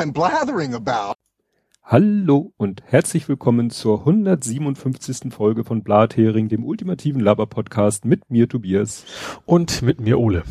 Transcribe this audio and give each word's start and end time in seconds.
I'm 0.00 0.14
blathering 0.14 0.72
about. 0.72 1.12
Hallo 1.84 2.54
und 2.56 2.82
herzlich 2.86 3.28
willkommen 3.28 3.68
zur 3.68 3.98
157. 3.98 5.30
Folge 5.30 5.62
von 5.62 5.82
Blathering, 5.82 6.48
dem 6.48 6.64
ultimativen 6.64 7.20
Laber-Podcast 7.20 8.06
mit 8.06 8.30
mir 8.30 8.48
Tobias. 8.48 9.04
Und 9.44 9.82
mit 9.82 10.00
mir 10.00 10.18
Ole. 10.18 10.44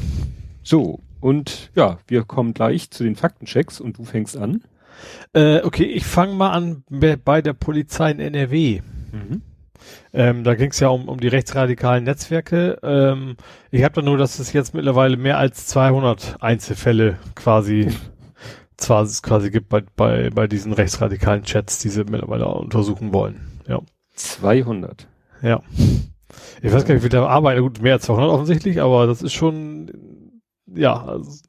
So, 0.62 1.00
und 1.20 1.72
ja, 1.74 1.98
wir 2.06 2.26
kommen 2.26 2.54
gleich 2.54 2.92
zu 2.92 3.04
den 3.04 3.16
Faktenchecks 3.16 3.82
und 3.82 3.98
du 3.98 4.04
fängst 4.04 4.38
an. 4.38 4.62
Äh, 5.34 5.62
okay, 5.64 5.86
ich 5.86 6.06
fange 6.06 6.36
mal 6.36 6.52
an 6.52 6.84
bei 6.88 7.42
der 7.42 7.54
Polizei 7.54 8.12
in 8.12 8.20
NRW. 8.20 8.82
Mhm. 9.12 9.42
Ähm, 10.14 10.44
da 10.44 10.54
ging 10.54 10.70
es 10.70 10.80
ja 10.80 10.90
um, 10.90 11.10
um 11.10 11.20
die 11.20 11.28
rechtsradikalen 11.28 12.04
Netzwerke. 12.04 12.78
Ähm, 12.84 13.36
ich 13.72 13.84
habe 13.84 13.96
da 13.96 14.02
nur, 14.04 14.20
dass 14.20 14.38
es 14.38 14.54
jetzt 14.54 14.76
mittlerweile 14.76 15.18
mehr 15.18 15.40
als 15.40 15.66
200 15.66 16.38
Einzelfälle 16.40 17.18
quasi 17.34 17.90
zwar 18.80 19.04
es 19.04 19.22
quasi 19.22 19.52
gibt 19.52 19.70
bei, 19.70 19.84
bei, 19.96 20.30
bei 20.30 20.48
diesen 20.48 20.74
rechtsradikalen 20.74 21.44
Chats, 21.44 21.80
die 21.80 21.90
sie 21.90 22.04
mittlerweile 22.06 22.48
untersuchen 22.48 23.14
wollen. 23.14 23.62
Ja. 23.68 23.82
200. 24.16 25.08
Ja. 25.42 25.62
Ich 26.62 26.72
weiß 26.72 26.86
gar 26.86 26.94
nicht, 26.94 27.04
wie 27.04 27.10
der 27.10 27.28
arbeitet. 27.28 27.64
Gut, 27.64 27.82
mehr 27.82 27.94
als 27.94 28.04
200 28.04 28.30
offensichtlich, 28.30 28.82
aber 28.82 29.08
das 29.08 29.22
ist 29.22 29.34
schon, 29.34 29.92
ja, 30.68 31.04
also, 31.04 31.40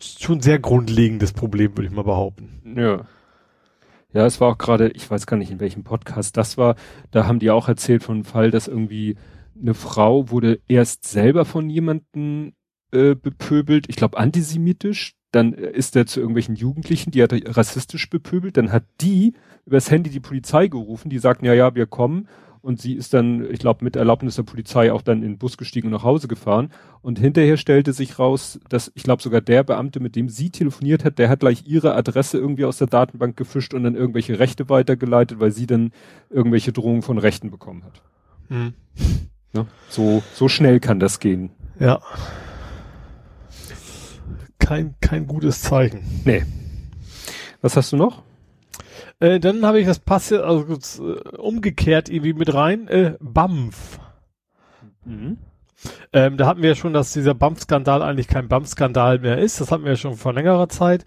schon 0.00 0.40
sehr 0.40 0.58
grundlegendes 0.58 1.32
Problem, 1.32 1.76
würde 1.76 1.86
ich 1.86 1.94
mal 1.94 2.02
behaupten. 2.02 2.76
Ja. 2.76 3.06
Ja, 4.12 4.26
es 4.26 4.40
war 4.40 4.52
auch 4.52 4.58
gerade, 4.58 4.90
ich 4.90 5.10
weiß 5.10 5.26
gar 5.26 5.36
nicht, 5.36 5.50
in 5.50 5.60
welchem 5.60 5.82
Podcast 5.82 6.36
das 6.36 6.56
war, 6.56 6.76
da 7.10 7.26
haben 7.26 7.40
die 7.40 7.50
auch 7.50 7.68
erzählt 7.68 8.04
von 8.04 8.16
einem 8.16 8.24
Fall, 8.24 8.50
dass 8.50 8.68
irgendwie 8.68 9.16
eine 9.60 9.74
Frau 9.74 10.30
wurde 10.30 10.60
erst 10.68 11.04
selber 11.04 11.44
von 11.44 11.68
jemandem 11.68 12.52
äh, 12.92 13.16
bepöbelt, 13.16 13.86
ich 13.88 13.96
glaube 13.96 14.18
antisemitisch, 14.18 15.14
dann 15.34 15.52
ist 15.52 15.96
er 15.96 16.06
zu 16.06 16.20
irgendwelchen 16.20 16.56
Jugendlichen, 16.56 17.10
die 17.10 17.22
hat 17.22 17.32
er 17.32 17.56
rassistisch 17.56 18.08
bepöbelt, 18.10 18.56
dann 18.56 18.72
hat 18.72 18.84
die 19.00 19.34
übers 19.66 19.90
Handy 19.90 20.10
die 20.10 20.20
Polizei 20.20 20.68
gerufen, 20.68 21.08
die 21.10 21.18
sagten, 21.18 21.46
ja, 21.46 21.54
ja, 21.54 21.74
wir 21.74 21.86
kommen 21.86 22.28
und 22.64 22.80
sie 22.80 22.94
ist 22.94 23.12
dann, 23.12 23.46
ich 23.50 23.58
glaube, 23.58 23.84
mit 23.84 23.94
Erlaubnis 23.94 24.36
der 24.36 24.42
Polizei 24.42 24.90
auch 24.90 25.02
dann 25.02 25.18
in 25.18 25.32
den 25.32 25.38
Bus 25.38 25.58
gestiegen 25.58 25.88
und 25.88 25.92
nach 25.92 26.02
Hause 26.02 26.28
gefahren. 26.28 26.70
Und 27.02 27.18
hinterher 27.18 27.58
stellte 27.58 27.92
sich 27.92 28.18
raus, 28.18 28.58
dass 28.70 28.90
ich 28.94 29.02
glaube 29.02 29.22
sogar 29.22 29.42
der 29.42 29.62
Beamte, 29.64 30.00
mit 30.00 30.16
dem 30.16 30.30
sie 30.30 30.48
telefoniert 30.48 31.04
hat, 31.04 31.18
der 31.18 31.28
hat 31.28 31.40
gleich 31.40 31.64
ihre 31.66 31.94
Adresse 31.94 32.38
irgendwie 32.38 32.64
aus 32.64 32.78
der 32.78 32.86
Datenbank 32.86 33.36
gefischt 33.36 33.74
und 33.74 33.84
dann 33.84 33.94
irgendwelche 33.94 34.38
Rechte 34.38 34.70
weitergeleitet, 34.70 35.40
weil 35.40 35.50
sie 35.50 35.66
dann 35.66 35.92
irgendwelche 36.30 36.72
Drohungen 36.72 37.02
von 37.02 37.18
Rechten 37.18 37.50
bekommen 37.50 37.84
hat. 37.84 38.00
Mhm. 38.48 38.72
Ja, 39.52 39.66
so, 39.90 40.22
so 40.32 40.48
schnell 40.48 40.80
kann 40.80 40.98
das 40.98 41.20
gehen. 41.20 41.50
Ja. 41.78 42.00
Kein, 44.64 44.94
kein 45.00 45.26
gutes 45.26 45.60
Zeichen. 45.60 46.00
Nee. 46.24 46.44
Was 47.60 47.76
hast 47.76 47.92
du 47.92 47.96
noch? 47.96 48.22
Äh, 49.20 49.38
dann 49.38 49.64
habe 49.66 49.78
ich 49.78 49.86
das 49.86 49.98
Passe, 49.98 50.44
also 50.44 50.74
äh, 51.04 51.36
umgekehrt 51.36 52.08
irgendwie 52.08 52.32
mit 52.32 52.52
rein, 52.54 52.88
äh, 52.88 53.16
BAMF. 53.20 54.00
Mhm. 55.04 55.36
Ähm, 56.14 56.36
da 56.38 56.46
hatten 56.46 56.62
wir 56.62 56.70
ja 56.70 56.74
schon, 56.74 56.94
dass 56.94 57.12
dieser 57.12 57.34
BAMF-Skandal 57.34 58.02
eigentlich 58.02 58.26
kein 58.26 58.48
BAMF-Skandal 58.48 59.18
mehr 59.18 59.36
ist. 59.36 59.60
Das 59.60 59.70
hatten 59.70 59.84
wir 59.84 59.92
ja 59.92 59.96
schon 59.96 60.16
vor 60.16 60.32
längerer 60.32 60.70
Zeit. 60.70 61.04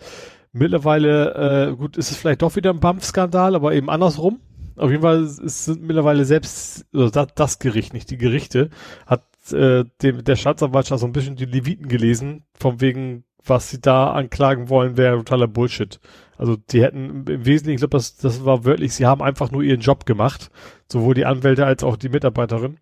Mittlerweile, 0.51 1.69
äh, 1.71 1.75
gut, 1.75 1.97
ist 1.97 2.11
es 2.11 2.17
vielleicht 2.17 2.43
doch 2.43 2.55
wieder 2.55 2.69
ein 2.69 2.79
BAMF-Skandal, 2.79 3.55
aber 3.55 3.73
eben 3.73 3.89
andersrum. 3.89 4.39
Auf 4.75 4.91
jeden 4.91 5.01
Fall 5.01 5.23
ist, 5.23 5.65
sind 5.65 5.81
mittlerweile 5.81 6.25
selbst, 6.25 6.85
also 6.93 7.09
das, 7.09 7.29
das 7.33 7.59
Gericht, 7.59 7.93
nicht 7.93 8.11
die 8.11 8.17
Gerichte, 8.17 8.69
hat 9.07 9.23
äh, 9.51 9.85
dem, 10.03 10.23
der 10.23 10.35
Staatsanwaltschaft 10.35 11.01
so 11.01 11.07
ein 11.07 11.13
bisschen 11.13 11.35
die 11.35 11.45
Leviten 11.45 11.87
gelesen, 11.87 12.43
von 12.53 12.79
wegen, 12.81 13.23
was 13.49 13.69
sie 13.69 13.81
da 13.81 14.11
anklagen 14.11 14.69
wollen, 14.69 14.97
wäre 14.97 15.17
totaler 15.17 15.47
Bullshit. 15.47 15.99
Also 16.37 16.55
die 16.55 16.83
hätten 16.83 17.25
im 17.27 17.45
Wesentlichen, 17.45 17.75
ich 17.75 17.81
glaube, 17.81 17.97
das, 17.97 18.17
das 18.17 18.45
war 18.45 18.65
wörtlich, 18.65 18.93
sie 18.93 19.05
haben 19.05 19.21
einfach 19.21 19.51
nur 19.51 19.63
ihren 19.63 19.81
Job 19.81 20.05
gemacht, 20.05 20.51
sowohl 20.91 21.15
die 21.15 21.25
Anwälte 21.25 21.65
als 21.65 21.83
auch 21.83 21.97
die 21.97 22.09
Mitarbeiterin. 22.09 22.77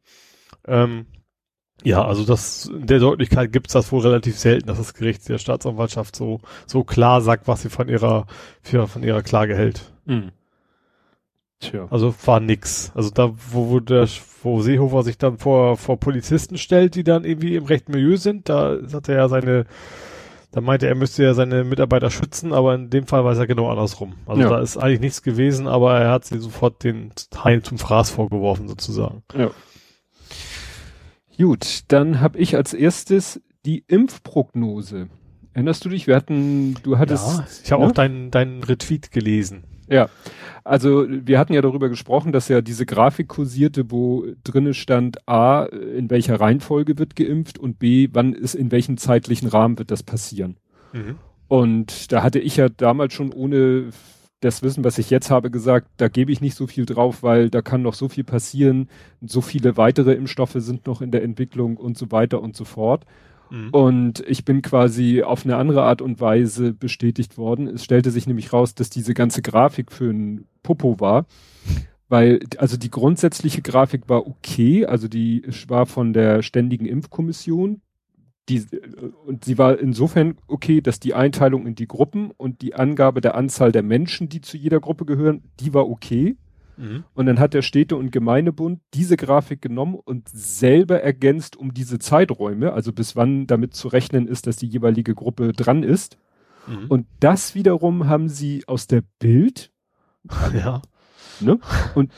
Ähm, 0.68 1.06
ja, 1.84 2.04
also 2.06 2.26
das 2.26 2.66
in 2.66 2.88
der 2.88 3.00
Deutlichkeit 3.00 3.52
gibt's 3.52 3.74
das 3.74 3.92
wohl 3.92 4.02
relativ 4.02 4.38
selten, 4.38 4.68
dass 4.68 4.78
das 4.78 4.94
Gericht 4.94 5.28
der 5.30 5.38
Staatsanwaltschaft 5.38 6.16
so 6.16 6.40
so 6.66 6.84
klar 6.84 7.22
sagt, 7.22 7.48
was 7.48 7.62
sie 7.62 7.70
von 7.70 7.90
ihrer 7.90 8.28
von 8.62 9.04
ihrer 9.04 9.22
Klage 9.22 9.56
hält. 9.56 9.92
Mhm. 10.06 10.32
Tja. 11.60 11.88
Also 11.90 12.14
war 12.26 12.40
nix. 12.40 12.92
Also 12.96 13.10
da, 13.10 13.34
wo, 13.52 13.70
wo 13.70 13.80
der, 13.80 14.08
wo 14.44 14.62
Seehofer 14.62 15.04
sich 15.04 15.18
dann 15.18 15.38
vor, 15.38 15.78
vor 15.78 16.00
Polizisten 16.00 16.58
stellt, 16.58 16.96
die 16.96 17.04
dann 17.04 17.24
irgendwie 17.24 17.56
im 17.56 17.66
rechten 17.66 17.94
Milieu 17.94 18.18
sind, 18.18 18.50
da 18.50 18.78
hat 18.94 19.10
er 19.10 19.16
ja 19.16 19.30
seine 19.30 19.66
da 20.56 20.62
meinte 20.62 20.86
er, 20.86 20.94
er 20.94 20.96
müsste 20.96 21.22
ja 21.22 21.34
seine 21.34 21.66
Mitarbeiter 21.66 22.10
schützen, 22.10 22.54
aber 22.54 22.76
in 22.76 22.90
dem 22.90 23.08
Fall 23.08 23.26
war 23.26 23.34
es 23.34 23.38
ja 23.38 23.46
genau 23.46 23.70
andersrum. 23.70 24.14
Also 24.26 24.42
ja. 24.42 24.50
da 24.50 24.62
ist 24.62 24.78
eigentlich 24.78 25.02
nichts 25.02 25.22
gewesen, 25.22 25.68
aber 25.68 26.00
er 26.00 26.12
hat 26.12 26.24
sie 26.24 26.40
sofort 26.40 26.82
den 26.86 27.12
Heim 27.44 27.62
zum 27.62 27.78
Fraß 27.78 28.10
vorgeworfen 28.10 28.70
sozusagen. 28.70 29.22
Ja. 29.38 29.52
Gut, 31.38 31.82
dann 31.90 32.22
habe 32.22 32.40
ich 32.40 32.56
als 32.56 32.74
erstes 32.74 33.42
die 33.66 33.84
Impfprognose. 33.86 35.10
Erinnerst 35.52 35.84
du 35.84 35.90
dich? 35.90 36.08
Wir 36.08 36.16
hatten, 36.16 36.76
du 36.84 36.98
hattest. 36.98 37.38
Ja, 37.38 37.48
ich 37.66 37.72
habe 37.74 37.84
ne? 37.84 37.90
auch 37.90 37.92
deinen 37.92 38.32
deinen 38.32 38.64
Retweet 38.64 39.12
gelesen. 39.12 39.66
Ja, 39.88 40.10
also 40.64 41.06
wir 41.08 41.38
hatten 41.38 41.54
ja 41.54 41.62
darüber 41.62 41.90
gesprochen, 41.90 42.32
dass 42.32 42.48
ja 42.48 42.62
diese 42.62 42.86
Grafik 42.86 43.28
kursierte, 43.28 43.92
wo 43.92 44.26
drinne 44.44 44.74
stand 44.74 45.28
A, 45.28 45.64
in 45.66 46.10
welcher 46.10 46.40
Reihenfolge 46.40 46.98
wird 46.98 47.16
geimpft 47.16 47.60
und 47.60 47.78
B, 47.78 48.10
wann 48.14 48.34
ist 48.34 48.56
in 48.56 48.72
welchem 48.72 48.98
zeitlichen 48.98 49.48
Rahmen 49.48 49.78
wird 49.78 49.92
das 49.92 50.04
passieren. 50.04 50.58
Mhm. 50.94 51.18
Und 51.48 52.12
da 52.12 52.24
hatte 52.24 52.40
ich 52.40 52.58
ja 52.58 52.70
damals 52.70 53.14
schon 53.14 53.32
ohne 53.32 53.92
das 54.42 54.64
Wissen, 54.64 54.84
was 54.84 54.98
ich 54.98 55.10
jetzt 55.10 55.32
habe, 55.32 55.50
gesagt, 55.50 55.88
da 55.98 56.08
gebe 56.08 56.32
ich 56.32 56.42
nicht 56.42 56.56
so 56.56 56.68
viel 56.68 56.86
drauf, 56.86 57.24
weil 57.24 57.50
da 57.50 57.62
kann 57.62 57.82
noch 57.82 57.94
so 57.94 58.10
viel 58.10 58.24
passieren, 58.24 58.90
so 59.22 59.42
viele 59.42 59.78
weitere 59.78 60.14
Impfstoffe 60.14 60.56
sind 60.58 60.88
noch 60.88 61.02
in 61.02 61.12
der 61.12 61.24
Entwicklung 61.24 61.78
und 61.78 61.98
so 61.98 62.12
weiter 62.12 62.42
und 62.42 62.56
so 62.56 62.66
fort. 62.66 63.06
Mhm. 63.56 63.70
Und 63.70 64.24
ich 64.28 64.44
bin 64.44 64.62
quasi 64.62 65.24
auf 65.24 65.46
eine 65.46 65.56
andere 65.56 65.84
Art 65.84 66.02
und 66.02 66.20
Weise 66.20 66.74
bestätigt 66.74 67.38
worden. 67.38 67.68
Es 67.68 67.86
stellte 67.86 68.12
sich 68.12 68.28
nämlich 68.28 68.52
raus, 68.52 68.76
dass 68.76 68.90
diese 68.90 69.14
ganze 69.14 69.42
Grafik 69.42 69.92
für 69.92 70.12
ein 70.12 70.46
Popo 70.62 71.00
war. 71.00 71.26
Weil, 72.10 72.42
also 72.58 72.78
die 72.78 72.92
grundsätzliche 72.92 73.62
Grafik 73.62 74.10
war 74.10 74.28
okay, 74.28 74.86
also 74.86 75.08
die 75.08 75.44
war 75.68 75.86
von 75.86 76.14
der 76.14 76.44
Ständigen 76.44 76.86
Impfkommission. 76.86 77.82
Die, 78.48 78.64
und 79.26 79.46
sie 79.46 79.58
war 79.58 79.80
insofern 79.80 80.38
okay, 80.48 80.82
dass 80.82 81.00
die 81.00 81.16
Einteilung 81.16 81.66
in 81.66 81.74
die 81.74 81.88
Gruppen 81.88 82.30
und 82.38 82.62
die 82.62 82.76
Angabe 82.76 83.22
der 83.22 83.34
Anzahl 83.36 83.72
der 83.72 83.82
Menschen, 83.82 84.30
die 84.30 84.42
zu 84.42 84.56
jeder 84.58 84.80
Gruppe 84.80 85.06
gehören, 85.06 85.42
die 85.60 85.74
war 85.74 85.90
okay. 85.90 86.38
Mhm. 86.78 87.04
Und 87.14 87.26
dann 87.26 87.40
hat 87.40 87.54
der 87.54 87.62
Städte- 87.62 87.96
und 87.96 88.12
Gemeindebund 88.12 88.82
diese 88.94 89.18
Grafik 89.18 89.62
genommen 89.62 89.96
und 89.96 90.28
selber 90.30 91.02
ergänzt 91.02 91.56
um 91.56 91.74
diese 91.74 92.00
Zeiträume, 92.00 92.74
also 92.74 92.92
bis 92.92 93.16
wann 93.16 93.48
damit 93.48 93.74
zu 93.74 93.88
rechnen 93.88 94.28
ist, 94.28 94.48
dass 94.48 94.58
die 94.58 94.68
jeweilige 94.68 95.16
Gruppe 95.16 95.54
dran 95.54 95.84
ist. 95.84 96.18
Mhm. 96.68 96.88
Und 96.88 97.08
das 97.20 97.56
wiederum 97.56 98.08
haben 98.08 98.30
sie 98.30 98.64
aus 98.68 98.88
der 98.88 99.04
Bild. 99.20 99.72
Ja. 100.54 100.82
Ne? 101.42 101.60
Und 101.96 102.12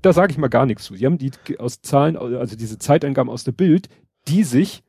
da 0.00 0.12
sage 0.12 0.32
ich 0.32 0.38
mal 0.38 0.48
gar 0.48 0.64
nichts 0.64 0.84
zu. 0.84 0.94
Sie 0.94 1.04
haben 1.04 1.18
die 1.18 1.32
aus 1.58 1.82
Zahlen, 1.82 2.16
also 2.16 2.56
diese 2.56 2.78
Zeitangaben 2.78 3.30
aus 3.30 3.44
der 3.44 3.52
Bild, 3.52 3.88
die 4.28 4.44
sich 4.44 4.82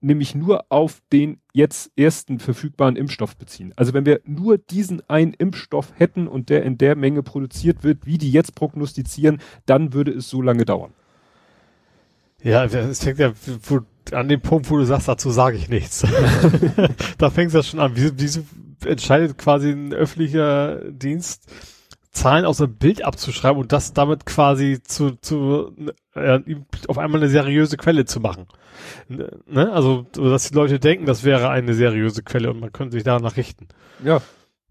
nämlich 0.00 0.34
nur 0.34 0.66
auf 0.68 1.02
den 1.12 1.40
jetzt 1.52 1.90
ersten 1.96 2.38
verfügbaren 2.38 2.96
Impfstoff 2.96 3.36
beziehen. 3.36 3.72
Also 3.76 3.94
wenn 3.94 4.06
wir 4.06 4.20
nur 4.24 4.58
diesen 4.58 5.02
einen 5.08 5.34
Impfstoff 5.34 5.92
hätten 5.96 6.28
und 6.28 6.48
der 6.48 6.62
in 6.64 6.78
der 6.78 6.96
Menge 6.96 7.22
produziert 7.22 7.82
wird, 7.82 8.06
wie 8.06 8.18
die 8.18 8.30
jetzt 8.30 8.54
prognostizieren, 8.54 9.40
dann 9.64 9.92
würde 9.92 10.12
es 10.12 10.28
so 10.28 10.42
lange 10.42 10.64
dauern. 10.64 10.92
Ja, 12.42 12.64
es 12.64 13.02
fängt 13.02 13.18
ja 13.18 13.32
an 14.12 14.28
dem 14.28 14.40
Punkt, 14.40 14.70
wo 14.70 14.76
du 14.76 14.84
sagst, 14.84 15.08
dazu 15.08 15.30
sage 15.30 15.56
ich 15.56 15.68
nichts. 15.68 16.06
da 17.18 17.30
fängt 17.30 17.48
es 17.48 17.54
ja 17.54 17.62
schon 17.62 17.80
an. 17.80 17.92
Wieso, 17.94 18.12
wieso 18.16 18.40
entscheidet 18.84 19.38
quasi 19.38 19.70
ein 19.70 19.92
öffentlicher 19.92 20.82
Dienst, 20.90 21.50
Zahlen 22.16 22.44
aus 22.46 22.58
dem 22.58 22.74
Bild 22.74 23.04
abzuschreiben 23.04 23.60
und 23.60 23.72
das 23.72 23.92
damit 23.92 24.24
quasi 24.24 24.80
zu, 24.82 25.12
zu 25.20 25.72
äh, 26.14 26.40
auf 26.88 26.98
einmal 26.98 27.20
eine 27.20 27.28
seriöse 27.28 27.76
Quelle 27.76 28.06
zu 28.06 28.20
machen. 28.20 28.46
Ne? 29.08 29.70
Also, 29.72 30.06
dass 30.12 30.48
die 30.48 30.54
Leute 30.54 30.80
denken, 30.80 31.04
das 31.04 31.24
wäre 31.24 31.50
eine 31.50 31.74
seriöse 31.74 32.22
Quelle 32.22 32.50
und 32.50 32.60
man 32.60 32.72
könnte 32.72 32.94
sich 32.94 33.04
danach 33.04 33.36
richten. 33.36 33.68
Ja. 34.02 34.22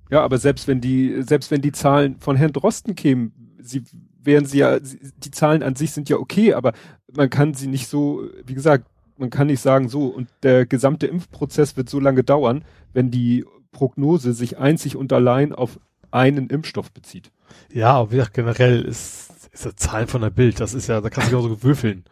Ja, 0.10 0.24
aber 0.24 0.38
selbst 0.38 0.68
wenn 0.68 0.82
die, 0.82 1.22
selbst 1.22 1.52
wenn 1.52 1.62
die 1.62 1.72
Zahlen 1.72 2.20
von 2.20 2.36
Herrn 2.36 2.54
Drosten 2.54 2.96
kämen, 2.96 3.56
sie 3.62 3.84
wären 4.24 4.46
sie 4.46 4.60
ja, 4.60 4.80
die 4.80 5.32
Zahlen 5.32 5.64
an 5.64 5.76
sich 5.76 5.92
sind 5.92 6.10
ja 6.10 6.18
okay, 6.18 6.54
aber 6.54 6.74
man 7.16 7.30
kann 7.30 7.54
sie 7.54 7.68
nicht 7.68 7.88
so, 7.88 8.24
wie 8.46 8.56
gesagt, 8.56 8.86
man 9.18 9.30
kann 9.30 9.48
nicht 9.48 9.62
sagen 9.62 9.88
so 9.88 10.08
und 10.08 10.30
der 10.44 10.66
gesamte 10.66 11.08
Impfprozess 11.08 11.78
wird 11.78 11.90
so 11.90 12.00
lange 12.00 12.24
dauern, 12.24 12.66
wenn 12.94 13.12
die 13.12 13.46
Prognose 13.72 14.34
sich 14.34 14.58
einzig 14.58 14.96
und 14.96 15.14
allein 15.14 15.54
auf 15.54 15.80
einen 16.12 16.50
Impfstoff 16.50 16.92
bezieht. 16.92 17.32
Ja, 17.72 17.94
aber 17.94 18.12
wie 18.12 18.18
gesagt, 18.18 18.34
generell 18.34 18.82
ist, 18.82 19.32
ist 19.52 19.66
das 19.66 19.76
Zahlen 19.76 20.08
von 20.08 20.22
der 20.22 20.30
Bild, 20.30 20.60
das 20.60 20.74
ist 20.74 20.88
ja, 20.88 21.02
da 21.02 21.10
kannst 21.10 21.32
du 21.32 21.38
auch 21.38 21.44
so 21.44 21.64
würfeln. 21.64 22.04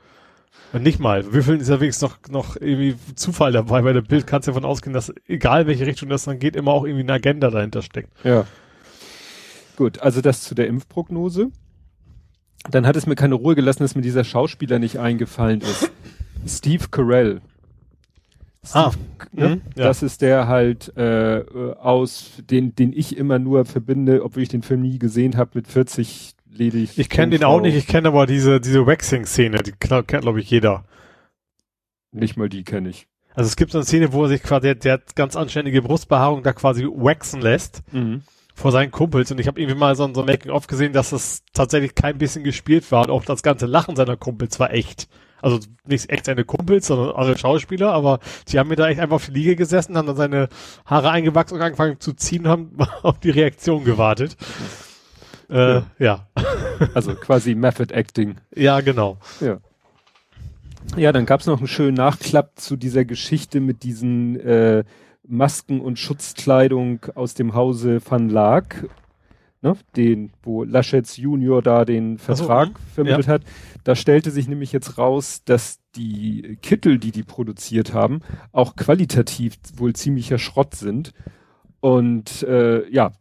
Und 0.73 0.81
nicht 0.81 0.99
mal. 0.99 1.31
Würfeln 1.31 1.59
ist 1.59 1.69
ja 1.69 1.79
wenigstens 1.79 2.09
noch, 2.09 2.17
noch 2.29 2.55
irgendwie 2.55 2.95
Zufall 3.15 3.51
dabei. 3.51 3.83
Bei 3.83 3.93
der 3.93 4.01
Bild 4.01 4.25
kannst 4.25 4.47
du 4.47 4.51
davon 4.51 4.65
ausgehen, 4.65 4.91
dass 4.91 5.13
egal 5.27 5.67
welche 5.67 5.85
Richtung 5.85 6.09
das 6.09 6.23
dann 6.23 6.39
geht, 6.39 6.55
immer 6.55 6.71
auch 6.71 6.83
irgendwie 6.83 7.03
eine 7.03 7.13
Agenda 7.13 7.51
dahinter 7.51 7.83
steckt. 7.83 8.09
Ja. 8.23 8.45
Gut, 9.75 9.99
also 9.99 10.21
das 10.21 10.41
zu 10.41 10.55
der 10.55 10.67
Impfprognose. 10.67 11.51
Dann 12.71 12.87
hat 12.87 12.95
es 12.95 13.05
mir 13.05 13.15
keine 13.15 13.35
Ruhe 13.35 13.53
gelassen, 13.53 13.83
dass 13.83 13.93
mir 13.93 14.01
dieser 14.01 14.23
Schauspieler 14.23 14.79
nicht 14.79 14.97
eingefallen 14.97 15.61
ist. 15.61 15.91
Steve 16.47 16.87
Carell. 16.89 17.41
Ah, 18.71 18.91
ne? 19.33 19.49
mhm, 19.49 19.61
ja. 19.75 19.83
Das 19.85 20.01
ist 20.03 20.21
der 20.21 20.47
halt 20.47 20.95
äh, 20.95 21.43
aus, 21.79 22.31
den, 22.49 22.75
den 22.75 22.93
ich 22.93 23.17
immer 23.17 23.37
nur 23.39 23.65
verbinde, 23.65 24.23
obwohl 24.23 24.43
ich 24.43 24.49
den 24.49 24.61
Film 24.63 24.81
nie 24.81 24.99
gesehen 24.99 25.35
habe, 25.37 25.51
mit 25.55 25.67
40 25.67 26.33
ledig. 26.49 26.97
Ich 26.97 27.09
kenne 27.09 27.31
den 27.31 27.43
auch 27.43 27.59
nicht, 27.61 27.75
ich 27.75 27.87
kenne 27.87 28.07
aber 28.07 28.25
diese, 28.25 28.61
diese 28.61 28.85
Waxing-Szene, 28.87 29.57
die 29.63 29.71
kennt, 29.73 30.07
glaube 30.07 30.39
ich, 30.39 30.49
jeder. 30.49 30.85
Nicht 32.11 32.37
mal 32.37 32.47
die 32.49 32.63
kenne 32.63 32.89
ich. 32.89 33.07
Also 33.35 33.47
es 33.47 33.55
gibt 33.55 33.71
so 33.71 33.79
eine 33.79 33.85
Szene, 33.85 34.13
wo 34.13 34.23
er 34.23 34.29
sich 34.29 34.43
quasi, 34.43 34.61
der, 34.67 34.75
der 34.75 34.93
hat 34.93 35.15
ganz 35.15 35.35
anständige 35.35 35.81
Brustbehaarung 35.81 36.43
da 36.43 36.53
quasi 36.53 36.85
waxen 36.85 37.41
lässt 37.41 37.81
Mhm. 37.91 38.21
vor 38.53 38.71
seinen 38.71 38.91
Kumpels 38.91 39.31
und 39.31 39.39
ich 39.39 39.47
habe 39.47 39.59
irgendwie 39.59 39.79
mal 39.79 39.95
so, 39.95 40.03
ein- 40.05 40.13
so 40.13 40.23
Making-of 40.23 40.67
gesehen, 40.67 40.93
dass 40.93 41.09
das 41.09 41.41
tatsächlich 41.53 41.95
kein 41.95 42.19
bisschen 42.19 42.43
gespielt 42.43 42.91
war 42.91 43.03
und 43.05 43.09
auch 43.09 43.25
das 43.25 43.41
ganze 43.41 43.65
Lachen 43.65 43.95
seiner 43.95 44.15
Kumpels 44.17 44.59
war 44.59 44.71
echt. 44.71 45.07
Also 45.43 45.59
nicht 45.85 46.09
echt 46.09 46.25
seine 46.25 46.45
Kumpels, 46.45 46.87
sondern 46.87 47.11
alle 47.15 47.37
Schauspieler, 47.37 47.91
aber 47.91 48.19
die 48.47 48.57
haben 48.57 48.69
mir 48.69 48.77
da 48.77 48.87
echt 48.87 49.01
einfach 49.01 49.17
auf 49.17 49.25
die 49.25 49.33
Liege 49.33 49.57
gesessen, 49.57 49.97
haben 49.97 50.07
dann 50.07 50.15
seine 50.15 50.47
Haare 50.85 51.11
eingewachsen 51.11 51.55
und 51.55 51.61
angefangen 51.61 51.99
zu 51.99 52.13
ziehen, 52.13 52.47
haben 52.47 52.77
auf 53.03 53.19
die 53.19 53.29
Reaktion 53.29 53.83
gewartet. 53.83 54.37
Äh, 55.49 55.81
ja. 55.99 56.27
Also 56.93 57.15
quasi 57.15 57.55
Method 57.55 57.93
Acting. 57.93 58.37
ja, 58.55 58.79
genau. 58.79 59.17
Ja. 59.41 59.59
Ja, 60.95 61.11
dann 61.11 61.25
gab's 61.25 61.45
noch 61.45 61.57
einen 61.57 61.67
schönen 61.67 61.95
Nachklapp 61.95 62.59
zu 62.59 62.77
dieser 62.77 63.03
Geschichte 63.03 63.59
mit 63.59 63.83
diesen 63.83 64.39
äh, 64.39 64.83
Masken 65.27 65.81
und 65.81 65.99
Schutzkleidung 65.99 67.05
aus 67.15 67.33
dem 67.33 67.53
Hause 67.53 68.01
Van 68.07 68.29
Laak, 68.29 68.87
ne, 69.63 69.75
den, 69.95 70.31
wo 70.43 70.63
Laschets 70.63 71.17
Junior 71.17 71.61
da 71.61 71.85
den 71.85 72.17
Ach 72.19 72.35
so, 72.35 72.35
Vertrag 72.35 72.69
mhm. 72.69 72.93
vermittelt 72.93 73.27
hat. 73.27 73.41
Da 73.83 73.95
stellte 73.95 74.29
sich 74.29 74.47
nämlich 74.47 74.71
jetzt 74.71 74.97
raus, 74.97 75.41
dass 75.45 75.79
die 75.95 76.57
Kittel, 76.61 76.99
die 76.99 77.11
die 77.11 77.23
produziert 77.23 77.93
haben, 77.93 78.21
auch 78.51 78.75
qualitativ 78.75 79.55
wohl 79.75 79.93
ziemlicher 79.93 80.37
Schrott 80.37 80.75
sind. 80.75 81.13
Und 81.79 82.43
äh, 82.43 82.87
ja, 82.89 83.11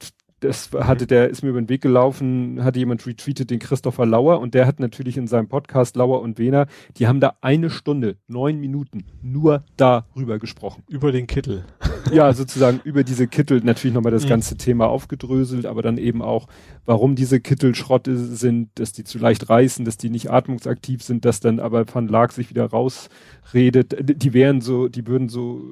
das 0.43 0.71
hatte 0.73 1.07
der, 1.07 1.31
ist 1.31 1.43
mir 1.43 1.51
über 1.51 1.61
den 1.61 1.69
Weg 1.69 1.81
gelaufen, 1.83 2.63
hatte 2.65 2.79
jemand 2.79 3.07
retweetet, 3.07 3.51
den 3.51 3.59
Christopher 3.59 4.07
Lauer, 4.07 4.41
und 4.41 4.55
der 4.55 4.67
hat 4.67 4.81
natürlich 4.81 5.17
in 5.17 5.27
seinem 5.27 5.49
Podcast 5.49 5.97
Lauer 5.97 6.21
und 6.21 6.39
Wehner, 6.39 6.67
die 6.97 7.07
haben 7.07 7.21
da 7.21 7.35
eine 7.41 7.71
Stunde, 7.71 8.17
neun 8.27 8.59
Minuten 8.59 9.05
nur 9.23 9.65
darüber 9.77 10.39
gesprochen. 10.39 10.83
Über 10.89 11.13
den 11.13 11.27
Kittel. 11.27 11.65
Ja, 12.13 12.33
sozusagen 12.33 12.81
über 12.85 13.05
diese 13.05 13.29
Kittel 13.29 13.61
natürlich 13.63 13.95
nochmal 13.95 14.13
das 14.13 14.25
Mhm. 14.25 14.29
ganze 14.31 14.57
Thema 14.57 14.89
aufgedröselt, 14.89 15.67
aber 15.67 15.83
dann 15.83 15.99
eben 15.99 16.21
auch, 16.21 16.49
warum 16.85 17.15
diese 17.15 17.41
Kittel 17.41 17.75
Schrott 17.75 18.09
sind, 18.11 18.71
dass 18.75 18.93
die 18.93 19.05
zu 19.05 19.19
leicht 19.19 19.49
reißen, 19.49 19.85
dass 19.85 19.97
die 19.97 20.11
nicht 20.11 20.31
atmungsaktiv 20.31 21.03
sind, 21.03 21.25
dass 21.25 21.41
dann 21.41 21.61
aber 21.61 21.85
Van 21.93 22.09
Laak 22.09 22.33
sich 22.33 22.51
wieder 22.51 22.67
rausredet. 22.67 23.97
Die 24.23 24.33
wären 24.33 24.61
so, 24.61 24.89
die 24.89 25.07
würden 25.07 25.29
so, 25.29 25.63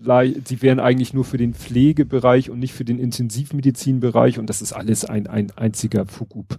die 0.00 0.62
wären 0.62 0.80
eigentlich 0.80 1.14
nur 1.14 1.24
für 1.24 1.38
den 1.38 1.54
Pflegebereich 1.54 2.50
und 2.50 2.58
nicht 2.58 2.72
für 2.72 2.84
den 2.84 2.98
Intensivmedizinbereich 2.98 4.38
und 4.38 4.48
das 4.48 4.62
ist 4.62 4.72
alles 4.72 5.04
ein, 5.04 5.26
ein 5.26 5.50
einziger 5.56 6.06
Fugub. 6.06 6.58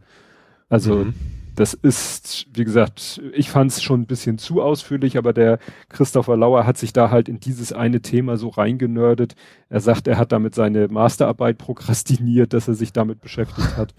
Also 0.70 1.06
Mhm. 1.06 1.14
Das 1.56 1.74
ist, 1.74 2.48
wie 2.54 2.64
gesagt, 2.64 3.22
ich 3.34 3.50
fand 3.50 3.72
es 3.72 3.82
schon 3.82 4.02
ein 4.02 4.06
bisschen 4.08 4.38
zu 4.38 4.62
ausführlich, 4.62 5.18
aber 5.18 5.34
der 5.34 5.60
Christopher 5.90 6.38
Lauer 6.38 6.66
hat 6.66 6.78
sich 6.78 6.94
da 6.94 7.10
halt 7.10 7.30
in 7.30 7.40
dieses 7.40 7.74
eine 7.74 8.02
Thema 8.02 8.38
so 8.38 8.50
reingenördet. 8.50 9.36
Er 9.70 9.80
sagt, 9.80 10.08
er 10.08 10.18
hat 10.18 10.32
damit 10.32 10.56
seine 10.56 10.88
Masterarbeit 10.88 11.58
prokrastiniert, 11.58 12.54
dass 12.54 12.68
er 12.68 12.76
sich 12.76 12.94
damit 12.94 13.22
beschäftigt 13.22 13.78
hat. 13.78 13.94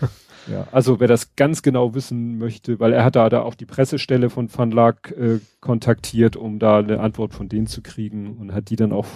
ja, 0.50 0.66
also 0.72 1.00
wer 1.00 1.08
das 1.08 1.36
ganz 1.36 1.62
genau 1.62 1.94
wissen 1.94 2.38
möchte, 2.38 2.80
weil 2.80 2.92
er 2.92 3.04
hat 3.04 3.16
da, 3.16 3.28
da 3.28 3.42
auch 3.42 3.54
die 3.54 3.66
Pressestelle 3.66 4.30
von 4.30 4.48
Van 4.52 4.70
Laak 4.70 5.12
äh, 5.12 5.40
kontaktiert, 5.60 6.36
um 6.36 6.58
da 6.58 6.78
eine 6.78 7.00
Antwort 7.00 7.34
von 7.34 7.48
denen 7.48 7.66
zu 7.66 7.82
kriegen 7.82 8.36
und 8.38 8.52
hat 8.52 8.70
die 8.70 8.76
dann 8.76 8.92
auch 8.92 9.06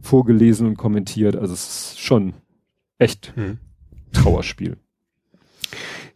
vorgelesen 0.00 0.66
und 0.66 0.76
kommentiert. 0.76 1.36
Also 1.36 1.54
es 1.54 1.92
ist 1.92 2.00
schon 2.00 2.34
echt 2.98 3.32
Mhm. 3.36 3.58
Trauerspiel. 4.12 4.76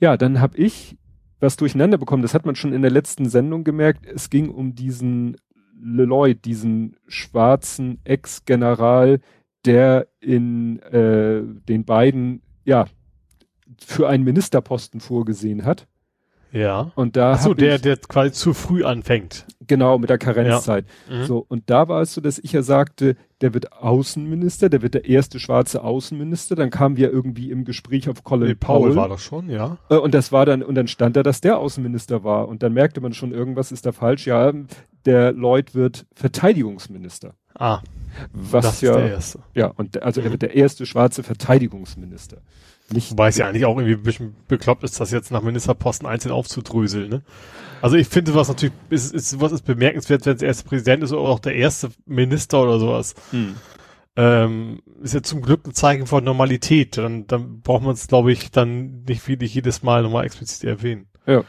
Ja, 0.00 0.16
dann 0.16 0.40
habe 0.40 0.56
ich 0.58 0.96
was 1.40 1.56
durcheinander 1.56 1.98
bekommen. 1.98 2.22
Das 2.22 2.34
hat 2.34 2.46
man 2.46 2.56
schon 2.56 2.72
in 2.72 2.82
der 2.82 2.90
letzten 2.90 3.28
Sendung 3.28 3.64
gemerkt. 3.64 4.06
Es 4.06 4.30
ging 4.30 4.48
um 4.48 4.74
diesen 4.74 5.36
Leloid, 5.78 6.44
diesen 6.44 6.96
schwarzen 7.06 7.98
Ex-General, 8.04 9.20
der 9.64 10.08
in 10.20 10.80
äh, 10.80 11.42
den 11.68 11.84
beiden, 11.84 12.42
ja, 12.64 12.86
für 13.78 14.08
einen 14.08 14.24
Ministerposten 14.24 15.00
vorgesehen 15.00 15.64
hat. 15.64 15.86
Ja. 16.52 16.92
Und 16.94 17.16
da 17.16 17.32
Achso, 17.32 17.50
hab 17.50 17.58
der, 17.58 17.76
ich, 17.76 17.82
der 17.82 17.96
quasi 17.96 18.32
zu 18.32 18.54
früh 18.54 18.84
anfängt. 18.84 19.44
genau 19.66 19.98
mit 19.98 20.08
der 20.10 20.18
Karenzzeit. 20.18 20.86
Mhm. 21.10 21.24
So, 21.24 21.44
und 21.48 21.68
da 21.68 21.88
war 21.88 22.00
es 22.02 22.14
so, 22.14 22.20
dass 22.20 22.38
ich 22.38 22.52
ja 22.52 22.62
sagte, 22.62 23.16
der 23.42 23.52
wird 23.52 23.72
Außenminister, 23.72 24.68
der 24.70 24.80
wird 24.80 24.94
der 24.94 25.04
erste 25.06 25.38
schwarze 25.38 25.82
Außenminister. 25.84 26.54
Dann 26.56 26.70
kamen 26.70 26.96
wir 26.96 27.12
irgendwie 27.12 27.50
im 27.50 27.64
Gespräch 27.64 28.08
auf 28.08 28.24
Colin 28.24 28.48
Nee, 28.48 28.54
Paul. 28.54 28.88
Paul 28.88 28.96
war 28.96 29.08
das 29.08 29.22
schon, 29.22 29.50
ja. 29.50 29.76
Äh, 29.90 29.96
Und 29.96 30.14
das 30.14 30.32
war 30.32 30.46
dann, 30.46 30.62
und 30.62 30.74
dann 30.76 30.88
stand 30.88 31.16
da, 31.16 31.22
dass 31.22 31.40
der 31.42 31.58
Außenminister 31.58 32.24
war. 32.24 32.48
Und 32.48 32.62
dann 32.62 32.72
merkte 32.72 33.00
man 33.00 33.12
schon, 33.12 33.32
irgendwas 33.32 33.72
ist 33.72 33.84
da 33.84 33.92
falsch. 33.92 34.26
Ja, 34.26 34.52
der 35.04 35.32
Lloyd 35.32 35.74
wird 35.74 36.06
Verteidigungsminister. 36.14 37.34
Ah, 37.58 37.80
Was 38.32 38.64
das 38.64 38.80
ja, 38.82 38.90
ist 38.92 38.96
der 38.98 39.10
erste. 39.10 39.38
ja, 39.54 39.66
und 39.68 40.02
also 40.02 40.20
er 40.20 40.30
wird 40.30 40.42
der 40.42 40.54
erste 40.54 40.84
schwarze 40.86 41.22
Verteidigungsminister. 41.22 42.38
Nicht, 42.92 43.10
Wobei 43.10 43.28
es 43.28 43.36
ja 43.36 43.48
eigentlich 43.48 43.64
auch 43.64 43.76
irgendwie 43.76 43.94
ein 43.94 44.02
bisschen 44.02 44.36
bekloppt 44.46 44.84
ist, 44.84 45.00
das 45.00 45.10
jetzt 45.10 45.32
nach 45.32 45.42
Ministerposten 45.42 46.06
einzeln 46.06 46.32
aufzudröseln, 46.32 47.08
ne? 47.08 47.22
Also 47.82 47.96
ich 47.96 48.08
finde, 48.08 48.34
was 48.34 48.48
natürlich 48.48 48.74
ist, 48.90 49.12
ist 49.12 49.40
was 49.40 49.52
ist 49.52 49.62
bemerkenswert, 49.62 50.24
wenn 50.24 50.38
der 50.38 50.48
erste 50.48 50.68
Präsident 50.68 51.02
ist 51.02 51.12
oder 51.12 51.28
auch 51.28 51.40
der 51.40 51.56
erste 51.56 51.90
Minister 52.06 52.62
oder 52.62 52.78
sowas. 52.78 53.14
Hm. 53.30 53.54
Ähm, 54.16 54.82
ist 55.02 55.14
ja 55.14 55.22
zum 55.22 55.42
Glück 55.42 55.66
ein 55.66 55.74
Zeichen 55.74 56.06
von 56.06 56.24
Normalität. 56.24 56.96
Dann, 56.96 57.26
dann 57.26 57.60
braucht 57.60 57.82
man 57.82 57.92
es, 57.92 58.06
glaube 58.06 58.32
ich, 58.32 58.50
dann 58.50 59.02
nicht 59.02 59.28
wirklich 59.28 59.54
jedes 59.54 59.82
Mal 59.82 60.02
nochmal 60.02 60.24
explizit 60.24 60.64
erwähnen. 60.64 61.06
Ja, 61.26 61.44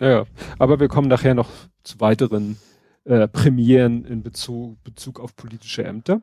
ja. 0.00 0.26
Aber 0.58 0.78
wir 0.78 0.88
kommen 0.88 1.08
nachher 1.08 1.34
noch 1.34 1.48
zu 1.84 2.00
weiteren 2.00 2.58
äh, 3.04 3.26
Premieren 3.28 4.04
in 4.04 4.22
Bezug, 4.22 4.82
Bezug 4.84 5.20
auf 5.20 5.34
politische 5.36 5.84
Ämter. 5.84 6.22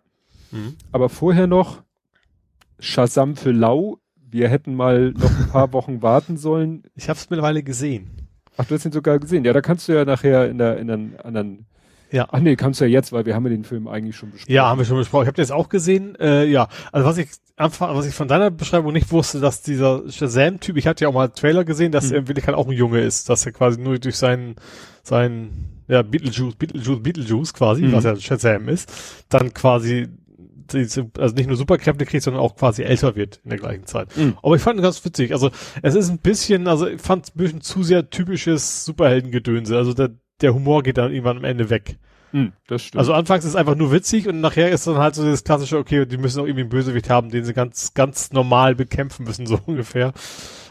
Aber 0.92 1.10
vorher 1.10 1.48
noch 1.48 1.84
Shazam 2.80 3.36
für 3.36 3.52
Lau. 3.52 4.00
Wir 4.32 4.48
hätten 4.50 4.76
mal 4.76 5.12
noch 5.12 5.30
ein 5.40 5.50
paar 5.52 5.74
Wochen 5.74 6.02
warten 6.02 6.38
sollen. 6.38 6.84
Ich 6.96 7.10
habe 7.10 7.18
es 7.18 7.30
mittlerweile 7.30 7.64
gesehen. 7.64 8.10
Ach, 8.58 8.66
du 8.66 8.76
hast 8.76 8.86
ihn 8.86 8.92
sogar 8.92 9.20
gesehen. 9.20 9.46
Ja, 9.46 9.54
da 9.54 9.62
kannst 9.62 9.88
du 9.88 9.94
ja 9.94 10.06
nachher 10.06 10.50
in 10.50 10.58
der 10.58 10.78
in 10.78 10.88
den 10.88 11.20
anderen. 11.22 11.66
Ja. 12.12 12.28
Ach 12.32 12.40
nee, 12.40 12.56
kannst 12.56 12.82
du 12.82 12.86
ja 12.86 12.92
jetzt, 12.92 13.12
weil 13.12 13.26
wir 13.26 13.36
haben 13.36 13.44
ja 13.46 13.52
den 13.52 13.64
Film 13.64 13.88
eigentlich 13.88 14.16
schon 14.16 14.32
besprochen. 14.32 14.52
Ja, 14.52 14.68
haben 14.68 14.80
wir 14.80 14.86
schon 14.86 14.98
besprochen. 14.98 15.24
Ich 15.24 15.28
habe 15.28 15.38
das 15.42 15.52
auch 15.52 15.70
gesehen. 15.70 16.16
Äh, 16.20 16.46
ja, 16.46 16.68
also 16.92 17.08
was 17.08 17.18
ich 17.20 17.30
einfach, 17.56 17.96
was 17.96 18.08
ich 18.08 18.16
von 18.16 18.28
deiner 18.28 18.50
Beschreibung 18.50 18.94
nicht 18.94 19.12
wusste, 19.12 19.40
dass 19.40 19.62
dieser 19.62 20.10
Shazam-Typ, 20.10 20.78
ich 20.78 20.88
hatte 20.88 21.04
ja 21.06 21.10
auch 21.10 21.14
mal 21.14 21.26
einen 21.26 21.34
Trailer 21.36 21.64
gesehen, 21.66 21.92
dass 21.92 22.06
Hm. 22.06 22.14
er 22.14 22.18
in 22.20 22.28
Wirklichkeit 22.28 22.56
auch 22.56 22.66
ein 22.68 22.72
Junge 22.74 23.02
ist, 23.02 23.30
dass 23.30 23.46
er 23.46 23.52
quasi 23.52 23.80
nur 23.80 24.00
durch 24.00 24.16
seinen, 24.16 24.56
seinen, 25.04 25.84
ja, 25.88 26.02
Beetlejuice, 26.02 26.56
Beetlejuice, 26.56 27.04
Beetlejuice 27.04 27.54
quasi, 27.54 27.84
Mhm. 27.84 27.92
was 27.94 28.04
ja 28.04 28.16
Shazam 28.16 28.70
ist, 28.70 28.92
dann 29.30 29.54
quasi, 29.54 30.08
also 30.74 31.36
nicht 31.36 31.48
nur 31.48 31.56
Superkräfte 31.58 32.06
kriegt, 32.06 32.24
sondern 32.24 32.42
auch 32.42 32.56
quasi 32.56 32.84
älter 32.84 33.16
wird 33.16 33.40
in 33.44 33.50
der 33.50 33.60
gleichen 33.60 33.86
Zeit. 33.86 34.16
Mhm. 34.18 34.38
Aber 34.42 34.56
ich 34.56 34.62
fand 34.62 34.80
ihn 34.80 34.84
ganz 34.84 35.04
witzig. 35.06 35.34
Also 35.34 35.52
es 35.82 35.96
ist 35.96 36.10
ein 36.10 36.20
bisschen, 36.20 36.68
also 36.68 36.88
ich 36.88 37.02
fand 37.02 37.26
es 37.26 37.36
ein 37.36 37.38
bisschen 37.38 37.62
zu 37.62 37.84
sehr 37.84 38.10
typisches 38.10 38.86
Superheldengedönse. 38.86 39.76
Also 39.78 39.94
der, 39.94 40.12
der 40.42 40.54
Humor 40.54 40.84
geht 40.84 40.98
dann 40.98 41.12
irgendwann 41.12 41.38
am 41.38 41.44
Ende 41.44 41.70
weg. 41.70 41.98
Hm, 42.32 42.54
das 42.68 42.84
stimmt. 42.84 43.00
Also 43.00 43.14
anfangs 43.14 43.44
ist 43.44 43.52
es 43.52 43.56
einfach 43.56 43.76
nur 43.76 43.92
witzig 43.92 44.28
und 44.28 44.40
nachher 44.40 44.70
ist 44.70 44.86
dann 44.86 44.98
halt 44.98 45.16
so 45.16 45.26
das 45.26 45.44
klassische, 45.44 45.78
okay, 45.80 46.06
die 46.06 46.18
müssen 46.18 46.40
auch 46.40 46.46
irgendwie 46.46 46.62
einen 46.62 46.70
Bösewicht 46.70 47.10
haben, 47.10 47.30
den 47.32 47.44
sie 47.44 47.54
ganz, 47.54 47.94
ganz 47.96 48.32
normal 48.32 48.76
bekämpfen 48.76 49.26
müssen, 49.26 49.46
so 49.48 49.60
ungefähr. 49.66 50.14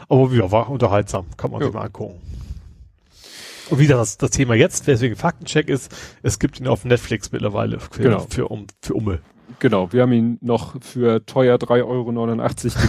Aber 0.07 0.31
ja, 0.33 0.49
war 0.51 0.69
unterhaltsam, 0.69 1.25
kann 1.37 1.51
man 1.51 1.59
Ja. 1.61 1.67
sich 1.67 1.73
mal 1.75 1.81
angucken. 1.85 2.21
Und 3.69 3.77
wieder 3.77 3.97
das, 3.97 4.17
das 4.17 4.31
Thema 4.31 4.55
jetzt, 4.55 4.87
weswegen 4.87 5.15
Faktencheck 5.15 5.69
ist, 5.69 5.93
es 6.23 6.39
gibt 6.39 6.59
ihn 6.59 6.67
auf 6.67 6.85
Netflix 6.85 7.31
mittlerweile 7.31 7.79
für, 7.79 8.01
Genau. 8.01 8.25
für, 8.29 8.47
um, 8.47 8.65
für 8.81 8.95
Umme. 8.95 9.19
Genau, 9.59 9.91
wir 9.91 10.01
haben 10.03 10.11
ihn 10.13 10.37
noch 10.41 10.75
für 10.81 11.25
teuer 11.25 11.55
3,89 11.57 11.85
Euro 11.85 12.11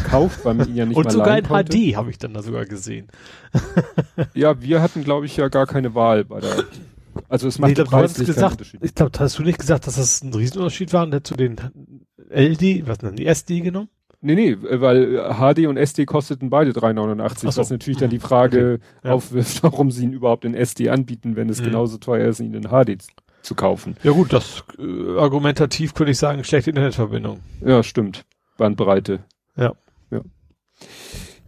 gekauft, 0.02 0.44
weil 0.44 0.54
man 0.54 0.68
ihn 0.68 0.76
ja 0.76 0.86
nicht 0.86 0.96
Und 0.96 1.04
mal 1.04 1.10
sogar 1.10 1.38
in 1.38 1.44
konnte. 1.46 1.72
HD 1.76 1.96
habe 1.96 2.10
ich 2.10 2.18
dann 2.18 2.34
da 2.34 2.42
sogar 2.42 2.64
gesehen. 2.66 3.08
Ja, 4.34 4.60
wir 4.60 4.82
hatten, 4.82 5.02
glaube 5.04 5.26
ich, 5.26 5.36
ja 5.36 5.48
gar 5.48 5.66
keine 5.66 5.94
Wahl 5.94 6.24
bei 6.24 6.40
der. 6.40 6.64
Also 7.28 7.48
es 7.48 7.58
macht 7.58 7.70
Nee, 7.70 7.74
glaub, 7.74 7.88
preislich 7.88 8.26
keinen 8.26 8.34
gesagt, 8.34 8.52
Unterschied. 8.52 8.80
ich 8.84 8.94
glaube, 8.94 9.18
hast 9.18 9.38
du 9.38 9.42
nicht 9.42 9.58
gesagt, 9.58 9.86
dass 9.86 9.96
das 9.96 10.22
ein 10.22 10.32
Riesenunterschied 10.32 10.92
war 10.92 11.04
und 11.04 11.26
zu 11.26 11.34
den 11.34 11.56
LD, 12.30 12.86
was 12.86 12.98
denn, 12.98 13.16
die 13.16 13.26
SD 13.26 13.60
genommen? 13.60 13.88
Nee, 14.22 14.34
nee, 14.34 14.56
weil 14.60 15.16
HD 15.34 15.66
und 15.66 15.76
SD 15.78 16.04
kosteten 16.06 16.50
beide 16.50 16.72
3,89, 16.72 17.50
so. 17.52 17.58
was 17.60 17.70
natürlich 17.70 17.98
dann 17.98 18.10
die 18.10 18.18
Frage 18.18 18.74
Okay. 18.74 19.08
Ja. 19.08 19.12
aufwirft, 19.14 19.62
warum 19.62 19.90
sie 19.90 20.04
ihn 20.04 20.12
überhaupt 20.12 20.44
in 20.44 20.54
SD 20.54 20.90
anbieten, 20.90 21.36
wenn 21.36 21.48
es 21.48 21.60
Mhm. 21.60 21.64
genauso 21.66 21.96
teuer 21.98 22.28
ist, 22.28 22.38
ihn 22.40 22.54
in 22.54 22.64
HD 22.68 22.98
zu 23.42 23.54
kaufen. 23.54 23.96
Ja 24.02 24.12
gut, 24.12 24.32
das 24.32 24.64
äh, 24.78 25.18
argumentativ 25.18 25.94
könnte 25.94 26.12
ich 26.12 26.18
sagen, 26.18 26.44
schlechte 26.44 26.70
Internetverbindung. 26.70 27.40
Ja, 27.64 27.82
stimmt. 27.82 28.24
Bandbreite. 28.56 29.24
Ja. 29.56 29.74
Ja. 30.10 30.20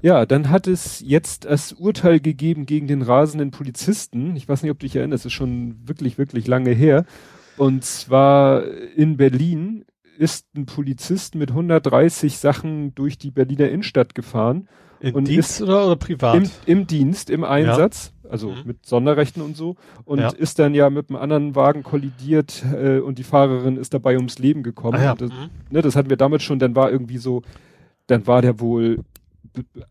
Ja, 0.00 0.26
dann 0.26 0.50
hat 0.50 0.66
es 0.66 1.00
jetzt 1.00 1.44
das 1.44 1.72
Urteil 1.72 2.18
gegeben 2.18 2.66
gegen 2.66 2.88
den 2.88 3.02
rasenden 3.02 3.52
Polizisten. 3.52 4.34
Ich 4.34 4.48
weiß 4.48 4.62
nicht, 4.62 4.72
ob 4.72 4.80
du 4.80 4.86
dich 4.86 4.96
erinnerst, 4.96 5.26
ist 5.26 5.32
schon 5.32 5.76
wirklich, 5.86 6.18
wirklich 6.18 6.48
lange 6.48 6.72
her. 6.72 7.04
Und 7.56 7.84
zwar 7.84 8.64
in 8.96 9.16
Berlin 9.16 9.84
ist 10.18 10.46
ein 10.56 10.66
Polizist 10.66 11.36
mit 11.36 11.50
130 11.50 12.36
Sachen 12.38 12.94
durch 12.94 13.16
die 13.16 13.30
Berliner 13.30 13.68
Innenstadt 13.68 14.14
gefahren. 14.14 14.68
Und 15.12 15.28
Dienst 15.28 15.62
oder, 15.62 15.86
oder 15.86 15.96
privat? 15.96 16.36
Im, 16.36 16.50
Im 16.66 16.86
Dienst, 16.86 17.30
im 17.30 17.44
Einsatz, 17.44 18.12
also 18.32 18.50
Mhm. 18.50 18.62
mit 18.64 18.86
Sonderrechten 18.86 19.42
und 19.42 19.56
so. 19.56 19.76
Und 20.04 20.18
Ja. 20.20 20.30
ist 20.30 20.58
dann 20.58 20.74
ja 20.74 20.90
mit 20.90 21.10
einem 21.10 21.20
anderen 21.20 21.54
Wagen 21.54 21.82
kollidiert 21.82 22.64
äh, 22.74 22.98
und 22.98 23.18
die 23.18 23.24
Fahrerin 23.24 23.76
ist 23.76 23.94
dabei 23.94 24.16
ums 24.16 24.38
Leben 24.38 24.62
gekommen. 24.62 24.98
ah, 24.98 25.04
ja. 25.04 25.14
Das, 25.14 25.30
Mhm. 25.30 25.50
ne, 25.70 25.82
das 25.82 25.94
hatten 25.94 26.10
wir 26.10 26.16
damals 26.16 26.42
schon, 26.42 26.58
dann 26.58 26.74
war 26.74 26.90
irgendwie 26.90 27.18
so, 27.18 27.42
dann 28.08 28.26
war 28.26 28.42
der 28.42 28.58
wohl, 28.58 28.98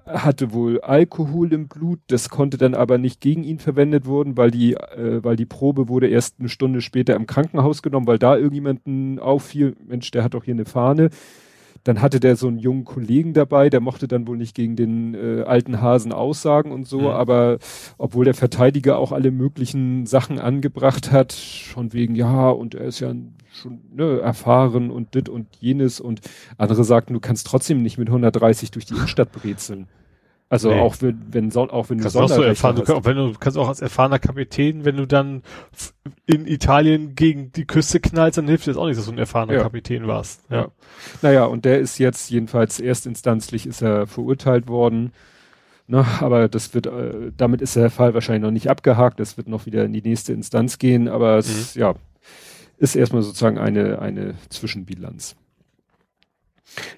hatte 0.06 0.54
wohl 0.54 0.82
Alkohol 0.82 1.54
im 1.54 1.68
Blut, 1.68 2.00
das 2.08 2.30
konnte 2.30 2.58
dann 2.58 2.74
aber 2.74 2.98
nicht 2.98 3.22
gegen 3.22 3.44
ihn 3.44 3.60
verwendet 3.60 4.06
wurden, 4.06 4.36
weil 4.38 4.50
die, 4.50 4.74
äh, 4.74 5.24
weil 5.24 5.36
die 5.36 5.46
Probe 5.46 5.88
wurde 5.88 6.08
erst 6.08 6.40
eine 6.40 6.50
Stunde 6.50 6.82
später 6.82 7.16
im 7.16 7.28
Krankenhaus 7.28 7.82
genommen, 7.84 8.08
weil 8.08 8.18
da 8.18 8.36
irgendjemanden 8.36 9.20
auffiel, 9.20 9.76
Mensch, 9.88 10.10
der 10.12 10.24
hat 10.24 10.34
doch 10.34 10.44
hier 10.46 10.56
eine 10.56 10.66
Fahne. 10.66 11.10
Dann 11.84 12.02
hatte 12.02 12.20
der 12.20 12.36
so 12.36 12.48
einen 12.48 12.60
jungen 12.60 12.86
Kollegen 12.86 13.34
dabei, 13.34 13.70
der 13.70 13.80
mochte 13.80 14.08
dann 14.08 14.28
wohl 14.28 14.38
nicht 14.38 14.54
gegen 14.56 14.76
den 14.76 15.16
äh, 15.16 15.42
alten 15.44 15.82
Hasen 15.82 16.12
aussagen 16.14 16.72
und 16.72 16.88
so, 16.88 17.02
Mhm. 17.02 17.08
aber 17.08 17.58
obwohl 17.98 18.26
der 18.26 18.34
Verteidiger 18.36 18.98
auch 19.00 19.12
alle 19.12 19.32
möglichen 19.32 20.06
Sachen 20.06 20.40
angebracht 20.40 21.12
hat, 21.12 21.34
schon 21.34 21.94
wegen, 21.94 22.16
ja, 22.16 22.50
und 22.50 22.76
er 22.76 22.86
ist 22.86 23.00
ja 23.00 23.14
schon 23.52 23.82
ne, 23.94 24.20
erfahren 24.20 24.92
und 24.92 25.16
dit 25.16 25.28
und 25.28 25.48
jenes 25.60 26.00
und 26.00 26.22
andere 26.58 26.84
sagten, 26.84 27.14
du 27.14 27.20
kannst 27.20 27.48
trotzdem 27.48 27.82
nicht 27.82 27.98
mit 27.98 28.08
130 28.10 28.72
durch 28.72 28.86
die 28.86 28.94
Innenstadt 28.94 29.32
brezeln. 29.32 29.88
Also 30.52 30.70
Nee. 30.70 30.82
auch 30.82 30.98
wenn, 31.00 31.18
wenn, 31.32 31.50
Son 31.50 31.70
auch 31.70 31.90
wenn 31.90 32.00
du 32.00 32.04
Kannst 32.04 32.18
auch 32.18 32.28
so 32.28 32.42
erfahren, 32.44 32.76
du, 32.76 32.82
hast. 32.82 32.88
kann, 32.88 33.06
wenn 33.06 33.16
du 33.16 33.32
kannst 33.40 33.58
auch 33.58 33.70
als 33.70 33.80
erfahrener 33.80 34.20
Kapitän, 34.20 34.84
wenn 34.84 34.98
du 34.98 35.08
dann 35.08 35.44
in 36.26 36.46
Italien 36.46 37.16
gegen 37.16 37.54
die 37.54 37.64
Küste 37.66 38.02
knallst, 38.02 38.38
dann 38.38 38.50
hilft 38.50 38.66
dir 38.68 38.72
das 38.72 38.78
auch 38.78 38.86
nicht, 38.86 38.98
dass 38.98 39.06
du 39.06 39.14
ein 39.14 39.18
erfahrener 39.18 39.54
Ja. 39.54 39.64
Kapitän 39.64 40.08
warst. 40.08 40.42
Ja. 40.50 40.68
Naja, 41.22 41.46
und 41.46 41.64
der 41.64 41.80
ist 41.80 42.00
jetzt 42.00 42.30
jedenfalls 42.30 42.82
erstinstanzlich 42.82 43.66
ist 43.66 43.82
er 43.82 44.08
verurteilt 44.08 44.68
worden. 44.68 45.14
Na, 45.88 46.06
aber 46.20 46.50
das 46.50 46.74
wird, 46.74 46.88
äh, 46.88 47.32
damit 47.38 47.62
ist 47.62 47.78
der 47.78 47.90
Fall 47.90 48.14
wahrscheinlich 48.14 48.44
noch 48.44 48.52
nicht 48.52 48.70
abgehakt. 48.70 49.22
Das 49.22 49.38
wird 49.38 49.48
noch 49.48 49.66
wieder 49.66 49.86
in 49.86 49.94
die 49.94 50.02
nächste 50.02 50.34
Instanz 50.34 50.80
gehen, 50.80 51.08
aber 51.08 51.38
es, 51.38 51.76
ja, 51.76 51.96
ist 52.78 52.98
erstmal 52.98 53.22
sozusagen 53.22 53.58
eine, 53.58 54.00
eine 54.00 54.36
Zwischenbilanz. 54.50 55.38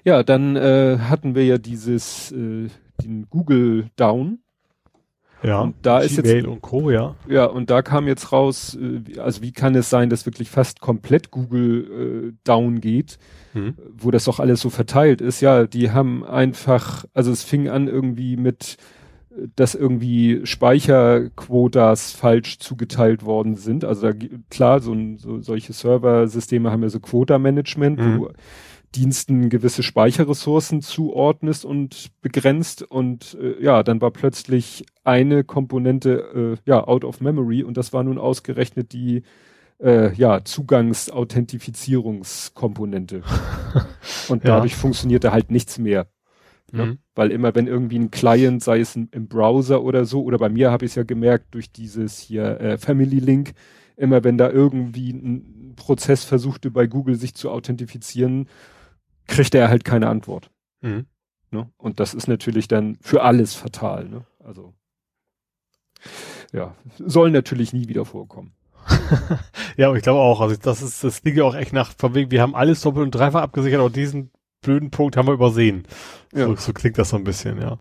Ja, 0.04 0.24
dann 0.24 0.56
äh, 0.56 0.98
hatten 1.08 1.36
wir 1.36 1.44
ja 1.44 1.58
dieses, 1.58 2.32
äh, 2.32 2.68
den 3.04 3.26
Google 3.30 3.86
Down. 3.96 4.40
Ja. 5.42 5.60
Und 5.60 5.74
da 5.82 5.98
ist 5.98 6.16
jetzt- 6.16 6.24
Gmail 6.26 6.46
und 6.46 6.62
Co. 6.62 6.90
Ja. 6.90 7.16
Ja, 7.28 7.44
und 7.44 7.68
da 7.68 7.82
kam 7.82 8.06
jetzt 8.08 8.32
raus, 8.32 8.78
äh, 8.80 9.18
also 9.20 9.42
wie 9.42 9.52
kann 9.52 9.74
es 9.74 9.90
sein, 9.90 10.08
dass 10.08 10.24
wirklich 10.24 10.48
fast 10.48 10.80
komplett 10.80 11.30
Google 11.30 12.32
äh, 12.32 12.36
down 12.44 12.80
geht, 12.80 13.18
Mhm. 13.52 13.74
wo 13.94 14.10
das 14.10 14.24
doch 14.24 14.40
alles 14.40 14.60
so 14.62 14.70
verteilt 14.70 15.20
ist. 15.20 15.42
Ja, 15.42 15.66
die 15.66 15.90
haben 15.90 16.24
einfach, 16.24 17.04
also 17.12 17.30
es 17.30 17.42
fing 17.44 17.68
an 17.68 17.88
irgendwie 17.88 18.38
mit, 18.38 18.78
äh, 19.36 19.48
dass 19.54 19.74
irgendwie 19.74 20.40
Speicherquotas 21.18 22.12
falsch 22.12 22.58
zugeteilt 22.58 23.24
worden 23.24 23.54
sind. 23.56 23.84
Also 23.84 24.10
da, 24.12 24.18
klar, 24.50 24.80
so, 24.80 24.92
ein, 24.92 25.18
so 25.18 25.40
solche 25.40 25.72
Serversysteme 25.72 26.70
haben 26.70 26.82
ja 26.82 26.88
so 26.88 27.00
Quota-Management, 27.00 27.98
Mhm. 28.00 28.18
wo 28.18 28.28
du 28.28 28.32
Diensten 28.94 29.48
gewisse 29.48 29.82
Speicherressourcen 29.82 30.80
zuordnest 30.82 31.64
und 31.64 32.10
begrenzt 32.22 32.82
und 32.82 33.36
äh, 33.40 33.62
ja, 33.62 33.82
dann 33.82 34.00
war 34.00 34.10
plötzlich 34.12 34.84
eine 35.04 35.44
Komponente 35.44 36.58
äh, 36.64 36.70
ja 36.70 36.86
out 36.86 37.04
of 37.04 37.20
memory 37.20 37.62
und 37.62 37.76
das 37.76 37.92
war 37.92 38.02
nun 38.04 38.18
ausgerechnet 38.18 38.92
die 38.92 39.22
äh, 39.82 40.12
ja 40.14 40.44
Zugangsauthentifizierungskomponente 40.44 43.22
und 44.28 44.44
Ja. 44.44 44.56
dadurch 44.56 44.76
funktionierte 44.76 45.32
halt 45.32 45.50
nichts 45.50 45.78
mehr. 45.78 46.06
Ne? 46.72 46.86
Mhm. 46.86 46.98
Weil 47.14 47.30
immer 47.30 47.54
wenn 47.54 47.66
irgendwie 47.66 47.98
ein 47.98 48.10
Client, 48.10 48.62
sei 48.62 48.80
es 48.80 48.96
ein, 48.96 49.08
im 49.12 49.28
Browser 49.28 49.82
oder 49.82 50.04
so, 50.04 50.22
oder 50.22 50.38
bei 50.38 50.48
mir 50.48 50.70
habe 50.70 50.84
ich 50.84 50.92
es 50.92 50.94
ja 50.96 51.02
gemerkt 51.04 51.54
durch 51.54 51.70
dieses 51.72 52.18
hier 52.18 52.60
äh, 52.60 52.78
Family 52.78 53.18
Link, 53.18 53.52
immer 53.96 54.24
wenn 54.24 54.38
da 54.38 54.50
irgendwie 54.50 55.10
ein 55.12 55.74
Prozess 55.76 56.24
versuchte 56.24 56.70
bei 56.70 56.86
Google 56.86 57.16
sich 57.16 57.34
zu 57.34 57.50
authentifizieren, 57.50 58.48
kriegt 59.26 59.54
er 59.54 59.68
halt 59.68 59.84
keine 59.84 60.08
Antwort. 60.08 60.50
Mhm. 60.80 61.06
Ne? 61.50 61.70
Und 61.76 62.00
das 62.00 62.14
ist 62.14 62.26
natürlich 62.28 62.68
dann 62.68 62.96
für 63.00 63.22
alles 63.22 63.54
fatal. 63.54 64.08
Ne? 64.08 64.24
Also 64.42 64.74
ja, 66.52 66.74
soll 66.98 67.30
natürlich 67.30 67.72
nie 67.72 67.88
wieder 67.88 68.04
vorkommen. 68.04 68.52
Ja, 69.76 69.88
aber 69.88 69.96
ich 69.96 70.04
glaube 70.04 70.20
auch, 70.20 70.40
also 70.40 70.54
das 70.54 70.82
ist, 70.82 71.02
das 71.02 71.24
liegt 71.24 71.36
ja 71.36 71.42
auch 71.42 71.56
echt 71.56 71.72
nach, 71.72 71.92
von 71.98 72.14
wegen, 72.14 72.30
wir 72.30 72.40
haben 72.40 72.54
alles 72.54 72.80
doppelt 72.82 73.04
und 73.06 73.10
dreifach 73.12 73.42
abgesichert, 73.42 73.80
aber 73.80 73.90
diesen 73.90 74.30
blöden 74.60 74.92
Punkt 74.92 75.16
haben 75.16 75.26
wir 75.26 75.32
übersehen. 75.34 75.82
Ja. 76.32 76.46
So, 76.46 76.54
so 76.54 76.72
klingt 76.72 76.96
das 76.96 77.08
so 77.08 77.16
ein 77.16 77.24
bisschen, 77.24 77.60
ja. 77.60 77.78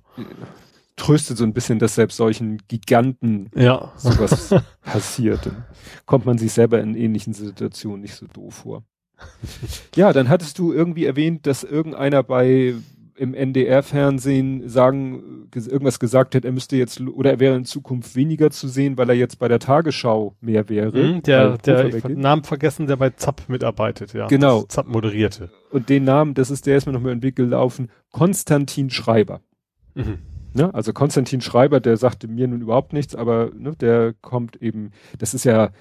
Tröstet 0.96 1.38
so 1.38 1.44
ein 1.44 1.54
bisschen, 1.54 1.78
dass 1.78 1.94
selbst 1.94 2.18
solchen 2.18 2.58
Giganten 2.68 3.52
Ja. 3.54 3.94
sowas 3.96 4.56
passiert. 4.82 5.46
Dann 5.46 5.66
kommt 6.08 6.26
man 6.26 6.40
sich 6.40 6.52
selber 6.52 6.82
in 6.82 6.96
ähnlichen 6.96 7.36
Situationen 7.36 8.02
nicht 8.02 8.16
so 8.16 8.26
doof 8.26 8.56
vor. 8.56 8.84
Ja, 9.96 10.12
dann 10.12 10.29
hattest 10.29 10.60
du 10.60 10.74
irgendwie 10.74 11.05
erwähnt, 11.05 11.46
dass 11.46 11.63
irgendeiner 11.63 12.24
bei 12.24 12.75
im 13.15 13.34
NDR-Fernsehen 13.34 14.67
sagen, 14.67 15.48
irgendwas 15.53 16.00
gesagt 16.00 16.36
hat, 16.36 16.46
er 16.46 16.51
müsste 16.51 16.75
jetzt 16.77 17.00
oder 17.00 17.32
er 17.32 17.39
wäre 17.39 17.55
in 17.55 17.65
Zukunft 17.65 18.15
weniger 18.15 18.50
zu 18.50 18.67
sehen, 18.67 18.98
weil 18.98 19.10
er 19.10 19.15
jetzt 19.15 19.38
bei 19.39 19.48
der 19.48 19.60
Tagesschau 19.60 20.36
mehr 20.41 20.67
wäre. 20.67 20.91
Mhm, 20.91 21.22
der, 21.22 21.58
der, 21.60 21.86
ich 21.86 21.93
weggeht. 21.93 22.12
den 22.12 22.20
Namen 22.20 22.43
vergessen, 22.43 22.88
der 22.88 22.96
bei 22.96 23.12
ZAP 23.12 23.48
mitarbeitet, 23.50 24.13
ja. 24.13 24.27
Genau. 24.27 24.63
ZAP 24.67 24.88
moderierte. 24.88 25.50
Und 25.70 25.89
den 25.89 26.05
Namen, 26.05 26.34
das 26.34 26.50
ist, 26.50 26.65
der 26.65 26.77
ist 26.77 26.86
mir 26.86 26.93
noch 26.93 27.01
mal 27.01 27.12
im 27.12 27.22
Weg 27.22 27.36
gelaufen, 27.36 27.89
Konstantin 28.12 28.89
Schreiber. 28.89 29.41
Mhm. 29.93 30.20
Ne? 30.53 30.74
Also 30.74 30.93
Konstantin 30.93 31.41
Schreiber, 31.41 31.79
der 31.79 31.98
sagte 31.98 32.27
mir 32.27 32.48
nun 32.48 32.62
überhaupt 32.62 32.93
nichts, 32.93 33.15
aber 33.15 33.51
ne, 33.58 33.75
der 33.75 34.13
kommt 34.22 34.55
eben, 34.62 34.91
das 35.17 35.34
ist 35.34 35.46
ja, 35.46 35.72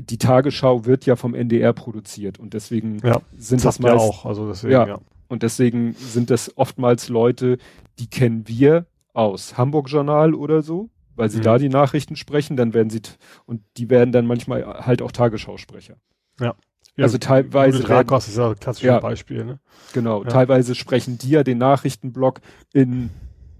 die 0.00 0.18
Tagesschau 0.18 0.84
wird 0.86 1.06
ja 1.06 1.16
vom 1.16 1.34
NDR 1.34 1.72
produziert 1.72 2.38
und 2.38 2.54
deswegen 2.54 2.98
Ja, 3.04 3.20
sind 3.36 3.64
das 3.64 3.78
ja 3.78 3.82
meist, 3.92 3.96
auch, 4.04 4.26
also 4.26 4.48
deswegen, 4.48 4.72
Ja. 4.72 4.86
ja. 4.86 5.00
und 5.28 5.42
deswegen 5.42 5.94
sind 5.94 6.30
das 6.30 6.56
oftmals 6.56 7.08
Leute, 7.08 7.58
die 7.98 8.06
kennen 8.08 8.46
wir 8.48 8.86
aus 9.12 9.56
Hamburg 9.58 9.88
Journal 9.90 10.34
oder 10.34 10.62
so, 10.62 10.88
weil 11.16 11.28
sie 11.30 11.38
Mhm. 11.38 11.42
da 11.42 11.58
die 11.58 11.68
Nachrichten 11.68 12.16
sprechen, 12.16 12.56
dann 12.56 12.72
werden 12.74 12.90
sie, 12.90 13.02
und 13.46 13.62
die 13.76 13.90
werden 13.90 14.12
dann 14.12 14.26
manchmal 14.26 14.64
halt 14.86 15.02
auch 15.02 15.12
Tagesschausprecher. 15.12 15.96
Ja. 16.40 16.54
Also 16.98 17.16
teilweise 17.18 17.88
Rakos 17.88 18.28
ist 18.28 18.36
ja 18.36 18.50
ein 18.50 18.56
klassisches 18.58 18.86
Ja. 18.86 19.00
Beispiel, 19.00 19.44
ne? 19.44 19.58
Genau, 19.94 20.22
Ja. 20.22 20.28
teilweise 20.28 20.74
sprechen 20.74 21.16
die 21.18 21.30
ja 21.30 21.42
den 21.42 21.58
Nachrichtenblock 21.58 22.40
in 22.74 23.10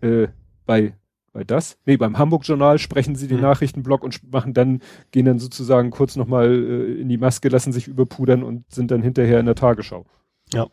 äh, 0.03 0.29
bei 0.67 0.95
bei 1.33 1.45
das? 1.45 1.79
Nee, 1.87 1.97
beim 1.97 2.19
Hamburg 2.19 2.47
Journal 2.47 2.79
sprechen 2.79 3.15
sie 3.15 3.29
den 3.29 3.39
Mhm. 3.39 3.45
Nachrichtenblock 3.45 4.03
und 4.03 4.33
machen 4.33 4.55
dann 4.55 4.81
gehen 5.13 5.27
dann 5.27 5.39
sozusagen 5.39 5.91
kurz 5.91 6.17
noch 6.17 6.27
mal 6.27 6.51
äh, 6.51 7.01
in 7.01 7.09
die 7.09 7.19
Maske, 7.19 7.49
lassen 7.49 7.73
sich 7.73 7.89
überpudern 7.89 8.43
und 8.43 8.65
sind 8.73 8.91
dann 8.91 9.03
hinterher 9.03 9.41
in 9.41 9.47
der 9.47 9.55
Tagesschau. 9.55 10.07
Ja. 10.53 10.67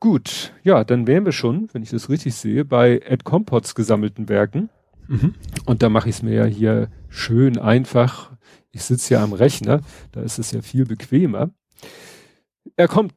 Gut, 0.00 0.52
ja, 0.62 0.84
dann 0.84 1.06
wären 1.06 1.24
wir 1.24 1.32
schon, 1.32 1.68
wenn 1.72 1.82
ich 1.82 1.90
das 1.90 2.10
richtig 2.10 2.34
sehe, 2.34 2.64
bei 2.64 2.98
Ed 2.98 3.24
Compots 3.24 3.74
gesammelten 3.74 4.28
Werken. 4.28 4.68
Mhm. 5.08 5.34
Und 5.64 5.82
da 5.82 5.88
mache 5.88 6.08
ich 6.08 6.16
es 6.16 6.22
mir 6.22 6.34
ja 6.34 6.44
hier 6.44 6.90
schön 7.08 7.58
einfach. 7.58 8.32
Ich 8.72 8.82
sitze 8.82 9.14
ja 9.14 9.22
am 9.22 9.32
Rechner, 9.32 9.80
da 10.12 10.20
ist 10.20 10.38
es 10.38 10.50
ja 10.50 10.60
viel 10.60 10.84
bequemer. 10.84 11.50
Er 12.76 12.88
kommt, 12.88 13.14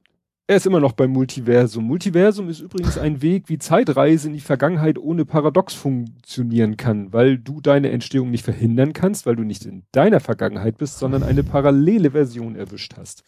er 0.50 0.56
ist 0.56 0.66
immer 0.66 0.80
noch 0.80 0.94
beim 0.94 1.12
Multiversum. 1.12 1.84
Multiversum 1.84 2.50
ist 2.50 2.60
übrigens 2.60 2.98
ein 2.98 3.22
Weg, 3.22 3.50
wie 3.50 3.60
Zeitreise 3.60 4.30
in 4.30 4.34
die 4.34 4.40
Vergangenheit 4.40 4.98
ohne 4.98 5.24
Paradox 5.24 5.76
funktionieren 5.76 6.76
kann, 6.76 7.14
weil 7.14 7.38
du 7.38 7.62
deine 7.62 7.92
Entstehung 7.92 8.32
nicht 8.32 8.46
verhindern 8.46 8.94
kannst, 8.94 9.28
weil 9.28 9.36
du 9.36 9.44
nicht 9.44 9.64
in 9.68 9.84
deiner 9.92 10.20
Vergangenheit 10.20 10.80
bist, 10.80 10.98
sondern 10.98 11.22
eine 11.22 11.44
parallele 11.44 12.12
Version 12.12 12.56
erwischt 12.56 12.96
hast. 12.98 13.22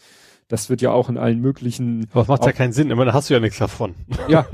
Das 0.47 0.71
wird 0.71 0.81
ja 0.81 0.93
auch 0.93 1.09
in 1.09 1.19
allen 1.19 1.41
möglichen, 1.41 2.07
Aber 2.11 2.23
es 2.23 2.27
macht 2.27 2.43
ja 2.43 2.53
keinen 2.53 2.73
Sinn, 2.73 2.89
immer 2.89 3.05
dann 3.05 3.13
hast 3.13 3.29
du 3.29 3.35
ja 3.35 3.39
nichts 3.39 3.59
davon. 3.59 3.93
ja, 4.27 4.47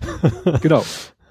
genau. 0.60 0.84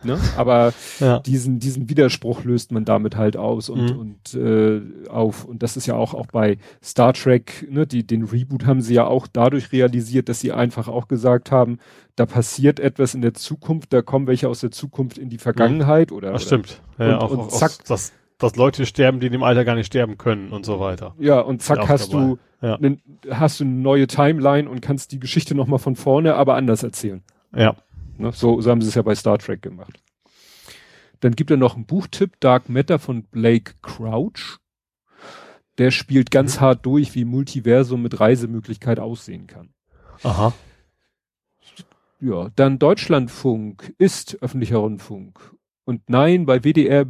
Ne? 0.03 0.17
Aber 0.37 0.73
ja. 0.99 1.19
diesen, 1.19 1.59
diesen 1.59 1.89
Widerspruch 1.89 2.43
löst 2.43 2.71
man 2.71 2.85
damit 2.85 3.15
halt 3.15 3.37
aus 3.37 3.69
und, 3.69 3.93
mhm. 3.93 3.99
und 3.99 4.33
äh, 4.33 5.09
auf. 5.09 5.45
Und 5.45 5.63
das 5.63 5.77
ist 5.77 5.85
ja 5.85 5.95
auch, 5.95 6.13
auch 6.13 6.27
bei 6.27 6.57
Star 6.83 7.13
Trek, 7.13 7.67
ne, 7.69 7.85
die, 7.85 8.05
den 8.05 8.23
Reboot 8.23 8.65
haben 8.65 8.81
sie 8.81 8.93
ja 8.93 9.05
auch 9.05 9.27
dadurch 9.27 9.71
realisiert, 9.71 10.29
dass 10.29 10.39
sie 10.39 10.51
einfach 10.51 10.87
auch 10.87 11.07
gesagt 11.07 11.51
haben, 11.51 11.79
da 12.15 12.25
passiert 12.25 12.79
etwas 12.79 13.13
in 13.13 13.21
der 13.21 13.33
Zukunft, 13.33 13.93
da 13.93 14.01
kommen 14.01 14.27
welche 14.27 14.49
aus 14.49 14.59
der 14.59 14.71
Zukunft 14.71 15.17
in 15.17 15.29
die 15.29 15.37
Vergangenheit 15.37 16.11
mhm. 16.11 16.17
oder. 16.17 16.31
Das 16.33 16.43
stimmt. 16.43 16.81
Ja, 16.97 17.17
und, 17.17 17.21
auch, 17.21 17.31
und 17.31 17.51
zack. 17.51 17.71
Das, 17.87 18.13
dass 18.39 18.55
Leute 18.55 18.85
sterben, 18.85 19.19
die 19.19 19.27
in 19.27 19.33
dem 19.33 19.43
Alter 19.43 19.65
gar 19.65 19.75
nicht 19.75 19.87
sterben 19.87 20.17
können 20.17 20.51
und 20.51 20.65
so 20.65 20.79
weiter. 20.79 21.13
Ja, 21.19 21.41
und 21.41 21.61
zack 21.61 21.89
hast 21.89 22.13
dabei. 22.13 22.23
du, 22.23 22.39
ja. 22.61 22.77
ne, 22.79 22.97
hast 23.29 23.59
du 23.59 23.65
eine 23.65 23.73
neue 23.73 24.07
Timeline 24.07 24.69
und 24.69 24.81
kannst 24.81 25.11
die 25.11 25.19
Geschichte 25.19 25.55
nochmal 25.55 25.79
von 25.79 25.95
vorne, 25.95 26.35
aber 26.35 26.55
anders 26.55 26.81
erzählen. 26.81 27.21
Ja. 27.53 27.75
Ne? 28.19 28.31
So, 28.33 28.59
so 28.61 28.69
haben 28.69 28.81
sie 28.81 28.89
es 28.89 28.95
ja 28.95 29.01
bei 29.01 29.15
Star 29.15 29.37
Trek 29.37 29.61
gemacht. 29.61 30.01
Dann 31.21 31.35
gibt 31.35 31.51
er 31.51 31.57
noch 31.57 31.75
einen 31.75 31.85
Buchtipp, 31.85 32.39
Dark 32.39 32.69
Matter 32.69 32.99
von 32.99 33.23
Blake 33.23 33.73
Crouch. 33.81 34.59
Der 35.77 35.91
spielt 35.91 36.31
ganz 36.31 36.57
mhm. 36.57 36.61
hart 36.61 36.85
durch, 36.85 37.15
wie 37.15 37.25
Multiversum 37.25 38.01
mit 38.01 38.19
Reisemöglichkeit 38.19 38.99
aussehen 38.99 39.47
kann. 39.47 39.69
Aha. 40.23 40.53
Ja, 42.21 42.49
dann 42.55 42.79
Deutschlandfunk 42.79 43.93
ist 43.97 44.41
öffentlicher 44.41 44.77
Rundfunk. 44.77 45.55
Und 45.85 46.09
nein, 46.09 46.45
bei 46.45 46.63
WDR, 46.63 47.05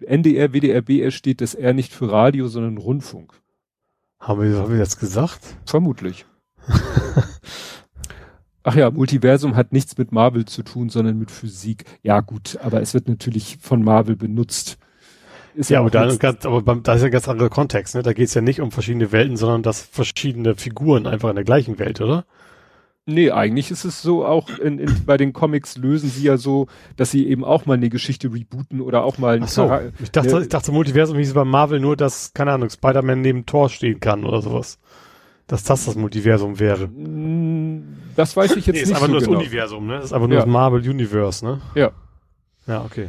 NDR, 0.00 0.52
WDR, 0.52 0.82
BR 0.82 1.12
steht 1.12 1.40
das 1.40 1.54
R 1.54 1.72
nicht 1.74 1.92
für 1.92 2.10
Radio, 2.10 2.48
sondern 2.48 2.76
Rundfunk. 2.76 3.40
Haben 4.18 4.42
wir, 4.42 4.58
haben 4.58 4.72
wir 4.72 4.80
das 4.80 4.98
gesagt? 4.98 5.40
Vermutlich. 5.64 6.26
Ach 8.68 8.74
ja, 8.74 8.90
Multiversum 8.90 9.56
hat 9.56 9.72
nichts 9.72 9.96
mit 9.96 10.12
Marvel 10.12 10.44
zu 10.44 10.62
tun, 10.62 10.90
sondern 10.90 11.18
mit 11.18 11.30
Physik. 11.30 11.84
Ja, 12.02 12.20
gut, 12.20 12.58
aber 12.62 12.82
es 12.82 12.92
wird 12.92 13.08
natürlich 13.08 13.56
von 13.62 13.82
Marvel 13.82 14.14
benutzt. 14.14 14.76
Ist 15.54 15.70
ja, 15.70 15.80
aber, 15.80 15.88
da, 15.88 16.14
ganz, 16.16 16.44
aber 16.44 16.60
beim, 16.60 16.82
da 16.82 16.92
ist 16.92 17.00
ja 17.00 17.06
ein 17.06 17.12
ganz 17.12 17.30
anderer 17.30 17.48
Kontext, 17.48 17.94
ne? 17.94 18.02
Da 18.02 18.12
geht 18.12 18.28
es 18.28 18.34
ja 18.34 18.42
nicht 18.42 18.60
um 18.60 18.70
verschiedene 18.70 19.10
Welten, 19.10 19.38
sondern 19.38 19.62
dass 19.62 19.80
verschiedene 19.80 20.54
Figuren 20.54 21.06
einfach 21.06 21.30
in 21.30 21.36
der 21.36 21.46
gleichen 21.46 21.78
Welt, 21.78 22.02
oder? 22.02 22.26
Nee, 23.06 23.30
eigentlich 23.30 23.70
ist 23.70 23.86
es 23.86 24.02
so, 24.02 24.26
auch 24.26 24.50
in, 24.58 24.78
in, 24.78 25.06
bei 25.06 25.16
den 25.16 25.32
Comics 25.32 25.78
lösen 25.78 26.10
sie 26.10 26.24
ja 26.24 26.36
so, 26.36 26.66
dass 26.96 27.10
sie 27.10 27.26
eben 27.26 27.44
auch 27.44 27.64
mal 27.64 27.78
eine 27.78 27.88
Geschichte 27.88 28.30
rebooten 28.30 28.82
oder 28.82 29.02
auch 29.02 29.16
mal 29.16 29.40
Ach 29.42 29.48
so, 29.48 29.72
ich 30.02 30.10
dachte, 30.10 30.34
ne, 30.34 30.42
ich 30.42 30.48
dachte 30.50 30.72
Multiversum 30.72 31.16
hieß 31.16 31.32
bei 31.32 31.44
Marvel 31.44 31.80
nur, 31.80 31.96
dass, 31.96 32.34
keine 32.34 32.52
Ahnung, 32.52 32.68
Spider-Man 32.68 33.22
neben 33.22 33.46
Thor 33.46 33.70
stehen 33.70 33.98
kann 33.98 34.26
oder 34.26 34.42
sowas 34.42 34.78
dass 35.48 35.64
das 35.64 35.86
das 35.86 35.96
Multiversum 35.96 36.60
wäre. 36.60 36.86
Mm, 36.86 37.96
das 38.14 38.36
weiß 38.36 38.54
ich 38.56 38.66
jetzt 38.66 38.76
nee, 38.76 38.82
nicht. 38.82 38.90
Ist 38.90 38.96
aber 38.96 39.06
so 39.06 39.12
nur 39.12 39.20
genau. 39.20 39.32
das 39.32 39.40
Universum, 39.40 39.86
ne? 39.86 39.96
Das 39.96 40.04
ist 40.04 40.12
aber 40.12 40.28
nur 40.28 40.36
ja. 40.36 40.44
das 40.44 40.52
Marvel 40.52 40.88
Universe, 40.88 41.44
ne? 41.44 41.60
Ja. 41.74 41.90
Ja, 42.66 42.84
okay. 42.84 43.08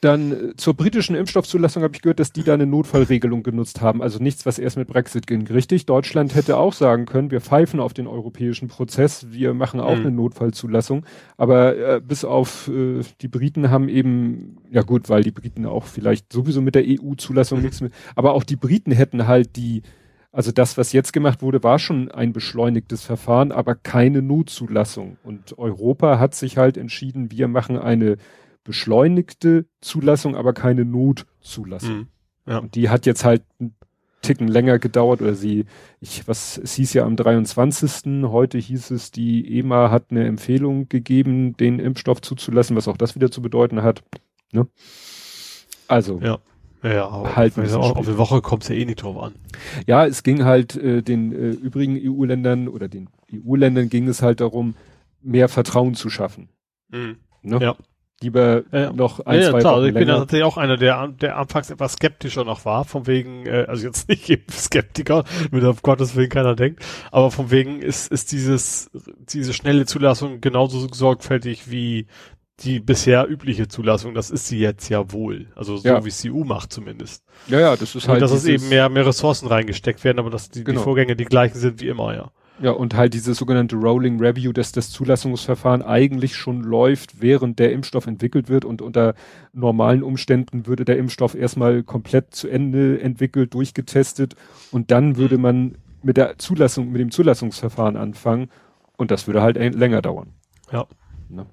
Dann 0.00 0.30
äh, 0.30 0.56
zur 0.56 0.74
britischen 0.74 1.16
Impfstoffzulassung 1.16 1.82
habe 1.82 1.94
ich 1.96 2.02
gehört, 2.02 2.20
dass 2.20 2.32
die 2.32 2.44
da 2.44 2.54
eine 2.54 2.66
Notfallregelung 2.66 3.42
genutzt 3.42 3.80
haben. 3.80 4.00
Also 4.00 4.22
nichts, 4.22 4.46
was 4.46 4.60
erst 4.60 4.76
mit 4.76 4.86
Brexit 4.86 5.26
ging. 5.26 5.44
Richtig, 5.48 5.86
Deutschland 5.86 6.36
hätte 6.36 6.56
auch 6.56 6.72
sagen 6.72 7.04
können, 7.06 7.32
wir 7.32 7.40
pfeifen 7.40 7.80
auf 7.80 7.94
den 7.94 8.06
europäischen 8.06 8.68
Prozess, 8.68 9.26
wir 9.30 9.52
machen 9.52 9.80
auch 9.80 9.96
mhm. 9.96 10.02
eine 10.02 10.10
Notfallzulassung. 10.12 11.04
Aber 11.36 11.76
äh, 11.76 12.00
bis 12.00 12.24
auf 12.24 12.68
äh, 12.68 13.00
die 13.20 13.28
Briten 13.28 13.70
haben 13.70 13.88
eben, 13.88 14.58
ja 14.70 14.82
gut, 14.82 15.08
weil 15.08 15.24
die 15.24 15.32
Briten 15.32 15.66
auch 15.66 15.84
vielleicht 15.84 16.32
sowieso 16.32 16.60
mit 16.60 16.76
der 16.76 16.84
EU-Zulassung 16.86 17.58
mhm. 17.58 17.64
nichts 17.64 17.80
mit, 17.80 17.92
aber 18.14 18.34
auch 18.34 18.44
die 18.44 18.56
Briten 18.56 18.92
hätten 18.92 19.26
halt 19.26 19.56
die 19.56 19.82
also 20.36 20.52
das, 20.52 20.76
was 20.76 20.92
jetzt 20.92 21.14
gemacht 21.14 21.40
wurde, 21.40 21.62
war 21.62 21.78
schon 21.78 22.10
ein 22.10 22.34
beschleunigtes 22.34 23.02
Verfahren, 23.02 23.52
aber 23.52 23.74
keine 23.74 24.20
Notzulassung. 24.20 25.16
Und 25.24 25.56
Europa 25.56 26.18
hat 26.18 26.34
sich 26.34 26.58
halt 26.58 26.76
entschieden, 26.76 27.30
wir 27.30 27.48
machen 27.48 27.78
eine 27.78 28.18
beschleunigte 28.62 29.64
Zulassung, 29.80 30.36
aber 30.36 30.52
keine 30.52 30.84
Notzulassung. 30.84 31.96
Mhm. 31.96 32.06
Ja. 32.46 32.58
Und 32.58 32.74
die 32.74 32.90
hat 32.90 33.06
jetzt 33.06 33.24
halt 33.24 33.44
einen 33.58 33.74
Ticken 34.20 34.46
länger 34.46 34.78
gedauert 34.78 35.22
oder 35.22 35.34
sie, 35.34 35.64
ich, 36.00 36.28
was, 36.28 36.58
es 36.58 36.74
hieß 36.74 36.92
ja 36.92 37.06
am 37.06 37.16
23. 37.16 38.22
Heute 38.24 38.58
hieß 38.58 38.90
es, 38.90 39.12
die 39.12 39.58
EMA 39.58 39.90
hat 39.90 40.10
eine 40.10 40.26
Empfehlung 40.26 40.90
gegeben, 40.90 41.56
den 41.56 41.78
Impfstoff 41.78 42.20
zuzulassen, 42.20 42.76
was 42.76 42.88
auch 42.88 42.98
das 42.98 43.14
wieder 43.14 43.30
zu 43.30 43.40
bedeuten 43.40 43.82
hat. 43.82 44.02
Ne? 44.52 44.66
Also. 45.88 46.20
Ja. 46.20 46.40
Ja, 46.82 47.08
aber 47.08 47.36
halt 47.36 47.58
auch, 47.58 47.96
auf 47.96 48.06
die 48.06 48.18
Woche 48.18 48.40
kommt 48.42 48.62
es 48.62 48.68
ja 48.68 48.74
eh 48.74 48.84
nicht 48.84 49.02
drauf 49.02 49.20
an. 49.22 49.34
Ja, 49.86 50.06
es 50.06 50.22
ging 50.22 50.44
halt 50.44 50.76
äh, 50.76 51.02
den 51.02 51.32
äh, 51.32 51.50
übrigen 51.50 51.98
EU-Ländern 52.00 52.68
oder 52.68 52.88
den 52.88 53.08
EU-Ländern 53.32 53.88
ging 53.88 54.06
es 54.08 54.22
halt 54.22 54.40
darum, 54.40 54.74
mehr 55.22 55.48
Vertrauen 55.48 55.94
zu 55.94 56.10
schaffen. 56.10 56.48
Mhm. 56.90 57.16
Ne? 57.42 57.58
Ja. 57.60 57.76
Lieber 58.22 58.62
ja, 58.72 58.92
noch 58.94 59.20
ein, 59.20 59.42
ja, 59.42 59.50
zwei 59.50 59.58
klar. 59.58 59.74
Also 59.74 59.88
ich 59.88 59.92
bin 59.92 60.08
tatsächlich 60.08 60.44
auch 60.44 60.56
einer, 60.56 60.78
der, 60.78 61.08
der 61.08 61.36
anfangs 61.36 61.68
etwas 61.68 61.94
skeptischer 61.94 62.44
noch 62.44 62.64
war, 62.64 62.86
von 62.86 63.06
wegen, 63.06 63.44
äh, 63.44 63.66
also 63.68 63.86
jetzt 63.86 64.08
nicht 64.08 64.50
Skeptiker, 64.50 65.24
mit 65.50 65.64
auf 65.64 65.82
Gottes 65.82 66.16
Willen 66.16 66.30
keiner 66.30 66.56
denkt, 66.56 66.82
aber 67.12 67.30
von 67.30 67.50
wegen 67.50 67.80
ist, 67.80 68.10
ist 68.10 68.32
dieses, 68.32 68.90
diese 69.28 69.52
schnelle 69.52 69.84
Zulassung 69.84 70.40
genauso 70.40 70.88
sorgfältig 70.90 71.70
wie 71.70 72.06
die 72.60 72.80
bisher 72.80 73.28
übliche 73.28 73.68
Zulassung, 73.68 74.14
das 74.14 74.30
ist 74.30 74.46
sie 74.46 74.58
jetzt 74.58 74.88
ja 74.88 75.12
wohl. 75.12 75.46
Also 75.54 75.76
so 75.76 75.88
ja. 75.88 76.04
wie 76.04 76.08
es 76.08 76.20
die 76.22 76.30
EU 76.30 76.44
macht 76.44 76.72
zumindest. 76.72 77.22
Ja, 77.48 77.60
ja, 77.60 77.76
das 77.76 77.94
ist 77.94 78.04
und 78.04 78.08
halt. 78.12 78.22
Dass 78.22 78.32
es 78.32 78.46
eben 78.46 78.68
mehr, 78.68 78.88
mehr 78.88 79.06
Ressourcen 79.06 79.46
reingesteckt 79.46 80.02
werden, 80.04 80.18
aber 80.18 80.30
dass 80.30 80.48
die, 80.48 80.64
genau. 80.64 80.80
die 80.80 80.84
Vorgänge 80.84 81.16
die 81.16 81.26
gleichen 81.26 81.58
sind 81.58 81.80
wie 81.80 81.88
immer, 81.88 82.14
ja. 82.14 82.30
Ja, 82.58 82.70
und 82.70 82.94
halt 82.94 83.12
dieses 83.12 83.36
sogenannte 83.36 83.76
Rolling 83.76 84.18
Review, 84.18 84.50
dass 84.52 84.72
das 84.72 84.90
Zulassungsverfahren 84.90 85.82
eigentlich 85.82 86.36
schon 86.36 86.62
läuft, 86.62 87.20
während 87.20 87.58
der 87.58 87.70
Impfstoff 87.72 88.06
entwickelt 88.06 88.48
wird 88.48 88.64
und 88.64 88.80
unter 88.80 89.14
normalen 89.52 90.02
Umständen 90.02 90.66
würde 90.66 90.86
der 90.86 90.96
Impfstoff 90.96 91.34
erstmal 91.34 91.82
komplett 91.82 92.34
zu 92.34 92.48
Ende 92.48 92.98
entwickelt, 93.00 93.52
durchgetestet 93.52 94.36
und 94.70 94.90
dann 94.90 95.18
würde 95.18 95.36
man 95.36 95.76
mit 96.02 96.16
der 96.16 96.38
Zulassung, 96.38 96.90
mit 96.90 97.02
dem 97.02 97.10
Zulassungsverfahren 97.10 97.96
anfangen 97.96 98.48
und 98.96 99.10
das 99.10 99.26
würde 99.26 99.42
halt 99.42 99.56
länger 99.56 100.00
dauern. 100.00 100.32
Ja. 100.72 100.86
Ne? 101.28 101.44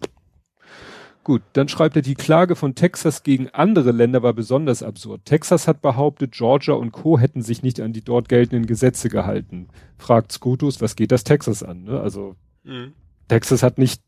Gut, 1.23 1.41
dann 1.53 1.69
schreibt 1.69 1.95
er, 1.95 2.01
die 2.01 2.15
Klage 2.15 2.55
von 2.55 2.75
Texas 2.75 3.23
gegen 3.23 3.47
andere 3.49 3.91
Länder 3.91 4.23
war 4.23 4.33
besonders 4.33 4.83
absurd. 4.83 5.23
Texas 5.23 5.69
hat 5.69 5.81
behauptet, 5.81 6.33
Georgia 6.33 6.73
und 6.73 6.91
Co. 6.91 7.17
hätten 7.17 7.41
sich 7.41 7.63
nicht 7.63 7.79
an 7.79 7.93
die 7.93 8.03
dort 8.03 8.27
geltenden 8.27 8.65
Gesetze 8.65 9.07
gehalten. 9.07 9.69
Fragt 9.97 10.33
Scotus, 10.33 10.81
was 10.81 10.97
geht 10.97 11.13
das 11.13 11.23
Texas 11.23 11.63
an? 11.63 11.83
Ne? 11.83 11.99
Also 11.99 12.35
mhm. 12.63 12.91
Texas 13.29 13.63
hat 13.63 13.77
nicht 13.77 14.01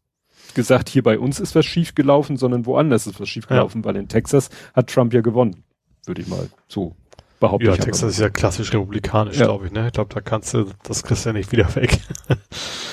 gesagt, 0.56 0.90
hier 0.90 1.04
bei 1.04 1.18
uns 1.18 1.40
ist 1.40 1.56
was 1.56 1.66
schiefgelaufen, 1.66 2.36
sondern 2.36 2.66
woanders 2.66 3.08
ist 3.08 3.20
was 3.20 3.30
schiefgelaufen, 3.30 3.82
ja. 3.82 3.86
weil 3.86 3.96
in 3.96 4.10
Texas 4.10 4.50
hat 4.74 4.90
Trump 4.90 5.14
ja 5.14 5.22
gewonnen. 5.22 5.64
Würde 6.06 6.22
ich 6.22 6.28
mal 6.28 6.50
so 6.68 6.96
behaupten. 7.40 7.68
Ja, 7.68 7.78
Texas 7.78 8.12
ist 8.12 8.20
ja 8.20 8.30
klassisch 8.30 8.74
republikanisch, 8.74 9.38
ja. 9.38 9.46
glaube 9.46 9.68
ich. 9.68 9.72
Ne? 9.72 9.88
Ich 9.88 9.94
glaube, 9.94 10.14
da 10.14 10.20
kannst 10.20 10.54
du, 10.54 10.66
das 10.84 11.04
kriegst 11.04 11.26
du 11.26 11.30
ja 11.30 11.34
nicht 11.34 11.52
wieder 11.54 11.74
weg. 11.76 11.98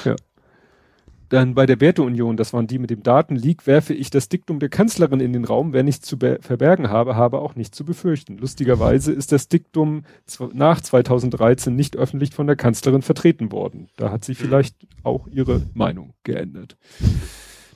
ja. 0.04 0.14
Dann 1.32 1.54
bei 1.54 1.64
der 1.64 1.80
Werteunion, 1.80 2.36
das 2.36 2.52
waren 2.52 2.66
die 2.66 2.78
mit 2.78 2.90
dem 2.90 3.02
Datenleak, 3.02 3.66
werfe 3.66 3.94
ich 3.94 4.10
das 4.10 4.28
Diktum 4.28 4.58
der 4.58 4.68
Kanzlerin 4.68 5.20
in 5.20 5.32
den 5.32 5.46
Raum. 5.46 5.72
Wer 5.72 5.82
nichts 5.82 6.06
zu 6.06 6.18
verbergen 6.18 6.90
habe, 6.90 7.16
habe 7.16 7.38
auch 7.38 7.54
nichts 7.54 7.74
zu 7.74 7.86
befürchten. 7.86 8.36
Lustigerweise 8.36 9.12
ist 9.12 9.32
das 9.32 9.48
Diktum 9.48 10.04
nach 10.52 10.82
2013 10.82 11.74
nicht 11.74 11.96
öffentlich 11.96 12.34
von 12.34 12.46
der 12.46 12.56
Kanzlerin 12.56 13.00
vertreten 13.00 13.50
worden. 13.50 13.88
Da 13.96 14.10
hat 14.10 14.26
sie 14.26 14.34
vielleicht 14.34 14.76
auch 15.04 15.26
ihre 15.26 15.62
Meinung 15.72 16.12
geändert. 16.22 16.76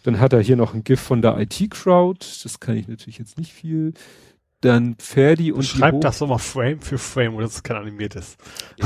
Dann 0.03 0.21
hat 0.21 0.35
er 0.35 0.40
hier 0.40 0.57
noch 0.57 0.75
ein 0.75 0.85
GIF 0.85 1.01
von 1.01 1.23
der 1.23 1.38
IT-Crowd. 1.38 2.27
Das 2.42 2.61
kann 2.61 2.77
ich 2.77 2.88
natürlich 2.88 3.16
jetzt 3.16 3.38
nicht 3.38 3.55
viel 3.55 3.95
dann 4.61 4.97
Ferdi 4.99 5.53
und 5.53 5.64
Schreibt 5.64 6.03
das 6.05 6.19
doch 6.19 6.29
mal 6.29 6.38
Frame 6.38 6.81
für 6.81 6.99
Frame, 6.99 7.35
oder 7.35 7.45
das 7.45 7.57
ist 7.57 7.62
kein 7.62 7.77
animiertes. 7.77 8.37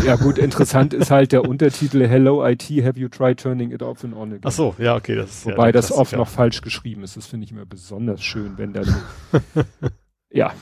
Ja 0.04 0.16
gut, 0.16 0.38
interessant 0.38 0.92
ist 0.92 1.10
halt 1.10 1.32
der 1.32 1.48
Untertitel 1.48 2.06
Hello 2.06 2.46
IT, 2.46 2.64
have 2.84 2.98
you 2.98 3.08
tried 3.08 3.40
turning 3.40 3.70
it 3.70 3.82
off 3.82 4.02
and 4.04 4.14
on 4.14 4.28
again? 4.28 4.40
Ach 4.44 4.50
so, 4.50 4.74
ja, 4.78 4.96
okay. 4.96 5.14
Das 5.14 5.30
ist 5.30 5.46
Wobei 5.46 5.66
ja, 5.66 5.72
das 5.72 5.92
oft 5.92 6.12
noch 6.12 6.28
falsch 6.28 6.60
geschrieben 6.60 7.02
ist. 7.02 7.16
Das 7.16 7.26
finde 7.26 7.44
ich 7.44 7.52
immer 7.52 7.66
besonders 7.66 8.22
schön, 8.22 8.58
wenn 8.58 8.72
da 8.72 8.82
ja. 10.30 10.52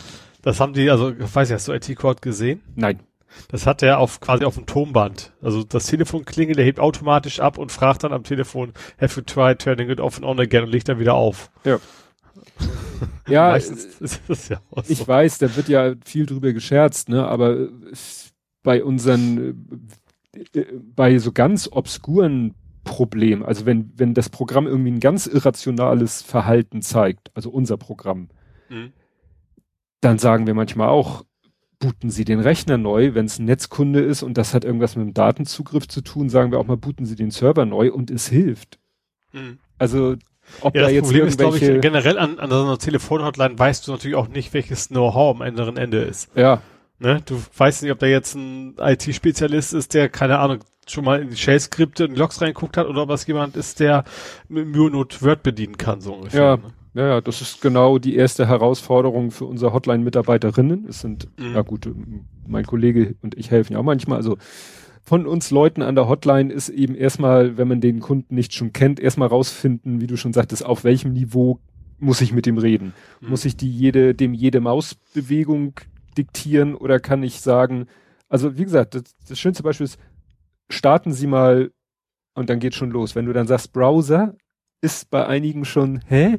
Das 0.43 0.61
haben 0.61 0.73
die, 0.73 0.91
also, 0.91 1.11
ich 1.11 1.35
weiß 1.35 1.49
nicht, 1.49 1.55
hast 1.57 1.69
du 1.69 1.73
IT-Cord 1.73 2.23
gesehen? 2.23 2.63
Nein. 2.75 3.01
Das 3.49 3.67
hat 3.67 3.83
er 3.83 3.99
auf 3.99 4.21
quasi 4.21 4.45
auf 4.45 4.55
dem 4.55 4.67
Tonband. 4.67 5.33
Also 5.43 5.63
das 5.63 5.87
Telefon 5.87 6.25
klingelt, 6.25 6.59
er 6.59 6.65
hebt 6.65 6.81
automatisch 6.81 7.41
ab 7.41 7.59
und 7.59 7.73
fragt 7.73 8.05
dann 8.05 8.13
am 8.13 8.25
Telefon, 8.25 8.73
have 9.01 9.19
you 9.19 9.25
tried 9.25 9.59
turning 9.59 9.91
it 9.91 10.01
off 10.01 10.17
and 10.17 10.25
on 10.25 10.41
again 10.41 10.65
und 10.65 10.71
legt 10.71 10.89
dann 10.89 10.99
wieder 10.99 11.15
auf. 11.15 11.51
Ja. 11.65 11.79
ja, 13.29 13.57
ja 13.57 13.57
ich 13.57 14.99
so. 14.99 15.09
weiß, 15.09 15.39
da 15.39 15.57
wird 15.57 15.69
ja 15.69 15.95
viel 16.05 16.27
drüber 16.27 16.53
gescherzt, 16.53 17.09
ne, 17.09 17.27
aber 17.27 17.69
bei 18.63 18.83
unseren, 18.83 19.89
äh, 20.55 20.67
bei 20.95 21.19
so 21.19 21.33
ganz 21.33 21.69
obskuren 21.71 22.55
Problemen, 22.85 23.45
also 23.45 23.67
wenn, 23.67 23.93
wenn 23.97 24.15
das 24.15 24.31
Programm 24.31 24.67
irgendwie 24.67 24.91
ein 24.91 25.01
ganz 25.01 25.27
irrationales 25.27 26.23
Verhalten 26.23 26.83
zeigt, 26.83 27.31
also 27.35 27.51
unser 27.51 27.77
Programm, 27.77 28.29
mhm. 28.69 28.93
dann 30.01 30.19
sagen 30.19 30.47
wir 30.47 30.55
manchmal 30.55 30.89
auch, 30.89 31.25
booten 31.79 32.11
Sie 32.11 32.25
den 32.25 32.41
Rechner 32.41 32.79
neu, 32.79 33.15
wenn 33.15 33.27
es 33.27 33.39
ein 33.39 33.45
Netzkunde 33.45 34.01
ist 34.01 34.23
und 34.23 34.37
das 34.37 34.55
hat 34.55 34.65
irgendwas 34.65 34.97
mit 34.97 35.07
dem 35.07 35.15
Datenzugriff 35.15 35.87
zu 35.87 36.01
tun, 36.01 36.29
sagen 36.29 36.51
wir 36.51 36.59
auch 36.59 36.67
mal, 36.67 36.77
booten 36.77 37.07
Sie 37.07 37.15
den 37.15 37.31
Server 37.31 37.67
neu 37.67 37.93
und 37.93 38.11
es 38.11 38.29
hilft. 38.29 38.79
Mhm. 39.33 39.59
Also 39.79 40.17
Ob 40.61 40.75
ja, 40.75 40.83
da 40.83 40.87
das 40.87 40.95
jetzt 40.95 41.05
Problem 41.05 41.27
ist, 41.27 41.39
glaube 41.39 41.59
ich, 41.59 41.81
generell 41.81 42.19
an, 42.19 42.39
an 42.39 42.51
so 42.51 42.63
einer 42.63 42.79
Telefonhotline 42.79 43.59
weißt 43.59 43.87
du 43.87 43.93
natürlich 43.93 44.17
auch 44.17 44.29
nicht, 44.29 44.53
welches 44.55 44.89
Know-how 44.89 45.37
am 45.37 45.43
anderen 45.43 45.77
Ende 45.77 45.99
ist. 45.99 46.31
Ja. 46.37 46.61
Ne? 46.99 47.23
Du 47.25 47.41
weißt 47.57 47.83
nicht, 47.83 47.93
ob 47.93 47.99
da 47.99 48.07
jetzt 48.07 48.35
ein 48.35 48.75
IT-Spezialist 48.79 49.73
ist, 49.73 49.95
der, 49.95 50.09
keine 50.09 50.39
Ahnung, 50.39 50.59
schon 50.91 51.05
mal 51.05 51.21
in 51.21 51.31
die 51.31 51.37
Shell-Skripte 51.37 52.09
und 52.09 52.17
Logs 52.17 52.41
reinguckt 52.41 52.77
hat 52.77 52.87
oder 52.87 53.03
ob 53.03 53.11
es 53.11 53.27
jemand 53.27 53.57
ist, 53.57 53.81
der 53.81 54.05
mit 54.49 54.67
Mühe 54.67 54.91
Not 54.91 55.23
Word 55.23 55.43
bedienen 55.43 55.77
kann, 55.77 56.01
so 56.01 56.15
ungefähr. 56.15 56.43
Ja, 56.43 56.57
ne? 56.57 56.63
ja, 56.95 57.09
ja, 57.09 57.21
das 57.21 57.41
ist 57.41 57.61
genau 57.61 57.99
die 57.99 58.17
erste 58.17 58.49
Herausforderung 58.49 59.31
für 59.31 59.45
unsere 59.45 59.73
Hotline-Mitarbeiterinnen. 59.73 60.87
Es 60.89 61.01
sind, 61.01 61.29
mhm. 61.39 61.55
ja 61.55 61.63
gut, 61.63 61.89
mein 62.47 62.67
Kollege 62.67 63.15
und 63.23 63.37
ich 63.37 63.51
helfen 63.51 63.75
ja 63.75 63.79
auch 63.79 63.85
manchmal, 63.85 64.17
also 64.17 64.39
von 65.03 65.27
uns 65.27 65.51
Leuten 65.51 65.83
an 65.83 65.95
der 65.95 66.09
Hotline 66.09 66.53
ist 66.53 66.69
eben 66.69 66.95
erstmal, 66.95 67.57
wenn 67.57 67.69
man 67.69 67.81
den 67.81 68.01
Kunden 68.01 68.35
nicht 68.35 68.55
schon 68.55 68.73
kennt, 68.73 69.01
erstmal 69.01 69.29
rausfinden, 69.29 70.01
wie 70.01 70.07
du 70.07 70.17
schon 70.17 70.33
sagtest, 70.33 70.65
auf 70.65 70.85
welchem 70.85 71.13
Niveau 71.13 71.61
muss 71.99 72.21
ich 72.21 72.33
mit 72.33 72.47
ihm 72.47 72.59
reden? 72.59 72.95
Mhm. 73.21 73.31
Muss 73.31 73.45
ich 73.45 73.57
die 73.57 73.71
jede, 73.71 74.15
dem 74.15 74.35
jede 74.35 74.61
Mausbewegung 74.61 75.75
diktieren 76.17 76.75
oder 76.75 77.01
kann 77.01 77.23
ich 77.23 77.41
sagen, 77.41 77.87
also 78.29 78.59
wie 78.59 78.65
gesagt, 78.65 78.95
das, 78.95 79.05
das 79.29 79.39
schönste 79.39 79.63
Beispiel 79.63 79.85
ist, 79.85 79.99
starten 80.69 81.13
Sie 81.13 81.27
mal 81.27 81.71
und 82.35 82.51
dann 82.51 82.61
geht 82.61 82.75
schon 82.75 82.91
los. 82.91 83.15
Wenn 83.15 83.27
du 83.27 83.33
dann 83.33 83.47
sagst 83.47 83.73
Browser, 83.73 84.37
ist 84.81 85.11
bei 85.11 85.27
einigen 85.27 85.65
schon, 85.65 86.01
hä? 86.07 86.39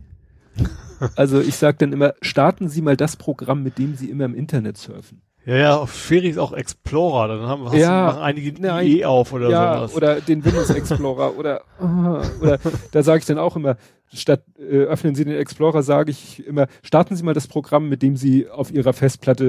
Also 1.15 1.39
ich 1.39 1.55
sag 1.55 1.79
dann 1.79 1.93
immer, 1.93 2.13
starten 2.21 2.67
Sie 2.67 2.81
mal 2.81 2.97
das 2.97 3.15
Programm, 3.15 3.63
mit 3.63 3.77
dem 3.77 3.95
Sie 3.95 4.09
immer 4.09 4.25
im 4.25 4.35
Internet 4.35 4.75
surfen. 4.75 5.21
Ja, 5.49 5.55
ja, 5.55 5.77
auf 5.77 5.89
Ferry 5.89 6.29
ist 6.29 6.37
auch 6.37 6.53
Explorer, 6.53 7.27
dann 7.27 7.47
haben 7.47 7.63
wir 7.63 7.75
ja, 7.75 8.05
machen 8.05 8.21
einige 8.21 8.61
nein, 8.61 8.85
IE 8.85 9.03
auf 9.03 9.33
oder 9.33 9.49
ja, 9.49 9.77
sowas. 9.77 9.95
Oder 9.95 10.21
den 10.21 10.45
Windows 10.45 10.69
Explorer 10.69 11.35
oder 11.39 11.63
oder 12.39 12.59
da 12.91 13.01
sage 13.01 13.17
ich 13.17 13.25
dann 13.25 13.39
auch 13.39 13.55
immer, 13.55 13.77
statt 14.13 14.43
äh, 14.59 14.83
öffnen 14.83 15.15
Sie 15.15 15.25
den 15.25 15.35
Explorer, 15.35 15.81
sage 15.81 16.11
ich 16.11 16.45
immer, 16.45 16.67
starten 16.83 17.15
Sie 17.15 17.23
mal 17.23 17.33
das 17.33 17.47
Programm, 17.47 17.89
mit 17.89 18.03
dem 18.03 18.15
Sie 18.15 18.47
auf 18.47 18.69
Ihrer 18.69 18.93
Festplatte 18.93 19.45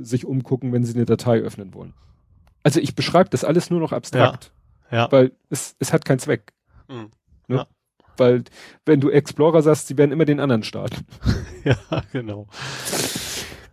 äh, 0.00 0.02
sich 0.02 0.24
umgucken, 0.24 0.72
wenn 0.72 0.84
Sie 0.84 0.94
eine 0.94 1.04
Datei 1.04 1.40
öffnen 1.40 1.74
wollen. 1.74 1.92
Also 2.62 2.80
ich 2.80 2.94
beschreibe 2.94 3.28
das 3.28 3.44
alles 3.44 3.68
nur 3.68 3.80
noch 3.80 3.92
abstrakt. 3.92 4.52
Ja. 4.90 4.96
ja. 5.00 5.12
Weil 5.12 5.32
es, 5.50 5.76
es 5.78 5.92
hat 5.92 6.06
keinen 6.06 6.20
Zweck. 6.20 6.54
Mhm. 6.88 7.10
Ne? 7.48 7.56
Ja. 7.56 7.66
Weil 8.16 8.44
wenn 8.86 9.00
du 9.00 9.10
Explorer 9.10 9.60
sagst, 9.60 9.88
sie 9.88 9.98
werden 9.98 10.12
immer 10.12 10.24
den 10.24 10.40
anderen 10.40 10.62
starten. 10.62 11.04
ja, 11.64 11.76
genau. 12.10 12.46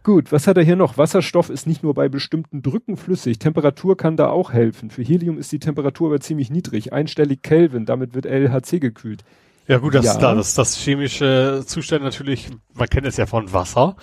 Gut, 0.10 0.32
was 0.32 0.48
hat 0.48 0.58
er 0.58 0.64
hier 0.64 0.76
noch? 0.76 0.98
Wasserstoff 0.98 1.52
ist 1.52 1.68
nicht 1.68 1.84
nur 1.84 1.94
bei 1.94 2.10
bestimmten 2.10 2.64
Drücken 2.64 2.98
flüssig. 2.98 3.38
Temperatur 3.38 3.96
kann 3.96 4.18
da 4.18 4.30
auch 4.30 4.52
helfen. 4.52 4.90
Für 4.90 5.04
Helium 5.04 5.38
ist 5.38 5.52
die 5.52 5.60
Temperatur 5.60 6.08
aber 6.08 6.20
ziemlich 6.20 6.50
niedrig. 6.50 6.94
Einstellig 6.94 7.44
Kelvin, 7.44 7.86
damit 7.86 8.16
wird 8.16 8.26
LHC 8.26 8.80
gekühlt. 8.80 9.24
Ja 9.68 9.78
gut, 9.78 9.94
das 9.94 10.06
ja. 10.06 10.14
ist 10.14 10.18
klar, 10.18 10.34
das, 10.34 10.56
das 10.56 10.78
chemische 10.78 11.62
Zustand 11.64 12.04
natürlich, 12.04 12.50
man 12.74 12.90
kennt 12.90 13.06
es 13.06 13.18
ja 13.18 13.28
von 13.28 13.54
Wasser, 13.54 13.98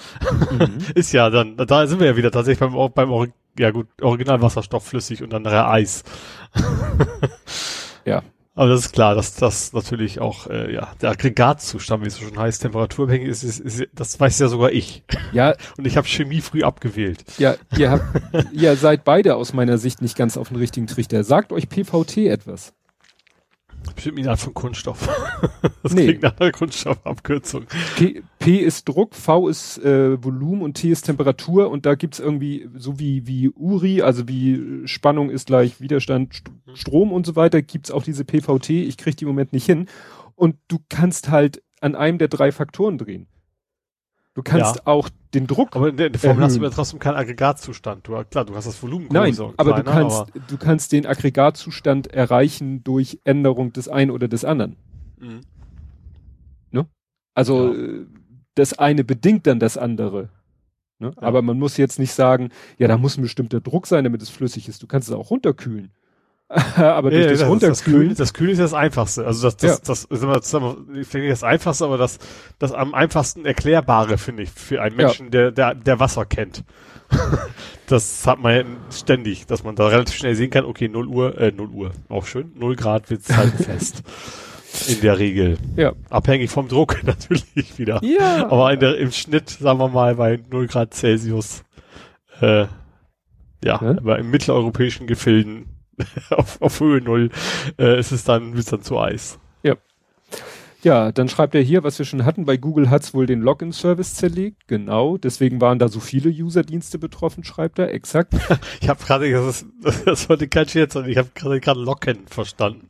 mhm. 0.53 0.79
ist 0.95 1.11
ja 1.11 1.29
dann, 1.29 1.57
da 1.57 1.89
sind 1.89 1.99
wir 1.99 2.07
ja 2.07 2.17
wieder 2.17 2.31
tatsächlich 2.31 2.61
beim, 2.61 2.93
beim 2.95 3.33
ja 3.59 3.73
gut, 3.73 3.89
Originalwasserstoff 4.01 4.87
flüssig 4.87 5.25
und 5.25 5.33
dann 5.33 5.43
nachher 5.43 5.69
Eis. 5.69 6.05
ja. 8.05 8.23
Aber 8.57 8.71
das 8.71 8.87
ist 8.87 8.93
klar, 8.93 9.15
dass 9.15 9.35
das 9.35 9.75
natürlich 9.75 10.19
auch 10.21 10.47
äh, 10.47 10.73
ja 10.73 10.89
der 11.03 11.11
Aggregatzustand, 11.11 12.03
wie 12.03 12.09
es 12.09 12.19
schon 12.19 12.39
heißt, 12.39 12.63
temperaturabhängig 12.63 13.29
ist, 13.29 13.43
ist, 13.43 13.61
ist, 13.61 13.89
das 13.95 14.19
weiß 14.19 14.39
ja 14.39 14.49
sogar 14.49 14.73
ich. 14.73 15.05
Ja. 15.33 15.55
Und 15.77 15.87
ich 15.87 15.99
habe 15.99 16.09
Chemie 16.09 16.41
früh 16.41 16.63
abgewählt. 16.63 17.23
Ja, 17.37 17.57
ihr 17.77 17.91
habt, 17.91 18.05
ihr 18.53 18.75
seid 18.77 19.05
beide 19.05 19.37
aus 19.37 19.53
meiner 19.53 19.77
Sicht 19.77 20.01
nicht 20.01 20.17
ganz 20.17 20.39
auf 20.39 20.49
den 20.49 20.57
richtigen 20.57 20.87
Trichter. 20.87 21.23
Sagt 21.23 21.53
euch 21.53 21.69
PVT 21.69 22.17
etwas? 22.29 22.73
Bestimmt 23.95 24.19
eine 24.19 24.31
Art 24.31 24.41
von 24.41 24.53
Kunststoff. 24.53 25.09
das 25.83 25.95
nee. 25.95 26.05
klingt 26.05 26.23
nach 26.23 26.39
einer 26.39 26.53
Kunststoffabkürzung. 26.53 27.67
P, 27.97 28.23
P 28.39 28.59
ist 28.59 28.89
Druck, 28.89 29.15
V 29.15 29.49
ist 29.49 29.79
äh, 29.79 30.23
Volumen 30.23 30.63
und 30.63 30.75
T 30.75 30.91
ist 30.91 31.03
Temperatur 31.03 31.71
und 31.71 31.87
da 31.87 31.95
gibt's 31.95 32.19
irgendwie, 32.19 32.69
so 32.75 32.99
wie, 32.99 33.27
wie 33.27 33.49
URI, 33.49 34.03
also 34.03 34.29
wie 34.29 34.87
Spannung 34.87 35.31
ist 35.31 35.47
gleich 35.47 35.81
Widerstand, 35.81 36.35
St 36.35 36.51
Strom 36.75 37.13
und 37.13 37.25
so 37.25 37.37
weiter, 37.37 37.63
gibt's 37.63 37.91
auch 37.91 38.03
diese 38.03 38.25
PVT. 38.25 38.71
Ich 38.71 38.99
krieg 38.99 39.17
die 39.17 39.25
im 39.25 39.29
Moment 39.29 39.53
nicht 39.53 39.67
hin. 39.67 39.87
Und 40.35 40.57
du 40.69 40.79
kannst 40.89 41.31
halt 41.31 41.63
an 41.81 41.95
einem 41.95 42.19
der 42.19 42.29
drei 42.29 42.53
Faktoren 42.53 42.99
drehen. 42.99 43.27
Du 44.37 44.43
kannst 44.43 44.77
ja. 44.77 44.83
auch 44.85 45.09
den 45.33 45.47
Druck. 45.47 45.75
Aber 45.75 45.89
in 45.89 45.97
der 45.97 46.13
Formel 46.13 46.45
hast 46.45 46.59
du 46.59 46.63
ja 46.63 46.69
trotzdem 46.69 46.99
keinen 46.99 47.17
Aggregatzustand. 47.17 48.07
Du, 48.07 48.23
klar, 48.25 48.45
du 48.45 48.55
hast 48.55 48.67
das 48.67 48.83
Volumen. 48.83 49.09
Nein, 49.11 49.35
aber 49.57 49.81
kleiner, 49.81 49.83
du 49.83 49.91
kannst, 49.91 50.21
aber 50.21 50.41
du 50.47 50.59
kannst 50.59 50.93
den 50.93 51.07
Aggregatzustand 51.07 52.09
erreichen 52.09 52.85
durch 52.85 53.19
Änderung 53.25 53.73
des 53.73 53.89
einen 53.89 54.11
oder 54.11 54.29
des 54.29 54.45
anderen. 54.45 54.77
Mhm. 55.19 55.41
Ne? 56.71 56.87
Also, 57.33 57.73
ja. 57.73 58.05
das 58.57 58.79
eine 58.79 59.05
bedingt 59.05 59.47
dann 59.47 59.59
das 59.59 59.79
andere. 59.79 60.29
Ne? 60.99 61.13
Ja. 61.17 61.23
Aber 61.23 61.41
man 61.41 61.59
muss 61.59 61.79
jetzt 61.79 61.99
nicht 61.99 62.13
sagen, 62.13 62.51
ja, 62.77 62.89
da 62.89 62.99
muss 62.99 63.17
ein 63.17 63.23
bestimmter 63.23 63.63
Druck 63.63 63.87
sein, 63.87 64.05
damit 64.05 64.21
es 64.21 64.29
flüssig 64.29 64.69
ist. 64.69 64.83
Du 64.83 64.87
kannst 64.87 65.09
es 65.09 65.15
auch 65.15 65.31
runterkühlen. 65.31 65.93
aber 66.77 67.11
durch 67.11 67.25
ja, 67.25 67.31
das, 67.31 67.41
das 67.41 67.49
Runterkühlen. 67.49 68.09
Das, 68.11 68.19
das 68.19 68.35
Kühlen 68.35 68.53
ist 68.53 68.61
das 68.61 68.75
Einfachste. 68.75 69.27
Also 69.27 69.49
das, 69.49 69.57
das, 69.57 69.71
ja. 69.71 69.77
das, 69.85 70.07
das, 70.09 70.21
das, 70.21 70.51
das 70.51 71.09
finde 71.09 71.27
ich 71.27 71.33
das 71.33 71.43
Einfachste, 71.43 71.85
aber 71.85 71.99
das, 71.99 72.19
das 72.59 72.73
am 72.73 72.95
einfachsten 72.95 73.45
Erklärbare, 73.45 74.17
finde 74.17 74.45
ich, 74.45 74.51
für 74.51 74.81
einen 74.81 74.97
Menschen, 74.97 75.27
ja. 75.27 75.31
der, 75.31 75.51
der, 75.51 75.75
der 75.75 75.99
Wasser 75.99 76.25
kennt. 76.25 76.63
das 77.89 78.27
hat 78.27 78.41
man 78.41 78.55
ja 78.55 78.63
ständig, 78.91 79.47
dass 79.47 79.65
man 79.65 79.75
da 79.75 79.89
relativ 79.89 80.17
schnell 80.17 80.35
sehen 80.37 80.51
kann, 80.51 80.65
okay, 80.65 80.89
0 80.89 81.07
Uhr, 81.09 81.39
äh, 81.39 81.53
0 81.53 81.69
Uhr, 81.69 81.91
auch 82.09 82.27
schön, 82.27 82.53
0 82.57 82.77
Grad 82.77 83.11
wird 83.11 83.23
halt 83.37 83.55
fest. 83.65 84.03
In 84.89 85.01
der 85.01 85.19
Regel. 85.19 85.57
Ja. 85.77 85.95
Abhängig 86.11 86.51
vom 86.51 86.69
Druck 86.69 87.03
natürlich 87.05 87.79
wieder. 87.79 88.01
Ja. 88.05 88.51
Aber 88.51 88.73
in 88.73 88.81
der, 88.81 88.99
im 88.99 89.11
Schnitt, 89.11 89.49
sagen 89.49 89.79
wir 89.79 89.89
mal, 89.89 90.17
bei 90.17 90.39
0 90.51 90.67
Grad 90.67 90.93
Celsius, 90.93 91.65
äh, 92.41 92.67
ja, 92.67 92.69
ja, 93.65 93.81
aber 93.81 94.19
im 94.19 94.31
mitteleuropäischen 94.31 95.07
Gefilden 95.07 95.76
auf, 96.31 96.61
auf 96.61 96.81
Höhe 96.81 97.01
Null 97.01 97.31
äh, 97.79 97.99
ist 97.99 98.13
es 98.13 98.25
dann, 98.25 98.57
wird 98.57 98.71
dann 98.73 98.83
zu 98.83 98.99
Eis. 98.99 99.39
Ja. 99.63 99.77
Ja, 100.83 101.11
dann 101.11 101.29
schreibt 101.29 101.55
er 101.57 101.63
hier, 101.63 101.83
was 101.83 101.99
wir 101.99 102.07
schon 102.07 102.25
hatten, 102.25 102.45
bei 102.45 102.57
Google 102.57 102.91
hat's 102.91 103.13
wohl 103.13 103.27
den 103.27 103.41
Login-Service 103.41 104.15
zerlegt. 104.15 104.69
Genau, 104.69 105.17
deswegen 105.17 105.61
waren 105.61 105.81
da 105.81 105.89
so 105.89 105.99
viele 105.99 106.29
User-Dienste 106.31 106.99
betroffen, 106.99 107.43
schreibt 107.43 107.79
er, 107.81 107.93
exakt. 107.93 108.35
ich 108.81 108.89
habe 108.89 109.03
gerade, 109.03 109.29
das, 109.33 109.63
ist, 109.63 110.07
das 110.07 110.29
wollte 110.29 110.47
kein 110.47 110.69
Scherz 110.69 110.93
sein, 110.93 111.09
ich 111.09 111.17
habe 111.17 111.31
gerade 111.35 111.61
gerade 111.61 111.81
Login 111.81 112.29
verstanden. 112.29 112.89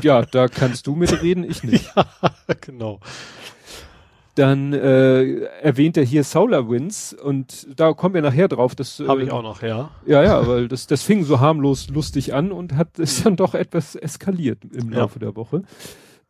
ja, 0.00 0.22
da 0.22 0.48
kannst 0.48 0.86
du 0.86 0.94
mitreden, 0.94 1.44
ich 1.44 1.64
nicht. 1.64 1.92
ja, 1.96 2.06
genau. 2.60 3.00
Dann 4.34 4.72
äh, 4.72 5.44
erwähnt 5.62 5.96
er 5.96 6.04
hier 6.04 6.24
SolarWinds 6.24 7.14
und 7.14 7.68
da 7.76 7.92
kommen 7.92 8.14
wir 8.14 8.22
nachher 8.22 8.48
drauf. 8.48 8.74
Das 8.74 9.00
habe 9.06 9.20
äh, 9.20 9.24
ich 9.24 9.30
auch 9.30 9.42
noch, 9.42 9.62
ja. 9.62 9.90
Ja, 10.06 10.24
ja, 10.24 10.46
weil 10.48 10.66
das, 10.66 10.88
das 10.88 11.02
fing 11.02 11.24
so 11.24 11.38
harmlos 11.38 11.88
lustig 11.88 12.34
an 12.34 12.50
und 12.50 12.74
hat 12.74 12.98
mhm. 12.98 13.04
dann 13.22 13.36
doch 13.36 13.54
etwas 13.54 13.94
eskaliert 13.94 14.58
im 14.72 14.90
Laufe 14.90 15.20
ja. 15.20 15.26
der 15.26 15.36
Woche. 15.36 15.62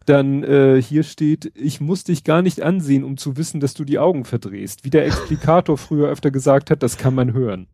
Dann 0.07 0.43
äh, 0.43 0.83
hier 0.83 1.03
steht, 1.03 1.53
ich 1.55 1.81
muss 1.81 2.05
dich 2.05 2.25
gar 2.25 2.43
nicht 2.43 2.61
ansehen, 2.61 3.05
um 3.05 3.17
zu 3.17 3.37
wissen, 3.37 3.61
dass 3.61 3.75
du 3.75 3.85
die 3.85 3.99
Augen 3.99 4.25
verdrehst. 4.25 4.85
Wie 4.85 4.91
der 4.91 5.07
Explikator 5.07 5.79
früher 5.79 6.09
öfter 6.09 6.31
gesagt 6.31 6.71
hat, 6.71 6.83
das 6.83 6.99
kann 6.99 7.15
man 7.15 7.33
hören. 7.33 7.67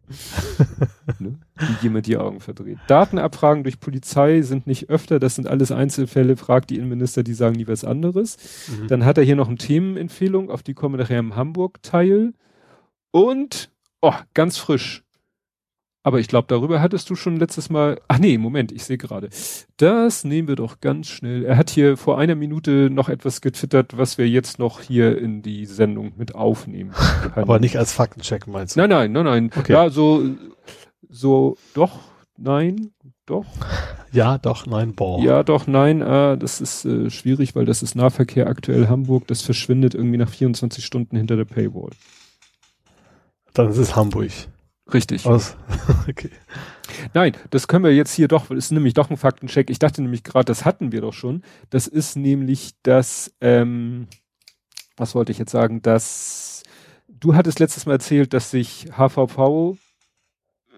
ne? 1.18 1.38
Wie 1.56 1.82
jemand 1.82 2.06
die 2.06 2.16
Augen 2.16 2.40
verdreht. 2.40 2.78
Datenabfragen 2.86 3.64
durch 3.64 3.80
Polizei 3.80 4.42
sind 4.42 4.66
nicht 4.66 4.90
öfter, 4.90 5.18
das 5.18 5.34
sind 5.34 5.48
alles 5.48 5.72
Einzelfälle, 5.72 6.36
fragt 6.36 6.70
die 6.70 6.76
Innenminister, 6.76 7.22
die 7.22 7.34
sagen 7.34 7.56
nie 7.56 7.66
was 7.66 7.84
anderes. 7.84 8.36
Mhm. 8.68 8.88
Dann 8.88 9.04
hat 9.04 9.18
er 9.18 9.24
hier 9.24 9.36
noch 9.36 9.48
eine 9.48 9.58
Themenempfehlung, 9.58 10.50
auf 10.50 10.62
die 10.62 10.74
kommen 10.74 10.94
wir 10.94 11.02
nachher 11.02 11.18
im 11.18 11.34
Hamburg-Teil. 11.34 12.32
Und, 13.10 13.70
oh, 14.00 14.14
ganz 14.34 14.56
frisch, 14.56 15.02
aber 16.02 16.18
ich 16.18 16.28
glaube, 16.28 16.46
darüber 16.48 16.80
hattest 16.80 17.10
du 17.10 17.14
schon 17.14 17.36
letztes 17.36 17.68
Mal. 17.68 18.00
Ach 18.08 18.18
nee, 18.18 18.38
Moment, 18.38 18.72
ich 18.72 18.84
sehe 18.84 18.96
gerade. 18.96 19.28
Das 19.76 20.24
nehmen 20.24 20.48
wir 20.48 20.56
doch 20.56 20.80
ganz 20.80 21.08
schnell. 21.08 21.44
Er 21.44 21.58
hat 21.58 21.68
hier 21.68 21.98
vor 21.98 22.18
einer 22.18 22.34
Minute 22.34 22.88
noch 22.90 23.10
etwas 23.10 23.42
getwittert, 23.42 23.98
was 23.98 24.16
wir 24.16 24.26
jetzt 24.26 24.58
noch 24.58 24.80
hier 24.80 25.18
in 25.18 25.42
die 25.42 25.66
Sendung 25.66 26.12
mit 26.16 26.34
aufnehmen 26.34 26.92
können. 27.22 27.34
Aber 27.34 27.58
nicht 27.60 27.76
als 27.76 27.92
Faktencheck 27.92 28.46
meinst 28.46 28.76
du? 28.76 28.80
Nein, 28.80 28.90
nein, 28.90 29.12
nein, 29.12 29.24
nein. 29.24 29.50
Okay. 29.54 29.72
Ja, 29.74 29.90
so, 29.90 30.24
so, 31.10 31.56
doch, 31.74 31.98
nein, 32.38 32.92
doch. 33.26 33.44
Ja, 34.10 34.38
doch, 34.38 34.66
nein, 34.66 34.94
boah. 34.94 35.22
Ja, 35.22 35.42
doch, 35.42 35.66
nein, 35.66 36.00
äh, 36.00 36.38
das 36.38 36.62
ist 36.62 36.86
äh, 36.86 37.10
schwierig, 37.10 37.54
weil 37.54 37.66
das 37.66 37.82
ist 37.82 37.94
Nahverkehr 37.94 38.46
aktuell 38.46 38.88
Hamburg. 38.88 39.26
Das 39.26 39.42
verschwindet 39.42 39.94
irgendwie 39.94 40.16
nach 40.16 40.30
24 40.30 40.84
Stunden 40.84 41.16
hinter 41.16 41.36
der 41.36 41.44
Paywall. 41.44 41.90
Dann 43.52 43.68
ist 43.68 43.76
es 43.76 43.94
Hamburg. 43.94 44.30
Richtig. 44.92 45.26
Aus. 45.26 45.56
okay. 46.08 46.30
Nein, 47.14 47.36
das 47.50 47.68
können 47.68 47.84
wir 47.84 47.94
jetzt 47.94 48.12
hier 48.14 48.28
doch, 48.28 48.50
ist 48.50 48.72
nämlich 48.72 48.94
doch 48.94 49.10
ein 49.10 49.16
Faktencheck. 49.16 49.70
Ich 49.70 49.78
dachte 49.78 50.02
nämlich 50.02 50.24
gerade, 50.24 50.44
das 50.44 50.64
hatten 50.64 50.92
wir 50.92 51.00
doch 51.00 51.12
schon. 51.12 51.42
Das 51.70 51.86
ist 51.86 52.16
nämlich 52.16 52.72
das, 52.82 53.32
ähm, 53.40 54.08
was 54.96 55.14
wollte 55.14 55.32
ich 55.32 55.38
jetzt 55.38 55.52
sagen, 55.52 55.82
dass 55.82 56.62
du 57.08 57.34
hattest 57.34 57.58
letztes 57.60 57.86
Mal 57.86 57.92
erzählt, 57.92 58.32
dass 58.32 58.50
sich 58.50 58.88
HVV, 58.96 59.76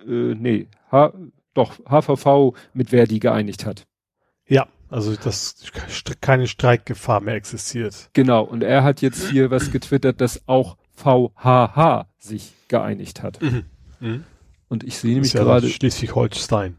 äh, 0.07 0.35
nee, 0.35 0.69
H, 0.91 1.13
doch, 1.55 1.79
HVV 1.89 2.55
mit 2.73 2.91
Verdi 2.91 3.19
geeinigt 3.19 3.67
hat. 3.67 3.87
Ja, 4.47 4.67
Also, 4.89 5.17
dass 5.17 5.57
keine 6.21 6.47
Streikgefahr 6.47 7.21
mehr 7.21 7.35
existiert. 7.35 8.11
Genau. 8.13 8.45
Und 8.45 8.63
er 8.63 8.85
hat 8.85 9.01
jetzt 9.01 9.31
hier 9.31 9.51
was 9.51 9.71
getwittert, 9.73 10.21
dass 10.21 10.47
auch 10.47 10.77
VHH 10.95 12.07
sich 12.19 12.53
geeinigt 12.69 13.23
hat. 13.23 13.41
Mhm. 13.41 13.65
Mhm. 14.03 14.25
Und 14.69 14.85
ich 14.85 14.99
sehe 14.99 15.15
nämlich 15.15 15.33
ja 15.33 15.43
gerade. 15.43 15.69
Schleswig-Holstein. 15.69 16.77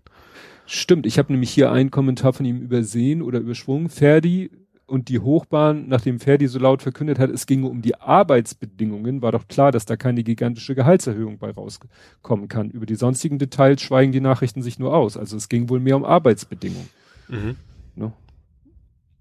Stimmt, 0.66 1.06
ich 1.06 1.18
habe 1.18 1.32
nämlich 1.32 1.52
hier 1.52 1.72
einen 1.72 1.92
Kommentar 1.92 2.34
von 2.34 2.46
ihm 2.46 2.62
übersehen 2.62 3.22
oder 3.22 3.40
überschwungen. 3.40 3.90
Ferdi 3.90 4.50
und 4.86 5.10
die 5.10 5.20
Hochbahn, 5.20 5.88
nachdem 5.88 6.20
Ferdi 6.20 6.48
so 6.48 6.60
laut 6.60 6.82
verkündet 6.82 7.20
hat, 7.20 7.30
es 7.30 7.46
ginge 7.46 7.68
um 7.68 7.82
die 7.82 7.96
Arbeitsbedingungen, 7.96 9.22
war 9.22 9.32
doch 9.32 9.48
klar, 9.48 9.72
dass 9.72 9.86
da 9.86 9.96
keine 9.96 10.24
gigantische 10.24 10.76
Gehaltserhöhung 10.76 11.38
bei 11.38 11.52
rauskommen 11.52 12.48
kann. 12.48 12.70
Über 12.70 12.86
die 12.86 12.96
sonstigen 12.96 13.40
Details 13.40 13.82
schweigen 13.82 14.12
die 14.12 14.22
Nachrichten 14.22 14.62
sich 14.62 14.80
nur 14.80 14.96
aus. 14.96 15.18
Also 15.18 15.38
es 15.38 15.50
ging 15.50 15.70
wohl 15.70 15.80
mehr 15.80 15.98
um 15.98 16.06
Arbeitsbedingungen. 16.06 16.90
Mhm. 17.28 17.56
Ne? 17.96 18.14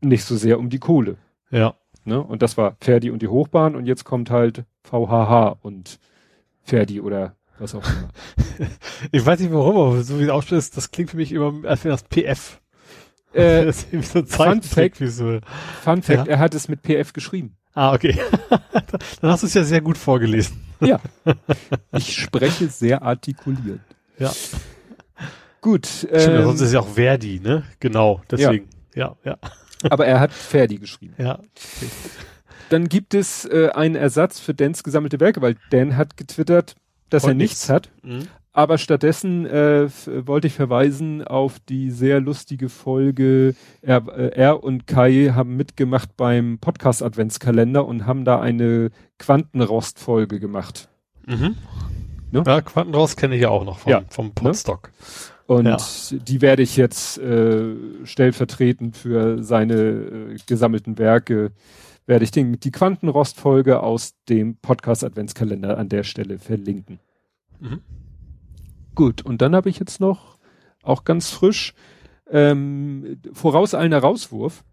Nicht 0.01 0.25
so 0.25 0.37
sehr 0.37 0.59
um 0.59 0.69
die 0.69 0.79
Kohle. 0.79 1.17
Ja. 1.51 1.75
Ne? 2.05 2.21
Und 2.21 2.43
das 2.43 2.57
war 2.57 2.77
Ferdi 2.81 3.11
und 3.11 3.23
die 3.23 3.29
Hochbahn 3.29 3.77
und 3.77 3.87
jetzt 3.87 4.05
kommt 4.05 4.31
halt 4.31 4.65
VHH 4.83 5.59
und 5.63 5.99
Ferdi 6.63 7.01
oder 7.01 7.37
was 7.63 7.75
auch 7.75 7.85
immer. 7.85 8.09
ich 9.13 9.25
weiß 9.25 9.41
nicht 9.41 9.53
warum, 9.53 9.77
aber 9.77 10.03
so 10.03 10.19
wie 10.19 10.25
es 10.25 10.31
ausspricht, 10.31 10.77
das 10.77 10.91
klingt 10.91 11.11
für 11.11 11.17
mich 11.17 11.33
immer, 11.33 11.67
als 11.69 11.85
wäre 11.85 11.95
das 11.95 12.05
PF. 12.05 12.61
Äh, 13.33 13.65
das 13.67 13.85
ist 13.85 14.13
so 14.13 14.25
Fun 14.25 14.63
Fact, 14.63 14.99
so. 14.99 15.39
Fun 15.83 16.03
Fact, 16.03 16.27
ja? 16.27 16.33
er 16.35 16.39
hat 16.39 16.55
es 16.55 16.69
mit 16.69 16.83
PF 16.83 17.13
geschrieben. 17.13 17.57
Ah, 17.75 17.95
okay. 17.95 18.19
Dann 19.21 19.31
hast 19.31 19.43
du 19.43 19.47
es 19.47 19.55
ja 19.55 19.65
sehr 19.65 19.81
gut 19.81 19.97
vorgelesen. 19.97 20.61
Ja. 20.81 21.01
Ich 21.93 22.15
spreche 22.15 22.69
sehr 22.69 23.03
artikuliert. 23.03 23.81
Ja. 24.19 24.31
Gut. 25.63 25.87
Stimmt, 25.87 26.13
ähm, 26.13 26.43
sonst 26.43 26.61
ist 26.61 26.67
es 26.67 26.73
ja 26.75 26.81
auch 26.81 26.89
Verdi, 26.89 27.41
ne? 27.41 27.63
Genau, 27.81 28.21
deswegen. 28.31 28.69
Ja, 28.95 29.17
ja. 29.25 29.39
ja. 29.43 29.91
Aber 29.91 30.07
er 30.07 30.21
hat 30.21 30.33
Ferdi 30.33 30.77
geschrieben. 30.77 31.15
Ja. 31.17 31.39
Okay. 31.39 31.89
Dann 32.69 32.89
gibt 32.89 33.15
es 33.15 33.45
äh, 33.45 33.71
einen 33.75 33.95
Ersatz 33.95 34.41
für 34.41 34.55
Dans 34.55 34.83
gesammelte 34.83 35.21
Werke, 35.21 35.41
weil 35.43 35.57
Dan 35.71 35.97
hat 35.97 36.17
getwittert, 36.17 36.75
dass 37.13 37.25
Und 37.25 37.31
er 37.31 37.35
nichts, 37.35 37.69
nichts 37.69 37.69
hat. 37.69 37.91
Mhm. 38.03 38.29
Aber 38.55 38.77
stattdessen 38.77 39.47
äh, 39.47 39.89
wollte 40.27 40.47
ich 40.47 40.53
verweisen 40.53 41.25
auf 41.25 41.59
die 41.59 41.91
sehr 41.91 42.21
lustige 42.21 42.69
Folge. 42.69 43.55
Er, 43.81 44.07
äh, 44.09 44.29
er 44.35 44.63
und 44.63 44.87
Kai 44.87 45.33
haben 45.35 45.57
mitgemacht 45.57 46.17
beim 46.19 46.59
Podcast 46.59 47.03
Adventskalender 47.03 47.87
und 47.87 48.07
haben 48.07 48.27
da 48.27 48.41
eine 48.41 48.91
Quantenrost-Folge 49.19 50.39
gemacht. 50.39 50.91
Mhm. 51.27 51.57
Ne? 52.31 52.43
Ja, 52.47 52.61
Quantenrost 52.61 53.17
kenne 53.17 53.37
ich 53.37 53.43
ja 53.43 53.49
auch 53.49 53.65
noch 53.65 53.79
vom, 53.79 53.91
ja. 53.91 54.03
vom 54.11 54.27
ne? 54.27 54.33
Podstock. 54.35 54.91
Ne? 54.91 55.55
Und 55.55 55.67
ja. 55.67 55.79
die 56.11 56.41
werde 56.41 56.63
ich 56.63 56.77
jetzt 56.77 57.19
äh, 57.19 57.75
stellvertretend 58.05 58.97
für 58.97 59.43
seine 59.43 59.75
äh, 59.75 60.37
gesammelten 60.47 60.99
Werke, 60.99 61.53
werde 62.07 62.25
ich 62.25 62.31
den, 62.31 62.59
die 62.59 62.71
Quantenrost-Folge 62.71 63.83
aus 63.83 64.15
dem 64.29 64.57
Podcast 64.57 65.05
Adventskalender 65.05 65.79
an 65.79 65.89
der 65.89 66.03
Stelle 66.03 66.39
verlinken. 66.39 66.99
Mhm. 67.61 67.81
Gut, 68.95 69.23
und 69.23 69.41
dann 69.41 69.55
habe 69.55 69.71
ich 69.71 69.79
jetzt 69.79 70.01
noch, 70.01 70.39
auch 70.83 71.05
ganz 71.05 71.31
frisch, 71.31 71.75
ähm, 72.31 73.21
vorauseilender 73.33 73.99
Rauswurf. 73.99 74.65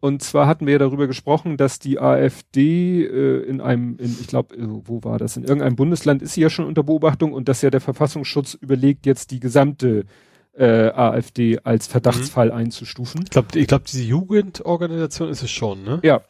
Und 0.00 0.22
zwar 0.22 0.46
hatten 0.46 0.66
wir 0.66 0.72
ja 0.72 0.78
darüber 0.78 1.06
gesprochen, 1.06 1.58
dass 1.58 1.78
die 1.78 1.98
AfD 1.98 3.04
äh, 3.04 3.42
in 3.42 3.60
einem, 3.60 3.98
in, 3.98 4.16
ich 4.18 4.28
glaube, 4.28 4.54
äh, 4.56 4.66
wo 4.66 5.04
war 5.04 5.18
das? 5.18 5.36
In 5.36 5.44
irgendeinem 5.44 5.76
Bundesland 5.76 6.22
ist 6.22 6.34
sie 6.34 6.40
ja 6.40 6.48
schon 6.48 6.64
unter 6.64 6.82
Beobachtung 6.82 7.34
und 7.34 7.48
dass 7.48 7.60
ja 7.60 7.70
der 7.70 7.82
Verfassungsschutz 7.82 8.54
überlegt, 8.54 9.04
jetzt 9.04 9.30
die 9.30 9.40
gesamte 9.40 10.04
äh, 10.52 10.90
AfD 10.90 11.58
als 11.64 11.86
Verdachtsfall 11.86 12.48
mhm. 12.48 12.54
einzustufen. 12.54 13.22
Ich 13.24 13.30
glaube, 13.30 13.58
ich 13.58 13.66
glaub, 13.66 13.84
diese 13.84 14.02
Jugendorganisation 14.02 15.28
ist 15.28 15.42
es 15.42 15.50
schon, 15.50 15.84
ne? 15.84 16.00
Ja, 16.02 16.22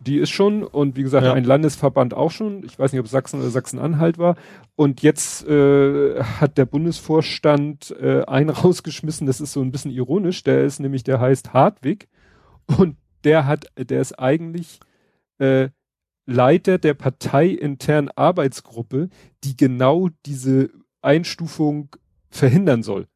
die 0.00 0.18
ist 0.18 0.30
schon 0.30 0.62
und 0.62 0.96
wie 0.96 1.02
gesagt 1.02 1.24
ja. 1.24 1.32
ein 1.32 1.44
Landesverband 1.44 2.14
auch 2.14 2.30
schon. 2.30 2.64
Ich 2.64 2.78
weiß 2.78 2.92
nicht, 2.92 3.00
ob 3.00 3.08
Sachsen 3.08 3.40
oder 3.40 3.50
Sachsen-Anhalt 3.50 4.18
war. 4.18 4.36
Und 4.74 5.02
jetzt 5.02 5.46
äh, 5.46 6.22
hat 6.22 6.58
der 6.58 6.66
Bundesvorstand 6.66 7.94
äh, 8.00 8.24
einen 8.24 8.50
rausgeschmissen. 8.50 9.26
Das 9.26 9.40
ist 9.40 9.52
so 9.52 9.62
ein 9.62 9.72
bisschen 9.72 9.90
ironisch. 9.90 10.42
Der 10.44 10.64
ist 10.64 10.80
nämlich, 10.80 11.02
der 11.04 11.20
heißt 11.20 11.52
Hartwig 11.52 12.08
und 12.78 12.96
der 13.24 13.46
hat, 13.46 13.66
der 13.76 14.00
ist 14.00 14.18
eigentlich 14.18 14.80
äh, 15.38 15.68
Leiter 16.26 16.78
der 16.78 16.94
parteiinternen 16.94 18.10
Arbeitsgruppe, 18.14 19.08
die 19.44 19.56
genau 19.56 20.08
diese 20.26 20.70
Einstufung 21.00 21.88
verhindern 22.30 22.82
soll. 22.82 23.06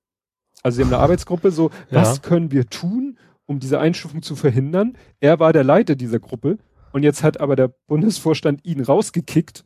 Also 0.63 0.77
sie 0.77 0.83
haben 0.83 0.93
eine 0.93 1.03
Arbeitsgruppe, 1.03 1.51
so 1.51 1.71
ja. 1.91 2.01
was 2.01 2.23
können 2.23 2.53
wir 2.53 2.67
tun, 2.67 3.19
um 3.47 3.59
diese 3.59 3.81
Einstufung 3.81 4.23
zu 4.23 4.37
verhindern? 4.37 4.97
Er 5.19 5.41
war 5.41 5.53
der 5.53 5.65
Leiter 5.65 5.97
dieser 5.97 6.21
Gruppe 6.21 6.59
und 6.93 7.03
jetzt 7.03 7.23
hat 7.23 7.41
aber 7.41 7.57
der 7.57 7.69
Bundesvorstand 7.87 8.65
ihn 8.65 8.83
rausgekickt, 8.83 9.65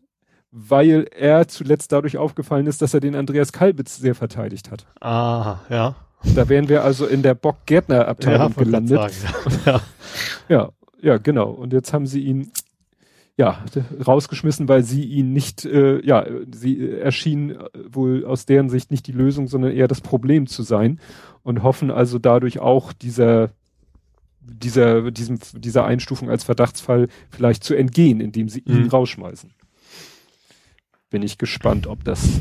weil 0.51 1.09
er 1.17 1.49
zuletzt 1.49 1.93
dadurch 1.93 2.17
aufgefallen 2.17 2.67
ist, 2.67 2.81
dass 2.83 2.95
er 2.95 3.01
den 3.01 3.17
Andreas 3.17 3.53
Kalbitz 3.53 3.97
sehr 3.97 4.15
verteidigt 4.15 4.71
hat. 4.71 4.87
Ah, 5.01 5.59
ja. 5.69 5.97
Da 6.35 6.49
wären 6.49 6.69
wir 6.69 6.85
also 6.85 7.07
in 7.07 7.23
der 7.23 7.35
Bock-Gärtner-Abteilung 7.35 8.55
ja, 8.57 8.63
gelandet. 8.63 9.13
ja. 9.67 9.81
ja, 10.49 10.71
ja, 11.03 11.19
genau. 11.19 11.51
Und 11.51 11.73
jetzt 11.73 11.93
haben 11.93 12.07
sie 12.07 12.21
ihn 12.21 12.51
ja 13.37 13.65
rausgeschmissen, 14.07 14.69
weil 14.69 14.85
sie 14.85 15.05
ihn 15.05 15.33
nicht, 15.33 15.65
äh, 15.65 16.01
ja, 16.07 16.25
sie 16.53 16.89
erschien 16.91 17.59
wohl 17.89 18.25
aus 18.25 18.47
deren 18.47 18.71
Sicht 18.71 18.91
nicht 18.91 19.07
die 19.07 19.13
Lösung, 19.13 19.49
sondern 19.49 19.73
eher 19.73 19.89
das 19.89 20.01
Problem 20.01 20.47
zu 20.47 20.63
sein 20.63 21.01
und 21.43 21.63
hoffen 21.63 21.91
also 21.91 22.19
dadurch 22.19 22.61
auch 22.61 22.93
dieser 22.93 23.51
dieser, 24.47 25.11
diesem, 25.11 25.39
dieser 25.55 25.85
Einstufung 25.85 26.31
als 26.31 26.45
Verdachtsfall 26.45 27.09
vielleicht 27.31 27.65
zu 27.65 27.75
entgehen, 27.75 28.21
indem 28.21 28.49
sie 28.49 28.61
ihn 28.61 28.85
mhm. 28.85 28.89
rausschmeißen. 28.89 29.51
Bin 31.11 31.23
ich 31.23 31.39
gespannt, 31.39 31.87
ob 31.87 32.05
das, 32.05 32.41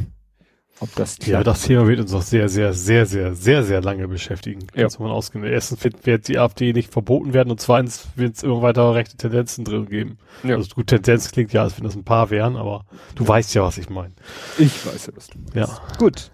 ob 0.79 0.93
das 0.95 1.17
klappt. 1.17 1.27
Ja, 1.27 1.43
das 1.43 1.63
Thema 1.63 1.87
wird 1.87 1.99
uns 1.99 2.11
noch 2.11 2.23
sehr, 2.23 2.49
sehr, 2.49 2.73
sehr, 2.73 3.05
sehr, 3.05 3.35
sehr, 3.35 3.63
sehr 3.63 3.81
lange 3.81 4.07
beschäftigen. 4.07 4.65
Ja. 4.75 4.87
Man 4.99 5.11
ausgehen. 5.11 5.43
Erstens 5.43 5.83
wird, 5.83 6.05
wird 6.05 6.27
die 6.27 6.39
AfD 6.39 6.73
nicht 6.73 6.91
verboten 6.91 7.33
werden 7.33 7.51
und 7.51 7.59
zweitens 7.61 8.07
wird 8.15 8.35
es 8.35 8.43
immer 8.43 8.61
weiter 8.61 8.95
rechte 8.95 9.15
Tendenzen 9.15 9.63
drin 9.63 9.87
geben. 9.87 10.17
Ja. 10.43 10.55
Also 10.55 10.73
gut, 10.75 10.87
Tendenz 10.87 11.31
klingt 11.31 11.53
ja, 11.53 11.63
als 11.63 11.77
wenn 11.77 11.83
das 11.83 11.95
ein 11.95 12.03
paar 12.03 12.29
wären, 12.29 12.55
aber 12.55 12.85
du 13.15 13.27
weißt 13.27 13.53
ja, 13.53 13.63
was 13.63 13.77
ich 13.77 13.89
meine. 13.89 14.13
Ich 14.57 14.85
weiß 14.85 15.07
ja, 15.07 15.13
was 15.15 15.27
du 15.27 15.37
meinst. 15.39 15.55
Ja. 15.55 15.97
Gut. 15.97 16.31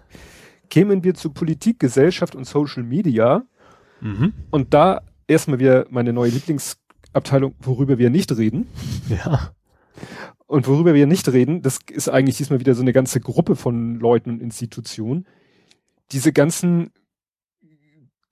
Kämen 0.70 1.04
wir 1.04 1.14
zu 1.14 1.30
Politik, 1.30 1.80
Gesellschaft 1.80 2.34
und 2.34 2.44
Social 2.46 2.84
Media. 2.84 3.42
Mhm. 4.00 4.32
Und 4.50 4.72
da 4.72 5.02
erstmal 5.30 5.58
wieder 5.58 5.86
meine 5.90 6.12
neue 6.12 6.30
Lieblingsabteilung, 6.30 7.54
worüber 7.60 7.98
wir 7.98 8.10
nicht 8.10 8.36
reden. 8.36 8.66
Ja. 9.08 9.52
Und 10.46 10.66
worüber 10.66 10.94
wir 10.94 11.06
nicht 11.06 11.28
reden, 11.28 11.62
das 11.62 11.78
ist 11.90 12.08
eigentlich 12.08 12.36
diesmal 12.36 12.58
wieder 12.58 12.74
so 12.74 12.82
eine 12.82 12.92
ganze 12.92 13.20
Gruppe 13.20 13.54
von 13.54 13.94
Leuten 13.94 14.30
und 14.30 14.42
Institutionen. 14.42 15.26
Diese 16.10 16.32
ganzen 16.32 16.90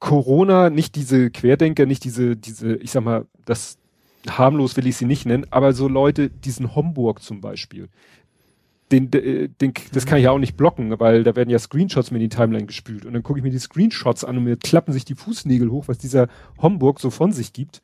Corona, 0.01 0.71
nicht 0.71 0.97
diese 0.97 1.31
Querdenker, 1.31 1.87
nicht 1.87 2.05
diese, 2.05 2.37
diese, 2.37 2.77
ich 2.77 2.91
sag 2.91 3.05
mal, 3.05 3.27
das 3.45 3.79
harmlos 4.29 4.77
will 4.77 4.87
ich 4.87 4.97
sie 4.97 5.05
nicht 5.05 5.27
nennen, 5.27 5.47
aber 5.51 5.73
so 5.73 5.89
Leute, 5.89 6.29
diesen 6.29 6.75
Homburg 6.75 7.23
zum 7.23 7.41
Beispiel, 7.41 7.89
den, 8.91 9.11
den, 9.11 9.75
das 9.93 10.07
kann 10.07 10.19
ich 10.19 10.25
ja 10.25 10.31
auch 10.31 10.39
nicht 10.39 10.57
blocken, 10.57 10.99
weil 10.99 11.23
da 11.23 11.37
werden 11.37 11.51
ja 11.51 11.59
Screenshots 11.59 12.11
mir 12.11 12.19
in 12.19 12.29
die 12.31 12.37
Timeline 12.37 12.67
gespült. 12.67 13.05
Und 13.05 13.13
dann 13.13 13.23
gucke 13.23 13.39
ich 13.39 13.43
mir 13.43 13.51
die 13.51 13.59
Screenshots 13.59 14.25
an 14.25 14.39
und 14.39 14.45
mir 14.45 14.57
klappen 14.57 14.93
sich 14.93 15.05
die 15.05 15.15
Fußnägel 15.15 15.71
hoch, 15.71 15.89
was 15.89 15.99
dieser 15.99 16.29
Homburg 16.61 17.01
so 17.01 17.11
von 17.11 17.33
sich 17.33 17.53
gibt. 17.53 17.83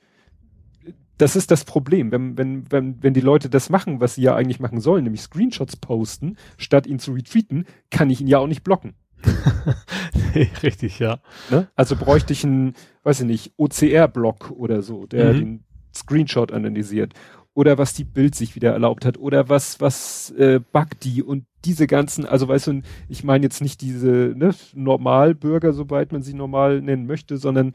Das 1.18 1.36
ist 1.36 1.50
das 1.50 1.64
Problem. 1.64 2.10
Wenn, 2.10 2.36
wenn, 2.38 2.70
wenn, 2.70 3.02
wenn 3.02 3.14
die 3.14 3.20
Leute 3.20 3.48
das 3.48 3.70
machen, 3.70 4.00
was 4.00 4.16
sie 4.16 4.22
ja 4.22 4.34
eigentlich 4.34 4.60
machen 4.60 4.80
sollen, 4.80 5.04
nämlich 5.04 5.22
Screenshots 5.22 5.76
posten, 5.76 6.36
statt 6.56 6.86
ihn 6.86 6.98
zu 6.98 7.12
retweeten, 7.12 7.66
kann 7.90 8.10
ich 8.10 8.20
ihn 8.20 8.26
ja 8.26 8.38
auch 8.38 8.48
nicht 8.48 8.64
blocken. 8.64 8.94
Richtig, 10.62 10.98
ja. 10.98 11.20
Ne? 11.50 11.68
Also 11.76 11.96
bräuchte 11.96 12.32
ich 12.32 12.44
einen, 12.44 12.74
weiß 13.04 13.20
ich 13.20 13.26
nicht, 13.26 13.52
OCR-Block 13.56 14.50
oder 14.50 14.82
so, 14.82 15.06
der 15.06 15.34
mhm. 15.34 15.38
den 15.38 15.64
Screenshot 15.94 16.50
analysiert 16.52 17.14
oder 17.54 17.78
was 17.78 17.94
die 17.94 18.04
Bild 18.04 18.34
sich 18.34 18.54
wieder 18.56 18.72
erlaubt 18.72 19.04
hat 19.04 19.16
oder 19.16 19.48
was 19.48 19.80
was 19.80 20.30
äh, 20.32 20.60
die 21.02 21.22
und 21.22 21.46
diese 21.64 21.86
ganzen, 21.86 22.26
also 22.26 22.48
weißt 22.48 22.66
du, 22.68 22.82
ich 23.08 23.24
meine 23.24 23.44
jetzt 23.44 23.62
nicht 23.62 23.80
diese 23.80 24.34
ne, 24.36 24.54
Normalbürger, 24.74 25.72
soweit 25.72 26.12
man 26.12 26.22
sie 26.22 26.34
normal 26.34 26.82
nennen 26.82 27.06
möchte, 27.06 27.38
sondern 27.38 27.72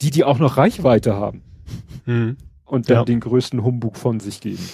die, 0.00 0.10
die 0.10 0.24
auch 0.24 0.38
noch 0.38 0.56
Reichweite 0.56 1.14
haben 1.14 1.42
mhm. 2.06 2.36
und 2.64 2.88
dann 2.88 2.96
ja. 2.98 3.04
den 3.04 3.20
größten 3.20 3.62
Humbug 3.62 3.96
von 3.96 4.20
sich 4.20 4.40
geben. 4.40 4.66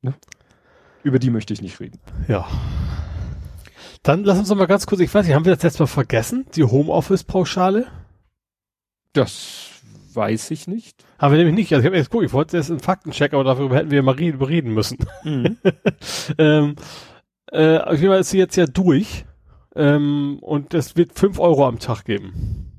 Ne? 0.00 0.14
Über 1.02 1.18
die 1.18 1.30
möchte 1.30 1.52
ich 1.52 1.62
nicht 1.62 1.78
reden. 1.80 2.00
Ja. 2.28 2.46
Dann 4.02 4.24
lass 4.24 4.38
uns 4.38 4.48
noch 4.48 4.56
mal 4.56 4.66
ganz 4.66 4.86
kurz, 4.86 5.00
ich 5.00 5.12
weiß 5.12 5.26
nicht, 5.26 5.34
haben 5.34 5.44
wir 5.44 5.54
das 5.54 5.62
jetzt 5.62 5.80
mal 5.80 5.86
vergessen? 5.86 6.46
Die 6.54 6.64
Homeoffice-Pauschale? 6.64 7.86
Das 9.12 9.75
weiß 10.16 10.50
ich 10.50 10.66
nicht. 10.66 11.04
Haben 11.18 11.32
wir 11.32 11.38
nämlich 11.38 11.54
nicht. 11.54 11.72
Also 11.72 11.82
ich 11.82 11.86
habe 11.86 11.96
jetzt 11.96 12.10
guck, 12.10 12.24
ich 12.24 12.32
wollte 12.32 12.56
jetzt 12.56 12.70
einen 12.70 12.80
Faktencheck, 12.80 13.34
aber 13.34 13.44
darüber 13.44 13.76
hätten 13.76 13.90
wir 13.90 14.02
mal 14.02 14.14
reden 14.14 14.74
müssen. 14.74 14.98
Mhm. 15.24 15.58
ähm, 16.38 16.76
äh, 17.52 17.78
auf 17.78 17.98
jeden 17.98 18.08
Fall 18.08 18.20
ist 18.20 18.30
sie 18.30 18.38
jetzt 18.38 18.56
ja 18.56 18.66
durch. 18.66 19.24
Ähm, 19.74 20.38
und 20.40 20.72
es 20.72 20.96
wird 20.96 21.12
fünf 21.18 21.38
Euro 21.38 21.66
am 21.66 21.78
Tag 21.78 22.04
geben. 22.04 22.72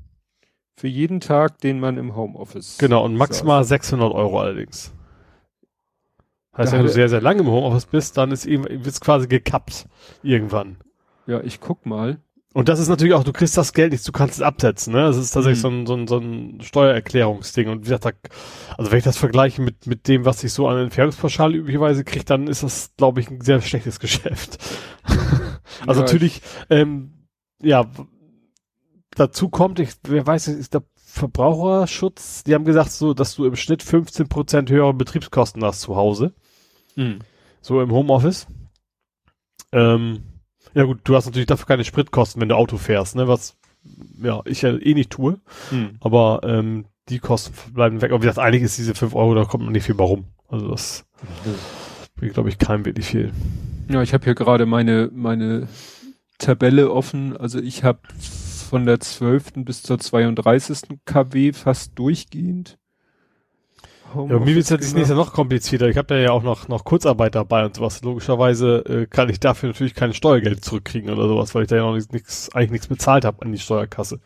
Für 0.76 0.88
jeden 0.88 1.20
Tag, 1.20 1.58
den 1.58 1.80
man 1.80 1.96
im 1.96 2.16
Homeoffice. 2.16 2.78
Genau, 2.78 3.04
und 3.04 3.16
maximal 3.16 3.62
saß. 3.62 3.68
600 3.68 4.12
Euro 4.12 4.40
allerdings. 4.40 4.92
Heißt, 6.56 6.72
wenn 6.72 6.82
du 6.82 6.88
sehr, 6.88 7.08
sehr 7.08 7.20
lange 7.20 7.40
im 7.40 7.46
Homeoffice 7.46 7.86
bist, 7.86 8.16
dann 8.16 8.32
ist 8.32 8.44
eben, 8.44 8.64
wird's 8.84 9.00
quasi 9.00 9.28
gekappt. 9.28 9.86
Irgendwann. 10.24 10.78
Ja, 11.26 11.40
ich 11.40 11.60
guck 11.60 11.86
mal. 11.86 12.18
Und 12.54 12.68
das 12.68 12.80
ist 12.80 12.88
natürlich 12.88 13.14
auch, 13.14 13.24
du 13.24 13.32
kriegst 13.32 13.56
das 13.58 13.74
Geld 13.74 13.92
nicht, 13.92 14.08
du 14.08 14.12
kannst 14.12 14.36
es 14.36 14.42
absetzen, 14.42 14.94
ne? 14.94 15.02
Das 15.02 15.16
ist 15.16 15.32
tatsächlich 15.32 15.62
mhm. 15.62 15.86
so, 15.86 15.94
ein, 15.94 16.06
so, 16.06 16.16
ein, 16.16 16.56
so 16.56 16.56
ein 16.56 16.60
Steuererklärungsding. 16.62 17.68
Und 17.68 17.80
wie 17.80 17.90
gesagt, 17.90 18.06
da, 18.06 18.10
also 18.76 18.90
wenn 18.90 18.98
ich 18.98 19.04
das 19.04 19.18
vergleiche 19.18 19.60
mit, 19.60 19.86
mit 19.86 20.08
dem, 20.08 20.24
was 20.24 20.42
ich 20.42 20.52
so 20.52 20.66
an 20.66 20.78
Entfernungspauschale 20.78 21.56
üblicherweise 21.56 22.04
kriege, 22.04 22.24
dann 22.24 22.46
ist 22.46 22.62
das, 22.62 22.92
glaube 22.96 23.20
ich, 23.20 23.30
ein 23.30 23.42
sehr 23.42 23.60
schlechtes 23.60 24.00
Geschäft. 24.00 24.58
also 25.86 26.00
ja, 26.00 26.06
natürlich, 26.06 26.40
ähm, 26.70 27.26
ja, 27.62 27.84
dazu 29.10 29.50
kommt, 29.50 29.78
ich, 29.78 29.90
wer 30.04 30.26
weiß, 30.26 30.48
ist 30.48 30.72
der 30.72 30.84
Verbraucherschutz, 30.96 32.44
die 32.44 32.54
haben 32.54 32.64
gesagt 32.64 32.92
so, 32.92 33.12
dass 33.12 33.34
du 33.34 33.44
im 33.44 33.56
Schnitt 33.56 33.82
15% 33.82 34.70
höhere 34.70 34.94
Betriebskosten 34.94 35.62
hast 35.64 35.82
zu 35.82 35.96
Hause. 35.96 36.32
Mhm. 36.96 37.18
So 37.60 37.80
im 37.82 37.90
Homeoffice. 37.90 38.46
Ähm, 39.72 40.22
ja 40.74 40.84
gut, 40.84 41.00
du 41.04 41.14
hast 41.14 41.26
natürlich 41.26 41.46
dafür 41.46 41.66
keine 41.66 41.84
Spritkosten, 41.84 42.40
wenn 42.40 42.48
du 42.48 42.56
Auto 42.56 42.76
fährst, 42.76 43.16
ne? 43.16 43.28
Was 43.28 43.56
ja 44.22 44.42
ich 44.44 44.62
ja 44.62 44.76
eh 44.76 44.94
nicht 44.94 45.10
tue. 45.10 45.38
Mhm. 45.70 45.96
Aber 46.00 46.40
ähm, 46.44 46.86
die 47.08 47.18
Kosten 47.18 47.54
bleiben 47.72 48.00
weg. 48.02 48.10
Aber 48.10 48.22
wie 48.22 48.26
gesagt, 48.26 48.44
eigentlich 48.44 48.62
ist 48.62 48.78
diese 48.78 48.94
5 48.94 49.14
Euro, 49.14 49.34
da 49.34 49.44
kommt 49.44 49.64
man 49.64 49.72
nicht 49.72 49.84
viel 49.84 49.94
bei 49.94 50.04
rum. 50.04 50.24
Also 50.48 50.68
das 50.68 51.04
mhm. 51.44 51.54
bringt, 52.16 52.34
glaube 52.34 52.48
ich, 52.48 52.58
keinem 52.58 52.84
wirklich 52.84 53.06
viel. 53.06 53.32
Ja, 53.88 54.02
ich 54.02 54.12
habe 54.12 54.24
hier 54.24 54.34
gerade 54.34 54.66
meine, 54.66 55.10
meine 55.12 55.68
Tabelle 56.38 56.90
offen. 56.90 57.36
Also 57.36 57.58
ich 57.58 57.84
habe 57.84 58.00
von 58.68 58.84
der 58.84 59.00
12. 59.00 59.64
bis 59.64 59.82
zur 59.82 59.98
32. 59.98 61.00
KW 61.04 61.52
fast 61.52 61.98
durchgehend. 61.98 62.77
Home 64.14 64.32
ja, 64.32 64.38
mir 64.38 64.54
wird 64.54 64.64
es 64.64 64.70
jetzt 64.70 64.94
nächstes 64.94 65.16
noch 65.16 65.32
komplizierter. 65.32 65.88
Ich 65.88 65.96
habe 65.96 66.06
da 66.06 66.16
ja 66.16 66.30
auch 66.30 66.42
noch, 66.42 66.68
noch 66.68 66.84
Kurzarbeit 66.84 67.34
dabei 67.34 67.64
und 67.64 67.74
sowas. 67.76 68.02
Logischerweise 68.02 68.78
äh, 68.86 69.06
kann 69.06 69.28
ich 69.28 69.40
dafür 69.40 69.70
natürlich 69.70 69.94
kein 69.94 70.14
Steuergeld 70.14 70.64
zurückkriegen 70.64 71.10
oder 71.10 71.28
sowas, 71.28 71.54
weil 71.54 71.62
ich 71.62 71.68
da 71.68 71.76
ja 71.76 71.82
noch 71.82 71.96
nichts, 72.12 72.54
eigentlich 72.54 72.70
nichts 72.72 72.86
bezahlt 72.86 73.24
habe 73.24 73.42
an 73.44 73.52
die 73.52 73.58
Steuerkasse. 73.58 74.20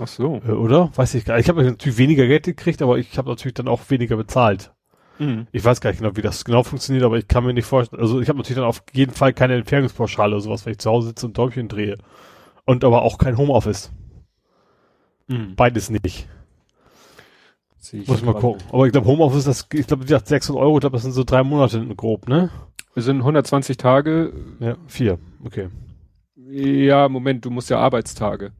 Ach 0.00 0.06
so. 0.06 0.40
Äh, 0.46 0.52
oder? 0.52 0.90
Weiß 0.94 1.14
ich 1.14 1.24
gar 1.24 1.36
nicht. 1.36 1.44
Ich 1.44 1.48
habe 1.48 1.64
natürlich 1.64 1.98
weniger 1.98 2.26
Geld 2.26 2.44
gekriegt, 2.44 2.82
aber 2.82 2.98
ich 2.98 3.16
habe 3.18 3.28
natürlich 3.28 3.54
dann 3.54 3.68
auch 3.68 3.80
weniger 3.88 4.16
bezahlt. 4.16 4.72
Mhm. 5.18 5.46
Ich 5.52 5.64
weiß 5.64 5.80
gar 5.80 5.90
nicht 5.90 6.00
genau, 6.00 6.16
wie 6.16 6.22
das 6.22 6.44
genau 6.44 6.62
funktioniert, 6.62 7.04
aber 7.04 7.16
ich 7.16 7.28
kann 7.28 7.44
mir 7.44 7.54
nicht 7.54 7.66
vorstellen. 7.66 8.02
Also 8.02 8.20
ich 8.20 8.28
habe 8.28 8.38
natürlich 8.38 8.58
dann 8.58 8.68
auf 8.68 8.82
jeden 8.92 9.12
Fall 9.12 9.32
keine 9.32 9.54
Entfernungspauschale 9.54 10.34
oder 10.34 10.42
sowas, 10.42 10.66
wenn 10.66 10.72
ich 10.72 10.78
zu 10.78 10.90
Hause 10.90 11.08
sitze 11.08 11.26
und 11.26 11.38
Däumchen 11.38 11.68
drehe. 11.68 11.96
Und 12.64 12.84
aber 12.84 13.02
auch 13.02 13.18
kein 13.18 13.38
Homeoffice. 13.38 13.92
Mhm. 15.28 15.54
Beides 15.56 15.90
nicht. 15.90 16.28
Muss 17.92 18.18
ich 18.18 18.24
mal 18.24 18.34
gucken. 18.34 18.62
Aber 18.70 18.86
ich 18.86 18.92
glaube, 18.92 19.06
Homeoffice, 19.06 19.44
das, 19.44 19.68
ich 19.72 19.86
glaube, 19.86 20.06
600 20.06 20.62
Euro, 20.62 20.76
ich 20.76 20.80
glaube, 20.80 20.94
das 20.94 21.02
sind 21.02 21.12
so 21.12 21.24
drei 21.24 21.42
Monate 21.42 21.84
grob, 21.96 22.28
ne? 22.28 22.50
Wir 22.94 23.02
sind 23.02 23.18
120 23.18 23.76
Tage. 23.76 24.32
Ja, 24.60 24.76
vier, 24.86 25.18
okay. 25.44 25.68
Ja, 26.34 27.08
Moment, 27.08 27.44
du 27.44 27.50
musst 27.50 27.70
ja 27.70 27.78
Arbeitstage. 27.78 28.52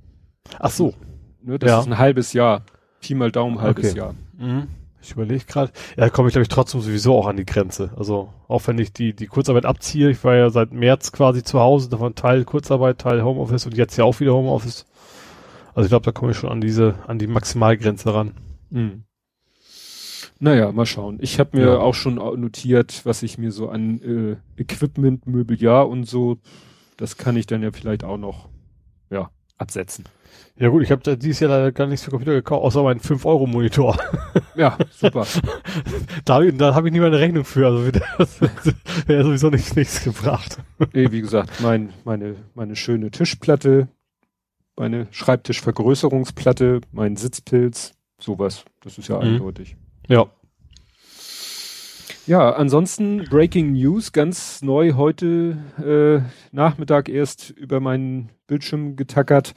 Ach 0.58 0.70
so. 0.70 0.94
Ne, 1.42 1.58
das 1.58 1.70
ja. 1.70 1.80
ist 1.80 1.86
ein 1.86 1.98
halbes 1.98 2.32
Jahr. 2.32 2.62
Pi 3.00 3.14
mal 3.14 3.30
Daumen, 3.30 3.60
halbes 3.60 3.90
okay. 3.90 3.98
Jahr. 3.98 4.14
Mhm. 4.36 4.68
Ich 5.00 5.12
überlege 5.12 5.44
gerade. 5.44 5.70
Ja, 5.96 6.10
komme 6.10 6.28
ich, 6.28 6.32
glaube 6.32 6.42
ich, 6.42 6.48
trotzdem 6.48 6.80
sowieso 6.80 7.14
auch 7.14 7.28
an 7.28 7.36
die 7.36 7.46
Grenze. 7.46 7.92
Also, 7.96 8.32
auch 8.48 8.66
wenn 8.66 8.78
ich 8.78 8.92
die, 8.92 9.14
die 9.14 9.26
Kurzarbeit 9.26 9.64
abziehe, 9.64 10.10
ich 10.10 10.22
war 10.24 10.34
ja 10.34 10.50
seit 10.50 10.72
März 10.72 11.12
quasi 11.12 11.44
zu 11.44 11.60
Hause, 11.60 11.88
davon 11.88 12.16
Teil 12.16 12.44
Kurzarbeit, 12.44 12.98
Teil 12.98 13.22
Homeoffice 13.22 13.66
und 13.66 13.76
jetzt 13.76 13.96
ja 13.96 14.04
auch 14.04 14.18
wieder 14.18 14.34
Homeoffice. 14.34 14.84
Also 15.74 15.86
ich 15.86 15.90
glaube, 15.90 16.04
da 16.04 16.12
komme 16.12 16.32
ich 16.32 16.38
schon 16.38 16.50
an 16.50 16.60
diese, 16.60 16.96
an 17.06 17.18
die 17.18 17.26
Maximalgrenze 17.26 18.12
ran. 18.12 18.34
Mhm. 18.70 19.04
Naja, 20.38 20.70
mal 20.72 20.86
schauen. 20.86 21.18
Ich 21.20 21.38
habe 21.40 21.56
mir 21.56 21.66
ja. 21.66 21.78
auch 21.78 21.94
schon 21.94 22.16
notiert, 22.16 23.02
was 23.04 23.22
ich 23.22 23.38
mir 23.38 23.52
so 23.52 23.68
an 23.68 24.00
äh, 24.02 24.60
Equipment, 24.60 25.26
Möbeljahr 25.26 25.88
und 25.88 26.04
so, 26.04 26.38
das 26.96 27.16
kann 27.16 27.36
ich 27.36 27.46
dann 27.46 27.62
ja 27.62 27.70
vielleicht 27.72 28.04
auch 28.04 28.18
noch 28.18 28.48
ja, 29.10 29.30
absetzen. 29.56 30.04
Ja 30.58 30.68
gut, 30.70 30.82
ich 30.82 30.90
habe 30.90 31.16
dieses 31.18 31.40
Jahr 31.40 31.50
leider 31.50 31.70
gar 31.70 31.86
nichts 31.86 32.04
für 32.04 32.10
Computer 32.10 32.32
gekauft, 32.32 32.64
außer 32.64 32.82
meinen 32.82 33.00
5-Euro-Monitor. 33.00 33.96
Ja, 34.54 34.78
super. 34.90 35.26
da 36.24 36.40
da 36.40 36.74
habe 36.74 36.88
ich 36.88 36.94
nie 36.94 37.00
mal 37.00 37.08
eine 37.08 37.18
Rechnung 37.18 37.44
für, 37.44 37.66
also 37.66 37.90
das 38.16 38.40
wäre 39.06 39.22
sowieso 39.22 39.50
nichts, 39.50 39.76
nichts 39.76 40.02
gebracht. 40.02 40.58
Nee, 40.94 41.12
wie 41.12 41.20
gesagt, 41.20 41.60
mein, 41.60 41.92
meine, 42.04 42.36
meine 42.54 42.74
schöne 42.74 43.10
Tischplatte, 43.10 43.88
meine 44.74 45.08
Schreibtischvergrößerungsplatte, 45.10 46.80
mein 46.90 47.16
Sitzpilz, 47.16 47.92
sowas. 48.18 48.64
Das 48.80 48.96
ist 48.96 49.08
ja 49.08 49.16
mhm. 49.16 49.22
eindeutig. 49.22 49.76
Ja. 50.08 50.26
Ja, 52.26 52.50
ansonsten 52.50 53.24
Breaking 53.30 53.72
News, 53.72 54.12
ganz 54.12 54.60
neu 54.60 54.94
heute 54.94 55.58
äh, 55.78 56.28
Nachmittag 56.50 57.08
erst 57.08 57.50
über 57.50 57.78
meinen 57.78 58.30
Bildschirm 58.48 58.96
getackert. 58.96 59.54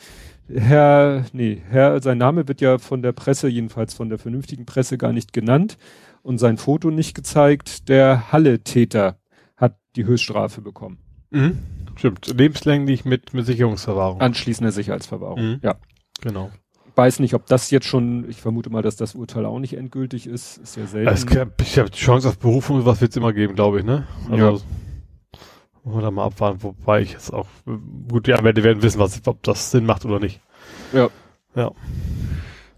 Herr, 0.47 1.25
nee, 1.33 1.63
Herr, 1.67 1.99
sein 2.01 2.19
Name 2.19 2.47
wird 2.47 2.61
ja 2.61 2.77
von 2.77 3.01
der 3.01 3.11
Presse, 3.11 3.47
jedenfalls 3.47 3.95
von 3.95 4.09
der 4.09 4.19
vernünftigen 4.19 4.65
Presse 4.65 4.99
gar 4.99 5.13
nicht 5.13 5.33
genannt 5.33 5.77
und 6.21 6.37
sein 6.37 6.57
Foto 6.57 6.91
nicht 6.91 7.15
gezeigt. 7.15 7.89
Der 7.89 8.31
Halle-Täter 8.31 9.17
hat 9.57 9.77
die 9.95 10.05
Höchststrafe 10.05 10.61
bekommen. 10.61 10.99
Mhm. 11.31 11.57
Stimmt, 11.95 12.27
lebenslänglich 12.27 13.03
mit, 13.03 13.33
mit 13.33 13.47
Sicherungsverwahrung. 13.47 14.21
Anschließende 14.21 14.71
Sicherheitsverwahrung, 14.71 15.53
mhm. 15.53 15.59
ja. 15.63 15.75
Genau 16.21 16.51
weiß 16.99 17.19
nicht, 17.19 17.33
ob 17.33 17.45
das 17.45 17.71
jetzt 17.71 17.85
schon, 17.85 18.29
ich 18.29 18.41
vermute 18.41 18.69
mal, 18.69 18.81
dass 18.81 18.97
das 18.97 19.15
Urteil 19.15 19.45
auch 19.45 19.59
nicht 19.59 19.77
endgültig 19.77 20.27
ist. 20.27 20.57
Ist 20.57 20.75
ja 20.75 20.85
selten. 20.85 21.07
Es, 21.07 21.23
ich 21.23 21.79
habe 21.79 21.89
die 21.89 21.97
Chance 21.97 22.27
auf 22.27 22.37
Berufung, 22.37 22.85
was 22.85 22.99
wird 22.99 23.11
es 23.11 23.17
immer 23.17 23.31
geben, 23.31 23.55
glaube 23.55 23.79
ich, 23.79 23.85
ne? 23.85 24.05
Also, 24.29 24.45
ja. 24.45 24.61
Wollen 25.85 25.97
wir 25.97 26.01
da 26.01 26.11
mal 26.11 26.25
abwarten, 26.25 26.61
wobei 26.61 27.01
ich 27.01 27.13
jetzt 27.13 27.33
auch, 27.33 27.47
gut, 28.09 28.27
die 28.27 28.33
Anwälte 28.33 28.65
werden 28.65 28.83
wissen, 28.83 28.99
was, 28.99 29.25
ob 29.25 29.41
das 29.43 29.71
Sinn 29.71 29.85
macht 29.85 30.03
oder 30.03 30.19
nicht. 30.19 30.41
Ja. 30.91 31.07
Ja. 31.55 31.71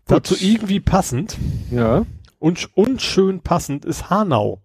Dazu 0.06 0.36
irgendwie 0.40 0.80
passend. 0.80 1.40
Ja. 1.72 2.06
Und 2.38 2.70
unschön 2.78 3.42
passend 3.42 3.86
ist 3.86 4.12
Hanau. 4.12 4.62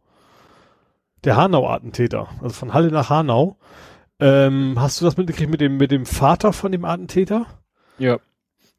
Der 1.25 1.37
Hanau-Attentäter. 1.37 2.29
Also 2.43 2.55
von 2.55 2.75
Halle 2.75 2.91
nach 2.91 3.09
Hanau. 3.09 3.57
Ähm, 4.21 4.75
hast 4.77 5.01
du 5.01 5.07
das 5.07 5.17
mitgekriegt 5.17 5.51
mit 5.51 5.63
dem, 5.63 5.79
mit 5.79 5.91
dem 5.91 6.05
Vater 6.05 6.53
von 6.53 6.73
dem 6.73 6.85
Attentäter? 6.85 7.47
Ja. 7.99 8.19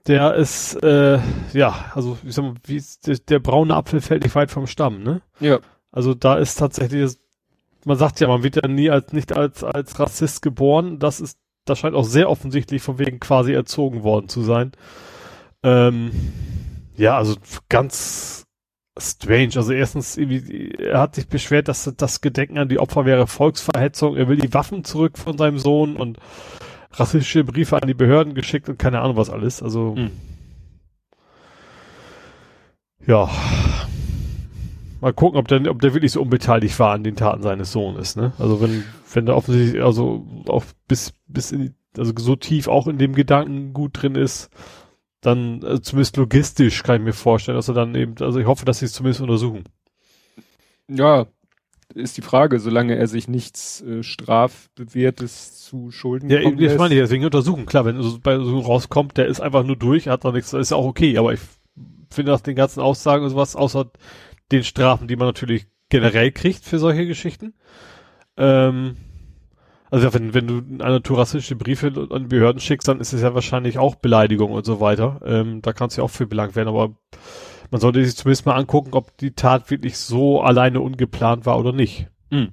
Der 0.08 0.36
ist, 0.36 0.76
äh, 0.84 1.20
ja, 1.54 1.91
also 1.93 2.17
ich 2.24 2.34
sag 2.34 2.43
mal, 2.43 2.54
wie 2.65 2.82
der, 3.06 3.17
der 3.17 3.39
braune 3.39 3.76
Apfel 3.76 4.00
fällt 4.00 4.24
nicht 4.24 4.36
weit 4.36 4.52
vom 4.52 4.65
Stamm, 4.65 5.04
ne? 5.04 5.22
Ja. 5.41 5.60
Also 5.91 6.13
da 6.13 6.38
ist 6.38 6.56
tatsächlich, 6.56 7.17
man 7.84 7.98
sagt 7.98 8.20
ja, 8.22 8.28
man 8.28 8.43
wird 8.43 8.56
ja 8.56 8.67
nie 8.67 8.89
als 8.89 9.12
nicht 9.12 9.36
als 9.36 9.63
als 9.63 10.00
Rassist 10.00 10.41
geboren. 10.41 11.00
Das 11.00 11.20
ist, 11.20 11.38
das 11.65 11.80
scheint 11.80 11.96
auch 11.96 12.06
sehr 12.06 12.30
offensichtlich 12.30 12.82
von 12.82 13.00
wegen 13.00 13.20
quasi 13.20 13.52
erzogen 13.52 14.04
worden 14.04 14.30
zu 14.30 14.43
sein. 14.43 14.72
Ähm, 15.63 16.12
ja, 16.96 17.17
also 17.17 17.36
ganz 17.67 18.46
strange. 18.98 19.52
Also 19.56 19.74
erstens, 19.74 20.17
er 20.17 21.00
hat 21.00 21.15
sich 21.15 21.28
beschwert, 21.28 21.67
dass 21.67 21.91
das 21.98 22.22
Gedenken 22.22 22.58
an 22.58 22.70
die 22.70 22.80
Opfer 22.80 23.06
wäre 23.06 23.28
Volksverhetzung. 23.28 24.15
Er 24.15 24.28
will 24.30 24.38
die 24.38 24.54
Waffen 24.54 24.84
zurück 24.84 25.17
von 25.17 25.38
seinem 25.38 25.60
Sohn 25.60 25.98
und 25.98 26.17
rassistische 26.91 27.43
Briefe 27.43 27.82
an 27.82 27.88
die 27.88 27.93
Behörden 27.93 28.34
geschickt 28.34 28.69
und 28.69 28.80
keine 28.80 29.02
Ahnung 29.02 29.17
was 29.17 29.30
alles. 29.30 29.62
Also 29.62 29.95
mhm. 29.95 30.12
ja. 33.06 33.30
Mal 35.00 35.13
gucken, 35.13 35.38
ob 35.38 35.47
der, 35.47 35.69
ob 35.69 35.80
der 35.80 35.93
wirklich 35.93 36.12
so 36.12 36.21
unbeteiligt 36.21 36.80
war 36.80 36.93
an 36.93 37.04
den 37.04 37.15
Taten 37.15 37.43
seines 37.43 37.71
Sohnes, 37.71 38.15
ne? 38.15 38.34
Also 38.39 38.62
wenn, 38.62 38.84
wenn 39.13 39.28
der 39.28 39.36
offensichtlich, 39.36 39.84
also 39.84 40.26
auch 40.47 40.63
bis, 40.88 41.13
bis 41.28 41.52
in, 41.52 41.76
also 41.95 42.13
so 42.17 42.36
tief 42.36 42.67
auch 42.67 42.88
in 42.88 42.97
dem 42.97 43.13
Gedanken 43.13 43.73
gut 43.73 44.02
drin 44.02 44.15
ist, 44.15 44.50
dann 45.21 45.63
also 45.63 45.80
zumindest 45.80 46.17
logistisch 46.17 46.84
kann 46.84 46.97
ich 46.97 47.02
mir 47.02 47.13
vorstellen, 47.13 47.58
dass 47.58 47.67
er 47.67 47.76
dann 47.76 47.93
eben, 47.93 48.15
also 48.21 48.39
ich 48.39 48.47
hoffe, 48.47 48.65
dass 48.65 48.80
sie 48.80 48.86
es 48.86 48.93
zumindest 48.93 49.21
untersuchen. 49.21 49.65
Ja, 50.88 51.28
ist 51.97 52.17
die 52.17 52.21
Frage, 52.21 52.60
solange 52.60 52.95
er 52.95 53.07
sich 53.07 53.27
nichts 53.27 53.81
äh, 53.81 54.03
strafbewährtes 54.03 55.63
zu 55.63 55.91
Schulden 55.91 56.29
ja, 56.29 56.41
kommt. 56.41 56.60
Ja, 56.62 56.71
ich 56.71 56.77
meine, 56.77 56.95
deswegen 56.95 57.25
untersuchen. 57.25 57.65
Klar, 57.65 57.86
wenn 57.86 58.01
so 58.01 58.19
bei 58.21 58.38
so 58.38 58.60
rauskommt, 58.60 59.17
der 59.17 59.27
ist 59.27 59.39
einfach 59.39 59.63
nur 59.63 59.75
durch, 59.75 60.07
hat 60.07 60.25
doch 60.25 60.33
nichts, 60.33 60.53
ist 60.53 60.71
ja 60.71 60.77
auch 60.77 60.86
okay, 60.86 61.17
aber 61.17 61.33
ich 61.33 61.39
finde 62.10 62.31
nach 62.31 62.41
den 62.41 62.55
ganzen 62.55 62.79
Aussagen 62.79 63.23
und 63.23 63.31
sowas, 63.31 63.56
außer 63.56 63.91
den 64.52 64.63
Strafen, 64.63 65.08
die 65.08 65.15
man 65.15 65.27
natürlich 65.27 65.67
generell 65.89 66.31
kriegt 66.31 66.63
für 66.63 66.79
solche 66.79 67.06
Geschichten. 67.06 67.54
Ähm, 68.37 68.98
also 69.89 70.13
wenn, 70.13 70.33
wenn 70.33 70.48
du 70.48 70.83
eine 70.83 71.02
rassistische 71.06 71.56
Briefe 71.56 71.87
an 72.10 72.23
die 72.23 72.27
Behörden 72.27 72.60
schickst, 72.60 72.87
dann 72.87 73.00
ist 73.00 73.13
es 73.13 73.21
ja 73.21 73.33
wahrscheinlich 73.33 73.77
auch 73.77 73.95
Beleidigung 73.95 74.52
und 74.52 74.65
so 74.65 74.79
weiter. 74.79 75.21
Ähm, 75.25 75.62
da 75.62 75.73
kannst 75.73 75.98
du 75.98 76.02
ja 76.02 76.06
auch 76.06 76.12
für 76.12 76.27
belangt 76.27 76.56
werden, 76.56 76.67
aber 76.67 76.95
man 77.72 77.82
sollte 77.82 78.04
sich 78.04 78.15
zumindest 78.15 78.46
mal 78.46 78.56
angucken, 78.56 78.94
ob 78.94 79.18
die 79.18 79.32
Tat 79.32 79.70
wirklich 79.72 79.98
so 79.98 80.42
alleine 80.42 80.82
ungeplant 80.82 81.46
war 81.46 81.60
oder 81.60 81.72
nicht. 81.72 82.08
Mhm. 82.30 82.50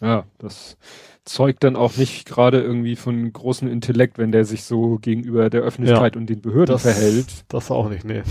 Ja, 0.00 0.24
das 0.38 0.76
zeugt 1.24 1.64
dann 1.64 1.76
auch 1.76 1.96
nicht 1.96 2.26
gerade 2.26 2.60
irgendwie 2.60 2.96
von 2.96 3.32
großem 3.32 3.68
Intellekt, 3.68 4.18
wenn 4.18 4.32
der 4.32 4.44
sich 4.44 4.64
so 4.64 4.98
gegenüber 4.98 5.48
der 5.48 5.62
Öffentlichkeit 5.62 6.14
ja, 6.14 6.20
und 6.20 6.28
den 6.28 6.42
Behörden 6.42 6.74
das, 6.74 6.82
verhält. 6.82 7.44
Das 7.48 7.70
auch 7.70 7.88
nicht, 7.88 8.04
nee. 8.04 8.22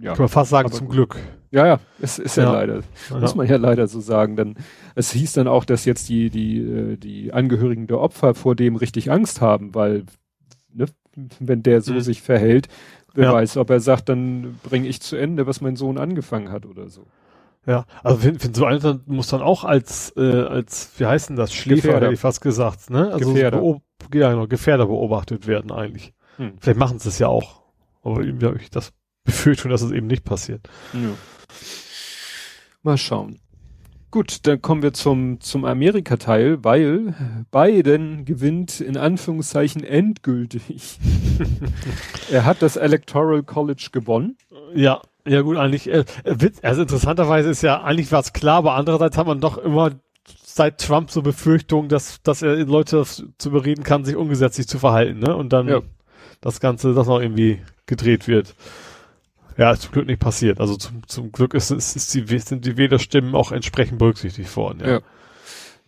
Ja. 0.00 0.12
Kann 0.12 0.24
man 0.24 0.28
fast 0.28 0.50
sagen, 0.50 0.70
zum 0.70 0.88
Glück. 0.88 1.16
Ja, 1.50 1.66
ja, 1.66 1.80
es 2.00 2.18
ist 2.18 2.36
ja, 2.36 2.44
ja 2.44 2.52
leider, 2.52 2.82
ja. 3.10 3.18
muss 3.18 3.34
man 3.34 3.48
ja 3.48 3.56
leider 3.56 3.88
so 3.88 4.00
sagen. 4.00 4.36
Dann, 4.36 4.56
es 4.94 5.12
hieß 5.12 5.32
dann 5.32 5.48
auch, 5.48 5.64
dass 5.64 5.86
jetzt 5.86 6.08
die, 6.10 6.28
die, 6.28 6.58
äh, 6.58 6.96
die 6.96 7.32
Angehörigen 7.32 7.86
der 7.86 7.98
Opfer 7.98 8.34
vor 8.34 8.54
dem 8.54 8.76
richtig 8.76 9.10
Angst 9.10 9.40
haben, 9.40 9.74
weil, 9.74 10.04
ne, 10.72 10.86
wenn 11.40 11.62
der 11.62 11.80
so 11.80 11.94
mhm. 11.94 12.00
sich 12.00 12.20
verhält, 12.20 12.68
wer 13.14 13.24
ja. 13.24 13.32
weiß, 13.32 13.56
ob 13.56 13.70
er 13.70 13.80
sagt, 13.80 14.08
dann 14.08 14.58
bringe 14.62 14.88
ich 14.88 15.00
zu 15.00 15.16
Ende, 15.16 15.46
was 15.46 15.60
mein 15.60 15.76
Sohn 15.76 15.98
angefangen 15.98 16.50
hat 16.50 16.66
oder 16.66 16.88
so. 16.88 17.06
Ja, 17.66 17.84
also 18.02 18.24
wenn, 18.24 18.42
wenn 18.42 18.54
so 18.54 18.64
einer 18.64 19.00
muss 19.06 19.28
dann 19.28 19.42
auch 19.42 19.64
als, 19.64 20.12
äh, 20.16 20.42
als, 20.42 20.90
wie 20.96 21.04
heißt 21.04 21.28
denn 21.28 21.36
das, 21.36 21.52
Schläfer, 21.52 21.96
hätte 21.96 22.12
ich 22.12 22.20
fast 22.20 22.40
gesagt, 22.40 22.88
ne? 22.88 23.12
Also 23.12 23.34
Gefährder. 23.34 23.62
ja, 24.14 24.30
genau, 24.30 24.46
Gefährder 24.46 24.86
beobachtet 24.86 25.46
werden 25.46 25.70
eigentlich. 25.70 26.14
Hm. 26.36 26.54
Vielleicht 26.60 26.78
machen 26.78 26.98
sie 26.98 27.10
es 27.10 27.18
ja 27.18 27.28
auch. 27.28 27.62
Aber 28.02 28.22
irgendwie 28.22 28.46
habe 28.46 28.56
ich 28.58 28.70
das 28.70 28.92
Befürchtung, 29.24 29.70
dass 29.70 29.82
es 29.82 29.90
eben 29.90 30.06
nicht 30.06 30.24
passiert. 30.24 30.68
Ja. 30.94 31.10
Mal 32.82 32.96
schauen. 32.96 33.38
Gut, 34.10 34.46
dann 34.46 34.62
kommen 34.62 34.82
wir 34.82 34.94
zum, 34.94 35.38
zum 35.40 35.66
Amerika-Teil, 35.66 36.64
weil 36.64 37.14
Biden 37.50 38.24
gewinnt 38.24 38.80
in 38.80 38.96
Anführungszeichen 38.96 39.84
endgültig. 39.84 40.98
er 42.30 42.46
hat 42.46 42.62
das 42.62 42.76
Electoral 42.76 43.42
College 43.42 43.88
gewonnen. 43.92 44.38
Ja, 44.74 45.02
ja 45.26 45.42
gut, 45.42 45.58
eigentlich, 45.58 45.90
äh, 45.90 46.04
also 46.62 46.82
interessanterweise 46.82 47.50
ist 47.50 47.62
ja, 47.62 47.82
eigentlich 47.82 48.10
war 48.10 48.20
es 48.20 48.32
klar, 48.32 48.58
aber 48.58 48.74
andererseits 48.76 49.18
hat 49.18 49.26
man 49.26 49.40
doch 49.40 49.58
immer 49.58 49.90
seit 50.42 50.80
Trump 50.80 51.10
so 51.10 51.20
Befürchtungen, 51.20 51.90
dass, 51.90 52.22
dass 52.22 52.40
er 52.40 52.56
Leute 52.64 53.04
zu 53.04 53.50
bereden 53.50 53.84
kann, 53.84 54.06
sich 54.06 54.16
ungesetzlich 54.16 54.66
zu 54.68 54.78
verhalten, 54.78 55.20
ne? 55.20 55.36
Und 55.36 55.52
dann 55.52 55.68
ja. 55.68 55.80
das 56.40 56.60
Ganze, 56.60 56.94
das 56.94 57.06
noch 57.06 57.20
irgendwie 57.20 57.60
gedreht 57.84 58.26
wird. 58.26 58.54
Ja, 59.58 59.72
ist 59.72 59.82
zum 59.82 59.92
Glück 59.92 60.06
nicht 60.06 60.20
passiert. 60.20 60.60
Also 60.60 60.76
zum, 60.76 61.06
zum 61.08 61.32
Glück 61.32 61.52
ist, 61.52 61.72
ist, 61.72 61.96
ist 61.96 62.14
die, 62.14 62.38
sind 62.38 62.64
die 62.64 62.76
Wählerstimmen 62.76 63.34
auch 63.34 63.50
entsprechend 63.50 63.98
berücksichtigt 63.98 64.56
worden, 64.56 64.80
ja. 64.80 64.90
ja. 64.92 65.00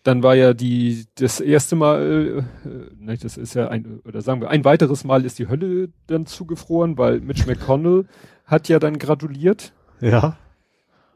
Dann 0.03 0.23
war 0.23 0.35
ja 0.35 0.55
die, 0.55 1.05
das 1.15 1.41
erste 1.41 1.77
Mal, 1.77 2.45
äh, 2.65 2.69
ne, 2.99 3.19
das 3.19 3.37
ist 3.37 3.55
ja 3.55 3.69
ein, 3.69 4.01
oder 4.05 4.23
sagen 4.23 4.41
wir, 4.41 4.49
ein 4.49 4.65
weiteres 4.65 5.05
Mal 5.05 5.25
ist 5.25 5.39
die 5.39 5.49
Hölle 5.49 5.91
dann 6.07 6.27
zugefroren, 6.27 6.99
weil 6.99 7.21
Mitch 7.21 7.45
McConnell 7.47 8.07
hat 8.45 8.69
ja 8.69 8.79
dann 8.79 8.99
gratuliert. 8.99 9.73
Ja. 10.01 10.37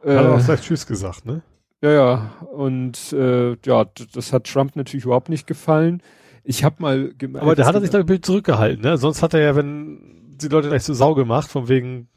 Äh, 0.04 0.16
hat 0.16 0.26
auch 0.26 0.44
gleich 0.44 0.60
Tschüss 0.60 0.86
gesagt, 0.86 1.24
ne? 1.24 1.42
Ja, 1.82 1.92
ja. 1.92 2.32
Und 2.52 3.12
äh, 3.14 3.56
ja, 3.64 3.86
das 4.12 4.32
hat 4.32 4.44
Trump 4.44 4.76
natürlich 4.76 5.06
überhaupt 5.06 5.28
nicht 5.30 5.46
gefallen. 5.46 6.02
Ich 6.44 6.62
habe 6.62 6.76
mal 6.78 7.14
Aber 7.34 7.56
der 7.56 7.66
hat 7.66 7.74
er 7.74 7.80
sich 7.80 7.90
da 7.90 7.98
ein 7.98 8.06
Bild 8.06 8.24
zurückgehalten, 8.24 8.82
ne? 8.82 8.98
Sonst 8.98 9.22
hat 9.22 9.34
er 9.34 9.40
ja, 9.40 9.56
wenn 9.56 9.98
die 10.36 10.48
Leute 10.48 10.68
gleich 10.68 10.84
so 10.84 10.92
Sau 10.92 11.14
gemacht, 11.14 11.50
von 11.50 11.68
wegen 11.68 12.08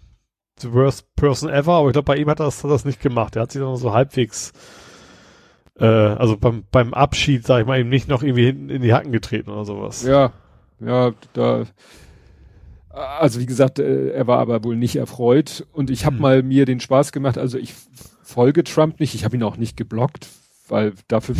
the 0.60 0.74
worst 0.74 1.16
person 1.16 1.49
ever, 1.49 1.74
aber 1.74 1.89
ich 1.89 1.93
glaube, 1.93 2.05
bei 2.05 2.18
ihm 2.18 2.30
hat 2.30 2.39
er 2.39 2.45
das, 2.45 2.64
hat 2.64 2.72
das 2.72 2.86
nicht 2.86 3.01
gemacht. 3.01 3.36
Er 3.36 3.43
hat 3.43 3.51
sich 3.51 3.62
dann 3.62 3.76
so 3.76 3.93
halbwegs 3.93 4.51
äh, 5.80 5.86
also 5.86 6.38
beim, 6.38 6.64
beim 6.72 6.93
Abschied, 6.93 7.45
sag 7.45 7.62
ich 7.62 7.68
mal, 7.68 7.80
eben 7.80 7.89
nicht 7.89 8.08
noch 8.08 8.24
irgendwie 8.24 8.45
hinten 8.45 8.70
in 8.70 8.82
die 8.82 8.93
Hacken 8.93 9.12
getreten 9.12 9.51
oder 9.51 9.66
sowas. 9.66 10.03
Ja, 10.03 10.32
ja, 10.80 11.12
da 11.34 11.66
also 12.97 13.39
wie 13.39 13.45
gesagt, 13.45 13.80
äh, 13.80 14.10
er 14.10 14.28
war 14.28 14.39
aber 14.39 14.64
wohl 14.64 14.76
nicht 14.76 14.95
erfreut 14.95 15.66
und 15.72 15.89
ich 15.89 16.05
habe 16.05 16.16
hm. 16.16 16.22
mal 16.22 16.43
mir 16.43 16.66
den 16.66 16.80
Spaß 16.80 17.12
gemacht, 17.12 17.38
also 17.38 17.58
ich 17.58 17.74
folge 18.24 18.64
Trump 18.64 18.99
nicht, 18.99 19.14
ich 19.14 19.24
habe 19.24 19.36
ihn 19.36 19.43
auch 19.43 19.58
nicht 19.58 19.78
geblockt, 19.78 20.28
weil 20.68 20.93
dafür 21.08 21.36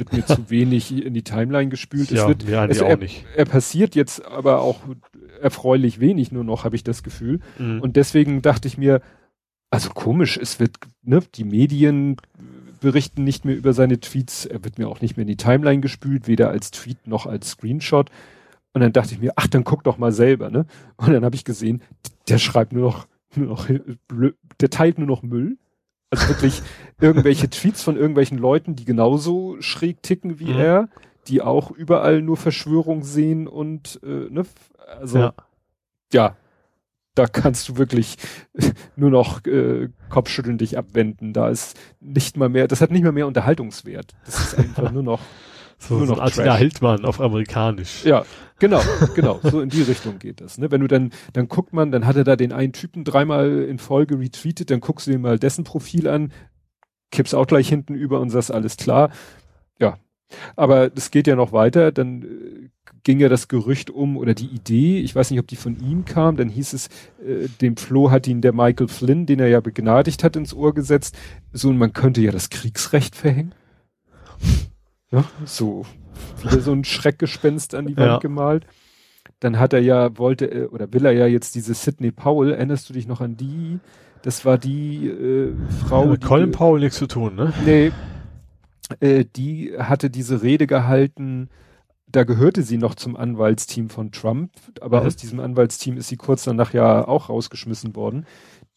wird 0.00 0.12
mir 0.12 0.26
zu 0.26 0.50
wenig 0.50 0.92
in 1.06 1.14
die 1.14 1.22
Timeline 1.22 1.70
gespült. 1.70 2.10
Ja, 2.10 2.22
es 2.22 2.28
wird, 2.28 2.42
ja, 2.42 2.66
es, 2.66 2.82
auch 2.82 2.88
er, 2.88 2.96
nicht. 2.96 3.24
er 3.36 3.44
passiert 3.44 3.94
jetzt 3.94 4.24
aber 4.24 4.62
auch 4.62 4.80
erfreulich 5.40 6.00
wenig 6.00 6.32
nur 6.32 6.42
noch, 6.42 6.64
habe 6.64 6.74
ich 6.74 6.82
das 6.82 7.04
Gefühl. 7.04 7.38
Mhm. 7.58 7.80
Und 7.80 7.94
deswegen 7.94 8.42
dachte 8.42 8.66
ich 8.66 8.76
mir, 8.76 9.00
also 9.70 9.90
komisch, 9.90 10.36
es 10.36 10.58
wird, 10.58 10.76
ne, 11.02 11.20
die 11.34 11.44
Medien 11.44 12.16
berichten 12.80 13.24
nicht 13.24 13.44
mehr 13.44 13.56
über 13.56 13.72
seine 13.72 14.00
Tweets, 14.00 14.46
er 14.46 14.64
wird 14.64 14.78
mir 14.78 14.88
auch 14.88 15.00
nicht 15.00 15.16
mehr 15.16 15.22
in 15.22 15.28
die 15.28 15.36
Timeline 15.36 15.80
gespült, 15.80 16.26
weder 16.26 16.48
als 16.48 16.70
Tweet 16.70 17.06
noch 17.06 17.26
als 17.26 17.50
Screenshot. 17.50 18.10
Und 18.72 18.80
dann 18.80 18.92
dachte 18.92 19.14
ich 19.14 19.20
mir, 19.20 19.32
ach, 19.36 19.46
dann 19.46 19.64
guck 19.64 19.84
doch 19.84 19.98
mal 19.98 20.12
selber, 20.12 20.50
ne? 20.50 20.64
Und 20.96 21.12
dann 21.12 21.24
habe 21.24 21.36
ich 21.36 21.44
gesehen, 21.44 21.82
der 22.28 22.38
schreibt 22.38 22.72
nur 22.72 22.82
noch, 22.82 23.06
nur 23.34 23.48
noch, 23.48 23.68
der 24.60 24.70
teilt 24.70 24.98
nur 24.98 25.06
noch 25.06 25.22
Müll. 25.22 25.58
Also 26.10 26.28
wirklich 26.28 26.62
irgendwelche 27.00 27.48
Tweets 27.48 27.82
von 27.82 27.96
irgendwelchen 27.96 28.38
Leuten, 28.38 28.76
die 28.76 28.84
genauso 28.84 29.56
schräg 29.60 30.02
ticken 30.02 30.38
wie 30.38 30.52
mhm. 30.52 30.58
er, 30.58 30.88
die 31.28 31.40
auch 31.40 31.70
überall 31.70 32.22
nur 32.22 32.36
Verschwörung 32.36 33.02
sehen 33.02 33.46
und 33.46 34.00
äh, 34.02 34.28
ne, 34.28 34.44
also 34.98 35.18
ja. 35.18 35.34
ja, 36.12 36.36
da 37.14 37.26
kannst 37.26 37.68
du 37.68 37.76
wirklich 37.76 38.16
nur 38.96 39.10
noch 39.10 39.44
äh, 39.46 39.88
Kopfschütteln 40.08 40.58
dich 40.58 40.78
abwenden. 40.78 41.32
Da 41.32 41.48
ist 41.48 41.78
nicht 42.00 42.36
mal 42.36 42.48
mehr, 42.48 42.68
das 42.68 42.80
hat 42.80 42.90
nicht 42.90 43.02
mal 43.02 43.12
mehr 43.12 43.26
Unterhaltungswert. 43.26 44.14
Das 44.24 44.40
ist 44.40 44.58
einfach 44.58 44.90
nur 44.90 45.02
noch 45.02 45.20
so, 45.80 45.96
nur 45.96 46.06
so 46.06 46.14
noch 46.14 46.20
Attila 46.20 46.56
Hildmann 46.56 47.04
auf 47.04 47.20
amerikanisch. 47.20 48.04
Ja, 48.04 48.24
genau, 48.58 48.80
genau. 49.14 49.40
So 49.42 49.60
in 49.60 49.70
die 49.70 49.82
Richtung 49.82 50.18
geht 50.18 50.40
das. 50.40 50.58
Ne? 50.58 50.70
Wenn 50.70 50.82
du 50.82 50.86
dann, 50.86 51.10
dann 51.32 51.48
guckt 51.48 51.72
man, 51.72 51.90
dann 51.90 52.06
hat 52.06 52.16
er 52.16 52.24
da 52.24 52.36
den 52.36 52.52
einen 52.52 52.72
Typen 52.72 53.02
dreimal 53.02 53.62
in 53.64 53.78
Folge 53.78 54.18
retweetet, 54.18 54.70
dann 54.70 54.80
guckst 54.80 55.06
du 55.06 55.12
dir 55.12 55.18
mal 55.18 55.38
dessen 55.38 55.64
Profil 55.64 56.06
an, 56.06 56.32
kippst 57.10 57.34
auch 57.34 57.46
gleich 57.46 57.68
hinten 57.68 57.94
über 57.94 58.20
und 58.20 58.30
sagst, 58.30 58.52
alles 58.52 58.76
klar. 58.76 59.10
Ja. 59.80 59.98
Aber 60.54 60.92
es 60.94 61.10
geht 61.10 61.26
ja 61.26 61.34
noch 61.34 61.52
weiter, 61.52 61.90
dann 61.90 62.22
äh, 62.22 62.68
ging 63.02 63.18
ja 63.18 63.28
das 63.28 63.48
Gerücht 63.48 63.90
um 63.90 64.16
oder 64.16 64.34
die 64.34 64.46
Idee, 64.46 65.00
ich 65.00 65.14
weiß 65.16 65.30
nicht, 65.30 65.40
ob 65.40 65.48
die 65.48 65.56
von 65.56 65.80
ihm 65.80 66.04
kam, 66.04 66.36
dann 66.36 66.48
hieß 66.48 66.72
es, 66.72 66.86
äh, 67.26 67.48
dem 67.60 67.76
Flo 67.76 68.10
hat 68.10 68.28
ihn 68.28 68.40
der 68.40 68.52
Michael 68.52 68.86
Flynn, 68.86 69.26
den 69.26 69.40
er 69.40 69.48
ja 69.48 69.60
begnadigt 69.60 70.22
hat, 70.22 70.36
ins 70.36 70.54
Ohr 70.54 70.72
gesetzt, 70.72 71.16
so 71.52 71.68
und 71.68 71.78
man 71.78 71.92
könnte 71.92 72.20
ja 72.20 72.30
das 72.30 72.50
Kriegsrecht 72.50 73.16
verhängen. 73.16 73.54
Ja, 75.12 75.24
so 75.44 75.84
wieder 76.42 76.60
so 76.60 76.72
ein 76.72 76.84
Schreckgespenst 76.84 77.74
an 77.74 77.86
die 77.86 77.96
Wand 77.96 78.06
ja. 78.06 78.18
gemalt. 78.18 78.66
Dann 79.40 79.58
hat 79.58 79.72
er 79.72 79.80
ja, 79.80 80.16
wollte 80.18 80.70
oder 80.70 80.92
will 80.92 81.04
er 81.04 81.12
ja 81.12 81.26
jetzt 81.26 81.54
diese 81.54 81.74
Sidney 81.74 82.12
Powell, 82.12 82.52
erinnerst 82.52 82.88
du 82.88 82.92
dich 82.92 83.06
noch 83.06 83.20
an 83.20 83.36
die? 83.36 83.78
Das 84.22 84.44
war 84.44 84.58
die 84.58 85.08
äh, 85.08 85.54
Frau. 85.86 86.04
Ja, 86.04 86.10
mit 86.10 86.24
Colin 86.24 86.50
Powell 86.50 86.80
nichts 86.80 86.98
zu 86.98 87.06
tun, 87.06 87.34
ne? 87.36 87.52
Nee. 87.64 87.92
Äh, 89.00 89.24
die 89.24 89.72
hatte 89.78 90.10
diese 90.10 90.42
Rede 90.42 90.66
gehalten, 90.66 91.48
da 92.06 92.24
gehörte 92.24 92.62
sie 92.62 92.76
noch 92.76 92.96
zum 92.96 93.16
Anwaltsteam 93.16 93.88
von 93.88 94.10
Trump, 94.10 94.50
aber 94.80 95.00
mhm. 95.00 95.06
aus 95.06 95.16
diesem 95.16 95.40
Anwaltsteam 95.40 95.96
ist 95.96 96.08
sie 96.08 96.16
kurz 96.16 96.44
danach 96.44 96.74
ja 96.74 97.06
auch 97.06 97.28
rausgeschmissen 97.28 97.94
worden 97.94 98.26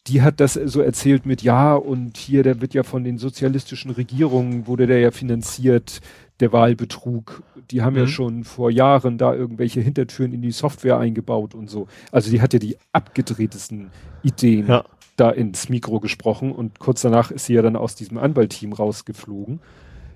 die 0.06 0.20
hat 0.20 0.40
das 0.40 0.54
so 0.54 0.80
erzählt 0.80 1.24
mit, 1.24 1.42
ja, 1.42 1.74
und 1.74 2.18
hier, 2.18 2.42
der 2.42 2.60
wird 2.60 2.74
ja 2.74 2.82
von 2.82 3.04
den 3.04 3.16
sozialistischen 3.16 3.90
Regierungen, 3.90 4.66
wurde 4.66 4.86
der 4.86 5.00
ja 5.00 5.10
finanziert, 5.10 6.00
der 6.40 6.52
Wahlbetrug. 6.52 7.42
Die 7.70 7.82
haben 7.82 7.94
mhm. 7.94 8.00
ja 8.00 8.06
schon 8.06 8.44
vor 8.44 8.70
Jahren 8.70 9.18
da 9.18 9.34
irgendwelche 9.34 9.80
Hintertüren 9.80 10.32
in 10.32 10.42
die 10.42 10.50
Software 10.50 10.98
eingebaut 10.98 11.54
und 11.54 11.70
so. 11.70 11.86
Also 12.12 12.30
die 12.30 12.40
hat 12.40 12.52
ja 12.52 12.58
die 12.58 12.76
abgedrehtesten 12.92 13.90
Ideen 14.22 14.66
ja. 14.66 14.84
da 15.16 15.30
ins 15.30 15.68
Mikro 15.68 16.00
gesprochen 16.00 16.52
und 16.52 16.78
kurz 16.78 17.02
danach 17.02 17.30
ist 17.30 17.46
sie 17.46 17.54
ja 17.54 17.62
dann 17.62 17.76
aus 17.76 17.94
diesem 17.94 18.18
Anwaltteam 18.18 18.72
rausgeflogen. 18.72 19.60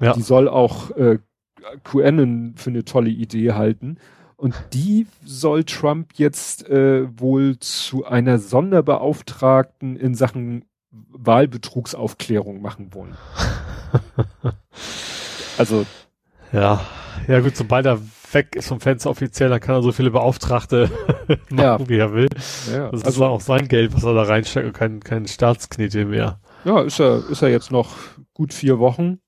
Ja. 0.00 0.12
Die 0.12 0.22
soll 0.22 0.48
auch 0.48 0.90
äh, 0.96 1.18
QAnon 1.84 2.54
für 2.56 2.70
eine 2.70 2.84
tolle 2.84 3.10
Idee 3.10 3.52
halten. 3.52 3.98
Und 4.36 4.54
die 4.72 5.08
soll 5.24 5.64
Trump 5.64 6.12
jetzt 6.14 6.68
äh, 6.68 7.08
wohl 7.18 7.58
zu 7.58 8.04
einer 8.04 8.38
Sonderbeauftragten 8.38 9.96
in 9.96 10.14
Sachen 10.14 10.64
Wahlbetrugsaufklärung 10.90 12.62
machen 12.62 12.94
wollen. 12.94 13.16
also. 15.58 15.86
Ja, 16.52 16.80
ja 17.26 17.40
gut, 17.40 17.56
sobald 17.56 17.86
er 17.86 18.00
weg 18.32 18.54
ist 18.56 18.68
vom 18.68 18.80
Fenster 18.80 19.10
offiziell, 19.10 19.48
dann 19.48 19.60
kann 19.60 19.76
er 19.76 19.82
so 19.82 19.92
viele 19.92 20.10
Beauftragte 20.10 20.90
machen, 21.50 21.58
ja. 21.58 21.88
wie 21.88 21.98
er 21.98 22.12
will. 22.12 22.28
Ja, 22.72 22.90
das 22.90 23.04
also, 23.04 23.24
ist 23.24 23.30
auch 23.30 23.40
sein 23.40 23.68
Geld, 23.68 23.94
was 23.94 24.04
er 24.04 24.14
da 24.14 24.22
reinsteckt 24.22 24.66
und 24.66 24.72
kein, 24.72 25.00
kein 25.00 25.26
Staatsknete 25.26 26.04
mehr. 26.04 26.40
Ja, 26.64 26.82
ist 26.82 27.00
er, 27.00 27.28
ist 27.28 27.42
er 27.42 27.48
jetzt 27.48 27.70
noch 27.70 27.96
gut 28.34 28.52
vier 28.52 28.78
Wochen. 28.78 29.20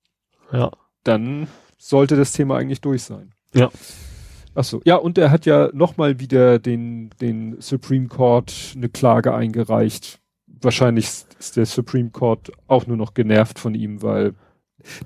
Ja. 0.53 0.71
Dann 1.05 1.49
sollte 1.79 2.17
das 2.17 2.33
Thema 2.33 2.57
eigentlich 2.57 2.81
durch 2.81 3.03
sein. 3.03 3.33
Ja. 3.55 3.71
Ach 4.55 4.65
so, 4.65 4.81
ja, 4.85 4.97
und 4.97 5.17
er 5.17 5.31
hat 5.31 5.47
ja 5.47 5.71
nochmal 5.73 6.19
wieder 6.19 6.59
den, 6.59 7.11
den 7.21 7.61
Supreme 7.61 8.09
Court 8.09 8.75
eine 8.75 8.89
Klage 8.89 9.33
eingereicht. 9.33 10.19
Wahrscheinlich 10.47 11.07
ist 11.39 11.57
der 11.57 11.67
Supreme 11.67 12.11
Court 12.11 12.51
auch 12.67 12.87
nur 12.87 12.97
noch 12.97 13.15
genervt 13.15 13.59
von 13.59 13.75
ihm, 13.75 14.03
weil 14.03 14.35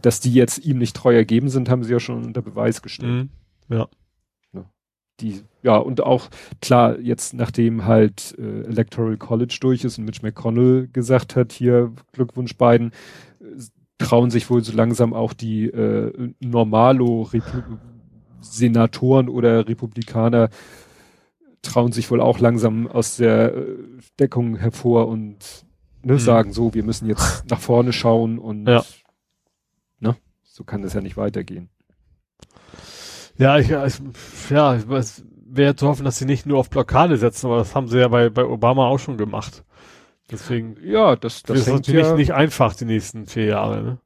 dass 0.02 0.20
die 0.20 0.32
jetzt 0.32 0.64
ihm 0.64 0.78
nicht 0.78 0.96
treu 0.96 1.14
ergeben 1.14 1.48
sind, 1.48 1.68
haben 1.68 1.84
sie 1.84 1.92
ja 1.92 2.00
schon 2.00 2.24
unter 2.24 2.42
Beweis 2.42 2.82
gestellt. 2.82 3.30
Mhm. 3.68 3.76
Ja. 3.76 3.88
Die, 5.20 5.42
ja, 5.62 5.76
und 5.76 6.02
auch 6.02 6.28
klar, 6.60 6.98
jetzt 6.98 7.34
nachdem 7.34 7.84
halt 7.84 8.34
äh, 8.36 8.62
Electoral 8.62 9.16
College 9.16 9.56
durch 9.60 9.84
ist 9.84 9.96
und 9.96 10.06
Mitch 10.06 10.22
McConnell 10.22 10.88
gesagt 10.92 11.36
hat, 11.36 11.52
hier 11.52 11.92
Glückwunsch 12.12 12.56
beiden, 12.56 12.90
trauen 13.98 14.30
sich 14.30 14.50
wohl 14.50 14.64
so 14.64 14.72
langsam 14.72 15.14
auch 15.14 15.32
die 15.32 15.66
äh, 15.66 16.32
Normalo 16.40 17.22
Repu 17.22 17.62
Senatoren 18.40 19.28
oder 19.28 19.66
Republikaner 19.68 20.50
trauen 21.62 21.92
sich 21.92 22.10
wohl 22.10 22.20
auch 22.20 22.40
langsam 22.40 22.86
aus 22.86 23.16
der 23.16 23.54
äh, 23.54 23.76
Deckung 24.18 24.56
hervor 24.56 25.08
und 25.08 25.64
ne, 26.02 26.14
mhm. 26.14 26.18
sagen 26.18 26.52
so, 26.52 26.74
wir 26.74 26.84
müssen 26.84 27.08
jetzt 27.08 27.44
nach 27.50 27.60
vorne 27.60 27.92
schauen 27.92 28.38
und 28.38 28.68
ja. 28.68 28.84
So 30.54 30.62
kann 30.62 30.82
das 30.82 30.94
ja 30.94 31.00
nicht 31.00 31.16
weitergehen. 31.16 31.68
Ja, 33.36 33.58
ich, 33.58 33.70
ich 33.70 34.50
ja, 34.50 34.76
es 34.76 35.24
wäre 35.44 35.74
zu 35.74 35.88
hoffen, 35.88 36.04
dass 36.04 36.18
sie 36.18 36.26
nicht 36.26 36.46
nur 36.46 36.58
auf 36.58 36.70
Blockade 36.70 37.16
setzen, 37.16 37.46
aber 37.46 37.58
das 37.58 37.74
haben 37.74 37.88
sie 37.88 37.98
ja 37.98 38.06
bei, 38.06 38.30
bei 38.30 38.44
Obama 38.44 38.86
auch 38.86 39.00
schon 39.00 39.16
gemacht. 39.18 39.64
Deswegen, 40.30 40.76
ja, 40.80 41.16
das, 41.16 41.42
das 41.42 41.58
ist 41.58 41.68
natürlich 41.68 42.06
ja 42.06 42.14
nicht 42.14 42.34
einfach 42.34 42.74
die 42.74 42.84
nächsten 42.84 43.26
vier 43.26 43.46
Jahre, 43.46 43.82
ne? 43.82 43.98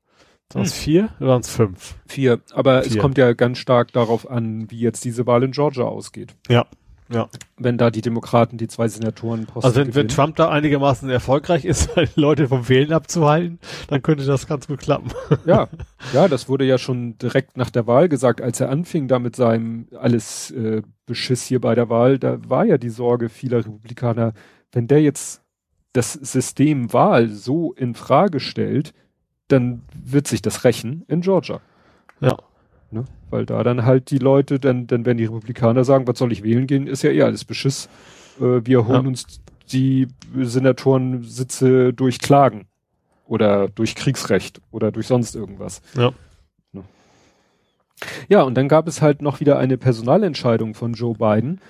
Waren 0.54 0.64
es 0.64 0.74
hm. 0.74 0.82
vier 0.82 1.08
oder 1.20 1.28
waren 1.28 1.40
es 1.42 1.50
fünf? 1.50 1.96
Vier, 2.06 2.40
aber 2.52 2.82
vier. 2.82 2.92
es 2.92 2.98
kommt 2.98 3.18
ja 3.18 3.34
ganz 3.34 3.58
stark 3.58 3.92
darauf 3.92 4.30
an, 4.30 4.70
wie 4.70 4.80
jetzt 4.80 5.04
diese 5.04 5.26
Wahl 5.26 5.42
in 5.42 5.50
Georgia 5.52 5.84
ausgeht. 5.84 6.34
Ja. 6.48 6.66
Ja. 7.10 7.28
Wenn 7.56 7.78
da 7.78 7.90
die 7.90 8.02
Demokraten 8.02 8.58
die 8.58 8.68
zwei 8.68 8.86
Senatoren 8.88 9.46
posten. 9.46 9.66
Also 9.66 9.80
wenn, 9.80 9.94
wenn 9.94 10.08
Trump 10.08 10.36
da 10.36 10.50
einigermaßen 10.50 11.08
erfolgreich 11.08 11.64
ist, 11.64 11.90
Leute 12.16 12.48
vom 12.48 12.68
Wählen 12.68 12.92
abzuhalten, 12.92 13.58
dann 13.88 14.02
könnte 14.02 14.24
das 14.24 14.46
ganz 14.46 14.66
gut 14.66 14.80
klappen. 14.80 15.10
Ja, 15.46 15.68
ja, 16.12 16.28
das 16.28 16.48
wurde 16.48 16.64
ja 16.64 16.76
schon 16.76 17.16
direkt 17.18 17.56
nach 17.56 17.70
der 17.70 17.86
Wahl 17.86 18.08
gesagt, 18.08 18.42
als 18.42 18.60
er 18.60 18.68
anfing 18.68 19.08
da 19.08 19.18
mit 19.18 19.36
seinem 19.36 19.88
alles 19.98 20.50
äh, 20.50 20.82
Beschiss 21.06 21.44
hier 21.44 21.60
bei 21.60 21.74
der 21.74 21.88
Wahl, 21.88 22.18
da 22.18 22.38
war 22.48 22.64
ja 22.64 22.76
die 22.76 22.90
Sorge 22.90 23.30
vieler 23.30 23.58
Republikaner, 23.58 24.34
wenn 24.72 24.86
der 24.86 25.00
jetzt 25.00 25.42
das 25.94 26.12
System 26.12 26.92
Wahl 26.92 27.28
so 27.30 27.72
in 27.72 27.94
Frage 27.94 28.40
stellt, 28.40 28.92
dann 29.48 29.82
wird 29.94 30.28
sich 30.28 30.42
das 30.42 30.64
rächen 30.64 31.04
in 31.08 31.22
Georgia. 31.22 31.60
Ja. 32.20 32.36
Ne? 32.90 33.04
Weil 33.30 33.44
da 33.44 33.62
dann 33.62 33.84
halt 33.84 34.10
die 34.10 34.18
Leute, 34.18 34.58
dann, 34.58 34.86
dann 34.86 35.04
werden 35.04 35.18
die 35.18 35.24
Republikaner 35.26 35.84
sagen, 35.84 36.06
was 36.06 36.18
soll 36.18 36.32
ich 36.32 36.42
wählen 36.42 36.66
gehen, 36.66 36.86
ist 36.86 37.02
ja 37.02 37.10
eh 37.10 37.22
alles 37.22 37.44
Beschiss. 37.44 37.88
Äh, 38.40 38.64
wir 38.64 38.86
holen 38.86 39.02
ja. 39.02 39.08
uns 39.08 39.40
die 39.72 40.08
Senatoren-Sitze 40.34 41.92
durch 41.92 42.18
Klagen 42.18 42.66
oder 43.26 43.68
durch 43.68 43.94
Kriegsrecht 43.94 44.60
oder 44.70 44.90
durch 44.90 45.06
sonst 45.06 45.36
irgendwas. 45.36 45.82
Ja. 45.94 46.12
Ne? 46.72 46.82
Ja, 48.28 48.42
und 48.42 48.54
dann 48.54 48.68
gab 48.68 48.88
es 48.88 49.02
halt 49.02 49.20
noch 49.20 49.40
wieder 49.40 49.58
eine 49.58 49.76
Personalentscheidung 49.76 50.74
von 50.74 50.94
Joe 50.94 51.14
Biden, 51.14 51.60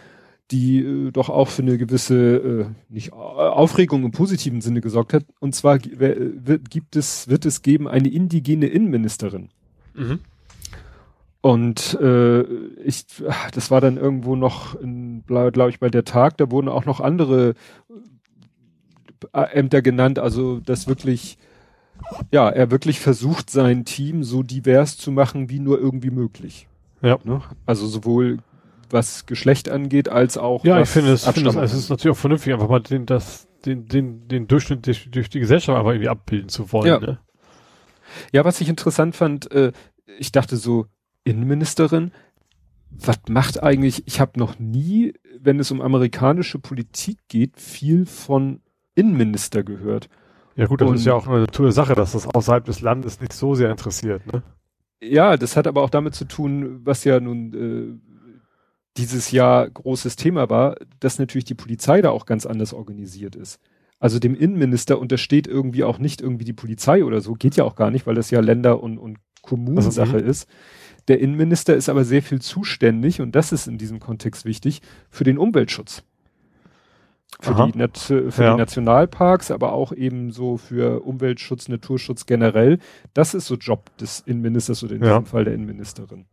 die 0.52 0.78
äh, 0.78 1.10
doch 1.10 1.28
auch 1.28 1.48
für 1.48 1.62
eine 1.62 1.78
gewisse 1.78 2.36
äh, 2.36 2.66
nicht 2.88 3.12
Aufregung 3.12 4.04
im 4.04 4.12
positiven 4.12 4.60
Sinne 4.60 4.80
gesorgt 4.80 5.12
hat. 5.12 5.24
Und 5.40 5.54
zwar 5.54 5.78
wird, 5.82 6.70
gibt 6.70 6.94
es, 6.94 7.28
wird 7.28 7.44
es 7.44 7.62
geben 7.62 7.88
eine 7.88 8.08
indigene 8.08 8.66
Innenministerin. 8.66 9.50
Mhm. 9.94 10.20
Und 11.48 11.98
äh, 11.98 12.42
ich, 12.84 13.06
das 13.54 13.70
war 13.70 13.80
dann 13.80 13.96
irgendwo 13.96 14.36
noch, 14.36 14.76
glaube 15.26 15.70
ich, 15.70 15.80
bei 15.80 15.88
der 15.88 16.04
Tag, 16.04 16.36
da 16.36 16.50
wurden 16.50 16.68
auch 16.68 16.84
noch 16.84 17.00
andere 17.00 17.54
äh, 19.32 19.40
Ämter 19.54 19.80
genannt, 19.80 20.18
also 20.18 20.60
das 20.60 20.88
wirklich, 20.88 21.38
ja, 22.30 22.50
er 22.50 22.70
wirklich 22.70 23.00
versucht, 23.00 23.48
sein 23.48 23.86
Team 23.86 24.24
so 24.24 24.42
divers 24.42 24.98
zu 24.98 25.10
machen, 25.10 25.48
wie 25.48 25.58
nur 25.58 25.78
irgendwie 25.78 26.10
möglich. 26.10 26.68
Ja. 27.00 27.16
Ne? 27.24 27.40
Also 27.64 27.86
sowohl 27.86 28.40
was 28.90 29.24
Geschlecht 29.24 29.70
angeht, 29.70 30.10
als 30.10 30.36
auch 30.36 30.66
ja, 30.66 30.78
ich 30.82 30.88
finde 30.90 31.12
es, 31.12 31.26
finde 31.26 31.48
es, 31.48 31.56
es 31.56 31.72
ist 31.72 31.88
natürlich 31.88 32.14
auch 32.14 32.20
vernünftig, 32.20 32.52
einfach 32.52 32.68
mal 32.68 32.80
den, 32.80 33.06
das, 33.06 33.48
den, 33.64 33.86
den, 33.86 34.28
den 34.28 34.48
Durchschnitt 34.48 34.86
durch, 34.86 35.10
durch 35.10 35.30
die 35.30 35.40
Gesellschaft 35.40 35.78
einfach 35.78 35.92
irgendwie 35.92 36.10
abbilden 36.10 36.50
zu 36.50 36.70
wollen. 36.72 36.88
Ja, 36.88 37.00
ne? 37.00 37.18
ja 38.32 38.44
was 38.44 38.60
ich 38.60 38.68
interessant 38.68 39.16
fand, 39.16 39.50
äh, 39.50 39.72
ich 40.18 40.30
dachte 40.30 40.58
so, 40.58 40.84
Innenministerin, 41.28 42.12
was 42.90 43.20
macht 43.28 43.62
eigentlich, 43.62 44.02
ich 44.06 44.20
habe 44.20 44.38
noch 44.38 44.58
nie, 44.58 45.14
wenn 45.38 45.60
es 45.60 45.70
um 45.70 45.80
amerikanische 45.80 46.58
Politik 46.58 47.18
geht, 47.28 47.60
viel 47.60 48.06
von 48.06 48.60
Innenminister 48.94 49.62
gehört. 49.62 50.08
Ja 50.56 50.66
gut, 50.66 50.80
das 50.80 50.88
Und, 50.88 50.96
ist 50.96 51.06
ja 51.06 51.14
auch 51.14 51.28
eine 51.28 51.46
tolle 51.46 51.72
Sache, 51.72 51.94
dass 51.94 52.12
das 52.12 52.26
außerhalb 52.26 52.64
des 52.64 52.80
Landes 52.80 53.20
nicht 53.20 53.32
so 53.32 53.54
sehr 53.54 53.70
interessiert, 53.70 54.26
ne? 54.32 54.42
Ja, 55.00 55.36
das 55.36 55.56
hat 55.56 55.68
aber 55.68 55.82
auch 55.82 55.90
damit 55.90 56.14
zu 56.16 56.24
tun, 56.24 56.80
was 56.84 57.04
ja 57.04 57.20
nun 57.20 57.54
äh, 57.54 58.08
dieses 58.96 59.30
Jahr 59.30 59.70
großes 59.70 60.16
Thema 60.16 60.50
war, 60.50 60.74
dass 60.98 61.20
natürlich 61.20 61.44
die 61.44 61.54
Polizei 61.54 62.02
da 62.02 62.10
auch 62.10 62.26
ganz 62.26 62.46
anders 62.46 62.74
organisiert 62.74 63.36
ist. 63.36 63.60
Also 64.00 64.18
dem 64.18 64.34
Innenminister 64.34 64.98
untersteht 64.98 65.46
irgendwie 65.46 65.84
auch 65.84 65.98
nicht 65.98 66.20
irgendwie 66.20 66.44
die 66.44 66.52
Polizei 66.52 67.04
oder 67.04 67.20
so, 67.20 67.34
geht 67.34 67.56
ja 67.56 67.64
auch 67.64 67.76
gar 67.76 67.92
nicht, 67.92 68.06
weil 68.06 68.16
das 68.16 68.30
ja 68.30 68.40
Länder- 68.40 68.82
und, 68.82 68.98
und 68.98 69.18
Kommunensache 69.42 70.14
also, 70.14 70.26
ist. 70.26 70.48
Der 71.08 71.20
Innenminister 71.20 71.74
ist 71.74 71.88
aber 71.88 72.04
sehr 72.04 72.22
viel 72.22 72.40
zuständig, 72.40 73.20
und 73.20 73.34
das 73.34 73.52
ist 73.52 73.66
in 73.66 73.78
diesem 73.78 73.98
Kontext 73.98 74.44
wichtig, 74.44 74.82
für 75.10 75.24
den 75.24 75.38
Umweltschutz. 75.38 76.04
Für, 77.40 77.70
die, 77.72 78.30
für 78.30 78.42
ja. 78.42 78.52
die 78.52 78.58
Nationalparks, 78.58 79.50
aber 79.50 79.72
auch 79.72 79.92
eben 79.92 80.32
so 80.32 80.56
für 80.56 81.04
Umweltschutz, 81.04 81.68
Naturschutz 81.68 82.26
generell. 82.26 82.78
Das 83.14 83.32
ist 83.34 83.46
so 83.46 83.54
Job 83.54 83.96
des 83.98 84.20
Innenministers 84.20 84.82
oder 84.82 84.96
in 84.96 85.02
ja. 85.02 85.08
diesem 85.10 85.26
Fall 85.26 85.44
der 85.44 85.54
Innenministerin. 85.54 86.24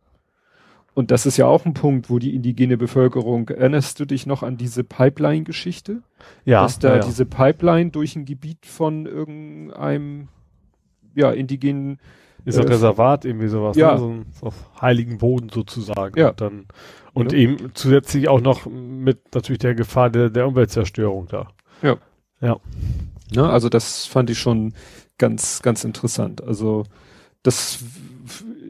Und 0.94 1.10
das 1.10 1.26
ist 1.26 1.36
ja 1.36 1.46
auch 1.46 1.64
ein 1.66 1.74
Punkt, 1.74 2.08
wo 2.08 2.18
die 2.18 2.34
indigene 2.34 2.76
Bevölkerung, 2.76 3.50
erinnerst 3.50 4.00
du 4.00 4.06
dich 4.06 4.26
noch 4.26 4.42
an 4.42 4.56
diese 4.56 4.82
Pipeline-Geschichte? 4.82 6.02
Ja. 6.44 6.62
Dass 6.62 6.78
da 6.78 6.96
ja, 6.96 7.02
diese 7.02 7.26
Pipeline 7.26 7.90
durch 7.90 8.16
ein 8.16 8.24
Gebiet 8.24 8.64
von 8.64 9.06
irgendeinem, 9.06 10.28
ja, 11.14 11.30
indigenen 11.30 12.00
ist 12.46 12.58
ein 12.58 12.68
Reservat, 12.68 13.24
irgendwie 13.24 13.48
sowas, 13.48 13.76
ja. 13.76 13.92
ne? 13.92 13.98
so, 13.98 14.14
so 14.40 14.46
auf 14.46 14.54
heiligen 14.80 15.18
Boden 15.18 15.48
sozusagen. 15.48 16.18
Ja. 16.18 16.30
Und, 16.30 16.40
dann, 16.40 16.66
und 17.12 17.32
ja. 17.32 17.38
eben 17.38 17.70
zusätzlich 17.74 18.28
auch 18.28 18.40
noch 18.40 18.66
mit 18.66 19.34
natürlich 19.34 19.58
der 19.58 19.74
Gefahr 19.74 20.10
der, 20.10 20.30
der 20.30 20.46
Umweltzerstörung 20.46 21.26
da. 21.26 21.48
Ja. 21.82 21.96
Ja. 22.40 22.56
Ne, 23.34 23.48
also 23.48 23.68
das 23.68 24.06
fand 24.06 24.30
ich 24.30 24.38
schon 24.38 24.74
ganz, 25.18 25.62
ganz 25.62 25.84
interessant. 25.84 26.42
Also 26.42 26.84
das, 27.42 27.80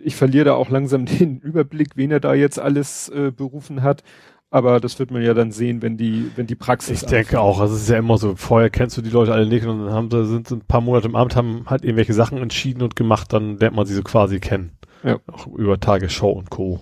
ich 0.03 0.17
verliere 0.17 0.47
da 0.47 0.55
auch 0.55 0.71
langsam 0.71 1.05
den 1.07 1.39
Überblick, 1.41 1.97
wen 1.97 2.11
er 2.11 2.21
da 2.21 2.35
jetzt 2.35 2.59
alles 2.59 3.09
äh, 3.11 3.31
berufen 3.31 3.83
hat. 3.83 4.03
Aber 4.51 4.79
das 4.81 4.99
wird 4.99 5.11
man 5.11 5.23
ja 5.23 5.35
dann 5.35 5.51
sehen, 5.51 5.83
wenn 5.83 5.97
die, 5.97 6.31
wenn 6.37 6.47
die 6.47 6.55
Praxis. 6.55 7.03
Ich 7.03 7.09
denke 7.09 7.41
auch, 7.41 7.61
also 7.61 7.75
es 7.75 7.83
ist 7.83 7.89
ja 7.89 7.99
immer 7.99 8.17
so, 8.17 8.37
vorher 8.37 8.71
kennst 8.71 8.97
du 8.97 9.03
die 9.03 9.11
Leute 9.11 9.33
alle 9.33 9.47
nicht 9.47 9.67
und 9.67 9.87
dann 9.87 9.93
haben 9.93 10.11
sie, 10.11 10.25
sind 10.27 10.51
ein 10.51 10.61
paar 10.61 10.81
Monate 10.81 11.09
im 11.09 11.17
Amt, 11.17 11.35
haben 11.35 11.65
halt 11.67 11.85
irgendwelche 11.85 12.15
Sachen 12.15 12.39
entschieden 12.39 12.83
und 12.83 12.95
gemacht, 12.95 13.33
dann 13.33 13.59
lernt 13.59 13.75
man 13.75 13.87
sie 13.87 13.95
so 13.95 14.03
quasi 14.03 14.39
kennen. 14.39 14.77
Ja. 15.03 15.19
Auch 15.27 15.47
über 15.49 15.79
Tagesschau 15.81 16.31
und 16.31 16.51
Co. 16.51 16.81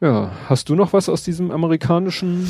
Ja, 0.00 0.32
hast 0.48 0.68
du 0.68 0.74
noch 0.74 0.92
was 0.92 1.08
aus 1.08 1.22
diesem 1.22 1.52
amerikanischen 1.52 2.48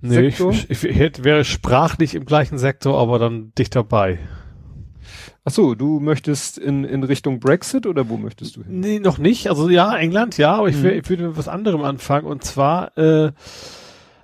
nee, 0.00 0.14
Sektor? 0.14 0.52
Ich, 0.52 0.70
ich, 0.70 0.84
ich 0.84 0.96
hätte, 0.96 1.24
wäre 1.24 1.44
sprachlich 1.44 2.14
im 2.14 2.24
gleichen 2.24 2.56
Sektor, 2.56 3.00
aber 3.00 3.18
dann 3.18 3.52
dicht 3.58 3.74
dabei. 3.74 4.20
Ach 5.46 5.52
so, 5.52 5.74
du 5.74 6.00
möchtest 6.00 6.56
in, 6.56 6.84
in 6.84 7.04
Richtung 7.04 7.38
Brexit 7.38 7.86
oder 7.86 8.08
wo 8.08 8.16
möchtest 8.16 8.56
du 8.56 8.64
hin? 8.64 8.80
Nee, 8.80 8.98
noch 8.98 9.18
nicht. 9.18 9.48
Also 9.48 9.68
ja, 9.68 9.94
England, 9.94 10.38
ja, 10.38 10.54
aber 10.54 10.68
ich, 10.68 10.76
mhm. 10.76 10.86
ich 10.86 11.08
würde 11.10 11.28
mit 11.28 11.36
was 11.36 11.48
anderem 11.48 11.82
anfangen. 11.82 12.26
Und 12.26 12.44
zwar, 12.44 12.96
äh, 12.96 13.32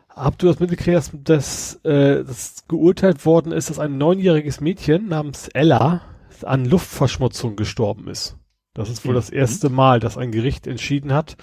habt 0.09 0.43
du 0.43 0.47
das 0.47 0.61
mitgekriegt, 0.61 0.97
dass, 0.97 1.11
dass, 1.13 1.75
äh, 1.85 2.25
dass 2.25 2.65
geurteilt 2.69 3.27
worden 3.27 3.53
ist, 3.53 3.69
dass 3.69 3.79
ein 3.79 3.99
neunjähriges 3.99 4.63
Mädchen 4.63 5.09
namens 5.09 5.49
Ella 5.49 6.03
an 6.43 6.65
Luftverschmutzung 6.65 7.55
gestorben 7.55 8.09
ist. 8.09 8.37
Das 8.73 8.89
ist 8.89 9.05
wohl 9.05 9.13
mhm. 9.13 9.17
das 9.17 9.29
erste 9.29 9.69
Mal, 9.69 10.01
dass 10.01 10.17
ein 10.17 10.33
Gericht 10.33 10.67
entschieden 10.67 11.13
hat, 11.13 11.37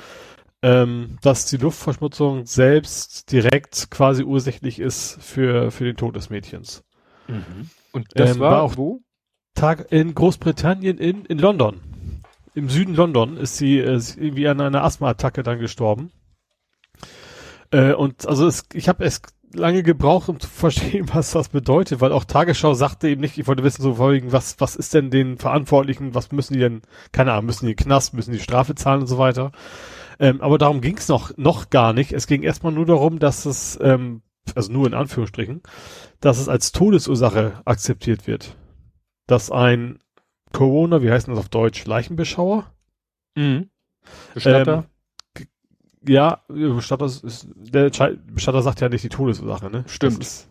ähm, 0.63 1.17
dass 1.21 1.45
die 1.45 1.57
Luftverschmutzung 1.57 2.47
selbst 2.47 3.31
direkt 3.31 3.91
quasi 3.91 4.23
ursächlich 4.23 4.79
ist 4.79 5.21
für, 5.21 5.69
für 5.69 5.83
den 5.83 5.97
Tod 5.97 6.15
des 6.15 6.31
Mädchens. 6.31 6.83
Mhm. 7.27 7.69
Und 7.91 8.07
das 8.15 8.31
ähm, 8.31 8.39
war, 8.39 8.51
war 8.51 8.61
auch 8.63 8.77
wo? 8.77 9.01
Tag 9.57 9.91
in 9.91 10.13
Großbritannien 10.13 10.99
in, 10.99 11.25
in 11.25 11.39
London. 11.39 11.81
Im 12.53 12.69
Süden 12.69 12.93
London 12.93 13.37
ist 13.37 13.57
sie 13.57 13.79
äh, 13.79 13.99
irgendwie 14.15 14.47
an 14.47 14.61
einer 14.61 14.83
Asthma-Attacke 14.83 15.41
dann 15.41 15.59
gestorben. 15.59 16.11
Äh, 17.71 17.93
und 17.93 18.27
also 18.27 18.45
es, 18.45 18.65
ich 18.73 18.87
habe 18.87 19.03
es 19.03 19.23
lange 19.51 19.81
gebraucht, 19.81 20.29
um 20.29 20.39
zu 20.39 20.47
verstehen, 20.47 21.09
was 21.11 21.31
das 21.31 21.49
bedeutet, 21.49 22.01
weil 22.01 22.11
auch 22.11 22.23
Tagesschau 22.23 22.75
sagte 22.75 23.09
eben 23.09 23.21
nicht, 23.21 23.39
ich 23.39 23.47
wollte 23.47 23.63
wissen, 23.63 23.81
so 23.81 23.95
vorwiegend, 23.95 24.31
was, 24.31 24.59
was 24.59 24.75
ist 24.75 24.93
denn 24.93 25.09
den 25.09 25.39
Verantwortlichen, 25.39 26.13
was 26.13 26.31
müssen 26.31 26.53
die 26.53 26.59
denn, 26.59 26.83
keine 27.11 27.31
Ahnung, 27.31 27.47
müssen 27.47 27.65
die 27.65 27.75
Knast, 27.75 28.13
müssen 28.13 28.33
die 28.33 28.39
Strafe 28.39 28.75
zahlen 28.75 29.01
und 29.01 29.07
so 29.07 29.17
weiter. 29.17 29.51
Ähm, 30.19 30.39
aber 30.41 30.59
darum 30.59 30.81
ging 30.81 30.97
es 30.97 31.07
noch, 31.07 31.35
noch 31.35 31.71
gar 31.71 31.93
nicht. 31.93 32.13
Es 32.13 32.27
ging 32.27 32.43
erstmal 32.43 32.73
nur 32.73 32.85
darum, 32.85 33.17
dass 33.17 33.47
es, 33.47 33.77
ähm, 33.81 34.21
also 34.53 34.71
nur 34.71 34.85
in 34.85 34.93
Anführungsstrichen, 34.93 35.63
dass 36.19 36.37
es 36.37 36.47
als 36.47 36.71
Todesursache 36.73 37.61
akzeptiert 37.65 38.27
wird 38.27 38.55
dass 39.27 39.51
ein 39.51 39.99
Corona, 40.53 41.01
wie 41.01 41.11
heißt 41.11 41.27
das 41.27 41.37
auf 41.37 41.49
Deutsch, 41.49 41.85
Leichenbeschauer? 41.85 42.71
Mhm. 43.35 43.69
Bestatter? 44.33 44.85
Ähm, 45.37 45.47
Ja, 46.07 46.41
Bestatter 46.47 47.05
ist, 47.05 47.47
der 47.55 47.89
Bestatter 48.31 48.61
sagt 48.61 48.79
ja 48.79 48.87
nicht 48.89 49.03
die 49.03 49.09
Todesursache, 49.09 49.69
ne? 49.69 49.83
Stimmt. 49.87 50.21
Das 50.21 50.27
ist, 50.27 50.49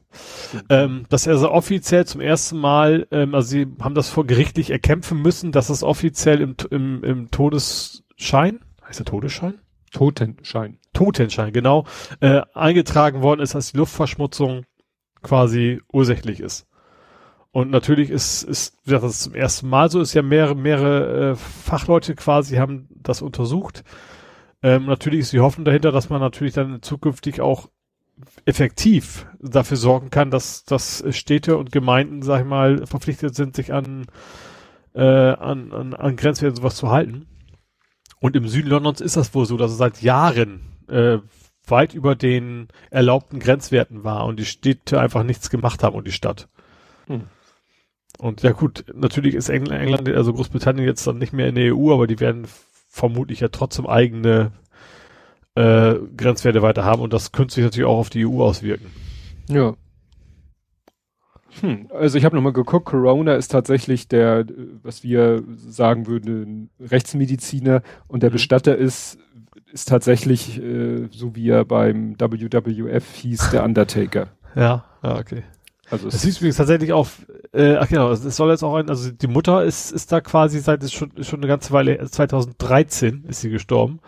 ähm, 0.68 1.06
dass 1.08 1.26
er 1.26 1.38
so 1.38 1.50
offiziell 1.50 2.06
zum 2.06 2.20
ersten 2.20 2.58
Mal, 2.58 3.06
ähm, 3.10 3.34
also 3.34 3.48
sie 3.48 3.66
haben 3.80 3.94
das 3.94 4.10
vor 4.10 4.26
gerichtlich 4.26 4.70
erkämpfen 4.70 5.20
müssen, 5.22 5.52
dass 5.52 5.70
es 5.70 5.82
offiziell 5.82 6.40
im, 6.40 6.56
im, 6.70 7.04
im 7.04 7.30
Todesschein, 7.30 8.60
heißt 8.86 8.98
der 8.98 9.06
Todesschein? 9.06 9.60
Totenschein. 9.92 10.78
Totenschein, 10.92 11.52
genau, 11.52 11.86
äh, 12.20 12.42
eingetragen 12.54 13.22
worden 13.22 13.40
ist, 13.40 13.54
dass 13.54 13.72
die 13.72 13.78
Luftverschmutzung 13.78 14.64
quasi 15.22 15.80
ursächlich 15.92 16.40
ist. 16.40 16.66
Und 17.56 17.70
natürlich 17.70 18.10
ist, 18.10 18.42
ist, 18.42 18.76
das 18.84 19.20
zum 19.20 19.34
ersten 19.34 19.70
Mal 19.70 19.90
so 19.90 20.02
ist, 20.02 20.12
ja 20.12 20.20
mehrere, 20.20 20.54
mehrere 20.54 21.30
äh, 21.30 21.36
Fachleute 21.36 22.14
quasi 22.14 22.56
haben 22.56 22.86
das 22.90 23.22
untersucht. 23.22 23.82
Ähm, 24.62 24.84
natürlich 24.84 25.20
ist 25.20 25.32
die 25.32 25.40
Hoffnung 25.40 25.64
dahinter, 25.64 25.90
dass 25.90 26.10
man 26.10 26.20
natürlich 26.20 26.52
dann 26.52 26.82
zukünftig 26.82 27.40
auch 27.40 27.70
effektiv 28.44 29.24
dafür 29.40 29.78
sorgen 29.78 30.10
kann, 30.10 30.30
dass, 30.30 30.64
dass 30.64 31.02
Städte 31.16 31.56
und 31.56 31.72
Gemeinden, 31.72 32.20
sag 32.20 32.42
ich 32.42 32.46
mal, 32.46 32.86
verpflichtet 32.86 33.34
sind, 33.34 33.56
sich 33.56 33.72
an, 33.72 34.04
äh, 34.92 35.00
an, 35.00 35.72
an, 35.72 35.94
an 35.94 36.16
Grenzwerten 36.16 36.56
sowas 36.56 36.76
zu 36.76 36.90
halten. 36.90 37.26
Und 38.20 38.36
im 38.36 38.48
Süden 38.48 38.68
Londons 38.68 39.00
ist 39.00 39.16
das 39.16 39.34
wohl 39.34 39.46
so, 39.46 39.56
dass 39.56 39.70
es 39.70 39.78
seit 39.78 40.02
Jahren 40.02 40.60
äh, 40.90 41.20
weit 41.66 41.94
über 41.94 42.16
den 42.16 42.68
erlaubten 42.90 43.38
Grenzwerten 43.38 44.04
war 44.04 44.26
und 44.26 44.38
die 44.38 44.44
Städte 44.44 45.00
einfach 45.00 45.22
nichts 45.22 45.48
gemacht 45.48 45.82
haben 45.82 45.96
und 45.96 46.06
die 46.06 46.12
Stadt. 46.12 46.50
Hm. 47.06 47.22
Und 48.18 48.42
ja 48.42 48.52
gut, 48.52 48.84
natürlich 48.94 49.34
ist 49.34 49.48
England, 49.48 49.80
England, 49.80 50.08
also 50.08 50.32
Großbritannien 50.32 50.86
jetzt 50.86 51.06
dann 51.06 51.18
nicht 51.18 51.32
mehr 51.32 51.48
in 51.48 51.54
der 51.54 51.74
EU, 51.74 51.92
aber 51.92 52.06
die 52.06 52.20
werden 52.20 52.46
vermutlich 52.88 53.40
ja 53.40 53.48
trotzdem 53.48 53.86
eigene 53.86 54.52
äh, 55.54 55.94
Grenzwerte 56.16 56.62
weiter 56.62 56.84
haben 56.84 57.02
und 57.02 57.12
das 57.12 57.32
könnte 57.32 57.54
sich 57.54 57.64
natürlich 57.64 57.86
auch 57.86 57.98
auf 57.98 58.10
die 58.10 58.26
EU 58.26 58.42
auswirken. 58.42 58.90
Ja. 59.48 59.74
Hm, 61.60 61.88
also 61.90 62.18
ich 62.18 62.24
habe 62.24 62.36
nochmal 62.36 62.52
geguckt, 62.52 62.86
Corona 62.86 63.34
ist 63.34 63.48
tatsächlich 63.48 64.08
der, 64.08 64.46
was 64.82 65.02
wir 65.02 65.42
sagen 65.56 66.06
würden, 66.06 66.70
Rechtsmediziner 66.80 67.82
und 68.08 68.22
der 68.22 68.30
mhm. 68.30 68.34
Bestatter 68.34 68.76
ist, 68.76 69.18
ist 69.72 69.88
tatsächlich, 69.88 70.62
äh, 70.62 71.08
so 71.10 71.34
wie 71.34 71.48
er 71.48 71.64
beim 71.64 72.18
WWF 72.18 73.14
hieß, 73.14 73.50
der 73.50 73.64
Undertaker. 73.64 74.28
Ja, 74.54 74.84
ja, 75.02 75.18
okay. 75.18 75.42
Also 75.88 76.08
es 76.08 76.24
ist 76.24 76.38
übrigens 76.38 76.56
tatsächlich 76.56 76.92
auch, 76.92 77.08
äh, 77.56 77.76
ach 77.76 77.88
genau, 77.88 78.10
es 78.10 78.22
soll 78.36 78.50
jetzt 78.50 78.62
auch 78.62 78.74
ein, 78.74 78.88
also 78.88 79.10
die 79.10 79.26
Mutter 79.26 79.64
ist, 79.64 79.92
ist 79.92 80.12
da 80.12 80.20
quasi 80.20 80.60
seit 80.60 80.82
ist 80.82 80.92
schon, 80.92 81.12
schon 81.22 81.40
eine 81.40 81.48
ganze 81.48 81.72
Weile, 81.72 82.04
2013 82.04 83.24
ist 83.28 83.40
sie 83.40 83.50
gestorben 83.50 84.00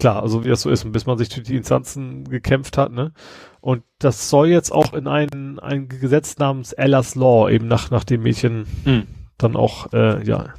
klar, 0.00 0.22
also 0.22 0.44
wie 0.44 0.48
das 0.48 0.62
so 0.62 0.70
ist, 0.70 0.90
bis 0.90 1.06
man 1.06 1.18
sich 1.18 1.28
durch 1.28 1.46
die 1.46 1.56
Instanzen 1.56 2.24
gekämpft 2.24 2.76
hat, 2.76 2.90
ne? 2.90 3.12
Und 3.60 3.84
das 3.98 4.30
soll 4.30 4.48
jetzt 4.48 4.72
auch 4.72 4.94
in 4.94 5.06
ein, 5.06 5.58
ein 5.58 5.88
Gesetz 5.88 6.38
namens 6.38 6.72
Ella's 6.72 7.14
Law, 7.14 7.48
eben 7.48 7.68
nach, 7.68 7.90
nach 7.90 8.04
dem 8.04 8.22
Mädchen 8.22 8.66
mhm. 8.84 9.06
dann 9.36 9.54
auch, 9.54 9.92
äh, 9.92 10.24
ja, 10.26 10.54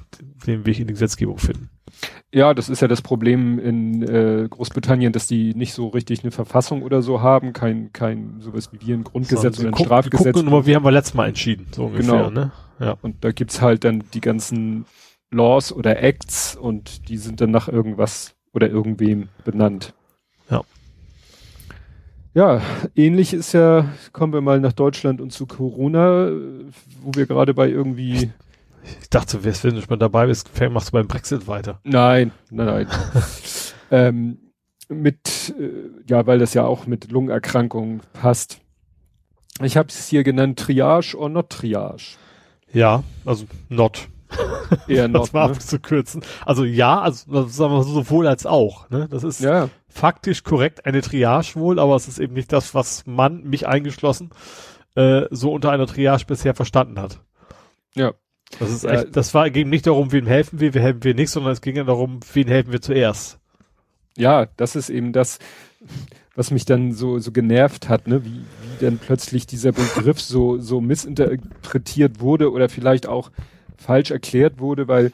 den 0.45 0.65
Weg 0.65 0.79
in 0.79 0.87
die 0.87 0.93
Gesetzgebung 0.93 1.39
finden. 1.39 1.69
Ja, 2.33 2.53
das 2.53 2.69
ist 2.69 2.81
ja 2.81 2.87
das 2.87 3.01
Problem 3.01 3.59
in 3.59 4.03
äh, 4.03 4.47
Großbritannien, 4.49 5.11
dass 5.11 5.27
die 5.27 5.53
nicht 5.53 5.73
so 5.73 5.89
richtig 5.89 6.23
eine 6.23 6.31
Verfassung 6.31 6.81
oder 6.81 7.01
so 7.01 7.21
haben, 7.21 7.51
kein, 7.51 7.91
kein 7.91 8.39
sowas 8.39 8.71
wie 8.71 8.85
wir 8.85 8.95
ein 8.95 9.03
Grundgesetz 9.03 9.57
so, 9.57 9.61
oder 9.61 9.69
ein 9.69 9.73
gucken, 9.73 9.85
Strafgesetz. 9.85 10.33
Gucken 10.33 10.49
nur, 10.49 10.65
wie 10.65 10.75
haben 10.75 10.85
wir 10.85 10.91
letztes 10.91 11.13
Mal 11.13 11.27
entschieden, 11.27 11.67
so 11.71 11.85
ungefähr, 11.85 12.29
genau. 12.29 12.29
ne? 12.29 12.51
Ja. 12.79 12.97
Und 13.01 13.23
da 13.23 13.31
gibt's 13.31 13.61
halt 13.61 13.83
dann 13.83 14.03
die 14.13 14.21
ganzen 14.21 14.85
Laws 15.29 15.73
oder 15.73 16.01
Acts 16.01 16.55
und 16.55 17.09
die 17.09 17.17
sind 17.17 17.41
dann 17.41 17.51
nach 17.51 17.67
irgendwas 17.67 18.35
oder 18.53 18.69
irgendwem 18.69 19.29
benannt. 19.43 19.93
Ja. 20.49 20.61
Ja, 22.33 22.61
ähnlich 22.95 23.33
ist 23.33 23.53
ja, 23.53 23.89
kommen 24.13 24.31
wir 24.31 24.41
mal 24.41 24.61
nach 24.61 24.73
Deutschland 24.73 25.19
und 25.19 25.31
zu 25.31 25.45
Corona, 25.45 26.31
wo 27.01 27.11
wir 27.13 27.25
gerade 27.25 27.53
bei 27.53 27.69
irgendwie. 27.69 28.31
Ich 29.01 29.09
dachte, 29.09 29.43
wenn 29.43 29.75
du 29.75 29.81
schon 29.81 29.99
dabei 29.99 30.27
bist, 30.27 30.49
machst 30.69 30.89
du 30.89 30.91
beim 30.93 31.07
Brexit 31.07 31.47
weiter. 31.47 31.79
Nein, 31.83 32.31
nein, 32.49 32.65
nein. 32.65 32.87
ähm, 33.91 34.37
mit, 34.89 35.53
äh, 35.57 35.71
ja, 36.07 36.25
weil 36.27 36.39
das 36.39 36.53
ja 36.53 36.65
auch 36.65 36.85
mit 36.85 37.11
Lungenerkrankungen 37.11 38.01
passt. 38.13 38.59
Ich 39.61 39.77
habe 39.77 39.89
es 39.89 40.07
hier 40.07 40.23
genannt 40.23 40.59
Triage 40.59 41.15
or 41.17 41.29
not 41.29 41.49
Triage. 41.49 42.17
Ja, 42.71 43.03
also 43.25 43.45
not. 43.69 44.07
Eher 44.87 45.07
noch. 45.07 45.21
das 45.21 45.33
mal 45.33 45.47
ne? 45.47 45.53
abzukürzen. 45.53 46.23
Also 46.45 46.63
ja, 46.63 47.01
also 47.01 47.47
sagen 47.47 47.73
wir 47.73 47.83
sowohl 47.83 48.27
als 48.27 48.45
auch. 48.45 48.89
Ne? 48.89 49.07
Das 49.09 49.23
ist 49.23 49.41
ja. 49.41 49.69
faktisch 49.89 50.43
korrekt 50.43 50.85
eine 50.85 51.01
Triage 51.01 51.55
wohl, 51.55 51.79
aber 51.79 51.95
es 51.95 52.07
ist 52.07 52.19
eben 52.19 52.33
nicht 52.33 52.53
das, 52.53 52.73
was 52.73 53.05
man, 53.05 53.43
mich 53.43 53.67
eingeschlossen, 53.67 54.29
äh, 54.95 55.23
so 55.29 55.51
unter 55.51 55.71
einer 55.71 55.87
Triage 55.87 56.25
bisher 56.25 56.55
verstanden 56.55 56.99
hat. 56.99 57.19
Ja. 57.93 58.13
Das 58.59 58.71
ist 58.71 58.83
ja. 58.83 58.91
echt, 58.91 59.15
das 59.15 59.33
war, 59.33 59.49
ging 59.49 59.69
nicht 59.69 59.87
darum, 59.87 60.11
wem 60.11 60.27
helfen 60.27 60.59
wir, 60.59 60.73
wem 60.73 60.81
helfen 60.81 61.03
wir 61.03 61.15
nicht, 61.15 61.29
sondern 61.29 61.53
es 61.53 61.61
ging 61.61 61.75
ja 61.75 61.83
darum, 61.83 62.19
wen 62.33 62.47
helfen 62.47 62.71
wir 62.71 62.81
zuerst. 62.81 63.39
Ja, 64.17 64.47
das 64.57 64.75
ist 64.75 64.89
eben 64.89 65.13
das, 65.13 65.39
was 66.35 66.51
mich 66.51 66.65
dann 66.65 66.93
so, 66.93 67.19
so 67.19 67.31
genervt 67.31 67.89
hat, 67.89 68.07
ne, 68.07 68.23
wie, 68.25 68.39
wie 68.39 68.85
dann 68.85 68.97
plötzlich 68.97 69.47
dieser 69.47 69.71
Begriff 69.71 70.21
so, 70.21 70.57
so 70.57 70.81
missinterpretiert 70.81 72.19
wurde 72.19 72.51
oder 72.51 72.69
vielleicht 72.69 73.07
auch 73.07 73.31
falsch 73.77 74.11
erklärt 74.11 74.59
wurde, 74.59 74.87
weil 74.87 75.11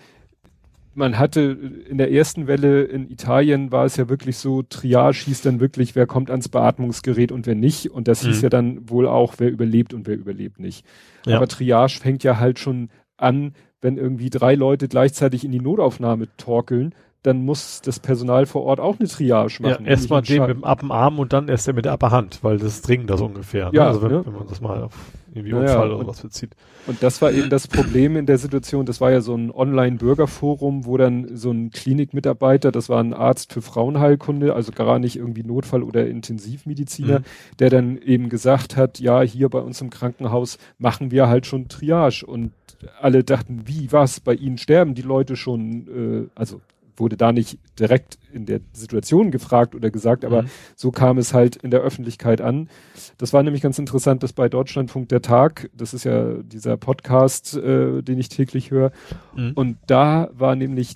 man 0.98 1.20
hatte 1.20 1.58
in 1.88 2.00
der 2.00 2.12
ersten 2.12 2.48
Welle 2.48 2.84
in 2.84 3.10
Italien 3.12 3.72
war 3.72 3.86
es 3.86 3.98
ja 3.98 4.10
wirklich 4.10 4.38
so, 4.38 4.64
Triage 4.64 5.26
hieß 5.26 5.42
dann 5.42 5.60
wirklich, 5.60 5.96
wer 5.96 6.08
kommt 6.08 6.32
ans 6.32 6.50
Beatmungsgerät 6.50 7.32
und 7.32 7.46
wer 7.46 7.54
nicht. 7.54 7.92
Und 7.92 8.08
das 8.08 8.24
mhm. 8.24 8.30
hieß 8.30 8.42
ja 8.42 8.50
dann 8.50 8.90
wohl 8.90 9.08
auch, 9.08 9.36
wer 9.38 9.52
überlebt 9.52 9.94
und 9.94 10.08
wer 10.08 10.16
überlebt 10.16 10.60
nicht. 10.60 10.84
Ja. 11.28 11.38
Aber 11.38 11.48
Triage 11.48 12.00
fängt 12.00 12.24
ja 12.24 12.40
halt 12.40 12.58
schon 12.58 12.90
an, 13.18 13.54
wenn 13.82 13.98
irgendwie 13.98 14.30
drei 14.30 14.56
Leute 14.56 14.88
gleichzeitig 14.88 15.44
in 15.44 15.52
die 15.52 15.60
Notaufnahme 15.60 16.28
torkeln, 16.38 16.96
dann 17.24 17.44
muss 17.44 17.82
das 17.82 18.00
Personal 18.00 18.46
vor 18.46 18.64
Ort 18.64 18.80
auch 18.80 19.00
eine 19.00 19.08
Triage 19.08 19.62
machen. 19.62 19.86
Ja, 19.86 19.92
erstmal 19.92 20.22
den 20.22 20.42
mit 20.42 20.50
dem 20.50 20.64
Appenarm 20.64 21.20
und 21.20 21.34
dann 21.34 21.50
erst 21.50 21.68
der 21.68 21.74
mit 21.74 21.86
der 21.86 21.94
Upperhand, 21.94 22.44
weil 22.44 22.58
das 22.58 22.76
ist 22.76 22.88
dringender 22.88 23.18
so 23.18 23.26
ungefähr. 23.26 23.66
Ne? 23.66 23.78
Ja, 23.78 23.88
also 23.88 24.02
wenn, 24.02 24.12
ne? 24.12 24.26
wenn, 24.26 24.34
man 24.34 24.48
das 24.48 24.62
mal 24.62 24.84
auf 24.84 24.94
irgendwie 25.34 25.52
ja, 25.52 25.60
Unfall 25.60 25.92
oder 25.92 26.08
was 26.08 26.22
bezieht. 26.22 26.56
Und 26.88 27.04
das 27.04 27.22
war 27.22 27.32
eben 27.32 27.50
das 27.50 27.68
Problem 27.68 28.16
in 28.16 28.26
der 28.26 28.38
Situation. 28.38 28.86
Das 28.86 29.02
war 29.02 29.12
ja 29.12 29.22
so 29.22 29.36
ein 29.36 29.52
Online-Bürgerforum, 29.52 30.86
wo 30.86 30.98
dann 30.98 31.36
so 31.36 31.52
ein 31.52 31.72
Klinikmitarbeiter, 31.72 32.72
das 32.72 32.90
war 32.90 33.04
ein 33.04 33.14
Arzt 33.14 33.54
für 33.54 33.62
Frauenheilkunde, 33.62 34.54
also 34.54 34.72
gar 34.72 35.00
nicht 35.00 35.18
irgendwie 35.18 35.44
Notfall- 35.44 35.84
oder 35.84 36.08
Intensivmediziner, 36.08 37.20
mhm. 37.20 37.24
der 37.60 37.70
dann 37.70 37.98
eben 37.98 38.30
gesagt 38.30 38.76
hat, 38.76 39.00
ja, 39.00 39.22
hier 39.22 39.50
bei 39.50 39.60
uns 39.60 39.82
im 39.82 39.90
Krankenhaus 39.90 40.58
machen 40.78 41.12
wir 41.12 41.28
halt 41.28 41.46
schon 41.46 41.68
Triage 41.68 42.26
und 42.26 42.52
alle 43.02 43.24
dachten, 43.24 43.64
wie, 43.66 43.92
was, 43.92 44.20
bei 44.20 44.34
ihnen 44.34 44.58
sterben 44.58 44.96
die 44.96 45.02
Leute 45.02 45.36
schon, 45.36 46.30
äh, 46.36 46.40
also 46.40 46.62
wurde 46.98 47.18
da 47.18 47.32
nicht 47.32 47.60
direkt 47.80 48.18
in 48.32 48.46
der 48.46 48.60
Situation 48.74 49.32
gefragt 49.32 49.76
oder 49.76 49.90
gesagt, 49.90 50.26
aber 50.26 50.44
mhm. 50.44 50.50
so 50.76 50.92
kam 50.92 51.18
es 51.18 51.34
halt 51.34 51.56
in 51.56 51.72
der 51.72 51.82
Öffentlichkeit 51.82 52.42
an. 52.42 52.70
Das 53.18 53.34
war 53.34 53.44
nämlich 53.44 53.62
ganz 53.62 53.80
interessant, 53.80 54.24
dass 54.24 54.34
bei 54.34 54.50
Deutschlandfunk 54.50 55.10
der 55.10 55.22
Tag, 55.22 55.70
das 55.74 55.94
ist 55.94 56.04
ja 56.04 56.34
dieser 56.42 56.78
Podcast, 56.78 57.56
äh, 57.56 58.02
den 58.02 58.20
ich 58.20 58.30
täglich 58.30 58.72
höre, 58.72 58.92
mhm. 59.36 59.52
und 59.56 59.78
da 59.88 60.30
war 60.34 60.56
nämlich 60.56 60.94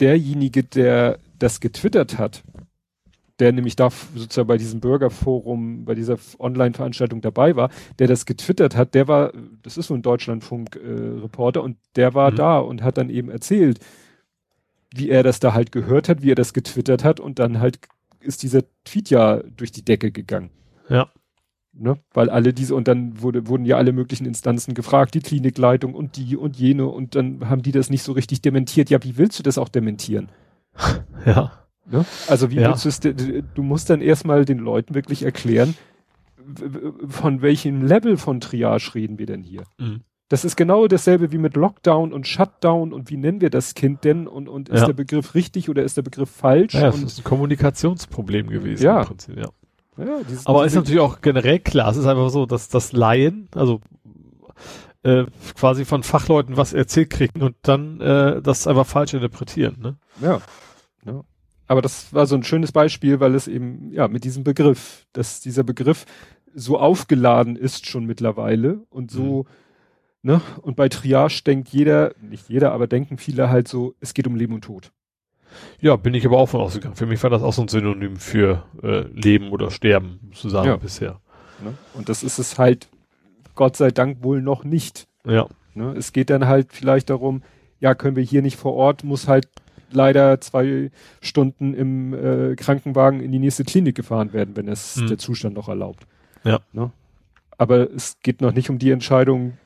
derjenige, 0.00 0.62
der 0.62 1.18
das 1.38 1.60
getwittert 1.60 2.18
hat, 2.18 2.42
der 3.38 3.52
nämlich 3.52 3.76
da 3.76 3.90
sozusagen 4.14 4.48
bei 4.48 4.58
diesem 4.58 4.80
Bürgerforum, 4.80 5.84
bei 5.84 5.94
dieser 5.94 6.18
Online-Veranstaltung 6.38 7.20
dabei 7.20 7.54
war, 7.54 7.70
der 7.98 8.08
das 8.08 8.26
getwittert 8.26 8.76
hat, 8.76 8.94
der 8.94 9.06
war, 9.06 9.32
das 9.62 9.76
ist 9.76 9.88
so 9.88 9.94
ein 9.94 10.02
Deutschlandfunk-Reporter 10.02 11.60
äh, 11.60 11.62
und 11.62 11.76
der 11.94 12.14
war 12.14 12.32
mhm. 12.32 12.36
da 12.36 12.58
und 12.58 12.82
hat 12.82 12.98
dann 12.98 13.10
eben 13.10 13.30
erzählt, 13.30 13.78
wie 14.94 15.10
er 15.10 15.22
das 15.22 15.40
da 15.40 15.54
halt 15.54 15.72
gehört 15.72 16.08
hat, 16.08 16.22
wie 16.22 16.32
er 16.32 16.36
das 16.36 16.52
getwittert 16.52 17.04
hat 17.04 17.20
und 17.20 17.38
dann 17.38 17.60
halt 17.60 17.78
ist 18.20 18.42
dieser 18.42 18.62
Tweet 18.84 19.10
ja 19.10 19.42
durch 19.56 19.72
die 19.72 19.84
Decke 19.84 20.10
gegangen. 20.10 20.50
Ja. 20.88 21.10
Ne? 21.72 21.98
Weil 22.12 22.28
alle 22.28 22.52
diese, 22.52 22.74
und 22.74 22.88
dann 22.88 23.22
wurde, 23.22 23.46
wurden 23.46 23.64
ja 23.64 23.76
alle 23.76 23.92
möglichen 23.92 24.26
Instanzen 24.26 24.74
gefragt, 24.74 25.14
die 25.14 25.20
Klinikleitung 25.20 25.94
und 25.94 26.16
die 26.16 26.36
und 26.36 26.56
jene 26.56 26.86
und 26.86 27.14
dann 27.14 27.48
haben 27.48 27.62
die 27.62 27.70
das 27.70 27.88
nicht 27.90 28.02
so 28.02 28.12
richtig 28.12 28.42
dementiert. 28.42 28.90
Ja, 28.90 29.02
wie 29.04 29.16
willst 29.16 29.38
du 29.38 29.42
das 29.42 29.58
auch 29.58 29.68
dementieren? 29.68 30.28
Ja. 31.26 31.52
Ne? 31.90 32.04
Also 32.28 32.50
wie 32.50 32.56
ja. 32.56 32.68
willst 32.68 32.84
du 32.84 33.10
es, 33.10 33.44
du 33.54 33.62
musst 33.62 33.90
dann 33.90 34.00
erstmal 34.00 34.44
den 34.44 34.58
Leuten 34.58 34.94
wirklich 34.94 35.24
erklären, 35.24 35.74
von 37.08 37.42
welchem 37.42 37.84
Level 37.84 38.16
von 38.16 38.40
Triage 38.40 38.94
reden 38.94 39.18
wir 39.18 39.26
denn 39.26 39.42
hier? 39.42 39.64
Mhm. 39.78 40.02
Das 40.28 40.44
ist 40.44 40.56
genau 40.56 40.86
dasselbe 40.88 41.32
wie 41.32 41.38
mit 41.38 41.56
Lockdown 41.56 42.12
und 42.12 42.26
Shutdown 42.26 42.92
und 42.92 43.10
wie 43.10 43.16
nennen 43.16 43.40
wir 43.40 43.48
das 43.48 43.74
Kind 43.74 44.04
denn 44.04 44.26
und, 44.26 44.48
und 44.48 44.68
ist 44.68 44.80
ja. 44.80 44.86
der 44.86 44.92
Begriff 44.92 45.34
richtig 45.34 45.70
oder 45.70 45.82
ist 45.82 45.96
der 45.96 46.02
Begriff 46.02 46.30
falsch? 46.30 46.74
Ja, 46.74 46.90
das 46.90 47.00
ist 47.00 47.20
ein 47.20 47.24
Kommunikationsproblem 47.24 48.48
gewesen 48.48 48.84
ja. 48.84 49.00
im 49.00 49.06
Prinzip, 49.06 49.36
ja. 49.38 49.48
ja 49.96 50.20
Aber 50.44 50.66
ist 50.66 50.74
natürlich 50.74 51.00
auch 51.00 51.22
generell 51.22 51.60
klar, 51.60 51.90
es 51.90 51.96
ist 51.96 52.06
einfach 52.06 52.28
so, 52.28 52.44
dass 52.44 52.68
das 52.68 52.92
Laien, 52.92 53.48
also 53.54 53.80
äh, 55.02 55.24
quasi 55.54 55.86
von 55.86 56.02
Fachleuten 56.02 56.58
was 56.58 56.74
erzählt 56.74 57.10
kriegen 57.10 57.42
und 57.42 57.56
dann 57.62 58.00
äh, 58.02 58.42
das 58.42 58.66
einfach 58.66 58.86
falsch 58.86 59.14
interpretieren, 59.14 59.76
ne? 59.80 59.96
Ja. 60.20 60.40
ja. 61.06 61.22
Aber 61.68 61.82
das 61.82 62.12
war 62.12 62.26
so 62.26 62.34
ein 62.34 62.42
schönes 62.42 62.72
Beispiel, 62.72 63.20
weil 63.20 63.34
es 63.34 63.46
eben, 63.48 63.92
ja, 63.92 64.08
mit 64.08 64.24
diesem 64.24 64.44
Begriff, 64.44 65.06
dass 65.12 65.40
dieser 65.40 65.64
Begriff 65.64 66.04
so 66.54 66.78
aufgeladen 66.78 67.56
ist 67.56 67.86
schon 67.86 68.04
mittlerweile 68.04 68.80
und 68.90 69.10
so, 69.10 69.44
mhm. 69.44 69.48
Ne? 70.22 70.40
Und 70.62 70.76
bei 70.76 70.88
Triage 70.88 71.42
denkt 71.44 71.68
jeder, 71.68 72.12
nicht 72.20 72.48
jeder, 72.48 72.72
aber 72.72 72.86
denken 72.86 73.18
viele 73.18 73.50
halt 73.50 73.68
so, 73.68 73.94
es 74.00 74.14
geht 74.14 74.26
um 74.26 74.36
Leben 74.36 74.54
und 74.54 74.64
Tod. 74.64 74.92
Ja, 75.80 75.96
bin 75.96 76.14
ich 76.14 76.26
aber 76.26 76.38
auch 76.38 76.48
von 76.48 76.60
ausgegangen. 76.60 76.96
Für 76.96 77.06
mich 77.06 77.22
war 77.22 77.30
das 77.30 77.42
auch 77.42 77.52
so 77.52 77.62
ein 77.62 77.68
Synonym 77.68 78.16
für 78.16 78.64
äh, 78.82 79.00
Leben 79.12 79.50
oder 79.50 79.70
Sterben, 79.70 80.20
sozusagen 80.32 80.68
ja. 80.68 80.76
bisher. 80.76 81.20
Ne? 81.62 81.74
Und 81.94 82.08
das 82.08 82.22
ist 82.22 82.38
es 82.38 82.58
halt, 82.58 82.88
Gott 83.54 83.76
sei 83.76 83.90
Dank 83.90 84.22
wohl 84.22 84.42
noch 84.42 84.64
nicht. 84.64 85.08
Ja. 85.24 85.46
Ne? 85.74 85.94
Es 85.96 86.12
geht 86.12 86.30
dann 86.30 86.46
halt 86.46 86.72
vielleicht 86.72 87.10
darum, 87.10 87.42
ja, 87.80 87.94
können 87.94 88.16
wir 88.16 88.22
hier 88.22 88.42
nicht 88.42 88.56
vor 88.56 88.74
Ort, 88.74 89.04
muss 89.04 89.28
halt 89.28 89.48
leider 89.90 90.40
zwei 90.40 90.90
Stunden 91.20 91.74
im 91.74 92.12
äh, 92.12 92.56
Krankenwagen 92.56 93.20
in 93.20 93.32
die 93.32 93.38
nächste 93.38 93.64
Klinik 93.64 93.94
gefahren 93.94 94.32
werden, 94.32 94.56
wenn 94.56 94.68
es 94.68 94.96
mhm. 94.96 95.06
der 95.06 95.18
Zustand 95.18 95.54
noch 95.54 95.68
erlaubt. 95.68 96.06
Ja. 96.44 96.60
Ne? 96.72 96.90
Aber 97.56 97.90
es 97.90 98.18
geht 98.22 98.40
noch 98.40 98.52
nicht 98.52 98.70
um 98.70 98.78
die 98.78 98.90
Entscheidung, 98.90 99.56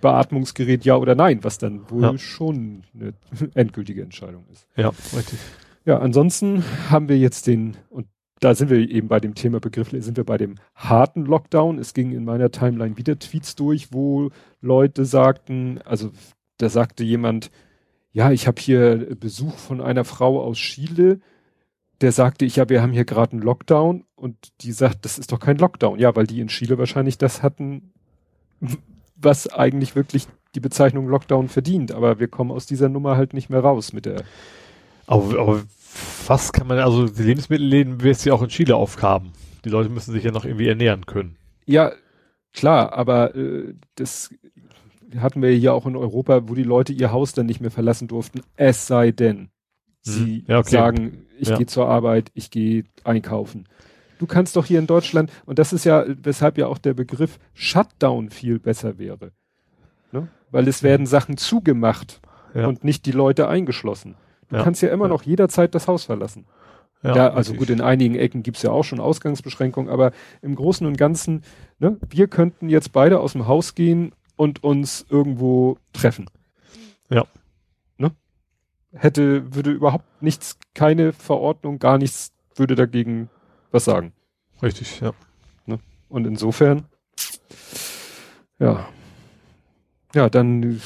Beatmungsgerät 0.00 0.84
ja 0.84 0.96
oder 0.96 1.14
nein, 1.14 1.42
was 1.42 1.58
dann 1.58 1.88
wohl 1.90 2.02
ja. 2.02 2.18
schon 2.18 2.82
eine 2.94 3.14
endgültige 3.54 4.02
Entscheidung 4.02 4.44
ist. 4.52 4.66
Ja, 4.76 4.90
richtig. 5.16 5.38
Ja, 5.84 5.98
ansonsten 5.98 6.64
haben 6.90 7.08
wir 7.08 7.18
jetzt 7.18 7.46
den, 7.46 7.76
und 7.90 8.06
da 8.40 8.54
sind 8.54 8.70
wir 8.70 8.78
eben 8.78 9.08
bei 9.08 9.20
dem 9.20 9.34
Thema 9.34 9.60
Begriff, 9.60 9.90
sind 9.90 10.16
wir 10.16 10.24
bei 10.24 10.38
dem 10.38 10.56
harten 10.74 11.24
Lockdown. 11.24 11.78
Es 11.78 11.94
ging 11.94 12.12
in 12.12 12.24
meiner 12.24 12.50
Timeline 12.50 12.96
wieder 12.96 13.18
Tweets 13.18 13.54
durch, 13.54 13.92
wo 13.92 14.30
Leute 14.60 15.04
sagten, 15.04 15.80
also 15.84 16.10
da 16.58 16.68
sagte 16.68 17.04
jemand, 17.04 17.50
ja, 18.12 18.30
ich 18.30 18.46
habe 18.46 18.60
hier 18.60 19.16
Besuch 19.18 19.56
von 19.56 19.80
einer 19.80 20.04
Frau 20.04 20.42
aus 20.42 20.58
Chile, 20.58 21.20
der 22.00 22.12
sagte 22.12 22.44
ich, 22.44 22.56
ja, 22.56 22.68
wir 22.68 22.82
haben 22.82 22.92
hier 22.92 23.04
gerade 23.04 23.32
einen 23.32 23.42
Lockdown 23.42 24.04
und 24.14 24.36
die 24.60 24.72
sagt, 24.72 25.04
das 25.04 25.18
ist 25.18 25.32
doch 25.32 25.40
kein 25.40 25.58
Lockdown. 25.58 25.98
Ja, 25.98 26.14
weil 26.16 26.26
die 26.26 26.40
in 26.40 26.48
Chile 26.48 26.78
wahrscheinlich 26.78 27.18
das 27.18 27.42
hatten, 27.42 27.92
was 29.16 29.52
eigentlich 29.52 29.96
wirklich 29.96 30.26
die 30.54 30.60
Bezeichnung 30.60 31.08
Lockdown 31.08 31.48
verdient. 31.48 31.92
Aber 31.92 32.20
wir 32.20 32.28
kommen 32.28 32.50
aus 32.50 32.66
dieser 32.66 32.88
Nummer 32.88 33.16
halt 33.16 33.34
nicht 33.34 33.50
mehr 33.50 33.60
raus 33.60 33.92
mit 33.92 34.06
der. 34.06 34.22
Aber, 35.06 35.38
aber 35.38 35.62
was 36.26 36.52
kann 36.52 36.66
man, 36.66 36.78
also 36.78 37.06
die 37.06 37.22
Lebensmittelläden 37.22 38.02
wirst 38.02 38.24
du 38.24 38.30
ja 38.30 38.34
auch 38.34 38.42
in 38.42 38.48
Chile 38.48 38.76
aufhaben. 38.76 39.32
Die 39.64 39.68
Leute 39.68 39.88
müssen 39.88 40.12
sich 40.12 40.24
ja 40.24 40.30
noch 40.30 40.44
irgendwie 40.44 40.68
ernähren 40.68 41.06
können. 41.06 41.36
Ja, 41.66 41.92
klar, 42.52 42.92
aber 42.92 43.34
äh, 43.34 43.74
das 43.94 44.30
hatten 45.18 45.42
wir 45.42 45.56
ja 45.56 45.72
auch 45.72 45.86
in 45.86 45.96
Europa, 45.96 46.48
wo 46.48 46.54
die 46.54 46.64
Leute 46.64 46.92
ihr 46.92 47.12
Haus 47.12 47.32
dann 47.32 47.46
nicht 47.46 47.60
mehr 47.60 47.70
verlassen 47.70 48.08
durften, 48.08 48.40
es 48.56 48.86
sei 48.86 49.12
denn, 49.12 49.48
sie 50.00 50.44
ja, 50.46 50.58
okay. 50.58 50.70
sagen, 50.70 51.26
ich 51.38 51.48
ja. 51.48 51.56
gehe 51.56 51.66
zur 51.66 51.88
Arbeit, 51.88 52.30
ich 52.34 52.50
gehe 52.50 52.84
einkaufen. 53.04 53.66
Du 54.18 54.26
kannst 54.26 54.56
doch 54.56 54.66
hier 54.66 54.78
in 54.78 54.86
Deutschland, 54.86 55.32
und 55.46 55.58
das 55.58 55.72
ist 55.72 55.84
ja, 55.84 56.04
weshalb 56.06 56.58
ja 56.58 56.66
auch 56.66 56.78
der 56.78 56.94
Begriff 56.94 57.38
Shutdown 57.52 58.30
viel 58.30 58.58
besser 58.58 58.98
wäre. 58.98 59.32
Ne? 60.12 60.28
Weil 60.50 60.68
es 60.68 60.82
werden 60.82 61.06
Sachen 61.06 61.36
zugemacht 61.36 62.20
ja. 62.54 62.66
und 62.66 62.84
nicht 62.84 63.06
die 63.06 63.12
Leute 63.12 63.48
eingeschlossen. 63.48 64.16
Du 64.48 64.62
kannst 64.62 64.82
ja 64.82 64.90
immer 64.90 65.08
noch 65.08 65.22
jederzeit 65.22 65.74
das 65.74 65.88
Haus 65.88 66.04
verlassen. 66.04 66.46
Ja, 67.02 67.16
ja 67.16 67.30
also 67.32 67.54
gut, 67.54 67.70
in 67.70 67.80
einigen 67.80 68.14
Ecken 68.14 68.42
gibt's 68.42 68.62
ja 68.62 68.70
auch 68.70 68.84
schon 68.84 69.00
Ausgangsbeschränkungen, 69.00 69.92
aber 69.92 70.12
im 70.42 70.54
Großen 70.54 70.86
und 70.86 70.96
Ganzen, 70.96 71.42
ne, 71.78 71.98
wir 72.08 72.28
könnten 72.28 72.68
jetzt 72.68 72.92
beide 72.92 73.20
aus 73.20 73.32
dem 73.32 73.46
Haus 73.46 73.74
gehen 73.74 74.12
und 74.36 74.64
uns 74.64 75.04
irgendwo 75.10 75.76
treffen. 75.92 76.26
Ja. 77.10 77.26
Ne? 77.98 78.12
Hätte, 78.92 79.54
würde 79.54 79.70
überhaupt 79.70 80.22
nichts, 80.22 80.58
keine 80.72 81.12
Verordnung, 81.12 81.78
gar 81.78 81.98
nichts, 81.98 82.32
würde 82.56 82.74
dagegen 82.74 83.28
was 83.74 83.84
sagen. 83.84 84.12
Richtig, 84.62 85.00
ja. 85.00 85.12
Ne? 85.66 85.78
Und 86.08 86.26
insofern, 86.26 86.84
ja. 88.58 88.88
Ja, 90.14 90.30
dann 90.30 90.80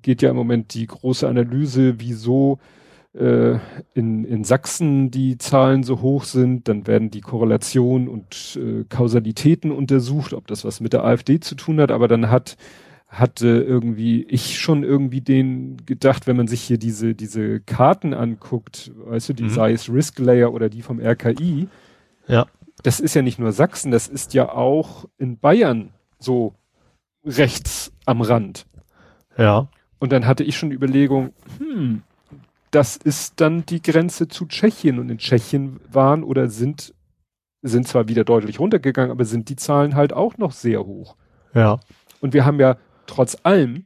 geht 0.00 0.22
ja 0.22 0.30
im 0.30 0.36
Moment 0.36 0.72
die 0.72 0.86
große 0.86 1.28
Analyse, 1.28 2.00
wieso 2.00 2.58
äh, 3.12 3.58
in, 3.92 4.24
in 4.24 4.44
Sachsen 4.44 5.10
die 5.10 5.36
Zahlen 5.36 5.82
so 5.82 6.00
hoch 6.00 6.24
sind, 6.24 6.66
dann 6.66 6.86
werden 6.86 7.10
die 7.10 7.20
Korrelationen 7.20 8.08
und 8.08 8.58
äh, 8.60 8.84
Kausalitäten 8.88 9.70
untersucht, 9.70 10.32
ob 10.32 10.46
das 10.46 10.64
was 10.64 10.80
mit 10.80 10.94
der 10.94 11.04
AfD 11.04 11.40
zu 11.40 11.56
tun 11.56 11.80
hat, 11.80 11.90
aber 11.90 12.08
dann 12.08 12.30
hat 12.30 12.56
hatte 13.10 13.48
irgendwie 13.48 14.22
ich 14.22 14.60
schon 14.60 14.84
irgendwie 14.84 15.20
den 15.20 15.84
gedacht, 15.84 16.28
wenn 16.28 16.36
man 16.36 16.46
sich 16.46 16.62
hier 16.62 16.78
diese 16.78 17.16
diese 17.16 17.58
Karten 17.58 18.14
anguckt, 18.14 18.92
weißt 19.04 19.30
du, 19.30 19.32
die 19.32 19.42
mhm. 19.42 19.50
sei 19.50 19.72
es 19.72 19.92
Risk 19.92 20.20
Layer 20.20 20.54
oder 20.54 20.68
die 20.68 20.80
vom 20.80 21.00
RKI. 21.00 21.66
Ja. 22.30 22.46
Das 22.82 23.00
ist 23.00 23.14
ja 23.14 23.22
nicht 23.22 23.38
nur 23.38 23.52
Sachsen, 23.52 23.90
das 23.90 24.08
ist 24.08 24.34
ja 24.34 24.50
auch 24.50 25.06
in 25.18 25.38
Bayern 25.38 25.90
so 26.18 26.54
rechts 27.24 27.92
am 28.06 28.22
Rand. 28.22 28.66
Ja. 29.36 29.68
Und 29.98 30.12
dann 30.12 30.26
hatte 30.26 30.44
ich 30.44 30.56
schon 30.56 30.72
Überlegung, 30.72 31.34
hm, 31.58 32.02
das 32.70 32.96
ist 32.96 33.40
dann 33.40 33.66
die 33.66 33.82
Grenze 33.82 34.28
zu 34.28 34.46
Tschechien 34.46 34.98
und 34.98 35.10
in 35.10 35.18
Tschechien 35.18 35.80
waren 35.90 36.22
oder 36.22 36.48
sind 36.48 36.94
sind 37.62 37.86
zwar 37.86 38.08
wieder 38.08 38.24
deutlich 38.24 38.58
runtergegangen, 38.58 39.10
aber 39.10 39.26
sind 39.26 39.50
die 39.50 39.56
Zahlen 39.56 39.94
halt 39.94 40.14
auch 40.14 40.38
noch 40.38 40.52
sehr 40.52 40.86
hoch. 40.86 41.16
Ja. 41.52 41.78
Und 42.20 42.32
wir 42.32 42.46
haben 42.46 42.58
ja 42.58 42.78
trotz 43.06 43.36
allem, 43.42 43.84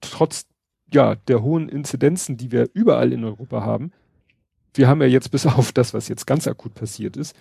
trotz 0.00 0.46
ja 0.92 1.16
der 1.16 1.42
hohen 1.42 1.68
Inzidenzen, 1.68 2.36
die 2.36 2.52
wir 2.52 2.68
überall 2.74 3.12
in 3.12 3.24
Europa 3.24 3.62
haben, 3.64 3.92
wir 4.74 4.88
haben 4.88 5.02
ja 5.02 5.08
jetzt 5.08 5.30
bis 5.30 5.46
auf 5.46 5.72
das, 5.72 5.94
was 5.94 6.08
jetzt 6.08 6.26
ganz 6.26 6.46
akut 6.46 6.74
passiert 6.74 7.16
ist, 7.16 7.34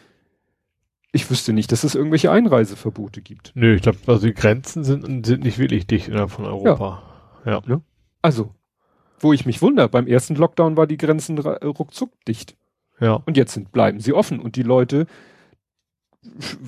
ich 1.12 1.30
wüsste 1.30 1.54
nicht, 1.54 1.72
dass 1.72 1.84
es 1.84 1.96
irgendwelche 1.96 2.32
Einreiseverbote 2.32 3.22
gibt. 3.22 3.52
Nö, 3.56 3.76
ich 3.76 3.82
glaube, 3.82 4.00
also 4.08 4.28
die 4.28 4.34
Grenzen 4.34 4.84
sind, 4.84 5.26
sind 5.26 5.44
nicht 5.44 5.60
wirklich 5.60 5.86
dicht 5.88 6.08
innerhalb 6.08 6.32
von 6.32 6.46
Europa. 6.46 7.04
Ja. 7.46 7.52
ja. 7.52 7.62
Ne? 7.66 7.82
Also, 8.22 8.56
wo 9.20 9.34
ich 9.34 9.46
mich 9.46 9.62
wundere, 9.62 9.90
beim 9.90 10.08
ersten 10.08 10.36
Lockdown 10.36 10.78
war 10.78 10.88
die 10.88 10.98
Grenzen 10.98 11.38
ruckzuck 11.38 12.12
dicht. 12.26 12.56
Ja. 13.00 13.22
Und 13.26 13.36
jetzt 13.36 13.54
sind, 13.54 13.72
bleiben 13.72 14.00
sie 14.00 14.14
offen 14.14 14.40
und 14.40 14.56
die 14.56 14.64
Leute 14.64 15.06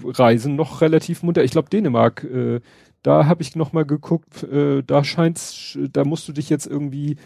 reisen 0.03 0.55
noch 0.55 0.81
relativ 0.81 1.23
munter. 1.23 1.43
Ich 1.43 1.51
glaube, 1.51 1.69
Dänemark, 1.69 2.23
äh, 2.23 2.59
da 3.03 3.25
habe 3.27 3.43
ich 3.43 3.55
noch 3.55 3.71
mal 3.71 3.85
geguckt, 3.85 4.43
äh, 4.43 4.81
da 4.83 5.03
scheint's, 5.03 5.77
da 5.91 6.03
musst 6.05 6.27
du 6.27 6.33
dich 6.33 6.49
jetzt 6.49 6.65
irgendwie, 6.65 7.17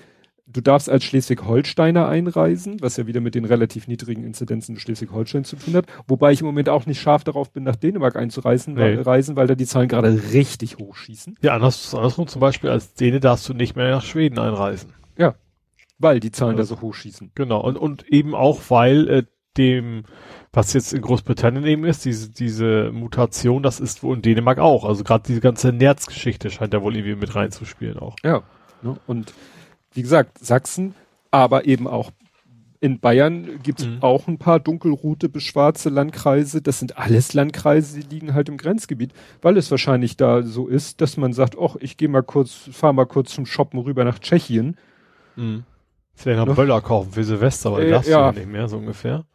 du 0.48 0.62
darfst 0.62 0.90
als 0.90 1.04
Schleswig-Holsteiner 1.04 2.08
einreisen, 2.08 2.78
was 2.82 2.98
ja 2.98 3.06
wieder 3.06 3.20
mit 3.20 3.36
den 3.36 3.46
relativ 3.46 3.88
niedrigen 3.88 4.24
Inzidenzen 4.24 4.76
in 4.76 4.80
Schleswig-Holstein 4.80 5.44
zu 5.44 5.58
tun 5.58 5.76
hat, 5.76 5.86
wobei 6.08 6.32
ich 6.32 6.42
im 6.42 6.48
Moment 6.48 6.70
auch 6.70 6.86
nicht 6.86 7.02
scharf 7.02 7.24
darauf 7.24 7.52
bin, 7.52 7.64
nach 7.64 7.76
Dänemark 7.76 8.16
einzureisen, 8.16 8.76
nee. 8.76 8.82
weil, 8.82 9.02
reisen, 9.02 9.36
weil 9.36 9.48
da 9.48 9.56
die 9.56 9.66
Zahlen 9.66 9.90
gerade 9.90 10.32
richtig 10.32 10.78
hochschießen. 10.78 11.38
Ja, 11.42 11.54
anders, 11.54 11.94
andersrum 11.94 12.28
zum 12.28 12.40
Beispiel 12.40 12.70
als 12.70 12.94
Däne 12.94 13.20
darfst 13.20 13.48
du 13.50 13.54
nicht 13.54 13.76
mehr 13.76 13.92
nach 13.92 14.04
Schweden 14.04 14.40
einreisen. 14.40 14.94
Ja, 15.18 15.36
weil 16.00 16.20
die 16.20 16.32
Zahlen 16.32 16.58
also, 16.58 16.76
da 16.76 16.82
so 16.82 16.88
hochschießen. 16.88 17.32
Genau, 17.36 17.62
und, 17.62 17.78
und 17.78 18.08
eben 18.08 18.34
auch, 18.34 18.62
weil 18.70 19.10
äh, 19.10 19.24
dem 19.58 20.04
was 20.54 20.74
jetzt 20.74 20.92
in 20.92 21.02
Großbritannien 21.02 21.66
eben 21.66 21.86
ist, 21.86 22.04
diese, 22.04 22.32
diese 22.32 22.92
Mutation, 22.92 23.62
das 23.62 23.80
ist 23.80 24.02
wohl 24.02 24.16
in 24.16 24.24
Dänemark 24.24 24.58
auch. 24.58 24.86
Also 24.86 25.04
gerade 25.04 25.24
diese 25.28 25.40
ganze 25.40 25.72
Nerzgeschichte 25.72 26.50
scheint 26.50 26.74
da 26.74 26.82
wohl 26.82 26.96
irgendwie 26.96 27.16
mit 27.16 27.36
reinzuspielen 27.36 28.00
auch. 28.00 28.16
Ja. 28.24 28.42
Ne? 28.82 28.98
Und 29.06 29.34
wie 29.94 30.02
gesagt, 30.02 30.40
Sachsen, 30.40 30.94
aber 31.32 31.66
eben 31.66 31.88
auch 31.88 32.12
in 32.80 33.00
Bayern 33.00 33.60
gibt 33.64 33.80
es 33.80 33.88
mhm. 33.88 33.98
auch 34.02 34.28
ein 34.28 34.38
paar 34.38 34.60
dunkelrote 34.60 35.30
bis 35.30 35.44
schwarze 35.44 35.90
Landkreise. 35.90 36.62
Das 36.62 36.78
sind 36.78 36.98
alles 36.98 37.34
Landkreise, 37.34 38.00
die 38.00 38.16
liegen 38.16 38.36
halt 38.36 38.50
im 38.50 38.58
Grenzgebiet, 38.58 39.14
weil 39.42 39.58
es 39.58 39.72
wahrscheinlich 39.72 40.16
da 40.16 40.44
so 40.44 40.68
ist, 40.68 41.02
dass 41.02 41.18
man 41.18 41.34
sagt, 41.34 41.56
ach, 41.60 41.76
ich 41.80 41.98
gehe 41.98 42.08
mal 42.08 42.22
kurz, 42.22 42.70
fahr 42.72 42.94
mal 42.94 43.06
kurz 43.06 43.34
zum 43.34 43.48
Shoppen 43.48 43.80
rüber 43.80 44.04
nach 44.04 44.20
Tschechien. 44.20 44.78
Mhm. 45.36 45.64
Vielleicht 46.14 46.46
noch 46.46 46.56
Böller 46.56 46.82
kaufen 46.82 47.12
für 47.14 47.24
Silvester, 47.24 47.70
aber 47.70 47.82
äh, 47.82 47.90
das 47.90 48.08
ja. 48.08 48.32
nicht 48.32 48.48
mehr, 48.48 48.68
so 48.68 48.78
ungefähr 48.78 49.26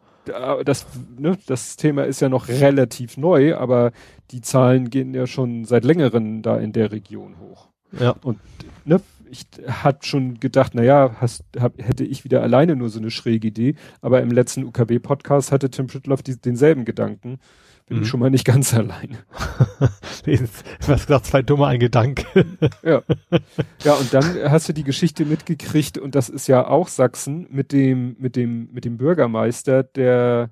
das, 0.65 0.87
ne, 1.19 1.37
das 1.47 1.77
Thema 1.77 2.05
ist 2.05 2.21
ja 2.21 2.29
noch 2.29 2.49
relativ 2.49 3.17
neu, 3.17 3.57
aber 3.57 3.93
die 4.31 4.41
Zahlen 4.41 4.91
gehen 4.91 5.15
ja 5.15 5.27
schon 5.27 5.65
seit 5.65 5.85
längerem 5.85 6.43
da 6.43 6.59
in 6.59 6.73
der 6.73 6.93
Region 6.93 7.37
hoch. 7.41 7.69
Ja. 7.99 8.15
Und 8.23 8.39
ne, 8.85 9.01
ich 9.33 9.47
hab 9.67 10.05
schon 10.05 10.39
gedacht, 10.39 10.75
naja, 10.75 11.17
hast, 11.21 11.45
hab, 11.59 11.83
hätte 11.83 12.05
ich 12.05 12.25
wieder 12.25 12.43
alleine 12.43 12.77
nur 12.77 12.89
so 12.91 13.01
eine 13.01 13.11
schräge 13.11 13.49
Idee, 13.49 13.75
aber 14.01 14.21
im 14.21 14.31
letzten 14.31 14.65
UKW-Podcast 14.65 15.51
hatte 15.51 15.71
Tim 15.71 15.89
Schüttloff 15.89 16.23
denselben 16.23 16.85
Gedanken 16.85 17.39
bin 17.87 17.99
mhm. 17.99 18.03
ich 18.05 18.09
schon 18.09 18.21
mal 18.21 18.31
nicht 18.31 18.45
ganz 18.45 18.73
allein. 18.75 19.19
Was 20.87 21.03
gesagt, 21.07 21.27
zwei 21.27 21.43
dumme, 21.43 21.67
ein 21.67 21.81
Gedanke. 21.81 22.25
ja. 22.83 23.03
Ja, 23.85 23.95
und 23.95 24.15
dann 24.15 24.25
hast 24.51 24.69
du 24.69 24.73
die 24.73 24.85
Geschichte 24.85 25.25
mitgekriegt 25.25 25.99
und 25.99 26.15
das 26.15 26.29
ist 26.29 26.47
ja 26.47 26.67
auch 26.67 26.89
Sachsen 26.89 27.47
mit 27.51 27.73
dem, 27.73 28.17
mit 28.19 28.37
dem, 28.37 28.71
mit 28.73 28.85
dem 28.85 28.97
Bürgermeister, 28.97 29.83
der 29.83 30.51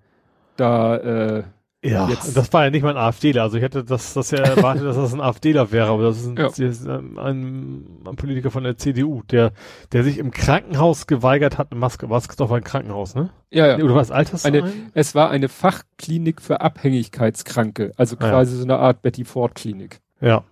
da, 0.56 0.96
äh, 0.96 1.44
Ja, 1.82 2.10
Jetzt. 2.10 2.36
das 2.36 2.52
war 2.52 2.64
ja 2.64 2.70
nicht 2.70 2.82
mal 2.82 2.90
ein 2.90 3.02
AfDler. 3.02 3.42
Also 3.42 3.56
ich 3.56 3.62
hätte 3.62 3.84
das, 3.84 4.12
das 4.12 4.30
ja 4.30 4.38
erwartet, 4.44 4.84
dass 4.84 4.96
das 4.96 5.14
ein 5.14 5.20
AfDler 5.20 5.72
wäre, 5.72 5.88
aber 5.88 6.02
das 6.02 6.18
ist, 6.20 6.26
ein, 6.26 6.36
ja. 6.36 6.44
das 6.44 6.58
ist 6.58 6.86
ein, 6.86 7.18
ein, 7.18 7.86
ein, 8.06 8.16
Politiker 8.16 8.50
von 8.50 8.64
der 8.64 8.76
CDU, 8.76 9.22
der, 9.30 9.52
der 9.92 10.04
sich 10.04 10.18
im 10.18 10.30
Krankenhaus 10.30 11.06
geweigert 11.06 11.56
hat, 11.56 11.70
eine 11.70 11.80
Maske. 11.80 12.10
Was 12.10 12.28
doch 12.28 12.50
ein 12.50 12.64
Krankenhaus, 12.64 13.14
ne? 13.14 13.30
Ja, 13.50 13.66
ja. 13.66 13.82
Oder 13.82 13.94
was 13.94 14.10
Altersheim? 14.10 14.54
Eine, 14.54 14.72
es 14.92 15.14
war 15.14 15.30
eine 15.30 15.48
Fachklinik 15.48 16.42
für 16.42 16.60
Abhängigkeitskranke, 16.60 17.92
also 17.96 18.16
quasi 18.16 18.52
ja. 18.52 18.58
so 18.58 18.64
eine 18.64 18.76
Art 18.76 19.00
Betty 19.00 19.24
Ford 19.24 19.54
Klinik. 19.54 20.00
Ja. 20.20 20.44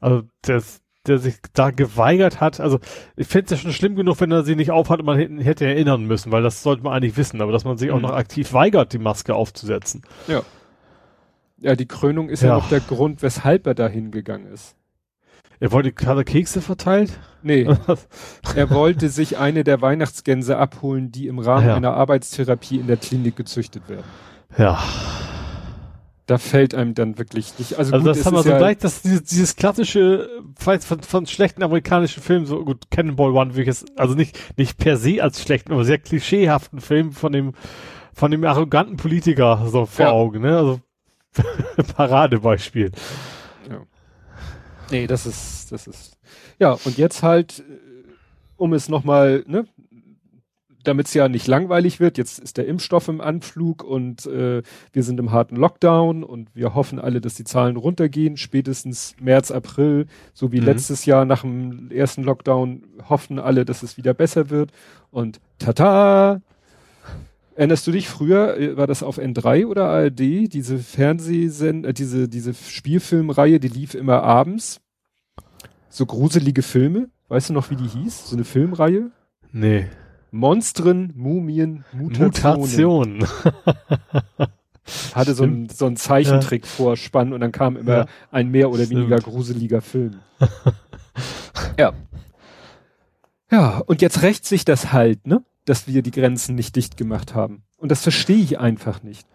Also 0.00 0.22
das, 0.40 0.80
der 1.06 1.18
sich 1.18 1.36
da 1.52 1.72
geweigert 1.72 2.40
hat. 2.40 2.58
Also 2.58 2.80
ich 3.16 3.26
fände 3.26 3.46
es 3.46 3.50
ja 3.50 3.56
schon 3.58 3.72
schlimm 3.72 3.96
genug, 3.96 4.18
wenn 4.20 4.32
er 4.32 4.44
sie 4.44 4.56
nicht 4.56 4.70
aufhat 4.70 5.00
und 5.00 5.06
man 5.06 5.18
hätte, 5.18 5.42
hätte 5.42 5.66
erinnern 5.66 6.04
müssen, 6.04 6.32
weil 6.32 6.42
das 6.42 6.62
sollte 6.62 6.82
man 6.82 6.94
eigentlich 6.94 7.18
wissen, 7.18 7.42
aber 7.42 7.52
dass 7.52 7.64
man 7.64 7.76
sich 7.76 7.90
mhm. 7.90 7.96
auch 7.96 8.00
noch 8.00 8.12
aktiv 8.12 8.54
weigert, 8.54 8.94
die 8.94 8.98
Maske 8.98 9.34
aufzusetzen. 9.34 10.02
Ja. 10.26 10.42
Ja, 11.60 11.76
die 11.76 11.86
Krönung 11.86 12.28
ist 12.28 12.42
ja, 12.42 12.50
ja 12.50 12.54
noch 12.56 12.68
der 12.68 12.80
Grund, 12.80 13.22
weshalb 13.22 13.66
er 13.66 13.74
da 13.74 13.86
hingegangen 13.86 14.52
ist. 14.52 14.76
Er 15.60 15.72
wollte 15.72 15.92
gerade 15.92 16.24
Kekse 16.24 16.62
verteilt? 16.62 17.20
Nee. 17.42 17.68
er 18.56 18.70
wollte 18.70 19.10
sich 19.10 19.36
eine 19.36 19.62
der 19.62 19.82
Weihnachtsgänse 19.82 20.56
abholen, 20.56 21.12
die 21.12 21.26
im 21.26 21.38
Rahmen 21.38 21.66
ja. 21.66 21.76
einer 21.76 21.92
Arbeitstherapie 21.92 22.76
in 22.76 22.86
der 22.86 22.96
Klinik 22.96 23.36
gezüchtet 23.36 23.86
werden. 23.88 24.04
Ja. 24.56 24.82
Da 26.24 26.38
fällt 26.38 26.74
einem 26.74 26.94
dann 26.94 27.18
wirklich 27.18 27.58
nicht. 27.58 27.76
Also, 27.76 27.92
also 27.92 28.06
gut, 28.06 28.16
das 28.16 28.24
haben 28.24 28.36
wir 28.36 28.42
so 28.42 28.50
ja 28.50 28.58
gleich, 28.58 28.78
dass 28.78 29.02
dieses, 29.02 29.24
dieses 29.24 29.56
klassische 29.56 30.30
von, 30.56 30.80
von 30.80 31.26
schlechten 31.26 31.62
amerikanischen 31.62 32.22
Filmen, 32.22 32.46
so 32.46 32.64
gut, 32.64 32.90
Cannonball 32.90 33.32
One, 33.32 33.56
wie 33.56 33.62
ich 33.62 33.68
es, 33.68 33.84
also 33.96 34.14
nicht, 34.14 34.38
nicht 34.56 34.78
per 34.78 34.96
se 34.96 35.22
als 35.22 35.42
schlechten, 35.42 35.72
aber 35.72 35.84
sehr 35.84 35.98
klischeehaften 35.98 36.80
Film 36.80 37.12
von 37.12 37.32
dem, 37.32 37.52
von 38.14 38.30
dem 38.30 38.44
arroganten 38.44 38.96
Politiker 38.96 39.66
so 39.66 39.84
vor 39.84 40.06
ja. 40.06 40.12
Augen, 40.12 40.40
ne? 40.40 40.56
Also 40.56 40.80
Paradebeispiel. 41.96 42.92
Ja. 43.68 43.82
Nee, 44.90 45.06
das 45.06 45.26
ist, 45.26 45.70
das 45.72 45.86
ist. 45.86 46.18
Ja, 46.58 46.72
und 46.84 46.98
jetzt 46.98 47.22
halt, 47.22 47.60
äh, 47.60 47.62
um 48.56 48.72
es 48.72 48.88
nochmal, 48.88 49.44
ne, 49.46 49.66
damit 50.84 51.06
es 51.06 51.14
ja 51.14 51.28
nicht 51.28 51.46
langweilig 51.46 52.00
wird, 52.00 52.18
jetzt 52.18 52.38
ist 52.38 52.56
der 52.56 52.66
Impfstoff 52.66 53.08
im 53.08 53.20
Anflug 53.20 53.84
und 53.84 54.26
äh, 54.26 54.62
wir 54.92 55.02
sind 55.02 55.20
im 55.20 55.30
harten 55.30 55.56
Lockdown 55.56 56.24
und 56.24 56.54
wir 56.54 56.74
hoffen 56.74 56.98
alle, 56.98 57.20
dass 57.20 57.34
die 57.34 57.44
Zahlen 57.44 57.76
runtergehen. 57.76 58.36
Spätestens 58.36 59.14
März, 59.20 59.50
April, 59.50 60.06
so 60.32 60.52
wie 60.52 60.60
mhm. 60.60 60.66
letztes 60.66 61.04
Jahr 61.04 61.24
nach 61.24 61.42
dem 61.42 61.90
ersten 61.90 62.22
Lockdown, 62.22 62.84
hoffen 63.08 63.38
alle, 63.38 63.64
dass 63.64 63.82
es 63.82 63.96
wieder 63.96 64.14
besser 64.14 64.50
wird. 64.50 64.70
Und 65.10 65.40
tata, 65.58 66.40
Erinnerst 67.54 67.86
du 67.86 67.92
dich 67.92 68.08
früher, 68.08 68.56
äh, 68.56 68.76
war 68.76 68.86
das 68.86 69.02
auf 69.02 69.18
N3 69.18 69.66
oder 69.66 69.88
ARD, 69.88 70.48
diese 70.52 70.78
Fernsehsend, 70.78 71.84
äh, 71.84 71.92
diese, 71.92 72.28
diese 72.28 72.54
Spielfilmreihe, 72.54 73.60
die 73.60 73.68
lief 73.68 73.94
immer 73.94 74.22
abends. 74.22 74.80
So 75.88 76.06
gruselige 76.06 76.62
Filme. 76.62 77.08
Weißt 77.28 77.50
du 77.50 77.52
noch, 77.52 77.70
wie 77.70 77.76
die 77.76 77.88
hieß? 77.88 78.30
So 78.30 78.36
eine 78.36 78.44
Filmreihe? 78.44 79.10
Nee. 79.52 79.86
Monstren, 80.30 81.12
Mumien, 81.16 81.84
Mutationen. 81.92 83.18
Mutation. 83.18 83.24
Hatte 85.14 85.34
so 85.34 85.44
ein, 85.44 85.68
so 85.68 85.86
ein 85.86 85.96
Zeichentrick-Vorspann 85.96 87.32
und 87.32 87.40
dann 87.40 87.52
kam 87.52 87.76
immer 87.76 87.96
ja. 87.96 88.06
ein 88.30 88.48
mehr 88.48 88.70
oder 88.70 88.84
Stimmt. 88.84 89.00
weniger 89.00 89.18
gruseliger 89.18 89.80
Film. 89.80 90.20
ja. 91.78 91.92
Ja, 93.50 93.78
und 93.78 94.02
jetzt 94.02 94.22
rächt 94.22 94.46
sich 94.46 94.64
das 94.64 94.92
halt, 94.92 95.26
ne? 95.26 95.42
Dass 95.64 95.86
wir 95.86 96.02
die 96.02 96.10
Grenzen 96.10 96.54
nicht 96.54 96.76
dicht 96.76 96.96
gemacht 96.96 97.34
haben. 97.34 97.62
Und 97.76 97.90
das 97.90 98.02
verstehe 98.02 98.42
ich 98.42 98.58
einfach 98.58 99.02
nicht. 99.02 99.26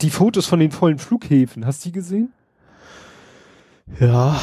Die 0.00 0.10
Fotos 0.10 0.46
von 0.46 0.60
den 0.60 0.70
vollen 0.70 0.98
Flughäfen, 0.98 1.64
hast 1.64 1.84
du 1.84 1.88
die 1.88 1.92
gesehen? 1.92 2.32
Ja. 4.00 4.40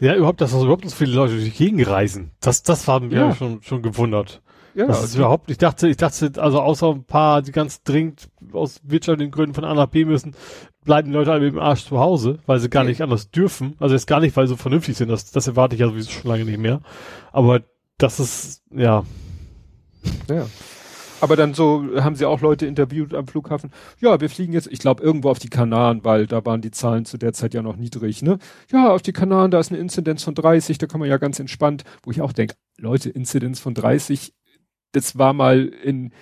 Ja, 0.00 0.14
überhaupt, 0.14 0.40
dass 0.40 0.52
überhaupt 0.52 0.88
so 0.88 0.94
viele 0.94 1.12
Leute 1.12 1.34
durch 1.34 1.44
die 1.44 1.50
Gegend 1.50 1.86
reisen. 1.88 2.30
Das, 2.40 2.62
das 2.62 2.86
haben 2.86 3.10
wir 3.10 3.18
ja. 3.18 3.34
schon, 3.34 3.62
schon 3.62 3.82
gewundert. 3.82 4.42
Ja, 4.74 4.86
das 4.86 5.02
ist 5.02 5.16
überhaupt, 5.16 5.50
ich 5.50 5.58
dachte, 5.58 5.88
ich 5.88 5.96
dachte, 5.96 6.30
also 6.36 6.60
außer 6.60 6.90
ein 6.90 7.02
paar, 7.02 7.42
die 7.42 7.50
ganz 7.50 7.82
dringend 7.82 8.28
aus 8.52 8.80
wirtschaftlichen 8.84 9.32
Gründen 9.32 9.54
von 9.54 9.64
A 9.64 9.74
nach 9.74 9.86
B 9.86 10.04
müssen, 10.04 10.36
bleiben 10.84 11.08
die 11.08 11.14
Leute 11.14 11.32
alle 11.32 11.40
mit 11.40 11.54
dem 11.54 11.58
Arsch 11.58 11.84
zu 11.86 11.98
Hause, 11.98 12.38
weil 12.46 12.60
sie 12.60 12.70
gar 12.70 12.84
nicht 12.84 13.02
anders 13.02 13.30
dürfen. 13.30 13.74
Also 13.80 13.96
jetzt 13.96 14.06
gar 14.06 14.20
nicht, 14.20 14.36
weil 14.36 14.46
sie 14.46 14.56
vernünftig 14.56 14.96
sind, 14.96 15.08
das, 15.08 15.32
das 15.32 15.48
erwarte 15.48 15.74
ich 15.74 15.80
ja 15.80 15.88
sowieso 15.88 16.10
schon 16.10 16.30
lange 16.30 16.44
nicht 16.44 16.60
mehr. 16.60 16.80
Aber 17.32 17.62
das 17.96 18.20
ist, 18.20 18.62
ja, 18.70 19.04
ja. 20.28 20.46
Aber 21.20 21.36
dann 21.36 21.54
so 21.54 21.84
haben 21.96 22.14
sie 22.14 22.26
auch 22.26 22.40
Leute 22.40 22.66
interviewt 22.66 23.12
am 23.14 23.26
Flughafen. 23.26 23.70
Ja, 24.00 24.20
wir 24.20 24.30
fliegen 24.30 24.52
jetzt, 24.52 24.68
ich 24.70 24.78
glaube, 24.78 25.02
irgendwo 25.02 25.30
auf 25.30 25.38
die 25.38 25.48
Kanaren, 25.48 26.04
weil 26.04 26.26
da 26.26 26.44
waren 26.44 26.60
die 26.60 26.70
Zahlen 26.70 27.04
zu 27.04 27.18
der 27.18 27.32
Zeit 27.32 27.54
ja 27.54 27.62
noch 27.62 27.76
niedrig, 27.76 28.22
ne? 28.22 28.38
Ja, 28.70 28.90
auf 28.90 29.02
die 29.02 29.12
Kanaren, 29.12 29.50
da 29.50 29.58
ist 29.58 29.72
eine 29.72 29.80
Inzidenz 29.80 30.22
von 30.22 30.34
30, 30.34 30.78
da 30.78 30.86
kann 30.86 31.00
man 31.00 31.08
ja 31.08 31.16
ganz 31.16 31.40
entspannt, 31.40 31.84
wo 32.02 32.10
ich 32.10 32.20
auch 32.20 32.32
denke, 32.32 32.54
Leute, 32.78 33.10
Inzidenz 33.10 33.58
von 33.58 33.74
30, 33.74 34.32
das 34.92 35.18
war 35.18 35.32
mal 35.32 35.66
in, 35.66 36.12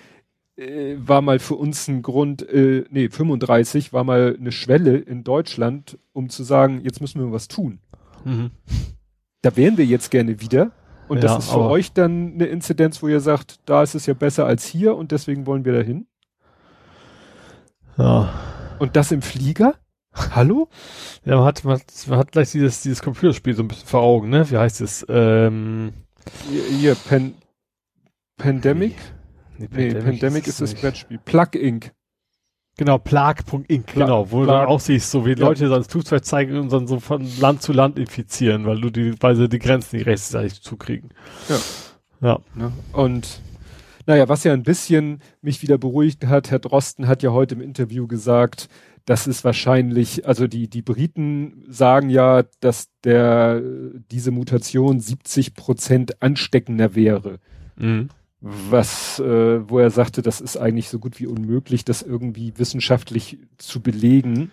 äh, 0.55 0.95
war 0.97 1.21
mal 1.21 1.39
für 1.39 1.55
uns 1.55 1.87
ein 1.87 2.01
Grund, 2.01 2.47
äh, 2.49 2.85
nee, 2.89 3.09
35 3.09 3.93
war 3.93 4.03
mal 4.03 4.35
eine 4.39 4.51
Schwelle 4.51 4.97
in 4.97 5.23
Deutschland, 5.23 5.99
um 6.13 6.29
zu 6.29 6.43
sagen, 6.43 6.81
jetzt 6.83 7.01
müssen 7.01 7.21
wir 7.21 7.31
was 7.31 7.47
tun. 7.47 7.79
Mhm. 8.25 8.51
Da 9.43 9.55
wären 9.55 9.77
wir 9.77 9.85
jetzt 9.85 10.09
gerne 10.09 10.41
wieder, 10.41 10.71
und 11.07 11.23
das 11.23 11.45
ist 11.45 11.51
für 11.51 11.59
euch 11.59 11.93
dann 11.93 12.33
eine 12.33 12.45
Inzidenz, 12.45 13.01
wo 13.01 13.07
ihr 13.07 13.19
sagt, 13.19 13.59
da 13.65 13.83
ist 13.83 13.95
es 13.95 14.05
ja 14.05 14.13
besser 14.13 14.45
als 14.45 14.65
hier 14.65 14.95
und 14.95 15.11
deswegen 15.11 15.45
wollen 15.45 15.65
wir 15.65 15.73
dahin? 15.73 16.07
Ja. 17.97 18.29
Und 18.79 18.95
das 18.95 19.11
im 19.11 19.21
Flieger? 19.21 19.75
Hallo? 20.13 20.69
Ja, 21.25 21.37
man 21.37 21.45
hat, 21.45 21.63
man, 21.63 21.79
man 22.07 22.19
hat 22.19 22.31
gleich 22.31 22.51
dieses, 22.51 22.81
dieses 22.81 23.01
Computerspiel 23.01 23.55
so 23.55 23.63
ein 23.63 23.67
bisschen 23.67 23.87
vor 23.87 24.01
Augen, 24.01 24.29
ne? 24.29 24.49
Wie 24.49 24.57
heißt 24.57 24.81
es? 24.81 25.05
Ähm, 25.09 25.93
hier, 26.49 26.63
hier 26.63 26.95
Pan 26.95 27.33
Pandemic? 28.37 28.95
Nee, 29.57 29.67
nee 29.71 29.93
Pandemic, 29.93 30.03
Pandemic 30.03 30.47
ist, 30.47 30.61
ist 30.61 30.73
das 30.73 30.81
Brettspiel. 30.81 31.19
Plug 31.23 31.53
Inc. 31.53 31.91
Genau, 32.77 32.99
Plag.inc, 32.99 33.93
genau, 33.93 34.31
wo 34.31 34.43
Plag. 34.43 34.67
du 34.67 34.69
auch 34.69 34.79
siehst, 34.79 35.09
so 35.09 35.25
wie 35.25 35.31
ja. 35.31 35.37
Leute 35.37 35.67
dann 35.67 35.79
das 35.79 35.87
Flugzeug 35.87 36.23
zeigen 36.23 36.59
und 36.59 36.71
dann 36.71 36.85
so 36.85 36.99
von 36.99 37.27
Land 37.39 37.63
zu 37.63 37.73
Land 37.73 37.97
infizieren, 37.97 38.65
weil 38.67 38.79
du 38.79 38.91
die, 38.91 39.15
weil 39.19 39.35
sie 39.35 39.49
die 39.49 39.57
Grenzen 39.57 39.97
nicht 39.97 40.05
rechtzeitig 40.05 40.61
zukriegen. 40.61 41.09
Ja. 41.49 41.57
Ja. 42.21 42.39
Ne? 42.53 42.71
Und 42.93 43.41
naja, 44.05 44.29
was 44.29 44.43
ja 44.43 44.53
ein 44.53 44.63
bisschen 44.63 45.21
mich 45.41 45.63
wieder 45.63 45.79
beruhigt 45.79 46.25
hat, 46.27 46.51
Herr 46.51 46.59
Drosten 46.59 47.07
hat 47.07 47.23
ja 47.23 47.31
heute 47.31 47.55
im 47.55 47.61
Interview 47.61 48.07
gesagt, 48.07 48.69
dass 49.05 49.25
es 49.25 49.43
wahrscheinlich, 49.43 50.27
also 50.27 50.47
die, 50.47 50.69
die 50.69 50.81
Briten 50.83 51.63
sagen 51.67 52.09
ja, 52.09 52.43
dass 52.59 52.89
der, 53.03 53.61
diese 54.11 54.31
Mutation 54.31 54.99
70 54.99 55.55
Prozent 55.55 56.21
ansteckender 56.21 56.93
wäre. 56.93 57.39
Mhm 57.75 58.09
was, 58.41 59.19
äh, 59.19 59.69
wo 59.69 59.79
er 59.79 59.89
sagte, 59.89 60.21
das 60.21 60.41
ist 60.41 60.57
eigentlich 60.57 60.89
so 60.89 60.99
gut 60.99 61.19
wie 61.19 61.27
unmöglich, 61.27 61.85
das 61.85 62.01
irgendwie 62.01 62.53
wissenschaftlich 62.57 63.39
zu 63.57 63.81
belegen. 63.81 64.51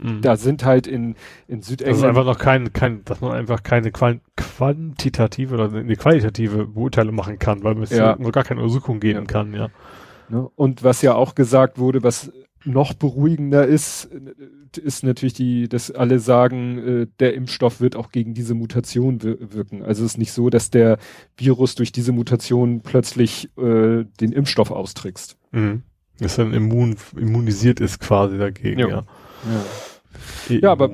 Mhm. 0.00 0.20
Da 0.20 0.36
sind 0.36 0.64
halt 0.64 0.86
in, 0.86 1.16
in 1.48 1.62
Südengland. 1.62 1.96
Das 1.96 1.98
ist 1.98 2.04
einfach 2.04 2.24
noch 2.24 2.38
kein, 2.38 2.72
kein, 2.72 3.04
dass 3.04 3.20
man 3.20 3.32
einfach 3.32 3.62
keine 3.62 3.90
quantitative 3.90 5.54
oder 5.54 5.72
eine 5.72 5.96
qualitative 5.96 6.66
Beurteilung 6.66 7.14
machen 7.14 7.38
kann, 7.38 7.64
weil 7.64 7.82
es 7.82 7.90
ja. 7.90 8.16
noch 8.16 8.32
gar 8.32 8.44
keine 8.44 8.60
Untersuchung 8.60 9.00
geben 9.00 9.20
ja. 9.20 9.24
kann, 9.24 9.54
ja. 9.54 9.68
Ne? 10.28 10.48
Und 10.56 10.84
was 10.84 11.00
ja 11.02 11.14
auch 11.14 11.34
gesagt 11.34 11.78
wurde, 11.78 12.02
was 12.02 12.30
noch 12.68 12.94
beruhigender 12.94 13.66
ist, 13.66 14.08
ist 14.76 15.02
natürlich 15.02 15.34
die, 15.34 15.68
dass 15.68 15.90
alle 15.90 16.18
sagen, 16.20 16.78
äh, 16.78 17.06
der 17.18 17.34
Impfstoff 17.34 17.80
wird 17.80 17.96
auch 17.96 18.10
gegen 18.10 18.34
diese 18.34 18.54
Mutation 18.54 19.22
wirken. 19.22 19.82
Also 19.82 20.04
es 20.04 20.12
ist 20.12 20.18
nicht 20.18 20.32
so, 20.32 20.50
dass 20.50 20.70
der 20.70 20.98
Virus 21.36 21.74
durch 21.74 21.92
diese 21.92 22.12
Mutation 22.12 22.80
plötzlich 22.82 23.50
äh, 23.56 24.04
den 24.20 24.32
Impfstoff 24.32 24.70
austrickst. 24.70 25.36
Mhm. 25.52 25.82
Dass 26.18 26.36
dann 26.36 26.52
immun, 26.52 26.96
immunisiert 27.16 27.80
ist 27.80 28.00
quasi 28.00 28.38
dagegen, 28.38 28.80
ja. 28.80 28.88
Ja, 28.88 29.04
ja. 30.48 30.58
ja 30.60 30.72
aber 30.72 30.90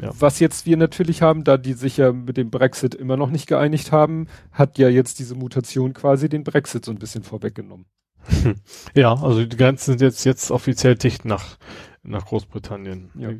ja. 0.00 0.10
was 0.18 0.40
jetzt 0.40 0.66
wir 0.66 0.76
natürlich 0.76 1.22
haben, 1.22 1.44
da 1.44 1.56
die 1.56 1.74
sich 1.74 1.96
ja 1.96 2.12
mit 2.12 2.36
dem 2.36 2.50
Brexit 2.50 2.94
immer 2.94 3.16
noch 3.16 3.30
nicht 3.30 3.46
geeinigt 3.46 3.92
haben, 3.92 4.26
hat 4.50 4.78
ja 4.78 4.88
jetzt 4.88 5.20
diese 5.20 5.36
Mutation 5.36 5.92
quasi 5.92 6.28
den 6.28 6.44
Brexit 6.44 6.84
so 6.84 6.90
ein 6.90 6.98
bisschen 6.98 7.22
vorweggenommen. 7.22 7.86
Ja, 8.94 9.14
also 9.14 9.44
die 9.44 9.56
Grenzen 9.56 9.92
sind 9.92 10.00
jetzt, 10.00 10.24
jetzt 10.24 10.50
offiziell 10.50 10.94
dicht 10.94 11.24
nach, 11.24 11.56
nach 12.02 12.26
Großbritannien. 12.26 13.10
Ja. 13.14 13.30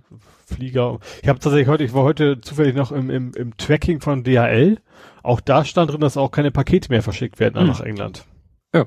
Flieger. 0.47 0.99
Ich 1.22 1.28
habe 1.28 1.39
tatsächlich 1.39 1.68
heute, 1.68 1.85
ich 1.85 1.95
war 1.95 2.03
heute 2.03 2.41
zufällig 2.41 2.74
noch 2.74 2.93
im, 2.93 3.11
im, 3.11 3.32
im 3.35 3.57
Tracking 3.57 4.01
von 4.01 4.24
DHL. 4.24 4.78
Auch 5.22 5.41
da 5.41 5.64
stand 5.64 5.91
drin, 5.91 6.01
dass 6.01 6.16
auch 6.16 6.30
keine 6.30 6.51
Pakete 6.51 6.91
mehr 6.91 7.03
verschickt 7.03 7.41
werden 7.41 7.61
hm. 7.61 7.66
nach 7.66 7.80
England. 7.80 8.26
Ja. 8.74 8.87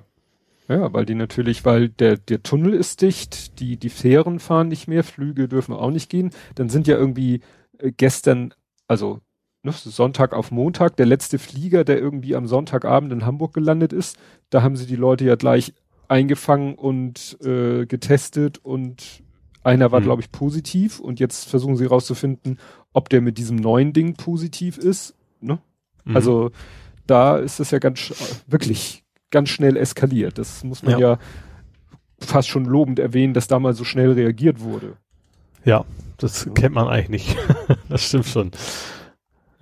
Ja, 0.67 0.93
weil 0.93 1.05
die 1.05 1.15
natürlich, 1.15 1.65
weil 1.65 1.89
der, 1.89 2.17
der 2.17 2.43
Tunnel 2.43 2.73
ist 2.73 3.01
dicht, 3.01 3.59
die, 3.59 3.77
die 3.77 3.89
Fähren 3.89 4.39
fahren 4.39 4.67
nicht 4.67 4.87
mehr, 4.87 5.03
Flüge 5.03 5.47
dürfen 5.47 5.73
auch 5.73 5.91
nicht 5.91 6.09
gehen. 6.09 6.31
Dann 6.55 6.69
sind 6.69 6.87
ja 6.87 6.97
irgendwie 6.97 7.41
äh, 7.79 7.91
gestern, 7.91 8.53
also 8.87 9.21
ne, 9.63 9.71
Sonntag 9.71 10.33
auf 10.33 10.51
Montag, 10.51 10.97
der 10.97 11.05
letzte 11.05 11.39
Flieger, 11.39 11.83
der 11.83 11.99
irgendwie 11.99 12.35
am 12.35 12.47
Sonntagabend 12.47 13.13
in 13.13 13.25
Hamburg 13.25 13.53
gelandet 13.53 13.93
ist, 13.93 14.17
da 14.49 14.61
haben 14.61 14.75
sie 14.75 14.85
die 14.85 14.95
Leute 14.95 15.25
ja 15.25 15.35
gleich 15.35 15.73
eingefangen 16.07 16.75
und 16.75 17.37
äh, 17.43 17.85
getestet 17.85 18.59
und 18.63 19.23
Einer 19.63 19.91
war, 19.91 19.99
Mhm. 19.99 20.05
glaube 20.05 20.21
ich, 20.21 20.31
positiv 20.31 20.99
und 21.01 21.19
jetzt 21.19 21.49
versuchen 21.49 21.75
sie 21.75 21.85
rauszufinden, 21.85 22.57
ob 22.93 23.09
der 23.09 23.19
mit 23.19 23.37
diesem 23.37 23.57
neuen 23.57 23.91
Ding 23.91 24.13
positiv 24.15 24.77
ist. 24.77 25.13
Ne? 25.41 25.59
Mhm. 26.05 26.15
Also 26.15 26.51
da 27.05 27.35
ist 27.37 27.59
es 27.59 27.71
ja 27.71 27.79
ganz 27.79 28.13
wirklich 28.47 29.03
ganz 29.29 29.49
schnell 29.49 29.75
eskaliert. 29.75 30.37
Das 30.37 30.63
muss 30.63 30.83
man 30.83 30.93
ja. 30.93 30.99
Ja. 31.13 31.19
fast 32.21 32.47
schon 32.47 32.63
lobend 32.63 32.97
erwähnen, 32.99 33.33
dass 33.33 33.47
da 33.47 33.59
mal 33.59 33.73
so 33.73 33.83
schnell 33.83 34.11
reagiert 34.13 34.61
wurde. 34.61 34.93
Ja, 35.65 35.83
das 36.17 36.47
kennt 36.55 36.73
man 36.75 36.87
eigentlich 36.87 37.09
nicht. 37.27 37.37
das 37.89 38.03
stimmt 38.03 38.25
schon. 38.27 38.51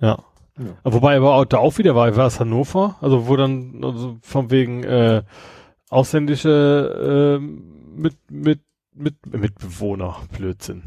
Ja. 0.00 0.22
Ja. 0.58 0.64
Wobei 0.84 1.16
aber 1.16 1.34
auch, 1.34 1.44
da 1.46 1.58
auch 1.58 1.78
wieder 1.78 1.94
war, 1.96 2.14
war 2.16 2.28
es 2.28 2.38
Hannover, 2.38 2.96
also 3.00 3.26
wo 3.26 3.34
dann 3.36 3.80
also 3.82 4.16
von 4.22 4.50
wegen 4.52 4.84
äh, 4.84 5.22
ausländische 5.90 7.38
ähm, 7.40 7.94
mit, 7.96 8.16
mit, 8.30 8.60
mit, 8.94 9.14
Mitbewohner, 9.26 10.16
Blödsinn. 10.36 10.82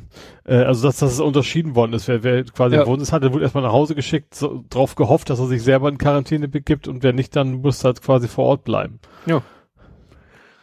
Äh, 0.46 0.56
also 0.56 0.88
dass 0.88 0.98
das 0.98 1.20
unterschieden 1.20 1.76
worden 1.76 1.94
ist, 1.94 2.08
wer, 2.08 2.24
wer 2.24 2.44
quasi 2.44 2.76
Ja. 2.76 2.82
ja. 2.82 2.88
Wohnsitz 2.88 3.12
hat, 3.12 3.24
der 3.24 3.34
wurde 3.34 3.44
erstmal 3.44 3.64
nach 3.64 3.72
Hause 3.72 3.96
geschickt, 3.96 4.36
so, 4.36 4.64
drauf 4.70 4.96
gehofft, 4.96 5.30
dass 5.30 5.40
er 5.40 5.48
sich 5.48 5.64
selber 5.64 5.90
in 5.90 5.98
Quarantäne 5.98 6.48
begibt 6.48 6.88
und 6.88 7.04
wer 7.04 7.14
nicht, 7.14 7.36
dann 7.36 7.62
muss 7.62 7.84
halt 7.84 8.02
quasi 8.02 8.28
vor 8.28 8.46
Ort 8.46 8.64
bleiben. 8.64 9.00
Ja. 9.26 9.42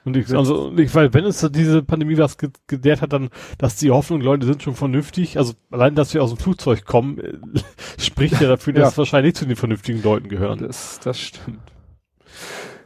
Und 0.05 0.17
ich, 0.17 0.33
also, 0.37 0.73
ich, 0.79 0.95
weil 0.95 1.13
wenn 1.15 1.25
es 1.25 1.41
diese 1.51 1.83
Pandemie 1.83 2.17
was 2.17 2.39
ge 2.39 2.51
gelehrt 2.69 3.03
hat, 3.03 3.13
dann, 3.13 3.29
dass 3.59 3.75
die 3.75 3.91
Hoffnung, 3.91 4.21
Leute 4.21 4.47
sind 4.47 4.63
schon 4.63 4.77
vernünftig, 4.77 5.37
also 5.37 5.55
allein, 5.73 5.97
dass 5.97 6.15
wir 6.15 6.23
aus 6.23 6.31
dem 6.33 6.39
Flugzeug 6.39 6.85
kommen, 6.85 7.19
äh, 7.19 7.33
spricht 8.01 8.41
ja 8.41 8.47
dafür, 8.47 8.73
dass 8.73 8.83
Ja. 8.83 8.89
es 8.91 8.99
wahrscheinlich 8.99 9.31
nicht 9.31 9.37
zu 9.39 9.47
den 9.47 9.57
vernünftigen 9.57 10.01
Leuten 10.03 10.29
gehören. 10.29 10.61
Das, 10.61 11.01
das 11.01 11.19
stimmt. 11.19 11.59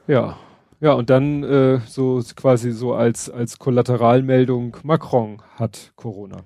Ja. 0.07 0.39
Ja, 0.81 0.93
und 0.95 1.11
dann 1.11 1.43
äh, 1.45 1.81
so 1.87 2.23
quasi 2.37 2.73
so 2.73 2.95
als, 2.95 3.29
als 3.29 3.59
Kollateralmeldung, 3.59 4.79
Macron 4.83 5.43
hat 5.57 5.93
Corona. 5.95 6.39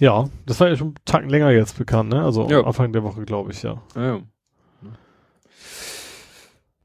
Ja, 0.00 0.28
das 0.44 0.58
war 0.58 0.68
ja 0.68 0.76
schon 0.76 0.88
einen 0.88 1.04
Tacken 1.04 1.30
länger 1.30 1.50
jetzt 1.50 1.78
bekannt, 1.78 2.10
ne? 2.10 2.24
Also 2.24 2.48
Ja. 2.50 2.62
Anfang 2.64 2.92
der 2.92 3.04
Woche, 3.04 3.24
glaube 3.24 3.52
ich, 3.52 3.62
ja. 3.62 3.80
Ja. 3.94 4.20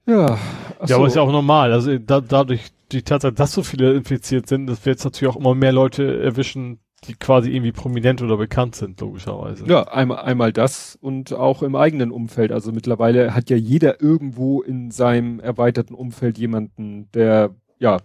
Ja, 0.05 0.37
ach 0.79 0.89
ja, 0.89 0.95
aber 0.95 1.07
ist 1.07 1.15
ja 1.15 1.21
auch 1.21 1.31
normal. 1.31 1.71
Also 1.71 1.97
da, 1.99 2.19
dadurch 2.19 2.71
die 2.91 3.03
Tatsache, 3.03 3.33
dass 3.33 3.51
so 3.51 3.61
viele 3.61 3.93
infiziert 3.93 4.47
sind, 4.47 4.65
das 4.67 4.85
wird 4.85 4.97
jetzt 4.97 5.03
natürlich 5.05 5.33
auch 5.33 5.39
immer 5.39 5.53
mehr 5.53 5.71
Leute 5.71 6.21
erwischen, 6.23 6.79
die 7.07 7.13
quasi 7.15 7.51
irgendwie 7.51 7.71
prominent 7.71 8.21
oder 8.21 8.37
bekannt 8.37 8.75
sind, 8.75 8.99
logischerweise. 9.01 9.65
Ja, 9.65 9.83
einmal, 9.87 10.19
einmal 10.19 10.51
das 10.53 10.97
und 11.01 11.33
auch 11.33 11.63
im 11.63 11.75
eigenen 11.75 12.11
Umfeld. 12.11 12.51
Also 12.51 12.71
mittlerweile 12.71 13.33
hat 13.33 13.49
ja 13.49 13.57
jeder 13.57 14.01
irgendwo 14.01 14.61
in 14.61 14.91
seinem 14.91 15.39
erweiterten 15.39 15.93
Umfeld 15.93 16.37
jemanden, 16.37 17.09
der 17.13 17.55
ja 17.79 17.97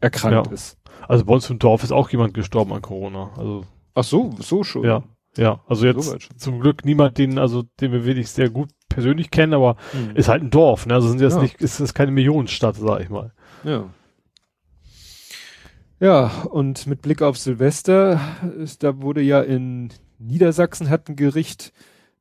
erkrankt 0.00 0.46
Ja. 0.48 0.52
ist. 0.52 0.78
Also 1.08 1.24
bei 1.24 1.34
uns 1.34 1.48
im 1.50 1.58
Dorf 1.58 1.82
ist 1.82 1.92
auch 1.92 2.10
jemand 2.10 2.34
gestorben 2.34 2.72
an 2.72 2.82
Corona. 2.82 3.30
Also 3.36 3.64
Ach 3.94 4.04
so, 4.04 4.30
so 4.38 4.62
schon. 4.62 4.84
ja, 4.84 5.02
ja. 5.36 5.60
Also 5.66 5.86
jetzt 5.86 6.04
schon. 6.22 6.38
zum 6.38 6.60
Glück 6.60 6.84
niemand, 6.84 7.18
den, 7.18 7.38
also 7.38 7.64
den 7.80 7.92
wir 7.92 8.04
wirklich 8.04 8.28
sehr 8.30 8.50
gut 8.50 8.68
persönlich 8.88 9.30
kennen, 9.30 9.54
aber 9.54 9.76
Mhm. 9.92 10.16
ist 10.16 10.28
halt 10.28 10.42
ein 10.42 10.50
Dorf, 10.50 10.86
ne? 10.86 10.94
Also 10.94 11.08
sind 11.08 11.20
jetzt 11.20 11.36
Ja. 11.36 11.42
nicht, 11.42 11.60
ist 11.60 11.80
das 11.80 11.94
keine 11.94 12.10
Millionenstadt, 12.10 12.76
sag 12.76 13.00
ich 13.00 13.08
mal. 13.10 13.32
Ja. 13.64 13.84
Ja, 16.00 16.30
und 16.50 16.86
mit 16.86 17.02
Blick 17.02 17.22
auf 17.22 17.38
Silvester, 17.38 18.20
ist, 18.58 18.84
da 18.84 19.02
wurde 19.02 19.20
ja 19.20 19.40
in 19.40 19.88
Niedersachsen 20.18 20.90
hat 20.90 21.08
ein 21.08 21.16
Gericht 21.16 21.72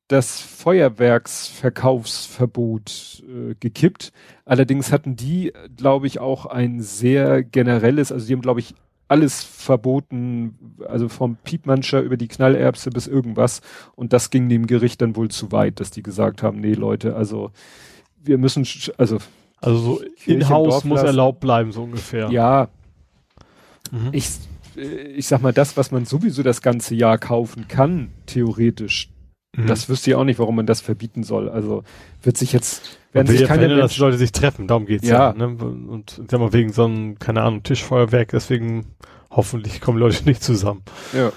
das 0.07 0.39
Feuerwerksverkaufsverbot 0.39 3.23
äh, 3.27 3.55
gekippt. 3.59 4.13
Allerdings 4.45 4.91
hatten 4.91 5.15
die, 5.15 5.51
glaube 5.75 6.07
ich, 6.07 6.19
auch 6.19 6.45
ein 6.45 6.81
sehr 6.81 7.43
generelles, 7.43 8.11
also 8.11 8.25
die 8.25 8.33
haben, 8.33 8.41
glaube 8.41 8.61
ich, 8.61 8.73
alles 9.09 9.43
verboten, 9.43 10.77
also 10.87 11.09
vom 11.09 11.37
Piepmanscher 11.43 12.01
über 12.01 12.17
die 12.17 12.27
Knallerbse 12.27 12.89
bis 12.89 13.07
irgendwas. 13.07 13.61
Und 13.95 14.13
das 14.13 14.29
ging 14.29 14.49
dem 14.49 14.67
Gericht 14.67 15.01
dann 15.01 15.15
wohl 15.15 15.29
zu 15.29 15.51
weit, 15.51 15.79
dass 15.79 15.91
die 15.91 16.03
gesagt 16.03 16.43
haben, 16.43 16.59
nee, 16.59 16.73
Leute, 16.73 17.15
also 17.15 17.51
wir 18.23 18.37
müssen, 18.37 18.67
also 18.97 19.17
Also 19.61 19.77
so 19.77 20.01
in-house 20.25 20.83
muss 20.83 21.03
erlaubt 21.03 21.39
bleiben, 21.39 21.71
so 21.71 21.83
ungefähr. 21.83 22.29
ja, 22.31 22.67
Mhm. 23.91 24.09
ich, 24.11 24.27
äh, 24.75 24.81
ich 24.81 25.27
sag 25.27 25.41
mal, 25.41 25.53
das, 25.53 25.77
was 25.77 25.91
man 25.91 26.05
sowieso 26.05 26.43
das 26.43 26.61
ganze 26.61 26.95
Jahr 26.95 27.17
kaufen 27.17 27.67
kann, 27.67 28.09
theoretisch, 28.25 29.09
Mhm. 29.55 29.67
das 29.67 29.89
wüsste 29.89 30.11
ich 30.11 30.15
auch 30.15 30.23
nicht, 30.25 30.39
warum 30.39 30.55
man 30.55 30.65
das 30.67 30.81
verbieten 30.81 31.23
soll. 31.23 31.49
Also 31.49 31.83
wird 32.21 32.37
sich 32.37 32.53
jetzt, 32.53 32.99
werden 33.13 33.27
sich 33.27 33.41
ja 33.41 33.47
keine 33.47 33.61
verhindern, 33.61 33.79
dass 33.81 33.93
die 33.95 34.01
Leute 34.01 34.17
sich 34.17 34.31
treffen, 34.31 34.67
darum 34.67 34.85
geht's 34.85 35.07
Ja. 35.07 35.29
ja. 35.29 35.33
ne? 35.33 35.47
Und 35.47 36.19
ich 36.23 36.29
sag 36.29 36.39
mal, 36.39 36.53
wegen 36.53 36.71
so 36.73 36.85
einem, 36.85 37.17
keine 37.17 37.41
Ahnung, 37.41 37.63
Tischfeuerwerk, 37.63 38.29
deswegen 38.29 38.85
hoffentlich 39.31 39.81
kommen 39.81 39.97
Leute 39.97 40.25
nicht 40.25 40.43
zusammen. 40.43 40.83
ja. 41.13 41.31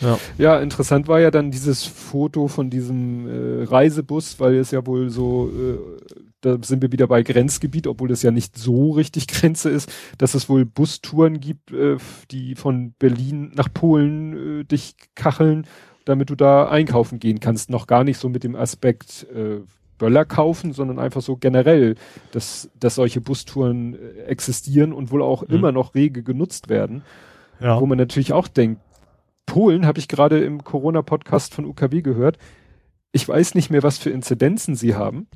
Ja. 0.00 0.18
ja, 0.38 0.58
interessant 0.58 1.06
war 1.06 1.20
ja 1.20 1.30
dann 1.30 1.52
dieses 1.52 1.84
Foto 1.84 2.48
von 2.48 2.68
diesem 2.68 3.28
äh, 3.28 3.64
Reisebus, 3.64 4.40
weil 4.40 4.56
es 4.56 4.72
ja 4.72 4.84
wohl 4.86 5.08
so, 5.08 5.48
äh, 5.54 5.78
da 6.44 6.58
sind 6.62 6.82
wir 6.82 6.92
wieder 6.92 7.06
bei 7.06 7.22
Grenzgebiet, 7.22 7.86
obwohl 7.86 8.08
das 8.08 8.22
ja 8.22 8.30
nicht 8.30 8.56
so 8.58 8.90
richtig 8.92 9.26
Grenze 9.28 9.70
ist, 9.70 9.90
dass 10.18 10.34
es 10.34 10.48
wohl 10.48 10.64
Bustouren 10.64 11.40
gibt, 11.40 11.72
äh, 11.72 11.96
die 12.30 12.54
von 12.54 12.92
Berlin 12.98 13.52
nach 13.54 13.72
Polen 13.72 14.60
äh, 14.60 14.64
dich 14.64 14.94
kacheln, 15.14 15.66
damit 16.04 16.30
du 16.30 16.34
da 16.34 16.68
einkaufen 16.68 17.18
gehen 17.18 17.40
kannst. 17.40 17.70
Noch 17.70 17.86
gar 17.86 18.04
nicht 18.04 18.18
so 18.18 18.28
mit 18.28 18.44
dem 18.44 18.56
Aspekt 18.56 19.26
äh, 19.34 19.60
Böller 19.96 20.24
kaufen, 20.24 20.72
sondern 20.72 20.98
einfach 20.98 21.22
so 21.22 21.36
generell, 21.36 21.94
dass, 22.32 22.68
dass 22.78 22.96
solche 22.96 23.20
Bustouren 23.20 23.94
äh, 23.94 24.22
existieren 24.24 24.92
und 24.92 25.10
wohl 25.10 25.22
auch 25.22 25.42
Mhm. 25.48 25.54
immer 25.54 25.72
noch 25.72 25.94
rege 25.94 26.22
genutzt 26.22 26.68
werden 26.68 27.02
Ja. 27.60 27.80
wo 27.80 27.86
man 27.86 27.96
natürlich 27.98 28.32
auch 28.32 28.48
denkt, 28.48 28.80
Polen 29.46 29.86
habe 29.86 29.98
ich 29.98 30.08
gerade 30.08 30.42
im 30.44 30.64
Corona-Podcast 30.64 31.54
von 31.54 31.64
UKW 31.64 32.02
gehört. 32.02 32.38
Ich 33.12 33.28
weiß 33.28 33.54
nicht 33.54 33.70
mehr, 33.70 33.82
was 33.82 33.98
für 33.98 34.10
Inzidenzen 34.10 34.74
sie 34.74 34.94
haben. 34.96 35.28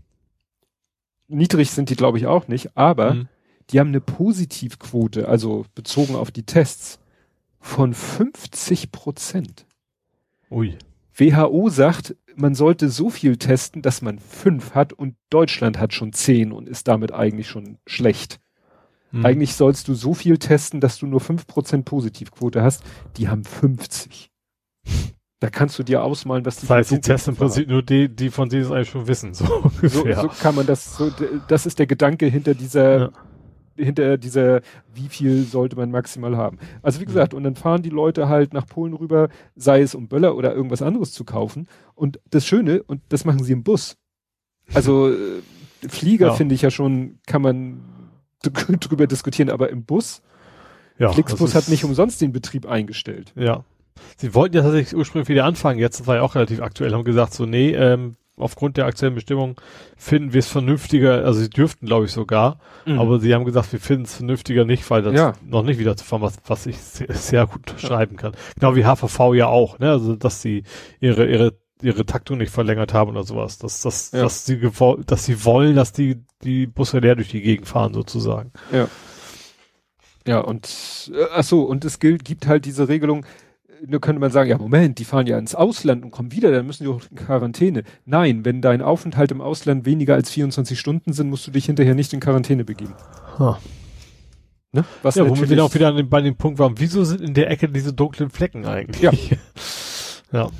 Niedrig 1.28 1.70
sind 1.70 1.90
die, 1.90 1.96
glaube 1.96 2.18
ich, 2.18 2.26
auch 2.26 2.48
nicht, 2.48 2.76
aber 2.76 3.14
Mhm. 3.14 3.28
die 3.70 3.80
haben 3.80 3.88
eine 3.88 4.00
Positivquote, 4.00 5.28
also 5.28 5.66
bezogen 5.74 6.14
auf 6.16 6.30
die 6.30 6.44
Tests, 6.44 6.98
von 7.60 7.92
50 7.92 8.92
Prozent. 8.92 9.66
Ui. 10.50 10.76
WHO 11.14 11.68
sagt, 11.68 12.16
man 12.36 12.54
sollte 12.54 12.88
so 12.88 13.10
viel 13.10 13.36
testen, 13.36 13.82
dass 13.82 14.00
man 14.00 14.20
fünf 14.20 14.74
hat 14.74 14.92
und 14.92 15.16
Deutschland 15.28 15.78
hat 15.78 15.92
schon 15.92 16.12
zehn 16.12 16.52
und 16.52 16.68
ist 16.68 16.86
damit 16.86 17.12
eigentlich 17.12 17.48
schon 17.48 17.78
schlecht. 17.86 18.38
Mhm. 19.10 19.26
Eigentlich 19.26 19.54
sollst 19.54 19.88
du 19.88 19.94
so 19.94 20.14
viel 20.14 20.38
testen, 20.38 20.80
dass 20.80 20.98
du 20.98 21.06
nur 21.06 21.20
5% 21.20 21.84
Positivquote 21.84 22.62
hast. 22.62 22.84
Die 23.16 23.28
haben 23.28 23.44
50. 23.44 24.30
Da 25.40 25.50
kannst 25.50 25.78
du 25.78 25.84
dir 25.84 26.02
ausmalen, 26.02 26.44
was 26.44 26.56
die 26.56 26.66
Das 26.66 26.70
heißt, 26.76 26.90
die 26.90 27.00
testen 27.00 27.34
im 27.34 27.38
Prinzip 27.38 27.68
nur 27.68 27.82
die, 27.82 28.08
die 28.08 28.30
von 28.30 28.48
denen 28.48 28.62
es 28.64 28.70
eigentlich 28.72 28.90
schon 28.90 29.06
wissen, 29.06 29.34
so. 29.34 29.44
So, 29.82 29.88
so 30.12 30.28
kann 30.40 30.54
man 30.56 30.66
das, 30.66 30.96
so, 30.96 31.10
das 31.46 31.64
ist 31.66 31.78
der 31.78 31.86
Gedanke 31.86 32.26
hinter 32.26 32.54
dieser, 32.54 32.98
Ja. 32.98 33.10
hinter 33.76 34.18
dieser, 34.18 34.62
wie 34.92 35.08
viel 35.08 35.44
sollte 35.44 35.76
man 35.76 35.92
maximal 35.92 36.36
haben. 36.36 36.58
Also 36.82 36.98
wie 36.98 37.04
Mhm. 37.04 37.08
gesagt, 37.08 37.34
und 37.34 37.44
dann 37.44 37.54
fahren 37.54 37.82
die 37.82 37.90
Leute 37.90 38.28
halt 38.28 38.52
nach 38.52 38.66
Polen 38.66 38.94
rüber, 38.94 39.28
sei 39.54 39.80
es 39.82 39.94
um 39.94 40.08
Böller 40.08 40.34
oder 40.34 40.52
irgendwas 40.54 40.82
anderes 40.82 41.12
zu 41.12 41.24
kaufen. 41.24 41.68
Und 41.94 42.18
das 42.30 42.44
Schöne, 42.44 42.82
und 42.82 43.00
das 43.10 43.24
machen 43.24 43.44
sie 43.44 43.52
im 43.52 43.62
Bus. 43.62 43.96
Also 44.74 45.08
äh, 45.12 45.16
Flieger 45.88 46.26
Ja. 46.28 46.32
finde 46.34 46.56
ich 46.56 46.62
ja 46.62 46.72
schon, 46.72 47.20
kann 47.28 47.42
man 47.42 47.80
dr- 48.42 48.76
drüber 48.80 49.06
diskutieren, 49.06 49.50
aber 49.50 49.70
im 49.70 49.84
Bus, 49.84 50.20
ja, 50.98 51.12
Flixbus 51.12 51.54
hat 51.54 51.68
nicht 51.68 51.84
umsonst 51.84 52.20
den 52.20 52.32
Betrieb 52.32 52.66
eingestellt. 52.66 53.32
Ja. 53.36 53.64
Sie 54.16 54.34
wollten 54.34 54.56
ja 54.56 54.62
tatsächlich 54.62 54.96
ursprünglich 54.96 55.28
wieder 55.28 55.44
anfangen, 55.44 55.78
jetzt, 55.78 56.00
das 56.00 56.06
war 56.06 56.16
ja 56.16 56.22
auch 56.22 56.34
relativ 56.34 56.60
aktuell, 56.60 56.92
haben 56.92 57.04
gesagt, 57.04 57.34
so, 57.34 57.46
nee, 57.46 57.72
ähm, 57.74 58.16
aufgrund 58.36 58.76
der 58.76 58.86
aktuellen 58.86 59.14
Bestimmung 59.16 59.56
finden 59.96 60.32
wir 60.32 60.38
es 60.38 60.46
vernünftiger, 60.48 61.24
also 61.24 61.40
sie 61.40 61.50
dürften, 61.50 61.86
glaube 61.86 62.04
ich, 62.06 62.12
sogar, 62.12 62.60
aber 62.86 63.18
sie 63.20 63.34
haben 63.34 63.44
gesagt, 63.44 63.72
wir 63.72 63.80
finden 63.80 64.04
es 64.04 64.14
vernünftiger 64.14 64.64
nicht, 64.64 64.88
weil 64.90 65.02
das 65.02 65.14
Ja. 65.14 65.32
noch 65.44 65.62
nicht 65.64 65.78
wieder 65.80 65.96
zu 65.96 66.04
fahren, 66.04 66.22
was, 66.22 66.34
was 66.46 66.66
ich 66.66 66.78
sehr, 66.78 67.12
sehr 67.12 67.46
gut 67.46 67.74
schreiben 67.78 68.16
kann. 68.16 68.32
Genau 68.58 68.76
wie 68.76 68.84
HVV 68.84 69.34
ja 69.34 69.46
auch, 69.48 69.78
ne, 69.80 69.90
also, 69.90 70.14
dass 70.14 70.40
sie 70.40 70.62
ihre, 71.00 71.26
ihre, 71.26 71.54
ihre 71.82 72.06
Taktung 72.06 72.38
nicht 72.38 72.50
verlängert 72.52 72.94
haben 72.94 73.10
oder 73.10 73.24
sowas, 73.24 73.58
dass, 73.58 73.80
dass, 73.82 74.12
Ja. 74.12 74.22
dass 74.22 74.46
sie 74.46 74.60
dass 75.06 75.24
sie 75.24 75.44
wollen, 75.44 75.74
dass 75.74 75.92
die, 75.92 76.22
die 76.44 76.66
Busse 76.68 77.00
leer 77.00 77.16
durch 77.16 77.28
die 77.30 77.40
Gegend 77.42 77.66
fahren, 77.68 77.92
sozusagen. 77.92 78.52
Ja, 80.26 80.38
und 80.40 81.10
äh, 81.14 81.24
ach 81.34 81.44
so, 81.44 81.62
und 81.62 81.84
es 81.84 81.98
gilt, 81.98 82.24
gibt 82.24 82.46
halt 82.46 82.64
diese 82.66 82.88
Regelung, 82.88 83.24
nur 83.86 84.00
könnte 84.00 84.20
man 84.20 84.30
sagen, 84.30 84.50
ja, 84.50 84.58
Moment, 84.58 84.98
die 84.98 85.04
fahren 85.04 85.26
ja 85.26 85.38
ins 85.38 85.54
Ausland 85.54 86.04
und 86.04 86.10
kommen 86.10 86.32
wieder, 86.32 86.50
dann 86.50 86.66
müssen 86.66 86.84
die 86.84 86.88
auch 86.88 87.00
in 87.10 87.16
Quarantäne. 87.16 87.84
Nein, 88.04 88.44
wenn 88.44 88.60
dein 88.60 88.82
Aufenthalt 88.82 89.30
im 89.30 89.40
Ausland 89.40 89.86
weniger 89.86 90.14
als 90.14 90.30
24 90.30 90.78
Stunden 90.78 91.12
sind, 91.12 91.30
musst 91.30 91.46
du 91.46 91.50
dich 91.50 91.66
hinterher 91.66 91.94
nicht 91.94 92.12
in 92.12 92.20
Quarantäne 92.20 92.64
begeben. 92.64 92.94
Ne? 94.72 94.84
Was 95.02 95.14
Ja, 95.14 95.28
womit 95.28 95.48
wir 95.48 95.56
dann 95.56 95.66
auch 95.66 95.74
wieder 95.74 95.88
an 95.88 95.96
dem, 95.96 96.08
bei 96.08 96.20
dem 96.20 96.36
Punkt 96.36 96.58
waren, 96.58 96.74
wieso 96.78 97.04
sind 97.04 97.20
in 97.20 97.34
der 97.34 97.50
Ecke 97.50 97.68
diese 97.68 97.92
dunklen 97.92 98.30
Flecken 98.30 98.66
eigentlich? 98.66 99.00
Ja. 99.00 99.12
ja. 100.32 100.50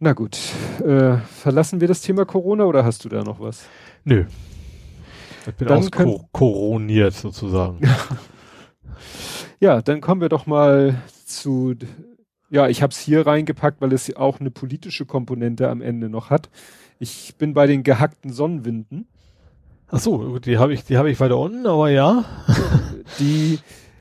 Na 0.00 0.12
gut, 0.12 0.38
äh, 0.84 1.16
verlassen 1.16 1.80
wir 1.80 1.88
das 1.88 2.02
Thema 2.02 2.24
Corona 2.24 2.64
oder 2.64 2.84
hast 2.84 3.04
du 3.04 3.08
da 3.08 3.24
noch 3.24 3.40
was? 3.40 3.64
Nö. 4.04 4.26
Ich 5.46 5.54
bin 5.54 5.68
Dann 5.68 5.78
auskoroniert 5.78 7.14
sozusagen. 7.14 7.80
Ja, 9.60 9.82
dann 9.82 10.00
kommen 10.00 10.20
wir 10.20 10.28
doch 10.28 10.46
mal 10.46 11.02
zu, 11.28 11.74
ja, 12.50 12.68
ich 12.68 12.82
habe 12.82 12.92
es 12.92 12.98
hier 12.98 13.26
reingepackt, 13.26 13.80
weil 13.80 13.92
es 13.92 14.14
auch 14.16 14.40
eine 14.40 14.50
politische 14.50 15.06
Komponente 15.06 15.68
am 15.68 15.80
Ende 15.80 16.08
noch 16.08 16.30
hat. 16.30 16.48
Ich 16.98 17.36
bin 17.36 17.54
bei 17.54 17.66
den 17.66 17.82
gehackten 17.82 18.32
Sonnenwinden. 18.32 19.06
Ach 19.90 20.00
so, 20.00 20.38
die 20.38 20.58
habe 20.58 20.74
ich, 20.74 20.84
die 20.84 20.98
habe 20.98 21.10
ich 21.10 21.20
weiter 21.20 21.38
unten, 21.38 21.66
aber 21.66 21.90
ja. 21.90 22.24
Die, 23.18 23.58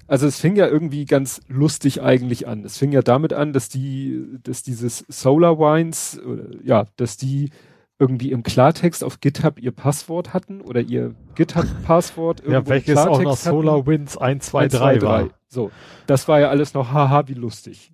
also 0.08 0.28
es 0.28 0.38
fing 0.38 0.58
ja 0.58 0.68
irgendwie 0.68 1.06
ganz 1.06 1.42
lustig 1.48 2.02
eigentlich 2.02 2.46
an. 2.46 2.66
Es 2.66 2.78
fing 2.78 2.92
ja 2.92 3.02
damit 3.02 3.32
an, 3.32 3.54
dass 3.54 3.70
die, 3.70 4.22
dass 4.44 4.62
dieses 4.62 5.06
Solar 5.08 5.58
Wines, 5.60 6.20
ja, 6.62 6.88
dass 6.98 7.16
die 7.16 7.52
irgendwie 8.00 8.32
im 8.32 8.44
Klartext 8.44 9.04
auf 9.04 9.20
GitHub 9.20 9.60
ihr 9.60 9.72
Passwort 9.72 10.34
hatten 10.34 10.62
oder 10.62 10.82
ihr 10.82 11.16
GitHub-Passwort. 11.36 12.44
ja, 12.48 12.68
welches 12.68 12.98
auch 12.98 13.22
noch 13.22 13.38
SolarWinds 13.38 14.18
123 14.18 15.02
war. 15.02 15.30
So, 15.48 15.72
das 16.06 16.28
war 16.28 16.40
ja 16.40 16.50
alles 16.50 16.74
noch 16.74 16.92
haha, 16.92 17.28
wie 17.28 17.34
lustig. 17.34 17.92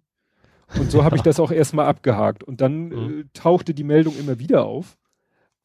Und 0.79 0.91
so 0.91 1.03
habe 1.03 1.15
ich 1.15 1.21
das 1.23 1.39
auch 1.39 1.51
erstmal 1.51 1.85
abgehakt. 1.85 2.43
Und 2.43 2.61
dann 2.61 2.89
mhm. 2.89 3.19
äh, 3.19 3.23
tauchte 3.33 3.73
die 3.73 3.83
Meldung 3.83 4.17
immer 4.17 4.39
wieder 4.39 4.65
auf. 4.65 4.97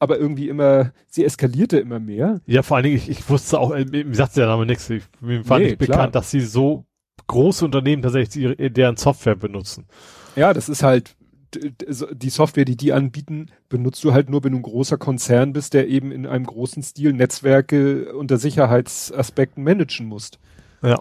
Aber 0.01 0.17
irgendwie 0.17 0.47
immer, 0.47 0.93
sie 1.07 1.25
eskalierte 1.25 1.77
immer 1.77 1.99
mehr. 1.99 2.39
Ja, 2.45 2.61
vor 2.63 2.77
allen 2.77 2.85
Dingen, 2.85 2.95
ich, 2.95 3.09
ich 3.09 3.29
wusste 3.29 3.59
auch, 3.59 3.71
äh, 3.71 3.83
mir 3.83 4.15
sagt 4.15 4.37
der 4.37 4.47
Name 4.47 4.65
nichts. 4.65 4.89
Ich, 4.89 5.03
mir 5.19 5.47
war 5.49 5.59
nee, 5.59 5.65
nicht 5.65 5.79
klar. 5.79 5.97
bekannt, 5.97 6.15
dass 6.15 6.31
sie 6.31 6.41
so 6.41 6.85
große 7.27 7.65
Unternehmen 7.65 8.01
tatsächlich 8.01 8.43
ihre, 8.43 8.71
deren 8.71 8.95
Software 8.95 9.35
benutzen. 9.35 9.87
Ja, 10.35 10.53
das 10.53 10.69
ist 10.69 10.83
halt, 10.83 11.15
die 11.55 12.29
Software, 12.29 12.65
die 12.65 12.77
die 12.77 12.93
anbieten, 12.93 13.47
benutzt 13.69 14.03
du 14.03 14.13
halt 14.13 14.29
nur, 14.29 14.43
wenn 14.43 14.51
du 14.51 14.59
ein 14.59 14.63
großer 14.63 14.97
Konzern 14.97 15.53
bist, 15.53 15.73
der 15.73 15.87
eben 15.87 16.11
in 16.11 16.25
einem 16.27 16.45
großen 16.45 16.83
Stil 16.83 17.13
Netzwerke 17.13 18.13
unter 18.13 18.37
Sicherheitsaspekten 18.37 19.63
managen 19.63 20.05
musst. 20.05 20.39
Ja. 20.83 20.99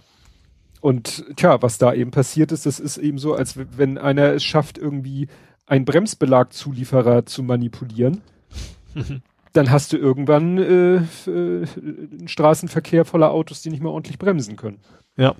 Und 0.80 1.24
tja, 1.36 1.60
was 1.62 1.78
da 1.78 1.92
eben 1.92 2.10
passiert 2.10 2.52
ist, 2.52 2.66
das 2.66 2.78
ist 2.78 2.98
eben 2.98 3.18
so, 3.18 3.34
als 3.34 3.58
wenn 3.76 3.98
einer 3.98 4.32
es 4.34 4.44
schafft, 4.44 4.78
irgendwie 4.78 5.28
einen 5.66 5.84
Bremsbelagzulieferer 5.84 7.26
zu 7.26 7.42
manipulieren, 7.42 8.22
dann 9.52 9.70
hast 9.70 9.92
du 9.92 9.96
irgendwann 9.96 10.58
äh, 10.58 10.96
äh, 10.96 11.02
einen 11.26 12.28
Straßenverkehr 12.28 13.04
voller 13.04 13.30
Autos, 13.30 13.62
die 13.62 13.70
nicht 13.70 13.82
mehr 13.82 13.92
ordentlich 13.92 14.18
bremsen 14.18 14.56
können. 14.56 14.78
Ja. 15.16 15.34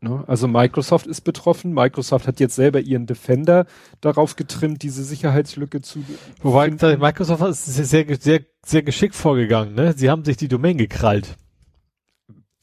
Ne? 0.00 0.24
Also 0.26 0.46
Microsoft 0.46 1.06
ist 1.06 1.22
betroffen. 1.22 1.72
Microsoft 1.72 2.26
hat 2.26 2.40
jetzt 2.40 2.54
selber 2.54 2.80
ihren 2.80 3.06
Defender 3.06 3.66
darauf 4.00 4.36
getrimmt, 4.36 4.82
diese 4.82 5.02
Sicherheitslücke 5.02 5.80
zu. 5.80 6.04
Wobei 6.42 6.70
Microsoft 6.70 7.42
ist 7.42 7.64
sehr, 7.64 8.06
sehr, 8.20 8.40
sehr 8.64 8.82
geschickt 8.82 9.14
vorgegangen. 9.14 9.74
Ne? 9.74 9.94
Sie 9.96 10.10
haben 10.10 10.24
sich 10.24 10.36
die 10.36 10.48
Domain 10.48 10.76
gekrallt. 10.76 11.36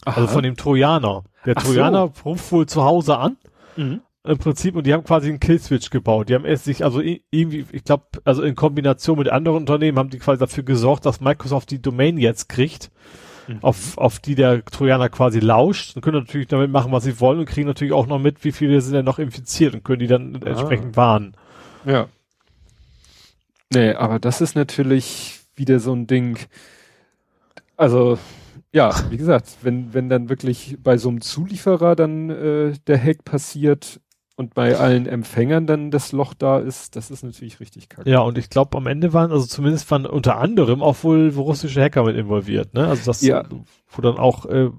Aha. 0.06 0.22
Also 0.22 0.28
von 0.34 0.44
dem 0.44 0.56
Trojaner. 0.56 1.24
Der 1.46 1.56
Ach 1.58 1.64
Trojaner 1.64 2.12
so. 2.14 2.30
ruft 2.30 2.52
wohl 2.52 2.66
zu 2.66 2.84
Hause 2.84 3.18
an. 3.18 3.38
Mhm. 3.76 4.02
Im 4.26 4.38
Prinzip, 4.38 4.76
und 4.76 4.88
die 4.88 4.94
haben 4.94 5.04
quasi 5.04 5.30
einen 5.30 5.42
Killswitch 5.42 5.90
gebaut. 5.90 6.30
Die 6.30 6.36
haben 6.36 6.46
erst 6.46 6.64
sich, 6.64 6.86
also 6.86 7.02
irgendwie, 7.02 7.66
ich 7.74 7.84
glaube, 7.84 8.06
also 8.24 8.42
in 8.42 8.56
Kombination 8.56 9.18
mit 9.18 9.30
anderen 9.30 9.58
Unternehmen 9.58 10.00
haben 10.00 10.10
die 10.10 10.20
quasi 10.20 10.40
dafür 10.40 10.64
gesorgt, 10.64 11.06
dass 11.06 11.20
Microsoft 11.20 11.72
die 11.72 11.82
Domain 11.82 12.18
jetzt 12.18 12.48
kriegt 12.48 12.90
mhm. 13.48 13.60
auf, 13.62 13.98
auf 13.98 14.20
die 14.20 14.36
der 14.36 14.64
Trojaner 14.66 15.10
quasi 15.10 15.40
lauscht. 15.40 15.96
Dann 15.96 16.02
können 16.02 16.20
natürlich 16.20 16.48
damit 16.48 16.72
machen, 16.72 16.92
was 16.92 17.04
sie 17.04 17.20
wollen 17.20 17.40
und 17.40 17.46
kriegen 17.46 17.68
natürlich 17.68 17.94
auch 17.94 18.08
noch 18.08 18.20
mit, 18.20 18.44
wie 18.44 18.52
viele 18.52 18.80
sind 18.82 18.94
denn 18.94 19.06
noch 19.06 19.20
infiziert 19.20 19.74
und 19.74 19.84
können 19.84 20.00
die 20.00 20.08
dann 20.08 20.40
ah. 20.44 20.48
entsprechend 20.48 20.96
warnen. 20.96 21.36
Ja. 21.86 22.08
Nee, 23.74 23.94
aber 23.94 24.20
das 24.20 24.42
ist 24.42 24.56
natürlich 24.56 25.40
wieder 25.56 25.80
so 25.80 25.94
ein 25.94 26.08
Ding. 26.08 26.38
Also, 27.76 28.20
ja, 28.72 28.94
wie 29.10 29.18
gesagt, 29.18 29.58
wenn, 29.62 29.94
wenn 29.94 30.10
dann 30.10 30.30
wirklich 30.30 30.78
bei 30.82 30.98
so 30.98 31.10
einem 31.10 31.22
Zulieferer 31.22 31.96
dann 31.96 32.30
äh, 32.30 32.74
der 32.88 33.02
Hack 33.02 33.24
passiert, 33.24 34.00
und 34.36 34.54
bei 34.56 34.78
allen 34.78 35.06
Empfängern 35.06 35.68
dann 35.68 35.92
das 35.92 36.12
Loch 36.12 36.34
da 36.34 36.58
ist, 36.58 36.96
das 36.96 37.12
ist 37.12 37.24
natürlich 37.24 37.60
richtig 37.60 37.90
kacke. 37.90 38.10
Ja, 38.10 38.22
und 38.22 38.38
ich 38.38 38.50
glaube, 38.50 38.78
am 38.78 38.88
Ende 38.88 39.14
waren, 39.14 39.32
also 39.32 39.46
zumindest 39.46 39.90
waren 39.92 40.06
unter 40.06 40.38
anderem 40.38 40.82
auch 40.82 41.04
wohl 41.04 41.30
russische 41.30 41.82
Hacker 41.82 42.04
mit 42.04 42.16
involviert, 42.16 42.74
ne? 42.74 42.88
Also 42.88 43.06
das, 43.06 43.22
ja. 43.22 43.44
wo 43.90 44.02
dann 44.02 44.18
auch 44.18 44.46
äh, 44.46 44.72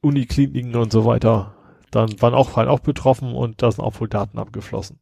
Unikliniken 0.00 0.76
und 0.76 0.92
so 0.92 1.04
weiter, 1.04 1.54
dann 1.90 2.20
waren 2.20 2.34
auch 2.34 2.56
halt 2.56 2.68
auch 2.68 2.80
betroffen 2.80 3.34
und 3.34 3.62
da 3.62 3.72
sind 3.72 3.84
auch 3.84 3.98
wohl 4.00 4.08
Daten 4.08 4.38
abgeflossen. 4.38 5.00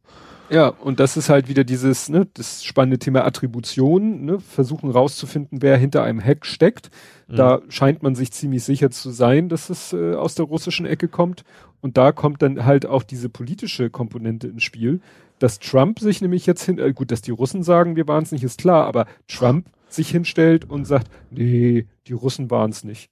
Ja, 0.49 0.69
und 0.69 0.99
das 0.99 1.17
ist 1.17 1.29
halt 1.29 1.49
wieder 1.49 1.63
dieses, 1.63 2.07
ne, 2.09 2.27
das 2.33 2.63
spannende 2.63 2.99
Thema 2.99 3.25
Attribution, 3.25 4.23
ne, 4.23 4.39
versuchen 4.39 4.89
rauszufinden, 4.89 5.61
wer 5.61 5.77
hinter 5.77 6.03
einem 6.03 6.23
Hack 6.23 6.45
steckt. 6.45 6.89
Mhm. 7.27 7.35
Da 7.35 7.61
scheint 7.67 8.01
man 8.01 8.15
sich 8.15 8.31
ziemlich 8.31 8.63
sicher 8.63 8.89
zu 8.89 9.11
sein, 9.11 9.49
dass 9.49 9.69
es 9.69 9.91
äh, 9.91 10.15
aus 10.15 10.35
der 10.35 10.45
russischen 10.45 10.85
Ecke 10.85 11.09
kommt. 11.09 11.43
Und 11.81 11.97
da 11.97 12.11
kommt 12.11 12.41
dann 12.41 12.65
halt 12.65 12.85
auch 12.85 13.03
diese 13.03 13.29
politische 13.29 13.89
Komponente 13.89 14.47
ins 14.47 14.63
Spiel, 14.63 15.01
dass 15.39 15.59
Trump 15.59 15.99
sich 15.99 16.21
nämlich 16.21 16.45
jetzt 16.45 16.63
hin, 16.63 16.79
äh, 16.79 16.93
gut, 16.93 17.11
dass 17.11 17.21
die 17.21 17.31
Russen 17.31 17.63
sagen, 17.63 17.95
wir 17.95 18.07
waren 18.07 18.23
es 18.23 18.31
nicht, 18.31 18.43
ist 18.43 18.59
klar, 18.59 18.85
aber 18.85 19.05
Trump 19.27 19.67
sich 19.89 20.09
hinstellt 20.09 20.69
und 20.69 20.85
sagt, 20.85 21.07
nee, 21.29 21.87
die 22.07 22.13
Russen 22.13 22.49
waren 22.49 22.71
es 22.71 22.83
nicht. 22.83 23.09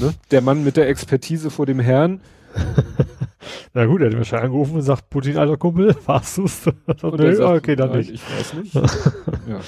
ne? 0.00 0.14
Der 0.30 0.40
Mann 0.40 0.64
mit 0.64 0.76
der 0.76 0.88
Expertise 0.88 1.50
vor 1.50 1.66
dem 1.66 1.80
Herrn. 1.80 2.20
Na 3.74 3.86
gut, 3.86 4.00
er 4.00 4.08
hat 4.08 4.16
wahrscheinlich 4.16 4.46
angerufen 4.46 4.76
und 4.76 4.82
sagt, 4.82 5.10
Putin, 5.10 5.36
alter 5.36 5.56
Kumpel, 5.56 5.94
warst 6.06 6.38
du's? 6.38 6.66
Nö, 7.02 7.34
sagt, 7.34 7.58
okay, 7.58 7.76
dann 7.76 7.96
nicht. 7.96 8.10
Ich 8.10 8.22
weiß 8.22 8.54
nicht. 8.54 8.74
ja. 8.74 9.60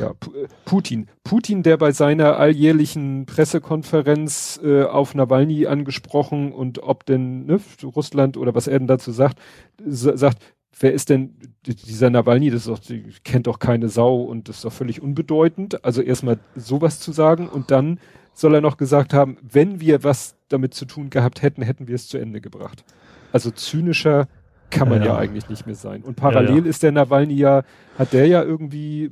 Ja, 0.00 0.10
äh, 0.10 0.46
Putin. 0.64 1.08
Putin, 1.24 1.62
der 1.62 1.76
bei 1.76 1.92
seiner 1.92 2.38
alljährlichen 2.38 3.26
Pressekonferenz 3.26 4.58
äh, 4.64 4.84
auf 4.84 5.14
Nawalny 5.14 5.66
angesprochen 5.66 6.52
und 6.52 6.82
ob 6.82 7.04
denn 7.04 7.46
ne, 7.46 7.60
Russland 7.82 8.36
oder 8.36 8.54
was 8.54 8.66
er 8.66 8.78
denn 8.78 8.88
dazu 8.88 9.12
sagt, 9.12 9.38
sagt, 9.84 10.38
wer 10.78 10.92
ist 10.92 11.10
denn 11.10 11.36
dieser 11.64 12.10
Nawalny, 12.10 12.50
das 12.50 12.62
ist 12.62 12.68
doch, 12.68 12.78
die 12.78 13.04
kennt 13.24 13.46
doch 13.46 13.58
keine 13.58 13.88
Sau 13.88 14.22
und 14.22 14.48
das 14.48 14.56
ist 14.56 14.64
doch 14.64 14.72
völlig 14.72 15.02
unbedeutend. 15.02 15.84
Also 15.84 16.02
erstmal 16.02 16.38
sowas 16.56 17.00
zu 17.00 17.12
sagen 17.12 17.48
und 17.48 17.70
dann 17.70 18.00
soll 18.34 18.54
er 18.54 18.60
noch 18.60 18.76
gesagt 18.76 19.14
haben, 19.14 19.38
wenn 19.42 19.80
wir 19.80 20.04
was 20.04 20.36
damit 20.48 20.74
zu 20.74 20.84
tun 20.84 21.10
gehabt 21.10 21.42
hätten, 21.42 21.62
hätten 21.62 21.88
wir 21.88 21.94
es 21.94 22.08
zu 22.08 22.18
Ende 22.18 22.40
gebracht. 22.40 22.84
Also 23.32 23.50
zynischer 23.50 24.28
kann 24.70 24.88
man 24.88 25.00
ja, 25.00 25.08
ja 25.08 25.16
eigentlich 25.16 25.48
nicht 25.48 25.66
mehr 25.66 25.74
sein. 25.74 26.02
Und 26.02 26.16
parallel 26.16 26.64
ja, 26.64 26.70
ist 26.70 26.82
der 26.82 26.92
Nawalny 26.92 27.34
ja, 27.34 27.62
hat 27.98 28.12
der 28.12 28.26
ja 28.26 28.42
irgendwie 28.42 29.04
äh, 29.04 29.10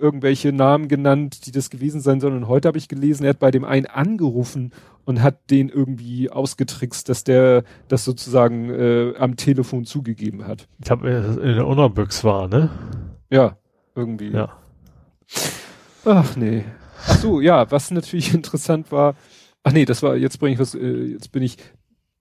irgendwelche 0.00 0.52
Namen 0.52 0.88
genannt, 0.88 1.46
die 1.46 1.52
das 1.52 1.70
gewesen 1.70 2.00
sein 2.00 2.20
sollen. 2.20 2.36
Und 2.36 2.48
heute 2.48 2.68
habe 2.68 2.78
ich 2.78 2.88
gelesen, 2.88 3.24
er 3.24 3.30
hat 3.30 3.38
bei 3.40 3.50
dem 3.50 3.64
einen 3.64 3.86
angerufen 3.86 4.72
und 5.04 5.22
hat 5.22 5.50
den 5.50 5.68
irgendwie 5.68 6.30
ausgetrickst, 6.30 7.08
dass 7.08 7.24
der 7.24 7.64
das 7.88 8.04
sozusagen 8.04 8.70
äh, 8.70 9.14
am 9.18 9.36
Telefon 9.36 9.84
zugegeben 9.84 10.46
hat. 10.46 10.68
Ich 10.82 10.90
habe 10.90 11.08
in 11.08 11.54
der 11.56 11.66
Unterbüchs 11.66 12.22
war, 12.24 12.46
ne? 12.46 12.70
Ja, 13.30 13.56
irgendwie. 13.94 14.30
Ja. 14.30 14.50
Ach 16.04 16.36
nee. 16.36 16.64
Ach 17.06 17.18
so, 17.18 17.40
ja, 17.40 17.70
was 17.70 17.90
natürlich 17.90 18.34
interessant 18.34 18.92
war. 18.92 19.14
Ach 19.62 19.72
nee, 19.72 19.84
das 19.84 20.02
war 20.02 20.16
jetzt 20.16 20.38
bringe 20.38 20.54
ich 20.54 20.60
was. 20.60 20.74
Äh, 20.74 21.04
jetzt 21.04 21.32
bin 21.32 21.42
ich 21.42 21.56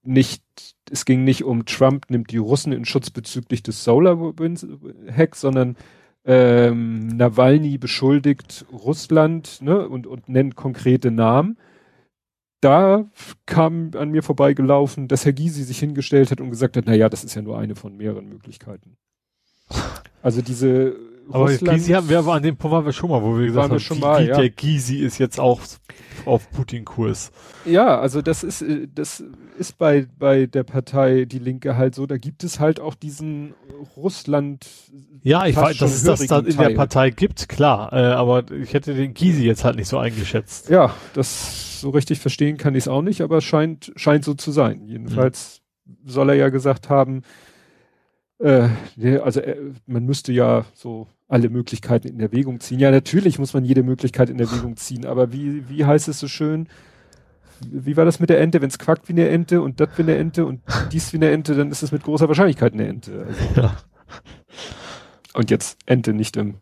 nicht. 0.03 0.43
Es 0.89 1.05
ging 1.05 1.23
nicht 1.23 1.43
um 1.43 1.65
Trump 1.65 2.09
nimmt 2.09 2.31
die 2.31 2.37
Russen 2.37 2.71
in 2.71 2.85
Schutz 2.85 3.09
bezüglich 3.09 3.61
des 3.63 3.83
Solar 3.83 4.33
Hacks, 5.15 5.41
sondern 5.41 5.75
ähm, 6.23 7.07
Nawalny 7.07 7.77
beschuldigt 7.77 8.65
Russland 8.71 9.61
ne, 9.61 9.87
und, 9.87 10.07
und 10.07 10.29
nennt 10.29 10.55
konkrete 10.55 11.11
Namen. 11.11 11.57
Da 12.59 13.05
kam 13.45 13.91
an 13.95 14.09
mir 14.09 14.23
vorbeigelaufen, 14.23 15.07
dass 15.07 15.25
Herr 15.25 15.33
Gysi 15.33 15.63
sich 15.63 15.79
hingestellt 15.79 16.31
hat 16.31 16.41
und 16.41 16.49
gesagt 16.49 16.75
hat, 16.75 16.85
na 16.87 16.95
ja, 16.95 17.07
das 17.07 17.23
ist 17.23 17.35
ja 17.35 17.41
nur 17.41 17.57
eine 17.57 17.75
von 17.75 17.95
mehreren 17.95 18.27
Möglichkeiten. 18.27 18.97
Also 20.21 20.41
diese 20.41 20.97
aber 21.29 21.51
Russland, 21.51 21.77
Gysi 21.77 21.91
haben 21.93 22.09
wir 22.09 22.19
aber 22.19 22.33
an 22.33 22.43
dem 22.43 22.55
Punkt 22.57 22.73
waren 22.73 22.85
wir 22.85 22.93
schon 22.93 23.09
mal, 23.09 23.21
wo 23.21 23.37
wir 23.37 23.47
gesagt 23.47 23.69
haben, 23.69 23.79
schon 23.79 23.99
mal, 23.99 24.27
ja. 24.27 24.37
der 24.37 24.49
Gysi 24.49 24.97
ist 24.97 25.17
jetzt 25.17 25.39
auch 25.39 25.61
auf 26.25 26.49
Putin-Kurs. 26.51 27.31
Ja, 27.65 27.99
also 27.99 28.21
das 28.21 28.43
ist, 28.43 28.61
äh, 28.61 28.87
das 28.93 29.23
ist 29.57 29.77
bei, 29.77 30.07
bei 30.17 30.45
der 30.45 30.63
Partei 30.63 31.25
Die 31.25 31.39
Linke 31.39 31.77
halt 31.77 31.95
so, 31.95 32.05
da 32.05 32.17
gibt 32.17 32.43
es 32.43 32.59
halt 32.59 32.79
auch 32.79 32.95
diesen 32.95 33.53
Russland. 33.95 34.67
Ja, 35.23 35.45
ich 35.45 35.55
weiß, 35.55 35.77
dass 35.77 35.93
es 35.93 36.03
das 36.03 36.25
da 36.27 36.39
in 36.39 36.57
der 36.57 36.69
Partei 36.71 37.09
gibt, 37.09 37.49
klar, 37.49 37.91
äh, 37.93 37.97
aber 37.97 38.49
ich 38.51 38.73
hätte 38.73 38.93
den 38.93 39.13
Gysi 39.13 39.45
jetzt 39.45 39.63
halt 39.63 39.75
nicht 39.75 39.87
so 39.87 39.97
eingeschätzt. 39.97 40.69
Ja, 40.69 40.93
das 41.13 41.81
so 41.81 41.89
richtig 41.91 42.19
verstehen 42.19 42.57
kann 42.57 42.75
ich 42.75 42.85
es 42.85 42.87
auch 42.87 43.01
nicht, 43.01 43.21
aber 43.21 43.41
scheint, 43.41 43.91
scheint 43.95 44.23
so 44.23 44.33
zu 44.33 44.51
sein. 44.51 44.85
Jedenfalls 44.85 45.61
mhm. 45.85 45.95
soll 46.05 46.29
er 46.29 46.35
ja 46.35 46.49
gesagt 46.49 46.89
haben, 46.89 47.23
äh, 48.39 48.69
also 49.23 49.39
äh, 49.39 49.57
man 49.85 50.05
müsste 50.05 50.31
ja 50.31 50.65
so 50.73 51.07
alle 51.27 51.49
Möglichkeiten 51.49 52.07
in 52.07 52.19
Erwägung 52.19 52.59
ziehen. 52.59 52.79
Ja, 52.79 52.91
natürlich 52.91 53.37
muss 53.39 53.53
man 53.53 53.65
jede 53.65 53.83
Möglichkeit 53.83 54.29
in 54.29 54.39
Erwägung 54.39 54.77
ziehen, 54.77 55.05
aber 55.05 55.31
wie, 55.33 55.67
wie 55.69 55.85
heißt 55.85 56.07
es 56.07 56.19
so 56.19 56.27
schön? 56.27 56.67
Wie 57.69 57.97
war 57.97 58.05
das 58.05 58.19
mit 58.19 58.29
der 58.29 58.39
Ente? 58.39 58.61
Wenn 58.61 58.69
es 58.69 58.77
quackt 58.77 59.09
wie 59.09 59.13
eine 59.13 59.29
Ente 59.29 59.61
und 59.61 59.79
das 59.79 59.89
wie 59.97 60.03
eine 60.03 60.15
Ente 60.15 60.45
und 60.45 60.61
dies 60.91 61.11
wie 61.13 61.17
eine 61.17 61.31
Ente, 61.31 61.55
dann 61.55 61.71
ist 61.71 61.83
es 61.83 61.91
mit 61.91 62.03
großer 62.03 62.27
Wahrscheinlichkeit 62.27 62.73
eine 62.73 62.87
Ente. 62.87 63.25
Also. 63.27 63.61
Ja. 63.61 63.77
Und 65.33 65.51
jetzt 65.51 65.77
Ente 65.85 66.13
nicht 66.13 66.37
im 66.37 66.59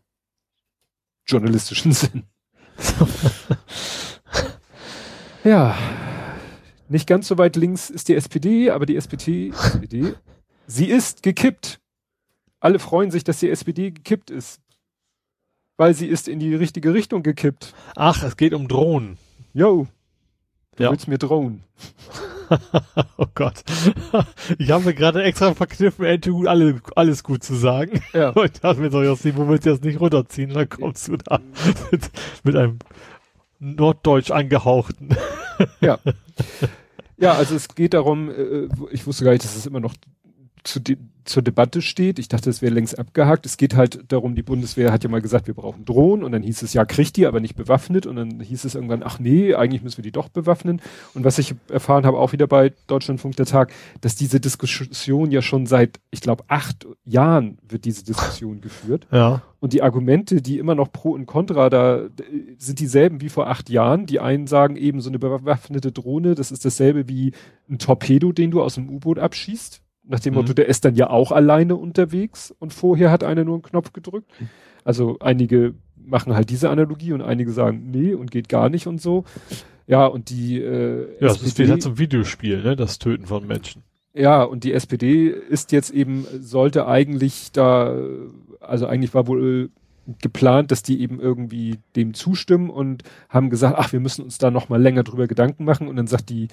journalistischen 1.26 1.92
Sinn. 1.94 2.24
ja, 5.44 5.76
Nicht 6.88 7.08
ganz 7.08 7.28
so 7.28 7.38
weit 7.38 7.56
links 7.56 7.90
ist 7.90 8.10
die 8.10 8.16
SPD, 8.16 8.70
aber 8.70 8.86
die 8.86 8.96
SPD, 8.96 9.50
SPD, 9.50 10.14
sie 10.68 10.86
ist 10.86 11.24
gekippt. 11.24 11.80
Alle 12.66 12.80
freuen 12.80 13.12
sich, 13.12 13.24
dass 13.24 13.38
die 13.40 13.52
SPD 13.52 13.92
gekippt 13.92 14.32
ist. 14.32 14.60
Weil 15.78 15.94
sie 15.94 16.08
ist 16.08 16.28
in 16.28 16.40
die 16.40 16.56
richtige 16.56 16.96
Richtung 16.96 17.22
gekippt. 17.22 17.76
Ach, 17.96 18.24
es 18.24 18.38
geht 18.38 18.56
um 18.56 18.68
Drohnen. 18.68 19.20
Yo. 19.54 19.86
Du 20.76 20.84
Ja. 20.84 20.90
willst 20.90 21.08
mir 21.08 21.20
drohen. 21.20 21.62
oh 23.18 23.28
Gott. 23.36 23.64
Ich 24.58 24.72
habe 24.72 24.84
mir 24.84 24.94
gerade 24.96 25.22
extra 25.22 25.54
verkniffen, 25.54 26.06
NTU 26.06 26.48
alle, 26.48 26.82
alles 26.96 27.24
gut 27.24 27.44
zu 27.44 27.54
sagen. 27.54 28.02
Ja. 28.14 28.30
Und 28.36 28.64
dachte 28.64 28.82
mir 28.82 28.90
so, 28.90 29.04
Jossi, 29.04 29.36
wo 29.36 29.48
willst 29.48 29.68
du 29.68 29.70
das 29.70 29.82
nicht 29.82 30.00
runterziehen? 30.00 30.50
Dann 30.52 30.68
kommst 30.68 31.08
du 31.08 31.18
da 31.18 31.40
mit, 31.92 32.10
mit 32.44 32.56
einem 32.56 32.80
norddeutsch 33.60 34.32
angehauchten. 34.32 35.16
Ja. 35.82 36.00
Ja, 37.18 37.34
also 37.34 37.54
es 37.56 37.68
geht 37.68 37.94
darum, 37.94 38.32
äh, 38.32 38.70
ich 38.90 39.06
wusste 39.06 39.24
gar 39.24 39.34
nicht, 39.34 39.44
dass 39.44 39.56
es 39.56 39.68
immer 39.68 39.82
noch 39.82 39.94
zu 40.66 40.80
de 40.80 40.98
zur 41.26 41.42
Debatte 41.42 41.82
steht. 41.82 42.20
Ich 42.20 42.28
dachte, 42.28 42.52
es 42.52 42.62
wäre 42.62 42.74
längst 42.74 43.00
abgehakt. 43.00 43.48
Es 43.48 43.58
geht 43.58 43.76
halt 43.76 44.12
darum, 44.12 44.36
die 44.36 44.44
Bundeswehr 44.44 44.92
hat 44.92 45.04
ja 45.04 45.10
mal 45.10 45.22
gesagt, 45.22 45.48
wir 45.48 45.56
brauchen 45.56 45.84
Drohnen 45.84 46.24
und 46.24 46.32
dann 46.32 46.44
hieß 46.44 46.62
es, 46.62 46.74
ja, 46.74 46.86
kriegt 46.86 47.18
die, 47.18 47.26
aber 47.26 47.40
nicht 47.40 47.56
bewaffnet 47.56 48.06
und 48.06 48.16
dann 48.16 48.40
hieß 48.40 48.64
es 48.64 48.76
irgendwann, 48.76 49.02
ach 49.04 49.18
nee, 49.20 49.56
eigentlich 49.56 49.82
müssen 49.82 49.98
wir 49.98 50.04
die 50.04 50.12
doch 50.12 50.30
bewaffnen. 50.30 50.84
Und 51.16 51.26
was 51.26 51.40
ich 51.40 51.56
erfahren 51.68 52.06
habe, 52.06 52.20
auch 52.20 52.32
wieder 52.32 52.46
bei 52.46 52.74
Deutschlandfunk 52.86 53.36
der 53.38 53.48
Tag, 53.48 53.74
dass 54.02 54.16
diese 54.16 54.40
Diskussion 54.40 55.32
ja 55.32 55.42
schon 55.42 55.66
seit, 55.66 56.00
ich 56.12 56.22
glaube, 56.22 56.44
acht 56.48 56.86
Jahren 57.06 57.58
wird 57.68 57.86
diese 57.86 58.06
Diskussion 58.06 58.62
geführt. 58.62 59.08
Ja. 59.12 59.42
Und 59.60 59.74
die 59.74 59.82
Argumente, 59.82 60.44
die 60.44 60.60
immer 60.60 60.76
noch 60.76 60.92
pro 60.92 61.10
und 61.14 61.26
contra 61.26 61.72
da 61.72 62.04
sind 62.60 62.80
dieselben 62.80 63.22
wie 63.22 63.30
vor 63.30 63.48
acht 63.48 63.72
Jahren. 63.72 64.06
Die 64.06 64.20
einen 64.20 64.46
sagen 64.46 64.76
eben, 64.76 65.02
so 65.02 65.10
eine 65.10 65.18
bewaffnete 65.18 65.92
Drohne, 65.92 66.36
das 66.36 66.52
ist 66.52 66.66
dasselbe 66.66 67.10
wie 67.10 67.34
ein 67.68 67.80
Torpedo, 67.80 68.32
den 68.32 68.52
du 68.52 68.62
aus 68.62 68.76
dem 68.76 68.90
U-Boot 68.90 69.18
abschießt. 69.18 69.82
Nach 70.08 70.20
dem 70.20 70.34
Mhm. 70.34 70.40
Motto, 70.40 70.54
der 70.54 70.68
ist 70.68 70.86
dann 70.86 70.96
ja 70.96 71.10
auch 71.10 71.32
alleine 71.32 71.76
unterwegs 71.76 72.54
und 72.60 72.74
vorher 72.74 73.12
hat 73.12 73.24
einer 73.24 73.44
nur 73.44 73.56
einen 73.56 73.64
Knopf 73.64 73.92
gedrückt. 73.94 74.32
Also 74.84 75.18
einige 75.20 75.74
machen 75.96 76.36
halt 76.36 76.50
diese 76.52 76.70
Analogie 76.70 77.14
und 77.14 77.22
einige 77.22 77.52
sagen, 77.52 77.90
nee, 77.92 78.14
und 78.14 78.30
geht 78.30 78.50
gar 78.50 78.70
nicht 78.70 78.86
und 78.88 79.02
so. 79.02 79.24
Ja, 79.88 80.06
und 80.06 80.30
die 80.30 80.60
äh, 80.62 81.08
Ja, 81.20 81.28
das 81.30 81.42
ist 81.42 81.58
wieder 81.58 81.80
zum 81.80 81.98
Videospiel, 81.98 82.62
ne? 82.64 82.76
Das 82.76 83.00
Töten 83.00 83.26
von 83.26 83.48
Menschen. 83.48 83.82
ja, 84.14 84.44
und 84.44 84.64
die 84.64 84.74
SPD 84.74 85.28
ist 85.28 85.72
jetzt 85.72 85.92
eben, 85.92 86.26
sollte 86.40 86.88
eigentlich 86.88 87.52
da, 87.52 87.96
also 88.60 88.86
eigentlich 88.88 89.14
war 89.14 89.26
wohl 89.28 89.70
geplant, 90.22 90.70
dass 90.70 90.84
die 90.84 91.02
eben 91.02 91.20
irgendwie 91.20 91.80
dem 91.96 92.14
zustimmen 92.14 92.70
und 92.70 93.02
haben 93.28 93.50
gesagt, 93.50 93.76
ach, 93.80 93.92
wir 93.92 94.00
müssen 94.00 94.24
uns 94.24 94.38
da 94.38 94.52
noch 94.52 94.70
mal 94.70 94.80
länger 94.80 95.02
drüber 95.02 95.26
Gedanken 95.26 95.66
machen. 95.66 95.88
Und 95.88 95.96
dann 95.96 96.06
sagt 96.06 96.30
die 96.30 96.48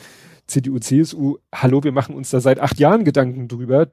CDU, 0.47 0.79
CSU, 0.79 1.39
hallo, 1.55 1.83
wir 1.83 1.93
machen 1.93 2.15
uns 2.15 2.31
da 2.31 2.41
seit 2.41 2.61
acht 2.61 2.79
Jahren 2.79 3.05
Gedanken 3.05 3.49
drüber 3.49 3.89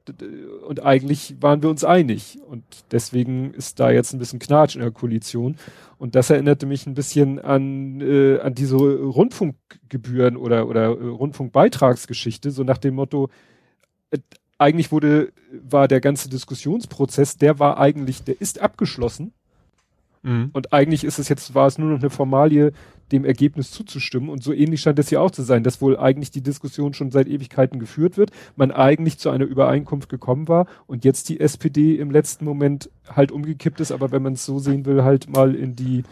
und 0.66 0.84
eigentlich 0.84 1.36
waren 1.40 1.62
wir 1.62 1.70
uns 1.70 1.84
einig. 1.84 2.38
Und 2.46 2.64
deswegen 2.90 3.54
ist 3.54 3.80
da 3.80 3.90
jetzt 3.90 4.12
ein 4.12 4.18
bisschen 4.18 4.40
Knatsch 4.40 4.74
in 4.74 4.82
der 4.82 4.90
Koalition. 4.90 5.56
Und 5.96 6.14
das 6.14 6.28
erinnerte 6.28 6.66
mich 6.66 6.86
ein 6.86 6.94
bisschen 6.94 7.38
an, 7.38 8.00
äh, 8.00 8.40
an 8.40 8.54
diese 8.54 8.76
Rundfunkgebühren 8.76 10.36
oder, 10.36 10.68
oder 10.68 10.86
äh, 10.86 11.06
Rundfunkbeitragsgeschichte, 11.08 12.50
so 12.50 12.64
nach 12.64 12.78
dem 12.78 12.94
Motto, 12.94 13.30
äh, 14.10 14.18
eigentlich 14.58 14.92
wurde, 14.92 15.32
war 15.52 15.88
der 15.88 16.00
ganze 16.00 16.28
Diskussionsprozess, 16.28 17.38
der 17.38 17.58
war 17.58 17.78
eigentlich, 17.78 18.24
der 18.24 18.40
ist 18.40 18.60
abgeschlossen. 18.60 19.32
Mhm. 20.22 20.50
Und 20.52 20.72
eigentlich 20.72 21.04
ist 21.04 21.18
es 21.18 21.28
jetzt, 21.28 21.54
war 21.54 21.66
es 21.66 21.78
nur 21.78 21.88
noch 21.88 22.00
eine 22.00 22.10
Formalie, 22.10 22.72
dem 23.12 23.24
Ergebnis 23.24 23.70
zuzustimmen. 23.70 24.28
Und 24.28 24.42
so 24.42 24.52
ähnlich 24.52 24.80
scheint 24.80 24.98
es 24.98 25.08
hier 25.08 25.20
auch 25.20 25.30
zu 25.30 25.42
sein, 25.42 25.62
dass 25.62 25.80
wohl 25.80 25.96
eigentlich 25.96 26.30
die 26.30 26.42
Diskussion 26.42 26.94
schon 26.94 27.10
seit 27.10 27.28
Ewigkeiten 27.28 27.78
geführt 27.78 28.16
wird, 28.16 28.30
man 28.56 28.70
eigentlich 28.70 29.18
zu 29.18 29.30
einer 29.30 29.44
Übereinkunft 29.44 30.08
gekommen 30.08 30.48
war 30.48 30.66
und 30.86 31.04
jetzt 31.04 31.28
die 31.28 31.40
SPD 31.40 31.96
im 31.96 32.10
letzten 32.10 32.44
Moment 32.44 32.90
halt 33.08 33.32
umgekippt 33.32 33.80
ist, 33.80 33.92
aber 33.92 34.12
wenn 34.12 34.22
man 34.22 34.34
es 34.34 34.44
so 34.44 34.58
sehen 34.58 34.84
will, 34.86 35.02
halt 35.02 35.28
mal 35.28 35.54
in 35.54 35.76
die, 35.76 36.04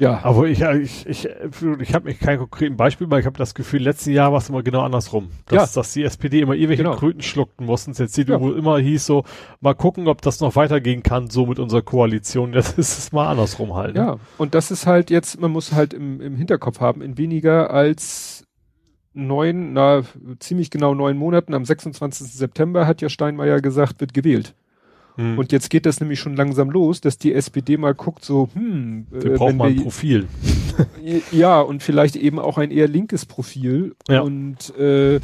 ja, 0.00 0.20
Aber 0.24 0.48
ich, 0.48 0.60
ich, 0.62 1.06
ich, 1.06 1.28
ich 1.28 1.94
habe 1.94 2.04
mich 2.06 2.18
kein 2.18 2.38
konkreten 2.38 2.76
Beispiel, 2.76 3.08
weil 3.10 3.20
ich 3.20 3.26
habe 3.26 3.38
das 3.38 3.54
Gefühl, 3.54 3.82
letztes 3.82 4.12
Jahr 4.12 4.32
war 4.32 4.38
es 4.38 4.48
immer 4.48 4.62
genau 4.62 4.80
andersrum. 4.80 5.30
Dass, 5.46 5.72
dass 5.74 5.92
die 5.92 6.02
SPD 6.02 6.40
immer 6.40 6.54
ewig 6.56 6.78
Genau. 6.78 6.96
Kröten 6.96 7.22
schluckten 7.22 7.66
mussten. 7.66 7.92
Jetzt 7.92 8.14
CDU 8.14 8.32
Ja. 8.32 8.40
wohl 8.40 8.58
immer 8.58 8.78
hieß 8.78 9.06
so, 9.06 9.24
mal 9.60 9.74
gucken, 9.74 10.08
ob 10.08 10.22
das 10.22 10.40
noch 10.40 10.56
weitergehen 10.56 11.02
kann, 11.02 11.30
so 11.30 11.46
mit 11.46 11.58
unserer 11.58 11.82
Koalition. 11.82 12.52
Jetzt 12.54 12.78
ist 12.78 12.98
es 12.98 13.12
mal 13.12 13.28
andersrum 13.28 13.74
halt. 13.74 13.94
Ne? 13.94 14.00
Ja, 14.00 14.16
und 14.38 14.54
das 14.54 14.70
ist 14.70 14.86
halt 14.86 15.10
jetzt, 15.10 15.40
man 15.40 15.50
muss 15.52 15.72
halt 15.72 15.92
im, 15.94 16.20
im 16.20 16.34
Hinterkopf 16.36 16.80
haben, 16.80 17.02
in 17.02 17.18
weniger 17.18 17.70
als 17.70 18.44
neun, 19.12 19.72
na, 19.72 20.02
ziemlich 20.38 20.70
genau 20.70 20.94
neun 20.94 21.16
Monaten, 21.16 21.52
am 21.54 21.64
26. 21.64 22.32
September 22.32 22.86
hat 22.86 23.02
ja 23.02 23.08
Steinmeier 23.08 23.60
gesagt, 23.60 24.00
wird 24.00 24.14
gewählt. 24.14 24.54
Hm. 25.20 25.38
Und 25.38 25.52
jetzt 25.52 25.68
geht 25.68 25.84
das 25.84 26.00
nämlich 26.00 26.18
schon 26.18 26.34
langsam 26.34 26.70
los, 26.70 27.02
dass 27.02 27.18
die 27.18 27.34
SPD 27.34 27.76
mal 27.76 27.94
guckt, 27.94 28.24
so, 28.24 28.48
hm, 28.54 29.06
wir 29.10 29.32
äh, 29.32 29.36
brauchen 29.36 29.58
mal 29.58 29.68
ein 29.68 29.76
wir, 29.76 29.82
Profil. 29.82 30.28
ja, 31.30 31.60
und 31.60 31.82
vielleicht 31.82 32.16
eben 32.16 32.38
auch 32.38 32.56
ein 32.56 32.70
eher 32.70 32.88
linkes 32.88 33.26
Profil. 33.26 33.94
Ja. 34.08 34.22
Und 34.22 34.74
äh, 34.78 35.20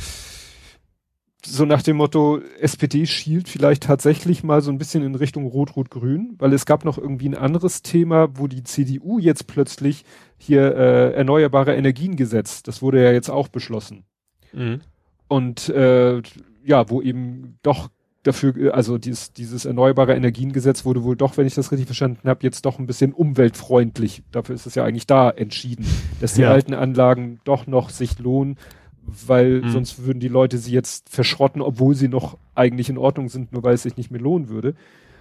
so 1.47 1.65
nach 1.65 1.81
dem 1.81 1.97
Motto, 1.97 2.41
SPD 2.61 3.07
schielt 3.07 3.49
vielleicht 3.49 3.85
tatsächlich 3.85 4.45
mal 4.45 4.61
so 4.61 4.71
ein 4.71 4.77
bisschen 4.77 5.03
in 5.03 5.15
Richtung 5.15 5.47
Rot-Rot-Grün, 5.47 6.35
weil 6.39 6.53
es 6.53 6.67
gab 6.67 6.85
noch 6.85 6.99
irgendwie 6.99 7.29
ein 7.29 7.37
anderes 7.37 7.81
Thema, 7.81 8.29
wo 8.35 8.49
die 8.49 8.65
CDU 8.65 9.19
jetzt 9.19 9.47
plötzlich 9.47 10.05
hier 10.37 10.77
äh, 10.77 11.13
erneuerbare 11.15 11.75
Energiengesetz, 11.75 12.63
das 12.63 12.83
wurde 12.83 13.03
ja 13.03 13.13
jetzt 13.13 13.31
auch 13.31 13.49
beschlossen. 13.49 14.05
Mhm. 14.53 14.81
Und 15.29 15.71
äh, 15.71 16.21
ja, 16.65 16.91
wo 16.91 17.01
eben 17.01 17.59
doch 17.63 17.89
dafür, 18.27 18.57
äh, 18.57 18.71
also 18.71 18.99
dieses, 18.99 19.33
dieses 19.33 19.65
erneuerbare 19.65 20.15
Energiengesetz 20.15 20.85
wurde 20.85 21.05
wohl 21.05 21.17
doch, 21.17 21.37
wenn 21.37 21.47
ich 21.47 21.55
das 21.55 21.73
richtig 21.73 21.87
verstanden 21.87 22.29
habe, 22.29 22.41
jetzt 22.43 22.65
doch 22.67 22.79
ein 22.79 22.87
bisschen 22.87 23.13
umweltfreundlich. 23.13 24.23
Dafür 24.33 24.55
ist 24.55 24.67
es 24.67 24.75
ja 24.75 24.85
eigentlich 24.85 25.07
da 25.07 25.31
entschieden, 25.31 25.87
dass 26.21 26.35
die 26.35 26.43
Ja. 26.43 26.51
alten 26.51 26.75
Anlagen 26.75 27.41
doch 27.45 27.67
noch 27.67 27.91
sich 27.91 28.19
lohnen, 28.19 28.57
weil 29.03 29.63
Mhm. 29.63 29.69
sonst 29.71 30.05
würden 30.05 30.21
die 30.21 30.29
Leute 30.29 30.59
sie 30.59 30.73
jetzt 30.73 31.09
verschrotten, 31.09 31.63
obwohl 31.63 31.95
sie 31.95 32.09
noch 32.09 32.39
eigentlich 32.55 32.89
in 32.89 32.99
Ordnung 32.99 33.29
sind, 33.29 33.53
nur 33.53 33.63
weil 33.63 33.75
es 33.75 33.83
sich 33.83 33.97
nicht 33.97 34.11
mehr 34.11 34.21
lohnen 34.21 34.49
würde. 34.49 34.75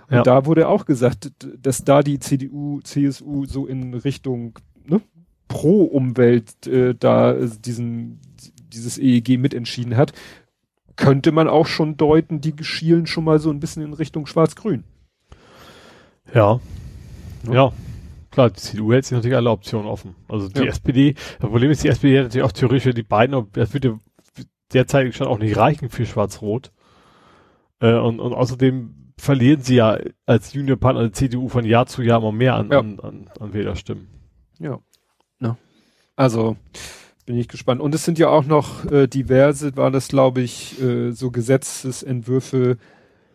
Und 0.10 0.18
Ja. 0.18 0.24
da 0.24 0.46
wurde 0.46 0.68
auch 0.68 0.86
gesagt, 0.86 1.32
dass 1.62 1.84
da 1.84 2.02
die 2.02 2.20
CDU, 2.20 2.80
CSU 2.82 3.46
so 3.46 3.68
in 3.68 3.94
Richtung 3.94 4.58
ne, 4.88 5.02
pro 5.48 5.84
Umwelt 5.84 6.66
äh, 6.68 6.96
da 6.98 7.34
äh, 7.34 7.50
diesen 7.64 8.20
dieses 8.74 8.98
EEG 8.98 9.38
mitentschieden 9.38 9.96
hat, 9.96 10.12
könnte 10.96 11.32
man 11.32 11.48
auch 11.48 11.68
schon 11.68 11.98
deuten, 11.98 12.42
die 12.42 12.54
schielen 12.62 13.08
schon 13.08 13.24
mal 13.24 13.40
so 13.40 13.50
ein 13.50 13.60
bisschen 13.60 13.84
in 13.84 13.94
Richtung 13.94 14.26
Schwarz-Grün. 14.28 14.84
Ja. 16.34 16.60
Ja. 17.46 17.54
Ja. 17.54 17.74
Klar, 18.32 18.50
die 18.50 18.60
CDU 18.60 18.92
hält 18.92 19.06
sich 19.06 19.16
natürlich 19.16 19.38
alle 19.38 19.50
Optionen 19.52 19.88
offen. 19.88 20.16
Also 20.28 20.50
die 20.50 20.60
Ja. 20.60 20.66
SPD, 20.66 21.14
das 21.40 21.50
Problem 21.50 21.72
ist, 21.72 21.84
die 21.84 21.88
SPD 21.88 22.18
hat 22.18 22.26
natürlich 22.26 22.44
auch 22.46 22.52
theoretisch 22.52 22.94
die 22.94 23.04
beiden, 23.04 23.46
das 23.54 23.74
würde 23.74 24.00
derzeit 24.74 25.14
schon 25.16 25.28
auch 25.28 25.40
nicht 25.40 25.56
reichen 25.56 25.90
für 25.90 26.06
Schwarz-Rot. 26.06 26.72
Äh, 27.80 27.94
und, 27.94 28.20
und 28.20 28.34
außerdem 28.34 29.14
verlieren 29.18 29.62
sie 29.62 29.76
ja 29.76 29.98
als 30.26 30.54
Juniorpartner 30.54 31.04
der 31.04 31.14
CDU 31.14 31.48
von 31.48 31.64
Jahr 31.64 31.86
zu 31.86 32.02
Jahr 32.02 32.20
immer 32.20 32.34
mehr 32.34 32.56
an, 32.56 32.70
Ja. 32.72 32.80
an, 32.80 33.00
an, 33.00 33.30
an 33.40 33.54
Wählerstimmen. 33.54 34.08
Ja. 34.60 34.80
ja. 35.40 35.58
Also 36.18 36.58
bin 37.26 37.38
ich 37.38 37.48
gespannt. 37.48 37.82
Und 37.82 37.96
es 37.96 38.06
sind 38.06 38.20
ja 38.20 38.30
auch 38.30 38.46
noch 38.46 38.86
äh, 38.92 39.08
diverse, 39.08 39.76
war 39.76 39.92
das 39.92 40.08
glaube 40.10 40.42
ich, 40.42 40.82
äh, 40.82 41.12
so 41.12 41.32
Gesetzesentwürfe, 41.32 42.78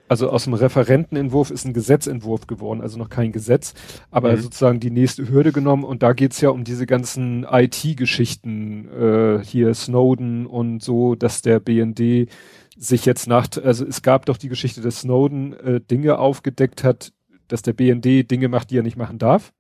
also 0.09 0.31
aus 0.31 0.45
dem 0.45 0.55
Referentenentwurf 0.55 1.51
ist 1.51 1.65
ein 1.65 1.73
Gesetzentwurf 1.73 2.47
geworden, 2.47 2.81
also 2.81 2.99
noch 2.99 3.09
kein 3.09 3.31
Gesetz, 3.33 3.75
aber 4.11 4.33
Mhm. 4.33 4.41
sozusagen 4.41 4.81
die 4.81 4.91
nächste 4.91 5.29
Hürde 5.29 5.53
genommen 5.53 5.85
und 5.85 6.03
da 6.03 6.13
geht's 6.13 6.41
ja 6.41 6.51
um 6.51 6.65
diese 6.65 6.87
ganzen 6.87 7.45
IT-Geschichten, 7.49 8.89
äh, 8.89 9.45
hier 9.45 9.73
Snowden 9.75 10.47
und 10.47 10.83
so, 10.83 11.15
dass 11.15 11.43
der 11.43 11.61
BND 11.61 12.29
sich 12.77 13.05
jetzt 13.05 13.27
nach, 13.29 13.47
also 13.63 13.85
es 13.87 14.03
gab 14.03 14.27
doch 14.27 14.37
die 14.37 14.49
Geschichte, 14.49 14.81
dass 14.81 15.01
Snowden 15.01 15.53
äh, 15.53 15.81
Dinge 15.81 16.19
aufgedeckt 16.19 16.83
hat, 16.83 17.13
dass 17.49 17.63
der 17.63 17.73
BND 17.73 18.31
Dinge 18.31 18.49
macht, 18.49 18.71
die 18.71 18.79
er 18.79 18.83
nicht 18.83 18.97
machen 18.97 19.19
darf. 19.19 19.53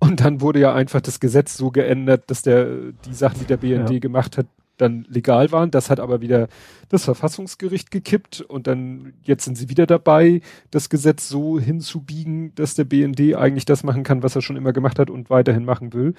Und 0.00 0.20
dann 0.20 0.40
wurde 0.40 0.58
ja 0.60 0.74
einfach 0.74 1.00
das 1.00 1.20
Gesetz 1.20 1.56
so 1.56 1.70
geändert, 1.70 2.24
dass 2.30 2.42
der, 2.42 2.66
die 3.04 3.14
Sachen, 3.14 3.38
die 3.40 3.44
der 3.46 3.58
BND 3.58 3.90
Ja. 3.92 3.98
gemacht 4.00 4.36
hat, 4.38 4.46
dann 4.78 5.04
legal 5.10 5.52
waren. 5.52 5.70
Das 5.70 5.90
hat 5.90 6.00
aber 6.00 6.22
wieder 6.22 6.48
das 6.88 7.04
Verfassungsgericht 7.04 7.90
gekippt 7.90 8.40
und 8.40 8.66
dann, 8.66 9.12
jetzt 9.22 9.44
sind 9.44 9.56
sie 9.58 9.68
wieder 9.68 9.86
dabei, 9.86 10.40
das 10.70 10.88
Gesetz 10.88 11.28
so 11.28 11.60
hinzubiegen, 11.60 12.54
dass 12.54 12.74
der 12.74 12.84
BND 12.84 13.34
eigentlich 13.36 13.66
das 13.66 13.84
machen 13.84 14.02
kann, 14.02 14.22
was 14.22 14.34
er 14.36 14.40
schon 14.42 14.56
immer 14.56 14.72
gemacht 14.72 14.98
hat 14.98 15.10
und 15.10 15.28
weiterhin 15.28 15.66
machen 15.66 15.92
will. 15.92 16.14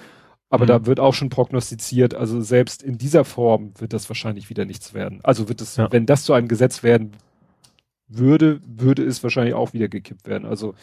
Aber 0.48 0.64
Mhm. 0.64 0.68
da 0.68 0.86
wird 0.86 1.00
auch 1.00 1.14
schon 1.14 1.28
prognostiziert, 1.28 2.14
also 2.14 2.40
selbst 2.40 2.84
in 2.84 2.98
dieser 2.98 3.24
Form 3.24 3.72
wird 3.78 3.92
das 3.92 4.08
wahrscheinlich 4.08 4.48
wieder 4.48 4.64
nichts 4.64 4.94
werden. 4.94 5.18
Also 5.24 5.48
wird 5.48 5.60
es, 5.60 5.76
Ja. 5.76 5.90
wenn 5.90 6.06
das 6.06 6.22
zu 6.22 6.32
einem 6.32 6.46
Gesetz 6.46 6.84
werden 6.84 7.12
würde, 8.06 8.60
würde 8.64 9.02
es 9.04 9.22
wahrscheinlich 9.22 9.54
auch 9.54 9.72
wieder 9.72 9.88
gekippt 9.88 10.26
werden. 10.28 10.46
Also 10.46 10.74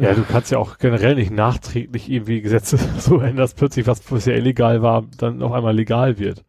Ja, 0.00 0.14
du 0.14 0.22
kannst 0.22 0.50
ja 0.50 0.58
auch 0.58 0.78
generell 0.78 1.14
nicht 1.14 1.30
nachträglich 1.30 2.10
irgendwie 2.10 2.40
Gesetze 2.40 2.78
so 2.98 3.18
ändern, 3.18 3.36
dass 3.36 3.54
plötzlich 3.54 3.86
was 3.86 4.00
bisher 4.00 4.36
illegal 4.36 4.82
war, 4.82 5.04
dann 5.18 5.42
auf 5.42 5.52
einmal 5.52 5.74
legal 5.74 6.18
wird. 6.18 6.44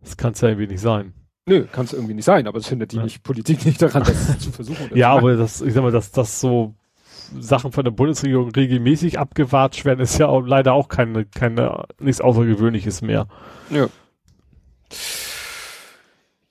Das 0.00 0.16
kann 0.16 0.32
es 0.32 0.40
ja 0.40 0.48
irgendwie 0.48 0.68
nicht 0.68 0.80
sein. 0.80 1.12
Nö, 1.46 1.64
kann 1.64 1.84
es 1.84 1.92
irgendwie 1.92 2.14
nicht 2.14 2.24
sein, 2.24 2.46
aber 2.46 2.58
es 2.58 2.68
hindert 2.68 2.92
die 2.92 2.96
ja. 2.96 3.02
nicht, 3.02 3.22
Politik 3.22 3.64
nicht 3.66 3.82
daran, 3.82 4.04
das 4.04 4.38
zu 4.38 4.52
versuchen. 4.52 4.90
ja, 4.94 5.10
aber 5.10 5.36
das, 5.36 5.60
ich 5.62 5.74
sag 5.74 5.82
mal, 5.82 5.90
dass 5.90 6.12
das 6.12 6.40
so 6.40 6.74
Sachen 7.38 7.72
von 7.72 7.84
der 7.84 7.92
Bundesregierung 7.92 8.50
regelmäßig 8.50 9.18
abgewatscht 9.18 9.84
werden, 9.84 10.00
ist 10.00 10.18
ja 10.18 10.28
auch 10.28 10.42
leider 10.42 10.72
auch 10.74 10.88
keine, 10.88 11.24
keine, 11.24 11.84
nichts 11.98 12.20
Außergewöhnliches 12.20 13.02
mehr. 13.02 13.26
Ja. 13.70 13.88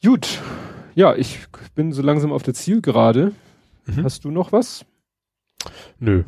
Gut. 0.04 0.40
Ja, 0.96 1.16
ich 1.16 1.40
bin 1.76 1.92
so 1.92 2.02
langsam 2.02 2.32
auf 2.32 2.44
der 2.44 2.54
Zielgerade. 2.54 3.34
Mhm. 3.86 4.04
Hast 4.04 4.26
du 4.26 4.32
noch 4.32 4.52
was? 4.52 4.86
Nö. 6.00 6.24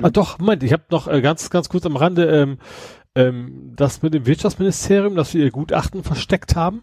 Ah, 0.00 0.10
doch, 0.10 0.38
Moment, 0.38 0.62
ich 0.62 0.72
habe 0.72 0.84
noch 0.90 1.06
äh, 1.06 1.20
ganz, 1.20 1.50
ganz 1.50 1.68
kurz 1.68 1.84
am 1.84 1.96
Rande 1.96 2.26
ähm, 2.26 2.58
ähm, 3.14 3.72
das 3.76 4.02
mit 4.02 4.14
dem 4.14 4.26
Wirtschaftsministerium, 4.26 5.14
dass 5.14 5.34
wir 5.34 5.44
ihr 5.44 5.50
Gutachten 5.50 6.02
versteckt 6.02 6.56
haben. 6.56 6.82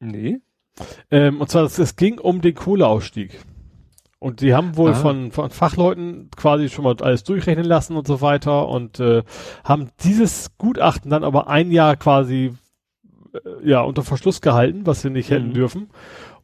Nee. 0.00 0.40
Ähm, 1.10 1.40
und 1.40 1.50
zwar, 1.50 1.64
es 1.64 1.96
ging 1.96 2.18
um 2.18 2.40
den 2.40 2.54
Kohleausstieg. 2.54 3.38
Und 4.18 4.40
die 4.40 4.54
haben 4.54 4.76
wohl 4.76 4.92
ah. 4.92 4.94
von, 4.94 5.32
von 5.32 5.50
Fachleuten 5.50 6.30
quasi 6.34 6.68
schon 6.70 6.84
mal 6.84 6.96
alles 7.00 7.24
durchrechnen 7.24 7.66
lassen 7.66 7.96
und 7.96 8.06
so 8.06 8.20
weiter 8.22 8.68
und 8.68 8.98
äh, 8.98 9.22
haben 9.64 9.90
dieses 10.02 10.56
Gutachten 10.56 11.10
dann 11.10 11.24
aber 11.24 11.48
ein 11.48 11.70
Jahr 11.70 11.96
quasi 11.96 12.54
äh, 13.34 13.68
ja 13.68 13.82
unter 13.82 14.02
Verschluss 14.02 14.40
gehalten, 14.40 14.86
was 14.86 15.02
sie 15.02 15.10
nicht 15.10 15.28
mhm. 15.30 15.34
hätten 15.34 15.52
dürfen. 15.52 15.90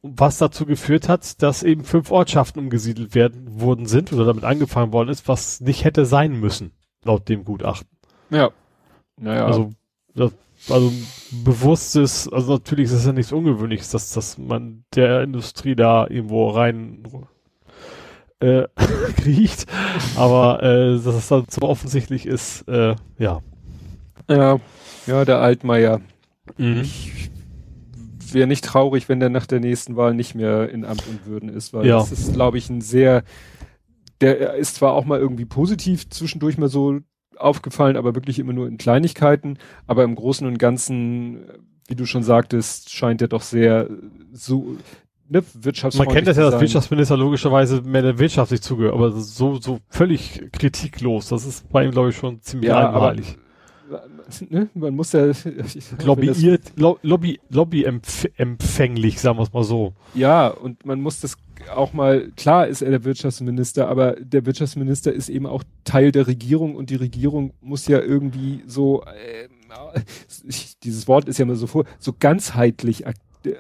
Was 0.03 0.39
dazu 0.39 0.65
geführt 0.65 1.09
hat, 1.09 1.43
dass 1.43 1.63
eben 1.63 1.85
fünf 1.85 2.11
Ortschaften 2.11 2.59
umgesiedelt 2.59 3.15
werden 3.15 3.61
worden 3.61 3.87
sind 3.87 4.13
oder 4.13 4.25
damit 4.25 4.45
angefangen 4.45 4.93
worden 4.93 5.11
ist, 5.11 5.29
was 5.29 5.61
nicht 5.61 5.85
hätte 5.85 6.07
sein 6.07 6.41
müssen, 6.41 6.73
laut 7.05 7.29
dem 7.29 7.45
Gutachten. 7.45 7.89
Ja. 8.31 8.51
Naja. 9.19 9.45
Also, 9.45 9.71
das, 10.15 10.33
also 10.69 10.93
bewusstes, 11.45 12.29
also 12.29 12.55
natürlich 12.55 12.87
ist 12.87 12.93
es 12.93 13.07
ja 13.07 13.13
nichts 13.13 13.33
Ungewöhnliches, 13.33 13.91
dass, 13.91 14.13
dass 14.13 14.39
man 14.39 14.85
der 14.95 15.23
Industrie 15.23 15.75
da 15.75 16.07
irgendwo 16.07 16.49
rein 16.51 17.03
äh, 18.41 18.65
kriecht, 19.17 19.67
aber 20.17 20.63
äh, 20.63 20.99
dass 20.99 21.15
es 21.15 21.29
dann 21.29 21.45
so 21.49 21.63
offensichtlich 21.63 22.27
ist, 22.27 22.67
äh, 22.69 22.95
ja. 23.19 23.41
Ja, 24.29 24.61
ja, 25.07 25.25
der 25.25 25.39
Altmaier. 25.39 26.01
Mhm. 26.57 26.83
Ich 26.83 27.31
wäre 28.35 28.47
nicht 28.47 28.65
traurig, 28.65 29.09
wenn 29.09 29.21
der 29.21 29.31
nach 29.31 29.47
der 29.47 29.61
nächsten 29.61 29.97
Wahl 29.97 30.15
nicht 30.15 30.35
mehr 30.35 30.69
in 30.71 30.85
Amt 30.85 31.05
und 31.09 31.27
Würden 31.27 31.49
ist, 31.49 31.73
weil 31.73 31.87
ja. 31.87 31.99
das 31.99 32.13
ist, 32.13 32.33
glaube 32.33 32.59
ich, 32.59 32.69
ein 32.71 32.81
sehr, 32.81 33.23
der 34.21 34.55
ist 34.55 34.77
zwar 34.77 34.93
auch 34.93 35.05
mal 35.05 35.19
irgendwie 35.19 35.45
positiv 35.45 36.09
zwischendurch 36.11 36.59
mal 36.59 36.69
so 36.69 37.01
aufgefallen, 37.37 37.97
aber 37.97 38.15
wirklich 38.15 38.39
immer 38.39 38.53
nur 38.53 38.69
in 38.69 38.79
Kleinigkeiten, 38.79 39.59
aber 39.87 40.05
im 40.05 40.15
Großen 40.15 40.47
und 40.47 40.59
Ganzen, 40.59 41.45
wie 41.89 41.97
du 41.97 42.07
schon 42.07 42.23
sagtest, 42.23 42.91
scheint 42.91 43.23
er 43.23 43.29
doch 43.29 43.43
sehr 43.43 43.89
so 44.33 44.77
ne. 45.31 45.43
Man 45.95 46.09
kennt 46.09 46.27
das 46.27 46.37
ja, 46.37 46.51
dass 46.51 46.61
Wirtschaftsminister 46.61 47.17
logischerweise 47.17 47.83
mehr 47.83 48.03
der 48.03 48.19
Wirtschaft 48.19 48.51
sich 48.51 48.61
zugehört, 48.61 48.95
aber 48.95 49.13
so, 49.13 49.57
so 49.61 49.79
völlig 49.89 50.43
kritiklos. 50.53 51.29
Das 51.29 51.47
ist 51.47 51.71
bei 51.71 51.85
ihm, 51.85 51.93
glaube 51.93 52.11
ich, 52.11 52.17
schon 52.17 52.43
ziemlich 52.43 52.69
ja, 52.69 52.89
einmalig. 52.89 53.39
ne, 54.49 54.69
man 54.75 54.95
muss 54.95 55.13
ja 55.13 55.33
lobbyiert, 56.05 56.73
lo, 56.77 56.99
Lobby, 57.03 57.41
Lobby 57.49 57.85
empfänglich, 57.85 59.21
sagen 59.21 59.39
wir 59.39 59.43
es 59.43 59.53
mal 59.53 59.65
so. 59.65 59.93
Ja, 60.15 60.49
und 60.49 60.85
man 60.85 61.01
muss 61.01 61.21
das 61.21 61.37
auch 61.75 61.93
mal, 61.93 62.31
klar 62.37 62.67
ist 62.67 62.83
er 62.83 62.91
der 62.91 63.05
Wirtschaftsminister, 63.05 63.89
aber 63.89 64.13
der 64.13 64.47
Wirtschaftsminister 64.47 65.13
ist 65.13 65.29
eben 65.29 65.47
auch 65.47 65.63
Teil 65.85 66.13
der 66.13 66.27
Regierung 66.27 66.75
und 66.75 66.91
die 66.91 66.97
Regierung 66.97 67.53
muss 67.61 67.87
ja 67.87 68.01
irgendwie 68.01 68.63
so, 68.67 69.03
äh, 69.05 69.49
ich, 70.47 70.79
dieses 70.81 71.07
Wort 71.07 71.29
ist 71.29 71.39
ja 71.39 71.45
mal 71.45 71.57
so 71.57 71.67
vor, 71.67 71.85
so 71.99 72.15
ganzheitlich 72.19 73.05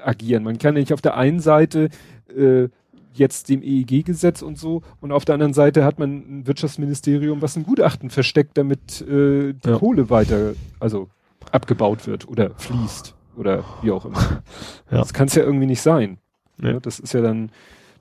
agieren. 0.04 0.44
Man 0.44 0.58
kann 0.58 0.74
nicht 0.74 0.92
auf 0.92 1.00
der 1.00 1.16
einen 1.16 1.40
Seite 1.40 1.88
äh, 2.36 2.68
jetzt 3.12 3.48
dem 3.48 3.62
EEG-Gesetz 3.62 4.42
und 4.42 4.58
so 4.58 4.82
und 5.00 5.12
auf 5.12 5.24
der 5.24 5.34
anderen 5.34 5.52
Seite 5.52 5.84
hat 5.84 5.98
man 5.98 6.10
ein 6.10 6.46
Wirtschaftsministerium, 6.46 7.42
was 7.42 7.56
ein 7.56 7.64
Gutachten 7.64 8.10
versteckt, 8.10 8.56
damit 8.56 9.00
äh, 9.02 9.52
die 9.52 9.68
ja. 9.68 9.78
Kohle 9.78 10.10
weiter, 10.10 10.54
also 10.78 11.08
abgebaut 11.50 12.06
wird 12.06 12.28
oder 12.28 12.50
fließt 12.56 13.14
oder 13.36 13.64
wie 13.82 13.90
auch 13.90 14.04
immer. 14.04 14.42
Ja. 14.90 14.98
Das 14.98 15.12
kann 15.12 15.28
es 15.28 15.34
ja 15.34 15.42
irgendwie 15.42 15.66
nicht 15.66 15.80
sein. 15.80 16.18
Ja. 16.60 16.80
Das 16.80 16.98
ist 16.98 17.14
ja 17.14 17.20
dann, 17.20 17.50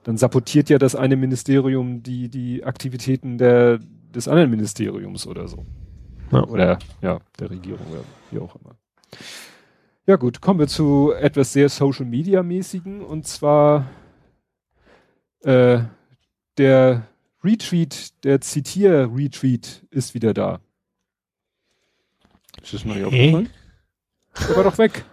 dann 0.04 0.16
sabotiert 0.16 0.68
ja 0.70 0.78
das 0.78 0.94
eine 0.94 1.16
Ministerium 1.16 2.02
die, 2.02 2.28
die 2.28 2.64
Aktivitäten 2.64 3.38
der, 3.38 3.78
des 4.14 4.28
anderen 4.28 4.50
Ministeriums 4.50 5.26
oder 5.26 5.48
so. 5.48 5.64
Ja. 6.32 6.44
Oder 6.44 6.78
ja, 7.00 7.20
der 7.38 7.50
Regierung 7.50 7.86
oder 7.90 8.02
wie 8.30 8.38
auch 8.38 8.56
immer. 8.56 8.76
Ja 10.06 10.16
gut, 10.16 10.40
kommen 10.40 10.58
wir 10.58 10.66
zu 10.66 11.12
etwas 11.12 11.52
sehr 11.52 11.68
Social 11.68 12.06
Media 12.06 12.42
mäßigen 12.42 13.00
und 13.02 13.26
zwar 13.26 13.86
äh, 15.42 15.80
der 16.58 17.06
Retweet, 17.42 18.12
der 18.24 18.40
Zitier-Retweet 18.40 19.86
ist 19.90 20.14
wieder 20.14 20.34
da. 20.34 20.60
Ist 22.62 22.74
das 22.74 22.84
noch 22.84 22.94
nicht 22.94 23.04
aufgefallen? 23.04 23.48
Der 24.48 24.56
war 24.56 24.64
doch 24.64 24.78
weg. 24.78 25.04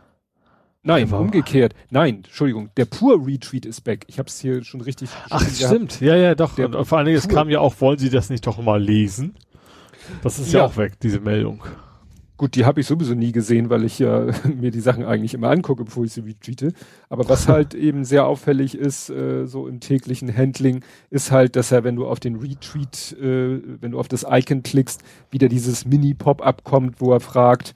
Nein, 0.84 1.12
umgekehrt. 1.12 1.74
Nein, 1.90 2.18
Entschuldigung, 2.18 2.70
der 2.78 2.86
pur 2.86 3.26
Retweet 3.26 3.66
ist 3.66 3.86
weg. 3.86 4.06
Ich 4.08 4.20
habe 4.20 4.30
es 4.30 4.40
hier 4.40 4.64
schon 4.64 4.80
richtig. 4.82 5.10
Ach, 5.30 5.42
stimmt. 5.50 6.00
Ja, 6.00 6.16
ja, 6.16 6.34
doch. 6.34 6.56
Der 6.56 6.74
und 6.74 6.86
vor 6.86 6.98
allen 6.98 7.08
Dingen, 7.08 7.18
es 7.18 7.28
kam 7.28 7.50
ja 7.50 7.60
auch, 7.60 7.80
wollen 7.82 7.98
Sie 7.98 8.10
das 8.10 8.30
nicht 8.30 8.48
doch 8.48 8.58
mal 8.58 8.82
lesen? 8.82 9.36
Das 10.24 10.40
ist 10.40 10.54
ja, 10.54 10.60
ja 10.60 10.66
auch 10.66 10.78
weg, 10.78 11.00
diese 11.02 11.20
Meldung. 11.20 11.64
Gut, 12.38 12.54
die 12.54 12.66
habe 12.66 12.80
ich 12.80 12.88
sowieso 12.88 13.16
nie 13.16 13.32
gesehen, 13.32 13.72
weil 13.72 13.84
ich 13.84 13.98
ja 13.98 14.28
mir 14.46 14.70
die 14.70 14.80
Sachen 14.80 15.04
eigentlich 15.04 15.34
immer 15.34 15.50
angucke, 15.50 15.84
bevor 15.84 16.06
ich 16.06 16.14
sie 16.14 16.22
retweete. 16.22 16.72
Aber 17.10 17.28
was 17.28 17.48
halt 17.48 17.74
eben 17.74 18.06
sehr 18.06 18.26
auffällig 18.28 18.78
ist, 18.78 19.10
äh, 19.10 19.46
so 19.46 19.68
im 19.68 19.80
täglichen 19.80 20.36
Handling, 20.36 20.84
ist 21.10 21.32
halt, 21.32 21.56
dass 21.56 21.72
er, 21.72 21.84
wenn 21.84 21.96
du 21.96 22.08
auf 22.08 22.20
den 22.20 22.36
Retweet, 22.36 23.18
äh, 23.20 23.82
wenn 23.82 23.92
du 23.92 24.00
auf 24.00 24.08
das 24.08 24.26
Icon 24.30 24.62
klickst, 24.62 25.04
wieder 25.32 25.50
dieses 25.50 25.86
Mini-Pop-up 25.86 26.64
kommt, 26.64 27.02
wo 27.02 27.12
er 27.12 27.20
fragt, 27.20 27.74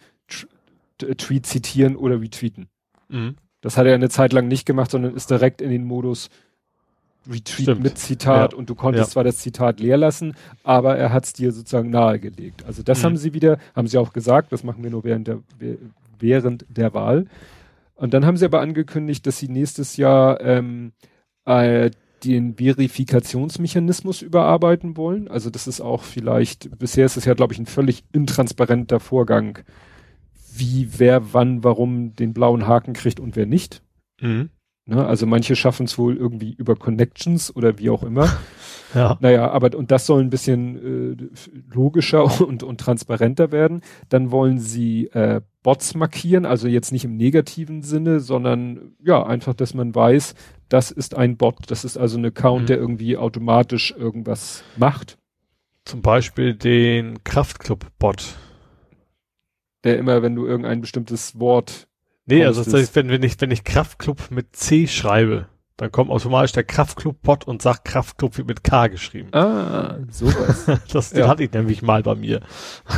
Tweet 1.17 1.47
zitieren 1.47 1.95
oder 1.95 2.21
retweeten. 2.21 2.67
Mhm. 3.09 3.35
Das 3.61 3.77
hat 3.77 3.87
er 3.87 3.95
eine 3.95 4.09
Zeit 4.09 4.33
lang 4.33 4.47
nicht 4.47 4.65
gemacht, 4.65 4.91
sondern 4.91 5.15
ist 5.15 5.31
direkt 5.31 5.61
in 5.61 5.71
den 5.71 5.85
Modus 5.85 6.29
Retweet 7.27 7.63
Stimmt. 7.63 7.83
mit 7.83 7.97
Zitat 7.97 8.53
ja. 8.53 8.57
und 8.57 8.69
du 8.69 8.75
konntest 8.75 9.09
ja. 9.09 9.13
zwar 9.13 9.23
das 9.23 9.37
Zitat 9.37 9.79
leer 9.79 9.97
lassen, 9.97 10.35
aber 10.63 10.97
er 10.97 11.13
hat 11.13 11.25
es 11.25 11.33
dir 11.33 11.51
sozusagen 11.51 11.89
nahegelegt. 11.89 12.65
Also 12.65 12.83
das 12.83 12.99
mhm. 12.99 13.05
haben 13.05 13.17
sie 13.17 13.33
wieder, 13.33 13.57
haben 13.75 13.87
sie 13.87 13.97
auch 13.97 14.13
gesagt, 14.13 14.51
das 14.51 14.63
machen 14.63 14.83
wir 14.83 14.89
nur 14.89 15.03
während 15.03 15.27
der, 15.27 15.39
während 16.19 16.65
der 16.69 16.93
Wahl. 16.93 17.25
Und 17.95 18.13
dann 18.13 18.25
haben 18.25 18.37
sie 18.37 18.45
aber 18.45 18.61
angekündigt, 18.61 19.27
dass 19.27 19.37
sie 19.37 19.47
nächstes 19.47 19.97
Jahr 19.97 20.41
ähm, 20.41 20.93
äh, 21.45 21.91
den 22.23 22.55
Verifikationsmechanismus 22.55 24.21
überarbeiten 24.21 24.97
wollen. 24.97 25.27
Also 25.27 25.49
das 25.49 25.67
ist 25.67 25.81
auch 25.81 26.03
vielleicht, 26.03 26.77
bisher 26.77 27.05
ist 27.05 27.17
es 27.17 27.25
ja, 27.25 27.33
glaube 27.33 27.53
ich, 27.53 27.59
ein 27.59 27.65
völlig 27.65 28.03
intransparenter 28.11 28.99
Vorgang, 28.99 29.59
wie 30.55 30.89
wer 30.97 31.33
wann 31.33 31.63
warum 31.63 32.15
den 32.15 32.33
blauen 32.33 32.67
Haken 32.67 32.93
kriegt 32.93 33.19
und 33.19 33.35
wer 33.35 33.45
nicht. 33.45 33.81
Mhm. 34.19 34.49
Ne? 34.91 35.05
Also 35.05 35.25
manche 35.25 35.55
schaffen 35.55 35.85
es 35.85 35.97
wohl 35.97 36.17
irgendwie 36.17 36.51
über 36.51 36.75
Connections 36.75 37.55
oder 37.55 37.79
wie 37.79 37.89
auch 37.89 38.03
immer. 38.03 38.29
Ja. 38.93 39.17
Naja, 39.21 39.49
aber 39.49 39.73
und 39.77 39.89
das 39.89 40.05
soll 40.05 40.19
ein 40.19 40.29
bisschen 40.29 41.15
äh, 41.15 41.73
logischer 41.73 42.41
und, 42.45 42.61
und 42.61 42.77
transparenter 42.77 43.53
werden. 43.53 43.83
Dann 44.09 44.31
wollen 44.31 44.59
sie 44.59 45.07
äh, 45.13 45.39
Bots 45.63 45.95
markieren, 45.95 46.45
also 46.45 46.67
jetzt 46.67 46.91
nicht 46.91 47.05
im 47.05 47.15
negativen 47.15 47.83
Sinne, 47.83 48.19
sondern 48.19 48.91
ja, 49.01 49.25
einfach, 49.25 49.53
dass 49.53 49.73
man 49.73 49.95
weiß, 49.95 50.35
das 50.67 50.91
ist 50.91 51.15
ein 51.15 51.37
Bot, 51.37 51.55
das 51.67 51.85
ist 51.85 51.95
also 51.95 52.17
ein 52.17 52.25
Account, 52.25 52.63
mhm. 52.63 52.65
der 52.65 52.77
irgendwie 52.79 53.15
automatisch 53.15 53.95
irgendwas 53.97 54.65
macht. 54.75 55.17
Zum 55.85 56.01
Beispiel 56.01 56.53
den 56.53 57.23
Kraftclub-Bot. 57.23 58.35
Der 59.85 59.99
immer, 59.99 60.21
wenn 60.21 60.35
du 60.35 60.45
irgendein 60.45 60.81
bestimmtes 60.81 61.39
Wort 61.39 61.87
Nee, 62.31 62.45
also 62.45 62.63
das 62.63 62.73
heißt, 62.73 62.95
wenn, 62.95 63.09
wenn 63.09 63.23
ich, 63.23 63.39
wenn 63.39 63.51
ich 63.51 63.63
Kraftclub 63.63 64.31
mit 64.31 64.55
C 64.55 64.87
schreibe, 64.87 65.47
dann 65.77 65.91
kommt 65.91 66.11
automatisch 66.11 66.51
der 66.51 66.63
Kraftclub-Bot 66.63 67.47
und 67.47 67.61
sagt 67.61 67.85
Kraftclub 67.85 68.37
wird 68.37 68.47
mit 68.47 68.63
K 68.63 68.87
geschrieben. 68.87 69.29
Ah, 69.33 69.97
sowas. 70.11 70.65
das 70.91 71.09
den 71.09 71.21
ja. 71.21 71.27
hatte 71.27 71.43
ich 71.43 71.51
nämlich 71.51 71.81
mal 71.81 72.03
bei 72.03 72.15
mir. 72.15 72.41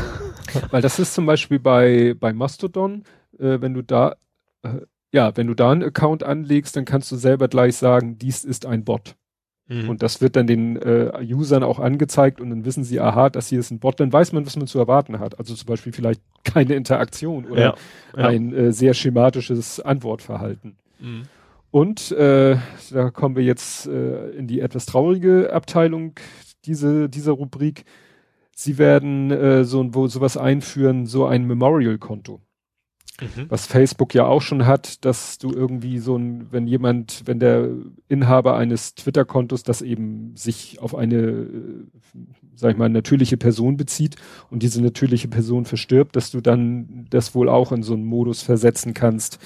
Weil 0.70 0.82
das 0.82 1.00
ist 1.00 1.14
zum 1.14 1.26
Beispiel 1.26 1.60
bei, 1.60 2.14
bei 2.20 2.34
Mastodon, 2.34 3.04
äh, 3.40 3.62
wenn 3.62 3.74
du 3.74 3.84
da, 3.84 4.16
äh, 4.64 4.82
ja, 5.14 5.36
wenn 5.38 5.48
du 5.48 5.54
da 5.54 5.72
einen 5.72 5.84
Account 5.84 6.24
anlegst, 6.24 6.76
dann 6.76 6.86
kannst 6.86 7.12
du 7.12 7.16
selber 7.16 7.48
gleich 7.48 7.78
sagen, 7.78 8.18
dies 8.18 8.44
ist 8.44 8.66
ein 8.66 8.84
Bot. 8.84 9.16
Mhm. 9.68 9.90
Und 9.90 10.04
das 10.04 10.22
wird 10.22 10.36
dann 10.36 10.48
den 10.48 10.76
äh, 10.78 11.12
Usern 11.34 11.64
auch 11.64 11.80
angezeigt 11.80 12.42
und 12.42 12.50
dann 12.50 12.66
wissen 12.66 12.84
sie, 12.84 13.00
aha, 13.00 13.30
das 13.30 13.48
hier 13.48 13.60
ist 13.60 13.72
ein 13.72 13.80
Bot, 13.80 14.00
dann 14.00 14.12
weiß 14.12 14.34
man, 14.34 14.46
was 14.46 14.58
man 14.58 14.68
zu 14.68 14.78
erwarten 14.78 15.20
hat. 15.20 15.40
Also 15.40 15.56
zum 15.56 15.68
Beispiel 15.68 15.94
vielleicht 15.94 16.22
keine 16.44 16.76
Interaktion 16.76 17.46
oder 17.46 17.62
ja, 17.62 17.76
ja. 18.18 18.28
ein 18.28 18.54
äh, 18.54 18.72
sehr 18.74 18.94
schematisches 18.94 19.80
Antwortverhalten. 19.80 20.78
Mhm. 21.00 21.24
Und 21.72 22.12
äh, 22.12 22.58
da 22.92 23.10
kommen 23.10 23.36
wir 23.36 23.44
jetzt 23.44 23.88
äh, 23.88 24.30
in 24.32 24.48
die 24.48 24.60
etwas 24.60 24.86
traurige 24.86 25.52
Abteilung 25.52 26.14
diese, 26.66 27.10
dieser 27.10 27.32
Rubrik. 27.32 27.86
Sie 28.56 28.78
werden 28.78 29.32
äh, 29.32 29.64
so 29.64 29.84
wo 29.96 30.08
sowas 30.08 30.38
einführen, 30.38 31.08
so 31.08 31.26
ein 31.26 31.48
Memorial-Konto. 31.48 32.42
Mhm. 33.22 33.46
Was 33.50 33.68
Facebook 33.68 34.16
ja 34.16 34.26
auch 34.26 34.42
schon 34.42 34.66
hat, 34.66 35.06
dass 35.06 35.38
du 35.38 35.52
irgendwie 35.52 36.00
so 36.00 36.18
ein, 36.18 36.52
wenn 36.52 36.66
jemand, 36.66 37.22
wenn 37.26 37.40
der 37.40 37.70
Inhaber 38.08 38.56
eines 38.58 38.96
Twitter-Kontos 38.96 39.64
das 39.64 39.82
eben 39.82 40.36
sich 40.36 40.80
auf 40.82 40.96
eine, 40.96 41.18
äh, 41.18 41.86
sag 42.56 42.72
ich 42.72 42.78
mal, 42.78 42.90
natürliche 42.90 43.38
Person 43.38 43.78
bezieht 43.78 44.16
und 44.50 44.64
diese 44.64 44.82
natürliche 44.82 45.28
Person 45.28 45.66
verstirbt, 45.66 46.16
dass 46.16 46.32
du 46.32 46.42
dann 46.42 47.06
das 47.10 47.36
wohl 47.36 47.50
auch 47.50 47.72
in 47.72 47.84
so 47.84 47.94
einen 47.94 48.06
Modus 48.06 48.42
versetzen 48.42 48.94
kannst. 48.94 49.38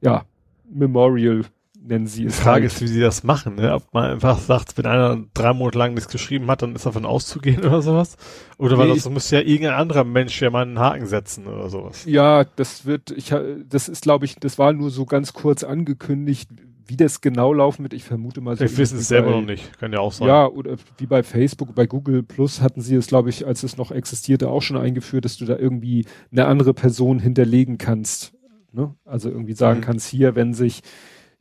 Ja, 0.00 0.24
Memorial 0.68 1.42
nennen 1.84 2.06
sie 2.06 2.24
es. 2.24 2.36
Die 2.36 2.42
Frage 2.42 2.62
halt. 2.62 2.72
ist, 2.72 2.80
wie 2.80 2.86
sie 2.86 3.00
das 3.00 3.22
machen, 3.22 3.56
ne? 3.56 3.74
Ob 3.74 3.92
man 3.92 4.12
einfach 4.12 4.38
sagt, 4.38 4.76
wenn 4.78 4.86
einer 4.86 5.24
drei 5.34 5.52
Monate 5.52 5.78
lang 5.78 5.94
nichts 5.94 6.10
geschrieben 6.10 6.50
hat, 6.50 6.62
dann 6.62 6.74
ist 6.74 6.86
davon 6.86 7.04
auszugehen 7.04 7.64
oder 7.64 7.82
sowas. 7.82 8.16
Oder 8.58 8.78
weil 8.78 8.88
nee, 8.88 8.94
das 8.94 9.08
muss 9.08 9.30
ja 9.30 9.40
irgendein 9.40 9.74
anderer 9.74 10.04
Mensch 10.04 10.40
ja 10.40 10.50
mal 10.50 10.62
einen 10.62 10.78
Haken 10.78 11.06
setzen 11.06 11.46
oder 11.46 11.68
sowas. 11.68 12.04
Ja, 12.06 12.44
das 12.44 12.86
wird, 12.86 13.10
ich 13.10 13.34
das 13.68 13.88
ist, 13.88 14.02
glaube 14.02 14.24
ich, 14.24 14.36
das 14.36 14.58
war 14.58 14.72
nur 14.72 14.90
so 14.90 15.04
ganz 15.04 15.32
kurz 15.32 15.62
angekündigt, 15.62 16.48
wie 16.86 16.96
das 16.96 17.20
genau 17.20 17.52
laufen 17.52 17.82
wird. 17.82 17.94
Ich 17.94 18.04
vermute 18.04 18.40
mal 18.40 18.56
so. 18.56 18.64
Ich 18.64 18.76
wissen 18.76 18.98
es 18.98 19.08
selber 19.08 19.30
noch 19.30 19.42
nicht, 19.42 19.78
kann 19.78 19.92
ja 19.92 20.00
auch 20.00 20.12
sein. 20.12 20.28
Ja, 20.28 20.46
oder 20.46 20.76
wie 20.98 21.06
bei 21.06 21.22
Facebook, 21.22 21.74
bei 21.74 21.86
Google 21.86 22.22
Plus 22.22 22.60
hatten 22.60 22.80
sie 22.80 22.94
es, 22.94 23.06
glaube 23.06 23.30
ich, 23.30 23.46
als 23.46 23.62
es 23.62 23.76
noch 23.76 23.90
existierte, 23.90 24.48
auch 24.48 24.62
schon 24.62 24.76
eingeführt, 24.76 25.24
dass 25.24 25.36
du 25.36 25.44
da 25.44 25.56
irgendwie 25.56 26.06
eine 26.30 26.46
andere 26.46 26.74
Person 26.74 27.18
hinterlegen 27.18 27.78
kannst. 27.78 28.34
Ne? 28.72 28.94
Also 29.04 29.30
irgendwie 29.30 29.54
sagen 29.54 29.80
mhm. 29.80 29.84
kannst, 29.84 30.08
hier, 30.08 30.34
wenn 30.34 30.52
sich 30.52 30.82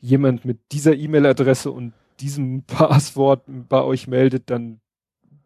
jemand 0.03 0.43
mit 0.43 0.59
dieser 0.73 0.95
E-Mail-Adresse 0.95 1.71
und 1.71 1.93
diesem 2.19 2.63
Passwort 2.67 3.43
bei 3.47 3.81
euch 3.81 4.07
meldet, 4.07 4.49
dann 4.49 4.81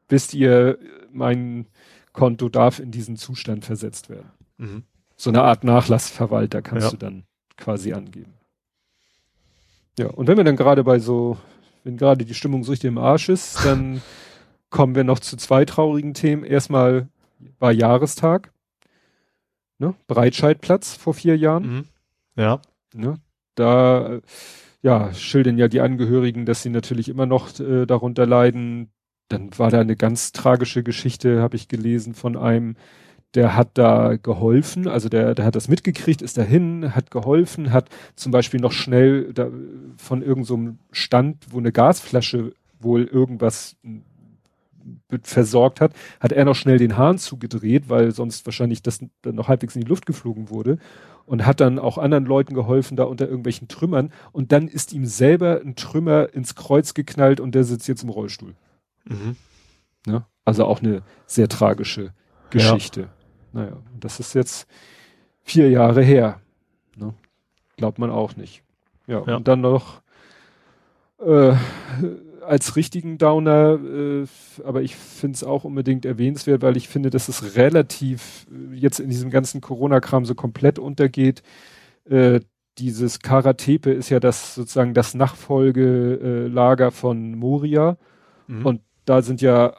wisst 0.09 0.33
ihr, 0.33 0.79
mein 1.11 1.67
Konto 2.11 2.49
darf 2.49 2.79
in 2.79 2.91
diesen 2.91 3.15
Zustand 3.17 3.63
versetzt 3.63 4.09
werden. 4.09 4.31
Mhm. 4.57 4.83
So 5.15 5.29
eine 5.29 5.43
Art 5.43 5.63
Nachlassverwalter 5.63 6.61
kannst 6.61 6.87
ja. 6.87 6.91
du 6.91 6.97
dann 6.97 7.23
quasi 7.55 7.93
angeben. 7.93 8.33
Ja, 9.97 10.07
und 10.07 10.27
wenn 10.27 10.37
wir 10.37 10.43
dann 10.43 10.55
gerade 10.55 10.83
bei 10.83 10.99
so, 10.99 11.37
wenn 11.83 11.97
gerade 11.97 12.25
die 12.25 12.33
Stimmung 12.33 12.63
so 12.63 12.71
richtig 12.71 12.87
im 12.87 12.97
Arsch 12.97 13.29
ist, 13.29 13.57
dann 13.65 14.01
kommen 14.69 14.95
wir 14.95 15.03
noch 15.03 15.19
zu 15.19 15.37
zwei 15.37 15.65
traurigen 15.65 16.13
Themen. 16.15 16.43
Erstmal 16.43 17.07
war 17.59 17.71
Jahrestag. 17.71 18.51
Ne? 19.77 19.93
Breitscheidplatz 20.07 20.95
vor 20.95 21.13
vier 21.13 21.37
Jahren. 21.37 21.63
Mhm. 21.63 21.85
Ja. 22.35 22.61
Ne? 22.93 23.19
Da 23.59 24.21
ja, 24.81 25.13
schildern 25.13 25.57
ja 25.57 25.67
die 25.67 25.81
Angehörigen, 25.81 26.45
dass 26.45 26.61
sie 26.63 26.69
natürlich 26.69 27.09
immer 27.09 27.25
noch 27.25 27.59
äh, 27.59 27.85
darunter 27.85 28.25
leiden. 28.25 28.89
Dann 29.29 29.49
war 29.57 29.71
da 29.71 29.81
eine 29.81 29.95
ganz 29.95 30.31
tragische 30.31 30.83
Geschichte, 30.83 31.41
habe 31.41 31.57
ich 31.57 31.67
gelesen, 31.67 32.13
von 32.13 32.37
einem, 32.37 32.75
der 33.33 33.55
hat 33.55 33.71
da 33.77 34.15
geholfen, 34.15 34.87
also 34.87 35.09
der, 35.09 35.35
der 35.35 35.45
hat 35.45 35.55
das 35.55 35.67
mitgekriegt, 35.67 36.21
ist 36.21 36.37
dahin, 36.37 36.95
hat 36.95 37.11
geholfen, 37.11 37.73
hat 37.73 37.89
zum 38.15 38.31
Beispiel 38.31 38.61
noch 38.61 38.71
schnell 38.71 39.33
da, 39.33 39.49
von 39.97 40.21
irgendeinem 40.21 40.65
so 40.65 40.77
Stand, 40.93 41.47
wo 41.49 41.57
eine 41.57 41.73
Gasflasche 41.73 42.53
wohl 42.79 43.03
irgendwas 43.03 43.75
versorgt 45.23 45.81
hat, 45.81 45.93
hat 46.19 46.31
er 46.31 46.45
noch 46.45 46.55
schnell 46.55 46.77
den 46.77 46.97
Hahn 46.97 47.17
zugedreht, 47.17 47.89
weil 47.89 48.11
sonst 48.11 48.45
wahrscheinlich 48.45 48.81
das 48.81 48.99
dann 49.21 49.35
noch 49.35 49.47
halbwegs 49.47 49.75
in 49.75 49.81
die 49.81 49.87
Luft 49.87 50.05
geflogen 50.05 50.49
wurde 50.49 50.77
und 51.25 51.45
hat 51.45 51.59
dann 51.59 51.77
auch 51.77 51.97
anderen 51.97 52.25
Leuten 52.25 52.53
geholfen, 52.53 52.95
da 52.95 53.03
unter 53.03 53.27
irgendwelchen 53.27 53.67
Trümmern 53.67 54.11
und 54.31 54.51
dann 54.51 54.67
ist 54.67 54.93
ihm 54.93 55.05
selber 55.05 55.61
ein 55.61 55.75
Trümmer 55.75 56.33
ins 56.33 56.55
Kreuz 56.55 56.93
geknallt 56.93 57.39
und 57.39 57.53
der 57.53 57.63
sitzt 57.63 57.87
jetzt 57.87 58.03
im 58.03 58.09
Rollstuhl. 58.09 58.55
Mhm. 59.05 59.35
Ja, 60.05 60.27
also 60.45 60.65
auch 60.65 60.81
eine 60.81 61.03
sehr 61.25 61.49
tragische 61.49 62.13
Geschichte. 62.49 63.01
Ja. 63.01 63.07
Naja, 63.53 63.77
das 63.99 64.19
ist 64.19 64.33
jetzt 64.33 64.67
vier 65.41 65.69
Jahre 65.69 66.01
her. 66.01 66.39
Ne? 66.95 67.13
Glaubt 67.75 67.99
man 67.99 68.09
auch 68.09 68.35
nicht. 68.35 68.63
Ja, 69.07 69.23
ja. 69.25 69.35
und 69.35 69.47
dann 69.47 69.61
noch 69.61 70.01
äh, 71.19 71.53
als 72.47 72.75
richtigen 72.75 73.17
Downer, 73.17 73.79
äh, 73.83 74.25
aber 74.63 74.81
ich 74.81 74.95
finde 74.95 75.35
es 75.35 75.43
auch 75.43 75.63
unbedingt 75.63 76.05
erwähnenswert, 76.05 76.61
weil 76.61 76.77
ich 76.77 76.87
finde, 76.87 77.09
dass 77.09 77.27
es 77.27 77.55
relativ 77.55 78.47
äh, 78.51 78.75
jetzt 78.75 78.99
in 78.99 79.09
diesem 79.09 79.29
ganzen 79.29 79.61
Corona-Kram 79.61 80.25
so 80.25 80.35
komplett 80.35 80.79
untergeht. 80.79 81.43
Äh, 82.09 82.39
dieses 82.77 83.19
Karatepe 83.19 83.91
ist 83.91 84.09
ja 84.09 84.19
das 84.19 84.55
sozusagen 84.55 84.93
das 84.93 85.13
Nachfolgelager 85.13 86.91
von 86.91 87.35
Moria. 87.35 87.97
Mhm. 88.47 88.65
Und 88.65 88.81
da 89.05 89.21
sind 89.21 89.41
ja 89.41 89.73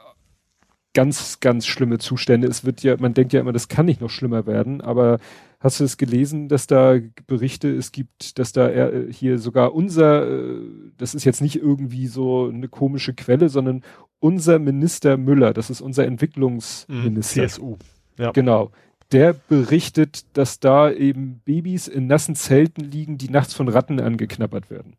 ganz, 0.93 1.39
ganz 1.39 1.65
schlimme 1.65 1.97
Zustände. 1.97 2.47
Es 2.47 2.65
wird 2.65 2.83
ja, 2.83 2.97
man 2.99 3.13
denkt 3.13 3.33
ja 3.33 3.39
immer, 3.39 3.53
das 3.53 3.67
kann 3.67 3.85
nicht 3.85 4.01
noch 4.01 4.09
schlimmer 4.09 4.45
werden, 4.45 4.81
aber 4.81 5.19
Hast 5.61 5.81
du 5.81 5.83
es 5.83 5.97
gelesen, 5.97 6.47
dass 6.47 6.67
da 6.67 6.97
Berichte 7.27 7.69
es 7.69 7.91
gibt, 7.91 8.39
dass 8.39 8.53
da 8.53 8.69
er, 8.69 9.09
hier 9.11 9.39
sogar 9.39 9.73
unser, 9.73 10.25
äh, 10.25 10.61
das 10.97 11.13
ist 11.13 11.25
jetzt 11.25 11.41
nicht 11.41 11.57
irgendwie 11.57 12.07
so 12.07 12.47
eine 12.47 12.69
komische 12.69 13.13
Quelle, 13.13 13.49
sondern 13.49 13.83
unser 14.19 14.57
Minister 14.57 15.17
Müller, 15.17 15.53
das 15.53 15.69
ist 15.69 15.81
unser 15.81 16.05
Entwicklungsminister. 16.05 17.41
Mhm, 17.41 17.47
CSU. 17.47 17.77
Ja. 18.17 18.31
Genau. 18.31 18.71
Der 19.11 19.33
berichtet, 19.33 20.25
dass 20.37 20.59
da 20.59 20.91
eben 20.91 21.41
Babys 21.43 21.87
in 21.87 22.07
nassen 22.07 22.35
Zelten 22.35 22.85
liegen, 22.85 23.17
die 23.17 23.29
nachts 23.29 23.53
von 23.53 23.67
Ratten 23.67 23.99
angeknabbert 23.99 24.69
werden. 24.69 24.95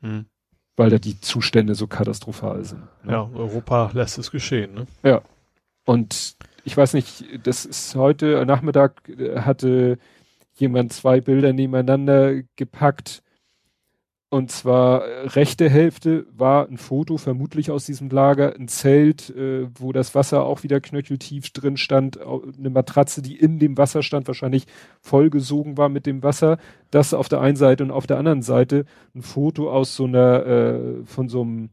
Mhm. 0.00 0.26
Weil 0.74 0.90
da 0.90 0.98
die 0.98 1.20
Zustände 1.20 1.74
so 1.74 1.86
katastrophal 1.86 2.64
sind. 2.64 2.82
Ne? 3.04 3.12
Ja, 3.12 3.30
Europa 3.34 3.90
lässt 3.92 4.18
es 4.18 4.30
geschehen, 4.30 4.74
ne? 4.74 4.86
Ja. 5.04 5.22
Und 5.84 6.36
ich 6.64 6.76
weiß 6.76 6.94
nicht, 6.94 7.24
das 7.46 7.64
ist 7.64 7.94
heute 7.96 8.44
Nachmittag 8.46 9.08
äh, 9.08 9.40
hatte 9.40 9.98
jemand 10.54 10.92
zwei 10.92 11.20
Bilder 11.20 11.52
nebeneinander 11.52 12.42
gepackt. 12.56 13.22
Und 14.28 14.50
zwar 14.50 15.04
äh, 15.04 15.26
rechte 15.28 15.68
Hälfte 15.68 16.26
war 16.32 16.66
ein 16.66 16.78
Foto, 16.78 17.18
vermutlich 17.18 17.70
aus 17.70 17.84
diesem 17.84 18.08
Lager, 18.08 18.54
ein 18.54 18.66
Zelt, 18.66 19.28
äh, 19.30 19.68
wo 19.78 19.92
das 19.92 20.14
Wasser 20.14 20.44
auch 20.44 20.62
wieder 20.62 20.80
knöcheltief 20.80 21.50
drin 21.50 21.76
stand, 21.76 22.18
eine 22.18 22.70
Matratze, 22.70 23.20
die 23.20 23.36
in 23.36 23.58
dem 23.58 23.76
Wasser 23.76 24.02
stand, 24.02 24.28
wahrscheinlich 24.28 24.64
vollgesogen 25.02 25.76
war 25.76 25.90
mit 25.90 26.06
dem 26.06 26.22
Wasser. 26.22 26.56
Das 26.90 27.12
auf 27.12 27.28
der 27.28 27.42
einen 27.42 27.56
Seite 27.56 27.84
und 27.84 27.90
auf 27.90 28.06
der 28.06 28.18
anderen 28.18 28.40
Seite 28.42 28.86
ein 29.14 29.22
Foto 29.22 29.70
aus 29.70 29.96
so 29.96 30.04
einer, 30.04 30.46
äh, 30.46 31.04
von 31.04 31.28
so 31.28 31.42
einem 31.42 31.70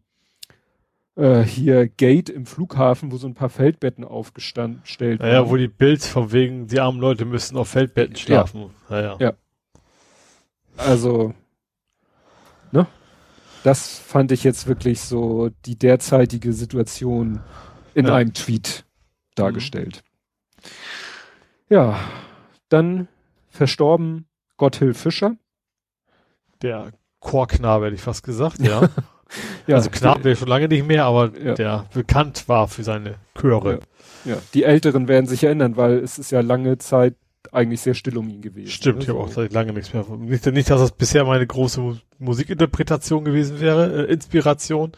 äh, 1.19 1.43
hier 1.43 1.87
Gate 1.87 2.29
im 2.29 2.45
Flughafen, 2.45 3.11
wo 3.11 3.17
so 3.17 3.27
ein 3.27 3.33
paar 3.33 3.49
Feldbetten 3.49 4.05
aufgestellt 4.05 5.19
naja, 5.19 5.41
waren. 5.41 5.49
wo 5.49 5.57
die 5.57 5.67
Bilds 5.67 6.07
von 6.07 6.31
wegen, 6.31 6.67
die 6.67 6.79
armen 6.79 6.99
Leute 6.99 7.25
müssten 7.25 7.57
auf 7.57 7.69
Feldbetten 7.69 8.15
schlafen. 8.15 8.61
Ja. 8.61 8.69
Naja. 8.89 9.17
ja. 9.19 9.33
Also, 10.77 11.33
ne? 12.71 12.87
Das 13.63 13.99
fand 13.99 14.31
ich 14.31 14.45
jetzt 14.45 14.67
wirklich 14.67 15.01
so 15.01 15.49
die 15.65 15.77
derzeitige 15.77 16.53
Situation 16.53 17.41
in 17.93 18.07
ja. 18.07 18.15
einem 18.15 18.33
Tweet 18.33 18.85
dargestellt. 19.35 20.03
Mhm. 20.57 20.69
Ja, 21.71 21.99
dann 22.69 23.07
verstorben 23.49 24.25
Gotthilf 24.57 24.99
Fischer. 24.99 25.35
Der 26.61 26.93
Chorknabe, 27.19 27.87
hätte 27.87 27.95
ich 27.95 28.01
fast 28.01 28.23
gesagt, 28.23 28.59
ja. 28.59 28.89
ja, 29.67 29.75
also 29.75 29.89
Knabe 29.89 30.23
wäre 30.23 30.35
schon 30.35 30.47
lange 30.47 30.67
nicht 30.67 30.87
mehr, 30.87 31.05
aber 31.05 31.31
ja. 31.37 31.53
der 31.53 31.85
bekannt 31.93 32.47
war 32.47 32.67
für 32.67 32.83
seine 32.83 33.15
Chöre. 33.39 33.79
Ja. 34.25 34.33
ja. 34.33 34.37
die 34.53 34.63
Älteren 34.63 35.07
werden 35.07 35.27
sich 35.27 35.43
erinnern, 35.43 35.77
weil 35.77 35.99
es 35.99 36.17
ist 36.17 36.31
ja 36.31 36.41
lange 36.41 36.77
Zeit 36.77 37.15
eigentlich 37.51 37.81
sehr 37.81 37.93
still 37.93 38.17
um 38.17 38.29
ihn 38.29 38.41
gewesen. 38.41 38.69
Stimmt, 38.69 38.97
ne? 38.97 39.03
ich 39.03 39.09
habe 39.09 39.19
auch 39.19 39.29
seit 39.29 39.53
lange 39.53 39.73
nichts 39.73 39.93
mehr. 39.93 40.05
Nicht, 40.17 40.45
nicht, 40.45 40.69
dass 40.69 40.81
das 40.81 40.91
bisher 40.91 41.25
meine 41.25 41.47
große 41.47 41.97
Musikinterpretation 42.19 43.23
gewesen 43.23 43.59
wäre, 43.59 44.07
äh, 44.07 44.11
Inspiration. 44.11 44.91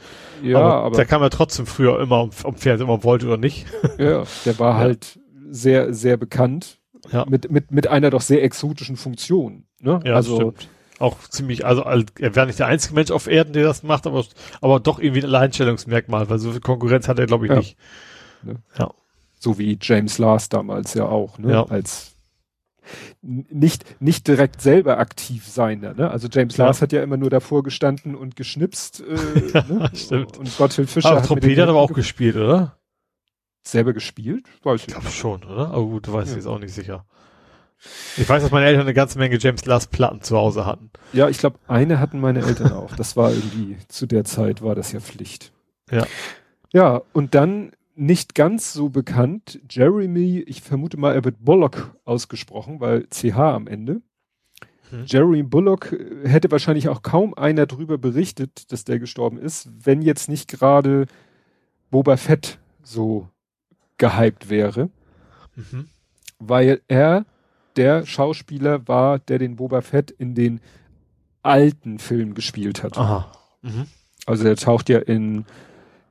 Ja, 0.43 0.57
aber, 0.57 0.73
aber 0.85 0.95
der 0.95 1.05
kam 1.05 1.21
ja 1.21 1.29
trotzdem 1.29 1.65
früher 1.65 1.99
immer, 1.99 2.29
ob 2.43 2.57
Pferd 2.57 2.81
immer 2.81 3.03
wollte 3.03 3.27
oder 3.27 3.37
nicht. 3.37 3.67
Ja, 3.97 4.23
der 4.45 4.59
war 4.59 4.77
halt 4.77 5.19
sehr, 5.49 5.93
sehr 5.93 6.17
bekannt. 6.17 6.79
Ja. 7.11 7.25
Mit, 7.27 7.51
mit, 7.51 7.71
mit 7.71 7.87
einer 7.87 8.09
doch 8.09 8.21
sehr 8.21 8.43
exotischen 8.43 8.95
Funktion. 8.95 9.65
Ne? 9.79 9.99
Ja, 10.03 10.15
also, 10.15 10.35
stimmt 10.35 10.69
auch 11.01 11.19
ziemlich, 11.29 11.65
also 11.65 11.81
er 11.81 12.35
wäre 12.35 12.47
nicht 12.47 12.59
der 12.59 12.67
einzige 12.67 12.93
Mensch 12.93 13.11
auf 13.11 13.27
Erden, 13.27 13.53
der 13.53 13.63
das 13.63 13.83
macht, 13.83 14.07
aber, 14.07 14.23
aber 14.61 14.79
doch 14.79 14.99
irgendwie 14.99 15.21
ein 15.21 15.25
Alleinstellungsmerkmal, 15.25 16.29
weil 16.29 16.39
so 16.39 16.51
viel 16.51 16.61
Konkurrenz 16.61 17.07
hat 17.07 17.19
er, 17.19 17.25
glaube 17.25 17.45
ich, 17.45 17.51
ja. 17.51 17.57
nicht. 17.57 17.77
Ne? 18.43 18.55
Ja. 18.77 18.91
So 19.39 19.57
wie 19.57 19.77
James 19.81 20.17
Lars 20.17 20.49
damals 20.49 20.93
ja 20.93 21.05
auch, 21.05 21.37
ne? 21.37 21.51
Ja. 21.51 21.63
Als 21.65 22.11
nicht, 23.21 24.01
nicht 24.01 24.27
direkt 24.27 24.61
selber 24.61 24.97
aktiv 24.97 25.47
sein, 25.47 25.79
ne? 25.79 26.09
Also 26.09 26.27
James 26.31 26.57
ja. 26.57 26.65
Lars 26.65 26.81
hat 26.81 26.91
ja 26.91 27.03
immer 27.03 27.17
nur 27.17 27.29
davor 27.29 27.63
gestanden 27.63 28.15
und 28.15 28.35
geschnipst, 28.35 29.01
äh, 29.01 29.63
ne? 29.67 29.91
Stimmt. 29.93 30.37
Und 30.37 30.55
Gottfried 30.57 30.89
Fischer 30.89 31.09
aber 31.09 31.21
hat 31.21 31.27
Trompete 31.27 31.61
hat 31.61 31.69
aber 31.69 31.79
auch 31.79 31.93
gespielt, 31.93 32.35
oder? 32.35 32.77
Selber 33.63 33.93
gespielt? 33.93 34.45
Weiß 34.63 34.81
ich. 34.81 34.87
Ich 34.87 34.93
glaube 34.93 35.09
schon, 35.09 35.43
oder? 35.43 35.69
Aber 35.69 35.85
gut, 35.85 36.07
du 36.07 36.13
weißt 36.13 36.31
ja. 36.31 36.37
jetzt 36.37 36.47
auch 36.47 36.59
nicht 36.59 36.73
sicher. 36.73 37.05
Ich 38.17 38.29
weiß, 38.29 38.43
dass 38.43 38.51
meine 38.51 38.67
Eltern 38.67 38.83
eine 38.83 38.93
ganze 38.93 39.17
Menge 39.17 39.37
James 39.39 39.65
Last 39.65 39.91
Platten 39.91 40.21
zu 40.21 40.37
Hause 40.37 40.65
hatten. 40.65 40.91
Ja, 41.13 41.29
ich 41.29 41.39
glaube, 41.39 41.57
eine 41.67 41.99
hatten 41.99 42.19
meine 42.19 42.45
Eltern 42.45 42.71
auch. 42.73 42.95
Das 42.95 43.17
war 43.17 43.31
irgendwie, 43.31 43.77
zu 43.87 44.05
der 44.05 44.23
Zeit 44.23 44.61
war 44.61 44.75
das 44.75 44.91
ja 44.91 44.99
Pflicht. 44.99 45.51
Ja. 45.89 46.05
Ja, 46.73 47.01
und 47.13 47.35
dann 47.35 47.71
nicht 47.95 48.35
ganz 48.35 48.73
so 48.73 48.89
bekannt, 48.89 49.59
Jeremy, 49.69 50.39
ich 50.47 50.61
vermute 50.61 50.97
mal, 50.97 51.13
er 51.13 51.23
wird 51.23 51.43
Bullock 51.43 51.95
ausgesprochen, 52.05 52.79
weil 52.79 53.07
CH 53.09 53.37
am 53.37 53.67
Ende. 53.67 54.01
Hm. 54.89 55.05
Jeremy 55.05 55.43
Bullock 55.43 55.91
äh, 55.91 56.27
hätte 56.27 56.51
wahrscheinlich 56.51 56.89
auch 56.89 57.01
kaum 57.01 57.33
einer 57.33 57.65
drüber 57.65 57.97
berichtet, 57.97 58.71
dass 58.71 58.85
der 58.85 58.99
gestorben 58.99 59.37
ist, 59.37 59.69
wenn 59.85 60.01
jetzt 60.01 60.29
nicht 60.29 60.49
gerade 60.49 61.07
Boba 61.89 62.17
Fett 62.17 62.59
so 62.83 63.27
gehypt 63.97 64.49
wäre. 64.49 64.89
Mhm. 65.55 65.87
Weil 66.39 66.81
er 66.87 67.25
der 67.75 68.05
Schauspieler 68.05 68.87
war, 68.87 69.19
der 69.19 69.39
den 69.39 69.55
Boba 69.55 69.81
Fett 69.81 70.11
in 70.11 70.35
den 70.35 70.59
alten 71.43 71.99
Filmen 71.99 72.33
gespielt 72.33 72.83
hat. 72.83 72.97
Aha. 72.97 73.31
Mhm. 73.61 73.87
Also 74.25 74.43
der 74.43 74.55
taucht 74.55 74.89
ja 74.89 74.99
in 74.99 75.45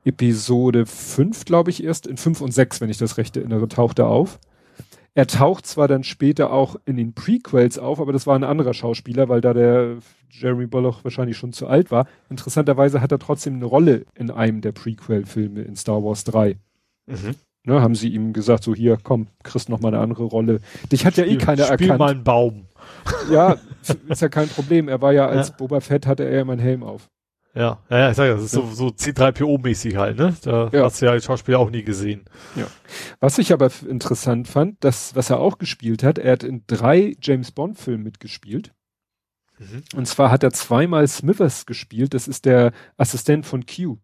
Episode 0.03 0.85
5, 0.85 1.45
glaube 1.45 1.69
ich, 1.69 1.83
erst, 1.83 2.07
in 2.07 2.17
5 2.17 2.41
und 2.41 2.51
6, 2.51 2.81
wenn 2.81 2.89
ich 2.89 2.97
das 2.97 3.17
recht 3.17 3.37
erinnere, 3.37 3.67
taucht 3.67 3.99
er 3.99 4.07
auf. 4.07 4.39
Er 5.13 5.27
taucht 5.27 5.65
zwar 5.65 5.87
dann 5.87 6.03
später 6.03 6.51
auch 6.53 6.77
in 6.85 6.95
den 6.95 7.13
Prequels 7.13 7.77
auf, 7.77 7.99
aber 7.99 8.13
das 8.13 8.27
war 8.27 8.35
ein 8.35 8.45
anderer 8.45 8.73
Schauspieler, 8.73 9.27
weil 9.27 9.41
da 9.41 9.53
der 9.53 9.97
Jeremy 10.29 10.67
Bullock 10.67 11.03
wahrscheinlich 11.03 11.37
schon 11.37 11.51
zu 11.51 11.67
alt 11.67 11.91
war. 11.91 12.07
Interessanterweise 12.29 13.01
hat 13.01 13.11
er 13.11 13.19
trotzdem 13.19 13.55
eine 13.55 13.65
Rolle 13.65 14.05
in 14.15 14.31
einem 14.31 14.61
der 14.61 14.71
Prequel-Filme 14.71 15.61
in 15.61 15.75
Star 15.75 16.01
Wars 16.03 16.23
3. 16.23 16.55
Mhm. 17.07 17.35
Ne, 17.63 17.79
haben 17.79 17.93
sie 17.93 18.09
ihm 18.09 18.33
gesagt, 18.33 18.63
so 18.63 18.73
hier, 18.73 18.97
komm, 19.01 19.27
kriegst 19.43 19.69
noch 19.69 19.81
mal 19.81 19.89
eine 19.89 19.99
andere 19.99 20.23
Rolle. 20.23 20.61
Dich 20.91 21.05
hat 21.05 21.17
ja 21.17 21.25
eh 21.25 21.37
keiner 21.37 21.65
spiel 21.65 21.81
erkannt. 21.81 21.99
mal 21.99 22.11
einen 22.11 22.23
Baum. 22.23 22.65
Ja, 23.31 23.57
ist 24.09 24.21
ja 24.21 24.29
kein 24.29 24.49
Problem. 24.49 24.87
Er 24.87 25.01
war 25.01 25.13
ja 25.13 25.27
als 25.27 25.49
ja. 25.49 25.55
Boba 25.55 25.79
Fett 25.79 26.07
hatte 26.07 26.25
er 26.25 26.37
ja 26.37 26.45
meinen 26.45 26.59
Helm 26.59 26.83
auf. 26.83 27.09
Ja, 27.53 27.79
ja, 27.89 27.99
ja, 27.99 28.09
ich 28.11 28.15
sag 28.15 28.27
ja, 28.27 28.35
das 28.35 28.45
ist 28.45 28.55
ja. 28.55 28.61
so, 28.61 28.67
so 28.71 28.87
C3PO-mäßig 28.87 29.97
halt, 29.97 30.17
ne? 30.17 30.35
Da 30.41 30.69
ja. 30.71 30.85
hast 30.85 31.01
du 31.01 31.05
ja 31.05 31.11
als 31.11 31.25
Schauspieler 31.25 31.59
auch 31.59 31.69
nie 31.69 31.83
gesehen. 31.83 32.25
Ja. 32.55 32.65
Was 33.19 33.37
ich 33.37 33.51
aber 33.51 33.69
interessant 33.87 34.47
fand, 34.47 34.83
das, 34.83 35.15
was 35.15 35.29
er 35.29 35.39
auch 35.39 35.57
gespielt 35.57 36.03
hat, 36.03 36.17
er 36.17 36.31
hat 36.33 36.43
in 36.43 36.63
drei 36.67 37.15
James 37.21 37.51
Bond-Filmen 37.51 38.03
mitgespielt. 38.03 38.73
Mhm. 39.59 39.83
Und 39.95 40.07
zwar 40.07 40.31
hat 40.31 40.43
er 40.43 40.51
zweimal 40.51 41.07
Smithers 41.07 41.65
gespielt, 41.65 42.13
das 42.13 42.27
ist 42.27 42.45
der 42.45 42.71
Assistent 42.97 43.45
von 43.45 43.65
Q. 43.65 43.97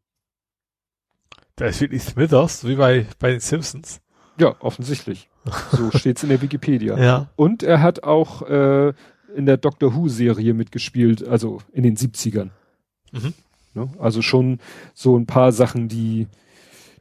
Der 1.59 1.67
ist 1.69 1.81
wirklich 1.81 2.03
Smithers, 2.03 2.65
wie 2.65 2.75
bei, 2.75 3.07
bei 3.19 3.31
den 3.31 3.39
Simpsons. 3.39 3.99
Ja, 4.37 4.55
offensichtlich. 4.59 5.29
So 5.71 5.89
steht's 5.97 6.23
in 6.23 6.29
der 6.29 6.41
Wikipedia. 6.41 6.97
Ja. 6.97 7.29
Und 7.35 7.63
er 7.63 7.81
hat 7.81 8.03
auch 8.03 8.43
äh, 8.43 8.93
in 9.35 9.45
der 9.45 9.57
Doctor 9.57 9.95
Who-Serie 9.95 10.53
mitgespielt, 10.53 11.27
also 11.27 11.59
in 11.71 11.83
den 11.83 11.95
70ern. 11.95 12.49
Mhm. 13.11 13.33
Ne? 13.73 13.89
Also 13.99 14.21
schon 14.21 14.59
so 14.93 15.17
ein 15.17 15.25
paar 15.25 15.51
Sachen, 15.51 15.87
die, 15.87 16.27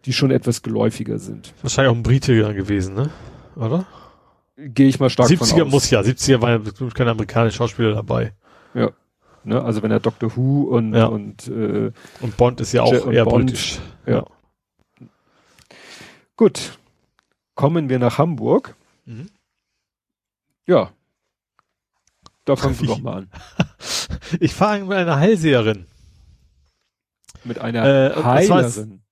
die 0.05 0.12
schon 0.12 0.31
etwas 0.31 0.62
geläufiger 0.62 1.19
sind. 1.19 1.53
Wahrscheinlich 1.62 1.91
auch 1.91 1.97
ein 1.97 2.03
Brite 2.03 2.55
gewesen, 2.55 2.95
ne? 2.95 3.11
Oder? 3.57 3.87
Gehe 4.57 4.89
ich 4.89 5.01
mal 5.01 5.11
stark 5.11 5.28
70er 5.28 5.49
von 5.49 5.62
aus. 5.62 5.70
muss 5.70 5.91
ja, 5.91 6.01
70er 6.01 6.41
war 6.41 6.51
ja 6.51 6.61
kein 6.95 7.09
amerikanischer 7.09 7.57
Schauspieler 7.57 7.95
dabei. 7.95 8.33
Ja. 8.74 8.91
Ne? 9.45 9.62
Also 9.62 9.83
wenn 9.83 9.91
er 9.91 10.01
Doctor 10.01 10.35
Who 10.35 10.62
und 10.62 10.95
ja. 10.95 11.07
und, 11.07 11.47
äh, 11.49 11.93
und 12.20 12.37
Bond 12.37 12.61
ist 12.61 12.73
ja 12.73 12.83
auch 12.83 13.11
eher 13.11 13.24
Bond, 13.24 13.47
britisch. 13.47 13.78
Ja. 14.07 14.16
ja. 14.16 14.27
Gut. 16.36 16.78
Kommen 17.54 17.88
wir 17.88 17.98
nach 17.98 18.18
Hamburg. 18.18 18.76
Mhm. 19.06 19.30
Ja. 20.66 20.92
Da 22.44 22.56
fangen 22.56 22.78
wir 22.80 22.86
doch 22.88 23.00
mal 23.00 23.16
an. 23.18 23.30
Ich 24.40 24.54
fahre 24.54 24.80
mit 24.84 24.96
einer 24.96 25.18
Heilseherin. 25.18 25.86
Mit 27.44 27.58
einer 27.60 28.16
äh, 28.16 28.22
Heilerin. 28.24 29.02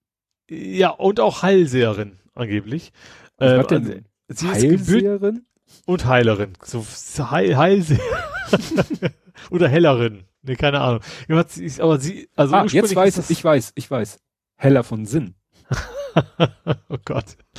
ja, 0.49 0.91
und 0.91 1.21
auch 1.21 1.43
Heilseherin, 1.43 2.19
angeblich. 2.35 2.93
Was 3.39 3.53
äh, 3.53 3.59
hat 3.59 3.71
denn 3.71 4.05
sie 4.29 4.49
Heilseherin? 4.49 5.47
und 5.87 6.07
Heilerin. 6.07 6.55
So 6.63 6.85
Heil, 7.31 7.57
Heilseherin. 7.57 8.05
Oder 9.51 9.69
Hellerin. 9.69 10.25
Nee, 10.43 10.57
keine 10.57 10.81
Ahnung. 10.81 11.01
Aber 11.29 11.49
sie, 11.49 12.29
also 12.37 12.55
ah, 12.55 12.67
jetzt 12.67 12.95
weiß 12.95 13.19
ich, 13.19 13.31
ich 13.31 13.45
weiß, 13.45 13.73
ich 13.75 13.91
weiß. 13.91 14.19
Heller 14.57 14.85
von 14.85 15.07
Sinn. 15.07 15.35
oh 16.89 16.97
Gott. 17.05 17.37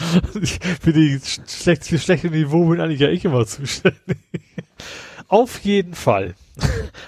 für 0.82 0.94
die 0.94 1.20
schlecht, 1.48 1.86
für 1.86 2.00
schlechte 2.00 2.30
Niveau 2.30 2.66
bin 2.66 2.82
eigentlich 2.82 3.00
ja 3.00 3.10
ich 3.10 3.26
immer 3.26 3.46
zuständig. 3.46 4.18
Auf 5.28 5.60
jeden 5.60 5.96
Fall 5.96 6.36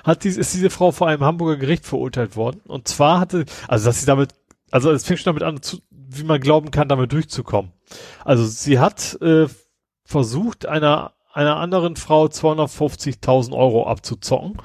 hat 0.04 0.24
dies, 0.24 0.38
ist 0.38 0.54
diese 0.54 0.70
Frau 0.70 0.92
vor 0.92 1.08
einem 1.08 1.24
Hamburger 1.24 1.58
Gericht 1.58 1.86
verurteilt 1.86 2.36
worden. 2.36 2.62
Und 2.66 2.88
zwar 2.88 3.20
hatte, 3.20 3.46
also 3.68 3.86
dass 3.86 4.00
sie 4.00 4.06
damit, 4.06 4.32
also 4.72 4.92
es 4.92 5.06
fängt 5.06 5.20
schon 5.20 5.36
damit 5.36 5.44
an, 5.44 5.62
zu, 5.62 5.78
wie 5.92 6.24
man 6.24 6.42
glauben 6.42 6.72
kann, 6.72 6.90
damit 6.90 7.12
durchzukommen. 7.12 7.72
Also 8.26 8.46
sie 8.46 8.80
hat 8.80 9.18
äh, 9.22 9.48
versucht, 10.04 10.66
einer 10.66 11.14
einer 11.38 11.58
anderen 11.58 11.96
Frau 11.98 12.26
250.000 12.26 13.56
Euro 13.56 13.86
abzuzocken. 13.86 14.58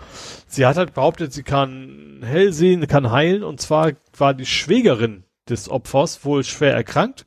Sie 0.46 0.64
hat 0.64 0.78
halt 0.78 0.94
behauptet, 0.94 1.30
sie 1.30 1.42
kann 1.42 2.22
hell 2.24 2.54
sehen, 2.54 2.86
kann 2.86 3.10
heilen. 3.10 3.44
Und 3.44 3.60
zwar 3.60 3.92
war 4.16 4.32
die 4.32 4.46
Schwägerin 4.46 5.24
des 5.48 5.68
Opfers 5.68 6.24
wohl 6.24 6.44
schwer 6.44 6.74
erkrankt. 6.74 7.26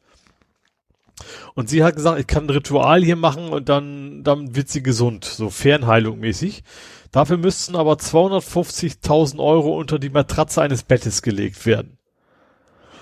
Und 1.53 1.69
sie 1.69 1.83
hat 1.83 1.95
gesagt, 1.95 2.19
ich 2.19 2.27
kann 2.27 2.45
ein 2.45 2.49
Ritual 2.49 3.03
hier 3.03 3.15
machen 3.15 3.49
und 3.49 3.69
dann, 3.69 4.23
dann 4.23 4.55
wird 4.55 4.69
sie 4.69 4.83
gesund, 4.83 5.23
so 5.23 5.49
Fernheilung 5.49 6.19
mäßig. 6.19 6.63
Dafür 7.11 7.37
müssten 7.37 7.77
aber 7.77 7.93
250.000 7.93 9.39
Euro 9.39 9.77
unter 9.77 9.99
die 9.99 10.09
Matratze 10.09 10.61
eines 10.61 10.83
Bettes 10.83 11.21
gelegt 11.21 11.65
werden. 11.65 11.97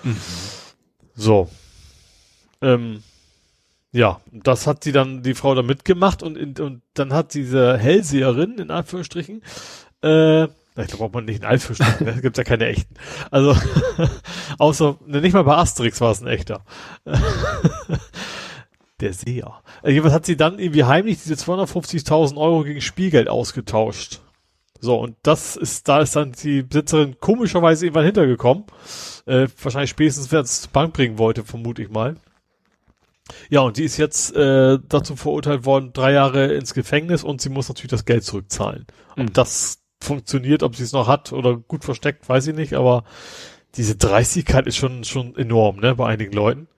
Mhm. 0.04 0.16
So. 1.16 1.50
Ähm, 2.62 3.02
ja, 3.90 4.20
das 4.30 4.66
hat 4.66 4.84
sie 4.84 4.92
dann, 4.92 5.22
die 5.22 5.34
Frau 5.34 5.54
da 5.54 5.62
mitgemacht 5.62 6.22
und, 6.22 6.60
und 6.60 6.82
dann 6.94 7.12
hat 7.12 7.34
diese 7.34 7.76
Hellseherin, 7.76 8.58
in 8.58 8.70
Anführungsstrichen, 8.70 9.42
äh, 10.02 10.48
ich 10.76 10.88
glaube, 10.88 11.04
braucht 11.04 11.14
man 11.14 11.24
nicht 11.24 11.42
einen 11.42 11.52
Alpha-Stück, 11.52 12.00
ne? 12.00 12.20
gibt 12.20 12.36
ja 12.36 12.44
keine 12.44 12.66
echten. 12.66 12.94
Also, 13.30 13.56
außer, 14.58 14.98
ne, 15.06 15.20
nicht 15.20 15.32
mal 15.32 15.44
bei 15.44 15.56
Asterix 15.56 16.00
war 16.00 16.10
es 16.10 16.20
ein 16.20 16.26
echter. 16.26 16.64
Der 19.00 19.12
Seher. 19.12 19.62
Also, 19.82 19.88
jedenfalls 19.88 20.14
hat 20.14 20.26
sie 20.26 20.36
dann 20.36 20.58
irgendwie 20.58 20.84
heimlich 20.84 21.22
diese 21.22 21.34
250.000 21.34 22.36
Euro 22.36 22.64
gegen 22.64 22.80
Spielgeld 22.80 23.28
ausgetauscht. 23.28 24.20
So, 24.80 24.98
und 24.98 25.16
das 25.22 25.56
ist, 25.56 25.88
da 25.88 26.00
ist 26.00 26.16
dann 26.16 26.32
die 26.32 26.62
Besitzerin 26.62 27.18
komischerweise 27.20 27.86
irgendwann 27.86 28.04
hintergekommen. 28.04 28.64
Äh, 29.26 29.48
wahrscheinlich 29.62 29.90
spätestens, 29.90 30.32
wer 30.32 30.40
es 30.40 30.62
zur 30.62 30.72
Bank 30.72 30.92
bringen 30.92 31.18
wollte, 31.18 31.44
vermute 31.44 31.82
ich 31.82 31.88
mal. 31.88 32.16
Ja, 33.48 33.60
und 33.60 33.78
die 33.78 33.84
ist 33.84 33.96
jetzt 33.96 34.34
äh, 34.36 34.78
dazu 34.88 35.16
verurteilt 35.16 35.64
worden, 35.64 35.92
drei 35.92 36.12
Jahre 36.12 36.52
ins 36.52 36.74
Gefängnis 36.74 37.24
und 37.24 37.40
sie 37.40 37.48
muss 37.48 37.68
natürlich 37.68 37.90
das 37.90 38.04
Geld 38.04 38.24
zurückzahlen. 38.24 38.86
Mhm. 39.16 39.22
Ob 39.22 39.34
das 39.34 39.83
funktioniert, 40.04 40.62
ob 40.62 40.76
sie 40.76 40.84
es 40.84 40.92
noch 40.92 41.08
hat 41.08 41.32
oder 41.32 41.56
gut 41.56 41.84
versteckt, 41.84 42.28
weiß 42.28 42.48
ich 42.48 42.54
nicht, 42.54 42.74
aber 42.74 43.04
diese 43.76 43.96
Dreistigkeit 43.96 44.66
ist 44.66 44.76
schon, 44.76 45.04
schon 45.04 45.36
enorm, 45.36 45.80
ne, 45.80 45.94
bei 45.96 46.06
einigen 46.06 46.32
Leuten. 46.32 46.68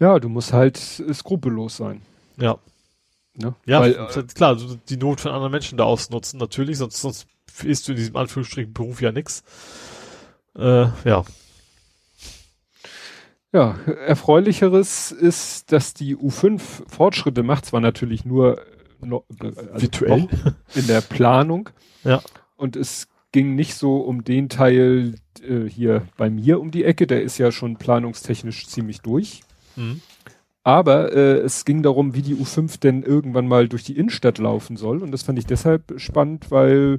Ja, 0.00 0.18
du 0.18 0.28
musst 0.28 0.52
halt 0.52 0.76
skrupellos 0.76 1.76
sein. 1.76 2.02
Ja. 2.36 2.58
Ne? 3.34 3.54
Ja, 3.66 3.80
Weil, 3.80 3.94
äh, 3.94 4.22
klar, 4.34 4.56
die 4.88 4.96
Not 4.96 5.20
von 5.20 5.32
anderen 5.32 5.52
Menschen 5.52 5.78
da 5.78 5.84
ausnutzen, 5.84 6.38
natürlich, 6.38 6.78
sonst, 6.78 7.00
sonst 7.00 7.26
ist 7.64 7.86
du 7.86 7.92
in 7.92 7.98
diesem 7.98 8.16
Anführungsstrichen 8.16 8.72
Beruf 8.72 9.00
ja 9.00 9.12
nix. 9.12 9.42
Äh, 10.56 10.86
ja. 11.04 11.24
Ja, 13.52 13.78
erfreulicheres 14.06 15.10
ist, 15.10 15.72
dass 15.72 15.94
die 15.94 16.16
U5 16.16 16.60
Fortschritte 16.86 17.42
macht, 17.42 17.64
zwar 17.64 17.80
natürlich 17.80 18.24
nur 18.24 18.60
no, 19.00 19.24
also 19.40 19.82
virtuell 19.82 20.28
in 20.74 20.86
der 20.86 21.00
Planung. 21.00 21.70
Ja. 22.04 22.20
Und 22.56 22.76
es 22.76 23.08
ging 23.32 23.54
nicht 23.54 23.74
so 23.74 23.98
um 23.98 24.24
den 24.24 24.48
Teil 24.48 25.14
äh, 25.42 25.68
hier 25.68 26.06
bei 26.16 26.30
mir 26.30 26.60
um 26.60 26.70
die 26.70 26.84
Ecke, 26.84 27.06
der 27.06 27.22
ist 27.22 27.38
ja 27.38 27.52
schon 27.52 27.76
planungstechnisch 27.76 28.66
ziemlich 28.66 29.00
durch. 29.00 29.42
Mhm. 29.76 30.00
Aber 30.64 31.12
äh, 31.12 31.38
es 31.38 31.64
ging 31.64 31.82
darum, 31.82 32.14
wie 32.14 32.22
die 32.22 32.34
U5 32.34 32.80
denn 32.80 33.02
irgendwann 33.02 33.48
mal 33.48 33.68
durch 33.68 33.84
die 33.84 33.96
Innenstadt 33.96 34.38
laufen 34.38 34.76
soll. 34.76 35.02
Und 35.02 35.12
das 35.12 35.22
fand 35.22 35.38
ich 35.38 35.46
deshalb 35.46 35.94
spannend, 35.96 36.50
weil 36.50 36.98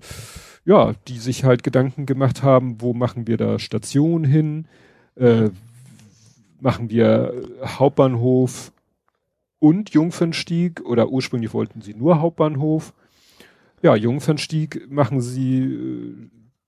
ja, 0.66 0.94
die 1.08 1.18
sich 1.18 1.44
halt 1.44 1.64
Gedanken 1.64 2.06
gemacht 2.06 2.44
haben, 2.44 2.82
wo 2.82 2.94
machen 2.94 3.28
wir 3.28 3.38
da 3.38 3.60
Station 3.60 4.24
hin? 4.24 4.68
Äh, 5.16 5.50
machen 6.60 6.90
wir 6.90 7.34
Hauptbahnhof 7.64 8.72
und 9.60 9.92
Jungfernstieg 9.92 10.82
oder 10.86 11.10
ursprünglich 11.10 11.54
wollten 11.54 11.82
sie 11.82 11.94
nur 11.94 12.22
Hauptbahnhof. 12.22 12.94
Ja, 13.82 13.96
Jungfernstieg 13.96 14.90
machen 14.90 15.22
sie, 15.22 15.62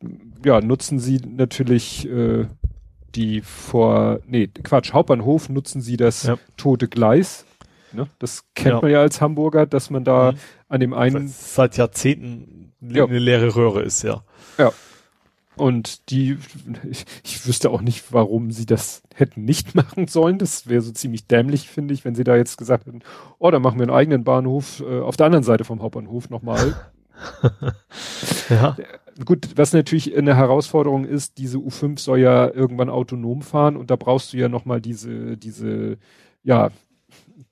äh, 0.04 0.08
ja, 0.46 0.62
nutzen 0.62 1.00
sie 1.00 1.20
natürlich 1.26 2.08
äh, 2.10 2.46
die 3.16 3.42
vor, 3.42 4.20
nee, 4.26 4.48
Quatsch, 4.48 4.94
Hauptbahnhof 4.94 5.50
nutzen 5.50 5.82
sie 5.82 5.98
das 5.98 6.24
ja. 6.24 6.38
tote 6.58 6.88
Gleis. 6.88 7.46
Ne? 7.94 8.08
Das 8.20 8.46
kennt 8.56 8.76
ja. 8.76 8.82
man 8.82 8.92
ja 8.92 9.02
als 9.02 9.20
Hamburger, 9.20 9.66
dass 9.66 9.90
man 9.90 10.04
da 10.04 10.32
mhm. 10.32 10.38
an 10.70 10.80
dem 10.80 10.94
einen. 10.94 11.28
Seit 11.28 11.78
Jahrzehnten 11.78 12.72
ja. 12.80 13.06
eine 13.06 13.20
leere 13.20 13.56
Röhre 13.56 13.82
ist, 13.82 14.04
ja. 14.04 14.24
Ja. 14.58 14.72
Und 15.58 16.10
die, 16.10 16.38
ich, 16.90 17.06
ich 17.24 17.46
wüsste 17.46 17.70
auch 17.72 17.82
nicht, 17.82 18.14
warum 18.14 18.52
sie 18.52 18.66
das 18.66 19.04
hätten 19.14 19.44
nicht 19.44 19.76
machen 19.76 20.08
sollen. 20.08 20.38
Das 20.38 20.68
wäre 20.68 20.82
so 20.82 20.92
ziemlich 20.92 21.28
dämlich, 21.28 21.70
finde 21.70 21.94
ich, 21.94 22.06
wenn 22.06 22.16
sie 22.16 22.24
da 22.24 22.36
jetzt 22.36 22.58
gesagt 22.58 22.88
hätten, 22.88 23.02
oh, 23.40 23.52
da 23.52 23.60
machen 23.60 23.80
wir 23.80 23.84
einen 23.84 23.96
eigenen 23.96 24.24
Bahnhof 24.24 24.82
äh, 24.82 25.00
auf 25.02 25.18
der 25.18 25.26
anderen 25.26 25.44
Seite 25.44 25.64
vom 25.64 25.82
Hauptbahnhof 25.82 26.30
nochmal. 26.30 26.76
ja. 28.50 28.76
Gut, 29.26 29.50
was 29.56 29.74
natürlich 29.74 30.16
eine 30.16 30.36
Herausforderung 30.36 31.06
ist, 31.06 31.38
diese 31.38 31.58
U5 31.58 32.00
soll 32.00 32.20
ja 32.20 32.50
irgendwann 32.50 32.90
autonom 32.90 33.42
fahren 33.42 33.76
und 33.76 33.92
da 33.92 33.98
brauchst 33.98 34.34
du 34.34 34.38
ja 34.38 34.48
nochmal 34.48 34.82
diese, 34.82 35.38
diese, 35.38 35.98
ja, 36.44 36.72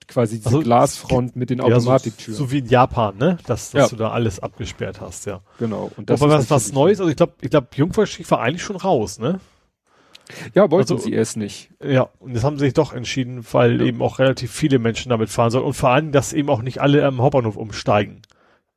quasi 0.10 0.38
diese 0.38 0.48
also, 0.48 0.62
Glasfront 0.62 1.36
mit 1.36 1.50
den 1.50 1.62
Automatiktüren. 1.62 2.34
Ja, 2.34 2.38
so, 2.38 2.46
so, 2.46 2.52
wie 2.52 2.60
in 2.60 2.66
Japan, 2.66 3.18
ne? 3.18 3.38
Dass, 3.46 3.72
dass 3.72 3.82
ja. 3.82 3.88
du 3.88 3.96
da 3.96 4.12
alles 4.12 4.40
abgesperrt 4.40 5.00
hast, 5.00 5.26
ja. 5.26 5.42
Genau. 5.60 5.92
Und 5.96 6.10
das 6.10 6.22
Aber 6.22 6.34
was, 6.34 6.50
was 6.50 6.74
Neues, 6.74 7.00
also 7.00 7.10
ich 7.10 7.18
glaube, 7.18 7.34
ich 7.42 7.50
glaube, 7.50 7.68
Jungfernstieg 7.76 8.30
war 8.32 8.42
eigentlich 8.42 8.64
schon 8.64 8.76
raus, 8.76 9.20
ne? 9.20 9.40
Ja, 10.54 10.70
wollten 10.70 10.94
also, 10.94 11.04
sie 11.04 11.14
erst 11.14 11.38
nicht. 11.38 11.72
Ja, 11.84 12.10
und 12.20 12.36
das 12.36 12.44
haben 12.44 12.60
sie 12.60 12.66
sich 12.66 12.74
doch 12.74 12.94
entschieden, 12.94 13.44
weil 13.52 13.80
ja. 13.80 13.88
eben 13.88 14.02
auch 14.02 14.20
relativ 14.20 14.52
viele 14.52 14.78
Menschen 14.78 15.10
damit 15.10 15.30
fahren 15.30 15.52
sollen 15.52 15.66
und 15.66 15.74
vor 15.74 15.90
allem, 15.90 16.12
dass 16.12 16.34
eben 16.34 16.50
auch 16.50 16.62
nicht 16.62 16.82
alle 16.82 17.04
am 17.06 17.22
Hauptbahnhof 17.22 17.56
umsteigen, 17.56 18.22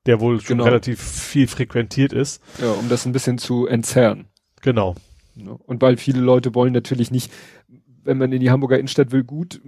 der 0.07 0.21
wohl 0.21 0.41
schon 0.41 0.59
genau. 0.59 0.65
relativ 0.65 1.01
viel 1.03 1.47
frequentiert 1.47 2.13
ist. 2.13 2.43
Ja, 2.61 2.71
um 2.73 2.89
das 2.89 3.05
ein 3.05 3.13
bisschen 3.13 3.39
zu 3.39 3.67
entzerren. 3.67 4.27
Genau. 4.63 4.95
Und 5.35 5.83
weil 5.83 5.97
viele 5.97 6.21
Leute 6.21 6.55
wollen 6.55 6.73
natürlich 6.73 7.11
nicht, 7.11 7.31
wenn 8.05 8.19
man 8.19 8.33
in 8.33 8.41
die 8.41 8.51
Hamburger 8.51 8.79
Innenstadt 8.79 9.13
will, 9.13 9.25
gut, 9.25 9.61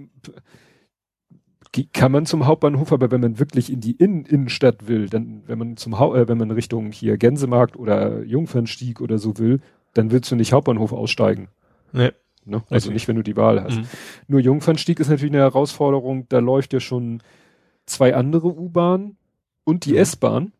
kann 1.83 2.11
man 2.11 2.25
zum 2.25 2.45
Hauptbahnhof, 2.45 2.93
aber 2.93 3.11
wenn 3.11 3.21
man 3.21 3.37
wirklich 3.37 3.71
in 3.71 3.81
die 3.81 3.91
Innen 3.91 4.25
Innenstadt 4.25 4.87
will, 4.87 5.07
dann, 5.07 5.43
wenn 5.45 5.59
man 5.59 5.77
zum 5.77 5.99
ha 5.99 6.15
äh, 6.15 6.27
wenn 6.27 6.37
man 6.37 6.51
Richtung 6.51 6.91
hier 6.91 7.17
Gänsemarkt 7.17 7.75
oder 7.75 8.23
Jungfernstieg 8.23 9.01
oder 9.01 9.17
so 9.17 9.37
will, 9.37 9.59
dann 9.93 10.11
willst 10.11 10.31
du 10.31 10.35
nicht 10.35 10.53
Hauptbahnhof 10.53 10.93
aussteigen. 10.93 11.49
Nee. 11.91 12.11
Ne? 12.45 12.63
Also 12.69 12.87
okay. 12.87 12.93
nicht, 12.93 13.07
wenn 13.07 13.15
du 13.15 13.23
die 13.23 13.35
Wahl 13.35 13.61
hast. 13.61 13.77
Mhm. 13.77 13.87
Nur 14.27 14.39
Jungfernstieg 14.39 14.99
ist 14.99 15.09
natürlich 15.09 15.33
eine 15.33 15.41
Herausforderung, 15.41 16.27
da 16.29 16.39
läuft 16.39 16.73
ja 16.73 16.79
schon 16.79 17.21
zwei 17.85 18.15
andere 18.15 18.47
U-Bahnen 18.47 19.17
und 19.63 19.85
die 19.85 19.93
mhm. 19.93 19.97
S-Bahn. 19.97 20.53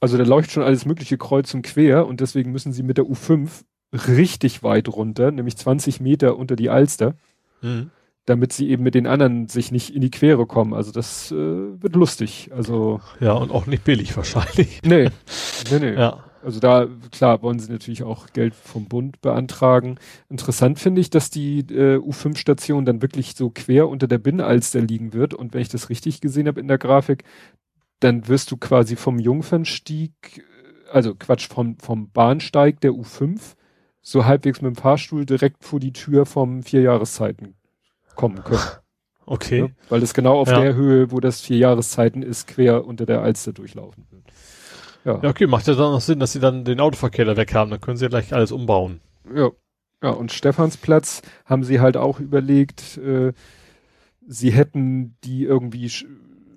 Also 0.00 0.16
da 0.16 0.24
läuft 0.24 0.52
schon 0.52 0.62
alles 0.62 0.86
mögliche 0.86 1.18
kreuz 1.18 1.52
und 1.54 1.62
quer 1.62 2.06
und 2.06 2.20
deswegen 2.20 2.52
müssen 2.52 2.72
sie 2.72 2.82
mit 2.82 2.98
der 2.98 3.04
U5 3.04 3.64
richtig 3.92 4.62
weit 4.62 4.88
runter, 4.88 5.30
nämlich 5.30 5.56
20 5.56 6.00
Meter 6.00 6.36
unter 6.36 6.56
die 6.56 6.70
Alster. 6.70 7.14
Mhm 7.60 7.90
damit 8.26 8.52
sie 8.52 8.70
eben 8.70 8.82
mit 8.82 8.94
den 8.94 9.06
anderen 9.06 9.48
sich 9.48 9.70
nicht 9.70 9.94
in 9.94 10.00
die 10.00 10.10
Quere 10.10 10.46
kommen. 10.46 10.72
Also 10.72 10.92
das 10.92 11.30
äh, 11.30 11.34
wird 11.36 11.94
lustig. 11.94 12.50
Also 12.54 13.00
ja 13.20 13.32
und 13.32 13.50
auch 13.50 13.66
nicht 13.66 13.84
billig 13.84 14.16
wahrscheinlich. 14.16 14.80
Nee, 14.84 15.10
nee, 15.70 15.78
nee. 15.78 15.94
Ja. 15.94 16.24
Also 16.42 16.60
da 16.60 16.86
klar 17.10 17.42
wollen 17.42 17.58
sie 17.58 17.72
natürlich 17.72 18.02
auch 18.02 18.26
Geld 18.32 18.54
vom 18.54 18.86
Bund 18.86 19.20
beantragen. 19.22 19.98
Interessant 20.28 20.78
finde 20.78 21.00
ich, 21.00 21.10
dass 21.10 21.30
die 21.30 21.60
äh, 21.60 21.96
U5-Station 21.96 22.84
dann 22.84 23.02
wirklich 23.02 23.34
so 23.34 23.50
quer 23.50 23.88
unter 23.88 24.06
der 24.06 24.18
Binnenalster 24.18 24.80
liegen 24.80 25.14
wird. 25.14 25.32
Und 25.32 25.54
wenn 25.54 25.62
ich 25.62 25.70
das 25.70 25.88
richtig 25.88 26.20
gesehen 26.20 26.46
habe 26.46 26.60
in 26.60 26.68
der 26.68 26.78
Grafik, 26.78 27.24
dann 28.00 28.28
wirst 28.28 28.50
du 28.50 28.58
quasi 28.58 28.96
vom 28.96 29.18
Jungfernstieg, 29.18 30.12
äh, 30.36 30.90
also 30.92 31.14
Quatsch 31.14 31.48
vom 31.48 31.78
vom 31.78 32.10
Bahnsteig 32.10 32.80
der 32.80 32.92
U5 32.92 33.54
so 34.02 34.26
halbwegs 34.26 34.60
mit 34.60 34.76
dem 34.76 34.76
Fahrstuhl 34.76 35.24
direkt 35.24 35.64
vor 35.64 35.80
die 35.80 35.94
Tür 35.94 36.26
vom 36.26 36.62
Vierjahreszeiten 36.62 37.54
kommen 38.14 38.42
können. 38.44 38.60
Okay. 39.26 39.60
Ja, 39.60 39.68
weil 39.88 40.02
es 40.02 40.12
genau 40.12 40.38
auf 40.38 40.50
ja. 40.50 40.60
der 40.60 40.74
Höhe, 40.74 41.10
wo 41.10 41.18
das 41.18 41.40
vier 41.40 41.56
Jahreszeiten 41.56 42.22
ist, 42.22 42.46
quer 42.46 42.84
unter 42.84 43.06
der 43.06 43.22
Alster 43.22 43.54
durchlaufen 43.54 44.04
wird. 44.10 44.24
Ja. 45.06 45.18
ja, 45.22 45.30
okay, 45.30 45.46
macht 45.46 45.66
ja 45.66 45.72
dann 45.72 45.92
noch 45.92 46.02
Sinn, 46.02 46.20
dass 46.20 46.32
sie 46.32 46.40
dann 46.40 46.66
den 46.66 46.78
Autoverkehr 46.78 47.24
da 47.24 47.34
weg 47.34 47.54
haben, 47.54 47.70
dann 47.70 47.80
können 47.80 47.96
sie 47.96 48.04
ja 48.04 48.10
gleich 48.10 48.34
alles 48.34 48.52
umbauen. 48.52 49.00
Ja. 49.34 49.50
Ja, 50.02 50.10
und 50.10 50.30
Stephansplatz 50.30 51.22
haben 51.46 51.64
sie 51.64 51.80
halt 51.80 51.96
auch 51.96 52.20
überlegt, 52.20 52.98
äh, 52.98 53.32
sie 54.26 54.50
hätten 54.50 55.16
die 55.24 55.44
irgendwie, 55.44 55.90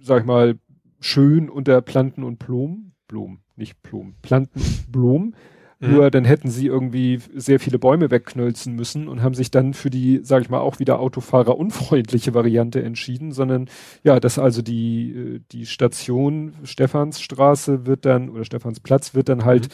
sag 0.02 0.20
ich 0.20 0.26
mal, 0.26 0.60
schön 1.00 1.50
unter 1.50 1.82
Planten 1.82 2.26
und 2.26 2.40
Blumen, 2.40 2.92
Blumen, 3.08 3.40
nicht 3.56 3.82
Blumen, 3.82 4.18
Planten 4.22 4.60
und 4.60 4.92
Blumen 4.92 5.36
Mhm. 5.80 5.94
Nur 5.94 6.12
dann 6.12 6.26
hätten 6.26 6.49
sie 6.49 6.66
irgendwie 6.66 7.20
sehr 7.36 7.60
viele 7.60 7.78
Bäume 7.78 8.10
wegknölzen 8.10 8.74
müssen 8.74 9.08
und 9.08 9.22
haben 9.22 9.36
sich 9.36 9.52
dann 9.52 9.74
für 9.74 9.90
die, 9.90 10.22
sage 10.24 10.44
ich 10.44 10.49
mal, 10.49 10.60
auch 10.60 10.80
wieder 10.80 10.99
autofahrerunfreundliche 10.99 12.34
Variante 12.34 12.82
entschieden, 12.82 13.32
sondern 13.32 13.70
ja, 14.04 14.20
dass 14.20 14.40
also 14.40 14.62
die, 14.62 15.12
äh, 15.12 15.40
die 15.52 15.66
Station 15.66 16.56
Stephansstraße 16.64 17.86
wird 17.86 18.06
dann, 18.06 18.30
oder 18.30 18.44
Stephansplatz 18.44 19.14
wird 19.14 19.30
dann 19.30 19.45
halt 19.45 19.68
mhm. 19.68 19.74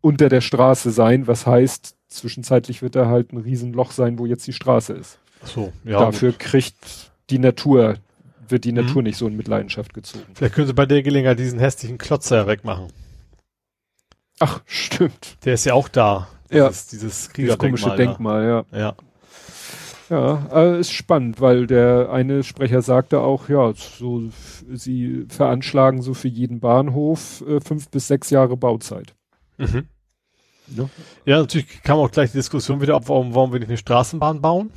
unter 0.00 0.28
der 0.28 0.40
Straße 0.40 0.90
sein, 0.90 1.26
was 1.28 1.46
heißt, 1.46 1.94
zwischenzeitlich 2.08 2.82
wird 2.82 2.96
da 2.96 3.06
halt 3.06 3.32
ein 3.32 3.38
Riesenloch 3.38 3.92
sein, 3.92 4.18
wo 4.18 4.26
jetzt 4.26 4.46
die 4.46 4.52
Straße 4.52 4.92
ist. 4.92 5.18
Ach 5.42 5.48
so, 5.48 5.72
ja. 5.84 6.00
Dafür 6.00 6.30
gut. 6.30 6.40
kriegt 6.40 7.12
die 7.30 7.38
Natur, 7.38 7.94
wird 8.48 8.64
die 8.64 8.72
mhm. 8.72 8.78
Natur 8.78 9.02
nicht 9.02 9.16
so 9.16 9.28
in 9.28 9.36
Mitleidenschaft 9.36 9.94
gezogen. 9.94 10.24
Vielleicht 10.34 10.54
können 10.54 10.66
sie 10.66 10.74
bei 10.74 10.86
der 10.86 11.02
Gelegenheit 11.02 11.38
diesen 11.38 11.60
hässlichen 11.60 11.98
Klotzer 11.98 12.48
wegmachen. 12.48 12.88
Ach, 14.40 14.60
stimmt. 14.66 15.38
Der 15.44 15.54
ist 15.54 15.64
ja 15.64 15.74
auch 15.74 15.88
da. 15.88 16.28
Ja. 16.50 16.68
Ist 16.68 16.92
dieses 16.92 17.30
Kriegerdenkmal. 17.30 17.70
komische 17.70 17.96
Denkmal, 17.96 18.44
ja. 18.72 18.78
Ja. 18.78 18.94
Ja, 20.10 20.46
äh, 20.52 20.80
ist 20.80 20.92
spannend, 20.92 21.40
weil 21.40 21.66
der 21.66 22.10
eine 22.12 22.42
Sprecher 22.42 22.82
sagte 22.82 23.20
auch, 23.20 23.48
ja, 23.48 23.72
so, 23.74 24.28
sie 24.70 25.24
veranschlagen 25.28 26.02
so 26.02 26.12
für 26.12 26.28
jeden 26.28 26.60
Bahnhof 26.60 27.42
äh, 27.48 27.60
fünf 27.60 27.88
bis 27.88 28.08
sechs 28.08 28.28
Jahre 28.28 28.56
Bauzeit. 28.56 29.14
Mhm. 29.56 29.88
Ja. 30.68 30.88
ja, 31.24 31.38
natürlich 31.38 31.82
kam 31.82 31.98
auch 31.98 32.10
gleich 32.10 32.32
die 32.32 32.38
Diskussion 32.38 32.80
wieder 32.80 32.96
ab, 32.96 33.04
warum, 33.06 33.34
warum 33.34 33.52
wir 33.52 33.60
nicht 33.60 33.68
eine 33.68 33.78
Straßenbahn 33.78 34.40
bauen. 34.40 34.70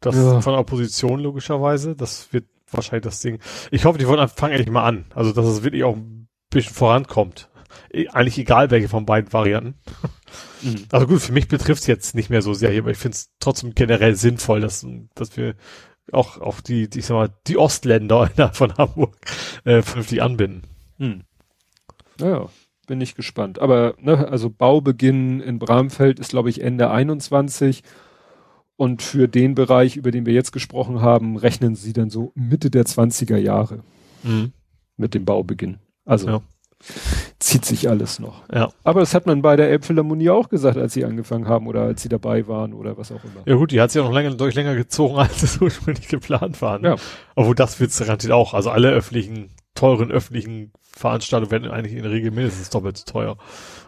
Das 0.00 0.16
ja. 0.16 0.40
von 0.40 0.52
der 0.52 0.60
Opposition 0.60 1.20
logischerweise. 1.20 1.94
Das 1.94 2.32
wird 2.32 2.46
wahrscheinlich 2.70 3.04
das 3.04 3.20
Ding. 3.20 3.38
Ich 3.70 3.84
hoffe, 3.84 3.98
die 3.98 4.08
wollen 4.08 4.26
fangen 4.28 4.52
endlich 4.52 4.70
mal 4.70 4.84
an. 4.84 5.04
Also, 5.14 5.32
dass 5.32 5.46
es 5.46 5.62
wirklich 5.62 5.84
auch 5.84 5.96
ein 5.96 6.28
bisschen 6.48 6.74
vorankommt. 6.74 7.49
E, 7.92 8.08
eigentlich 8.08 8.38
egal 8.38 8.70
welche 8.70 8.88
von 8.88 9.06
beiden 9.06 9.32
Varianten. 9.32 9.74
Mhm. 10.62 10.84
Also 10.90 11.06
gut, 11.06 11.20
für 11.20 11.32
mich 11.32 11.48
betrifft 11.48 11.82
es 11.82 11.86
jetzt 11.86 12.14
nicht 12.14 12.30
mehr 12.30 12.42
so 12.42 12.54
sehr 12.54 12.70
hier, 12.70 12.82
aber 12.82 12.90
ich 12.90 12.98
finde 12.98 13.16
es 13.16 13.30
trotzdem 13.40 13.74
generell 13.74 14.14
sinnvoll, 14.14 14.60
dass, 14.60 14.86
dass 15.14 15.36
wir 15.36 15.54
auch, 16.12 16.40
auch 16.40 16.60
die, 16.60 16.88
die, 16.88 17.00
ich 17.00 17.06
sag 17.06 17.14
mal, 17.14 17.30
die 17.46 17.56
Ostländer 17.56 18.30
von 18.52 18.76
Hamburg 18.76 19.16
äh, 19.64 19.82
vernünftig 19.82 20.22
anbinden. 20.22 20.62
Mhm. 20.98 21.22
Naja, 22.18 22.48
bin 22.86 23.00
ich 23.00 23.14
gespannt. 23.14 23.58
Aber, 23.58 23.94
ne, 23.98 24.28
also 24.28 24.50
Baubeginn 24.50 25.40
in 25.40 25.58
Bramfeld 25.58 26.18
ist, 26.20 26.30
glaube 26.30 26.50
ich, 26.50 26.60
Ende 26.60 26.90
21. 26.90 27.82
Und 28.76 29.02
für 29.02 29.28
den 29.28 29.54
Bereich, 29.54 29.96
über 29.96 30.10
den 30.10 30.26
wir 30.26 30.32
jetzt 30.32 30.52
gesprochen 30.52 31.02
haben, 31.02 31.36
rechnen 31.36 31.74
sie 31.74 31.92
dann 31.92 32.08
so 32.08 32.32
Mitte 32.34 32.70
der 32.70 32.84
20er 32.84 33.36
Jahre 33.36 33.82
mhm. 34.22 34.52
mit 34.96 35.14
dem 35.14 35.24
Baubeginn. 35.24 35.78
Also 36.04 36.28
ja 36.28 36.42
zieht 37.38 37.64
sich 37.64 37.88
alles 37.88 38.18
noch. 38.18 38.42
Ja. 38.52 38.70
Aber 38.84 39.00
das 39.00 39.14
hat 39.14 39.26
man 39.26 39.42
bei 39.42 39.56
der 39.56 39.70
Elbphilharmonie 39.70 40.30
auch 40.30 40.48
gesagt, 40.48 40.76
als 40.76 40.94
sie 40.94 41.04
angefangen 41.04 41.48
haben 41.48 41.66
oder 41.66 41.82
als 41.82 42.02
sie 42.02 42.08
dabei 42.08 42.46
waren 42.48 42.72
oder 42.72 42.96
was 42.96 43.12
auch 43.12 43.22
immer. 43.24 43.42
Ja 43.44 43.54
gut, 43.56 43.72
die 43.72 43.80
hat 43.80 43.90
sich 43.90 44.00
ja 44.00 44.06
noch 44.06 44.14
länger, 44.14 44.34
durch 44.34 44.54
länger 44.54 44.74
gezogen, 44.74 45.16
als 45.18 45.42
es 45.42 45.60
ursprünglich 45.60 46.08
geplant 46.08 46.60
war. 46.62 46.78
Ne? 46.78 46.88
Ja. 46.88 46.96
Obwohl 47.36 47.54
das 47.54 47.80
wird 47.80 47.96
garantiert 47.96 48.32
auch. 48.32 48.54
Also 48.54 48.70
alle 48.70 48.90
öffentlichen, 48.90 49.50
teuren 49.74 50.10
öffentlichen 50.10 50.72
Veranstaltungen 50.82 51.50
werden 51.50 51.70
eigentlich 51.70 51.94
in 51.94 52.02
der 52.02 52.12
Regel 52.12 52.30
mindestens 52.30 52.70
doppelt 52.70 52.96
so 52.96 53.04
teuer 53.04 53.36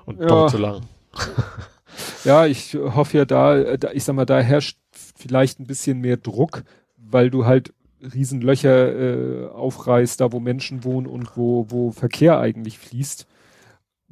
und 0.05 0.20
ja. 0.20 0.27
doppelt 0.27 0.51
so 0.51 0.59
lang. 0.59 0.82
ja, 2.24 2.47
ich 2.47 2.74
hoffe 2.74 3.19
ja 3.19 3.24
da, 3.24 3.77
da, 3.77 3.90
ich 3.93 4.05
sag 4.05 4.14
mal, 4.14 4.27
da 4.27 4.40
herrscht 4.40 4.78
vielleicht 5.16 5.60
ein 5.60 5.66
bisschen 5.66 5.98
mehr 5.98 6.16
Druck, 6.16 6.64
weil 6.97 7.31
du 7.31 7.44
halt 7.47 7.73
Riesenlöcher 8.02 8.94
äh, 8.94 9.48
aufreißt, 9.48 10.20
da 10.20 10.32
wo 10.32 10.40
Menschen 10.40 10.84
wohnen 10.84 11.06
und 11.06 11.36
wo, 11.36 11.66
wo 11.68 11.92
Verkehr 11.92 12.38
eigentlich 12.38 12.78
fließt. 12.78 13.26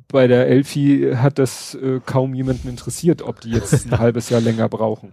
Bei 0.09 0.27
der 0.27 0.49
Elfi 0.49 1.13
hat 1.15 1.39
das 1.39 1.75
äh, 1.75 2.01
kaum 2.05 2.35
jemanden 2.35 2.69
interessiert, 2.69 3.23
ob 3.23 3.41
die 3.41 3.51
jetzt 3.51 3.87
ein 3.87 3.99
halbes 3.99 4.31
Jahr 4.31 4.41
länger 4.41 4.69
brauchen. 4.69 5.13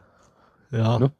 Ja. 0.72 1.00
Ne? 1.00 1.12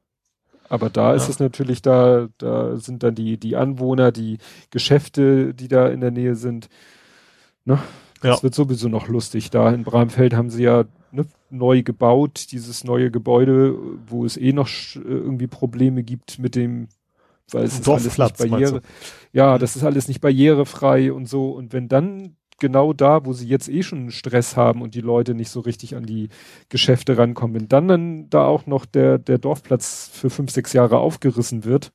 Aber 0.70 0.90
da 0.90 1.10
ja. 1.10 1.16
ist 1.16 1.30
es 1.30 1.40
natürlich, 1.40 1.82
da, 1.82 2.28
da 2.38 2.78
sind 2.78 3.04
dann 3.04 3.16
die, 3.16 3.38
die 3.38 3.56
Anwohner, 3.56 4.12
die 4.12 4.38
Geschäfte, 4.70 5.54
die 5.54 5.68
da 5.68 5.88
in 5.88 6.02
der 6.02 6.12
Nähe 6.12 6.36
sind. 6.36 6.70
Ne? 7.66 7.80
Das 8.22 8.38
ja. 8.38 8.44
wird 8.44 8.56
sowieso 8.56 8.90
noch 8.90 9.08
lustig. 9.08 9.50
Da 9.50 9.72
in 9.72 9.84
Bramfeld 9.84 10.34
haben 10.34 10.50
sie 10.50 10.64
ja 10.64 10.86
ne, 11.12 11.26
neu 11.50 11.84
gebaut, 11.84 12.52
dieses 12.52 12.84
neue 12.84 13.12
Gebäude, 13.12 13.78
wo 14.08 14.26
es 14.26 14.38
eh 14.38 14.54
noch 14.54 14.68
äh, 14.68 15.00
irgendwie 15.00 15.48
Probleme 15.48 16.04
gibt 16.04 16.40
mit 16.40 16.56
dem 16.56 16.88
weil 17.52 17.64
es 17.64 17.80
ist 17.80 17.88
alles 17.88 18.18
nicht 18.18 18.38
barriere. 18.38 18.82
Ja, 19.34 19.56
mhm. 19.56 19.60
das 19.60 19.76
ist 19.76 19.84
alles 19.84 20.08
nicht 20.08 20.22
barrierefrei 20.22 21.12
und 21.12 21.28
so. 21.28 21.52
Und 21.52 21.74
wenn 21.74 21.88
dann 21.88 22.36
genau 22.60 22.94
da, 22.94 23.26
wo 23.26 23.34
sie 23.34 23.48
jetzt 23.48 23.70
eh 23.70 23.84
schon 23.84 24.12
Stress 24.12 24.56
haben 24.56 24.82
und 24.82 24.96
die 24.96 25.02
Leute 25.02 25.36
nicht 25.36 25.50
so 25.50 25.60
richtig 25.60 25.96
an 25.96 26.06
die 26.06 26.30
Geschäfte 26.70 27.18
rankommen, 27.18 27.56
wenn 27.56 27.68
dann, 27.68 27.88
dann 27.88 28.30
da 28.30 28.46
auch 28.46 28.66
noch 28.66 28.86
der, 28.86 29.18
der 29.18 29.38
Dorfplatz 29.38 30.10
für 30.12 30.30
fünf, 30.30 30.52
sechs 30.52 30.74
Jahre 30.74 30.98
aufgerissen 30.98 31.64
wird, 31.64 31.92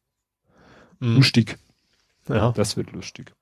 mhm. 1.00 1.16
lustig. 1.16 1.58
Ja. 2.28 2.52
Das 2.52 2.76
wird 2.76 2.92
lustig. 2.92 3.32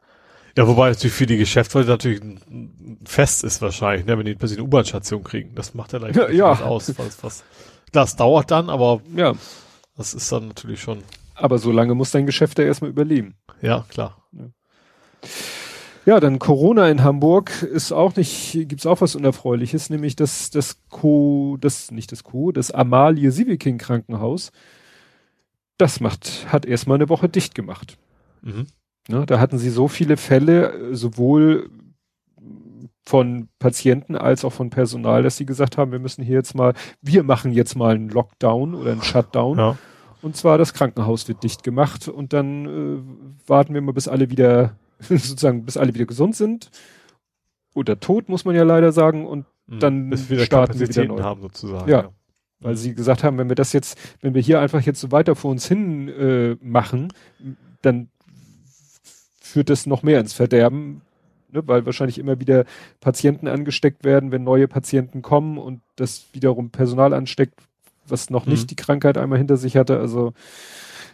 Ja, 0.57 0.67
wobei 0.67 0.89
natürlich 0.89 1.15
für 1.15 1.27
die 1.27 1.37
Geschäftsleute 1.37 1.89
natürlich 1.89 2.21
ein 2.23 2.99
fest 3.05 3.45
ist 3.45 3.63
wahrscheinlich, 3.63 4.07
ne, 4.07 4.19
wenn 4.19 4.27
die 4.27 4.35
plötzlich 4.35 4.59
eine 4.59 4.67
U-Bahn-Station 4.67 5.23
kriegen. 5.23 5.55
Das 5.55 5.75
macht 5.75 5.93
ja 5.93 5.99
gleich 6.01 6.17
Ja, 6.17 6.29
ja. 6.31 6.51
was 6.51 6.63
aus. 6.63 6.99
Was, 6.99 7.23
was. 7.23 7.45
Das 7.93 8.17
dauert 8.17 8.51
dann, 8.51 8.69
aber 8.69 9.01
Ja. 9.15 9.35
das 9.97 10.15
ist 10.15 10.31
dann 10.33 10.49
natürlich 10.49 10.81
schon, 10.81 11.03
Aber 11.41 11.59
so 11.59 11.73
lange 11.73 11.95
muss 11.95 12.11
dein 12.11 12.27
Geschäft 12.27 12.59
ja 12.59 12.65
erstmal 12.65 12.91
überleben. 12.91 13.35
ja, 13.63 13.85
klar. 13.89 14.17
Ja, 16.07 16.19
dann 16.19 16.39
Corona 16.39 16.89
in 16.89 17.05
Hamburg 17.05 17.63
ist 17.63 17.93
auch 17.93 18.17
nicht, 18.17 18.53
gibt's 18.69 18.87
auch 18.87 19.03
was 19.03 19.15
Unerfreuliches, 19.15 19.91
nämlich 19.91 20.17
das, 20.17 20.51
das 20.51 20.81
Co, 20.89 21.59
das, 21.61 21.91
nicht 21.91 22.11
das 22.11 22.25
Co, 22.25 22.53
das 22.53 22.71
Amalie 22.71 23.31
Sieveking 23.31 23.77
Krankenhaus. 23.77 24.51
Das 25.77 26.01
macht, 26.01 26.47
hat 26.51 26.65
erstmal 26.65 26.97
eine 26.97 27.11
Woche 27.11 27.29
dicht 27.29 27.55
gemacht. 27.55 27.99
Mhm. 28.41 28.67
Ne, 29.09 29.27
da 29.27 29.41
hatten 29.41 29.59
sie 29.59 29.71
so 29.71 29.89
viele 29.89 30.17
Fälle, 30.17 30.73
äh, 30.73 30.95
sowohl 30.95 31.71
von 33.07 33.49
Patienten 33.59 34.15
als 34.15 34.45
auch 34.45 34.53
von 34.53 34.71
Personal, 34.71 35.23
dass 35.23 35.37
sie 35.37 35.47
gesagt 35.47 35.77
haben, 35.77 35.91
wir 35.91 35.99
müssen 35.99 36.23
hier 36.23 36.37
jetzt 36.37 36.55
mal, 36.55 36.75
wir 37.03 37.23
machen 37.25 37.53
jetzt 37.53 37.75
mal 37.75 37.95
einen 37.95 38.09
Lockdown 38.09 38.75
oder 38.75 38.93
einen 38.93 39.03
Shutdown. 39.03 39.59
Ja. 39.59 39.79
Und 40.23 40.37
zwar 40.37 40.59
das 40.59 40.75
Krankenhaus 40.75 41.29
wird 41.29 41.43
dicht 41.43 41.63
gemacht 41.63 42.09
und 42.09 42.33
dann 42.33 42.67
äh, 42.67 43.49
warten 43.49 43.75
wir 43.75 43.81
mal, 43.81 43.93
bis 43.93 44.09
alle 44.09 44.31
wieder, 44.31 44.77
sozusagen, 45.01 45.65
bis 45.65 45.77
alle 45.77 45.95
wieder 45.95 46.07
gesund 46.07 46.37
sind. 46.37 46.71
Oder 47.75 48.01
tot, 48.01 48.29
muss 48.29 48.45
man 48.45 48.55
ja 48.55 48.65
leider 48.65 48.93
sagen. 48.93 49.27
Und 49.27 49.47
Dann 49.67 50.07
Mhm. 50.07 50.11
Bis 50.11 50.29
wir 50.29 50.41
starten 50.41 50.81
wir 50.81 50.89
wieder 50.89 51.05
neu. 51.05 51.23
haben 51.23 51.41
sozusagen. 51.43 51.89
Ja. 51.89 52.11
weil 52.59 52.77
sie 52.77 52.95
gesagt 52.95 53.23
haben, 53.25 53.39
wenn 53.39 53.49
wir 53.49 53.55
das 53.55 53.73
jetzt, 53.73 53.97
wenn 54.21 54.35
wir 54.35 54.43
hier 54.43 54.61
einfach 54.61 54.83
jetzt 54.83 55.01
so 55.01 55.13
weiter 55.13 55.35
vor 55.37 55.51
uns 55.51 55.67
hin 55.67 56.09
äh, 56.09 56.57
machen, 56.61 57.13
dann 57.83 58.09
führt 59.41 59.71
das 59.71 59.87
noch 59.87 60.03
mehr 60.03 60.21
ins 60.21 60.33
Verderben, 60.33 61.01
ne, 61.51 61.63
weil 61.67 61.87
wahrscheinlich 61.87 62.19
immer 62.19 62.39
wieder 62.41 62.65
Patienten 63.01 63.49
angesteckt 63.49 64.05
werden, 64.05 64.31
wenn 64.33 64.45
neue 64.45 64.69
Patienten 64.69 65.23
kommen 65.23 65.57
und 65.57 65.81
das 65.97 66.27
wiederum 66.33 66.71
Personal 66.71 67.15
ansteckt, 67.15 67.61
was 68.11 68.31
noch 68.31 68.47
Mhm. 68.47 68.53
nicht 68.53 68.71
die 68.71 68.77
Krankheit 68.77 69.19
einmal 69.19 69.39
hinter 69.39 69.57
sich 69.57 69.77
hatte. 69.77 69.99
Also 69.99 70.33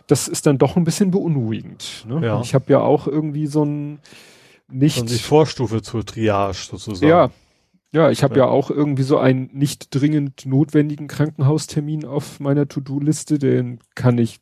das 0.07 0.29
ist 0.29 0.47
dann 0.47 0.59
doch 0.59 0.77
ein 0.77 0.85
bisschen 0.85 1.11
beunruhigend. 1.11 2.05
Ne? 2.09 2.25
Ja. 2.25 2.41
Ich 2.41 2.55
habe 2.55 2.71
ja 2.73 2.81
auch 2.81 3.07
irgendwie 3.07 3.47
so 3.47 3.65
ein 3.65 3.99
nicht 4.69 5.01
Und 5.01 5.11
die 5.11 5.19
Vorstufe 5.19 5.83
zur 5.83 6.05
Triage 6.05 6.55
sozusagen. 6.57 7.09
ja. 7.09 7.31
Ja, 7.93 8.11
ich 8.11 8.23
habe 8.23 8.35
ja. 8.37 8.45
Ja. 8.45 8.51
auch 8.51 8.69
irgendwie 8.71 9.05
so 9.05 9.17
einen 9.17 9.49
nicht 9.55 9.95
dringend 9.95 10.45
notwendigen 10.45 11.07
Krankenhaustermin 11.07 12.05
auf 12.05 12.41
meiner 12.41 12.69
To-Do-Liste. 12.69 13.39
Den 13.39 13.79
kann 13.95 14.19
ich, 14.19 14.41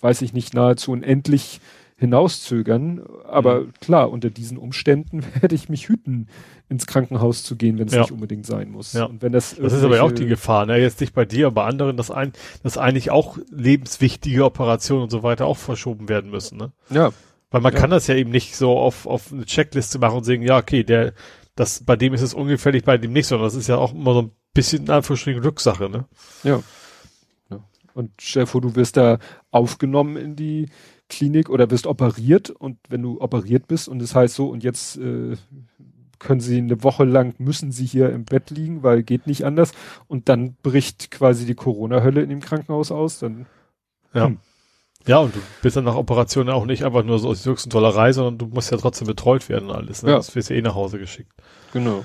weiß 0.00 0.22
ich 0.22 0.32
nicht, 0.32 0.54
nahezu 0.54 0.90
unendlich 0.92 1.60
hinauszögern. 2.00 3.02
Aber 3.28 3.60
Mhm. 3.60 3.72
klar, 3.80 4.10
unter 4.10 4.30
diesen 4.30 4.58
Umständen 4.58 5.22
werde 5.40 5.54
ich 5.54 5.68
mich 5.68 5.88
hüten, 5.88 6.28
ins 6.68 6.86
Krankenhaus 6.86 7.42
zu 7.44 7.56
gehen, 7.56 7.78
wenn 7.78 7.86
es 7.88 7.94
Ja. 7.94 8.00
nicht 8.02 8.12
unbedingt 8.12 8.46
sein 8.46 8.70
muss. 8.70 8.92
Ja. 8.92 9.04
Und 9.04 9.22
wenn 9.22 9.32
das, 9.32 9.54
Das 9.56 9.72
ist 9.72 9.82
aber 9.84 9.96
ja 9.96 10.02
auch 10.02 10.12
die 10.12 10.26
Gefahr, 10.26 10.66
ne? 10.66 10.78
Jetzt 10.78 11.00
nicht 11.00 11.14
bei 11.14 11.24
dir, 11.24 11.46
aber 11.46 11.56
bei 11.62 11.64
anderen, 11.66 11.96
dass 11.96 12.10
ein, 12.10 12.32
dass 12.62 12.78
eigentlich 12.78 13.10
auch 13.10 13.38
lebenswichtige 13.50 14.44
Operationen 14.44 15.04
und 15.04 15.10
so 15.10 15.22
weiter 15.22 15.46
auch 15.46 15.56
verschoben 15.56 16.08
werden 16.08 16.30
müssen, 16.30 16.58
ne? 16.58 16.72
Ja, 16.90 17.10
Weil 17.52 17.62
man 17.62 17.72
Ja. 17.72 17.80
kann 17.80 17.90
das 17.90 18.06
ja 18.06 18.14
eben 18.14 18.30
nicht 18.30 18.54
so 18.54 18.78
auf, 18.78 19.06
auf 19.08 19.32
eine 19.32 19.44
Checkliste 19.44 19.98
machen 19.98 20.18
und 20.18 20.24
sagen, 20.24 20.42
ja, 20.42 20.56
okay, 20.58 20.84
der, 20.84 21.12
das, 21.56 21.82
bei 21.84 21.96
dem 21.96 22.14
ist 22.14 22.22
es 22.22 22.32
ungefährlich, 22.32 22.84
bei 22.84 22.96
dem 22.96 23.12
nicht, 23.12 23.26
sondern 23.26 23.46
das 23.48 23.56
ist 23.56 23.66
ja 23.66 23.76
auch 23.76 23.92
immer 23.92 24.14
so 24.14 24.22
ein 24.22 24.30
bisschen 24.54 24.84
in 24.84 24.90
Anführungsstrichen 24.90 25.42
Glückssache, 25.42 25.90
ne? 25.90 26.04
Ja. 26.44 26.62
ja. 27.50 27.58
Und 27.92 28.12
vor, 28.22 28.60
du 28.60 28.76
wirst 28.76 28.96
da 28.96 29.18
aufgenommen 29.50 30.16
in 30.16 30.36
die 30.36 30.68
Klinik 31.10 31.50
oder 31.50 31.70
wirst 31.70 31.86
operiert 31.86 32.48
und 32.50 32.78
wenn 32.88 33.02
du 33.02 33.20
operiert 33.20 33.66
bist 33.68 33.88
und 33.88 34.00
es 34.00 34.14
heißt 34.14 34.34
so 34.34 34.48
und 34.48 34.64
jetzt 34.64 34.96
äh, 34.96 35.36
können 36.18 36.40
sie 36.40 36.58
eine 36.58 36.82
Woche 36.82 37.04
lang 37.04 37.34
müssen 37.38 37.72
sie 37.72 37.84
hier 37.86 38.10
im 38.10 38.24
Bett 38.24 38.50
liegen, 38.50 38.82
weil 38.82 39.02
geht 39.02 39.26
nicht 39.26 39.44
anders 39.44 39.72
und 40.06 40.28
dann 40.28 40.54
bricht 40.62 41.10
quasi 41.10 41.46
die 41.46 41.54
Corona-Hölle 41.54 42.22
in 42.22 42.28
dem 42.30 42.40
Krankenhaus 42.40 42.90
aus, 42.92 43.18
dann 43.18 43.46
Ja. 44.14 44.26
Hm. 44.26 44.38
Ja, 45.06 45.16
und 45.18 45.34
du 45.34 45.38
bist 45.62 45.76
dann 45.76 45.84
nach 45.84 45.94
Operationen 45.94 46.50
auch 46.50 46.66
nicht 46.66 46.84
einfach 46.84 47.02
nur 47.04 47.18
so 47.18 47.30
aus 47.30 47.46
höchsten 47.46 47.70
Tollerei, 47.70 48.12
sondern 48.12 48.36
du 48.36 48.46
musst 48.54 48.70
ja 48.70 48.76
trotzdem 48.76 49.06
betreut 49.06 49.48
werden 49.48 49.70
und 49.70 49.74
alles, 49.74 50.02
ne? 50.02 50.10
Ja. 50.10 50.16
Das 50.16 50.34
wirst 50.34 50.50
ja 50.50 50.56
eh 50.56 50.60
nach 50.62 50.74
Hause 50.74 50.98
geschickt. 50.98 51.32
Genau. 51.72 52.04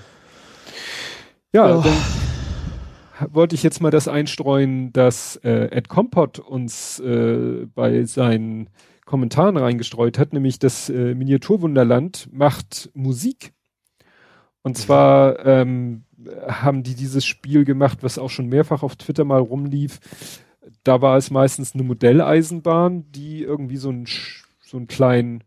Ja, 1.53 1.69
Ja. 1.69 1.81
dann 1.81 3.33
wollte 3.33 3.55
ich 3.55 3.63
jetzt 3.63 3.81
mal 3.81 3.91
das 3.91 4.07
einstreuen, 4.07 4.93
dass 4.93 5.35
äh, 5.43 5.67
Ed 5.75 5.89
Kompott 5.89 6.39
uns 6.39 6.99
äh, 7.01 7.65
bei 7.75 8.05
seinen 8.05 8.69
Kommentaren 9.05 9.55
reingestreut 9.57 10.17
hat, 10.17 10.33
nämlich 10.33 10.59
das 10.59 10.89
äh, 10.89 11.13
Miniaturwunderland 11.15 12.27
macht 12.31 12.89
Musik. 12.93 13.53
Und 14.63 14.77
zwar 14.77 15.45
ähm, 15.45 16.03
haben 16.47 16.81
die 16.83 16.95
dieses 16.95 17.23
Spiel 17.25 17.65
gemacht, 17.65 17.99
was 18.01 18.17
auch 18.17 18.29
schon 18.31 18.47
mehrfach 18.47 18.81
auf 18.81 18.95
Twitter 18.95 19.23
mal 19.23 19.39
rumlief. 19.39 19.99
Da 20.83 21.01
war 21.01 21.17
es 21.17 21.29
meistens 21.29 21.75
eine 21.75 21.83
Modelleisenbahn, 21.83 23.11
die 23.11 23.43
irgendwie 23.43 23.77
so 23.77 23.89
einen, 23.89 24.07
so 24.63 24.77
einen 24.77 24.87
kleinen 24.87 25.43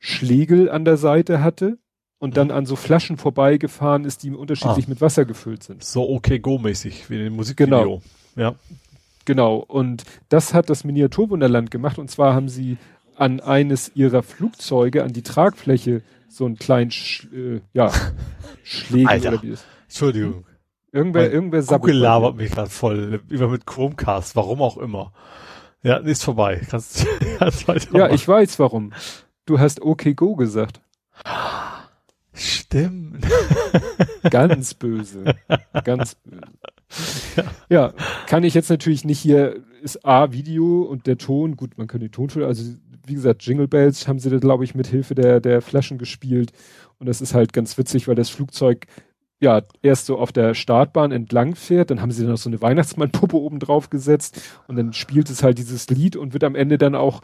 Schlegel 0.00 0.68
an 0.68 0.84
der 0.84 0.96
Seite 0.96 1.42
hatte 1.44 1.78
und 2.18 2.36
dann 2.36 2.48
Mhm. 2.48 2.54
an 2.54 2.66
so 2.66 2.74
Flaschen 2.74 3.16
vorbeigefahren 3.18 4.04
ist, 4.04 4.24
die 4.24 4.30
unterschiedlich 4.32 4.86
Ah. 4.86 4.90
mit 4.90 5.00
Wasser 5.00 5.24
gefüllt 5.24 5.62
sind. 5.62 5.84
So 5.84 6.08
okay 6.10 6.40
Go-mäßig, 6.40 7.08
wie 7.08 7.14
in 7.18 7.24
dem 7.24 7.36
Musikvideo. 7.36 7.78
Genau. 7.78 8.02
Ja. 8.34 8.54
Genau. 9.24 9.56
Und 9.56 10.04
das 10.28 10.54
hat 10.54 10.70
das 10.70 10.84
Miniaturwunderland 10.84 11.70
gemacht. 11.70 11.98
Und 11.98 12.10
zwar 12.10 12.34
haben 12.34 12.48
sie 12.48 12.78
an 13.16 13.40
eines 13.40 13.92
ihrer 13.94 14.22
Flugzeuge, 14.22 15.04
an 15.04 15.12
die 15.12 15.22
Tragfläche, 15.22 16.02
so 16.28 16.46
einen 16.46 16.56
kleinen, 16.56 16.90
Sch 16.90 17.26
äh, 17.32 17.60
ja, 17.72 17.92
Schlegel 18.62 19.08
Alter. 19.08 19.28
oder 19.30 19.42
wie 19.42 19.50
das. 19.50 19.64
Entschuldigung. 19.88 20.44
Irgendwer, 20.92 21.22
Mein 21.22 21.32
irgendwer 21.32 21.62
Google 21.62 21.96
labert 21.96 22.36
mich 22.36 22.50
gerade 22.50 22.70
voll. 22.70 23.20
Über 23.28 23.48
mit 23.48 23.66
Chromecast, 23.66 24.34
warum 24.34 24.60
auch 24.62 24.76
immer. 24.76 25.12
Ja, 25.82 25.96
ist 25.98 26.24
vorbei. 26.24 26.60
Kannst, 26.68 27.06
kannst. 27.38 27.68
Ja, 27.68 27.74
weitermachen. 27.74 28.14
ich 28.14 28.26
weiß 28.26 28.58
warum. 28.58 28.92
Du 29.46 29.58
hast 29.58 29.80
okay 29.82 30.14
go 30.14 30.34
gesagt. 30.34 30.80
Stimmt. 32.32 33.26
Ganz 34.30 34.74
böse. 34.74 35.34
Ganz 35.84 36.14
böse. 36.16 36.42
Ja, 37.68 37.92
kann 38.26 38.42
ich 38.44 38.54
jetzt 38.54 38.70
natürlich 38.70 39.04
nicht 39.04 39.20
hier, 39.20 39.56
ist 39.82 40.04
A, 40.04 40.32
Video 40.32 40.82
und 40.82 41.06
der 41.06 41.18
Ton, 41.18 41.56
gut, 41.56 41.78
man 41.78 41.86
kann 41.86 42.00
die 42.00 42.08
Tonspur, 42.08 42.46
also 42.46 42.74
wie 43.06 43.14
gesagt, 43.14 43.42
Jingle 43.42 43.68
Bells 43.68 44.06
haben 44.08 44.18
sie 44.18 44.30
da, 44.30 44.38
glaube 44.38 44.64
ich, 44.64 44.74
mit 44.74 44.86
Hilfe 44.86 45.14
der, 45.14 45.40
der 45.40 45.62
Flaschen 45.62 45.98
gespielt. 45.98 46.52
Und 46.98 47.08
das 47.08 47.20
ist 47.20 47.34
halt 47.34 47.52
ganz 47.52 47.78
witzig, 47.78 48.08
weil 48.08 48.14
das 48.14 48.28
Flugzeug 48.28 48.86
ja 49.40 49.62
erst 49.82 50.06
so 50.06 50.18
auf 50.18 50.32
der 50.32 50.54
Startbahn 50.54 51.12
entlang 51.12 51.54
fährt, 51.54 51.90
dann 51.90 52.02
haben 52.02 52.10
sie 52.12 52.26
noch 52.26 52.36
so 52.36 52.50
eine 52.50 52.60
Weihnachtsmannpuppe 52.60 53.36
oben 53.36 53.58
drauf 53.58 53.88
gesetzt 53.88 54.40
und 54.68 54.76
dann 54.76 54.92
spielt 54.92 55.30
es 55.30 55.42
halt 55.42 55.58
dieses 55.58 55.88
Lied 55.88 56.14
und 56.14 56.34
wird 56.34 56.44
am 56.44 56.54
Ende 56.54 56.76
dann 56.76 56.94
auch 56.94 57.22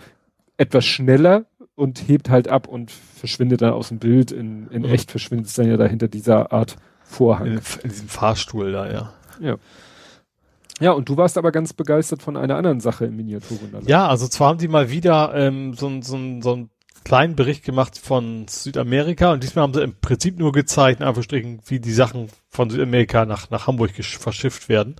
etwas 0.56 0.86
schneller 0.86 1.44
und 1.74 2.08
hebt 2.08 2.30
halt 2.30 2.48
ab 2.48 2.68
und 2.68 2.90
verschwindet 2.90 3.60
dann 3.60 3.74
aus 3.74 3.88
dem 3.88 3.98
Bild. 3.98 4.32
In, 4.32 4.68
in 4.68 4.82
Mhm. 4.82 4.88
echt 4.88 5.10
verschwindet 5.10 5.48
es 5.48 5.54
dann 5.54 5.68
ja 5.68 5.76
dahinter 5.76 6.08
dieser 6.08 6.52
Art 6.52 6.76
Vorhang. 7.04 7.46
In, 7.46 7.60
in 7.82 7.90
diesem 7.90 8.08
Fahrstuhl 8.08 8.72
da, 8.72 8.90
ja. 8.90 9.12
Ja, 10.80 10.92
und 10.92 11.08
du 11.08 11.16
warst 11.16 11.38
aber 11.38 11.52
ganz 11.52 11.72
begeistert 11.72 12.22
von 12.22 12.36
einer 12.36 12.56
anderen 12.56 12.80
Sache 12.80 13.06
im 13.06 13.16
Miniaturwunderland. 13.16 13.88
Ja, 13.88 14.08
also 14.08 14.28
zwar 14.28 14.50
haben 14.50 14.58
die 14.58 14.68
mal 14.68 14.90
wieder 14.90 15.34
ähm, 15.34 15.72
so, 15.74 15.88
so, 16.02 16.18
so 16.40 16.52
einen 16.52 16.70
kleinen 17.02 17.36
Bericht 17.36 17.64
gemacht 17.64 17.98
von 17.98 18.46
Südamerika 18.48 19.32
und 19.32 19.42
diesmal 19.42 19.62
haben 19.62 19.72
sie 19.72 19.82
im 19.82 19.94
Prinzip 20.00 20.38
nur 20.38 20.52
gezeigt, 20.52 21.00
in 21.00 21.06
Anführungsstrichen, 21.06 21.60
wie 21.66 21.80
die 21.80 21.92
Sachen 21.92 22.28
von 22.50 22.68
Südamerika 22.68 23.24
nach, 23.24 23.48
nach 23.50 23.66
Hamburg 23.66 23.92
verschifft 23.92 24.68
werden. 24.68 24.96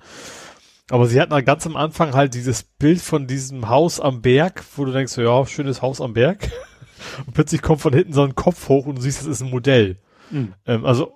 Aber 0.88 1.08
sie 1.08 1.20
hatten 1.20 1.32
halt 1.32 1.46
ganz 1.46 1.66
am 1.66 1.76
Anfang 1.76 2.14
halt 2.14 2.34
dieses 2.34 2.62
Bild 2.62 3.00
von 3.00 3.26
diesem 3.26 3.68
Haus 3.68 3.98
am 3.98 4.22
Berg, 4.22 4.62
wo 4.76 4.84
du 4.84 4.92
denkst, 4.92 5.12
so, 5.12 5.22
ja, 5.22 5.44
schönes 5.46 5.82
Haus 5.82 6.00
am 6.00 6.12
Berg. 6.12 6.48
Und 7.26 7.34
plötzlich 7.34 7.60
kommt 7.60 7.80
von 7.80 7.92
hinten 7.92 8.12
so 8.12 8.22
ein 8.22 8.34
Kopf 8.34 8.68
hoch 8.68 8.86
und 8.86 8.96
du 8.96 9.02
siehst, 9.02 9.20
das 9.20 9.26
ist 9.26 9.42
ein 9.42 9.50
Modell. 9.50 9.98
Mhm. 10.30 10.54
Ähm, 10.64 10.86
also 10.86 11.12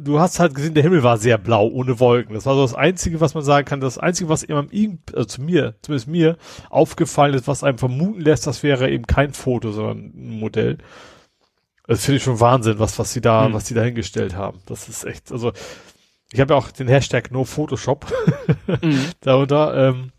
du 0.00 0.20
hast 0.20 0.38
halt 0.38 0.54
gesehen, 0.54 0.74
der 0.74 0.82
Himmel 0.84 1.02
war 1.02 1.18
sehr 1.18 1.36
blau, 1.38 1.66
ohne 1.68 1.98
Wolken. 2.00 2.34
Das 2.34 2.46
war 2.46 2.54
so 2.54 2.62
das 2.62 2.74
Einzige, 2.74 3.20
was 3.20 3.34
man 3.34 3.42
sagen 3.42 3.64
kann. 3.66 3.80
Das 3.80 3.98
Einzige, 3.98 4.28
was 4.28 4.42
immer 4.42 4.66
irgend- 4.70 5.14
also 5.14 5.26
zu 5.26 5.42
mir, 5.42 5.74
zumindest 5.82 6.08
mir, 6.08 6.36
aufgefallen 6.70 7.34
ist, 7.34 7.48
was 7.48 7.64
einem 7.64 7.78
vermuten 7.78 8.20
lässt, 8.20 8.46
das 8.46 8.62
wäre 8.62 8.90
eben 8.90 9.06
kein 9.06 9.32
Foto, 9.32 9.72
sondern 9.72 10.12
ein 10.14 10.38
Modell. 10.40 10.78
Das 11.86 12.04
finde 12.04 12.18
ich 12.18 12.22
schon 12.22 12.38
Wahnsinn, 12.40 12.78
was, 12.78 12.98
was 12.98 13.12
sie 13.12 13.20
da, 13.20 13.48
Mhm. 13.48 13.54
was 13.54 13.66
sie 13.66 13.74
da 13.74 13.82
hingestellt 13.82 14.36
haben. 14.36 14.60
Das 14.66 14.88
ist 14.88 15.04
echt, 15.04 15.32
also, 15.32 15.52
ich 16.32 16.40
habe 16.40 16.52
ja 16.54 16.58
auch 16.58 16.70
den 16.70 16.86
Hashtag 16.88 17.30
No 17.32 17.44
Photoshop 17.44 18.06
Mhm. 18.82 19.00
darunter, 19.20 19.88
ähm, 19.88 20.12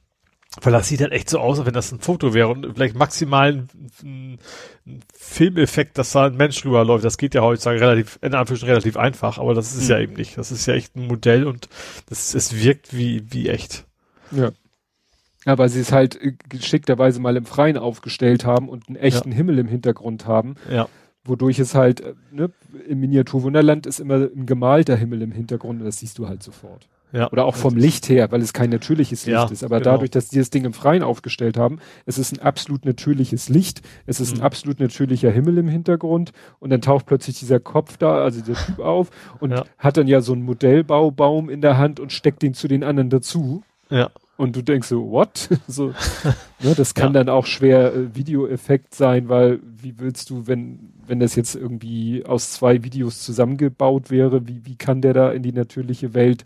weil 0.62 0.74
das 0.74 0.88
sieht 0.88 1.02
halt 1.02 1.12
echt 1.12 1.30
so 1.30 1.40
aus, 1.40 1.60
als 1.60 1.68
wenn 1.68 1.74
das 1.74 1.92
ein 1.92 2.00
Foto 2.00 2.34
wäre 2.34 2.50
und 2.50 2.74
vielleicht 2.74 2.96
maximal 2.96 3.54
ein, 3.54 3.70
ein, 4.04 4.40
ein 4.88 5.00
Filmeffekt, 5.16 5.98
dass 5.98 6.12
da 6.12 6.26
ein 6.26 6.38
Mensch 6.38 6.66
rüberläuft. 6.66 7.06
Das 7.06 7.18
geht 7.18 7.36
ja 7.36 7.42
heutzutage 7.42 7.80
relativ, 7.80 8.18
in 8.22 8.34
Anführungsstrichen 8.34 8.74
relativ 8.74 8.98
einfach, 8.98 9.38
aber 9.38 9.54
das 9.54 9.76
ist 9.76 9.84
Mhm. 9.86 9.90
ja 9.90 10.00
eben 10.00 10.14
nicht. 10.14 10.38
Das 10.38 10.52
ist 10.52 10.66
ja 10.66 10.74
echt 10.74 10.96
ein 10.96 11.08
Modell 11.08 11.46
und 11.46 11.70
das, 12.08 12.34
es 12.34 12.56
wirkt 12.56 12.96
wie, 12.98 13.24
wie 13.32 13.48
echt. 13.50 13.86
Ja. 14.32 14.52
Ja, 15.46 15.58
weil 15.58 15.70
sie 15.70 15.80
es 15.80 15.92
halt 15.92 16.22
äh, 16.22 16.34
geschickterweise 16.50 17.20
mal 17.22 17.38
im 17.38 17.46
Freien 17.46 17.78
aufgestellt 17.78 18.44
haben 18.44 18.68
und 18.70 18.88
einen 18.90 18.98
echten 18.98 19.32
Himmel 19.32 19.60
im 19.60 19.68
Hintergrund 19.68 20.26
haben. 20.28 20.56
Ja. 20.70 20.90
wodurch 21.24 21.60
es 21.60 21.76
halt, 21.76 22.02
äh, 22.02 22.14
ne, 22.32 22.50
im 22.88 23.00
Miniaturwunderland 23.02 23.86
ist 23.86 24.00
immer 24.00 24.16
ein 24.16 24.46
gemalter 24.48 24.96
Himmel 24.96 25.22
im 25.22 25.32
Hintergrund 25.32 25.80
und 25.80 25.86
das 25.86 26.00
siehst 26.00 26.18
du 26.18 26.28
halt 26.28 26.42
sofort. 26.44 26.88
Ja. 27.12 27.32
Oder 27.32 27.46
auch 27.46 27.56
vom 27.56 27.76
Licht 27.76 28.08
her, 28.08 28.32
weil 28.32 28.42
es 28.42 28.54
kein 28.54 28.70
natürliches 28.70 29.26
Licht 29.26 29.34
Ja, 29.36 29.46
ist. 29.50 29.64
Aber 29.64 29.80
genau. 29.80 29.92
dadurch, 29.94 30.12
dass 30.12 30.30
die 30.30 30.38
das 30.38 30.52
Ding 30.52 30.64
im 30.66 30.74
Freien 30.74 31.02
aufgestellt 31.02 31.58
haben, 31.58 31.80
es 32.06 32.18
ist 32.20 32.32
ein 32.34 32.40
absolut 32.40 32.86
natürliches 32.86 33.50
Licht, 33.50 33.82
es 34.06 34.20
ist 34.20 34.34
Mhm. 34.36 34.42
ein 34.42 34.46
absolut 34.46 34.80
natürlicher 34.80 35.32
Himmel 35.32 35.58
im 35.58 35.68
Hintergrund 35.68 36.32
und 36.60 36.70
dann 36.70 36.82
taucht 36.82 37.06
plötzlich 37.08 37.40
dieser 37.40 37.60
Kopf 37.60 37.98
da, 37.98 38.22
also 38.24 38.42
dieser 38.42 38.64
Typ 38.64 38.80
auf 38.80 39.10
und 39.40 39.52
Ja. 39.52 39.66
hat 39.80 39.98
dann 39.98 40.08
ja 40.08 40.22
so 40.22 40.34
einen 40.34 40.44
Modellbaubaum 40.44 41.50
in 41.50 41.62
der 41.62 41.78
Hand 41.78 42.00
und 42.00 42.12
steckt 42.12 42.42
den 42.44 42.54
zu 42.54 42.68
den 42.68 42.84
anderen 42.84 43.10
dazu. 43.10 43.64
Ja. 43.90 44.10
Und 44.38 44.56
du 44.56 44.62
denkst 44.62 44.88
so, 44.88 45.10
what? 45.12 45.50
so, 45.68 45.88
ne, 46.62 46.74
das 46.76 46.94
kann 46.94 47.08
Ja. 47.14 47.20
dann 47.24 47.30
auch 47.30 47.46
schwer 47.46 47.94
äh, 47.94 48.16
Videoeffekt 48.16 48.96
sein, 48.96 49.28
weil 49.30 49.60
wie 49.64 49.96
willst 49.98 50.30
du, 50.30 50.48
wenn, 50.48 50.94
wenn 51.06 51.20
das 51.20 51.36
jetzt 51.36 51.56
irgendwie 51.56 52.24
aus 52.26 52.52
zwei 52.54 52.84
Videos 52.84 53.22
zusammengebaut 53.22 54.10
wäre, 54.12 54.48
wie, 54.48 54.62
wie 54.66 54.76
kann 54.76 55.02
der 55.02 55.14
da 55.14 55.32
in 55.32 55.44
die 55.44 55.52
natürliche 55.52 56.14
Welt 56.14 56.46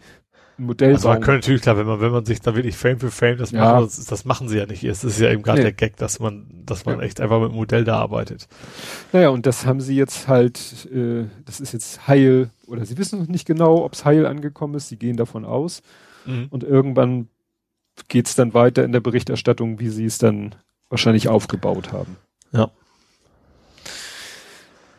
Modell 0.65 0.93
Also 0.93 1.09
man 1.09 1.21
könnte 1.21 1.39
natürlich 1.47 1.61
klar, 1.61 1.77
wenn 1.77 1.85
man, 1.87 2.01
wenn 2.01 2.11
man 2.11 2.25
sich 2.25 2.41
da 2.41 2.55
wirklich 2.55 2.75
Frame 2.75 2.99
für 2.99 3.11
Frame 3.11 3.37
das 3.37 3.51
Ja. 3.51 3.73
macht, 3.79 3.85
das, 3.97 4.05
das 4.05 4.25
machen 4.25 4.47
sie 4.49 4.57
ja 4.57 4.65
nicht. 4.65 4.83
Es 4.83 5.03
ist 5.03 5.19
ja 5.19 5.31
eben 5.31 5.41
gerade 5.43 5.59
Nee. 5.59 5.63
der 5.63 5.71
Gag, 5.73 5.97
dass 5.97 6.19
man, 6.19 6.45
dass 6.65 6.85
man 6.85 6.99
Ja. 6.99 7.05
echt 7.05 7.21
einfach 7.21 7.39
mit 7.41 7.51
dem 7.51 7.55
Modell 7.55 7.83
da 7.83 7.97
arbeitet. 7.99 8.47
Naja, 9.11 9.29
und 9.29 9.45
das 9.45 9.65
haben 9.65 9.81
sie 9.81 9.95
jetzt 9.95 10.27
halt, 10.27 10.87
äh, 10.93 11.25
das 11.45 11.59
ist 11.59 11.73
jetzt 11.73 12.07
heil, 12.07 12.49
oder 12.67 12.85
sie 12.85 12.97
wissen 12.97 13.19
noch 13.19 13.27
nicht 13.27 13.45
genau, 13.45 13.83
ob 13.83 13.93
es 13.93 14.05
heil 14.05 14.25
angekommen 14.25 14.75
ist, 14.75 14.89
sie 14.89 14.97
gehen 14.97 15.17
davon 15.17 15.45
aus. 15.45 15.81
Mhm. 16.25 16.47
Und 16.49 16.63
irgendwann 16.63 17.27
geht's 18.07 18.35
dann 18.35 18.53
weiter 18.53 18.83
in 18.83 18.91
der 18.91 19.01
Berichterstattung, 19.01 19.79
wie 19.79 19.89
sie 19.89 20.05
es 20.05 20.17
dann 20.17 20.55
wahrscheinlich 20.89 21.27
aufgebaut 21.27 21.91
haben. 21.91 22.17
Ja. 22.51 22.69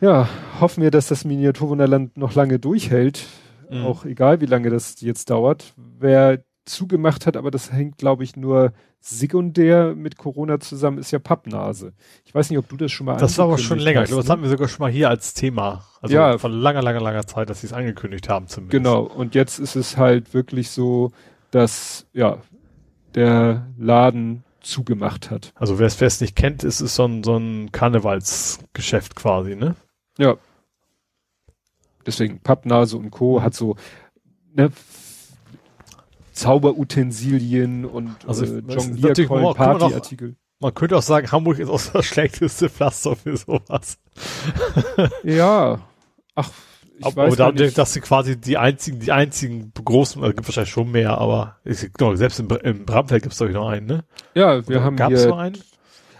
Ja, 0.01 0.27
hoffen 0.59 0.83
wir, 0.83 0.91
dass 0.91 1.07
das 1.07 1.25
Miniaturwunderland 1.25 2.17
noch 2.17 2.35
lange 2.35 2.59
durchhält. 2.59 3.23
Mhm. 3.69 3.85
Auch 3.85 4.05
egal, 4.05 4.41
wie 4.41 4.45
lange 4.45 4.69
das 4.69 4.99
jetzt 5.01 5.29
dauert. 5.29 5.73
Wer 5.77 6.43
zugemacht 6.65 7.25
hat, 7.27 7.37
aber 7.37 7.51
das 7.51 7.71
hängt, 7.71 7.97
glaube 7.97 8.23
ich, 8.23 8.35
nur 8.35 8.73
sekundär 8.99 9.93
mit 9.93 10.17
Corona 10.17 10.59
zusammen, 10.59 10.97
ist 10.97 11.11
ja 11.11 11.19
Pappnase. 11.19 11.93
Ich 12.25 12.33
weiß 12.33 12.49
nicht, 12.49 12.57
ob 12.57 12.67
du 12.67 12.75
das 12.75 12.91
schon 12.91 13.05
mal 13.05 13.17
Das 13.17 13.37
war 13.37 13.45
aber 13.45 13.59
schon 13.59 13.77
länger. 13.77 13.99
Ich 13.99 14.03
hast, 14.05 14.07
glaube, 14.09 14.21
das 14.23 14.27
ne? 14.27 14.31
hatten 14.33 14.41
wir 14.41 14.49
sogar 14.49 14.67
schon 14.67 14.83
mal 14.83 14.91
hier 14.91 15.09
als 15.09 15.35
Thema. 15.35 15.83
Also 16.01 16.15
Ja. 16.15 16.39
von 16.39 16.51
langer, 16.51 16.81
langer, 16.81 17.01
langer 17.01 17.27
Zeit, 17.27 17.49
dass 17.51 17.61
sie 17.61 17.67
es 17.67 17.73
angekündigt 17.73 18.29
haben 18.29 18.47
zumindest. 18.47 18.71
Genau, 18.83 19.01
und 19.03 19.35
jetzt 19.35 19.59
ist 19.59 19.75
es 19.75 19.95
halt 19.97 20.33
wirklich 20.33 20.71
so, 20.71 21.11
dass 21.51 22.07
ja 22.13 22.39
der 23.13 23.67
Laden 23.77 24.43
zugemacht 24.61 25.29
hat. 25.29 25.51
Also 25.55 25.77
wer 25.77 25.85
es 25.85 26.01
wer 26.01 26.07
es 26.07 26.19
nicht 26.19 26.35
kennt, 26.35 26.63
ist 26.63 26.81
es 26.81 26.95
so 26.95 27.05
ein, 27.05 27.23
so 27.23 27.37
ein 27.37 27.71
Karnevalsgeschäft 27.71 29.15
quasi, 29.15 29.55
ne? 29.55 29.75
Ja. 30.17 30.35
Deswegen 32.05 32.39
Pappnase 32.39 32.97
und 32.97 33.11
Co. 33.11 33.41
hat 33.41 33.53
so 33.53 33.75
ne, 34.53 34.71
Zauberutensilien 36.33 37.85
und 37.85 38.15
Also, 38.27 38.45
äh, 38.45 38.61
das 38.61 38.85
Jonglierkeulen, 38.85 39.55
Partyartikel. 39.55 40.35
Man 40.59 40.73
könnte 40.73 40.97
auch 40.97 41.01
sagen, 41.01 41.31
Hamburg 41.31 41.59
ist 41.59 41.69
auch 41.69 41.81
das 41.93 42.05
schlechteste 42.05 42.69
Pflaster 42.69 43.15
für 43.15 43.37
sowas. 43.37 43.97
Ja. 45.23 45.79
Ach, 46.35 46.49
ich 46.97 47.05
aber 47.05 47.23
weiß 47.23 47.33
aber 47.33 47.35
dadurch, 47.35 47.67
nicht. 47.69 47.77
dass 47.77 47.93
sie 47.93 47.99
quasi 48.01 48.39
die 48.39 48.57
einzigen, 48.57 48.99
die 48.99 49.11
einzigen 49.11 49.71
großen, 49.73 50.21
also 50.21 50.33
gibt 50.33 50.47
wahrscheinlich 50.47 50.71
schon 50.71 50.91
mehr, 50.91 51.17
aber 51.17 51.57
ich, 51.65 51.91
genau, 51.93 52.15
selbst 52.15 52.39
im, 52.39 52.47
im 52.49 52.85
Bramfeld 52.85 53.23
gibt 53.23 53.33
es 53.33 53.37
glaube 53.39 53.51
ich 53.51 53.57
noch 53.57 53.67
einen, 53.67 53.85
ne? 53.85 54.05
Ja, 54.33 54.65
wir 54.67 54.81
haben 54.83 54.95
Gab 54.95 55.11
es 55.11 55.21
hier 55.21 55.29
noch 55.29 55.37
einen? 55.37 55.57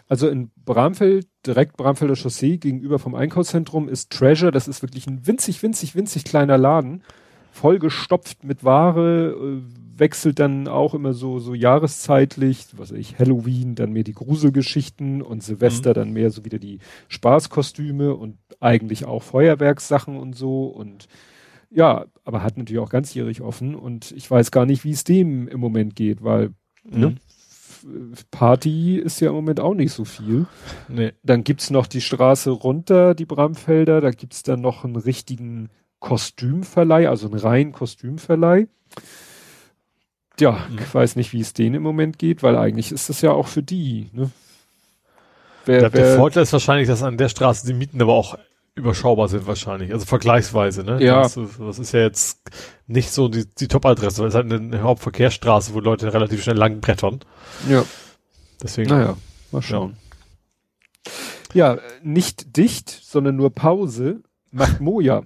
Also 0.07 0.27
in 0.29 0.51
Bramfeld, 0.65 1.27
direkt 1.45 1.77
Bramfelder 1.77 2.15
Chaussee 2.15 2.57
gegenüber 2.57 2.99
vom 2.99 3.15
Einkaufszentrum 3.15 3.89
ist 3.89 4.11
Treasure. 4.11 4.51
Das 4.51 4.67
ist 4.67 4.81
wirklich 4.83 5.07
ein 5.07 5.25
winzig, 5.25 5.63
winzig, 5.63 5.95
winzig 5.95 6.23
kleiner 6.25 6.57
Laden. 6.57 7.03
Vollgestopft 7.51 8.43
mit 8.43 8.63
Ware, 8.63 9.29
äh, 9.31 9.61
wechselt 9.97 10.39
dann 10.39 10.67
auch 10.67 10.93
immer 10.93 11.13
so, 11.13 11.39
so 11.39 11.53
jahreszeitlich, 11.53 12.67
was 12.73 12.91
weiß 12.91 12.97
ich, 12.99 13.17
Halloween, 13.17 13.75
dann 13.75 13.93
mehr 13.93 14.03
die 14.03 14.13
Gruselgeschichten 14.13 15.21
und 15.21 15.41
Silvester 15.41 15.93
dann 15.93 16.11
mehr 16.11 16.31
so 16.31 16.43
wieder 16.43 16.59
die 16.59 16.79
Spaßkostüme 17.07 18.13
und 18.13 18.37
eigentlich 18.59 19.05
auch 19.05 19.23
Feuerwerkssachen 19.23 20.17
und 20.17 20.35
so 20.35 20.65
und 20.67 21.07
ja, 21.71 22.05
aber 22.25 22.43
hat 22.43 22.57
natürlich 22.57 22.81
auch 22.81 22.89
ganzjährig 22.89 23.41
offen 23.41 23.73
und 23.75 24.11
ich 24.11 24.29
weiß 24.29 24.51
gar 24.51 24.65
nicht, 24.65 24.83
wie 24.83 24.91
es 24.91 25.03
dem 25.05 25.47
im 25.47 25.59
Moment 25.59 25.95
geht, 25.95 26.23
weil 26.23 26.51
ne, 26.83 27.07
Mhm. 27.07 27.17
F- 27.24 27.24
Party 28.31 28.97
ist 28.97 29.19
ja 29.19 29.29
im 29.29 29.35
Moment 29.35 29.59
auch 29.59 29.73
nicht 29.73 29.93
so 29.93 30.05
viel. 30.05 30.47
Nee. 30.87 31.13
Dann 31.23 31.43
gibt's 31.43 31.69
noch 31.69 31.87
die 31.87 32.01
Straße 32.01 32.49
runter, 32.49 33.13
die 33.15 33.25
Bramfelder, 33.25 34.01
da 34.01 34.09
gibt's 34.11 34.43
dann 34.43 34.61
noch 34.61 34.83
einen 34.83 34.95
richtigen 34.95 35.69
Kostümverleih, 35.99 37.07
also 37.09 37.27
einen 37.27 37.39
reinen 37.39 37.71
Kostümverleih. 37.71 38.67
Ja, 40.39 40.65
Mhm. 40.69 40.79
ich 40.79 40.93
weiß 40.93 41.15
nicht, 41.15 41.31
wie 41.33 41.39
es 41.41 41.53
denen 41.53 41.75
im 41.75 41.83
Moment 41.83 42.19
geht, 42.19 42.43
weil 42.43 42.57
eigentlich 42.57 42.91
ist 42.91 43.09
das 43.09 43.21
ja 43.21 43.31
auch 43.31 43.47
für 43.47 43.63
die. 43.63 44.09
Ne? 44.13 44.31
Ich 45.61 45.67
Wer, 45.67 45.89
der 45.89 45.93
wer, 45.93 46.15
Vorteil 46.17 46.43
ist 46.43 46.53
wahrscheinlich, 46.53 46.87
dass 46.87 47.03
an 47.03 47.17
der 47.17 47.29
Straße 47.29 47.65
die 47.65 47.73
Mieten 47.73 48.01
aber 48.01 48.13
auch 48.13 48.37
überschaubar 48.75 49.27
sind 49.29 49.47
wahrscheinlich, 49.47 49.91
also 49.93 50.05
vergleichsweise, 50.05 50.83
ne? 50.83 51.01
Ja. 51.03 51.21
Das, 51.23 51.37
ist- 51.37 51.59
das 51.59 51.79
ist 51.79 51.91
ja 51.93 52.01
jetzt 52.01 52.41
nicht 52.87 53.09
so 53.09 53.27
die, 53.29 53.45
die 53.55 53.67
Top-Adresse, 53.67 54.21
weil 54.21 54.27
es 54.29 54.35
halt 54.35 54.51
eine 54.51 54.81
Hauptverkehrsstraße, 54.81 55.73
wo 55.73 55.79
Leute 55.79 56.13
relativ 56.13 56.43
schnell 56.43 56.57
lang 56.57 56.81
brettern. 56.81 57.19
ja, 57.69 57.83
Deswegen. 58.61 58.89
naja, 58.89 59.15
mal 59.51 59.61
schauen. 59.61 59.95
Ja, 61.53 61.75
äh, 61.75 61.79
nicht 62.03 62.57
dicht, 62.57 62.89
sondern 62.89 63.37
nur 63.37 63.49
Pause 63.53 64.21
macht 64.51 64.81
Moja. 64.81 65.23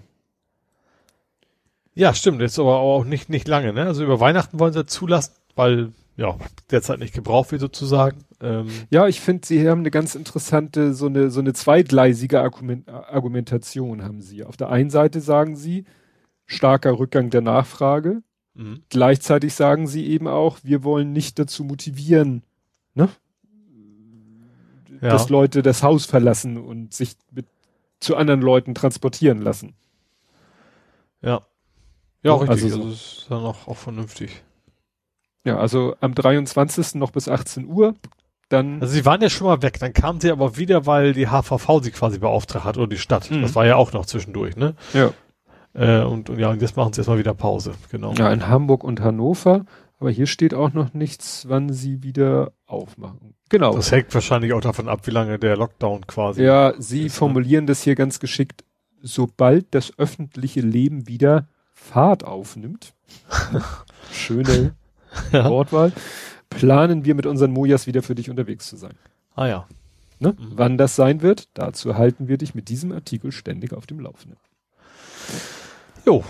Ja, 1.95 2.13
stimmt, 2.13 2.41
jetzt 2.41 2.59
aber 2.59 2.77
auch 2.77 3.03
nicht, 3.03 3.29
nicht 3.29 3.47
lange, 3.47 3.73
ne? 3.73 3.85
Also 3.85 4.03
über 4.03 4.19
Weihnachten 4.19 4.59
wollen 4.59 4.73
sie 4.73 4.85
zulassen, 4.85 5.33
weil, 5.55 5.91
ja, 6.19 6.37
derzeit 6.69 6.99
nicht 6.99 7.13
gebraucht 7.13 7.51
wird 7.51 7.61
sozusagen. 7.61 8.25
Ähm, 8.41 8.67
Ja, 8.89 9.07
ich 9.07 9.21
finde, 9.21 9.47
sie 9.47 9.67
haben 9.69 9.79
eine 9.79 9.89
ganz 9.91 10.15
interessante, 10.15 10.93
so 10.93 11.05
eine, 11.05 11.29
so 11.31 11.39
eine 11.39 11.53
zweigleisige 11.53 12.41
Argument, 12.41 12.89
Argumentation 12.89 14.03
haben 14.03 14.21
sie. 14.21 14.43
Auf 14.43 14.57
der 14.57 14.69
einen 14.69 14.89
Seite 14.89 15.21
sagen 15.21 15.55
sie, 15.55 15.85
starker 16.45 16.99
Rückgang 16.99 17.29
der 17.29 17.41
Nachfrage. 17.41 18.21
mhm. 18.53 18.83
Gleichzeitig 18.89 19.53
sagen 19.53 19.87
sie 19.87 20.07
eben 20.07 20.27
auch, 20.27 20.57
wir 20.63 20.83
wollen 20.83 21.13
nicht 21.13 21.39
dazu 21.39 21.63
motivieren, 21.63 22.43
ne? 22.95 23.07
ja. 25.01 25.09
dass 25.09 25.29
Leute 25.29 25.61
das 25.61 25.83
Haus 25.83 26.05
verlassen 26.05 26.57
und 26.57 26.93
sich 26.93 27.15
mit, 27.31 27.45
zu 28.01 28.17
anderen 28.17 28.41
Leuten 28.41 28.75
transportieren 28.75 29.41
lassen. 29.41 29.73
ja. 31.21 31.41
Ja, 32.21 32.33
Also 32.37 32.51
richtig. 32.51 32.71
so- 32.73 32.77
Also, 32.77 32.89
das 32.89 32.95
ist 33.19 33.25
dann 33.29 33.43
auch, 33.45 33.67
auch 33.69 33.77
vernünftig. 33.77 34.43
Ja, 35.43 35.57
also 35.57 35.95
am 36.01 36.13
23. 36.13 36.95
noch 36.95 37.11
bis 37.11 37.29
18 37.29 37.67
Uhr, 37.67 37.95
dann, 38.49 38.81
Also 38.81 38.93
sie 38.93 39.05
waren 39.05 39.21
ja 39.21 39.29
schon 39.29 39.45
mal 39.47 39.61
weg, 39.61 39.79
dann 39.79 39.93
kamen 39.93 40.19
sie 40.19 40.31
aber 40.31 40.57
wieder, 40.57 40.85
weil 40.87 41.13
die 41.13 41.27
HVV 41.27 41.83
sie 41.83 41.91
quasi 41.91 42.17
beauftragt 42.17 42.65
hat 42.65 42.77
oder 42.77 42.87
die 42.87 42.97
Stadt. 42.97 43.29
Mhm. 43.29 43.43
Das 43.43 43.55
war 43.55 43.65
ja 43.65 43.75
auch 43.75 43.93
noch 43.93 44.05
zwischendurch, 44.05 44.57
ne? 44.57 44.75
ja. 44.93 45.11
Äh, 45.75 46.03
und, 46.03 46.31
und 46.31 46.39
ja, 46.39 46.49
und 46.49 46.61
jetzt 46.61 46.75
machen 46.75 46.93
sie 46.93 46.99
erstmal 46.99 47.19
wieder 47.19 47.35
Pause, 47.35 47.73
genau. 47.91 48.13
ja, 48.13 48.33
in 48.33 48.47
Hamburg 48.47 48.83
und 48.83 49.01
Hannover, 49.01 49.65
aber 49.99 50.09
hier 50.09 50.25
steht 50.25 50.55
auch 50.55 50.73
noch 50.73 50.95
nichts, 50.95 51.47
wann 51.47 51.71
sie 51.71 52.01
wieder 52.01 52.53
aufmachen. 52.65 53.35
Genau. 53.49 53.75
Das 53.75 53.91
hängt 53.91 54.11
wahrscheinlich 54.13 54.53
auch 54.53 54.61
davon 54.61 54.89
ab, 54.89 55.01
wie 55.05 55.11
lange 55.11 55.37
der 55.37 55.55
Lockdown 55.55 56.07
quasi. 56.07 56.43
Ja, 56.43 56.73
Sie 56.79 57.05
ist, 57.05 57.13
ne? 57.13 57.17
formulieren 57.19 57.67
das 57.67 57.83
hier 57.83 57.93
ganz 57.93 58.19
geschickt. 58.19 58.63
Sobald 59.01 59.67
das 59.75 59.97
öffentliche 59.97 60.61
Leben 60.61 61.07
wieder 61.07 61.47
Fahrt 61.73 62.23
aufnimmt, 62.23 62.93
schöne 64.11 64.73
Ja. 65.31 65.49
Wortwahl, 65.49 65.91
planen 66.49 67.05
wir 67.05 67.15
mit 67.15 67.25
unseren 67.25 67.51
Mojas 67.51 67.87
wieder 67.87 68.01
für 68.01 68.15
dich 68.15 68.29
unterwegs 68.29 68.67
zu 68.67 68.77
sein. 68.77 68.93
Ah 69.35 69.47
ja. 69.47 69.67
Ne? 70.19 70.35
Mhm. 70.37 70.51
Wann 70.55 70.77
das 70.77 70.95
sein 70.95 71.21
wird, 71.21 71.47
dazu 71.53 71.95
halten 71.95 72.27
wir 72.27 72.37
dich 72.37 72.55
mit 72.55 72.69
diesem 72.69 72.91
Artikel 72.91 73.31
ständig 73.31 73.73
auf 73.73 73.87
dem 73.87 73.99
Laufenden. 73.99 74.37
Jo. 76.05 76.23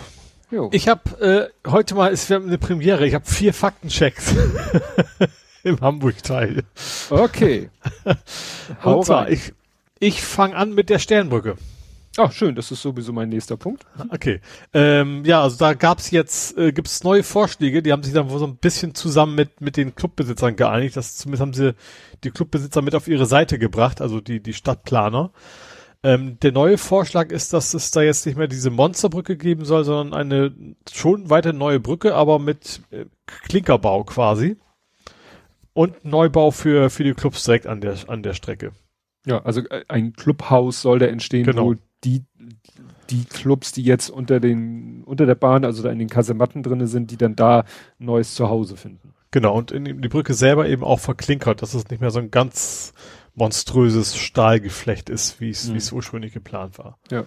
Jo. 0.52 0.70
Ich 0.74 0.88
habe 0.88 1.52
äh, 1.66 1.70
heute 1.70 1.96
mal 1.96 2.12
ist 2.12 2.30
wir 2.30 2.38
haben 2.38 2.48
eine 2.48 2.58
Premiere. 2.58 3.06
Ich 3.06 3.14
habe 3.14 3.26
vier 3.26 3.54
Faktenchecks 3.54 4.36
im 5.64 5.80
Hamburg-Teil. 5.80 6.64
okay. 7.10 7.70
Und 8.84 9.06
zwar, 9.06 9.30
ich, 9.30 9.54
ich 10.00 10.22
fange 10.22 10.56
an 10.56 10.74
mit 10.74 10.90
der 10.90 11.00
Sternbrücke. 11.00 11.56
Ach, 12.22 12.32
schön, 12.34 12.54
das 12.56 12.70
ist 12.70 12.82
sowieso 12.82 13.14
mein 13.14 13.30
nächster 13.30 13.56
Punkt. 13.56 13.86
Okay. 14.10 14.42
Ähm, 14.74 15.24
ja, 15.24 15.42
also 15.42 15.58
da 15.58 15.74
gab's 15.74 16.12
jetzt, 16.12 16.58
äh, 16.58 16.74
gibt's 16.74 17.04
neue 17.04 17.24
Vorschläge, 17.24 17.82
die 17.82 17.92
haben 17.94 18.04
sich 18.04 18.14
dann 18.14 18.30
wohl 18.30 18.40
so 18.40 18.46
ein 18.46 18.58
bisschen 18.58 18.94
zusammen 18.94 19.36
mit, 19.36 19.62
mit 19.62 19.78
den 19.78 19.96
Clubbesitzern 19.96 20.56
geeinigt. 20.58 20.98
Das 20.98 21.16
zumindest 21.16 21.42
haben 21.42 21.54
sie 21.54 21.76
die 22.26 22.32
Clubbesitzer 22.32 22.82
mit 22.82 22.94
auf 22.94 23.08
ihre 23.08 23.26
Seite 23.26 23.58
gebracht, 23.58 24.02
also 24.02 24.20
die, 24.20 24.42
die 24.42 24.54
Stadtplaner. 24.54 25.32
Ähm, 26.04 26.38
der 26.42 26.52
neue 26.52 26.78
Vorschlag 26.78 27.32
ist, 27.32 27.54
dass 27.54 27.74
es 27.74 27.92
da 27.92 28.02
jetzt 28.02 28.26
nicht 28.26 28.38
mehr 28.38 28.48
diese 28.48 28.70
Monsterbrücke 28.70 29.38
geben 29.38 29.64
soll, 29.66 29.84
sondern 29.86 30.14
eine 30.20 30.54
schon 30.92 31.30
weiter 31.30 31.54
neue 31.54 31.80
Brücke, 31.80 32.16
aber 32.16 32.38
mit 32.40 32.82
äh, 32.92 33.06
Klinkerbau 33.26 34.04
quasi. 34.04 34.58
Und 35.74 36.04
Neubau 36.04 36.52
für, 36.52 36.90
für 36.90 37.04
die 37.06 37.14
Clubs 37.14 37.44
direkt 37.44 37.68
an 37.68 37.80
der, 37.80 37.96
an 38.08 38.24
der 38.24 38.34
Strecke. 38.34 38.72
Ja, 39.26 39.44
also 39.44 39.62
äh, 39.62 39.84
ein 39.88 40.14
Clubhaus 40.14 40.82
soll 40.82 41.00
da 41.00 41.06
entstehen, 41.06 41.46
Genau. 41.46 41.66
wo 41.66 41.76
die, 42.04 42.24
die 43.10 43.26
Clubs, 43.26 43.72
die 43.72 43.84
jetzt 43.84 44.10
unter 44.10 44.40
den, 44.40 45.04
unter 45.04 45.26
der 45.26 45.36
Bahn, 45.36 45.66
also 45.66 45.84
da 45.84 45.92
in 45.92 46.00
den 46.00 46.10
Kasematten 46.10 46.64
drinne 46.64 46.88
sind, 46.88 47.12
die 47.12 47.18
dann 47.18 47.36
da 47.36 47.66
neues 47.98 48.36
Zuhause 48.36 48.78
finden. 48.78 49.14
Genau, 49.32 49.58
und 49.58 49.72
in 49.72 50.02
die 50.02 50.10
Brücke 50.10 50.34
selber 50.34 50.68
eben 50.68 50.84
auch 50.84 51.00
verklinkert, 51.00 51.62
dass 51.62 51.74
es 51.74 51.90
nicht 51.90 52.00
mehr 52.00 52.12
so 52.12 52.20
ein 52.20 52.32
ganz 52.32 52.94
monströses 53.36 54.16
Stahlgeflecht 54.16 55.10
ist, 55.10 55.40
wie 55.40 55.50
es, 55.50 55.68
mhm. 55.68 55.74
wie 55.74 55.78
es 55.78 55.92
ursprünglich 55.92 56.34
geplant 56.34 56.78
war. 56.80 56.98
Ja. 57.12 57.26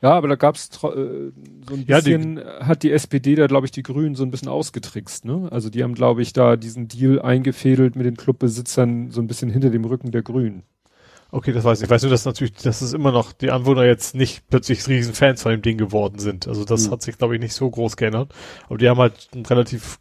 Ja, 0.00 0.14
aber 0.14 0.28
da 0.28 0.34
gab's 0.34 0.68
äh, 0.68 0.78
so 0.78 1.30
ein 1.74 1.86
bisschen, 1.86 2.36
ja, 2.36 2.42
die, 2.42 2.64
hat 2.64 2.82
die 2.82 2.90
SPD 2.90 3.36
da, 3.36 3.46
glaube 3.46 3.66
ich, 3.66 3.70
die 3.70 3.84
Grünen 3.84 4.16
so 4.16 4.24
ein 4.24 4.32
bisschen 4.32 4.48
ausgetrickst, 4.48 5.24
ne? 5.24 5.48
Also 5.50 5.70
die 5.70 5.82
haben, 5.84 5.94
glaube 5.94 6.22
ich, 6.22 6.32
da 6.32 6.56
diesen 6.56 6.88
Deal 6.88 7.20
eingefädelt 7.20 7.94
mit 7.94 8.06
den 8.06 8.16
Clubbesitzern 8.16 9.10
so 9.10 9.20
ein 9.20 9.28
bisschen 9.28 9.48
hinter 9.48 9.70
dem 9.70 9.84
Rücken 9.84 10.10
der 10.10 10.22
Grünen. 10.22 10.64
Okay, 11.34 11.52
das 11.52 11.64
weiß 11.64 11.78
ich. 11.78 11.84
Ich 11.84 11.90
weiß 11.90 12.02
nur, 12.02 12.10
dass 12.10 12.26
natürlich, 12.26 12.52
dass 12.52 12.82
es 12.82 12.92
immer 12.92 13.10
noch 13.10 13.32
die 13.32 13.50
Anwohner 13.50 13.86
jetzt 13.86 14.14
nicht 14.14 14.46
plötzlich 14.50 14.86
riesen 14.86 15.14
Fans 15.14 15.40
von 15.40 15.50
dem 15.50 15.62
Ding 15.62 15.78
geworden 15.78 16.18
sind. 16.18 16.46
Also 16.46 16.66
das 16.66 16.86
mhm. 16.86 16.92
hat 16.92 17.02
sich, 17.02 17.16
glaube 17.16 17.34
ich, 17.34 17.40
nicht 17.40 17.54
so 17.54 17.70
groß 17.70 17.96
geändert. 17.96 18.34
Aber 18.66 18.76
die 18.76 18.86
haben 18.86 18.98
halt 18.98 19.30
einen 19.32 19.46
relativ 19.46 19.98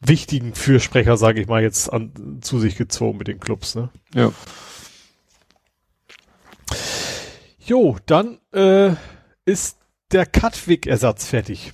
wichtigen 0.00 0.54
Fürsprecher, 0.54 1.16
sage 1.16 1.40
ich 1.40 1.46
mal, 1.46 1.62
jetzt 1.62 1.90
an, 1.90 2.40
zu 2.42 2.60
sich 2.60 2.76
gezogen 2.76 3.16
mit 3.16 3.26
den 3.26 3.40
Clubs, 3.40 3.74
ne? 3.74 3.88
Ja. 4.14 4.32
Jo, 7.58 7.96
dann 8.04 8.38
äh, 8.52 8.92
ist 9.46 9.78
der 10.12 10.26
Katwig-Ersatz 10.26 11.24
fertig. 11.24 11.72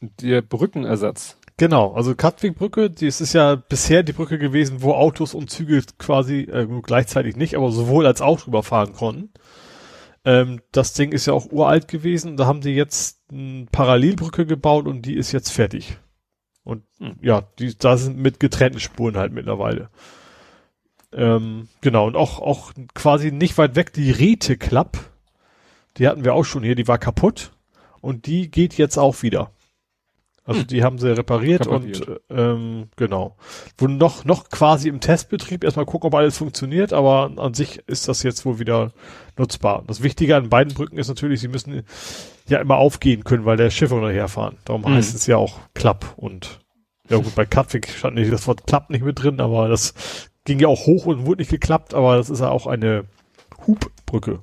Der 0.00 0.40
Brückenersatz. 0.40 1.36
Genau, 1.58 1.94
also 1.94 2.14
Katwig-Brücke, 2.14 2.90
das 2.90 3.22
ist 3.22 3.32
ja 3.32 3.54
bisher 3.54 4.02
die 4.02 4.12
Brücke 4.12 4.38
gewesen, 4.38 4.82
wo 4.82 4.92
Autos 4.92 5.32
und 5.32 5.50
Züge 5.50 5.82
quasi 5.96 6.40
äh, 6.42 6.66
gleichzeitig 6.82 7.36
nicht, 7.36 7.56
aber 7.56 7.72
sowohl 7.72 8.06
als 8.06 8.20
auch 8.20 8.46
überfahren 8.46 8.92
konnten. 8.92 9.30
Ähm, 10.26 10.60
das 10.72 10.92
Ding 10.92 11.12
ist 11.12 11.26
ja 11.26 11.32
auch 11.32 11.50
uralt 11.50 11.88
gewesen. 11.88 12.36
Da 12.36 12.46
haben 12.46 12.60
die 12.60 12.74
jetzt 12.74 13.20
eine 13.30 13.66
Parallelbrücke 13.72 14.44
gebaut 14.44 14.86
und 14.86 15.02
die 15.02 15.14
ist 15.14 15.32
jetzt 15.32 15.50
fertig. 15.50 15.98
Und 16.62 16.82
hm. 16.98 17.16
ja, 17.22 17.42
die, 17.58 17.78
da 17.78 17.96
sind 17.96 18.18
mit 18.18 18.40
getrennten 18.40 18.80
Spuren 18.80 19.16
halt 19.16 19.32
mittlerweile. 19.32 19.88
Ähm, 21.12 21.68
genau, 21.80 22.06
und 22.08 22.16
auch, 22.16 22.40
auch 22.40 22.72
quasi 22.94 23.30
nicht 23.32 23.56
weit 23.56 23.76
weg 23.76 23.94
die 23.94 24.10
Rete 24.10 24.58
Club. 24.58 24.98
Die 25.96 26.08
hatten 26.08 26.24
wir 26.24 26.34
auch 26.34 26.44
schon 26.44 26.64
hier, 26.64 26.74
die 26.74 26.88
war 26.88 26.98
kaputt. 26.98 27.52
Und 28.02 28.26
die 28.26 28.50
geht 28.50 28.74
jetzt 28.74 28.98
auch 28.98 29.22
wieder. 29.22 29.52
Also 30.46 30.60
hm. 30.60 30.66
die 30.68 30.84
haben 30.84 30.98
sie 30.98 31.16
repariert, 31.16 31.66
repariert. 31.66 32.08
und 32.08 32.20
ähm, 32.30 32.88
genau. 32.94 33.36
Wo 33.76 33.88
noch, 33.88 34.24
noch 34.24 34.48
quasi 34.48 34.88
im 34.88 35.00
Testbetrieb 35.00 35.64
erstmal 35.64 35.86
gucken, 35.86 36.06
ob 36.06 36.14
alles 36.14 36.38
funktioniert, 36.38 36.92
aber 36.92 37.32
an 37.36 37.52
sich 37.52 37.82
ist 37.88 38.06
das 38.06 38.22
jetzt 38.22 38.46
wohl 38.46 38.60
wieder 38.60 38.92
nutzbar. 39.36 39.82
Das 39.88 40.02
Wichtige 40.04 40.36
an 40.36 40.48
beiden 40.48 40.72
Brücken 40.72 40.98
ist 40.98 41.08
natürlich, 41.08 41.40
sie 41.40 41.48
müssen 41.48 41.82
ja 42.48 42.60
immer 42.60 42.76
aufgehen 42.76 43.24
können, 43.24 43.44
weil 43.44 43.56
der 43.56 43.70
Schiffe 43.70 43.96
unterherfahren. 43.96 44.56
Darum 44.64 44.82
mhm. 44.82 44.94
heißt 44.94 45.16
es 45.16 45.26
ja 45.26 45.36
auch 45.36 45.58
Klapp 45.74 46.14
und 46.16 46.60
ja 47.08 47.18
gut, 47.18 47.34
bei 47.34 47.44
Katwig 47.44 47.88
stand 47.88 48.16
nicht 48.16 48.32
das 48.32 48.46
Wort 48.46 48.66
Klapp 48.66 48.90
nicht 48.90 49.04
mit 49.04 49.22
drin, 49.22 49.40
aber 49.40 49.68
das 49.68 49.94
ging 50.44 50.60
ja 50.60 50.68
auch 50.68 50.86
hoch 50.86 51.06
und 51.06 51.26
wurde 51.26 51.40
nicht 51.40 51.50
geklappt, 51.50 51.92
aber 51.92 52.16
das 52.16 52.30
ist 52.30 52.40
ja 52.40 52.50
auch 52.50 52.66
eine 52.66 53.04
Hubbrücke. 53.66 54.40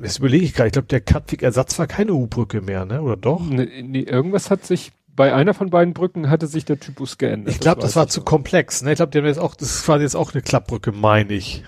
Das 0.00 0.18
überlege 0.18 0.44
ich 0.44 0.54
gerade. 0.54 0.68
Ich 0.68 0.72
glaube, 0.72 0.88
der 0.88 1.00
Katwig-Ersatz 1.00 1.78
war 1.78 1.86
keine 1.86 2.12
U-Brücke 2.12 2.60
mehr, 2.60 2.84
ne? 2.84 3.02
Oder 3.02 3.16
doch? 3.16 3.40
Nee, 3.40 3.82
nee, 3.82 4.02
irgendwas 4.02 4.50
hat 4.50 4.64
sich 4.66 4.92
bei 5.16 5.32
einer 5.32 5.54
von 5.54 5.70
beiden 5.70 5.94
Brücken 5.94 6.28
hatte 6.28 6.46
sich 6.46 6.66
der 6.66 6.78
Typus 6.78 7.16
geändert. 7.16 7.54
Ich 7.54 7.60
glaube, 7.60 7.80
das, 7.80 7.90
das 7.90 7.96
war 7.96 8.08
zu 8.08 8.20
komplex. 8.20 8.82
Ne? 8.82 8.92
Ich 8.92 8.96
glaube, 8.96 9.10
die 9.10 9.18
haben 9.18 9.26
jetzt 9.26 9.38
auch, 9.38 9.54
das 9.54 9.70
ist 9.70 9.84
quasi 9.84 10.04
jetzt 10.04 10.14
auch 10.14 10.34
eine 10.34 10.42
Klappbrücke, 10.42 10.92
meine 10.92 11.32
ich. 11.32 11.64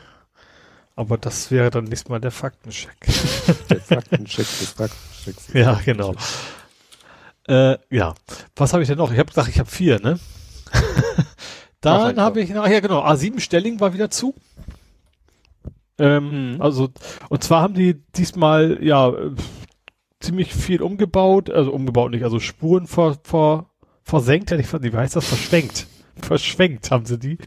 Aber 0.95 1.17
das 1.17 1.51
wäre 1.51 1.71
dann 1.71 1.85
nächstes 1.85 2.11
Mal 2.11 2.21
der 2.21 2.31
Faktencheck. 2.31 2.99
der 3.71 3.81
Faktencheck 3.81 4.47
des 4.47 4.71
Faktenchecks. 4.77 5.49
Ja, 5.55 5.81
genau. 5.85 6.15
Äh, 7.49 7.79
ja. 7.91 8.15
Was 8.57 8.73
habe 8.75 8.83
ich 8.83 8.89
denn 8.89 8.99
noch? 8.99 9.11
Ich 9.11 9.19
habe 9.19 9.29
gesagt, 9.29 9.49
ich 9.49 9.59
habe 9.59 9.71
vier, 9.71 10.01
ne? 10.01 10.19
dann 11.81 12.21
habe 12.21 12.41
ich, 12.43 12.55
ach 12.55 12.69
ja 12.69 12.81
genau, 12.81 13.03
A7 13.03 13.41
Stelling 13.41 13.81
war 13.81 13.95
wieder 13.95 14.11
zu. 14.11 14.35
Ähm, 15.99 16.55
mhm. 16.55 16.63
Also, 16.63 16.91
und 17.29 17.43
zwar 17.43 17.63
haben 17.63 17.75
die 17.75 18.03
diesmal, 18.17 18.79
ja, 18.83 19.13
ziemlich 20.21 20.55
viel 20.55 20.83
umgebaut, 20.83 21.51
also 21.51 21.73
umgebaut 21.73 22.11
nicht, 22.11 22.25
also 22.25 22.41
Spuren 22.41 22.87
vor, 22.87 23.19
vor, 23.23 23.71
versenkt, 24.03 24.51
hätte 24.51 24.63
ich 24.63 24.93
wie 24.93 24.97
heißt 24.97 25.17
das, 25.17 25.27
verschwenkt. 25.27 25.87
Verschwenkt 26.21 26.91
haben 26.91 27.05
sie 27.05 27.19
die. 27.19 27.39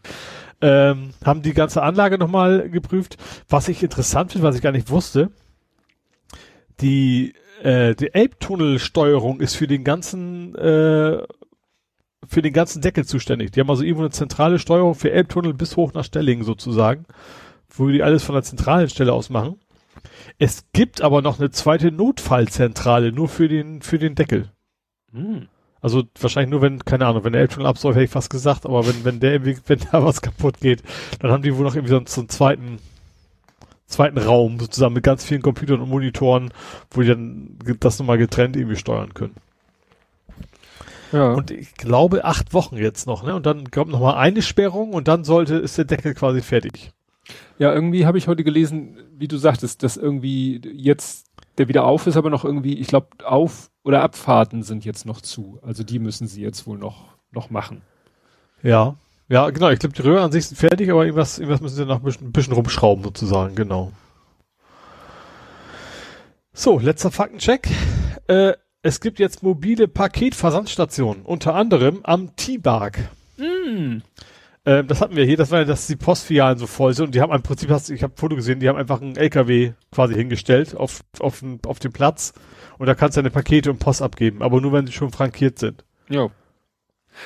Ähm, 0.61 1.09
haben 1.25 1.41
die 1.41 1.53
ganze 1.53 1.81
Anlage 1.81 2.17
nochmal 2.17 2.69
geprüft. 2.69 3.17
Was 3.49 3.67
ich 3.67 3.83
interessant 3.83 4.31
finde, 4.31 4.47
was 4.47 4.55
ich 4.55 4.61
gar 4.61 4.71
nicht 4.71 4.89
wusste, 4.89 5.31
die, 6.79 7.33
äh, 7.63 7.95
die 7.95 8.13
Elbtunnelsteuerung 8.13 9.41
ist 9.41 9.55
für 9.55 9.67
den 9.67 9.83
ganzen, 9.83 10.55
äh, 10.55 11.23
für 12.27 12.41
den 12.41 12.53
ganzen 12.53 12.81
Deckel 12.81 13.05
zuständig. 13.05 13.51
Die 13.51 13.59
haben 13.59 13.69
also 13.69 13.83
irgendwo 13.83 14.03
eine 14.03 14.11
zentrale 14.11 14.59
Steuerung 14.59 14.95
für 14.95 15.11
Elbtunnel 15.11 15.53
bis 15.53 15.75
hoch 15.75 15.93
nach 15.93 16.05
Stellingen 16.05 16.45
sozusagen 16.45 17.05
wo 17.75 17.87
die 17.87 18.03
alles 18.03 18.23
von 18.23 18.35
der 18.35 18.43
zentralen 18.43 18.89
Stelle 18.89 19.13
aus 19.13 19.29
machen. 19.29 19.59
Es 20.39 20.65
gibt 20.73 21.01
aber 21.01 21.21
noch 21.21 21.39
eine 21.39 21.51
zweite 21.51 21.91
Notfallzentrale, 21.91 23.11
nur 23.11 23.29
für 23.29 23.47
den, 23.47 23.81
für 23.81 23.99
den 23.99 24.15
Deckel. 24.15 24.51
Hm. 25.11 25.47
Also 25.81 26.03
wahrscheinlich 26.19 26.51
nur 26.51 26.61
wenn, 26.61 26.85
keine 26.85 27.07
Ahnung, 27.07 27.23
wenn 27.23 27.33
der 27.33 27.41
Elbtunnel 27.41 27.67
absäuft, 27.67 27.95
hätte 27.95 28.05
ich 28.05 28.11
fast 28.11 28.29
gesagt, 28.29 28.65
aber 28.65 28.85
wenn, 28.87 29.03
wenn 29.03 29.19
der 29.19 29.43
wenn 29.43 29.79
da 29.91 30.03
was 30.05 30.21
kaputt 30.21 30.59
geht, 30.59 30.83
dann 31.19 31.31
haben 31.31 31.41
die 31.41 31.55
wohl 31.55 31.63
noch 31.63 31.75
irgendwie 31.75 31.93
so, 31.93 32.01
so 32.05 32.21
einen 32.21 32.29
zweiten, 32.29 32.77
zweiten 33.87 34.19
Raum 34.19 34.59
sozusagen 34.59 34.93
mit 34.93 35.03
ganz 35.03 35.25
vielen 35.25 35.41
Computern 35.41 35.81
und 35.81 35.89
Monitoren, 35.89 36.53
wo 36.91 37.01
die 37.01 37.07
dann 37.07 37.57
das 37.79 37.97
nochmal 37.97 38.19
getrennt 38.19 38.55
irgendwie 38.55 38.75
steuern 38.75 39.13
können. 39.15 39.35
Ja. 41.11 41.33
Und 41.33 41.51
ich 41.51 41.73
glaube 41.73 42.25
acht 42.25 42.53
Wochen 42.53 42.77
jetzt 42.77 43.05
noch, 43.07 43.23
ne? 43.23 43.35
Und 43.35 43.45
dann 43.45 43.69
kommt 43.69 43.91
nochmal 43.91 44.15
eine 44.15 44.41
Sperrung 44.41 44.93
und 44.93 45.07
dann 45.07 45.23
sollte, 45.23 45.55
ist 45.55 45.77
der 45.77 45.85
Deckel 45.85 46.13
quasi 46.13 46.41
fertig. 46.41 46.91
Ja, 47.59 47.73
irgendwie 47.73 48.05
habe 48.05 48.17
ich 48.17 48.27
heute 48.27 48.43
gelesen, 48.43 48.97
wie 49.17 49.27
du 49.27 49.37
sagtest, 49.37 49.83
dass 49.83 49.97
irgendwie 49.97 50.61
jetzt 50.73 51.27
der 51.57 51.67
wieder 51.67 51.85
auf 51.85 52.07
ist, 52.07 52.17
aber 52.17 52.29
noch 52.29 52.45
irgendwie, 52.45 52.77
ich 52.77 52.87
glaube, 52.87 53.07
Auf- 53.23 53.69
oder 53.83 54.01
Abfahrten 54.01 54.63
sind 54.63 54.85
jetzt 54.85 55.05
noch 55.05 55.21
zu. 55.21 55.59
Also 55.61 55.83
die 55.83 55.99
müssen 55.99 56.27
sie 56.27 56.41
jetzt 56.41 56.65
wohl 56.65 56.77
noch, 56.77 57.09
noch 57.31 57.49
machen. 57.49 57.81
Ja, 58.63 58.95
ja, 59.27 59.49
genau. 59.49 59.69
Ich 59.69 59.79
glaube, 59.79 59.95
die 59.95 60.01
Röhren 60.01 60.23
an 60.23 60.31
sich 60.31 60.47
sind 60.47 60.57
fertig, 60.57 60.91
aber 60.91 61.05
irgendwas, 61.05 61.39
irgendwas 61.39 61.61
müssen 61.61 61.75
sie 61.75 61.85
noch 61.85 61.97
ein 61.97 62.03
bisschen, 62.03 62.27
ein 62.27 62.31
bisschen 62.31 62.53
rumschrauben 62.53 63.03
sozusagen, 63.03 63.55
genau. 63.55 63.91
So, 66.53 66.79
letzter 66.79 67.11
Faktencheck. 67.11 67.69
Äh, 68.27 68.53
es 68.81 68.99
gibt 68.99 69.19
jetzt 69.19 69.41
mobile 69.41 69.87
Paketversandstationen, 69.87 71.23
unter 71.23 71.55
anderem 71.55 72.01
am 72.03 72.35
T-Bark. 72.35 73.09
Mm. 73.37 73.99
Ähm, 74.65 74.87
das 74.87 75.01
hatten 75.01 75.15
wir 75.15 75.25
hier, 75.25 75.37
das 75.37 75.51
war 75.51 75.59
ja, 75.59 75.65
dass 75.65 75.87
die 75.87 75.95
Postfilialen 75.95 76.57
so 76.57 76.67
voll 76.67 76.93
sind 76.93 77.05
und 77.05 77.15
die 77.15 77.21
haben 77.21 77.33
im 77.33 77.41
Prinzip, 77.41 77.69
hast, 77.69 77.89
ich 77.89 78.03
habe 78.03 78.13
ein 78.13 78.17
Foto 78.17 78.35
gesehen, 78.35 78.59
die 78.59 78.69
haben 78.69 78.77
einfach 78.77 79.01
einen 79.01 79.15
LKW 79.15 79.73
quasi 79.91 80.13
hingestellt 80.13 80.75
auf, 80.75 81.01
auf, 81.19 81.43
auf 81.65 81.79
dem 81.79 81.91
Platz 81.91 82.33
und 82.77 82.85
da 82.85 82.93
kannst 82.93 83.17
du 83.17 83.21
deine 83.21 83.31
Pakete 83.31 83.71
und 83.71 83.79
Post 83.79 84.01
abgeben, 84.01 84.43
aber 84.43 84.61
nur 84.61 84.71
wenn 84.73 84.85
sie 84.85 84.93
schon 84.93 85.11
frankiert 85.11 85.57
sind. 85.57 85.83
Ja. 86.09 86.29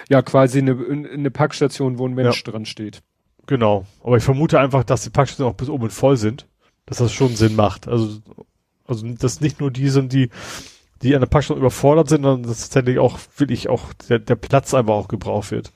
Ja, 0.10 0.22
quasi 0.22 0.60
eine, 0.60 0.78
eine 1.12 1.30
Packstation, 1.30 2.00
wo 2.00 2.08
ein 2.08 2.14
Mensch 2.14 2.44
ja. 2.46 2.52
dran 2.52 2.66
steht. 2.66 3.02
Genau. 3.48 3.86
Aber 4.04 4.18
ich 4.18 4.24
vermute 4.24 4.60
einfach, 4.60 4.84
dass 4.84 5.04
die 5.04 5.10
Packstationen 5.10 5.54
auch 5.54 5.58
bis 5.58 5.70
oben 5.70 5.90
voll 5.90 6.18
sind, 6.18 6.48
dass 6.86 6.98
das 6.98 7.12
schon 7.12 7.36
Sinn 7.36 7.56
macht. 7.56 7.88
Also, 7.88 8.20
also, 8.88 9.08
dass 9.08 9.42
nicht 9.42 9.60
nur 9.60 9.72
die 9.72 9.90
sind, 9.90 10.14
die, 10.14 10.30
die 11.02 11.14
an 11.14 11.22
der 11.22 11.28
Packstation 11.28 11.60
überfordert 11.60 12.10
sind, 12.10 12.24
sondern 12.24 12.44
dass 12.44 12.70
tatsächlich 12.70 13.00
auch, 13.00 13.20
wirklich 13.38 13.70
auch 13.70 13.94
der, 14.10 14.20
der 14.20 14.36
Platz 14.36 14.74
einfach 14.74 14.94
auch 14.94 15.08
gebraucht 15.08 15.52
wird. 15.52 15.72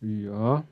Ja. 0.00 0.64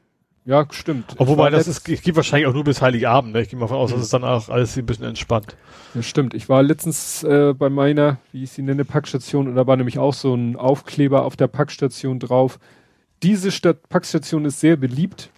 Ja, 0.46 0.66
stimmt. 0.70 1.14
Obwohl, 1.16 1.38
wobei 1.38 1.51
das 1.51 1.66
ist, 1.66 1.88
ich 1.88 2.02
gehe 2.02 2.14
wahrscheinlich 2.16 2.46
auch 2.46 2.52
nur 2.52 2.64
bis 2.64 2.82
Heiligabend, 2.82 3.32
ne? 3.32 3.40
Ich 3.40 3.48
gehe 3.48 3.59
mal 3.59 3.66
von 3.66 3.78
aus, 3.78 3.92
dass 3.92 4.01
es 4.01 4.10
dann 4.10 4.24
auch 4.24 4.51
alles 4.51 4.76
ein 4.76 4.84
bisschen 4.84 5.06
entspannt. 5.06 5.56
Ja, 5.94 6.02
stimmt. 6.02 6.34
Ich 6.34 6.51
war 6.51 6.62
letztens 6.62 7.22
äh, 7.24 7.55
bei 7.55 7.70
meiner, 7.70 8.18
wie 8.32 8.42
ich 8.42 8.51
sie 8.51 8.60
nenne, 8.60 8.84
Packstation 8.84 9.48
und 9.48 9.55
da 9.55 9.66
war 9.66 9.76
nämlich 9.76 9.98
auch 9.98 10.12
so 10.12 10.34
ein 10.34 10.56
Aufkleber 10.56 11.24
auf 11.24 11.36
der 11.36 11.46
Packstation 11.46 12.20
drauf. 12.20 12.59
Diese 13.22 13.51
Stadt 13.51 13.88
Packstation 13.88 14.44
ist 14.44 14.60
sehr 14.60 14.76
beliebt. 14.76 15.30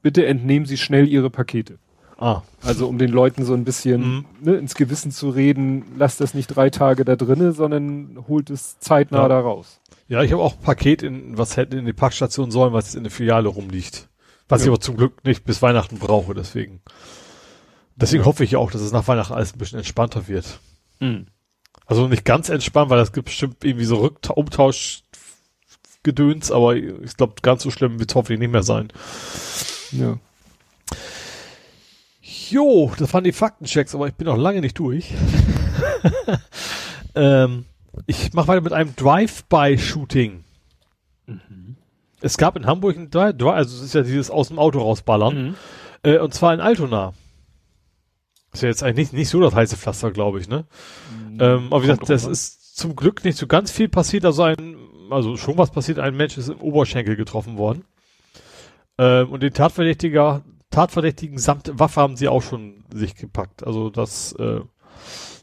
Bitte 0.00 0.24
entnehmen 0.24 0.64
Sie 0.64 0.78
schnell 0.78 1.08
Ihre 1.08 1.28
Pakete. 1.28 1.78
Ah. 2.16 2.42
Also 2.62 2.88
um 2.88 2.96
den 2.96 3.10
Leuten 3.10 3.44
so 3.44 3.52
ein 3.52 3.64
bisschen 3.64 4.00
mhm. 4.00 4.24
ne, 4.40 4.54
ins 4.54 4.74
Gewissen 4.74 5.10
zu 5.10 5.28
reden, 5.28 5.84
lasst 5.98 6.20
das 6.22 6.32
nicht 6.32 6.46
drei 6.46 6.70
Tage 6.70 7.04
da 7.04 7.16
drinnen, 7.16 7.52
sondern 7.52 8.24
holt 8.28 8.48
es 8.48 8.78
zeitnah 8.78 9.22
ja. 9.22 9.28
da 9.28 9.40
raus. 9.40 9.80
Ja, 10.08 10.22
ich 10.22 10.32
habe 10.32 10.42
auch 10.42 10.60
Paket 10.60 11.02
in, 11.02 11.38
was 11.38 11.56
hätte 11.56 11.78
in 11.78 11.86
die 11.86 11.92
Packstation 11.92 12.50
sollen, 12.50 12.72
was 12.72 12.86
jetzt 12.86 12.96
in 12.96 13.04
der 13.04 13.12
Filiale 13.12 13.48
rumliegt. 13.48 14.08
Was 14.48 14.60
ja. 14.60 14.66
ich 14.66 14.70
aber 14.70 14.80
zum 14.80 14.96
Glück 14.96 15.24
nicht 15.24 15.44
bis 15.44 15.62
Weihnachten 15.62 15.98
brauche, 15.98 16.34
deswegen. 16.34 16.82
Deswegen 17.96 18.24
hoffe 18.24 18.44
ich 18.44 18.56
auch, 18.56 18.70
dass 18.70 18.82
es 18.82 18.92
nach 18.92 19.08
Weihnachten 19.08 19.32
alles 19.32 19.54
ein 19.54 19.58
bisschen 19.58 19.78
entspannter 19.78 20.28
wird. 20.28 20.60
Mhm. 21.00 21.26
Also 21.86 22.06
nicht 22.08 22.24
ganz 22.24 22.48
entspannt, 22.48 22.90
weil 22.90 23.00
es 23.00 23.12
gibt 23.12 23.26
bestimmt 23.26 23.64
irgendwie 23.64 23.84
so 23.84 23.96
Rückta 23.96 24.32
Umtauschgedöns, 24.34 26.50
aber 26.50 26.76
ich 26.76 27.16
glaube, 27.16 27.34
ganz 27.42 27.62
so 27.62 27.70
schlimm 27.70 27.98
wird 27.98 28.10
es 28.10 28.14
hoffentlich 28.14 28.40
nicht 28.40 28.52
mehr 28.52 28.62
sein. 28.62 28.88
Ja. 29.92 30.18
Jo, 32.20 32.92
das 32.98 33.14
waren 33.14 33.24
die 33.24 33.32
Faktenchecks, 33.32 33.94
aber 33.94 34.08
ich 34.08 34.14
bin 34.14 34.26
noch 34.26 34.36
lange 34.36 34.60
nicht 34.60 34.78
durch. 34.78 35.14
ähm, 37.14 37.64
ich 38.06 38.32
mache 38.32 38.48
weiter 38.48 38.60
mit 38.60 38.72
einem 38.72 38.94
Drive-by-Shooting. 38.96 40.44
Mhm. 41.26 41.76
Es 42.20 42.36
gab 42.38 42.56
in 42.56 42.66
Hamburg 42.66 42.96
ein 42.96 43.10
Drive, 43.10 43.34
also 43.42 43.76
es 43.76 43.82
ist 43.82 43.94
ja 43.94 44.02
dieses 44.02 44.30
aus 44.30 44.48
dem 44.48 44.58
Auto 44.58 44.80
rausballern, 44.80 45.48
mhm. 45.48 45.54
äh, 46.02 46.18
und 46.18 46.32
zwar 46.32 46.54
in 46.54 46.60
Altona. 46.60 47.12
Ist 48.52 48.62
ja 48.62 48.68
jetzt 48.68 48.82
eigentlich 48.82 49.08
nicht, 49.08 49.12
nicht 49.12 49.28
so 49.28 49.40
das 49.40 49.54
heiße 49.54 49.76
Pflaster, 49.76 50.10
glaube 50.10 50.40
ich, 50.40 50.48
ne? 50.48 50.64
Mhm. 51.30 51.38
Ähm, 51.40 51.66
aber 51.70 51.82
wie 51.82 51.86
gesagt, 51.86 52.08
das 52.08 52.24
ist 52.24 52.76
zum 52.76 52.96
Glück 52.96 53.24
nicht 53.24 53.36
so 53.36 53.46
ganz 53.46 53.70
viel 53.70 53.88
passiert, 53.88 54.24
also 54.24 54.42
ein, 54.44 54.76
also 55.10 55.36
schon 55.36 55.58
was 55.58 55.70
passiert, 55.70 55.98
ein 55.98 56.16
Mensch 56.16 56.38
ist 56.38 56.48
im 56.48 56.60
Oberschenkel 56.60 57.16
getroffen 57.16 57.58
worden. 57.58 57.84
Ähm, 58.96 59.30
und 59.30 59.42
den 59.42 59.52
Tatverdächtiger 59.52 60.42
Tatverdächtigen 60.74 61.38
samt 61.38 61.70
Waffe 61.78 62.00
haben 62.00 62.16
sie 62.16 62.26
auch 62.26 62.42
schon 62.42 62.84
sich 62.92 63.14
gepackt. 63.14 63.64
Also 63.64 63.90
das, 63.90 64.32
äh, 64.32 64.60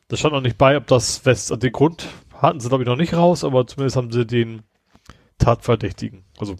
das 0.09 0.19
stand 0.19 0.33
noch 0.33 0.41
nicht 0.41 0.57
bei, 0.57 0.75
ob 0.75 0.87
das 0.87 1.25
West, 1.25 1.55
den 1.63 1.71
Grund 1.71 2.07
hatten 2.41 2.59
sie 2.59 2.69
glaube 2.69 2.83
ich 2.83 2.89
noch 2.89 2.97
nicht 2.97 3.13
raus, 3.13 3.43
aber 3.43 3.67
zumindest 3.67 3.95
haben 3.95 4.11
sie 4.11 4.25
den 4.25 4.63
Tatverdächtigen. 5.37 6.23
Also 6.37 6.55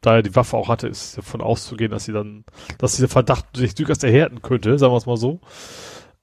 da 0.00 0.16
er 0.16 0.22
die 0.22 0.36
Waffe 0.36 0.56
auch 0.56 0.68
hatte, 0.68 0.86
ist 0.86 1.16
davon 1.16 1.40
auszugehen, 1.40 1.90
dass 1.90 2.04
sie 2.04 2.12
dann, 2.12 2.44
dass 2.78 2.96
dieser 2.96 3.08
Verdacht 3.08 3.56
sich 3.56 3.74
durchaus 3.74 4.02
erhärten 4.02 4.42
könnte, 4.42 4.78
sagen 4.78 4.92
wir 4.92 4.98
es 4.98 5.06
mal 5.06 5.16
so. 5.16 5.40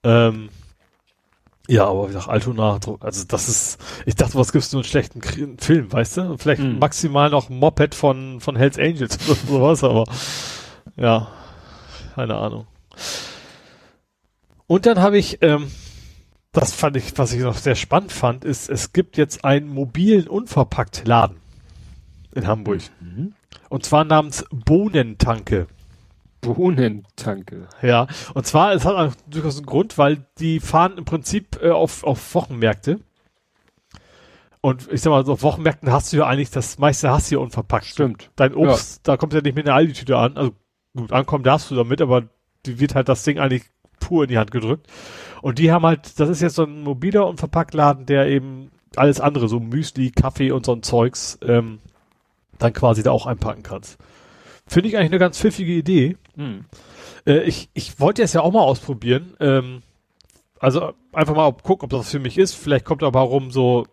Ähm, 0.04 0.50
ja, 1.68 1.88
aber 1.88 2.04
wie 2.04 2.08
gesagt, 2.08 2.28
Altona, 2.28 2.80
also 3.00 3.26
das 3.28 3.48
ist, 3.48 3.82
ich 4.06 4.16
dachte, 4.16 4.36
was 4.36 4.52
gibt's 4.52 4.72
nur 4.72 4.82
einen 4.82 4.90
schlechten 4.90 5.22
Film, 5.58 5.92
weißt 5.92 6.18
du? 6.18 6.38
Vielleicht 6.38 6.62
mm. 6.62 6.80
maximal 6.80 7.30
noch 7.30 7.50
ein 7.50 7.58
Moped 7.58 7.96
von, 7.96 8.40
von 8.40 8.56
Hells 8.56 8.78
Angels 8.78 9.18
oder 9.26 9.36
sowas, 9.48 9.84
aber 9.84 10.04
ja, 10.98 11.30
keine 12.16 12.36
Ahnung. 12.36 12.68
Und 14.68 14.86
dann 14.86 15.00
habe 15.00 15.18
ich, 15.18 15.40
ähm, 15.42 15.72
das 16.52 16.74
fand 16.74 16.98
ich, 16.98 17.18
was 17.18 17.34
ich 17.34 17.42
noch 17.42 17.56
sehr 17.56 17.76
spannend 17.76 18.12
fand, 18.12 18.44
ist, 18.44 18.70
es 18.70 18.94
gibt 18.94 19.18
jetzt 19.18 19.46
einen 19.46 19.70
mobilen 19.70 20.28
Unverpackt-Laden 20.28 21.38
in 22.34 22.48
Hamburg. 22.48 22.82
Mhm. 23.00 23.34
Und 23.70 23.86
zwar 23.86 24.04
namens 24.04 24.46
Bohnentanke. 24.52 25.68
Bohnentanke. 26.42 27.68
Ja, 27.82 28.08
und 28.34 28.46
zwar, 28.46 28.74
es 28.74 28.84
hat 28.84 29.16
durchaus 29.28 29.58
einen 29.58 29.66
Grund, 29.66 29.98
weil 29.98 30.26
die 30.40 30.60
fahren 30.60 30.98
im 30.98 31.06
Prinzip 31.06 31.62
äh, 31.62 31.70
auf, 31.70 32.04
auf 32.04 32.34
Wochenmärkte. 32.36 33.00
Und 34.60 34.92
ich 34.92 35.02
sag 35.02 35.12
mal, 35.12 35.26
so 35.26 35.34
auf 35.34 35.44
Wochenmärkten 35.44 35.92
hast 35.92 36.12
du 36.12 36.18
ja 36.18 36.28
eigentlich 36.28 36.52
das 36.52 36.78
meiste 36.78 37.10
hast 37.10 37.32
du 37.32 37.36
ja 37.36 37.42
unverpackt. 37.42 37.86
Stimmt. 37.86 38.30
Dein 38.36 38.54
Obst, 38.54 38.98
ja. 38.98 39.14
da 39.14 39.18
kommt 39.18 39.34
ja 39.34 39.42
nicht 39.42 39.56
mit 39.56 39.68
einer 39.68 39.76
Aldi-Tüte 39.76 40.18
an. 40.18 40.38
Also 40.38 40.52
gut, 40.96 41.12
ankommen 41.12 41.44
darfst 41.44 41.72
du 41.72 41.76
damit, 41.76 42.02
aber 42.02 42.30
die 42.66 42.80
wird 42.80 42.94
halt 42.94 43.10
das 43.10 43.24
Ding 43.24 43.40
eigentlich 43.40 43.64
pur 44.02 44.24
in 44.24 44.30
die 44.30 44.38
Hand 44.38 44.52
gedrückt. 44.52 44.88
Und 45.42 45.58
die 45.58 45.72
haben 45.72 45.86
halt, 45.86 46.20
das 46.20 46.28
ist 46.28 46.42
jetzt 46.42 46.56
so 46.56 46.64
ein 46.64 46.84
mobiler 46.84 47.26
und 47.28 47.40
Verpacktladen, 47.40 48.06
der 48.06 48.28
eben 48.28 48.72
alles 48.98 49.22
andere, 49.22 49.48
so 49.48 49.62
Müsli, 49.62 50.12
Kaffee 50.12 50.52
und 50.52 50.66
so 50.66 50.74
ein 50.74 50.84
Zeugs, 50.84 51.40
ähm, 51.42 51.80
dann 52.60 52.74
quasi 52.74 53.04
da 53.04 53.12
auch 53.12 53.26
einpacken 53.26 53.64
kannst. 53.64 53.98
Finde 54.68 54.90
ich 54.90 54.98
eigentlich 54.98 55.12
eine 55.12 55.20
ganz 55.20 55.40
pfiffige 55.40 55.72
Idee. 55.72 56.18
Hm. 56.36 56.66
Äh, 57.26 57.44
ich 57.44 57.70
ich 57.74 58.00
wollte 58.00 58.22
es 58.22 58.34
ja 58.34 58.42
auch 58.42 58.52
mal 58.52 58.62
ausprobieren. 58.62 59.34
Ähm, 59.40 59.82
also 60.60 60.94
einfach 61.14 61.36
mal 61.36 61.52
gucken, 61.54 61.86
ob 61.86 61.90
das 61.90 62.12
für 62.12 62.20
mich 62.20 62.38
ist. 62.38 62.54
Vielleicht 62.54 62.86
kommt 62.86 63.04
aber 63.04 63.22
rum 63.22 63.52
so, 63.52 63.88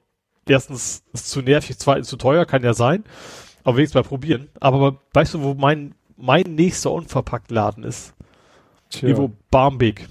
erstens 0.47 1.02
ist 1.12 1.30
zu 1.30 1.40
nervig, 1.40 1.78
zweitens 1.78 2.09
zu 2.09 2.16
teuer, 2.16 2.44
kann 2.44 2.62
ja 2.62 2.74
sein. 2.74 3.05
Aber 3.64 3.76
wenigstens 3.76 4.02
mal 4.02 4.09
probieren. 4.09 4.48
Aber 4.60 4.98
weißt 5.14 5.35
du, 5.35 5.43
wo 5.43 5.55
mein 5.55 5.94
mein 6.16 6.55
nächster 6.55 6.90
Unverpacktladen 6.90 7.85
ist. 7.85 8.14
Tja. 8.90 9.09
Ivo 9.09 9.32
Barmbek. 9.51 10.09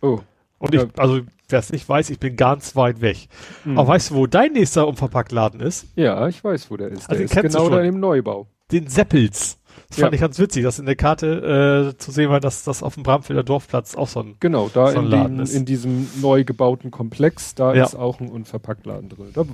Oh. 0.00 0.20
Und 0.58 0.74
ich, 0.74 0.84
also, 0.96 1.20
wer 1.48 1.58
es 1.58 1.70
nicht 1.70 1.88
weiß, 1.88 2.10
ich 2.10 2.18
bin 2.18 2.36
ganz 2.36 2.76
weit 2.76 3.00
weg. 3.00 3.28
Mhm. 3.64 3.78
Aber 3.78 3.88
weißt 3.88 4.10
du, 4.10 4.14
wo 4.14 4.26
dein 4.26 4.52
nächster 4.52 4.86
Unverpacktladen 4.86 5.60
ist? 5.60 5.86
Ja, 5.96 6.26
ich 6.28 6.42
weiß, 6.42 6.70
wo 6.70 6.76
der 6.76 6.88
ist. 6.88 7.08
Also 7.08 7.24
der 7.24 7.44
ist 7.44 7.54
genau 7.54 7.68
da 7.68 7.80
im 7.82 8.00
Neubau. 8.00 8.48
Den 8.70 8.88
Seppels. 8.88 9.58
Das 9.88 9.98
ja. 9.98 10.04
fand 10.04 10.14
ich 10.14 10.20
ganz 10.20 10.38
witzig, 10.38 10.64
dass 10.64 10.78
in 10.78 10.86
der 10.86 10.96
Karte 10.96 11.94
äh, 11.94 11.98
zu 11.98 12.10
sehen 12.10 12.30
war, 12.30 12.40
dass 12.40 12.64
das 12.64 12.82
auf 12.82 12.94
dem 12.94 13.04
Bramfelder 13.04 13.42
Dorfplatz 13.42 13.94
auch 13.94 14.08
so 14.08 14.20
ein 14.20 14.36
Genau, 14.40 14.68
da 14.72 14.90
so 14.90 14.98
ein 14.98 15.06
in, 15.06 15.10
Laden 15.10 15.40
ist. 15.40 15.54
in 15.54 15.64
diesem 15.64 16.08
neu 16.20 16.44
gebauten 16.44 16.90
Komplex, 16.90 17.54
da 17.54 17.74
ja. 17.74 17.84
ist 17.84 17.94
auch 17.94 18.20
ein 18.20 18.28
Unverpacktladen 18.28 19.08
drin. 19.08 19.32
Da 19.32 19.44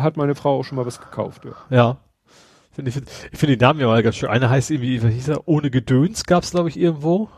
hat 0.00 0.16
meine 0.16 0.34
Frau 0.34 0.60
auch 0.60 0.62
schon 0.62 0.76
mal 0.76 0.86
was 0.86 1.00
gekauft. 1.00 1.44
Ja. 1.44 1.76
ja. 1.76 1.96
Find 2.72 2.88
ich 2.88 2.96
ich 2.96 3.38
finde 3.38 3.56
die 3.56 3.62
Namen 3.62 3.80
ja 3.80 3.86
mal 3.86 4.02
ganz 4.02 4.16
schön. 4.16 4.28
Einer 4.28 4.50
heißt 4.50 4.70
irgendwie, 4.70 5.02
was 5.02 5.10
hieß 5.10 5.28
er? 5.28 5.48
Ohne 5.48 5.70
Gedöns 5.70 6.24
gab's 6.24 6.52
glaube 6.52 6.68
ich 6.68 6.78
irgendwo. 6.78 7.28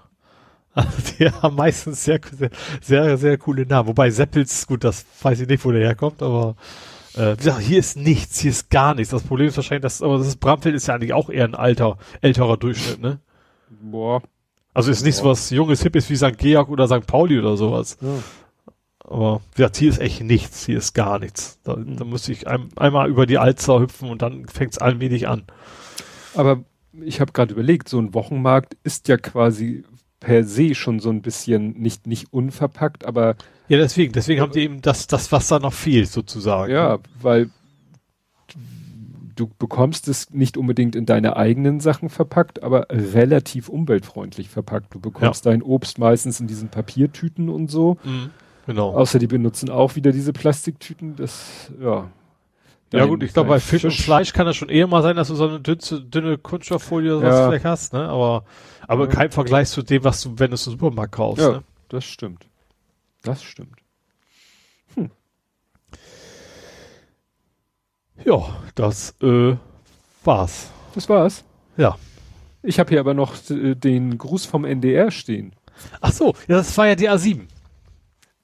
Also 0.74 0.90
die 1.18 1.28
haben 1.30 1.56
meistens 1.56 2.04
sehr, 2.04 2.20
sehr, 2.30 2.50
sehr, 2.80 3.18
sehr 3.18 3.38
coole 3.38 3.66
Namen. 3.66 3.88
Wobei 3.88 4.10
Seppels, 4.10 4.66
gut, 4.66 4.84
das 4.84 5.04
weiß 5.22 5.40
ich 5.40 5.48
nicht, 5.48 5.64
wo 5.64 5.72
der 5.72 5.80
herkommt, 5.80 6.22
aber 6.22 6.54
äh, 7.14 7.32
wie 7.32 7.36
gesagt, 7.36 7.60
hier 7.60 7.78
ist 7.78 7.96
nichts, 7.96 8.38
hier 8.38 8.50
ist 8.50 8.70
gar 8.70 8.94
nichts. 8.94 9.10
Das 9.10 9.24
Problem 9.24 9.48
ist 9.48 9.56
wahrscheinlich, 9.56 9.82
dass, 9.82 10.02
aber 10.02 10.18
das 10.18 10.28
ist, 10.28 10.40
Bramfeld 10.40 10.74
ist 10.74 10.86
ja 10.86 10.94
eigentlich 10.94 11.14
auch 11.14 11.30
eher 11.30 11.44
ein 11.44 11.54
alter, 11.54 11.98
älterer 12.20 12.56
Durchschnitt, 12.56 13.00
ne? 13.00 13.18
Boah. 13.82 14.22
Also 14.72 14.90
ist 14.90 15.04
nicht 15.04 15.16
Boah. 15.16 15.24
so 15.24 15.30
was 15.30 15.50
junges, 15.50 15.82
hippes 15.82 16.08
wie 16.10 16.16
St. 16.16 16.38
Georg 16.38 16.68
oder 16.68 16.86
St. 16.86 17.06
Pauli 17.06 17.38
oder 17.38 17.56
sowas. 17.56 17.96
Ja. 18.00 18.08
Aber 19.00 19.40
wie 19.52 19.56
gesagt, 19.56 19.76
hier 19.78 19.88
ist 19.88 20.00
echt 20.00 20.22
nichts, 20.22 20.66
hier 20.66 20.78
ist 20.78 20.92
gar 20.92 21.18
nichts. 21.18 21.58
Da, 21.64 21.76
mhm. 21.76 21.96
da 21.96 22.04
muss 22.04 22.28
ich 22.28 22.46
ein, 22.46 22.68
einmal 22.76 23.08
über 23.08 23.26
die 23.26 23.38
Alster 23.38 23.80
hüpfen 23.80 24.10
und 24.10 24.22
dann 24.22 24.46
fängt 24.46 24.72
es 24.72 24.78
allmählich 24.78 25.26
an. 25.26 25.44
Aber 26.34 26.62
ich 26.92 27.20
habe 27.20 27.32
gerade 27.32 27.54
überlegt, 27.54 27.88
so 27.88 27.98
ein 27.98 28.14
Wochenmarkt 28.14 28.76
ist 28.84 29.08
ja 29.08 29.16
quasi 29.16 29.84
per 30.20 30.44
se 30.44 30.74
schon 30.74 31.00
so 31.00 31.10
ein 31.10 31.22
bisschen 31.22 31.80
nicht 31.80 32.06
nicht 32.06 32.32
unverpackt, 32.32 33.04
aber 33.04 33.36
ja 33.68 33.78
deswegen 33.78 34.12
deswegen 34.12 34.40
haben 34.40 34.52
die 34.52 34.60
eben 34.60 34.82
das 34.82 35.06
das 35.06 35.30
was 35.32 35.48
da 35.48 35.58
noch 35.58 35.72
fehlt 35.72 36.08
sozusagen. 36.08 36.72
Ja, 36.72 36.98
weil 37.20 37.50
du 39.38 39.48
bekommst 39.58 40.08
es 40.08 40.30
nicht 40.30 40.56
unbedingt 40.56 40.96
in 40.96 41.06
deine 41.06 41.36
eigenen 41.36 41.80
Sachen 41.80 42.08
verpackt, 42.08 42.62
aber 42.62 42.86
relativ 42.90 43.68
umweltfreundlich 43.68 44.48
verpackt. 44.48 44.94
Du 44.94 45.00
bekommst 45.00 45.44
ja. 45.44 45.52
dein 45.52 45.62
Obst 45.62 45.98
meistens 45.98 46.40
in 46.40 46.46
diesen 46.46 46.68
Papiertüten 46.68 47.48
und 47.48 47.70
so. 47.70 47.98
Mhm. 48.02 48.30
Genau. 48.66 48.94
Außer 48.94 49.18
die 49.18 49.26
benutzen 49.26 49.70
auch 49.70 49.96
wieder 49.96 50.12
diese 50.12 50.32
Plastiktüten. 50.32 51.16
Das, 51.16 51.72
ja. 51.80 52.10
Ja 52.92 53.04
gut, 53.04 53.22
ich 53.22 53.34
glaube 53.34 53.50
bei 53.50 53.60
Fisch, 53.60 53.82
Fisch, 53.82 53.98
und 53.98 54.04
Fleisch 54.04 54.32
kann 54.32 54.46
das 54.46 54.56
schon 54.56 54.70
eher 54.70 54.86
mal 54.86 55.02
sein, 55.02 55.16
dass 55.16 55.28
du 55.28 55.34
so 55.34 55.46
eine 55.46 55.60
dünne, 55.60 56.00
dünne 56.02 56.38
Kunststofffolie 56.38 57.18
oder 57.18 57.28
ja. 57.28 57.32
was 57.32 57.48
vielleicht 57.48 57.64
hast, 57.66 57.92
ne? 57.92 58.08
Aber, 58.08 58.44
aber 58.86 59.04
ja. 59.04 59.10
kein 59.10 59.30
Vergleich 59.30 59.68
zu 59.68 59.82
dem, 59.82 60.04
was 60.04 60.22
du, 60.22 60.38
wenn 60.38 60.50
du 60.50 60.54
es 60.54 60.66
im 60.66 60.72
Supermarkt 60.72 61.12
kaufst. 61.12 61.42
Ja, 61.42 61.52
ne? 61.52 61.64
das 61.90 62.04
stimmt. 62.04 62.46
Das 63.22 63.42
stimmt. 63.42 63.78
Hm. 64.94 65.10
Ja, 68.24 68.56
das 68.74 69.14
äh, 69.20 69.56
war's. 70.24 70.70
Das 70.94 71.08
war's. 71.08 71.44
Ja. 71.76 71.96
Ich 72.62 72.78
habe 72.80 72.88
hier 72.88 73.00
aber 73.00 73.14
noch 73.14 73.34
äh, 73.50 73.74
den 73.74 74.16
Gruß 74.16 74.46
vom 74.46 74.64
NDR 74.64 75.10
stehen. 75.10 75.52
Ach 76.00 76.12
so, 76.12 76.34
ja, 76.48 76.56
das 76.56 76.76
war 76.78 76.88
ja 76.88 76.94
die 76.94 77.08
A7. 77.08 77.46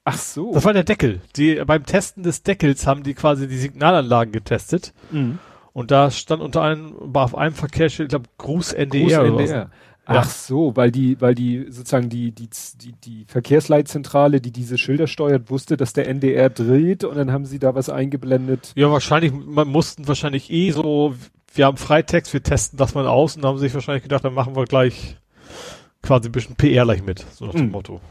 Ach 0.05 0.17
so. 0.17 0.53
Das 0.53 0.63
war 0.63 0.73
der 0.73 0.83
Deckel. 0.83 1.21
Die, 1.35 1.55
beim 1.65 1.85
Testen 1.85 2.23
des 2.23 2.43
Deckels 2.43 2.85
haben 2.85 3.03
die 3.03 3.15
quasi 3.15 3.47
die 3.47 3.57
Signalanlagen 3.57 4.31
getestet. 4.31 4.93
Mhm. 5.11 5.39
Und 5.73 5.91
da 5.91 6.11
stand 6.11 6.41
unter 6.41 6.61
einem, 6.61 6.93
war 6.99 7.25
auf 7.25 7.35
einem 7.35 7.55
Verkehrsschild, 7.55 8.07
ich 8.07 8.11
glaube, 8.11 8.29
Gruß 8.37 8.73
NDR. 8.73 9.27
Gruß 9.27 9.41
NDR. 9.41 9.71
Ach 10.05 10.29
so, 10.29 10.75
weil 10.75 10.91
die, 10.91 11.19
weil 11.19 11.33
die 11.33 11.65
sozusagen 11.69 12.09
die, 12.09 12.31
die, 12.31 12.47
die, 12.79 12.93
die 12.93 13.25
Verkehrsleitzentrale, 13.25 14.39
die 14.39 14.51
diese 14.51 14.77
Schilder 14.77 15.07
steuert, 15.07 15.49
wusste, 15.49 15.77
dass 15.77 15.93
der 15.93 16.07
NDR 16.07 16.51
dreht 16.51 17.03
und 17.03 17.15
dann 17.17 17.31
haben 17.31 17.45
sie 17.45 17.57
da 17.57 17.73
was 17.73 17.89
eingeblendet. 17.89 18.71
Ja, 18.75 18.91
wahrscheinlich, 18.91 19.33
man 19.33 19.67
mussten 19.67 20.07
wahrscheinlich 20.07 20.51
eh 20.51 20.69
so, 20.69 21.15
wir 21.55 21.65
haben 21.65 21.77
Freitext, 21.77 22.33
wir 22.33 22.43
testen 22.43 22.77
das 22.77 22.93
mal 22.93 23.07
aus 23.07 23.35
und 23.35 23.43
haben 23.45 23.57
sich 23.57 23.73
wahrscheinlich 23.73 24.03
gedacht, 24.03 24.23
dann 24.23 24.35
machen 24.35 24.55
wir 24.55 24.65
gleich 24.65 25.17
quasi 26.03 26.29
ein 26.29 26.31
bisschen 26.31 26.55
PR 26.55 26.83
gleich 26.83 27.03
mit, 27.03 27.25
so 27.33 27.47
nach 27.47 27.53
dem 27.53 27.65
mhm. 27.65 27.71
Motto. 27.71 28.01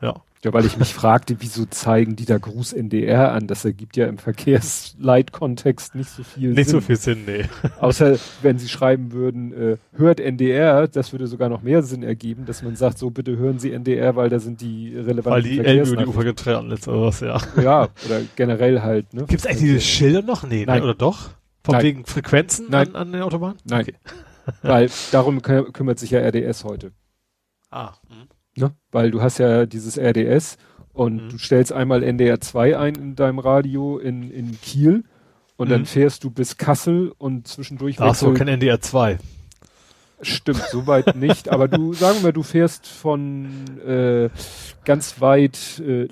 Ja. 0.00 0.22
Ja, 0.44 0.52
weil 0.52 0.66
ich 0.66 0.76
mich 0.76 0.92
fragte, 0.92 1.36
wieso 1.38 1.66
zeigen 1.66 2.16
die 2.16 2.24
da 2.24 2.36
Gruß 2.36 2.72
NDR 2.72 3.30
an? 3.30 3.46
Das 3.46 3.64
ergibt 3.64 3.96
ja 3.96 4.06
im 4.06 4.18
Verkehrsleitkontext 4.18 5.94
nicht 5.94 6.10
so 6.10 6.24
viel 6.24 6.48
nicht 6.50 6.56
Sinn. 6.56 6.56
Nicht 6.56 6.68
so 6.68 6.80
viel 6.80 6.96
Sinn, 6.96 7.24
nee. 7.26 7.44
Außer 7.78 8.18
wenn 8.42 8.58
sie 8.58 8.68
schreiben 8.68 9.12
würden, 9.12 9.52
äh, 9.52 9.76
hört 9.92 10.18
NDR, 10.18 10.88
das 10.88 11.12
würde 11.12 11.28
sogar 11.28 11.48
noch 11.48 11.62
mehr 11.62 11.84
Sinn 11.84 12.02
ergeben, 12.02 12.44
dass 12.44 12.64
man 12.64 12.74
sagt, 12.74 12.98
so 12.98 13.10
bitte 13.10 13.36
hören 13.36 13.60
Sie 13.60 13.70
NDR, 13.70 14.16
weil 14.16 14.30
da 14.30 14.40
sind 14.40 14.60
die 14.60 14.96
relevanten 14.96 15.30
Weil 15.30 15.42
die 15.42 15.60
Elbe 15.60 15.96
die 15.96 16.06
Ufer 16.06 16.24
getrennt 16.24 16.72
ist 16.72 16.88
oder 16.88 17.02
was, 17.02 17.20
ja. 17.20 17.40
Ja, 17.62 17.88
oder 18.04 18.20
generell 18.34 18.82
halt, 18.82 19.14
ne? 19.14 19.26
Gibt 19.26 19.42
es 19.42 19.46
eigentlich 19.46 19.60
diese 19.60 19.80
Schilder 19.80 20.22
noch? 20.22 20.42
Nee, 20.42 20.60
ne? 20.60 20.66
Nein. 20.66 20.78
Ne? 20.78 20.84
oder 20.86 20.94
doch? 20.94 21.30
Von 21.62 21.74
Nein. 21.74 21.84
wegen 21.84 22.04
Frequenzen 22.04 22.66
Nein. 22.68 22.88
An, 22.88 22.96
an 22.96 23.12
der 23.12 23.26
Autobahn? 23.26 23.54
Nein. 23.64 23.82
Okay. 23.82 23.94
weil 24.62 24.90
darum 25.12 25.40
kümmert 25.40 26.00
sich 26.00 26.10
ja 26.10 26.18
RDS 26.18 26.64
heute. 26.64 26.90
Ah. 27.70 27.92
Mh. 28.08 28.26
Ne? 28.56 28.72
Weil 28.90 29.10
du 29.10 29.22
hast 29.22 29.38
ja 29.38 29.66
dieses 29.66 29.98
RDS 29.98 30.58
und 30.92 31.24
mhm. 31.24 31.28
du 31.30 31.38
stellst 31.38 31.72
einmal 31.72 32.02
NDR 32.02 32.40
2 32.40 32.78
ein 32.78 32.94
in 32.94 33.14
deinem 33.16 33.38
Radio 33.38 33.98
in, 33.98 34.30
in 34.30 34.60
Kiel 34.60 35.04
und 35.56 35.68
mhm. 35.68 35.72
dann 35.72 35.86
fährst 35.86 36.24
du 36.24 36.30
bis 36.30 36.56
Kassel 36.56 37.12
und 37.18 37.48
zwischendurch 37.48 38.00
Ach 38.00 38.14
so, 38.14 38.32
kein 38.34 38.48
NDR 38.48 38.80
2. 38.80 39.18
Stimmt, 40.20 40.62
soweit 40.70 41.16
nicht. 41.16 41.48
Aber 41.48 41.68
du, 41.68 41.92
sagen 41.94 42.22
wir, 42.22 42.32
du 42.32 42.42
fährst 42.42 42.86
von 42.86 43.46
äh, 43.86 44.28
ganz 44.84 45.20
weit. 45.20 45.82
Äh, 45.84 46.08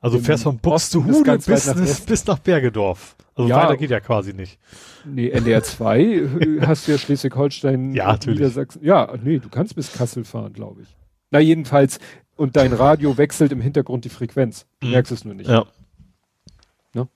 also 0.00 0.18
du 0.18 0.24
fährst 0.24 0.44
von 0.44 0.58
Buxtehude 0.58 1.38
bis, 1.38 1.74
bis, 1.74 2.00
bis 2.00 2.26
nach 2.26 2.38
Bergedorf. 2.38 3.16
Also 3.34 3.48
ja, 3.48 3.56
weiter 3.56 3.76
geht 3.76 3.90
ja 3.90 4.00
quasi 4.00 4.34
nicht. 4.34 4.58
Nee, 5.04 5.30
NDR 5.30 5.62
2 5.62 6.00
äh, 6.00 6.60
hast 6.66 6.86
du 6.86 6.92
ja 6.92 6.98
Schleswig-Holstein, 6.98 7.94
ja, 7.94 8.12
natürlich. 8.12 8.40
Niedersachsen. 8.40 8.84
Ja, 8.84 9.14
nee, 9.22 9.38
du 9.38 9.48
kannst 9.48 9.74
bis 9.74 9.92
Kassel 9.92 10.24
fahren, 10.24 10.52
glaube 10.52 10.82
ich. 10.82 10.88
Na, 11.32 11.40
jedenfalls, 11.40 11.98
und 12.36 12.56
dein 12.56 12.72
Radio 12.72 13.16
wechselt 13.18 13.52
im 13.52 13.60
Hintergrund 13.60 14.04
die 14.04 14.10
Frequenz. 14.10 14.66
Du 14.80 14.86
mhm. 14.86 14.92
merkst 14.92 15.12
es 15.12 15.24
nur 15.24 15.34
nicht. 15.34 15.50
Ja. 15.50 15.66
Ne? 16.94 17.08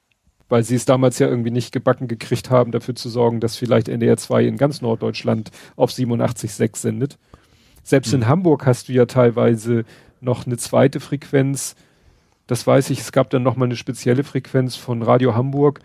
Weil 0.49 0.65
sie 0.65 0.75
es 0.75 0.87
damals 0.87 1.19
ja 1.19 1.29
irgendwie 1.29 1.51
nicht 1.51 1.71
gebacken 1.71 2.09
gekriegt 2.09 2.51
haben, 2.51 2.73
dafür 2.73 2.95
zu 2.95 3.09
sorgen, 3.09 3.41
dass 3.41 3.57
vielleicht 3.57 3.89
NDR 3.89 4.17
2 4.17 4.45
in 4.45 4.57
ganz 4.57 4.81
Norddeutschland 4.81 5.51
auf 5.77 5.91
87,6 5.91 6.77
sendet. 6.77 7.19
Selbst 7.83 8.13
mhm. 8.13 8.23
in 8.23 8.29
Hamburg 8.29 8.67
hast 8.67 8.89
du 8.89 8.93
ja 8.93 9.07
teilweise 9.07 9.85
noch 10.21 10.47
eine 10.47 10.57
zweite 10.57 10.99
Frequenz. 10.99 11.77
Das 12.47 12.67
weiß 12.67 12.91
ich, 12.91 13.01
es 13.01 13.13
gab 13.13 13.29
dann 13.31 13.43
nochmal 13.43 13.69
eine 13.69 13.77
spezielle 13.77 14.25
Frequenz 14.25 14.77
von 14.77 15.03
Radio 15.03 15.35
Hamburg 15.35 15.81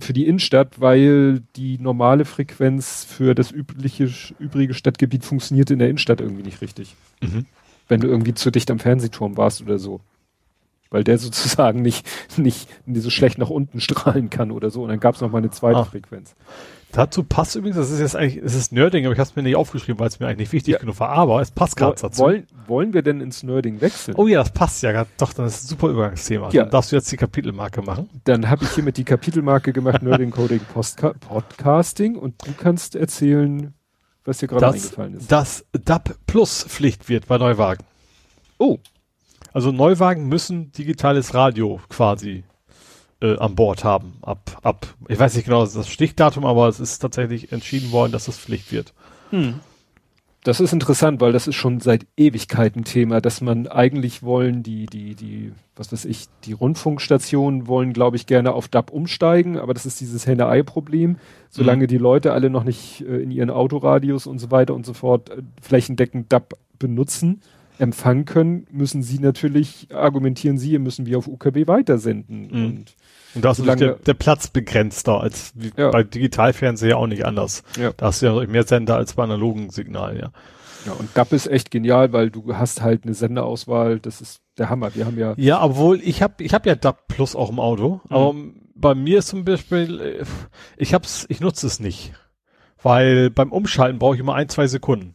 für 0.00 0.12
die 0.12 0.26
Innenstadt, 0.26 0.80
weil 0.80 1.42
die 1.56 1.78
normale 1.78 2.24
Frequenz 2.24 3.04
für 3.04 3.34
das 3.34 3.50
übliche, 3.50 4.10
übrige 4.38 4.74
Stadtgebiet 4.74 5.24
funktioniert 5.24 5.70
in 5.70 5.78
der 5.78 5.88
Innenstadt 5.88 6.20
irgendwie 6.20 6.44
nicht 6.44 6.60
richtig. 6.60 6.94
Mhm 7.20 7.46
wenn 7.92 8.00
du 8.00 8.08
irgendwie 8.08 8.34
zu 8.34 8.50
dicht 8.50 8.70
am 8.70 8.78
Fernsehturm 8.78 9.36
warst 9.36 9.60
oder 9.62 9.78
so. 9.78 10.00
Weil 10.90 11.04
der 11.04 11.18
sozusagen 11.18 11.82
nicht, 11.82 12.06
nicht, 12.38 12.68
so 12.94 13.10
schlecht 13.10 13.38
nach 13.38 13.50
unten 13.50 13.80
strahlen 13.80 14.30
kann 14.30 14.50
oder 14.50 14.70
so. 14.70 14.82
Und 14.82 14.88
dann 14.88 15.00
gab 15.00 15.14
es 15.14 15.20
noch 15.20 15.30
mal 15.30 15.38
eine 15.38 15.50
zweite 15.50 15.78
ah. 15.78 15.84
Frequenz. 15.84 16.34
Dazu 16.92 17.24
passt 17.24 17.56
übrigens, 17.56 17.76
das 17.76 17.90
ist 17.90 18.00
jetzt 18.00 18.14
eigentlich, 18.14 18.42
es 18.44 18.54
ist 18.54 18.70
Nerding, 18.70 19.06
aber 19.06 19.14
ich 19.14 19.18
habe 19.18 19.28
es 19.28 19.34
mir 19.34 19.42
nicht 19.42 19.56
aufgeschrieben, 19.56 19.98
weil 19.98 20.08
es 20.08 20.20
mir 20.20 20.26
eigentlich 20.26 20.38
nicht 20.38 20.52
wichtig 20.52 20.72
ja. 20.74 20.78
genug 20.78 21.00
war, 21.00 21.08
aber 21.08 21.40
es 21.40 21.50
passt 21.50 21.76
gerade 21.76 21.98
dazu. 21.98 22.22
Wollen, 22.22 22.46
wollen 22.66 22.92
wir 22.92 23.00
denn 23.00 23.22
ins 23.22 23.42
Nerding 23.42 23.80
wechseln? 23.80 24.14
Oh 24.18 24.26
ja, 24.26 24.40
das 24.40 24.52
passt 24.52 24.82
ja 24.82 24.92
gerade. 24.92 25.08
Doch, 25.16 25.32
dann 25.32 25.46
ist 25.46 25.64
ein 25.64 25.68
super 25.68 25.88
Übergangsthema. 25.88 26.50
Ja. 26.50 26.64
Dann 26.64 26.70
darfst 26.70 26.92
du 26.92 26.96
jetzt 26.96 27.10
die 27.10 27.16
Kapitelmarke 27.16 27.80
machen. 27.80 28.10
Dann 28.24 28.50
habe 28.50 28.64
ich 28.64 28.70
hiermit 28.72 28.98
die 28.98 29.04
Kapitelmarke 29.04 29.72
gemacht, 29.72 30.02
Nerding 30.02 30.30
Coding 30.30 30.60
Postka 30.60 31.14
Podcasting 31.14 32.16
und 32.16 32.46
du 32.46 32.52
kannst 32.52 32.94
erzählen, 32.94 33.72
was 34.24 34.38
dir 34.38 34.48
gerade 34.48 34.66
eingefallen 34.66 35.14
ist. 35.14 35.32
Das 35.32 35.64
DAP 35.72 36.14
Plus 36.26 36.64
Pflicht 36.64 37.08
wird 37.08 37.26
bei 37.26 37.38
Neuwagen. 37.38 37.84
Oh. 38.58 38.78
Also 39.54 39.72
Neuwagen 39.72 40.28
müssen 40.28 40.72
digitales 40.72 41.32
Radio 41.32 41.80
quasi 41.88 42.44
äh, 43.22 43.38
an 43.38 43.54
Bord 43.54 43.84
haben. 43.84 44.14
Ab, 44.22 44.58
ab, 44.62 44.86
ich 45.08 45.18
weiß 45.18 45.34
nicht 45.34 45.44
genau 45.44 45.64
das 45.64 45.88
Stichdatum, 45.88 46.44
aber 46.44 46.68
es 46.68 46.80
ist 46.80 46.98
tatsächlich 46.98 47.52
entschieden 47.52 47.92
worden, 47.92 48.12
dass 48.12 48.28
es 48.28 48.38
Pflicht 48.38 48.72
wird. 48.72 48.92
Hm. 49.30 49.60
Das 50.44 50.58
ist 50.58 50.72
interessant, 50.72 51.20
weil 51.20 51.30
das 51.30 51.46
ist 51.46 51.54
schon 51.54 51.78
seit 51.78 52.04
Ewigkeiten 52.16 52.82
Thema, 52.82 53.20
dass 53.20 53.40
man 53.40 53.68
eigentlich 53.68 54.24
wollen, 54.24 54.64
die, 54.64 54.86
die, 54.86 55.14
die, 55.14 55.52
was 55.76 55.92
weiß 55.92 56.04
ich, 56.04 56.26
die 56.44 56.52
Rundfunkstationen 56.52 57.68
wollen, 57.68 57.92
glaube 57.92 58.16
ich, 58.16 58.26
gerne 58.26 58.52
auf 58.52 58.66
DAB 58.66 58.90
umsteigen, 58.90 59.56
aber 59.56 59.72
das 59.72 59.86
ist 59.86 60.00
dieses 60.00 60.26
Henne-Ei-Problem. 60.26 61.16
Solange 61.48 61.84
mhm. 61.84 61.88
die 61.88 61.98
Leute 61.98 62.32
alle 62.32 62.50
noch 62.50 62.64
nicht 62.64 63.02
äh, 63.02 63.22
in 63.22 63.30
ihren 63.30 63.50
Autoradios 63.50 64.26
und 64.26 64.40
so 64.40 64.50
weiter 64.50 64.74
und 64.74 64.84
so 64.84 64.94
fort 64.94 65.30
äh, 65.30 65.42
flächendeckend 65.60 66.32
DAB 66.32 66.54
benutzen, 66.76 67.40
empfangen 67.78 68.24
können, 68.24 68.66
müssen 68.72 69.04
sie 69.04 69.20
natürlich, 69.20 69.88
argumentieren 69.94 70.58
sie, 70.58 70.76
müssen 70.78 71.06
wir 71.06 71.18
auf 71.18 71.28
UKW 71.28 71.68
weitersenden. 71.68 72.48
Mhm. 72.48 72.64
Und, 72.64 72.96
und 73.34 73.44
da 73.44 73.52
ist 73.52 73.64
der, 73.64 73.94
der 73.94 74.14
Platz 74.14 74.48
begrenzter 74.48 75.20
als 75.20 75.52
ja. 75.76 75.90
bei 75.90 76.02
Digitalfernseher 76.02 76.98
auch 76.98 77.06
nicht 77.06 77.24
anders. 77.24 77.62
Ja. 77.78 77.92
Da 77.96 78.06
hast 78.06 78.22
du 78.22 78.26
ja 78.26 78.46
mehr 78.46 78.64
Sender 78.64 78.96
als 78.96 79.14
bei 79.14 79.24
analogen 79.24 79.70
Signalen, 79.70 80.18
ja. 80.18 80.32
Ja, 80.86 80.92
und 80.92 81.16
DAP 81.16 81.32
ist 81.32 81.46
echt 81.46 81.70
genial, 81.70 82.12
weil 82.12 82.30
du 82.30 82.56
hast 82.56 82.82
halt 82.82 83.04
eine 83.04 83.14
Senderauswahl, 83.14 84.00
das 84.00 84.20
ist 84.20 84.40
der 84.58 84.68
Hammer. 84.68 84.94
Wir 84.94 85.06
haben 85.06 85.18
ja. 85.18 85.34
Ja, 85.36 85.62
obwohl 85.62 86.00
ich 86.02 86.22
habe 86.22 86.42
ich 86.42 86.54
hab 86.54 86.66
ja 86.66 86.74
DAP 86.74 87.06
Plus 87.08 87.36
auch 87.36 87.50
im 87.50 87.60
Auto, 87.60 88.00
mhm. 88.08 88.16
aber 88.16 88.34
bei 88.74 88.94
mir 88.94 89.18
ist 89.18 89.28
zum 89.28 89.44
Beispiel, 89.44 90.00
äh, 90.00 90.24
ich 90.76 90.94
hab's, 90.94 91.26
ich 91.28 91.40
nutze 91.40 91.66
es 91.66 91.80
nicht. 91.80 92.12
Weil 92.82 93.30
beim 93.30 93.52
Umschalten 93.52 94.00
brauche 94.00 94.16
ich 94.16 94.20
immer 94.20 94.34
ein, 94.34 94.48
zwei 94.48 94.66
Sekunden. 94.66 95.14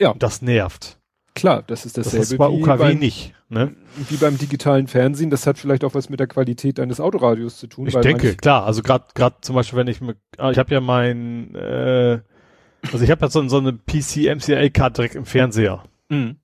Ja. 0.00 0.10
Und 0.10 0.22
das 0.22 0.40
nervt. 0.40 0.98
Klar, 1.34 1.62
das 1.62 1.84
ist 1.84 1.98
dasselbe. 1.98 2.18
Das 2.18 2.32
ist 2.32 2.38
bei 2.38 2.48
UKW 2.48 2.78
beim, 2.78 2.98
nicht. 2.98 3.34
Ne? 3.48 3.76
Wie 4.08 4.16
beim 4.16 4.38
digitalen 4.38 4.88
Fernsehen. 4.88 5.30
Das 5.30 5.46
hat 5.46 5.58
vielleicht 5.58 5.84
auch 5.84 5.94
was 5.94 6.08
mit 6.08 6.18
der 6.18 6.26
Qualität 6.26 6.78
deines 6.78 6.98
Autoradios 6.98 7.58
zu 7.58 7.68
tun. 7.68 7.86
Ich 7.86 7.94
denke, 7.94 8.34
klar. 8.34 8.64
Also 8.64 8.82
gerade 8.82 9.04
gerade 9.14 9.36
zum 9.40 9.54
Beispiel, 9.54 9.78
wenn 9.78 9.86
ich 9.86 10.00
mit, 10.00 10.18
ah, 10.38 10.50
ich 10.50 10.58
habe 10.58 10.74
ja 10.74 10.80
mein, 10.80 11.54
äh, 11.54 12.20
also 12.92 13.04
ich 13.04 13.10
habe 13.10 13.20
ja 13.20 13.30
so, 13.30 13.46
so 13.48 13.58
eine 13.58 13.72
PC 13.72 14.34
MCA 14.34 14.68
Card 14.70 14.98
direkt 14.98 15.14
im 15.14 15.26
Fernseher. 15.26 15.84
Mhm 16.08 16.36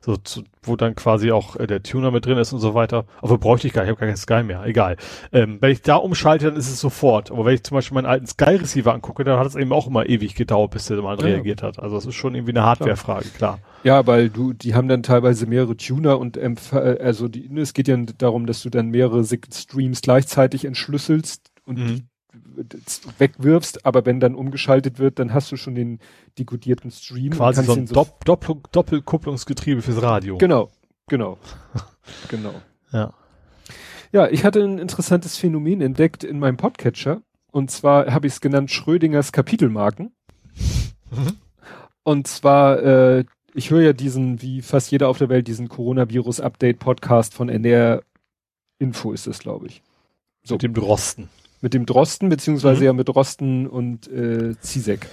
so 0.00 0.16
zu, 0.16 0.44
wo 0.62 0.76
dann 0.76 0.94
quasi 0.94 1.30
auch 1.30 1.56
äh, 1.56 1.66
der 1.66 1.82
Tuner 1.82 2.10
mit 2.10 2.26
drin 2.26 2.38
ist 2.38 2.52
und 2.52 2.60
so 2.60 2.74
weiter. 2.74 3.04
Aber 3.20 3.38
bräuchte 3.38 3.66
ich 3.66 3.72
gar 3.72 3.82
nicht, 3.82 3.88
ich 3.88 3.96
habe 3.96 4.00
gar 4.00 4.08
keinen 4.08 4.16
Sky 4.16 4.42
mehr, 4.42 4.64
egal. 4.64 4.96
Ähm, 5.32 5.58
wenn 5.60 5.70
ich 5.70 5.82
da 5.82 5.96
umschalte, 5.96 6.46
dann 6.46 6.56
ist 6.56 6.68
es 6.68 6.80
sofort. 6.80 7.30
Aber 7.30 7.44
wenn 7.44 7.54
ich 7.54 7.62
zum 7.62 7.74
Beispiel 7.74 7.94
meinen 7.94 8.06
alten 8.06 8.26
Sky-Receiver 8.26 8.92
angucke, 8.92 9.24
dann 9.24 9.38
hat 9.38 9.46
es 9.46 9.56
eben 9.56 9.72
auch 9.72 9.86
immer 9.86 10.08
ewig 10.08 10.34
gedauert, 10.34 10.70
bis 10.70 10.86
der 10.86 11.02
mal 11.02 11.18
ja. 11.18 11.24
reagiert 11.24 11.62
hat. 11.62 11.78
Also 11.78 11.96
das 11.96 12.06
ist 12.06 12.14
schon 12.14 12.34
irgendwie 12.34 12.52
eine 12.52 12.64
Hardware-Frage, 12.64 13.28
klar. 13.28 13.58
Ja, 13.82 14.06
weil 14.06 14.30
du, 14.30 14.52
die 14.52 14.74
haben 14.74 14.88
dann 14.88 15.02
teilweise 15.02 15.46
mehrere 15.46 15.76
Tuner 15.76 16.18
und 16.18 16.36
Empf 16.36 16.72
äh, 16.72 16.98
also 17.00 17.28
die, 17.28 17.50
es 17.56 17.74
geht 17.74 17.88
ja 17.88 17.96
darum, 17.96 18.46
dass 18.46 18.62
du 18.62 18.70
dann 18.70 18.88
mehrere 18.88 19.24
Streams 19.24 20.02
gleichzeitig 20.02 20.64
entschlüsselst 20.64 21.50
und 21.64 21.78
mhm 21.78 22.09
wegwirfst, 23.18 23.84
aber 23.84 24.06
wenn 24.06 24.20
dann 24.20 24.34
umgeschaltet 24.34 24.98
wird, 24.98 25.18
dann 25.18 25.34
hast 25.34 25.50
du 25.50 25.56
schon 25.56 25.74
den 25.74 25.98
dekodierten 26.38 26.90
Stream. 26.90 27.30
Quasi 27.30 27.64
so 27.64 27.72
ein 27.72 27.86
so 27.86 27.94
Dopp 27.94 28.24
Doppel 28.24 28.56
Doppelkupplungsgetriebe 28.72 29.82
fürs 29.82 30.02
Radio. 30.02 30.38
Genau, 30.38 30.70
genau, 31.06 31.38
genau. 32.28 32.54
Ja. 32.92 33.12
Ja, 34.12 34.28
ich 34.28 34.44
hatte 34.44 34.62
ein 34.62 34.78
interessantes 34.78 35.36
Phänomen 35.36 35.80
entdeckt 35.80 36.24
in 36.24 36.40
meinem 36.40 36.56
Podcatcher. 36.56 37.22
Und 37.52 37.70
zwar 37.70 38.12
habe 38.12 38.26
ich 38.26 38.34
es 38.34 38.40
genannt 38.40 38.70
Schrödingers 38.70 39.32
Kapitelmarken. 39.32 40.12
Mhm. 41.10 41.36
Und 42.02 42.26
zwar, 42.26 42.82
äh, 42.82 43.24
ich 43.54 43.70
höre 43.70 43.82
ja 43.82 43.92
diesen, 43.92 44.42
wie 44.42 44.62
fast 44.62 44.90
jeder 44.90 45.08
auf 45.08 45.18
der 45.18 45.28
Welt, 45.28 45.46
diesen 45.46 45.68
Coronavirus-Update-Podcast 45.68 47.34
von 47.34 47.48
NR 47.48 48.02
Info 48.78 49.12
ist 49.12 49.26
es, 49.26 49.38
glaube 49.38 49.66
ich. 49.66 49.82
So. 50.42 50.54
Mit 50.54 50.62
dem 50.62 50.74
Drosten 50.74 51.28
mit 51.60 51.74
dem 51.74 51.86
Drosten, 51.86 52.28
beziehungsweise 52.28 52.80
mhm. 52.80 52.86
ja 52.86 52.92
mit 52.92 53.08
Drosten 53.08 53.66
und 53.66 54.08
äh, 54.08 54.58
Zizek. 54.60 55.06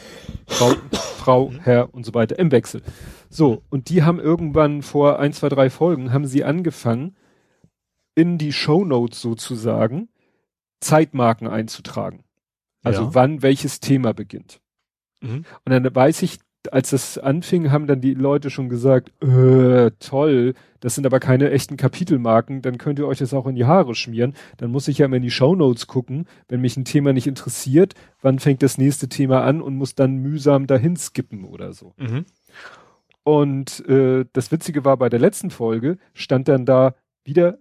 Frau, 0.47 0.73
Frau, 1.17 1.49
mhm. 1.49 1.59
Herr 1.59 1.93
und 1.93 2.05
so 2.05 2.13
weiter 2.13 2.39
im 2.39 2.51
Wechsel. 2.51 2.81
So, 3.29 3.63
und 3.69 3.89
die 3.89 4.03
haben 4.03 4.19
irgendwann 4.19 4.81
vor 4.81 5.19
ein, 5.19 5.33
zwei, 5.33 5.49
drei 5.49 5.69
Folgen, 5.69 6.13
haben 6.13 6.25
sie 6.25 6.43
angefangen, 6.43 7.15
in 8.15 8.37
die 8.37 8.53
Show 8.53 8.83
Notes 8.83 9.21
sozusagen 9.21 10.09
Zeitmarken 10.79 11.47
einzutragen. 11.47 12.23
Also 12.83 13.03
ja. 13.03 13.13
wann 13.13 13.41
welches 13.41 13.79
Thema 13.79 14.13
beginnt. 14.13 14.61
Mhm. 15.21 15.45
Und 15.65 15.71
dann 15.71 15.95
weiß 15.95 16.21
ich, 16.21 16.39
als 16.73 16.91
das 16.91 17.17
anfing, 17.17 17.71
haben 17.71 17.87
dann 17.87 18.01
die 18.01 18.13
Leute 18.13 18.49
schon 18.49 18.69
gesagt, 18.69 19.11
äh, 19.23 19.91
toll, 19.99 20.53
das 20.79 20.95
sind 20.95 21.05
aber 21.05 21.19
keine 21.19 21.51
echten 21.51 21.77
Kapitelmarken, 21.77 22.61
dann 22.61 22.77
könnt 22.77 22.99
ihr 22.99 23.07
euch 23.07 23.17
das 23.17 23.33
auch 23.33 23.47
in 23.47 23.55
die 23.55 23.65
Haare 23.65 23.95
schmieren. 23.95 24.33
Dann 24.57 24.71
muss 24.71 24.87
ich 24.87 24.99
ja 24.99 25.05
immer 25.05 25.17
in 25.17 25.23
die 25.23 25.31
Shownotes 25.31 25.87
gucken, 25.87 26.27
wenn 26.47 26.61
mich 26.61 26.77
ein 26.77 26.85
Thema 26.85 27.13
nicht 27.13 27.27
interessiert, 27.27 27.93
wann 28.21 28.39
fängt 28.39 28.61
das 28.61 28.77
nächste 28.77 29.09
Thema 29.09 29.43
an 29.43 29.61
und 29.61 29.75
muss 29.75 29.95
dann 29.95 30.17
mühsam 30.17 30.67
dahin 30.67 30.95
skippen 30.95 31.45
oder 31.45 31.73
so. 31.73 31.93
Mhm. 31.97 32.25
Und 33.23 33.87
äh, 33.89 34.25
das 34.31 34.51
Witzige 34.51 34.85
war, 34.85 34.97
bei 34.97 35.09
der 35.09 35.19
letzten 35.19 35.49
Folge 35.49 35.97
stand 36.13 36.47
dann 36.47 36.65
da 36.65 36.95
wieder 37.25 37.57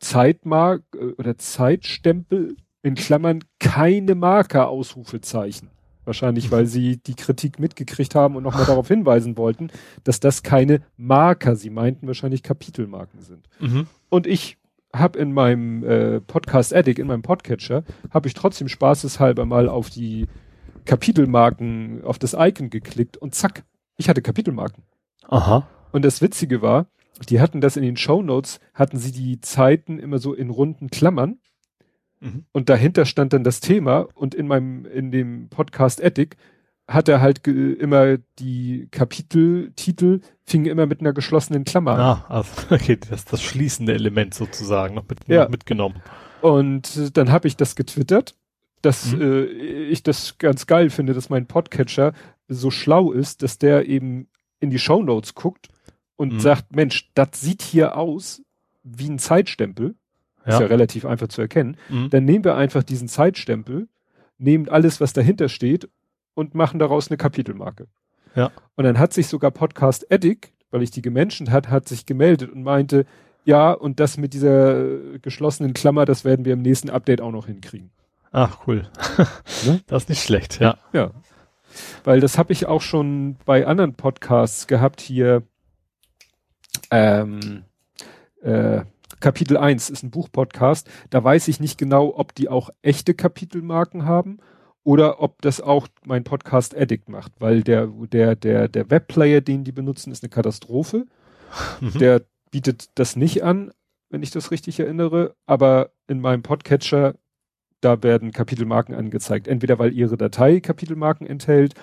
Zeitmark 0.00 0.82
äh, 0.94 1.12
oder 1.12 1.38
Zeitstempel 1.38 2.56
in 2.82 2.94
Klammern 2.94 3.44
keine 3.58 4.14
Marker 4.14 4.68
Ausrufezeichen. 4.68 5.70
Wahrscheinlich, 6.10 6.50
weil 6.50 6.66
sie 6.66 6.96
die 6.96 7.14
Kritik 7.14 7.60
mitgekriegt 7.60 8.16
haben 8.16 8.34
und 8.34 8.42
nochmal 8.42 8.66
darauf 8.66 8.88
hinweisen 8.88 9.36
wollten, 9.36 9.70
dass 10.02 10.18
das 10.18 10.42
keine 10.42 10.80
Marker, 10.96 11.54
sie 11.54 11.70
meinten 11.70 12.08
wahrscheinlich 12.08 12.42
Kapitelmarken 12.42 13.20
sind. 13.20 13.48
Mhm. 13.60 13.86
Und 14.08 14.26
ich 14.26 14.58
habe 14.92 15.20
in 15.20 15.32
meinem 15.32 15.84
äh, 15.84 16.20
Podcast 16.20 16.74
Addict, 16.74 16.98
in 16.98 17.06
meinem 17.06 17.22
Podcatcher, 17.22 17.84
habe 18.12 18.26
ich 18.26 18.34
trotzdem 18.34 18.66
spaßeshalber 18.66 19.46
mal 19.46 19.68
auf 19.68 19.88
die 19.88 20.26
Kapitelmarken, 20.84 22.02
auf 22.02 22.18
das 22.18 22.34
Icon 22.36 22.70
geklickt 22.70 23.16
und 23.16 23.36
zack, 23.36 23.62
ich 23.96 24.08
hatte 24.08 24.20
Kapitelmarken. 24.20 24.82
Aha. 25.28 25.68
Und 25.92 26.04
das 26.04 26.20
Witzige 26.20 26.60
war, 26.60 26.86
die 27.28 27.40
hatten 27.40 27.60
das 27.60 27.76
in 27.76 27.84
den 27.84 27.96
Show 27.96 28.20
Notes, 28.20 28.58
hatten 28.74 28.98
sie 28.98 29.12
die 29.12 29.40
Zeiten 29.40 30.00
immer 30.00 30.18
so 30.18 30.34
in 30.34 30.50
runden 30.50 30.90
Klammern 30.90 31.38
Mhm. 32.20 32.44
Und 32.52 32.68
dahinter 32.68 33.04
stand 33.04 33.32
dann 33.32 33.44
das 33.44 33.60
Thema 33.60 34.06
und 34.14 34.34
in 34.34 34.46
meinem, 34.46 34.84
in 34.84 35.10
dem 35.10 35.48
Podcast 35.48 36.00
Ethik 36.00 36.36
hat 36.86 37.08
er 37.08 37.20
halt 37.20 37.46
immer 37.46 38.18
die 38.38 38.88
Kapiteltitel 38.90 40.20
fingen 40.44 40.66
immer 40.66 40.86
mit 40.86 41.00
einer 41.00 41.12
geschlossenen 41.12 41.64
Klammer 41.64 41.92
an. 41.92 42.00
Ah, 42.00 42.24
also, 42.28 42.50
okay, 42.70 42.98
das 43.08 43.24
das 43.24 43.42
schließende 43.42 43.94
Element 43.94 44.34
sozusagen 44.34 44.94
noch, 44.94 45.08
mit, 45.08 45.20
ja. 45.28 45.44
noch 45.44 45.50
mitgenommen. 45.50 46.02
Und 46.40 47.16
dann 47.16 47.30
habe 47.30 47.46
ich 47.46 47.56
das 47.56 47.76
getwittert, 47.76 48.34
dass 48.82 49.12
mhm. 49.12 49.22
äh, 49.22 49.44
ich 49.44 50.02
das 50.02 50.38
ganz 50.38 50.66
geil 50.66 50.90
finde, 50.90 51.14
dass 51.14 51.30
mein 51.30 51.46
Podcatcher 51.46 52.12
so 52.48 52.70
schlau 52.70 53.12
ist, 53.12 53.42
dass 53.42 53.58
der 53.58 53.86
eben 53.86 54.28
in 54.58 54.70
die 54.70 54.78
Shownotes 54.78 55.34
guckt 55.34 55.68
und 56.16 56.34
mhm. 56.34 56.40
sagt, 56.40 56.74
Mensch, 56.74 57.10
das 57.14 57.28
sieht 57.34 57.62
hier 57.62 57.96
aus 57.96 58.42
wie 58.82 59.08
ein 59.08 59.18
Zeitstempel. 59.18 59.94
Ja. 60.50 60.56
Ist 60.56 60.60
ja 60.60 60.66
relativ 60.66 61.04
einfach 61.04 61.28
zu 61.28 61.40
erkennen. 61.40 61.76
Mhm. 61.88 62.10
Dann 62.10 62.24
nehmen 62.24 62.44
wir 62.44 62.56
einfach 62.56 62.82
diesen 62.82 63.08
Zeitstempel, 63.08 63.88
nehmen 64.38 64.68
alles, 64.68 65.00
was 65.00 65.12
dahinter 65.12 65.48
steht 65.48 65.88
und 66.34 66.54
machen 66.54 66.78
daraus 66.78 67.08
eine 67.08 67.16
Kapitelmarke. 67.16 67.86
Ja. 68.34 68.50
Und 68.76 68.84
dann 68.84 68.98
hat 68.98 69.12
sich 69.12 69.26
sogar 69.26 69.50
Podcast 69.50 70.10
Addict, 70.12 70.52
weil 70.70 70.82
ich 70.82 70.90
die 70.90 71.02
gemenschen 71.02 71.50
hat, 71.50 71.68
hat 71.68 71.88
sich 71.88 72.06
gemeldet 72.06 72.50
und 72.50 72.62
meinte, 72.62 73.06
ja, 73.44 73.72
und 73.72 74.00
das 74.00 74.16
mit 74.16 74.34
dieser 74.34 75.18
geschlossenen 75.22 75.74
Klammer, 75.74 76.04
das 76.04 76.24
werden 76.24 76.44
wir 76.44 76.52
im 76.52 76.62
nächsten 76.62 76.90
Update 76.90 77.20
auch 77.20 77.32
noch 77.32 77.46
hinkriegen. 77.46 77.90
Ach, 78.32 78.58
cool. 78.66 78.88
ne? 79.66 79.80
Das 79.86 80.04
ist 80.04 80.08
nicht 80.08 80.22
schlecht, 80.22 80.60
ja. 80.60 80.76
Ja. 80.92 81.10
Weil 82.04 82.20
das 82.20 82.38
habe 82.38 82.52
ich 82.52 82.66
auch 82.66 82.82
schon 82.82 83.36
bei 83.44 83.66
anderen 83.66 83.94
Podcasts 83.94 84.66
gehabt 84.66 85.00
hier. 85.00 85.42
Ähm, 86.90 87.64
äh, 88.42 88.82
Kapitel 89.20 89.56
1 89.56 89.90
ist 89.90 90.02
ein 90.02 90.10
Buchpodcast. 90.10 90.88
Da 91.10 91.22
weiß 91.22 91.48
ich 91.48 91.60
nicht 91.60 91.78
genau, 91.78 92.14
ob 92.16 92.34
die 92.34 92.48
auch 92.48 92.70
echte 92.82 93.14
Kapitelmarken 93.14 94.04
haben 94.06 94.38
oder 94.82 95.20
ob 95.20 95.42
das 95.42 95.60
auch 95.60 95.88
mein 96.04 96.24
Podcast 96.24 96.76
Addict 96.76 97.08
macht, 97.08 97.32
weil 97.38 97.62
der, 97.62 97.86
der, 97.86 98.34
der, 98.34 98.68
der 98.68 98.90
Webplayer, 98.90 99.40
den 99.40 99.64
die 99.64 99.72
benutzen, 99.72 100.10
ist 100.10 100.22
eine 100.22 100.30
Katastrophe. 100.30 101.06
Mhm. 101.80 101.98
Der 101.98 102.22
bietet 102.50 102.90
das 102.94 103.16
nicht 103.16 103.44
an, 103.44 103.70
wenn 104.08 104.22
ich 104.22 104.30
das 104.30 104.50
richtig 104.50 104.80
erinnere, 104.80 105.36
aber 105.46 105.90
in 106.08 106.20
meinem 106.20 106.42
Podcatcher, 106.42 107.14
da 107.80 108.02
werden 108.02 108.32
Kapitelmarken 108.32 108.94
angezeigt. 108.94 109.48
Entweder 109.48 109.78
weil 109.78 109.92
ihre 109.92 110.16
Datei 110.16 110.60
Kapitelmarken 110.60 111.26
enthält 111.26 111.74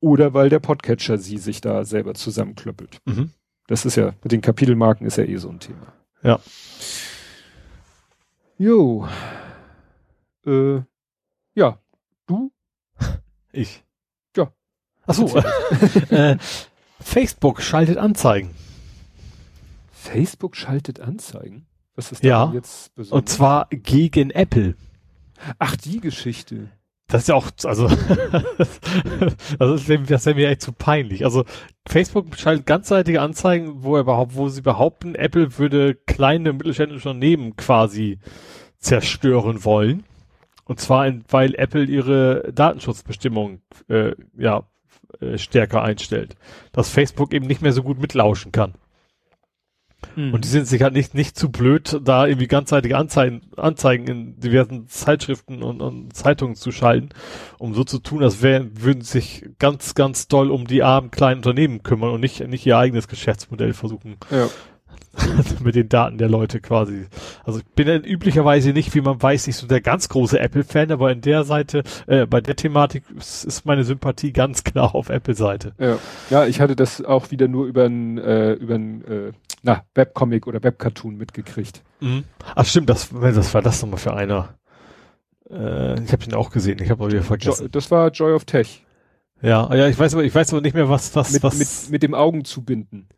oder 0.00 0.34
weil 0.34 0.48
der 0.48 0.60
Podcatcher 0.60 1.18
sie 1.18 1.38
sich 1.38 1.60
da 1.60 1.84
selber 1.84 2.14
zusammenklöppelt. 2.14 2.98
Mhm. 3.06 3.30
Das 3.68 3.86
ist 3.86 3.96
ja, 3.96 4.14
mit 4.22 4.32
den 4.32 4.40
Kapitelmarken 4.40 5.06
ist 5.06 5.16
ja 5.16 5.24
eh 5.24 5.36
so 5.36 5.48
ein 5.48 5.60
Thema. 5.60 5.92
Ja. 6.22 6.40
Jo. 8.58 9.08
Äh, 10.46 10.80
ja. 11.54 11.78
Du? 12.26 12.52
Ich. 13.54 13.84
Ja. 14.34 14.50
Achso. 15.06 15.26
äh, 16.08 16.38
Facebook 17.00 17.60
schaltet 17.60 17.98
Anzeigen. 17.98 18.54
Facebook 19.92 20.56
schaltet 20.56 21.00
Anzeigen? 21.00 21.66
Was 21.94 22.12
ist 22.12 22.24
ja, 22.24 22.50
jetzt 22.54 22.94
besonders? 22.94 23.20
Und 23.20 23.28
zwar 23.28 23.66
gegen 23.68 24.30
Apple. 24.30 24.74
Ach, 25.58 25.76
die 25.76 26.00
Geschichte. 26.00 26.70
Das 27.08 27.22
ist 27.22 27.28
ja 27.28 27.34
auch, 27.34 27.50
also, 27.64 27.88
das 28.58 28.80
ist, 29.88 30.10
das 30.10 30.26
wäre 30.26 30.34
mir 30.34 30.48
echt 30.48 30.62
zu 30.62 30.72
peinlich. 30.72 31.26
Also, 31.26 31.44
Facebook 31.88 32.36
schaltet 32.36 32.66
ganzseitige 32.66 33.20
Anzeigen, 33.20 33.82
wo 33.82 33.96
er 33.96 34.02
überhaupt, 34.02 34.36
wo 34.36 34.48
sie 34.48 34.62
behaupten, 34.62 35.14
Apple 35.14 35.58
würde 35.58 35.94
kleine 35.94 36.52
mittelständische 36.52 37.08
Unternehmen 37.08 37.56
quasi 37.56 38.18
zerstören 38.78 39.64
wollen. 39.64 40.04
Und 40.64 40.80
zwar, 40.80 41.06
in, 41.06 41.24
weil 41.28 41.54
Apple 41.54 41.84
ihre 41.84 42.52
Datenschutzbestimmungen, 42.52 43.62
äh, 43.88 44.12
ja, 44.38 44.64
äh, 45.20 45.38
stärker 45.38 45.82
einstellt. 45.82 46.36
Dass 46.72 46.88
Facebook 46.88 47.34
eben 47.34 47.46
nicht 47.46 47.62
mehr 47.62 47.72
so 47.72 47.82
gut 47.82 48.00
mitlauschen 48.00 48.52
kann. 48.52 48.74
Mhm. 50.16 50.34
Und 50.34 50.44
die 50.44 50.48
sind 50.48 50.66
sich 50.66 50.82
halt 50.82 50.94
nicht, 50.94 51.14
nicht 51.14 51.36
zu 51.36 51.50
blöd, 51.50 52.00
da 52.04 52.26
irgendwie 52.26 52.46
ganzseitige 52.46 52.96
Anzeigen, 52.96 53.42
Anzeigen 53.56 54.06
in 54.06 54.40
diversen 54.40 54.88
Zeitschriften 54.88 55.62
und, 55.62 55.80
und 55.80 56.14
Zeitungen 56.14 56.56
zu 56.56 56.72
schalten, 56.72 57.10
um 57.58 57.74
so 57.74 57.84
zu 57.84 57.98
tun, 57.98 58.22
als 58.22 58.42
wären, 58.42 58.82
würden 58.82 59.02
sich 59.02 59.46
ganz, 59.58 59.94
ganz 59.94 60.28
doll 60.28 60.50
um 60.50 60.66
die 60.66 60.82
armen 60.82 61.10
kleinen 61.10 61.38
Unternehmen 61.38 61.82
kümmern 61.82 62.10
und 62.10 62.20
nicht, 62.20 62.46
nicht 62.46 62.66
ihr 62.66 62.78
eigenes 62.78 63.08
Geschäftsmodell 63.08 63.72
versuchen 63.72 64.16
ja. 64.30 64.48
mit 65.62 65.74
den 65.74 65.88
Daten 65.88 66.18
der 66.18 66.28
Leute 66.28 66.60
quasi. 66.60 67.06
Also 67.44 67.58
ich 67.60 67.66
bin 67.74 67.86
dann 67.86 68.04
üblicherweise 68.04 68.72
nicht, 68.72 68.94
wie 68.94 69.00
man 69.00 69.22
weiß, 69.22 69.46
nicht 69.46 69.56
so 69.56 69.66
der 69.66 69.80
ganz 69.80 70.08
große 70.08 70.38
Apple-Fan, 70.38 70.90
aber 70.90 71.12
in 71.12 71.20
der 71.20 71.44
Seite, 71.44 71.82
äh, 72.06 72.26
bei 72.26 72.40
der 72.40 72.56
Thematik 72.56 73.04
ist, 73.16 73.44
ist 73.44 73.66
meine 73.66 73.84
Sympathie 73.84 74.32
ganz 74.32 74.64
klar 74.64 74.94
auf 74.94 75.10
Apple-Seite. 75.10 75.72
Ja. 75.78 75.98
ja, 76.30 76.46
ich 76.46 76.60
hatte 76.60 76.76
das 76.76 77.04
auch 77.04 77.30
wieder 77.30 77.48
nur 77.48 77.66
über 77.66 77.84
ein, 77.84 78.18
äh, 78.18 78.52
über 78.54 78.74
ein 78.74 79.04
äh, 79.04 79.32
na, 79.62 79.84
Webcomic 79.94 80.46
oder 80.46 80.62
Webcartoon 80.62 81.16
mitgekriegt. 81.16 81.82
Mhm. 82.00 82.24
Ach 82.54 82.66
stimmt, 82.66 82.90
das, 82.90 83.10
das 83.10 83.54
war 83.54 83.62
das 83.62 83.82
nochmal 83.82 83.98
für 83.98 84.14
einer. 84.14 84.54
Äh, 85.50 86.02
ich 86.02 86.12
habe 86.12 86.24
ihn 86.24 86.34
auch 86.34 86.50
gesehen, 86.50 86.80
ich 86.82 86.90
habe 86.90 87.04
auch 87.04 87.08
wieder 87.08 87.22
vergessen. 87.22 87.64
Jo 87.64 87.68
das 87.68 87.90
war 87.90 88.10
Joy 88.10 88.32
of 88.32 88.44
Tech. 88.44 88.84
Ja, 89.40 89.74
ja, 89.74 89.88
ich 89.88 89.98
weiß 89.98 90.14
aber, 90.14 90.24
ich 90.24 90.34
weiß 90.34 90.52
aber 90.52 90.62
nicht 90.62 90.74
mehr, 90.74 90.88
was, 90.88 91.14
was, 91.16 91.32
mit, 91.32 91.42
was. 91.42 91.58
Mit, 91.58 91.90
mit 91.90 92.02
dem 92.02 92.14
Augen 92.14 92.44
zubinden 92.44 93.08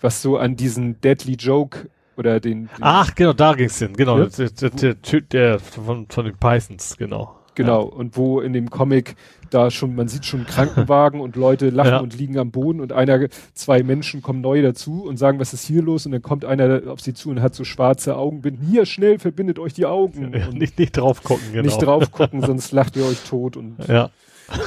was 0.00 0.22
so 0.22 0.36
an 0.36 0.56
diesen 0.56 1.00
Deadly 1.00 1.34
Joke 1.34 1.90
oder 2.16 2.40
den, 2.40 2.66
den 2.66 2.70
Ach, 2.80 3.14
genau, 3.14 3.32
da 3.32 3.54
ging's 3.54 3.78
hin, 3.78 3.94
genau, 3.94 4.18
ja? 4.18 4.26
der, 4.26 4.50
der, 4.50 4.70
der, 4.70 4.94
der, 4.94 5.20
der 5.20 5.58
von, 5.58 6.06
von 6.08 6.24
den 6.24 6.36
Pythons, 6.36 6.96
genau. 6.96 7.38
Genau, 7.54 7.88
ja. 7.88 7.92
und 7.92 8.16
wo 8.16 8.40
in 8.40 8.52
dem 8.52 8.70
Comic 8.70 9.16
da 9.56 9.70
schon, 9.70 9.94
man 9.94 10.08
sieht 10.08 10.26
schon 10.26 10.44
Krankenwagen 10.46 11.20
und 11.20 11.34
Leute 11.34 11.70
lachen 11.70 11.90
ja. 11.90 11.98
und 11.98 12.16
liegen 12.16 12.38
am 12.38 12.50
Boden 12.50 12.80
und 12.80 12.92
einer, 12.92 13.26
zwei 13.54 13.82
Menschen 13.82 14.22
kommen 14.22 14.40
neu 14.40 14.60
dazu 14.62 15.04
und 15.04 15.16
sagen, 15.16 15.40
was 15.40 15.54
ist 15.54 15.66
hier 15.66 15.82
los? 15.82 16.06
Und 16.06 16.12
dann 16.12 16.22
kommt 16.22 16.44
einer 16.44 16.82
auf 16.88 17.00
sie 17.00 17.14
zu 17.14 17.30
und 17.30 17.40
hat 17.40 17.54
so 17.54 17.64
schwarze 17.64 18.16
Augenbinden. 18.16 18.66
Hier, 18.66 18.84
schnell, 18.86 19.18
verbindet 19.18 19.58
euch 19.58 19.72
die 19.72 19.86
Augen. 19.86 20.32
Ja, 20.34 20.48
nicht, 20.50 20.78
nicht 20.78 20.96
drauf 20.96 21.22
gucken, 21.22 21.44
genau. 21.52 21.64
Nicht 21.64 21.82
drauf 21.82 22.12
gucken, 22.12 22.42
sonst 22.42 22.72
lacht 22.72 22.96
ihr 22.96 23.06
euch 23.06 23.20
tot 23.20 23.56
und 23.56 23.76
ja. 23.88 24.10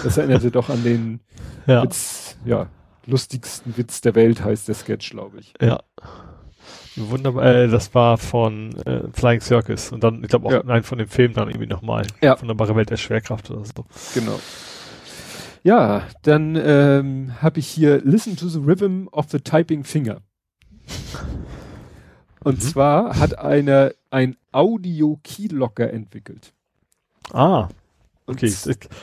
das 0.03 0.17
erinnerte 0.17 0.51
doch 0.51 0.69
an 0.69 0.83
den 0.83 1.19
ja. 1.67 1.83
Witz, 1.83 2.37
ja, 2.45 2.67
lustigsten 3.05 3.77
Witz 3.77 4.01
der 4.01 4.15
Welt 4.15 4.43
heißt 4.43 4.67
der 4.67 4.75
Sketch, 4.75 5.11
glaube 5.11 5.39
ich. 5.39 5.53
Ja. 5.61 5.79
Wunderbar, 6.95 7.45
äh, 7.45 7.67
das 7.67 7.93
war 7.93 8.17
von 8.17 8.75
äh, 8.85 9.01
Flying 9.13 9.39
Circus 9.39 9.91
und 9.91 10.03
dann, 10.03 10.23
ich 10.23 10.29
glaube 10.29 10.47
auch 10.47 10.51
ja. 10.51 10.63
nein, 10.65 10.83
von 10.83 10.97
dem 10.97 11.07
Film 11.07 11.33
dann 11.33 11.47
irgendwie 11.47 11.67
nochmal. 11.67 12.05
Ja. 12.21 12.39
Wunderbare 12.41 12.75
Welt 12.75 12.89
der 12.89 12.97
Schwerkraft 12.97 13.49
oder 13.51 13.63
so. 13.63 13.85
Genau. 14.13 14.39
Ja, 15.63 16.03
dann 16.23 16.55
ähm, 16.55 17.41
habe 17.41 17.59
ich 17.59 17.67
hier 17.67 18.01
Listen 18.03 18.37
to 18.37 18.47
the 18.47 18.59
Rhythm 18.59 19.07
of 19.11 19.29
the 19.29 19.39
Typing 19.39 19.83
Finger. 19.83 20.21
Und 22.43 22.59
mhm. 22.59 22.61
zwar 22.61 23.19
hat 23.19 23.37
einer 23.37 23.91
ein 24.09 24.37
Audio-Keylocker 24.51 25.91
entwickelt. 25.91 26.53
Ah. 27.33 27.67
Okay, 28.25 28.53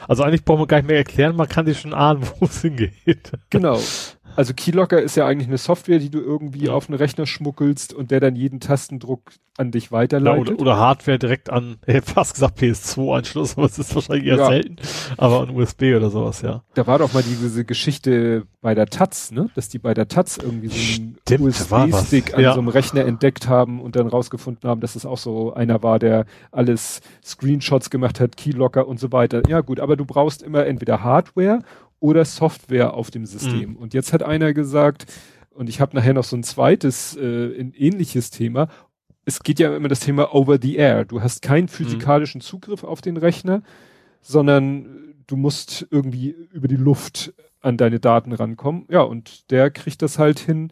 also 0.06 0.22
eigentlich 0.22 0.44
brauchen 0.44 0.60
wir 0.60 0.66
gar 0.68 0.76
nicht 0.76 0.86
mehr 0.86 0.98
erklären, 0.98 1.34
man 1.34 1.48
kann 1.48 1.66
sich 1.66 1.80
schon 1.80 1.92
ahnen, 1.92 2.22
wo 2.38 2.46
es 2.46 2.62
hingeht. 2.62 3.32
Genau. 3.50 3.80
Also 4.36 4.54
Keylocker 4.54 5.00
ist 5.00 5.16
ja 5.16 5.26
eigentlich 5.26 5.48
eine 5.48 5.58
Software, 5.58 5.98
die 5.98 6.10
du 6.10 6.20
irgendwie 6.20 6.66
ja. 6.66 6.72
auf 6.72 6.88
einen 6.88 6.98
Rechner 6.98 7.26
schmuggelst 7.26 7.92
und 7.94 8.10
der 8.10 8.20
dann 8.20 8.36
jeden 8.36 8.60
Tastendruck 8.60 9.32
an 9.58 9.70
dich 9.70 9.90
weiterleitet. 9.90 10.48
Ja, 10.48 10.54
oder, 10.54 10.60
oder, 10.60 10.76
Hardware 10.76 11.18
direkt 11.18 11.50
an, 11.50 11.76
ich 11.86 11.94
hätte 11.94 12.12
fast 12.12 12.34
gesagt 12.34 12.60
PS2-Anschluss, 12.60 13.56
aber 13.56 13.66
es 13.66 13.78
ist 13.78 13.94
wahrscheinlich 13.94 14.26
eher 14.26 14.36
ja. 14.36 14.46
selten, 14.48 14.76
aber 15.16 15.40
an 15.40 15.50
USB 15.50 15.94
oder 15.96 16.10
sowas, 16.10 16.42
ja. 16.42 16.62
Da 16.74 16.86
war 16.86 16.98
doch 16.98 17.12
mal 17.12 17.22
diese 17.22 17.64
Geschichte 17.64 18.46
bei 18.60 18.74
der 18.74 18.86
Taz, 18.86 19.30
ne? 19.30 19.48
Dass 19.54 19.68
die 19.68 19.78
bei 19.78 19.94
der 19.94 20.08
Taz 20.08 20.38
irgendwie 20.38 20.68
so 20.68 21.34
einen 21.34 21.42
USB-Stick 21.42 22.34
an 22.34 22.44
so 22.44 22.50
einem 22.50 22.68
Rechner 22.68 23.04
entdeckt 23.04 23.48
haben 23.48 23.80
und 23.80 23.96
dann 23.96 24.08
rausgefunden 24.08 24.68
haben, 24.68 24.80
dass 24.80 24.96
es 24.96 25.06
auch 25.06 25.18
so 25.18 25.54
einer 25.54 25.82
war, 25.82 25.98
der 25.98 26.26
alles 26.52 27.00
Screenshots 27.24 27.90
gemacht 27.90 28.20
hat, 28.20 28.36
Keylocker 28.36 28.86
und 28.86 29.00
so 29.00 29.12
weiter. 29.12 29.42
Ja 29.48 29.60
gut, 29.60 29.80
aber 29.80 29.96
du 29.96 30.04
brauchst 30.04 30.42
immer 30.42 30.66
entweder 30.66 31.02
Hardware 31.02 31.60
oder 32.00 32.24
Software 32.24 32.94
auf 32.94 33.10
dem 33.10 33.26
System. 33.26 33.70
Mhm. 33.70 33.76
Und 33.76 33.94
jetzt 33.94 34.12
hat 34.12 34.22
einer 34.22 34.52
gesagt, 34.52 35.06
und 35.50 35.68
ich 35.68 35.80
habe 35.80 35.96
nachher 35.96 36.14
noch 36.14 36.24
so 36.24 36.36
ein 36.36 36.42
zweites, 36.42 37.16
äh, 37.16 37.60
ein 37.60 37.72
ähnliches 37.72 38.30
Thema. 38.30 38.68
Es 39.24 39.42
geht 39.42 39.58
ja 39.58 39.74
immer 39.74 39.88
das 39.88 40.00
Thema 40.00 40.34
over 40.34 40.58
the 40.60 40.76
air. 40.76 41.04
Du 41.04 41.22
hast 41.22 41.42
keinen 41.42 41.64
mhm. 41.64 41.68
physikalischen 41.68 42.40
Zugriff 42.40 42.84
auf 42.84 43.00
den 43.00 43.16
Rechner, 43.16 43.62
sondern 44.20 45.14
du 45.26 45.36
musst 45.36 45.86
irgendwie 45.90 46.30
über 46.52 46.68
die 46.68 46.76
Luft 46.76 47.32
an 47.60 47.76
deine 47.76 47.98
Daten 47.98 48.32
rankommen. 48.32 48.86
Ja, 48.90 49.00
und 49.00 49.50
der 49.50 49.70
kriegt 49.70 50.02
das 50.02 50.18
halt 50.18 50.38
hin. 50.38 50.70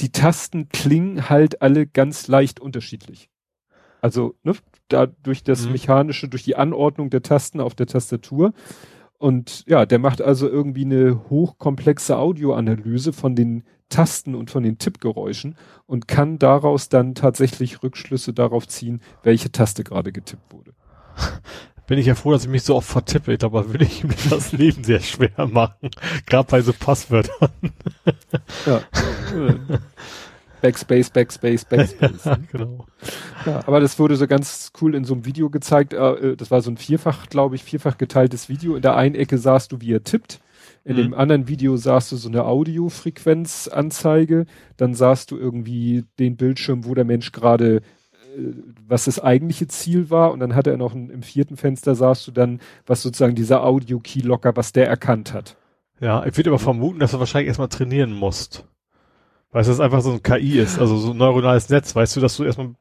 Die 0.00 0.12
Tasten 0.12 0.68
klingen 0.68 1.30
halt 1.30 1.62
alle 1.62 1.86
ganz 1.86 2.26
leicht 2.28 2.60
unterschiedlich. 2.60 3.30
Also, 4.02 4.34
ne, 4.42 4.52
da 4.88 5.06
durch 5.06 5.42
das 5.42 5.66
mhm. 5.66 5.72
mechanische, 5.72 6.28
durch 6.28 6.42
die 6.42 6.56
Anordnung 6.56 7.08
der 7.08 7.22
Tasten 7.22 7.60
auf 7.60 7.74
der 7.74 7.86
Tastatur 7.86 8.52
und 9.18 9.64
ja, 9.66 9.86
der 9.86 9.98
macht 9.98 10.20
also 10.20 10.48
irgendwie 10.48 10.84
eine 10.84 11.28
hochkomplexe 11.30 12.16
Audioanalyse 12.16 13.12
von 13.12 13.34
den 13.34 13.64
Tasten 13.88 14.34
und 14.34 14.50
von 14.50 14.62
den 14.62 14.78
Tippgeräuschen 14.78 15.56
und 15.86 16.08
kann 16.08 16.38
daraus 16.38 16.88
dann 16.88 17.14
tatsächlich 17.14 17.82
Rückschlüsse 17.82 18.32
darauf 18.32 18.66
ziehen, 18.66 19.00
welche 19.22 19.52
Taste 19.52 19.84
gerade 19.84 20.12
getippt 20.12 20.52
wurde. 20.52 20.72
Bin 21.86 21.98
ich 22.00 22.06
ja 22.06 22.16
froh, 22.16 22.32
dass 22.32 22.42
ich 22.44 22.50
mich 22.50 22.64
so 22.64 22.74
oft 22.74 22.88
vertippe. 22.88 23.32
Ich 23.32 23.38
glaube, 23.38 23.70
würde 23.70 23.84
ich 23.84 24.02
mir 24.02 24.16
das 24.28 24.50
Leben 24.50 24.82
sehr 24.82 24.98
schwer 24.98 25.46
machen. 25.46 25.90
Gerade 26.26 26.48
bei 26.50 26.60
so 26.60 26.72
Passwörtern. 26.72 27.50
ja. 28.66 28.80
Backspace, 30.60 31.10
Backspace, 31.10 31.64
Backspace. 31.64 32.20
ja, 32.24 32.38
genau. 32.50 32.86
Ja, 33.44 33.62
aber 33.66 33.80
das 33.80 33.98
wurde 33.98 34.16
so 34.16 34.26
ganz 34.26 34.72
cool 34.80 34.94
in 34.94 35.04
so 35.04 35.14
einem 35.14 35.24
Video 35.24 35.50
gezeigt. 35.50 35.92
Äh, 35.92 36.36
das 36.36 36.50
war 36.50 36.60
so 36.60 36.70
ein 36.70 36.76
vierfach, 36.76 37.28
glaube 37.28 37.56
ich, 37.56 37.64
vierfach 37.64 37.98
geteiltes 37.98 38.48
Video. 38.48 38.76
In 38.76 38.82
der 38.82 38.96
einen 38.96 39.14
Ecke 39.14 39.38
sahst 39.38 39.72
du, 39.72 39.80
wie 39.80 39.92
er 39.92 40.04
tippt. 40.04 40.40
In 40.84 40.94
mhm. 40.94 41.02
dem 41.02 41.14
anderen 41.14 41.48
Video 41.48 41.76
sahst 41.76 42.12
du 42.12 42.16
so 42.16 42.28
eine 42.28 42.44
Audiofrequenzanzeige, 42.44 44.46
dann 44.76 44.94
sahst 44.94 45.32
du 45.32 45.36
irgendwie 45.36 46.04
den 46.18 46.36
Bildschirm, 46.36 46.84
wo 46.84 46.94
der 46.94 47.04
Mensch 47.04 47.32
gerade 47.32 47.76
äh, 47.76 47.80
was 48.86 49.06
das 49.06 49.18
eigentliche 49.18 49.66
Ziel 49.66 50.10
war 50.10 50.32
und 50.32 50.40
dann 50.40 50.54
hatte 50.54 50.70
er 50.70 50.76
noch 50.76 50.94
ein, 50.94 51.10
im 51.10 51.22
vierten 51.22 51.56
Fenster 51.56 51.96
sahst 51.96 52.26
du 52.28 52.30
dann, 52.30 52.60
was 52.86 53.02
sozusagen 53.02 53.34
dieser 53.34 53.64
Audio-Key-Locker, 53.64 54.56
was 54.56 54.72
der 54.72 54.86
erkannt 54.86 55.32
hat. 55.32 55.56
Ja, 56.00 56.24
ich 56.24 56.36
würde 56.36 56.50
aber 56.50 56.58
vermuten, 56.58 57.00
dass 57.00 57.12
du 57.12 57.18
wahrscheinlich 57.18 57.48
erstmal 57.48 57.68
trainieren 57.68 58.12
musst. 58.12 58.64
Weil 59.52 59.62
es 59.62 59.80
einfach 59.80 60.02
so 60.02 60.12
ein 60.12 60.22
KI 60.22 60.58
ist, 60.58 60.78
also 60.78 60.96
so 60.96 61.12
ein 61.12 61.16
neuronales 61.16 61.68
Netz, 61.68 61.94
weißt 61.94 62.16
du, 62.16 62.20
dass 62.20 62.36
du 62.36 62.44
erstmal 62.44 62.74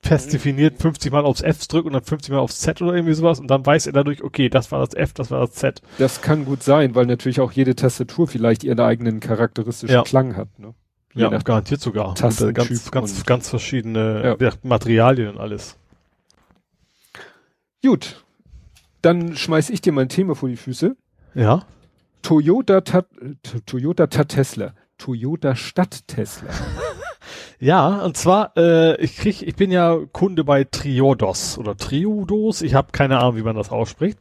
fest 0.00 0.32
definiert 0.32 0.80
50 0.80 1.12
Mal 1.12 1.24
aufs 1.24 1.40
F 1.40 1.66
drückt 1.66 1.86
und 1.86 1.92
dann 1.92 2.04
50 2.04 2.32
Mal 2.32 2.38
aufs 2.38 2.60
Z 2.60 2.80
oder 2.82 2.94
irgendwie 2.94 3.14
sowas 3.14 3.40
und 3.40 3.48
dann 3.48 3.64
weiß 3.64 3.86
er 3.86 3.92
dadurch, 3.92 4.22
okay, 4.22 4.48
das 4.48 4.70
war 4.70 4.84
das 4.84 4.94
F, 4.94 5.12
das 5.12 5.30
war 5.30 5.40
das 5.40 5.52
Z. 5.52 5.82
Das 5.98 6.20
kann 6.22 6.44
gut 6.44 6.62
sein, 6.62 6.94
weil 6.94 7.06
natürlich 7.06 7.40
auch 7.40 7.52
jede 7.52 7.74
Tastatur 7.74 8.28
vielleicht 8.28 8.64
ihren 8.64 8.80
eigenen 8.80 9.20
charakteristischen 9.20 9.94
ja. 9.94 10.02
Klang 10.02 10.36
hat. 10.36 10.58
Ne? 10.58 10.74
Je 11.14 11.22
ja, 11.22 11.30
garantiert 11.38 11.80
sogar. 11.80 12.14
Tastentyp 12.14 12.54
ganz, 12.54 12.90
ganz, 12.90 13.26
ganz 13.26 13.48
verschiedene 13.48 14.36
ja. 14.40 14.52
Materialien 14.62 15.30
und 15.30 15.38
alles. 15.38 15.76
Gut, 17.82 18.24
dann 19.02 19.36
schmeiß 19.36 19.70
ich 19.70 19.80
dir 19.80 19.92
mein 19.92 20.08
Thema 20.08 20.34
vor 20.34 20.48
die 20.48 20.56
Füße. 20.56 20.96
Ja. 21.34 21.64
Toyota, 22.22 22.80
Ta 22.80 23.04
Toyota 23.66 24.08
Ta 24.08 24.24
Tesla. 24.24 24.74
Toyota 24.98 25.56
Stadt 25.56 26.06
Tesla. 26.06 26.50
Ja, 27.60 28.04
und 28.04 28.16
zwar, 28.16 28.56
äh, 28.56 29.00
ich 29.02 29.16
krieg, 29.16 29.42
ich 29.42 29.56
bin 29.56 29.72
ja 29.72 29.98
Kunde 30.12 30.44
bei 30.44 30.62
Triodos 30.62 31.58
oder 31.58 31.76
Triodos, 31.76 32.62
ich 32.62 32.74
habe 32.74 32.92
keine 32.92 33.18
Ahnung, 33.18 33.36
wie 33.36 33.42
man 33.42 33.56
das 33.56 33.70
ausspricht. 33.70 34.18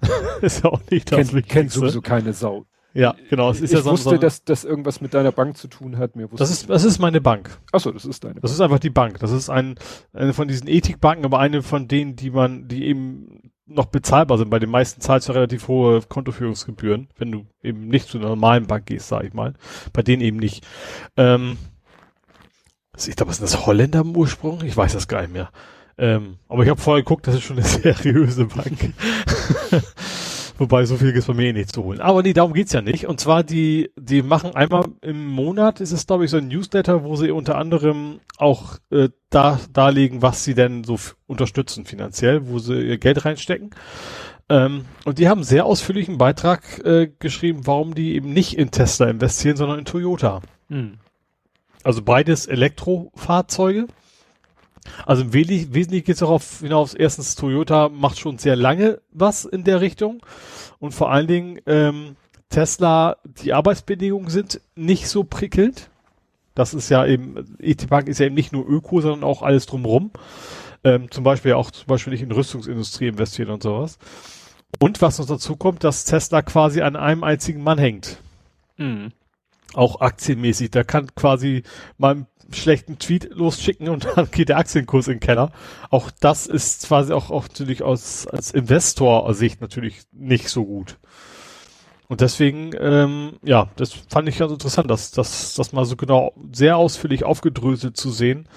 ist 0.42 0.64
ja 0.64 0.70
auch 0.70 0.80
nicht 0.88 1.10
das 1.10 1.30
Kennt, 1.30 1.48
kennt 1.48 1.72
sowieso 1.72 2.00
keine 2.00 2.32
Sau. 2.32 2.64
Ja, 2.94 3.14
genau. 3.30 3.50
Es 3.50 3.60
ist 3.60 3.72
ich 3.72 3.78
ja 3.78 3.84
wusste, 3.84 4.10
so 4.10 4.16
dass 4.16 4.44
das 4.44 4.64
irgendwas 4.64 5.00
mit 5.00 5.14
deiner 5.14 5.32
Bank 5.32 5.56
zu 5.56 5.66
tun 5.68 5.96
hat. 5.96 6.14
Mir 6.14 6.28
das 6.36 6.50
ist, 6.50 6.68
das 6.68 6.84
ist 6.84 6.98
meine 6.98 7.20
Bank. 7.20 7.58
Achso, 7.72 7.90
das 7.90 8.04
ist 8.04 8.22
deine. 8.22 8.34
Bank. 8.34 8.42
Das 8.42 8.52
ist 8.52 8.60
einfach 8.60 8.78
die 8.78 8.90
Bank. 8.90 9.18
Das 9.20 9.30
ist 9.30 9.48
ein, 9.48 9.76
eine 10.12 10.34
von 10.34 10.46
diesen 10.46 10.68
Ethikbanken, 10.68 11.24
aber 11.24 11.38
eine 11.38 11.62
von 11.62 11.88
denen, 11.88 12.16
die 12.16 12.30
man, 12.30 12.68
die 12.68 12.86
eben 12.86 13.51
noch 13.74 13.86
bezahlbar 13.86 14.38
sind. 14.38 14.50
Bei 14.50 14.58
den 14.58 14.70
meisten 14.70 15.00
zahlst 15.00 15.28
du 15.28 15.32
relativ 15.32 15.68
hohe 15.68 16.02
Kontoführungsgebühren, 16.02 17.08
wenn 17.16 17.32
du 17.32 17.46
eben 17.62 17.88
nicht 17.88 18.08
zu 18.08 18.18
einer 18.18 18.28
normalen 18.28 18.66
Bank 18.66 18.86
gehst, 18.86 19.08
sag 19.08 19.24
ich 19.24 19.34
mal. 19.34 19.54
Bei 19.92 20.02
denen 20.02 20.22
eben 20.22 20.38
nicht. 20.38 20.66
Ähm, 21.16 21.58
ich 22.96 23.16
glaube, 23.16 23.32
ist 23.32 23.42
das 23.42 23.66
Holländer 23.66 24.00
im 24.00 24.16
Ursprung? 24.16 24.62
Ich 24.64 24.76
weiß 24.76 24.92
das 24.92 25.08
gar 25.08 25.22
nicht 25.22 25.32
mehr. 25.32 25.50
Ähm, 25.98 26.36
aber 26.48 26.62
ich 26.62 26.70
habe 26.70 26.80
vorher 26.80 27.02
geguckt, 27.02 27.26
das 27.26 27.36
ist 27.36 27.42
schon 27.42 27.58
eine 27.58 27.66
seriöse 27.94 28.46
Bank. 28.46 28.94
Wobei 30.62 30.84
so 30.84 30.96
viel 30.96 31.10
ist 31.10 31.26
bei 31.26 31.34
mir 31.34 31.48
eh 31.48 31.52
nicht 31.52 31.72
zu 31.72 31.82
holen. 31.82 32.00
Aber 32.00 32.22
nee, 32.22 32.32
darum 32.32 32.52
geht's 32.52 32.72
ja 32.72 32.82
nicht. 32.82 33.08
Und 33.08 33.18
zwar 33.18 33.42
die, 33.42 33.90
die 33.98 34.22
machen 34.22 34.54
einmal 34.54 34.84
im 35.00 35.26
Monat, 35.26 35.80
ist 35.80 35.90
es 35.90 36.06
glaube 36.06 36.24
ich 36.24 36.30
so 36.30 36.36
ein 36.36 36.46
Newsletter, 36.46 37.02
wo 37.02 37.16
sie 37.16 37.32
unter 37.32 37.58
anderem 37.58 38.20
auch 38.36 38.76
äh, 38.90 39.08
da 39.28 39.58
darlegen, 39.72 40.22
was 40.22 40.44
sie 40.44 40.54
denn 40.54 40.84
so 40.84 41.00
unterstützen 41.26 41.84
finanziell, 41.84 42.46
wo 42.46 42.60
sie 42.60 42.80
ihr 42.80 42.98
Geld 42.98 43.24
reinstecken. 43.24 43.70
Ähm, 44.48 44.84
und 45.04 45.18
die 45.18 45.28
haben 45.28 45.42
sehr 45.42 45.66
ausführlichen 45.66 46.16
Beitrag 46.16 46.78
äh, 46.84 47.10
geschrieben, 47.18 47.62
warum 47.66 47.96
die 47.96 48.14
eben 48.14 48.32
nicht 48.32 48.56
in 48.56 48.70
Tesla 48.70 49.10
investieren, 49.10 49.56
sondern 49.56 49.80
in 49.80 49.84
Toyota. 49.84 50.42
Hm. 50.68 50.98
Also 51.82 52.02
beides 52.02 52.46
Elektrofahrzeuge. 52.46 53.88
Also 55.06 55.22
im 55.22 55.32
Wesentlichen 55.32 56.04
geht 56.04 56.08
es 56.08 56.18
darauf 56.18 56.60
hinaus, 56.60 56.94
erstens, 56.94 57.34
Toyota 57.34 57.88
macht 57.88 58.18
schon 58.18 58.38
sehr 58.38 58.56
lange 58.56 59.00
was 59.12 59.44
in 59.44 59.64
der 59.64 59.80
Richtung 59.80 60.24
und 60.78 60.92
vor 60.92 61.10
allen 61.10 61.26
Dingen 61.26 61.60
ähm, 61.66 62.16
Tesla, 62.48 63.16
die 63.24 63.52
Arbeitsbedingungen 63.52 64.28
sind 64.28 64.60
nicht 64.74 65.08
so 65.08 65.24
prickelnd. 65.24 65.90
Das 66.54 66.74
ist 66.74 66.90
ja 66.90 67.06
eben, 67.06 67.56
ET-Bank 67.58 68.08
ist 68.08 68.18
ja 68.18 68.26
eben 68.26 68.34
nicht 68.34 68.52
nur 68.52 68.68
Öko, 68.68 69.00
sondern 69.00 69.24
auch 69.24 69.42
alles 69.42 69.64
drumrum. 69.66 70.10
Ähm, 70.84 71.10
zum 71.10 71.24
Beispiel 71.24 71.54
auch 71.54 71.70
zum 71.70 71.86
Beispiel 71.86 72.12
nicht 72.12 72.22
in 72.22 72.32
Rüstungsindustrie 72.32 73.08
investieren 73.08 73.50
und 73.50 73.62
sowas. 73.62 73.98
Und 74.78 75.00
was 75.00 75.18
noch 75.18 75.26
dazu 75.26 75.56
kommt, 75.56 75.82
dass 75.84 76.04
Tesla 76.04 76.42
quasi 76.42 76.82
an 76.82 76.96
einem 76.96 77.24
einzigen 77.24 77.62
Mann 77.62 77.78
hängt. 77.78 78.18
Mhm 78.76 79.12
auch 79.74 80.00
aktienmäßig. 80.00 80.70
Der 80.70 80.84
kann 80.84 81.14
quasi 81.14 81.62
mal 81.98 82.12
einen 82.12 82.26
schlechten 82.54 82.98
Tweet 82.98 83.30
losschicken 83.32 83.88
und 83.88 84.06
dann 84.16 84.30
geht 84.30 84.48
der 84.48 84.58
Aktienkurs 84.58 85.08
in 85.08 85.14
den 85.14 85.20
Keller. 85.20 85.52
Auch 85.90 86.10
das 86.20 86.46
ist 86.46 86.86
quasi 86.86 87.12
auch, 87.12 87.30
auch 87.30 87.48
natürlich 87.48 87.82
aus 87.82 88.26
als 88.26 88.50
Investor-Sicht 88.50 89.60
natürlich 89.60 90.02
nicht 90.12 90.48
so 90.48 90.64
gut. 90.64 90.98
Und 92.08 92.20
deswegen, 92.20 92.72
ähm, 92.78 93.38
ja, 93.42 93.70
das 93.76 93.92
fand 93.92 94.28
ich 94.28 94.38
ganz 94.38 94.52
interessant, 94.52 94.90
dass 94.90 95.12
das 95.12 95.54
das 95.54 95.72
mal 95.72 95.86
so 95.86 95.96
genau 95.96 96.34
sehr 96.52 96.76
ausführlich 96.76 97.24
aufgedröselt 97.24 97.96
zu 97.96 98.10
sehen, 98.10 98.48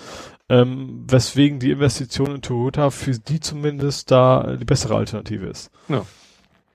ähm, 0.50 1.06
weswegen 1.08 1.60
die 1.60 1.72
Investition 1.72 2.36
in 2.36 2.42
Toyota 2.42 2.90
für 2.90 3.12
die 3.12 3.40
zumindest 3.40 4.12
da 4.12 4.58
die 4.58 4.66
bessere 4.66 4.96
Alternative 4.96 5.46
ist. 5.46 5.72
Ja. 5.88 6.06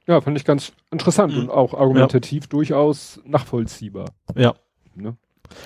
Ja, 0.06 0.20
fand 0.20 0.36
ich 0.38 0.44
ganz 0.44 0.72
interessant 0.90 1.34
mhm. 1.34 1.40
und 1.40 1.51
auch 1.51 1.74
argumentativ 1.74 2.44
ja. 2.44 2.48
durchaus 2.48 3.20
nachvollziehbar. 3.24 4.06
Ja. 4.34 4.55
Ne? 4.94 5.16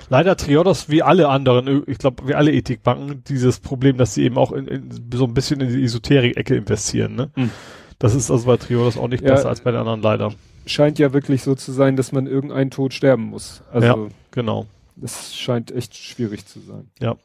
Leider 0.09 0.37
Triodos 0.37 0.89
wie 0.89 1.03
alle 1.03 1.29
anderen, 1.29 1.83
ich 1.87 1.99
glaube, 1.99 2.29
wie 2.29 2.35
alle 2.35 2.53
Ethikbanken, 2.53 3.23
dieses 3.25 3.61
Problem, 3.61 3.97
dass 3.97 4.15
sie 4.15 4.25
eben 4.25 4.37
auch 4.37 4.53
in, 4.53 4.67
in, 4.67 4.91
so 5.13 5.25
ein 5.25 5.35
bisschen 5.35 5.61
in 5.61 5.69
die 5.69 5.85
Esoterik-Ecke 5.85 6.57
investieren. 6.57 7.15
Ne? 7.15 7.31
Mhm. 7.37 7.51
Das 7.99 8.15
ist 8.15 8.31
also 8.31 8.47
bei 8.47 8.57
Triodos 8.57 8.97
auch 8.97 9.09
nicht 9.09 9.23
ja, 9.23 9.31
besser 9.31 9.49
als 9.49 9.61
bei 9.61 9.71
den 9.71 9.81
anderen 9.81 10.03
leider. 10.03 10.33
Scheint 10.67 10.99
ja 10.99 11.13
wirklich 11.13 11.43
so 11.43 11.55
zu 11.55 11.73
sein, 11.73 11.97
dass 11.97 12.13
man 12.13 12.27
irgendeinen 12.27 12.71
Tod 12.71 12.95
sterben 12.95 13.25
muss. 13.25 13.63
Also, 13.73 13.87
ja, 13.87 13.97
genau. 14.31 14.67
Das 14.97 15.35
scheint 15.35 15.71
echt 15.71 15.97
schwierig 15.97 16.47
zu 16.47 16.61
sein. 16.61 16.91
Ja. 17.01 17.17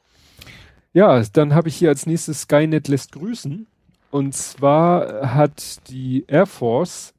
Ja, 0.92 1.22
dann 1.34 1.54
habe 1.54 1.70
ich 1.70 1.76
hier 1.76 1.90
als 1.90 2.06
nächstes 2.06 2.42
Skynet 2.42 2.88
lässt 2.88 3.12
grüßen. 3.12 3.68
Und 4.12 4.36
zwar 4.36 5.36
hat 5.36 5.88
die 5.90 6.26
Air 6.28 6.48
Force 6.48 7.14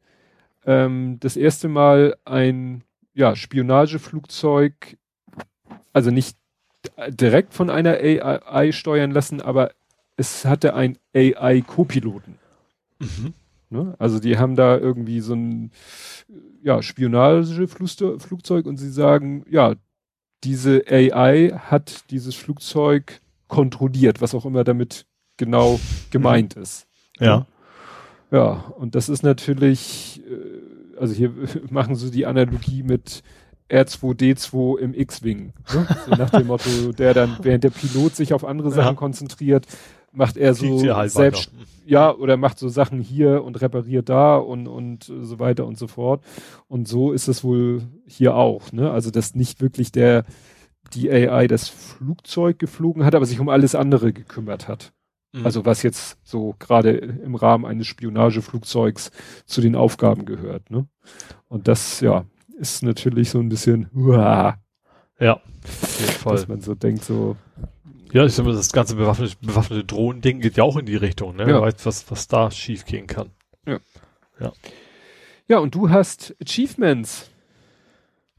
ähm, 0.67 1.19
das 1.21 1.37
erste 1.37 1.69
Mal 1.69 2.17
ein 2.25 2.83
ja, 3.15 3.37
Spionageflugzeug, 3.37 4.97
also 5.93 6.11
nicht 6.11 6.37
direkt 7.09 7.55
von 7.55 7.71
einer 7.71 7.99
AI 7.99 8.73
steuern 8.73 9.11
lassen, 9.11 9.41
aber 9.41 9.73
es 10.17 10.45
hatte 10.45 10.75
ein 10.75 10.99
AI-Copiloten. 11.15 12.37
Mhm. 12.99 13.35
Ne? 13.71 13.95
Also 13.99 14.19
die 14.19 14.39
haben 14.39 14.57
da 14.57 14.77
irgendwie 14.77 15.21
so 15.21 15.35
ein 15.35 15.71
ja, 16.63 16.83
Spionageflugzeug 16.83 18.67
und 18.67 18.77
sie 18.77 18.91
sagen, 18.91 19.45
ja, 19.49 19.75
diese 20.45 20.83
AI 20.89 21.51
hat 21.57 22.11
dieses 22.11 22.35
Flugzeug 22.35 23.21
kontrolliert, 23.49 24.21
was 24.21 24.35
auch 24.35 24.45
immer 24.45 24.65
damit 24.65 25.07
genau 25.37 25.81
gemeint 26.11 26.57
mhm. 26.57 26.63
ist. 26.63 26.87
Ja. 27.19 27.47
Ja, 28.31 28.73
und 28.77 28.95
das 28.95 29.09
ist 29.09 29.23
natürlich, 29.23 30.23
äh, 30.29 30.99
also 30.99 31.15
hier 31.15 31.33
machen 31.71 31.95
sie 31.97 32.11
die 32.11 32.27
Analogie 32.27 32.83
mit 32.83 33.23
R2D2 33.71 34.79
im 34.79 34.95
X-Wing. 34.95 35.53
Ne? 35.75 35.87
So 36.07 36.11
nach 36.13 36.31
dem 36.31 36.47
Motto, 36.47 36.93
der 36.93 37.15
dann, 37.15 37.39
während 37.43 37.65
der 37.65 37.71
Pilot 37.71 38.17
sich 38.17 38.35
auf 38.35 38.45
andere 38.45 38.71
Sachen 38.71 38.95
ja. 38.95 38.99
konzentriert, 38.99 39.67
macht 40.13 40.37
er 40.37 40.55
so 40.55 40.83
halt 40.95 41.13
selbst, 41.13 41.53
weiter. 41.53 41.67
ja, 41.87 42.15
oder 42.15 42.37
macht 42.37 42.59
so 42.59 42.69
Sachen 42.69 43.01
hier 43.01 43.45
und 43.45 43.61
repariert 43.61 44.09
da 44.09 44.37
und, 44.37 44.67
und 44.67 45.05
so 45.05 45.39
weiter 45.39 45.67
und 45.67 45.79
so 45.79 45.87
fort. 45.87 46.25
Und 46.67 46.89
so 46.89 47.13
ist 47.13 47.29
es 47.29 47.45
wohl 47.45 47.83
hier 48.07 48.35
auch, 48.35 48.73
ne? 48.73 48.91
Also, 48.91 49.11
dass 49.11 49.35
nicht 49.35 49.61
wirklich 49.61 49.93
der, 49.93 50.25
die 50.93 51.11
AI 51.11 51.47
das 51.47 51.69
Flugzeug 51.69 52.59
geflogen 52.59 53.05
hat, 53.05 53.15
aber 53.15 53.27
sich 53.27 53.39
um 53.41 53.49
alles 53.49 53.75
andere 53.75 54.13
gekümmert 54.13 54.67
hat. 54.67 54.93
Mhm. 55.33 55.45
Also 55.47 55.65
was 55.65 55.83
jetzt 55.83 56.19
so 56.25 56.55
gerade 56.59 56.91
im 56.91 57.35
Rahmen 57.35 57.65
eines 57.65 57.87
Spionageflugzeugs 57.87 59.11
zu 59.47 59.61
den 59.61 59.77
Aufgaben 59.77 60.25
gehört. 60.25 60.71
Ne? 60.71 60.89
Und 61.49 61.69
das, 61.69 62.01
ja, 62.01 62.25
ist 62.61 62.83
natürlich 62.83 63.31
so 63.31 63.39
ein 63.41 63.49
bisschen, 63.49 63.89
uah, 63.95 64.59
ja, 65.19 65.41
voll. 66.23 66.37
dass 66.37 66.49
man 66.49 66.61
so 66.61 66.75
denkt, 66.75 67.05
so. 67.05 67.37
Ja, 68.13 68.25
ich 68.25 68.37
mal, 68.39 68.53
das 68.53 68.73
ganze 68.73 68.97
bewaffnete, 68.97 69.37
bewaffnete 69.41 69.85
Drohnen-Ding 69.85 70.41
geht 70.41 70.57
ja 70.57 70.65
auch 70.65 70.77
in 70.77 70.87
die 70.87 70.97
Richtung, 70.97 71.37
ne? 71.37 71.43
Ja. 71.43 71.49
Wer 71.49 71.63
weiß, 71.63 71.87
was, 71.87 72.11
was 72.11 72.29
da 72.29 72.51
schief 72.51 72.85
gehen 72.85 73.07
kann. 73.07 73.31
Ja. 73.67 73.79
Ja. 74.41 74.53
Ja, 75.47 75.59
und 75.59 75.75
du 75.75 75.91
hast 75.91 76.35
Achievements. 76.41 77.31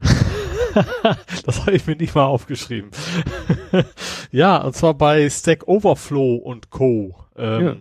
das 1.44 1.60
habe 1.60 1.72
ich 1.72 1.86
mir 1.86 1.96
nicht 1.96 2.14
mal 2.14 2.26
aufgeschrieben. 2.26 2.90
ja, 4.30 4.62
und 4.62 4.74
zwar 4.74 4.94
bei 4.94 5.28
Stack 5.30 5.66
Overflow 5.66 6.36
und 6.36 6.70
Co. 6.70 7.16
Ähm, 7.36 7.64
ja. 7.64 7.76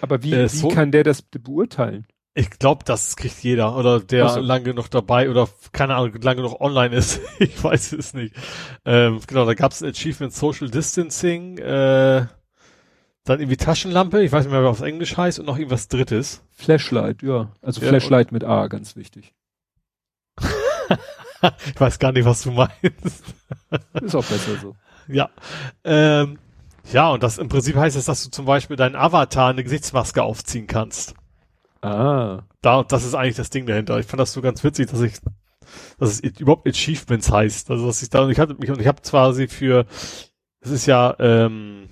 Aber 0.00 0.22
wie, 0.22 0.34
äh, 0.34 0.50
wie 0.50 0.68
kann 0.68 0.90
der 0.92 1.04
das 1.04 1.22
beurteilen? 1.22 2.06
Ich 2.38 2.50
glaube, 2.50 2.84
das 2.84 3.16
kriegt 3.16 3.42
jeder 3.42 3.74
oder 3.78 3.98
der 3.98 4.28
so. 4.28 4.40
lange 4.40 4.74
noch 4.74 4.88
dabei 4.88 5.30
oder 5.30 5.48
keine 5.72 5.94
Ahnung, 5.94 6.20
lange 6.20 6.42
noch 6.42 6.60
online 6.60 6.94
ist. 6.94 7.18
ich 7.38 7.64
weiß 7.64 7.92
es 7.94 8.12
nicht. 8.12 8.34
Ähm, 8.84 9.20
genau, 9.26 9.46
da 9.46 9.54
gab 9.54 9.72
es 9.72 9.82
Achievement 9.82 10.34
Social 10.34 10.68
Distancing, 10.68 11.56
äh, 11.56 12.26
dann 13.24 13.40
irgendwie 13.40 13.56
Taschenlampe, 13.56 14.22
ich 14.22 14.32
weiß 14.32 14.44
nicht 14.44 14.52
mehr, 14.52 14.62
was 14.62 14.82
Englisch 14.82 15.16
heißt 15.16 15.38
und 15.38 15.46
noch 15.46 15.56
irgendwas 15.56 15.88
Drittes. 15.88 16.42
Flashlight, 16.50 17.22
ja. 17.22 17.52
Also 17.62 17.80
ja, 17.80 17.88
Flashlight 17.88 18.32
mit 18.32 18.44
A, 18.44 18.66
ganz 18.66 18.96
wichtig. 18.96 19.32
ich 20.38 21.80
weiß 21.80 21.98
gar 21.98 22.12
nicht, 22.12 22.26
was 22.26 22.42
du 22.42 22.50
meinst. 22.50 23.24
Ist 24.02 24.14
auch 24.14 24.26
besser 24.26 24.56
so. 24.60 24.76
Ja. 25.08 25.30
Ähm, 25.84 26.38
ja, 26.92 27.08
und 27.08 27.22
das 27.22 27.38
im 27.38 27.48
Prinzip 27.48 27.76
heißt 27.76 27.96
es, 27.96 28.04
dass 28.04 28.24
du 28.24 28.30
zum 28.30 28.44
Beispiel 28.44 28.76
deinen 28.76 28.94
Avatar 28.94 29.48
eine 29.48 29.64
Gesichtsmaske 29.64 30.22
aufziehen 30.22 30.66
kannst. 30.66 31.14
Ah. 31.86 32.46
Da, 32.62 32.82
das 32.82 33.04
ist 33.04 33.14
eigentlich 33.14 33.36
das 33.36 33.50
Ding 33.50 33.66
dahinter. 33.66 33.98
Ich 33.98 34.06
fand 34.06 34.20
das 34.20 34.32
so 34.32 34.42
ganz 34.42 34.64
witzig, 34.64 34.90
dass 34.90 35.00
ich, 35.00 35.14
dass 35.98 36.10
es 36.10 36.20
überhaupt 36.20 36.68
Achievements 36.68 37.30
heißt. 37.30 37.70
Also 37.70 37.86
dass 37.86 38.02
ich 38.02 38.10
da, 38.10 38.22
und 38.22 38.30
ich 38.30 38.38
hatte 38.38 38.54
mich, 38.54 38.70
und 38.70 38.80
ich 38.80 38.86
habe 38.86 39.32
sie 39.32 39.48
für, 39.48 39.86
es 40.60 40.70
ist 40.70 40.86
ja, 40.86 41.14
ähm, 41.18 41.88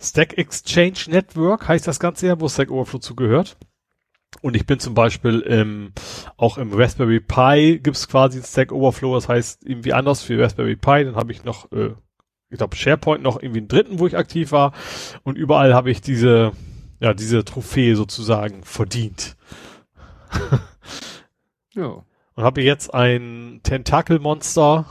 Stack 0.00 0.38
Exchange 0.38 0.98
Network 1.08 1.68
heißt 1.68 1.86
das 1.86 2.00
Ganze 2.00 2.26
ja, 2.26 2.40
wo 2.40 2.48
Stack 2.48 2.70
Overflow 2.70 3.00
zugehört. 3.00 3.56
Und 4.42 4.56
ich 4.56 4.64
bin 4.64 4.78
zum 4.78 4.94
Beispiel 4.94 5.40
im, 5.40 5.92
auch 6.36 6.56
im 6.56 6.72
Raspberry 6.72 7.20
Pi 7.20 7.80
gibt's 7.82 8.08
quasi 8.08 8.42
Stack 8.42 8.72
Overflow, 8.72 9.14
das 9.14 9.28
heißt 9.28 9.66
irgendwie 9.66 9.92
anders 9.92 10.22
für 10.22 10.42
Raspberry 10.42 10.76
Pi. 10.76 11.04
Dann 11.04 11.16
habe 11.16 11.32
ich 11.32 11.44
noch, 11.44 11.70
äh, 11.72 11.90
ich 12.48 12.58
glaube 12.58 12.76
SharePoint 12.76 13.22
noch 13.22 13.42
irgendwie 13.42 13.58
einen 13.58 13.68
dritten, 13.68 13.98
wo 13.98 14.06
ich 14.06 14.16
aktiv 14.16 14.52
war. 14.52 14.72
Und 15.24 15.36
überall 15.36 15.74
habe 15.74 15.90
ich 15.90 16.00
diese, 16.00 16.52
ja, 17.00 17.14
diese 17.14 17.44
Trophäe 17.44 17.96
sozusagen 17.96 18.62
verdient. 18.62 19.36
ja. 21.74 22.04
Und 22.34 22.44
habe 22.44 22.62
jetzt 22.62 22.94
ein 22.94 23.60
Tentakelmonster. 23.62 24.86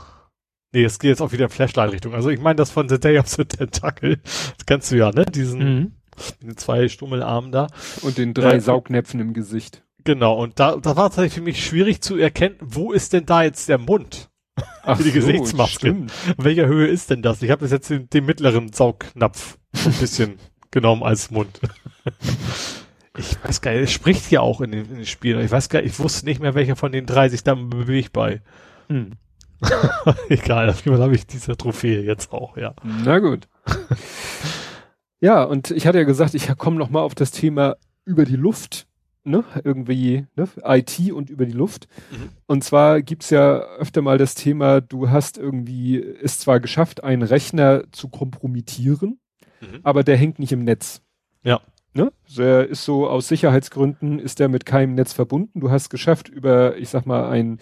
Nee, 0.72 0.84
es 0.84 0.98
geht 0.98 1.08
jetzt 1.08 1.20
auch 1.20 1.32
wieder 1.32 1.44
in 1.46 1.50
Flashlight-Richtung. 1.50 2.14
Also 2.14 2.28
ich 2.30 2.40
meine 2.40 2.56
das 2.56 2.70
von 2.70 2.88
The 2.88 3.00
Day 3.00 3.18
of 3.18 3.28
the 3.28 3.44
Tentacle. 3.44 4.18
Das 4.56 4.66
kennst 4.66 4.92
du 4.92 4.96
ja, 4.96 5.10
ne? 5.10 5.24
Diesen, 5.24 5.58
Mhm. 5.58 5.92
den 6.42 6.56
zwei 6.56 6.88
Stummelarmen 6.88 7.50
da. 7.50 7.66
Und 8.02 8.18
den 8.18 8.34
drei 8.34 8.56
Äh, 8.56 8.60
Saugnäpfen 8.60 9.18
im 9.20 9.32
Gesicht. 9.34 9.82
Genau, 10.04 10.40
und 10.40 10.58
da, 10.60 10.76
da 10.76 10.96
war 10.96 11.08
es 11.08 11.14
tatsächlich 11.16 11.34
für 11.34 11.40
mich 11.42 11.64
schwierig 11.64 12.00
zu 12.02 12.16
erkennen, 12.16 12.56
wo 12.60 12.92
ist 12.92 13.12
denn 13.12 13.26
da 13.26 13.42
jetzt 13.42 13.68
der 13.68 13.78
Mund? 13.78 14.30
Ach 14.82 14.98
die 15.00 15.12
Gesichtsmaske. 15.12 15.78
stimmt. 15.88 16.12
In 16.38 16.44
welcher 16.44 16.66
Höhe 16.66 16.86
ist 16.86 17.10
denn 17.10 17.22
das? 17.22 17.42
Ich 17.42 17.50
habe 17.50 17.66
jetzt 17.66 17.90
den, 17.90 18.08
den 18.08 18.24
mittleren 18.26 18.72
Saugnapf 18.72 19.58
so 19.72 19.88
ein 19.90 19.96
bisschen 19.96 20.38
genommen 20.70 21.02
als 21.02 21.30
Mund. 21.30 21.60
Ich 23.18 23.42
weiß 23.42 23.60
gar 23.60 23.72
nicht, 23.72 23.82
es 23.82 23.92
spricht 23.92 24.30
ja 24.30 24.40
auch 24.40 24.60
in 24.60 24.72
den, 24.72 24.86
in 24.86 24.96
den 24.96 25.06
Spielen. 25.06 25.44
Ich 25.44 25.50
weiß 25.50 25.68
gar 25.68 25.82
nicht, 25.82 25.92
ich 25.92 25.98
wusste 25.98 26.26
nicht 26.26 26.40
mehr, 26.40 26.54
welcher 26.54 26.76
von 26.76 26.92
den 26.92 27.06
drei 27.06 27.28
sich 27.28 27.42
da 27.42 27.54
bewegt 27.54 28.12
bei. 28.12 28.40
Hm. 28.88 29.12
Egal, 30.28 30.70
auf 30.70 30.84
jeden 30.84 30.96
Fall 30.96 31.04
habe 31.04 31.14
ich 31.14 31.26
diese 31.26 31.56
Trophäe 31.56 32.02
jetzt 32.02 32.32
auch, 32.32 32.56
ja. 32.56 32.74
Na 32.82 33.18
gut. 33.18 33.48
ja, 35.20 35.42
und 35.42 35.70
ich 35.70 35.86
hatte 35.86 35.98
ja 35.98 36.04
gesagt, 36.04 36.34
ich 36.34 36.56
komme 36.56 36.76
noch 36.76 36.90
mal 36.90 37.02
auf 37.02 37.14
das 37.14 37.30
Thema 37.30 37.76
über 38.04 38.24
die 38.24 38.36
Luft, 38.36 38.86
ne? 39.24 39.44
Irgendwie, 39.64 40.26
ne? 40.36 40.48
IT 40.64 41.12
und 41.12 41.30
über 41.30 41.44
die 41.44 41.52
Luft. 41.52 41.88
Mhm. 42.10 42.30
Und 42.46 42.64
zwar 42.64 43.02
gibt's 43.02 43.30
ja 43.30 43.58
öfter 43.78 44.02
mal 44.02 44.18
das 44.18 44.34
Thema, 44.34 44.80
du 44.80 45.10
hast 45.10 45.36
irgendwie 45.36 45.98
es 45.98 46.38
zwar 46.38 46.60
geschafft, 46.60 47.04
einen 47.04 47.22
Rechner 47.22 47.84
zu 47.92 48.08
kompromittieren, 48.08 49.20
Mhm. 49.60 49.80
aber 49.82 50.04
der 50.04 50.16
hängt 50.16 50.38
nicht 50.38 50.52
im 50.52 50.64
Netz. 50.64 51.02
Ja. 51.42 51.60
Ne? 51.92 52.12
Der 52.36 52.68
ist 52.68 52.84
so 52.84 53.08
aus 53.08 53.28
Sicherheitsgründen 53.28 54.20
ist 54.20 54.38
der 54.38 54.48
mit 54.48 54.64
keinem 54.64 54.94
Netz 54.94 55.12
verbunden. 55.12 55.60
Du 55.60 55.70
hast 55.70 55.90
geschafft 55.90 56.28
über, 56.28 56.76
ich 56.76 56.88
sag 56.88 57.04
mal, 57.04 57.28
einen 57.28 57.58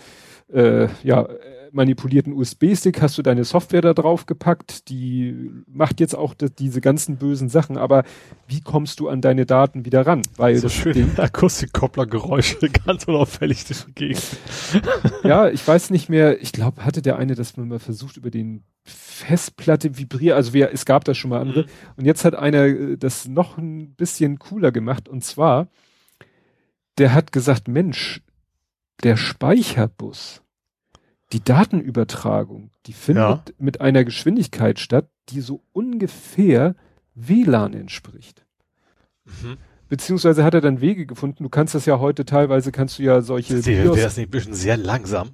äh, 0.52 0.88
ja, 1.02 1.26
manipulierten 1.78 2.32
USB-Stick 2.32 3.00
hast 3.00 3.16
du 3.16 3.22
deine 3.22 3.44
Software 3.44 3.80
da 3.80 3.94
drauf 3.94 4.26
gepackt, 4.26 4.88
die 4.90 5.50
macht 5.66 6.00
jetzt 6.00 6.14
auch 6.14 6.34
das, 6.34 6.54
diese 6.54 6.80
ganzen 6.80 7.16
bösen 7.16 7.48
Sachen, 7.48 7.78
aber 7.78 8.02
wie 8.48 8.60
kommst 8.60 9.00
du 9.00 9.08
an 9.08 9.20
deine 9.20 9.46
Daten 9.46 9.84
wieder 9.84 10.06
ran? 10.06 10.22
Weil 10.36 10.56
So 10.56 10.62
das 10.64 10.74
schöne 10.74 11.06
Akustikkopplergeräusche, 11.16 12.68
ganz 12.86 13.04
unauffällig 13.04 13.64
durch 13.64 13.84
die 13.84 13.92
Gegend. 13.94 14.26
ja, 15.22 15.48
ich 15.48 15.66
weiß 15.66 15.90
nicht 15.90 16.08
mehr, 16.08 16.42
ich 16.42 16.52
glaube, 16.52 16.84
hatte 16.84 17.00
der 17.00 17.16
eine 17.16 17.36
das 17.36 17.56
mal 17.56 17.78
versucht 17.78 18.16
über 18.16 18.30
den 18.30 18.64
Festplatte 18.84 19.96
vibriert, 19.96 20.34
also 20.34 20.52
wir, 20.52 20.72
es 20.72 20.84
gab 20.84 21.04
da 21.04 21.14
schon 21.14 21.30
mal 21.30 21.40
andere. 21.40 21.62
Mhm. 21.62 21.68
Und 21.96 22.04
jetzt 22.04 22.24
hat 22.24 22.34
einer 22.34 22.64
äh, 22.64 22.96
das 22.98 23.28
noch 23.28 23.56
ein 23.56 23.94
bisschen 23.94 24.40
cooler 24.40 24.72
gemacht 24.72 25.08
und 25.08 25.22
zwar, 25.24 25.68
der 26.98 27.14
hat 27.14 27.30
gesagt, 27.30 27.68
Mensch, 27.68 28.20
der 29.04 29.16
Speicherbus, 29.16 30.42
die 31.32 31.42
Datenübertragung, 31.44 32.70
die 32.86 32.92
findet 32.92 33.24
Ja. 33.24 33.42
mit 33.58 33.80
einer 33.80 34.04
Geschwindigkeit 34.04 34.78
statt, 34.78 35.08
die 35.28 35.40
so 35.40 35.62
ungefähr 35.72 36.74
WLAN 37.14 37.74
entspricht. 37.74 38.44
Mhm. 39.24 39.58
Beziehungsweise 39.88 40.44
hat 40.44 40.54
er 40.54 40.60
dann 40.60 40.80
Wege 40.80 41.06
gefunden. 41.06 41.42
Du 41.42 41.48
kannst 41.48 41.74
das 41.74 41.86
ja 41.86 41.98
heute 41.98 42.24
teilweise, 42.24 42.72
kannst 42.72 42.98
du 42.98 43.02
ja 43.02 43.20
solche 43.22 43.64
Wäre 43.64 43.98
es 43.98 44.16
nicht 44.16 44.28
ein 44.28 44.30
bisschen 44.30 44.54
sehr 44.54 44.76
langsam? 44.76 45.30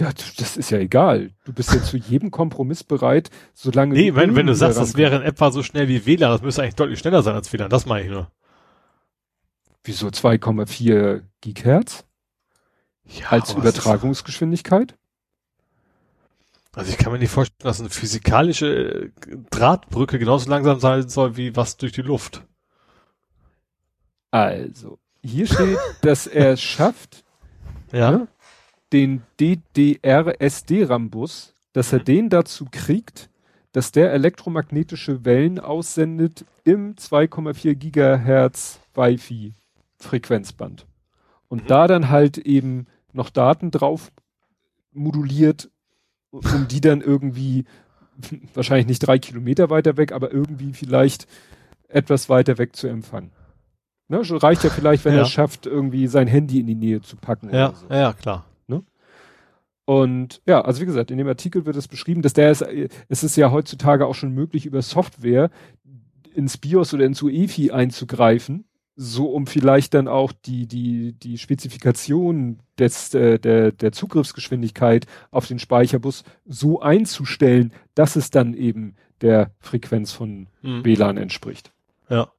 Ja, 0.00 0.10
das 0.36 0.56
ist 0.56 0.70
ja 0.70 0.78
egal. 0.78 1.30
Du 1.44 1.52
bist 1.52 1.72
ja 1.72 1.82
zu 1.82 1.96
jedem 1.96 2.30
Kompromiss 2.30 2.84
bereit, 2.84 3.30
solange 3.54 3.94
Nee, 3.94 4.14
wenn, 4.14 4.36
wenn 4.36 4.46
du 4.46 4.54
sagst, 4.54 4.78
das 4.78 4.96
wäre 4.96 5.16
in 5.16 5.22
etwa 5.22 5.50
so 5.50 5.62
schnell 5.62 5.88
wie 5.88 6.04
WLAN, 6.06 6.30
das 6.32 6.42
müsste 6.42 6.62
eigentlich 6.62 6.74
deutlich 6.76 6.98
schneller 6.98 7.22
sein 7.22 7.34
als 7.34 7.52
WLAN, 7.52 7.70
das 7.70 7.86
meine 7.86 8.04
ich 8.04 8.10
nur. 8.10 8.30
Wieso 9.84 10.08
2,4 10.08 11.22
Gigahertz 11.40 12.04
Ja, 13.08 13.28
als 13.30 13.52
Übertragungsgeschwindigkeit? 13.54 14.94
Also 16.74 16.90
ich 16.90 16.98
kann 16.98 17.12
mir 17.12 17.18
nicht 17.18 17.30
vorstellen, 17.30 17.66
dass 17.68 17.80
eine 17.80 17.88
physikalische 17.88 18.66
äh, 18.66 19.10
Drahtbrücke 19.50 20.18
genauso 20.18 20.50
langsam 20.50 20.78
sein 20.80 21.08
soll 21.08 21.36
wie 21.36 21.56
was 21.56 21.76
durch 21.78 21.92
die 21.92 22.02
Luft. 22.02 22.42
Also, 24.30 24.98
hier 25.22 25.46
steht, 25.46 25.78
dass 26.02 26.26
er 26.26 26.52
es 26.52 26.60
schafft, 26.62 27.24
Ja. 27.92 28.10
ne, 28.10 28.28
den 28.92 29.22
DDR-SD-RAM-Bus, 29.40 31.54
dass 31.72 31.92
er 31.92 32.00
Mhm. 32.00 32.04
den 32.04 32.28
dazu 32.30 32.66
kriegt, 32.70 33.30
dass 33.72 33.92
der 33.92 34.12
elektromagnetische 34.12 35.24
Wellen 35.24 35.58
aussendet 35.58 36.44
im 36.64 36.96
2,4 36.96 37.74
Gigahertz 37.74 38.80
Wi-Fi-Frequenzband. 38.94 40.86
Und 41.48 41.64
Mhm. 41.64 41.68
da 41.68 41.86
dann 41.86 42.08
halt 42.10 42.38
eben 42.38 42.86
noch 43.16 43.30
Daten 43.30 43.70
drauf 43.70 44.12
moduliert, 44.92 45.70
um 46.30 46.68
die 46.68 46.80
dann 46.80 47.00
irgendwie, 47.00 47.64
wahrscheinlich 48.54 48.86
nicht 48.86 49.00
drei 49.00 49.18
Kilometer 49.18 49.70
weiter 49.70 49.96
weg, 49.96 50.12
aber 50.12 50.32
irgendwie 50.32 50.72
vielleicht 50.72 51.26
etwas 51.88 52.28
weiter 52.28 52.58
weg 52.58 52.76
zu 52.76 52.86
empfangen. 52.88 53.30
Ne, 54.08 54.20
reicht 54.42 54.62
ja 54.62 54.70
vielleicht, 54.70 55.04
wenn 55.04 55.14
Ja. 55.14 55.20
er 55.20 55.24
es 55.24 55.30
schafft, 55.30 55.66
irgendwie 55.66 56.06
sein 56.06 56.28
Handy 56.28 56.60
in 56.60 56.66
die 56.66 56.74
Nähe 56.76 57.00
zu 57.00 57.16
packen. 57.16 57.50
Ja, 57.52 57.72
so. 57.72 57.92
ja, 57.92 58.12
klar. 58.12 58.44
Und 59.88 60.42
ja, 60.46 60.60
also 60.62 60.80
wie 60.80 60.86
gesagt, 60.86 61.12
in 61.12 61.18
dem 61.18 61.28
Artikel 61.28 61.64
wird 61.64 61.76
es 61.76 61.86
beschrieben, 61.86 62.20
dass 62.20 62.32
der 62.32 62.50
ist, 62.50 62.62
es 63.08 63.22
ist 63.22 63.36
ja 63.36 63.52
heutzutage 63.52 64.04
auch 64.06 64.16
schon 64.16 64.32
möglich, 64.32 64.66
über 64.66 64.82
Software 64.82 65.48
ins 66.34 66.58
BIOS 66.58 66.92
oder 66.92 67.04
ins 67.06 67.22
UEFI 67.22 67.70
einzugreifen, 67.70 68.65
so 68.96 69.26
um 69.30 69.46
vielleicht 69.46 69.92
dann 69.94 70.08
auch 70.08 70.32
die, 70.32 70.66
die, 70.66 71.12
die 71.12 71.36
Spezifikation 71.36 72.58
des, 72.78 73.12
äh, 73.14 73.38
der, 73.38 73.72
der 73.72 73.92
Zugriffsgeschwindigkeit 73.92 75.06
auf 75.30 75.46
den 75.46 75.58
Speicherbus 75.58 76.24
so 76.46 76.80
einzustellen, 76.80 77.72
dass 77.94 78.16
es 78.16 78.30
dann 78.30 78.54
eben 78.54 78.94
der 79.20 79.50
Frequenz 79.60 80.12
von 80.12 80.48
Mhm. 80.62 80.84
WLAN 80.84 81.16
entspricht. 81.18 81.72
Ja, 82.08 82.30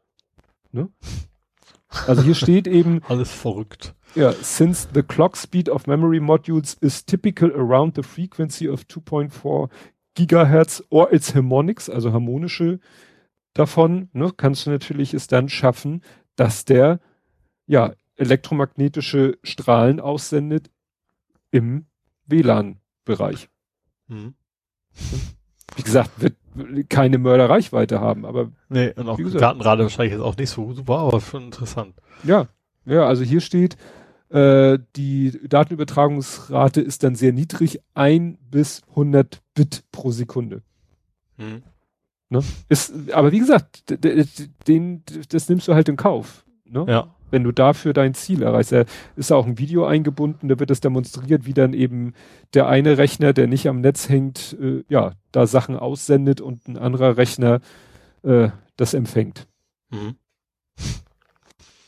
Also 2.05 2.21
hier 2.21 2.35
steht 2.35 2.67
eben, 2.67 3.01
alles 3.07 3.31
verrückt. 3.31 3.93
Ja, 4.15 4.31
since 4.33 4.87
the 4.93 5.03
clock 5.03 5.37
speed 5.37 5.69
of 5.69 5.87
memory 5.87 6.19
modules 6.19 6.73
is 6.81 7.05
typical 7.05 7.51
around 7.51 7.95
the 7.95 8.03
frequency 8.03 8.67
of 8.67 8.81
2.4 8.81 9.69
Gigahertz 10.15 10.83
or 10.89 11.11
its 11.13 11.35
harmonics, 11.35 11.89
also 11.89 12.11
harmonische 12.11 12.79
davon, 13.53 14.09
ne, 14.13 14.31
kannst 14.35 14.65
du 14.65 14.69
natürlich 14.71 15.13
es 15.13 15.27
dann 15.27 15.49
schaffen, 15.49 16.01
dass 16.37 16.63
der 16.63 17.01
ja 17.65 17.93
elektromagnetische 18.15 19.37
Strahlen 19.43 19.99
aussendet 19.99 20.71
im 21.51 21.85
WLAN-Bereich. 22.25 23.49
Mhm. 24.07 24.33
Wie 25.75 25.83
gesagt, 25.83 26.21
wird 26.21 26.35
keine 26.89 27.17
Mörderreichweite 27.17 27.99
haben, 27.99 28.25
aber 28.25 28.51
Nee, 28.69 28.93
und 28.95 29.09
auch. 29.09 29.17
Datenrate 29.17 29.83
wahrscheinlich 29.83 30.13
jetzt 30.13 30.23
auch 30.23 30.37
nicht 30.37 30.49
so 30.49 30.73
super, 30.73 30.97
aber 30.99 31.21
schon 31.21 31.45
interessant. 31.45 31.93
Ja, 32.23 32.47
ja, 32.85 33.05
also 33.05 33.23
hier 33.23 33.41
steht, 33.41 33.77
äh, 34.29 34.79
die 34.95 35.39
Datenübertragungsrate 35.47 36.81
ist 36.81 37.03
dann 37.03 37.15
sehr 37.15 37.33
niedrig, 37.33 37.81
ein 37.93 38.37
bis 38.49 38.81
100 38.89 39.41
Bit 39.53 39.83
pro 39.91 40.11
Sekunde. 40.11 40.63
Mhm. 41.37 41.63
Ne? 42.29 42.43
Ist, 42.67 43.11
aber 43.11 43.31
wie 43.31 43.39
gesagt, 43.39 43.83
den, 44.67 45.03
das 45.29 45.49
nimmst 45.49 45.67
du 45.67 45.73
halt 45.73 45.87
in 45.89 45.95
Kauf. 45.95 46.45
Ne? 46.65 46.85
Ja. 46.87 47.15
Wenn 47.29 47.43
du 47.43 47.51
dafür 47.51 47.93
dein 47.93 48.13
Ziel 48.13 48.41
erreichst. 48.41 48.71
Da 48.71 48.85
ist 49.15 49.31
auch 49.31 49.45
ein 49.45 49.57
Video 49.57 49.85
eingebunden, 49.85 50.47
da 50.47 50.59
wird 50.59 50.71
es 50.71 50.79
demonstriert, 50.79 51.45
wie 51.45 51.53
dann 51.53 51.73
eben 51.73 52.13
der 52.53 52.67
eine 52.67 52.97
Rechner, 52.97 53.33
der 53.33 53.47
nicht 53.47 53.67
am 53.67 53.81
Netz 53.81 54.07
hängt, 54.07 54.57
äh, 54.61 54.83
ja, 54.89 55.11
da 55.31 55.45
Sachen 55.45 55.77
aussendet 55.77 56.39
und 56.41 56.67
ein 56.67 56.77
anderer 56.77 57.17
Rechner 57.17 57.59
äh, 58.23 58.49
das 58.77 58.93
empfängt. 58.93 59.47
Mhm. 59.89 60.15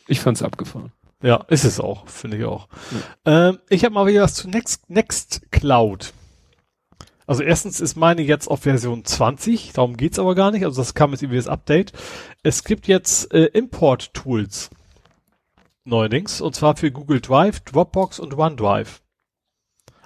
Ich 0.08 0.20
fand's 0.20 0.42
abgefahren. 0.42 0.92
Ja, 1.22 1.46
ist 1.50 1.66
es 1.66 1.80
auch, 1.80 2.08
finde 2.08 2.38
ich 2.38 2.46
auch. 2.46 2.68
Ja. 3.26 3.50
Ähm, 3.50 3.60
ich 3.70 3.84
habe 3.84 3.94
mal 3.94 4.08
wieder 4.08 4.24
was 4.24 4.36
zu 4.36 4.50
Next, 4.50 4.90
Next 4.90 5.52
Cloud. 5.52 6.14
Also 7.30 7.44
erstens 7.44 7.80
ist 7.80 7.96
meine 7.96 8.24
jetzt 8.24 8.48
auf 8.48 8.62
Version 8.62 9.06
20, 9.06 9.74
darum 9.74 9.98
geht's 9.98 10.18
aber 10.18 10.34
gar 10.34 10.50
nicht. 10.50 10.66
Also 10.66 10.82
das 10.82 10.96
kam 10.96 11.12
jetzt 11.12 11.22
irgendwie 11.22 11.38
das 11.38 11.48
Update. 11.48 11.94
Es 12.42 12.64
gibt 12.64 12.88
jetzt 12.88 13.32
äh, 13.32 13.46
Import-Tools 13.46 14.72
neuerdings 15.84 16.42
und 16.42 16.56
zwar 16.56 16.76
für 16.76 16.92
Google 16.92 17.22
Drive, 17.22 17.60
Dropbox 17.60 18.20
und 18.20 18.36
OneDrive. 18.36 19.04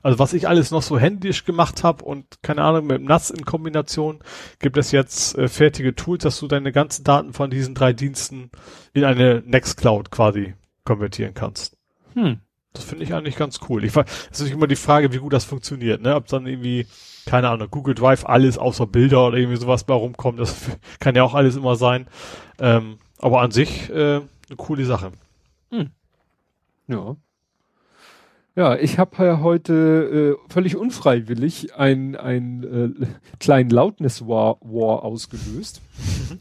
Also 0.02 0.20
was 0.20 0.34
ich 0.34 0.50
alles 0.50 0.72
noch 0.72 0.82
so 0.82 1.00
händisch 1.00 1.45
gemacht 1.45 1.86
habe 1.86 2.04
und 2.04 2.41
keine 2.41 2.62
Ahnung 2.62 2.88
mit 2.88 3.02
NAS 3.02 3.30
in 3.30 3.45
Kombination, 3.45 4.20
gibt 4.60 4.76
es 4.76 4.91
jetzt 4.91 5.38
äh, 5.38 5.48
fertige 5.48 5.95
Tools, 5.95 6.24
dass 6.24 6.41
du 6.41 6.50
deine 6.50 6.74
ganzen 6.74 7.06
Daten 7.06 7.32
von 7.32 7.50
diesen 7.50 7.74
drei 7.74 7.94
Diensten 7.94 8.52
in 8.91 9.06
eine 9.06 9.41
Nextcloud 9.45 10.12
quasi 10.12 10.56
konvertieren 10.84 11.34
kannst. 11.34 11.78
Hm. 12.16 12.41
Das 12.74 12.84
finde 12.84 13.04
ich 13.06 13.14
eigentlich 13.14 13.38
ganz 13.38 13.60
cool. 13.70 13.86
Ich 13.86 13.95
weiß, 13.95 14.06
es 14.32 14.41
ist 14.41 14.52
immer 14.52 14.68
die 14.68 14.76
Frage, 14.76 15.14
wie 15.14 15.20
gut 15.20 15.32
das 15.32 15.45
funktioniert, 15.45 16.02
ne? 16.02 16.16
Ob 16.16 16.28
dann 16.28 16.48
irgendwie, 16.48 16.88
keine 17.26 17.50
Ahnung, 17.50 17.70
Google 17.72 17.95
Drive 17.95 18.26
alles 18.26 18.58
außer 18.58 18.86
Bilder 18.86 19.28
oder 19.28 19.38
irgendwie 19.38 19.58
sowas 19.58 19.84
bei 19.84 19.94
rumkommt, 19.94 20.40
das 20.40 20.56
kann 21.00 21.16
ja 21.16 21.24
auch 21.24 21.34
alles 21.34 21.56
immer 21.56 21.76
sein. 21.76 22.08
Ähm, 22.60 22.98
aber 23.20 23.41
an 23.41 23.52
sich 23.52 23.90
äh, 23.90 24.16
eine 24.18 24.58
coole 24.58 24.86
Sache. 24.86 25.12
Hm. 25.72 25.91
Ja. 26.88 27.16
Ja, 28.56 28.76
ich 28.76 29.00
habe 29.00 29.26
ja 29.26 29.40
heute 29.40 30.38
äh, 30.38 30.52
völlig 30.52 30.76
unfreiwillig 30.76 31.76
ein, 31.76 32.16
ein 32.16 32.64
äh, 33.02 33.08
kleinen 33.40 33.72
Loudness 33.72 34.28
War, 34.28 34.58
War 34.62 35.04
ausgelöst. 35.04 35.82
Mhm. 36.30 36.40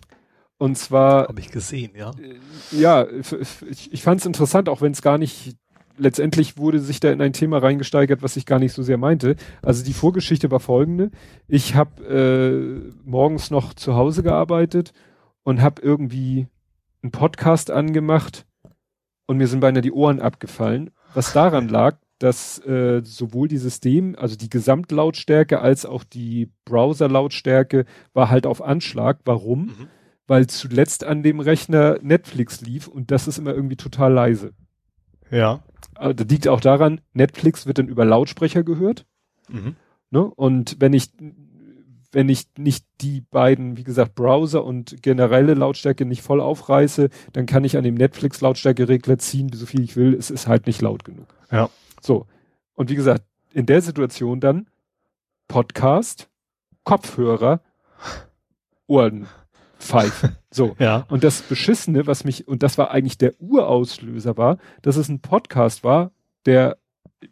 Und 0.58 0.76
zwar. 0.76 1.26
Habe 1.26 1.40
ich 1.40 1.50
gesehen, 1.50 1.92
ja. 1.96 2.10
Äh, 2.10 2.36
ja, 2.78 3.06
ich, 3.08 3.92
ich 3.92 4.02
fand 4.02 4.20
es 4.20 4.26
interessant, 4.26 4.68
auch 4.68 4.80
wenn 4.80 4.92
es 4.92 5.02
gar 5.02 5.16
nicht. 5.18 5.56
Letztendlich 5.98 6.56
wurde 6.56 6.78
sich 6.80 7.00
da 7.00 7.10
in 7.10 7.20
ein 7.20 7.32
Thema 7.32 7.58
reingesteigert, 7.58 8.22
was 8.22 8.36
ich 8.36 8.46
gar 8.46 8.58
nicht 8.58 8.72
so 8.72 8.82
sehr 8.82 8.98
meinte. 8.98 9.36
Also 9.62 9.84
die 9.84 9.92
Vorgeschichte 9.92 10.50
war 10.50 10.60
folgende. 10.60 11.10
Ich 11.48 11.74
habe 11.74 12.04
äh, 12.04 12.92
morgens 13.04 13.50
noch 13.50 13.74
zu 13.74 13.94
Hause 13.94 14.22
gearbeitet 14.22 14.92
und 15.42 15.60
habe 15.60 15.82
irgendwie 15.82 16.46
einen 17.02 17.12
Podcast 17.12 17.70
angemacht 17.70 18.46
und 19.26 19.36
mir 19.36 19.46
sind 19.46 19.60
beinahe 19.60 19.82
die 19.82 19.92
Ohren 19.92 20.20
abgefallen. 20.20 20.90
Was 21.14 21.32
daran 21.32 21.68
lag, 21.68 21.98
dass 22.18 22.64
äh, 22.64 23.02
sowohl 23.04 23.48
die 23.48 23.58
System, 23.58 24.14
also 24.16 24.36
die 24.36 24.50
Gesamtlautstärke 24.50 25.60
als 25.60 25.84
auch 25.84 26.04
die 26.04 26.50
Browser-Lautstärke 26.64 27.84
war 28.14 28.30
halt 28.30 28.46
auf 28.46 28.62
Anschlag. 28.62 29.20
Warum? 29.24 29.66
Mhm 29.66 29.88
weil 30.26 30.46
zuletzt 30.46 31.04
an 31.04 31.22
dem 31.22 31.40
Rechner 31.40 31.98
Netflix 32.00 32.60
lief 32.62 32.88
und 32.88 33.10
das 33.10 33.28
ist 33.28 33.38
immer 33.38 33.54
irgendwie 33.54 33.76
total 33.76 34.12
leise. 34.12 34.54
Ja. 35.30 35.62
Also, 35.94 36.14
das 36.14 36.26
liegt 36.28 36.48
auch 36.48 36.60
daran, 36.60 37.00
Netflix 37.12 37.66
wird 37.66 37.78
dann 37.78 37.88
über 37.88 38.04
Lautsprecher 38.04 38.62
gehört. 38.62 39.06
Mhm. 39.48 39.76
Ne? 40.10 40.22
Und 40.22 40.76
wenn 40.80 40.92
ich, 40.92 41.10
wenn 42.12 42.28
ich 42.28 42.46
nicht 42.58 42.86
die 43.00 43.22
beiden, 43.22 43.76
wie 43.76 43.84
gesagt, 43.84 44.14
Browser 44.14 44.64
und 44.64 45.02
generelle 45.02 45.54
Lautstärke 45.54 46.04
nicht 46.04 46.22
voll 46.22 46.40
aufreiße, 46.40 47.08
dann 47.32 47.46
kann 47.46 47.64
ich 47.64 47.76
an 47.76 47.84
dem 47.84 47.94
Netflix 47.94 48.40
Lautstärkeregler 48.40 49.18
ziehen, 49.18 49.50
so 49.52 49.66
viel 49.66 49.82
ich 49.82 49.96
will. 49.96 50.14
Es 50.14 50.30
ist 50.30 50.46
halt 50.46 50.66
nicht 50.66 50.82
laut 50.82 51.04
genug. 51.04 51.34
Ja. 51.50 51.70
So. 52.00 52.26
Und 52.74 52.90
wie 52.90 52.94
gesagt, 52.94 53.24
in 53.52 53.66
der 53.66 53.82
Situation 53.82 54.40
dann 54.40 54.68
Podcast, 55.48 56.28
Kopfhörer, 56.84 57.60
Ohren 58.86 59.26
pfeifen. 59.82 60.36
So. 60.54 60.76
ja. 60.78 61.06
Und 61.08 61.24
das 61.24 61.40
Beschissene, 61.40 62.06
was 62.06 62.24
mich, 62.24 62.46
und 62.46 62.62
das 62.62 62.76
war 62.76 62.90
eigentlich 62.90 63.16
der 63.16 63.40
Urauslöser 63.40 64.36
war, 64.36 64.58
dass 64.82 64.96
es 64.96 65.08
ein 65.08 65.20
Podcast 65.20 65.82
war, 65.82 66.12
der, 66.44 66.76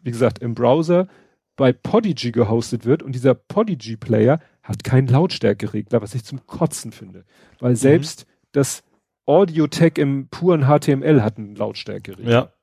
wie 0.01 0.09
gesagt, 0.09 0.39
im 0.39 0.55
Browser 0.55 1.07
bei 1.55 1.71
Podigy 1.71 2.31
gehostet 2.31 2.83
wird 2.85 3.03
und 3.03 3.13
dieser 3.13 3.35
Podigy 3.35 3.95
Player 3.95 4.39
hat 4.63 4.83
keinen 4.83 5.07
Lautstärkeregler, 5.07 6.01
was 6.01 6.15
ich 6.15 6.23
zum 6.23 6.47
Kotzen 6.47 6.91
finde. 6.91 7.25
Weil 7.59 7.73
mhm. 7.73 7.75
selbst 7.75 8.25
mhm. 8.25 8.31
das 8.53 8.83
Audio-Tech 9.27 9.93
im 9.97 10.27
puren 10.29 10.63
HTML 10.63 11.21
hat 11.21 11.37
einen 11.37 11.55
Lautstärkeregler. 11.55 12.31
Ja. 12.31 12.53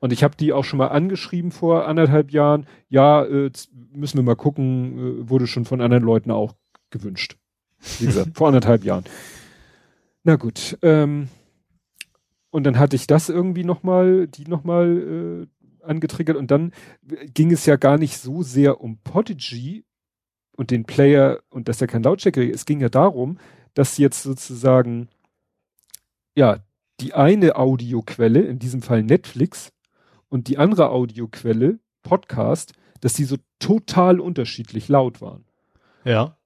Und 0.00 0.12
ich 0.12 0.24
habe 0.24 0.36
die 0.36 0.52
auch 0.52 0.64
schon 0.64 0.78
mal 0.78 0.88
angeschrieben 0.88 1.52
vor 1.52 1.86
anderthalb 1.86 2.32
Jahren. 2.32 2.66
Ja, 2.88 3.24
äh, 3.24 3.52
müssen 3.92 4.18
wir 4.18 4.24
mal 4.24 4.34
gucken, 4.34 5.22
äh, 5.22 5.28
wurde 5.30 5.46
schon 5.46 5.64
von 5.64 5.80
anderen 5.80 6.02
Leuten 6.02 6.32
auch 6.32 6.54
gewünscht. 6.90 7.36
Wie 7.98 8.06
gesagt, 8.06 8.36
vor 8.36 8.48
anderthalb 8.48 8.84
Jahren. 8.84 9.04
Na 10.24 10.36
gut. 10.36 10.76
Ähm, 10.82 11.28
und 12.50 12.64
dann 12.64 12.78
hatte 12.78 12.96
ich 12.96 13.06
das 13.06 13.28
irgendwie 13.28 13.64
nochmal, 13.64 14.26
die 14.26 14.44
nochmal 14.44 15.46
äh, 15.48 15.84
angetriggert 15.84 16.36
und 16.36 16.50
dann 16.50 16.72
ging 17.34 17.52
es 17.52 17.66
ja 17.66 17.76
gar 17.76 17.98
nicht 17.98 18.18
so 18.18 18.42
sehr 18.42 18.80
um 18.80 18.98
Podigy 18.98 19.84
und 20.56 20.70
den 20.70 20.84
Player 20.84 21.40
und 21.50 21.68
dass 21.68 21.80
er 21.80 21.86
kein 21.86 22.02
Lautstärke 22.02 22.50
Es 22.50 22.66
ging 22.66 22.80
ja 22.80 22.88
darum, 22.88 23.38
dass 23.74 23.98
jetzt 23.98 24.22
sozusagen 24.22 25.08
ja 26.36 26.58
die 27.00 27.14
eine 27.14 27.56
Audioquelle, 27.56 28.40
in 28.40 28.58
diesem 28.58 28.82
Fall 28.82 29.02
Netflix, 29.02 29.72
und 30.28 30.48
die 30.48 30.58
andere 30.58 30.90
Audioquelle, 30.90 31.78
Podcast, 32.02 32.72
dass 33.00 33.12
die 33.12 33.24
so 33.24 33.36
total 33.60 34.20
unterschiedlich 34.20 34.88
laut 34.88 35.20
waren. 35.20 35.44
Ja 36.04 36.37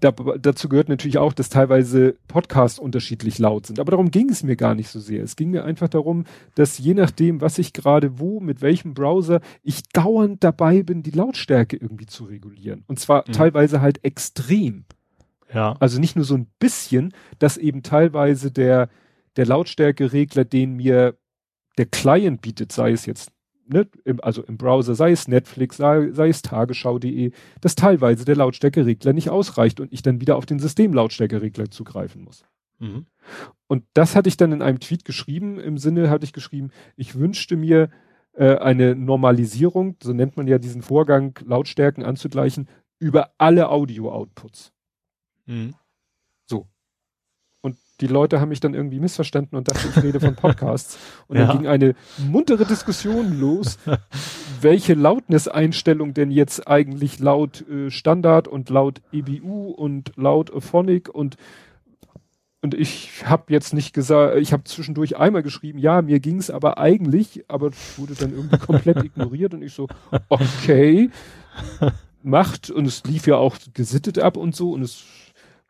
da, 0.00 0.10
dazu 0.10 0.68
gehört 0.68 0.88
natürlich 0.88 1.18
auch, 1.18 1.32
dass 1.32 1.48
teilweise 1.48 2.16
Podcasts 2.28 2.78
unterschiedlich 2.78 3.38
laut 3.38 3.66
sind. 3.66 3.80
Aber 3.80 3.90
darum 3.90 4.10
ging 4.10 4.28
es 4.30 4.42
mir 4.42 4.56
gar 4.56 4.74
nicht 4.74 4.88
so 4.88 5.00
sehr. 5.00 5.22
Es 5.22 5.36
ging 5.36 5.50
mir 5.50 5.64
einfach 5.64 5.88
darum, 5.88 6.24
dass 6.54 6.78
je 6.78 6.94
nachdem, 6.94 7.40
was 7.40 7.58
ich 7.58 7.72
gerade 7.72 8.18
wo, 8.18 8.40
mit 8.40 8.62
welchem 8.62 8.94
Browser, 8.94 9.40
ich 9.62 9.82
dauernd 9.88 10.42
dabei 10.44 10.82
bin, 10.82 11.02
die 11.02 11.10
Lautstärke 11.10 11.76
irgendwie 11.76 12.06
zu 12.06 12.24
regulieren. 12.24 12.84
Und 12.86 12.98
zwar 12.98 13.24
mhm. 13.26 13.32
teilweise 13.32 13.80
halt 13.80 14.04
extrem. 14.04 14.84
Ja. 15.52 15.76
Also 15.80 15.98
nicht 16.00 16.16
nur 16.16 16.24
so 16.24 16.34
ein 16.34 16.46
bisschen, 16.58 17.12
dass 17.38 17.56
eben 17.56 17.82
teilweise 17.82 18.50
der, 18.50 18.88
der 19.36 19.46
Lautstärkeregler, 19.46 20.44
den 20.44 20.74
mir 20.74 21.16
der 21.78 21.86
Client 21.86 22.42
bietet, 22.42 22.72
sei 22.72 22.92
es 22.92 23.06
jetzt 23.06 23.30
ne, 23.68 23.86
im, 24.04 24.20
also 24.22 24.42
im 24.42 24.56
Browser, 24.56 24.94
sei 24.94 25.12
es 25.12 25.28
Netflix, 25.28 25.76
sei, 25.76 26.10
sei 26.12 26.28
es 26.28 26.42
tagesschau.de, 26.42 27.32
dass 27.60 27.74
teilweise 27.74 28.24
der 28.24 28.36
Lautstärkeregler 28.36 29.12
nicht 29.12 29.30
ausreicht 29.30 29.80
und 29.80 29.92
ich 29.92 30.02
dann 30.02 30.20
wieder 30.20 30.36
auf 30.36 30.46
den 30.46 30.58
Systemlautstärkeregler 30.58 31.70
zugreifen 31.70 32.22
muss. 32.22 32.44
Mhm. 32.78 33.06
Und 33.66 33.84
das 33.94 34.16
hatte 34.16 34.28
ich 34.28 34.36
dann 34.36 34.52
in 34.52 34.62
einem 34.62 34.80
Tweet 34.80 35.04
geschrieben. 35.04 35.58
Im 35.58 35.78
Sinne 35.78 36.10
hatte 36.10 36.24
ich 36.24 36.32
geschrieben, 36.32 36.70
ich 36.96 37.14
wünschte 37.18 37.56
mir 37.56 37.90
äh, 38.32 38.56
eine 38.56 38.94
Normalisierung, 38.94 39.96
so 40.02 40.12
nennt 40.12 40.36
man 40.36 40.46
ja 40.46 40.58
diesen 40.58 40.82
Vorgang, 40.82 41.38
Lautstärken 41.44 42.04
anzugleichen, 42.04 42.68
über 42.98 43.32
alle 43.38 43.68
Audio-Outputs. 43.70 44.72
Mhm 45.46 45.74
die 48.00 48.06
Leute 48.06 48.40
haben 48.40 48.50
mich 48.50 48.60
dann 48.60 48.74
irgendwie 48.74 49.00
missverstanden 49.00 49.56
und 49.56 49.68
dachten, 49.68 49.88
ich 49.90 50.02
rede 50.02 50.20
von 50.20 50.34
Podcasts. 50.36 50.98
Und 51.26 51.38
ja. 51.38 51.46
dann 51.46 51.58
ging 51.58 51.66
eine 51.66 51.94
muntere 52.18 52.64
Diskussion 52.64 53.38
los, 53.40 53.78
welche 54.60 54.94
Lautness-Einstellung 54.94 56.14
denn 56.14 56.30
jetzt 56.30 56.68
eigentlich 56.68 57.18
laut 57.18 57.68
äh, 57.68 57.90
Standard 57.90 58.48
und 58.48 58.70
laut 58.70 59.00
EBU 59.12 59.70
und 59.70 60.12
laut 60.16 60.52
Phonic 60.62 61.08
und 61.08 61.36
und 62.60 62.74
ich 62.74 63.24
habe 63.24 63.52
jetzt 63.52 63.72
nicht 63.72 63.92
gesagt, 63.92 64.36
ich 64.36 64.52
habe 64.52 64.64
zwischendurch 64.64 65.16
einmal 65.16 65.44
geschrieben, 65.44 65.78
ja, 65.78 66.02
mir 66.02 66.18
ging's 66.18 66.50
aber 66.50 66.76
eigentlich, 66.78 67.44
aber 67.46 67.70
wurde 67.96 68.14
dann 68.14 68.32
irgendwie 68.32 68.58
komplett 68.66 69.04
ignoriert 69.04 69.54
und 69.54 69.62
ich 69.62 69.72
so, 69.72 69.86
okay, 70.28 71.10
macht 72.24 72.68
und 72.70 72.86
es 72.86 73.04
lief 73.04 73.28
ja 73.28 73.36
auch 73.36 73.56
gesittet 73.74 74.18
ab 74.18 74.36
und 74.36 74.56
so 74.56 74.72
und 74.72 74.82
es 74.82 75.04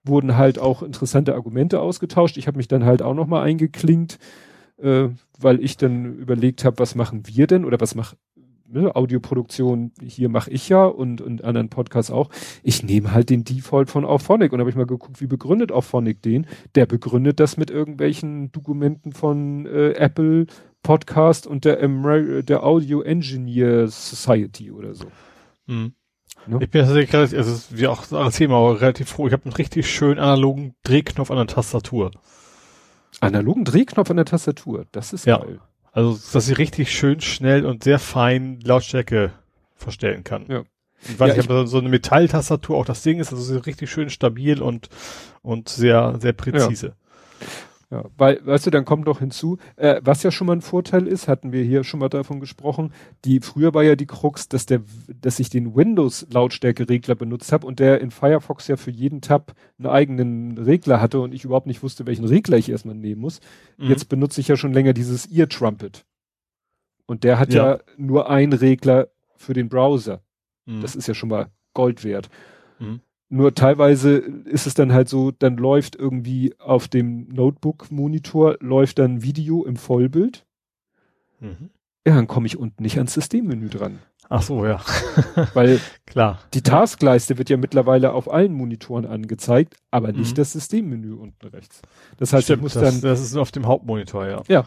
wurden 0.04 0.36
halt 0.36 0.58
auch 0.58 0.82
interessante 0.82 1.34
Argumente 1.34 1.80
ausgetauscht. 1.80 2.36
Ich 2.36 2.46
habe 2.46 2.56
mich 2.56 2.68
dann 2.68 2.84
halt 2.84 3.02
auch 3.02 3.14
nochmal 3.14 3.44
eingeklinkt, 3.44 4.18
äh, 4.78 5.08
weil 5.38 5.62
ich 5.62 5.76
dann 5.76 6.16
überlegt 6.18 6.64
habe, 6.64 6.78
was 6.78 6.94
machen 6.94 7.22
wir 7.26 7.46
denn 7.46 7.64
oder 7.64 7.80
was 7.80 7.94
macht 7.94 8.16
ne, 8.68 8.94
Audioproduktion 8.94 9.92
hier 10.00 10.28
mache 10.28 10.50
ich 10.50 10.68
ja 10.68 10.84
und, 10.84 11.20
und 11.20 11.44
anderen 11.44 11.68
Podcasts 11.68 12.10
auch. 12.10 12.30
Ich 12.62 12.82
nehme 12.82 13.12
halt 13.12 13.30
den 13.30 13.44
Default 13.44 13.90
von 13.90 14.04
Auphonic 14.04 14.52
und 14.52 14.60
habe 14.60 14.70
ich 14.70 14.76
mal 14.76 14.86
geguckt, 14.86 15.20
wie 15.20 15.26
begründet 15.26 15.72
Auphonic 15.72 16.22
den. 16.22 16.46
Der 16.74 16.86
begründet 16.86 17.40
das 17.40 17.56
mit 17.56 17.70
irgendwelchen 17.70 18.52
Dokumenten 18.52 19.12
von 19.12 19.66
äh, 19.66 19.92
Apple 19.92 20.46
Podcast 20.82 21.46
und 21.46 21.64
der, 21.64 21.86
der 22.42 22.64
Audio 22.64 23.02
Engineer 23.02 23.88
Society 23.88 24.70
oder 24.70 24.94
so. 24.94 25.06
Mhm. 25.66 25.92
Ne? 26.47 26.58
Ich 26.62 26.70
bin 26.70 26.83
tatsächlich 26.83 27.12
relativ, 27.12 27.39
also 27.39 27.76
wie 27.76 27.86
auch 27.86 28.00
das 28.00 28.12
andere 28.12 28.33
Thema, 28.33 28.57
aber 28.57 28.81
relativ 28.81 29.08
froh. 29.08 29.26
Ich 29.26 29.33
habe 29.33 29.44
einen 29.44 29.52
richtig 29.52 29.91
schönen 29.91 30.18
analogen 30.18 30.75
Drehknopf 30.83 31.31
an 31.31 31.36
der 31.36 31.47
Tastatur. 31.47 32.10
Analogen 33.20 33.65
Drehknopf 33.65 34.10
an 34.10 34.17
der 34.17 34.26
Tastatur, 34.26 34.86
das 34.92 35.12
ist 35.12 35.26
ja. 35.26 35.39
geil. 35.39 35.60
Also, 35.92 36.18
dass 36.33 36.47
sie 36.47 36.52
richtig 36.52 36.92
schön 36.92 37.20
schnell 37.20 37.67
und 37.67 37.83
sehr 37.83 37.99
fein 37.99 38.60
Lautstärke 38.60 39.33
verstellen 39.75 40.25
kann. 40.25 40.47
Ja. 40.49 40.62
Ich 41.02 41.18
weiß, 41.18 41.28
ja, 41.28 41.42
ich, 41.42 41.49
habe 41.49 41.67
so 41.67 41.78
eine 41.78 41.89
Metalltastatur, 41.89 42.76
auch 42.76 42.84
das 42.84 43.02
Ding 43.02 43.20
ist 43.20 43.33
also 43.33 43.58
richtig 43.58 43.91
schön 43.91 44.10
stabil 44.10 44.60
und, 44.60 44.89
und 45.42 45.68
sehr, 45.68 46.18
sehr 46.20 46.33
präzise. 46.33 46.86
Ja. 46.89 46.92
Ja, 47.91 48.05
weil, 48.18 48.44
weißt 48.44 48.67
du, 48.67 48.70
dann 48.70 48.84
kommt 48.84 49.07
noch 49.07 49.20
hinzu, 49.20 49.57
äh, 49.76 50.02
was 50.05 50.23
ja 50.23 50.31
schon 50.31 50.47
mal 50.47 50.52
ein 50.52 50.60
Vorteil 50.60 51.07
ist, 51.07 51.26
hatten 51.26 51.52
wir 51.52 51.62
hier 51.62 51.84
schon 51.84 52.00
mal 52.00 52.10
davon 52.10 52.39
gesprochen, 52.39 52.92
die, 53.25 53.41
früher 53.41 53.73
war 53.73 53.83
ja 53.83 53.97
die 53.97 54.05
Krux, 54.05 54.47
dass 54.49 54.67
der, 54.67 54.83
dass 55.23 55.41
ich 55.41 55.49
den 55.49 55.75
Windows-Lautstärke-Regler 55.75 57.15
benutzt 57.15 57.50
habe 57.50 57.67
und 57.67 57.78
der 57.78 58.02
in 58.02 58.10
Firefox 58.10 58.68
ja 58.68 58.76
für 58.76 58.91
jeden 58.91 59.23
Tab 59.23 59.55
einen 59.78 59.86
eigenen 59.86 60.58
Regler 60.58 61.00
hatte 61.00 61.20
und 61.20 61.33
ich 61.33 61.44
überhaupt 61.44 61.67
nicht 61.67 61.83
wusste, 61.83 62.05
welchen 62.05 62.26
Regler 62.26 62.58
ich 62.58 62.68
erstmal 62.68 62.94
nehmen 62.94 63.23
muss. 63.23 63.41
Mhm. 63.78 63.89
Jetzt 63.89 64.10
benutze 64.10 64.42
ich 64.42 64.49
ja 64.49 64.58
schon 64.58 64.75
länger 64.75 64.92
dieses 64.92 65.25
Ear 65.25 65.49
Trumpet. 65.49 66.05
Und 67.07 67.25
der 67.25 67.39
hat 67.39 67.55
ja, 67.55 67.70
ja 67.70 67.81
nur 67.97 68.28
einen 68.28 68.52
Regler 68.52 69.08
für 69.36 69.55
den 69.55 69.70
Browser. 69.70 70.20
Mhm. 70.67 70.83
Das 70.83 70.94
ist 70.94 71.08
ja 71.08 71.15
schon 71.15 71.31
mal 71.31 71.47
Gold 71.73 72.05
wert. 72.05 72.28
Mhm. 72.78 73.00
Nur 73.31 73.55
teilweise 73.55 74.16
ist 74.16 74.66
es 74.66 74.74
dann 74.74 74.92
halt 74.92 75.08
so, 75.08 75.31
dann 75.31 75.57
läuft 75.57 75.97
irgendwie 75.97 76.55
auf 76.58 76.89
dem 76.89 77.28
Notebook-Monitor 77.28 78.57
läuft 78.60 78.98
dann 78.98 79.23
Video 79.23 79.65
im 79.65 79.76
Vollbild. 79.76 80.47
Mhm. 81.40 81.70
Ja, 82.07 82.15
dann 82.15 82.26
komme 82.26 82.47
ich 82.47 82.58
unten 82.58 82.82
nicht 82.82 82.97
ans 82.97 83.12
Systemmenü 83.12 83.68
dran. 83.68 83.98
Ach 84.31 84.42
so, 84.42 84.65
ja. 84.66 84.81
Weil 85.55 85.81
klar. 86.07 86.40
Die 86.55 86.62
Taskleiste 86.62 87.39
wird 87.39 87.50
ja 87.50 87.57
mittlerweile 87.57 88.12
auf 88.12 88.31
allen 88.31 88.52
Monitoren 88.52 89.07
angezeigt, 89.07 89.76
aber 89.90 90.12
nicht 90.12 90.32
mhm. 90.32 90.36
das 90.36 90.52
Systemmenü 90.52 91.15
unten 91.15 91.47
rechts. 91.48 91.82
Das 92.18 92.32
heißt, 92.32 92.44
Stimmt, 92.44 92.58
ich 92.58 92.62
muss 92.62 92.74
das, 92.74 92.82
dann. 92.82 93.00
Das 93.02 93.20
ist 93.20 93.36
auf 93.36 93.52
dem 93.52 93.66
Hauptmonitor, 93.66 94.26
ja. 94.26 94.42
Ja. 94.48 94.66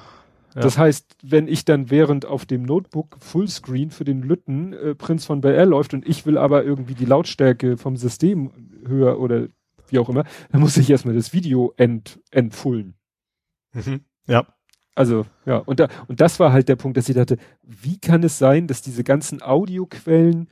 Ja. 0.55 0.61
Das 0.61 0.77
heißt, 0.77 1.15
wenn 1.23 1.47
ich 1.47 1.63
dann 1.63 1.89
während 1.89 2.25
auf 2.25 2.45
dem 2.45 2.63
Notebook 2.63 3.17
Fullscreen 3.19 3.89
für 3.89 4.03
den 4.03 4.21
Lütten 4.21 4.73
äh, 4.73 4.95
Prinz 4.95 5.25
von 5.25 5.41
Bel 5.41 5.55
Air 5.55 5.65
läuft 5.65 5.93
und 5.93 6.07
ich 6.07 6.25
will 6.25 6.37
aber 6.37 6.63
irgendwie 6.65 6.93
die 6.93 7.05
Lautstärke 7.05 7.77
vom 7.77 7.95
System 7.95 8.51
höher 8.85 9.19
oder 9.19 9.47
wie 9.87 9.99
auch 9.99 10.09
immer, 10.09 10.25
dann 10.51 10.61
muss 10.61 10.77
ich 10.77 10.89
erstmal 10.89 11.15
das 11.15 11.33
Video 11.33 11.73
ent, 11.77 12.19
entfullen. 12.31 12.95
Mhm. 13.73 14.01
Ja. 14.27 14.45
Also, 14.93 15.25
ja, 15.45 15.57
und 15.57 15.79
da, 15.79 15.87
und 16.07 16.19
das 16.19 16.39
war 16.39 16.51
halt 16.51 16.67
der 16.67 16.75
Punkt, 16.75 16.97
dass 16.97 17.07
ich 17.07 17.15
dachte, 17.15 17.37
wie 17.63 17.97
kann 17.97 18.23
es 18.23 18.37
sein, 18.37 18.67
dass 18.67 18.81
diese 18.81 19.05
ganzen 19.05 19.41
Audioquellen 19.41 20.49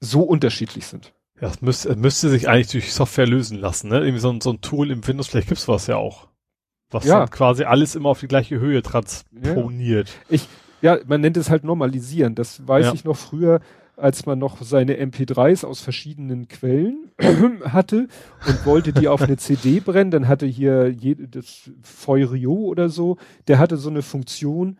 so 0.00 0.22
unterschiedlich 0.22 0.86
sind? 0.86 1.12
Ja, 1.40 1.48
es 1.48 1.60
müsste, 1.60 1.94
müsste 1.96 2.30
sich 2.30 2.48
eigentlich 2.48 2.68
durch 2.70 2.94
Software 2.94 3.26
lösen 3.26 3.58
lassen, 3.58 3.88
ne? 3.88 3.98
Irgendwie 4.00 4.20
so 4.20 4.30
ein, 4.30 4.40
so 4.40 4.50
ein 4.50 4.62
Tool 4.62 4.90
im 4.90 5.06
Windows, 5.06 5.28
vielleicht 5.28 5.48
gibt's 5.48 5.68
was 5.68 5.86
ja 5.86 5.96
auch 5.96 6.28
was 6.94 7.04
ja. 7.04 7.26
quasi 7.26 7.64
alles 7.64 7.94
immer 7.94 8.08
auf 8.08 8.20
die 8.20 8.28
gleiche 8.28 8.58
Höhe 8.58 8.82
transponiert. 8.82 10.08
Ja. 10.08 10.14
Ich, 10.28 10.48
ja, 10.80 10.98
man 11.06 11.20
nennt 11.20 11.36
es 11.36 11.50
halt 11.50 11.64
normalisieren. 11.64 12.34
Das 12.34 12.66
weiß 12.66 12.86
ja. 12.86 12.92
ich 12.94 13.04
noch 13.04 13.16
früher, 13.16 13.60
als 13.96 14.26
man 14.26 14.38
noch 14.38 14.60
seine 14.62 14.94
MP3s 14.94 15.64
aus 15.64 15.80
verschiedenen 15.80 16.48
Quellen 16.48 17.10
hatte 17.64 18.08
und 18.46 18.66
wollte 18.66 18.92
die 18.92 19.08
auf 19.08 19.22
eine 19.22 19.36
CD 19.38 19.80
brennen, 19.80 20.10
dann 20.10 20.28
hatte 20.28 20.46
hier 20.46 20.90
je, 20.90 21.14
das 21.14 21.70
Feurio 21.82 22.54
oder 22.54 22.88
so, 22.88 23.18
der 23.48 23.58
hatte 23.58 23.76
so 23.76 23.90
eine 23.90 24.02
Funktion 24.02 24.78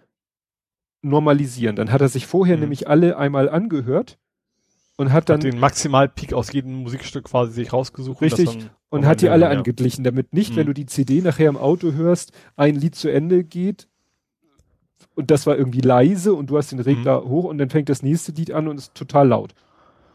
normalisieren. 1.03 1.77
Dann 1.77 1.93
hat 1.93 2.01
er 2.01 2.09
sich 2.09 2.27
vorher 2.27 2.57
mhm. 2.57 2.63
nämlich 2.63 2.89
alle 2.89 3.19
einmal 3.19 3.49
angehört 3.49 4.19
und 4.97 5.13
hat 5.13 5.29
dann 5.29 5.37
hat 5.37 5.45
den 5.45 5.59
Maximalpeak 5.59 6.33
aus 6.33 6.53
jedem 6.53 6.75
Musikstück 6.83 7.25
quasi 7.25 7.53
sich 7.53 7.73
rausgesucht. 7.73 8.21
Richtig. 8.23 8.49
Und, 8.49 8.71
und 8.95 9.07
hat 9.07 9.23
die 9.23 9.29
alle 9.29 9.47
ja. 9.47 9.51
angeglichen, 9.51 10.05
damit 10.05 10.33
nicht, 10.33 10.53
mhm. 10.53 10.57
wenn 10.57 10.67
du 10.67 10.73
die 10.73 10.87
CD 10.87 11.21
nachher 11.21 11.49
im 11.49 11.57
Auto 11.57 11.93
hörst, 11.93 12.33
ein 12.57 12.77
Lied 12.77 12.95
zu 12.95 13.09
Ende 13.09 13.43
geht 13.43 13.89
und 15.17 15.33
das 15.33 15.47
war 15.47 15.57
irgendwie 15.57 15.81
leise 15.81 16.33
und 16.33 16.49
du 16.49 16.57
hast 16.57 16.71
den 16.71 16.79
Regler 16.79 17.23
mhm. 17.23 17.29
hoch 17.29 17.45
und 17.45 17.59
dann 17.59 17.71
fängt 17.71 17.89
das 17.89 18.05
nächste 18.05 18.31
Lied 18.33 18.53
an 18.53 18.69
und 18.69 18.79
ist 18.79 18.95
total 18.95 19.29
laut. 19.29 19.55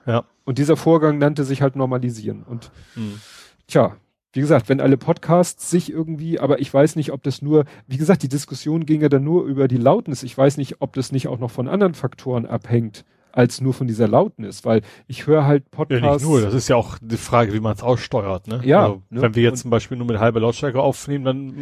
Ja. 0.05 0.23
Und 0.45 0.57
dieser 0.57 0.77
Vorgang 0.77 1.17
nannte 1.17 1.43
sich 1.43 1.61
halt 1.61 1.75
normalisieren. 1.75 2.43
Und 2.43 2.71
mhm. 2.95 3.19
tja, 3.67 3.97
wie 4.31 4.39
gesagt, 4.39 4.69
wenn 4.69 4.79
alle 4.79 4.95
Podcasts 4.95 5.69
sich 5.69 5.91
irgendwie, 5.91 6.39
aber 6.39 6.59
ich 6.61 6.73
weiß 6.73 6.95
nicht, 6.95 7.11
ob 7.11 7.21
das 7.23 7.41
nur, 7.41 7.65
wie 7.87 7.97
gesagt, 7.97 8.23
die 8.23 8.29
Diskussion 8.29 8.85
ging 8.85 9.01
ja 9.01 9.09
dann 9.09 9.25
nur 9.25 9.43
über 9.43 9.67
die 9.67 9.77
Lautnis. 9.77 10.23
Ich 10.23 10.37
weiß 10.37 10.55
nicht, 10.55 10.77
ob 10.79 10.93
das 10.93 11.11
nicht 11.11 11.27
auch 11.27 11.39
noch 11.39 11.51
von 11.51 11.67
anderen 11.67 11.95
Faktoren 11.95 12.45
abhängt 12.45 13.03
als 13.31 13.61
nur 13.61 13.73
von 13.73 13.87
dieser 13.87 14.07
Lautnis, 14.07 14.65
weil 14.65 14.81
ich 15.07 15.27
höre 15.27 15.45
halt 15.45 15.71
Podcasts. 15.71 16.03
Ja, 16.03 16.13
nicht 16.13 16.23
nur, 16.23 16.41
das 16.41 16.53
ist 16.53 16.67
ja 16.67 16.75
auch 16.75 16.97
die 17.01 17.17
Frage, 17.17 17.53
wie 17.53 17.59
man 17.59 17.75
es 17.75 17.83
aussteuert, 17.83 18.47
ne? 18.47 18.61
Ja. 18.63 18.83
Also, 18.83 19.03
ne? 19.09 19.21
Wenn 19.21 19.35
wir 19.35 19.43
jetzt 19.43 19.61
zum 19.61 19.71
Beispiel 19.71 19.97
nur 19.97 20.07
mit 20.07 20.19
halber 20.19 20.39
Lautstärke 20.39 20.81
aufnehmen, 20.81 21.25
dann 21.25 21.53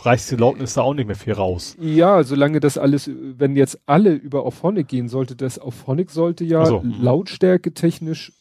reicht 0.00 0.30
die 0.30 0.36
Lautnis 0.36 0.74
da 0.74 0.82
auch 0.82 0.94
nicht 0.94 1.06
mehr 1.06 1.16
viel 1.16 1.34
raus. 1.34 1.76
Ja, 1.78 2.22
solange 2.22 2.60
das 2.60 2.78
alles, 2.78 3.10
wenn 3.12 3.56
jetzt 3.56 3.78
alle 3.86 4.12
über 4.12 4.44
Auphonic 4.44 4.88
gehen, 4.88 5.08
sollte 5.08 5.36
das 5.36 5.58
Auphonic 5.58 6.10
sollte 6.10 6.44
ja 6.44 6.60
also, 6.60 6.82
Lautstärke 6.84 7.74
technisch 7.74 8.32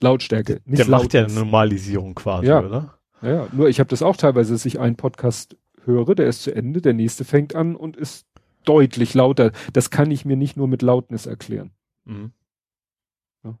Lautstärke, 0.00 0.60
nicht 0.64 0.78
Der 0.78 0.86
Lautnis. 0.86 1.04
macht 1.04 1.14
ja 1.14 1.24
eine 1.24 1.32
Normalisierung 1.32 2.14
quasi, 2.14 2.46
ja. 2.46 2.60
oder? 2.60 2.94
Ja, 3.22 3.48
nur 3.52 3.68
ich 3.68 3.80
habe 3.80 3.88
das 3.88 4.02
auch 4.02 4.16
teilweise, 4.16 4.52
dass 4.52 4.64
ich 4.64 4.78
einen 4.78 4.96
Podcast 4.96 5.56
höre, 5.84 6.14
der 6.14 6.28
ist 6.28 6.42
zu 6.42 6.54
Ende, 6.54 6.80
der 6.80 6.92
nächste 6.92 7.24
fängt 7.24 7.56
an 7.56 7.74
und 7.74 7.96
ist 7.96 8.26
deutlich 8.64 9.14
lauter. 9.14 9.50
Das 9.72 9.90
kann 9.90 10.10
ich 10.10 10.24
mir 10.24 10.36
nicht 10.36 10.56
nur 10.56 10.68
mit 10.68 10.82
Lautnis 10.82 11.26
erklären. 11.26 11.72
Mhm. 12.08 12.32
Ja. 13.44 13.58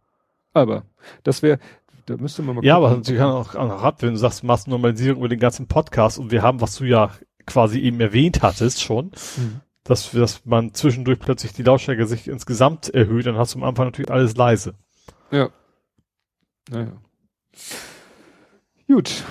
Aber 0.52 0.84
das 1.22 1.42
wäre, 1.42 1.58
da 2.06 2.16
müsste 2.16 2.42
man 2.42 2.56
mal 2.56 2.64
Ja, 2.64 2.76
aber 2.76 3.02
sie 3.04 3.16
kann 3.16 3.30
auch, 3.30 3.54
auch 3.54 3.82
ab, 3.82 4.02
wenn 4.02 4.12
du 4.12 4.18
sagst, 4.18 4.42
Massennormalisierung 4.42 5.18
über 5.18 5.28
den 5.28 5.38
ganzen 5.38 5.68
Podcast 5.68 6.18
und 6.18 6.30
wir 6.30 6.42
haben, 6.42 6.60
was 6.60 6.76
du 6.76 6.84
ja 6.84 7.12
quasi 7.46 7.78
eben 7.80 8.00
erwähnt 8.00 8.42
hattest 8.42 8.82
schon, 8.82 9.12
mhm. 9.36 9.60
dass, 9.84 10.10
dass 10.10 10.44
man 10.44 10.74
zwischendurch 10.74 11.18
plötzlich 11.18 11.52
die 11.52 11.62
Lautstärke 11.62 12.06
sich 12.06 12.28
insgesamt 12.28 12.88
erhöht, 12.88 13.26
dann 13.26 13.36
hast 13.36 13.54
du 13.54 13.58
am 13.58 13.64
Anfang 13.64 13.86
natürlich 13.86 14.10
alles 14.10 14.36
leise. 14.36 14.74
Ja. 15.30 15.50
Naja. 16.70 16.92
Gut. 18.86 19.24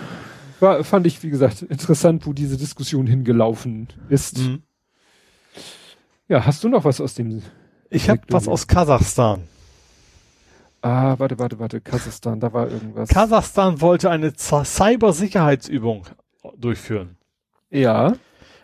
War, 0.60 0.84
fand 0.84 1.06
ich, 1.06 1.22
wie 1.24 1.30
gesagt, 1.30 1.62
interessant, 1.64 2.26
wo 2.26 2.34
diese 2.34 2.58
Diskussion 2.58 3.06
hingelaufen 3.08 3.88
ist. 4.10 4.40
Mhm. 4.40 4.64
Ja, 6.28 6.46
hast 6.46 6.64
du 6.64 6.70
noch 6.70 6.84
was 6.84 7.00
aus 7.00 7.14
dem 7.14 7.44
ich 7.90 8.10
habe 8.10 8.22
was 8.30 8.48
aus 8.48 8.68
Kasachstan. 8.68 9.44
Ah, 10.82 11.16
warte, 11.18 11.40
warte, 11.40 11.60
warte, 11.60 11.82
Kasachstan, 11.82 12.40
da 12.40 12.54
war 12.54 12.70
irgendwas. 12.70 13.10
Kasachstan 13.10 13.82
wollte 13.82 14.10
eine 14.10 14.34
Cybersicherheitsübung 14.36 16.04
durchführen. 16.58 17.18
Ja. 17.70 18.14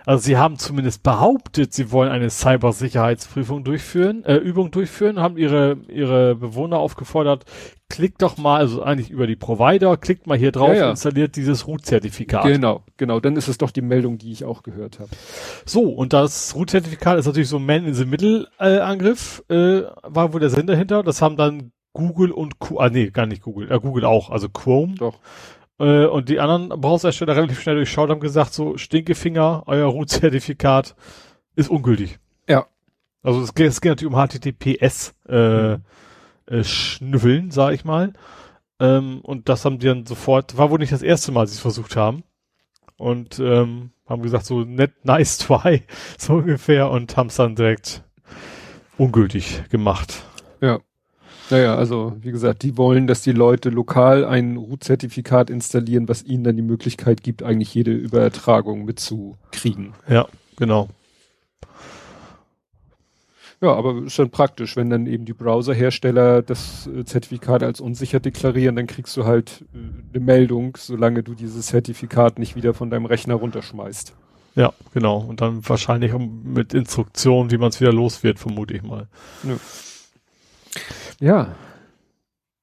Also 0.06 0.24
sie 0.26 0.38
haben 0.38 0.58
zumindest 0.58 1.02
behauptet, 1.04 1.74
sie 1.74 1.92
wollen 1.92 2.12
eine 2.12 2.30
Cybersicherheitsprüfung 2.30 3.64
durchführen, 3.64 4.24
äh, 4.26 4.36
Übung 4.36 4.70
durchführen, 4.72 5.20
haben 5.20 5.38
ihre, 5.38 5.78
ihre 5.88 6.36
Bewohner 6.36 6.78
aufgefordert, 6.78 7.46
klickt 7.94 8.24
doch 8.24 8.38
mal, 8.38 8.58
also 8.58 8.82
eigentlich 8.82 9.12
über 9.12 9.28
die 9.28 9.36
Provider, 9.36 9.98
klickt 9.98 10.26
mal 10.26 10.36
hier 10.36 10.52
drauf, 10.52 10.70
ja, 10.70 10.76
ja. 10.76 10.90
installiert 10.90 11.36
dieses 11.36 11.68
Root-Zertifikat. 11.68 12.44
Genau, 12.44 12.82
genau, 12.98 13.20
dann 13.20 13.36
ist 13.36 13.48
es 13.48 13.60
doch 13.60 13.70
die 13.70 13.84
Meldung, 13.84 14.18
die 14.18 14.32
ich 14.32 14.46
auch 14.46 14.64
gehört 14.64 15.00
habe. 15.00 15.12
So, 15.64 15.84
und 15.92 16.12
das 16.12 16.56
Root-Zertifikat 16.56 17.20
ist 17.20 17.28
natürlich 17.28 17.50
so 17.50 17.58
ein 17.58 17.66
Man-in-the-Middle-Angriff, 17.68 19.44
äh, 19.48 19.84
war 20.02 20.34
wohl 20.34 20.40
der 20.40 20.50
Sinn 20.50 20.66
dahinter. 20.66 21.04
Das 21.04 21.22
haben 21.22 21.38
dann 21.38 21.72
Google 21.94 22.32
und, 22.32 22.58
Q 22.58 22.80
ah 22.80 22.90
nee, 22.90 23.12
gar 23.12 23.28
nicht 23.28 23.44
Google, 23.44 23.72
äh, 23.72 23.80
Google 23.80 24.06
auch, 24.06 24.32
also 24.32 24.50
Chrome. 24.50 24.96
Doch 24.96 25.20
äh, 25.78 26.08
und 26.08 26.30
die 26.30 26.40
anderen 26.40 26.70
Browserhersteller 26.70 27.36
relativ 27.36 27.62
schnell 27.62 27.76
durchschaut 27.76 28.10
haben 28.10 28.22
gesagt, 28.22 28.56
so 28.56 28.76
Stinkefinger, 28.76 29.66
euer 29.68 29.86
Root-Zertifikat 29.86 30.96
ist 31.56 31.70
ungültig. 31.70 32.18
Ja. 32.50 32.66
Also 33.22 33.40
es 33.42 33.54
geht, 33.54 33.68
es 33.68 33.82
geht 33.82 33.92
natürlich 33.92 34.12
um 34.12 34.20
HTTPS 34.20 35.14
äh, 35.30 35.78
äh, 36.48 36.64
Schnüffeln, 36.64 37.52
sag 37.52 37.74
ich 37.74 37.86
mal. 37.86 38.14
Ähm, 38.80 39.22
und 39.22 39.50
das 39.50 39.66
haben 39.66 39.80
die 39.80 39.88
dann 39.88 40.06
sofort, 40.06 40.58
war 40.58 40.70
wohl 40.70 40.80
nicht 40.80 40.92
das 40.92 41.02
erste 41.02 41.32
Mal, 41.32 41.48
sie 41.48 41.54
es 41.54 41.60
versucht 41.60 41.96
haben. 41.96 42.24
Und 42.98 43.40
ähm, 43.40 43.92
haben 44.08 44.22
gesagt, 44.22 44.46
so 44.46 44.62
net, 44.62 45.06
nice 45.06 45.38
try, 45.38 45.84
so 46.18 46.36
ungefähr, 46.36 46.90
und 46.90 47.16
haben 47.18 47.28
es 47.28 47.36
dann 47.36 47.56
direkt 47.56 48.04
ungültig 48.98 49.64
gemacht. 49.70 50.24
Ja. 50.62 50.80
Naja, 51.50 51.76
also 51.76 52.16
wie 52.22 52.32
gesagt, 52.32 52.64
die 52.64 52.78
wollen, 52.78 53.06
dass 53.06 53.22
die 53.22 53.32
Leute 53.32 53.70
lokal 53.70 54.24
ein 54.26 54.56
Root-Zertifikat 54.56 55.50
installieren, 55.50 56.08
was 56.08 56.24
ihnen 56.24 56.44
dann 56.44 56.56
die 56.56 56.62
Möglichkeit 56.62 57.22
gibt, 57.22 57.44
eigentlich 57.44 57.74
jede 57.74 57.92
Übertragung 57.92 58.86
mitzukriegen. 58.86 59.94
Ja, 60.08 60.28
genau. 60.56 60.88
Ja, 63.64 63.76
aber 63.76 64.04
ist 64.04 64.20
dann 64.20 64.30
praktisch, 64.30 64.76
wenn 64.76 64.90
dann 64.90 65.08
eben 65.08 65.24
die 65.24 65.32
Browserhersteller 65.32 66.42
das 66.42 66.86
äh, 66.86 67.06
Zertifikat 67.06 67.64
als 67.64 67.80
unsicher 67.80 68.20
deklarieren, 68.20 68.76
dann 68.76 68.88
kriegst 68.88 69.16
du 69.16 69.24
halt 69.24 69.64
äh, 69.74 69.78
eine 70.14 70.22
Meldung, 70.22 70.76
solange 70.78 71.24
du 71.24 71.34
dieses 71.34 71.68
Zertifikat 71.68 72.40
nicht 72.40 72.58
wieder 72.58 72.74
von 72.74 72.90
deinem 72.90 73.06
Rechner 73.06 73.36
runterschmeißt. 73.36 74.16
Ja, 74.56 74.74
genau. 74.94 75.20
Und 75.20 75.40
dann 75.40 75.68
wahrscheinlich 75.68 76.12
mit 76.14 76.74
Instruktionen, 76.74 77.52
wie 77.52 77.58
man 77.58 77.70
es 77.70 77.80
wieder 77.80 77.94
los 77.94 78.22
wird, 78.22 78.38
vermute 78.38 78.74
ich 78.74 78.84
mal. 78.84 79.08
Ja. 79.44 79.56
Ja. 81.22 81.56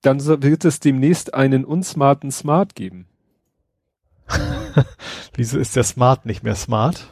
Dann 0.02 0.22
wird 0.22 0.66
es 0.66 0.80
demnächst 0.80 1.32
einen 1.32 1.64
unsmarten 1.64 2.30
Smart 2.30 2.74
geben. 2.74 3.06
Wieso 5.34 5.58
ist 5.58 5.76
der 5.76 5.84
Smart 5.84 6.26
nicht 6.26 6.42
mehr 6.42 6.56
smart? 6.56 7.06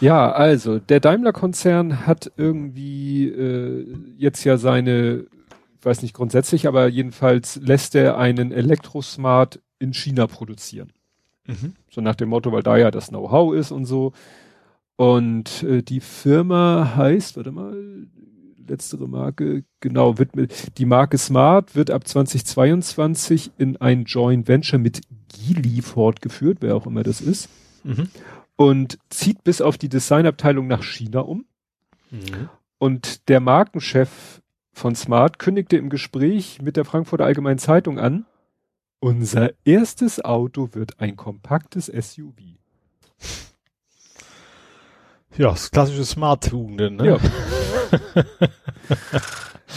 Ja, 0.00 0.30
also 0.30 0.78
der 0.78 1.00
Daimler-Konzern 1.00 2.06
hat 2.06 2.30
irgendwie 2.36 3.28
äh, 3.28 3.86
jetzt 4.16 4.44
ja 4.44 4.56
seine, 4.56 5.26
weiß 5.82 6.02
nicht 6.02 6.14
grundsätzlich, 6.14 6.68
aber 6.68 6.88
jedenfalls 6.88 7.56
lässt 7.56 7.94
er 7.94 8.16
einen 8.16 8.52
Elektrosmart 8.52 9.60
in 9.78 9.92
China 9.92 10.26
produzieren. 10.26 10.92
Mhm. 11.46 11.74
So 11.90 12.00
nach 12.00 12.14
dem 12.14 12.28
Motto, 12.28 12.52
weil 12.52 12.62
da 12.62 12.76
ja 12.76 12.90
das 12.90 13.08
Know-how 13.08 13.54
ist 13.54 13.72
und 13.72 13.86
so. 13.86 14.12
Und 14.96 15.62
äh, 15.62 15.82
die 15.82 16.00
Firma 16.00 16.94
heißt, 16.96 17.36
warte 17.36 17.52
mal, 17.52 18.06
letztere 18.68 19.08
Marke, 19.08 19.64
genau, 19.80 20.18
wird 20.18 20.36
mit, 20.36 20.78
die 20.78 20.84
Marke 20.84 21.18
Smart 21.18 21.74
wird 21.74 21.90
ab 21.90 22.06
2022 22.06 23.52
in 23.58 23.76
ein 23.78 24.04
Joint 24.04 24.46
Venture 24.46 24.78
mit 24.78 25.00
Geely 25.28 25.82
fortgeführt, 25.82 26.58
wer 26.60 26.76
auch 26.76 26.86
immer 26.86 27.02
das 27.02 27.20
ist. 27.20 27.48
Mhm. 27.84 28.08
Und 28.58 28.98
zieht 29.08 29.44
bis 29.44 29.60
auf 29.60 29.78
die 29.78 29.88
Designabteilung 29.88 30.66
nach 30.66 30.82
China 30.82 31.20
um. 31.20 31.46
Mhm. 32.10 32.50
Und 32.78 33.28
der 33.28 33.40
Markenchef 33.40 34.42
von 34.72 34.94
Smart 34.94 35.38
kündigte 35.38 35.76
im 35.76 35.90
Gespräch 35.90 36.60
mit 36.60 36.76
der 36.76 36.84
Frankfurter 36.84 37.24
Allgemeinen 37.24 37.58
Zeitung 37.58 37.98
an, 37.98 38.26
unser 39.00 39.52
erstes 39.64 40.24
Auto 40.24 40.70
wird 40.72 41.00
ein 41.00 41.16
kompaktes 41.16 41.86
SUV. 41.86 42.58
Ja, 45.36 45.50
das 45.50 45.70
klassische 45.70 46.04
Smart-Tugenden, 46.04 46.96
ne? 46.96 47.06
Ja. 47.06 47.18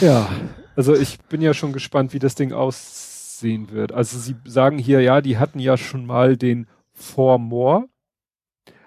ja, 0.00 0.28
also 0.74 0.94
ich 0.94 1.20
bin 1.20 1.40
ja 1.40 1.54
schon 1.54 1.72
gespannt, 1.72 2.12
wie 2.12 2.18
das 2.18 2.34
Ding 2.34 2.52
aussehen 2.52 3.70
wird. 3.70 3.92
Also 3.92 4.18
sie 4.18 4.34
sagen 4.44 4.78
hier, 4.78 5.02
ja, 5.02 5.20
die 5.20 5.38
hatten 5.38 5.60
ja 5.60 5.76
schon 5.76 6.04
mal 6.04 6.36
den 6.36 6.66
For 6.92 7.38
More. 7.38 7.88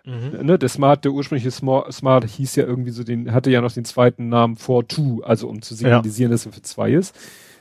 Mhm. 0.05 0.45
Ne, 0.45 0.59
der 0.59 0.69
Smart, 0.69 1.03
der 1.03 1.11
ursprüngliche 1.11 1.51
Smart, 1.51 1.91
Smart 1.93 2.25
hieß 2.25 2.55
ja 2.55 2.65
irgendwie 2.65 2.91
so, 2.91 3.03
den 3.03 3.33
hatte 3.33 3.49
ja 3.49 3.61
noch 3.61 3.71
den 3.71 3.85
zweiten 3.85 4.29
Namen 4.29 4.55
For 4.55 4.87
Two, 4.87 5.21
also 5.23 5.47
um 5.47 5.61
zu 5.61 5.75
signalisieren, 5.75 6.31
ja. 6.31 6.35
dass 6.35 6.45
er 6.45 6.51
für 6.51 6.61
zwei 6.61 6.91
ist. 6.91 7.15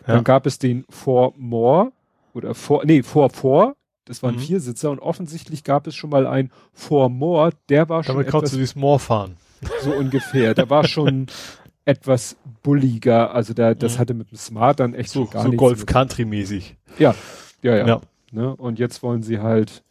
Dann 0.07 0.17
ja. 0.17 0.23
gab 0.23 0.47
es 0.47 0.59
den 0.59 0.85
For 0.91 1.33
More 1.37 1.93
oder 2.35 2.55
For, 2.55 2.85
nee, 2.85 3.03
For 3.03 3.31
Four 3.31 3.77
das 4.05 4.23
waren 4.23 4.35
mhm. 4.35 4.41
Viersitzer 4.41 4.91
und 4.91 4.99
offensichtlich 4.99 5.65
gab 5.65 5.87
es 5.87 5.95
schon 5.95 6.11
mal 6.11 6.27
ein 6.27 6.51
For 6.73 7.09
More, 7.09 7.53
der 7.69 7.89
war 7.89 8.05
schon. 8.05 8.17
Damit 8.17 8.31
kannst 8.31 8.53
du 8.53 8.59
dieses 8.59 8.77
More 8.77 8.99
fahren. 8.99 9.37
So 9.83 9.95
ungefähr. 9.95 10.55
Der 10.55 10.69
war 10.69 10.87
schon 10.87 11.27
etwas 11.87 12.37
bulliger. 12.63 13.35
Also 13.35 13.55
der, 13.55 13.75
das 13.75 13.95
mhm. 13.95 13.99
hatte 13.99 14.15
mit 14.15 14.31
dem 14.31 14.37
Smart 14.37 14.81
dann 14.81 14.95
echt 14.95 15.11
so, 15.11 15.25
so 15.25 15.31
gar 15.31 15.45
so 15.45 15.53
Golf 15.53 15.87
Country 15.87 16.27
mäßig. 16.27 16.77
Ja, 16.99 17.15
ja, 17.63 17.77
ja. 17.77 17.87
ja. 17.87 18.01
Ne? 18.31 18.55
Und 18.55 18.79
jetzt 18.79 19.03
wollen 19.03 19.23
sie 19.23 19.39
halt 19.39 19.83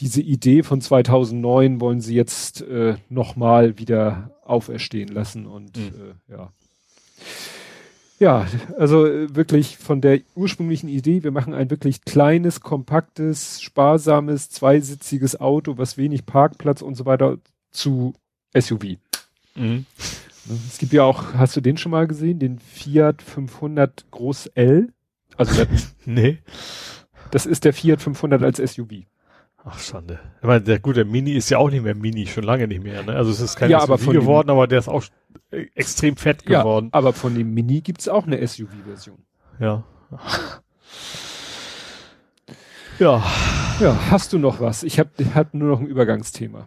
diese 0.00 0.22
Idee 0.22 0.62
von 0.62 0.80
2009 0.80 1.80
wollen 1.80 2.00
sie 2.00 2.14
jetzt 2.14 2.62
äh, 2.62 2.96
nochmal 3.08 3.78
wieder 3.78 4.30
auferstehen 4.44 5.08
lassen 5.08 5.46
und 5.46 5.76
mhm. 5.76 5.92
äh, 6.28 6.32
ja. 6.32 6.52
Ja, 8.18 8.46
also 8.78 9.06
äh, 9.06 9.34
wirklich 9.34 9.78
von 9.78 10.02
der 10.02 10.20
ursprünglichen 10.34 10.88
Idee, 10.88 11.22
wir 11.22 11.30
machen 11.30 11.54
ein 11.54 11.70
wirklich 11.70 12.04
kleines, 12.04 12.60
kompaktes, 12.60 13.62
sparsames, 13.62 14.50
zweisitziges 14.50 15.40
Auto, 15.40 15.78
was 15.78 15.96
wenig 15.96 16.26
Parkplatz 16.26 16.82
und 16.82 16.96
so 16.96 17.06
weiter 17.06 17.38
zu 17.70 18.12
SUV. 18.54 18.96
Mhm. 19.54 19.86
Es 20.68 20.78
gibt 20.78 20.92
ja 20.92 21.04
auch, 21.04 21.34
hast 21.34 21.56
du 21.56 21.60
den 21.60 21.78
schon 21.78 21.92
mal 21.92 22.06
gesehen, 22.06 22.38
den 22.38 22.58
Fiat 22.58 23.22
500 23.22 24.10
Groß 24.10 24.46
L? 24.48 24.92
Also 25.36 25.64
nee. 26.04 26.38
Das 27.30 27.46
ist 27.46 27.64
der 27.64 27.72
Fiat 27.72 28.02
500 28.02 28.42
als 28.42 28.58
SUV. 28.58 29.04
Ach, 29.64 29.78
Schande. 29.78 30.18
Ich 30.40 30.46
meine, 30.46 30.62
der 30.62 30.78
gute 30.78 31.04
Mini 31.04 31.32
ist 31.32 31.50
ja 31.50 31.58
auch 31.58 31.70
nicht 31.70 31.84
mehr 31.84 31.94
Mini, 31.94 32.26
schon 32.26 32.44
lange 32.44 32.66
nicht 32.66 32.82
mehr. 32.82 33.02
Ne? 33.02 33.14
Also 33.14 33.30
es 33.30 33.40
ist 33.40 33.56
kein 33.56 33.70
ja, 33.70 33.80
SUV 33.80 33.90
aber 33.90 34.12
geworden, 34.12 34.46
dem, 34.48 34.56
aber 34.56 34.66
der 34.66 34.78
ist 34.78 34.88
auch 34.88 35.04
extrem 35.74 36.16
fett 36.16 36.46
geworden. 36.46 36.86
Ja, 36.86 36.98
aber 36.98 37.12
von 37.12 37.34
dem 37.34 37.52
Mini 37.52 37.82
gibt's 37.82 38.08
auch 38.08 38.26
eine 38.26 38.46
SUV-Version. 38.46 39.18
Ja. 39.58 39.84
ja. 42.98 43.22
Ja, 43.80 43.98
hast 44.10 44.32
du 44.32 44.38
noch 44.38 44.60
was? 44.60 44.82
Ich 44.82 44.98
habe 44.98 45.10
hab 45.34 45.54
nur 45.54 45.68
noch 45.70 45.80
ein 45.80 45.86
Übergangsthema. 45.86 46.66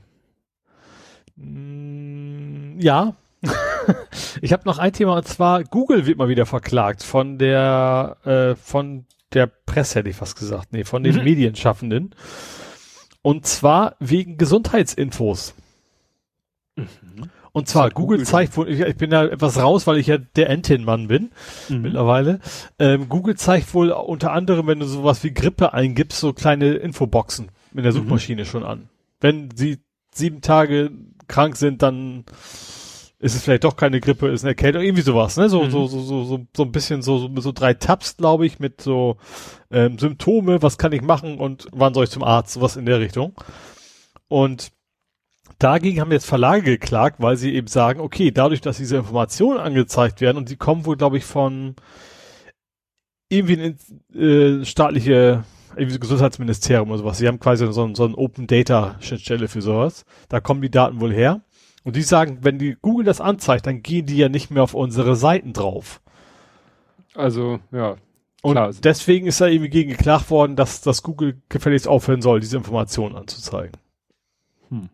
Mm, 1.35 2.79
ja. 2.79 3.15
ich 4.41 4.53
habe 4.53 4.63
noch 4.65 4.77
ein 4.77 4.93
Thema 4.93 5.17
und 5.17 5.27
zwar 5.27 5.63
Google 5.63 6.05
wird 6.05 6.17
mal 6.17 6.29
wieder 6.29 6.45
verklagt 6.45 7.03
von 7.03 7.37
der 7.37 8.17
äh, 8.23 8.55
von 8.55 9.05
der 9.33 9.47
Presse 9.47 9.99
hätte 9.99 10.09
ich 10.09 10.15
fast 10.15 10.37
gesagt, 10.37 10.71
nee, 10.71 10.85
von 10.85 11.03
den 11.03 11.17
mhm. 11.17 11.23
Medienschaffenden. 11.23 12.15
Und 13.23 13.47
zwar 13.47 13.95
wegen 13.99 14.37
Gesundheitsinfos. 14.37 15.55
Mhm. 16.75 16.85
Und 17.53 17.67
zwar 17.67 17.89
Google, 17.89 18.17
Google 18.17 18.25
zeigt 18.25 18.57
wohl, 18.57 18.67
ich, 18.67 18.79
ich, 18.79 18.97
bin 18.97 19.11
da 19.11 19.25
etwas 19.25 19.59
raus, 19.59 19.85
weil 19.87 19.97
ich 19.97 20.07
ja 20.07 20.17
der 20.17 20.49
Entin-Mann 20.49 21.07
bin 21.07 21.31
mhm. 21.69 21.81
mittlerweile. 21.81 22.39
Ähm, 22.79 23.09
Google 23.09 23.35
zeigt 23.35 23.73
wohl 23.73 23.91
unter 23.91 24.31
anderem, 24.31 24.67
wenn 24.67 24.79
du 24.79 24.85
sowas 24.87 25.23
wie 25.23 25.33
Grippe 25.33 25.73
eingibst, 25.73 26.19
so 26.19 26.33
kleine 26.33 26.73
Infoboxen 26.73 27.49
in 27.73 27.83
der 27.83 27.91
mhm. 27.91 27.97
Suchmaschine 27.97 28.41
mhm. 28.41 28.47
schon 28.47 28.63
an. 28.63 28.89
Wenn 29.21 29.49
sie 29.55 29.77
sieben 30.13 30.41
Tage 30.41 30.91
krank 31.27 31.55
sind, 31.55 31.81
dann 31.81 32.25
ist 33.23 33.35
es 33.35 33.43
vielleicht 33.43 33.63
doch 33.63 33.77
keine 33.77 34.01
Grippe, 34.01 34.27
ist 34.27 34.43
eine 34.43 34.51
Erkältung, 34.51 34.83
irgendwie 34.83 35.01
sowas, 35.01 35.37
ne? 35.37 35.47
So, 35.47 35.63
mhm. 35.63 35.71
so, 35.71 35.87
so, 35.87 36.01
so, 36.01 36.25
so, 36.25 36.45
so 36.53 36.63
ein 36.63 36.71
bisschen 36.73 37.01
so, 37.01 37.19
so, 37.19 37.29
so 37.39 37.51
drei 37.53 37.73
Tabs, 37.73 38.17
glaube 38.17 38.45
ich, 38.45 38.59
mit 38.59 38.81
so 38.81 39.15
ähm, 39.71 39.97
Symptome, 39.97 40.61
was 40.61 40.77
kann 40.77 40.91
ich 40.91 41.01
machen 41.01 41.37
und 41.37 41.67
wann 41.71 41.93
soll 41.93 42.03
ich 42.03 42.09
zum 42.09 42.23
Arzt, 42.23 42.53
sowas 42.53 42.75
in 42.75 42.85
der 42.85 42.99
Richtung. 42.99 43.33
Und 44.27 44.73
dagegen 45.57 46.01
haben 46.01 46.11
jetzt 46.11 46.25
Verlage 46.25 46.63
geklagt, 46.63 47.21
weil 47.21 47.37
sie 47.37 47.53
eben 47.55 47.67
sagen, 47.67 48.01
okay, 48.01 48.31
dadurch, 48.31 48.59
dass 48.59 48.75
diese 48.75 48.97
Informationen 48.97 49.57
angezeigt 49.57 50.19
werden 50.19 50.37
und 50.37 50.49
die 50.49 50.57
kommen 50.57 50.85
wohl, 50.85 50.97
glaube 50.97 51.17
ich, 51.17 51.23
von 51.23 51.77
irgendwie 53.29 53.57
ein 53.57 54.21
äh, 54.21 54.65
staatliche 54.65 55.45
irgendwie 55.77 55.97
Gesundheitsministerium 55.97 56.89
oder 56.89 56.99
sowas. 56.99 57.17
Sie 57.19 57.27
haben 57.27 57.39
quasi 57.39 57.65
so, 57.71 57.95
so 57.95 58.05
ein 58.05 58.15
Open 58.15 58.47
Data 58.47 58.97
Schnittstelle 58.99 59.47
für 59.47 59.61
sowas. 59.61 60.03
Da 60.27 60.41
kommen 60.41 60.61
die 60.61 60.69
Daten 60.69 60.99
wohl 60.99 61.13
her. 61.13 61.41
Und 61.83 61.95
die 61.95 62.01
sagen, 62.01 62.39
wenn 62.41 62.59
die 62.59 62.77
Google 62.81 63.05
das 63.05 63.21
anzeigt, 63.21 63.67
dann 63.67 63.81
gehen 63.81 64.05
die 64.05 64.17
ja 64.17 64.29
nicht 64.29 64.51
mehr 64.51 64.63
auf 64.63 64.73
unsere 64.73 65.15
Seiten 65.15 65.53
drauf. 65.53 66.01
Also, 67.15 67.59
ja. 67.71 67.97
Und 68.41 68.53
klar. 68.53 68.71
deswegen 68.83 69.27
ist 69.27 69.39
da 69.39 69.47
irgendwie 69.47 69.69
gegen 69.69 69.91
geklagt 69.91 70.29
worden, 70.29 70.55
dass, 70.55 70.81
dass 70.81 71.03
Google 71.03 71.41
gefälligst 71.49 71.87
aufhören 71.87 72.21
soll, 72.21 72.39
diese 72.39 72.57
Informationen 72.57 73.15
anzuzeigen. 73.15 73.77
Hm. 74.69 74.89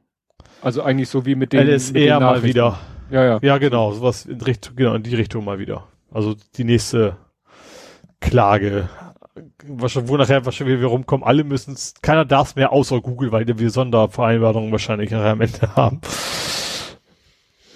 Also 0.61 0.84
eigentlich 0.84 1.09
so 1.09 1.26
wie 1.26 1.35
mit 1.35 1.53
den 1.53 1.68
LSR 1.68 2.19
mal 2.19 2.43
wieder. 2.43 2.80
Ja, 3.09 3.26
ja. 3.26 3.40
Ja, 3.42 3.58
genau, 3.58 3.92
sowas 3.93 4.26
in 4.26 4.40
Richtung, 4.42 4.76
genau, 4.76 4.93
in 4.93 5.03
die 5.03 5.16
Richtung 5.16 5.45
mal 5.45 5.58
wieder. 5.58 5.88
Also 6.11 6.35
die 6.58 6.64
nächste 6.64 7.18
Klage. 8.19 8.90
wo 9.66 10.18
nachher 10.18 10.45
wahrscheinlich 10.45 10.80
wir 10.80 10.88
rumkommen, 10.88 11.26
alle 11.26 11.43
müssen 11.43 11.74
es, 11.74 11.95
keiner 12.01 12.26
darf 12.26 12.50
es 12.50 12.56
mehr 12.56 12.72
außer 12.72 13.01
Google, 13.01 13.32
weil 13.32 13.48
wir 13.48 13.69
Sondervereinbarungen 13.72 14.72
wahrscheinlich 14.72 15.09
nachher 15.09 15.32
am 15.32 15.42
Ende 15.42 15.76
haben. 15.76 16.01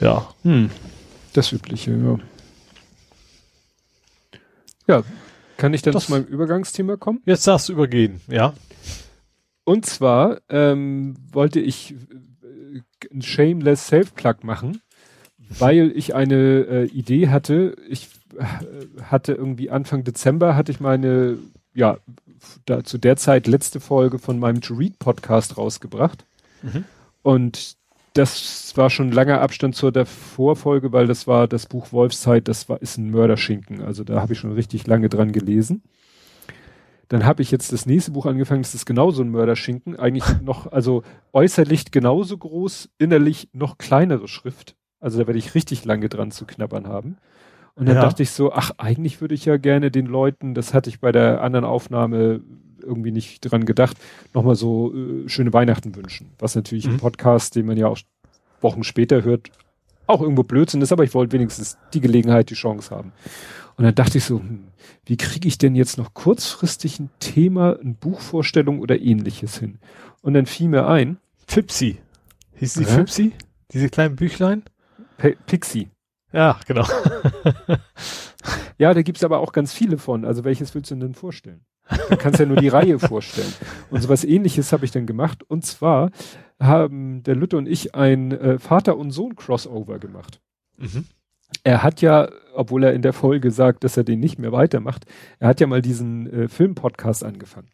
Ja. 0.04 0.28
Hm. 0.44 0.70
Das 1.32 1.52
Übliche, 1.54 1.92
ja. 1.92 2.20
Ja, 4.86 5.04
kann 5.56 5.74
ich 5.74 5.82
dann 5.82 5.94
das, 5.94 6.08
zu 6.08 6.12
meinem 6.12 6.26
Übergangsthema 6.26 6.98
kommen? 6.98 7.22
Jetzt 7.26 7.48
darfst 7.48 7.70
du 7.70 7.74
übergehen, 7.74 8.20
ja. 8.28 8.54
Und 9.64 9.86
zwar 9.86 10.42
ähm, 10.50 11.16
wollte 11.32 11.62
ich 11.62 11.96
äh, 12.44 12.82
ein 13.14 13.22
Shameless 13.22 13.88
Self-Plug 13.88 14.44
machen, 14.44 14.82
weil 15.38 15.94
ich 15.96 16.14
eine 16.16 16.36
äh, 16.36 16.86
Idee 16.88 17.30
hatte. 17.30 17.78
Ich 17.88 18.10
äh, 18.38 18.44
hatte 19.04 19.32
irgendwie 19.32 19.70
Anfang 19.70 20.04
Dezember 20.04 20.58
hatte 20.58 20.74
ich 20.74 20.82
meine, 20.82 21.38
ja, 21.74 21.98
da, 22.66 22.84
zu 22.84 22.98
der 22.98 23.16
Zeit 23.16 23.48
letzte 23.48 23.80
Folge 23.80 24.20
von 24.20 24.38
meinem 24.38 24.60
To 24.60 24.74
Read 24.74 25.00
Podcast 25.00 25.58
rausgebracht. 25.58 26.26
Mhm. 26.62 26.84
Und 27.22 27.78
das 28.14 28.74
war 28.76 28.90
schon 28.90 29.12
langer 29.12 29.42
Abstand 29.42 29.76
zur 29.76 29.92
Vorfolge, 30.06 30.92
weil 30.92 31.08
das 31.08 31.28
war 31.28 31.48
das 31.48 31.66
Buch 31.66 31.92
Wolfszeit, 31.92 32.48
das 32.48 32.70
war, 32.70 32.82
ist 32.82 32.98
ein 32.98 33.10
Mörderschinken. 33.10 33.82
Also 33.82 34.04
da 34.04 34.22
habe 34.22 34.34
ich 34.34 34.40
schon 34.40 34.54
richtig 34.54 34.86
lange 34.88 35.10
dran 35.10 35.32
gelesen. 35.32 35.84
Dann 37.10 37.26
habe 37.26 37.42
ich 37.42 37.52
jetzt 37.52 37.74
das 37.74 37.86
nächste 37.86 38.12
Buch 38.12 38.26
angefangen, 38.26 38.62
das 38.62 38.76
ist 38.76 38.86
genauso 38.86 39.24
ein 39.24 39.30
Mörderschinken. 39.30 40.00
Eigentlich 40.00 40.42
noch, 40.42 40.72
also 40.72 41.04
äußerlich 41.34 41.92
genauso 41.92 42.38
groß, 42.38 42.90
innerlich 42.98 43.50
noch 43.52 43.78
kleinere 43.78 44.28
Schrift. 44.28 44.76
Also 45.00 45.20
da 45.20 45.28
werde 45.28 45.40
ich 45.40 45.54
richtig 45.54 45.84
lange 45.84 46.08
dran 46.08 46.32
zu 46.32 46.46
knabbern 46.46 46.88
haben. 46.88 47.18
Und 47.76 47.88
dann 47.88 47.96
ja. 47.96 48.02
dachte 48.04 48.24
ich 48.24 48.30
so, 48.32 48.54
ach, 48.54 48.72
eigentlich 48.78 49.20
würde 49.20 49.34
ich 49.34 49.46
ja 49.46 49.58
gerne 49.58 49.90
den 49.90 50.06
Leuten, 50.06 50.54
das 50.54 50.74
hatte 50.74 50.90
ich 50.90 51.00
bei 51.00 51.12
der 51.12 51.42
anderen 51.42 51.66
Aufnahme 51.66 52.42
irgendwie 52.84 53.12
nicht 53.12 53.40
dran 53.42 53.66
gedacht, 53.66 53.98
nochmal 54.34 54.56
so 54.56 54.94
äh, 54.94 55.28
schöne 55.30 55.54
Weihnachten 55.54 55.96
wünschen. 55.96 56.32
Was 56.40 56.56
natürlich 56.56 56.86
mhm. 56.86 56.94
im 56.94 56.98
Podcast, 57.00 57.56
den 57.56 57.66
man 57.66 57.78
ja 57.78 57.88
auch 57.88 57.98
Wochen 58.62 58.84
später 58.84 59.24
hört, 59.24 59.52
auch 60.08 60.22
irgendwo 60.22 60.44
Blödsinn 60.44 60.82
ist, 60.82 60.92
aber 60.92 61.04
ich 61.04 61.14
wollte 61.14 61.34
wenigstens 61.34 61.78
die 61.94 62.02
Gelegenheit, 62.02 62.50
die 62.50 62.56
Chance 62.56 62.96
haben. 62.96 63.14
Und 63.76 63.86
dann 63.86 63.96
dachte 63.96 64.18
ich 64.18 64.26
so, 64.26 64.40
hm, 64.40 64.66
wie 65.06 65.18
kriege 65.18 65.48
ich 65.48 65.58
denn 65.58 65.76
jetzt 65.76 65.98
noch 65.98 66.14
kurzfristig 66.14 67.00
ein 67.00 67.10
Thema, 67.20 67.80
eine 67.80 67.94
Buchvorstellung 67.94 68.80
oder 68.80 69.00
ähnliches 69.00 69.58
hin? 69.58 69.80
Und 70.22 70.34
dann 70.34 70.46
fiel 70.46 70.70
mir 70.70 70.88
ein. 70.88 71.18
Fipsi. 71.48 71.98
Hieß 72.56 72.76
die 72.76 72.84
äh? 72.84 72.88
Fipsi? 72.88 73.32
Diese 73.72 73.90
kleinen 73.90 74.16
Büchlein? 74.16 74.64
P 75.18 75.36
Pixie. 75.48 75.90
Ja, 76.34 76.60
genau. 76.66 76.86
ja, 78.78 78.94
da 78.94 79.02
gibt's 79.02 79.24
aber 79.24 79.40
auch 79.40 79.54
ganz 79.54 79.74
viele 79.74 79.98
von. 79.98 80.26
Also 80.26 80.44
welches 80.44 80.74
willst 80.76 80.92
du 80.92 80.96
denn 80.96 81.14
vorstellen? 81.14 81.62
Da 82.10 82.16
kannst 82.16 82.40
ja 82.40 82.46
nur 82.46 82.58
die 82.58 82.70
Reihe 82.70 82.98
vorstellen. 82.98 83.54
Und 83.90 84.02
sowas 84.02 84.24
ähnliches 84.24 84.72
habe 84.74 84.86
ich 84.86 84.92
dann 84.92 85.06
gemacht. 85.06 85.44
Und 85.44 85.66
zwar 85.66 86.12
haben 86.60 87.24
der 87.24 87.36
Lütte 87.36 87.58
und 87.58 87.68
ich 87.68 87.94
ein 87.94 88.32
äh, 88.32 88.60
Vater- 88.60 88.98
und 88.98 89.12
Sohn-Crossover 89.12 90.00
gemacht. 90.00 90.42
Mhm. 90.78 91.06
Er 91.64 91.84
hat 91.84 92.02
ja, 92.02 92.30
obwohl 92.56 92.84
er 92.84 92.94
in 92.94 93.02
der 93.02 93.14
Folge 93.14 93.52
sagt, 93.52 93.84
dass 93.84 93.96
er 93.96 94.04
den 94.04 94.20
nicht 94.20 94.40
mehr 94.40 94.52
weitermacht, 94.52 95.06
er 95.40 95.50
hat 95.50 95.60
ja 95.60 95.68
mal 95.68 95.82
diesen 95.82 96.32
äh, 96.32 96.48
Film-Podcast 96.48 97.24
angefangen. 97.24 97.70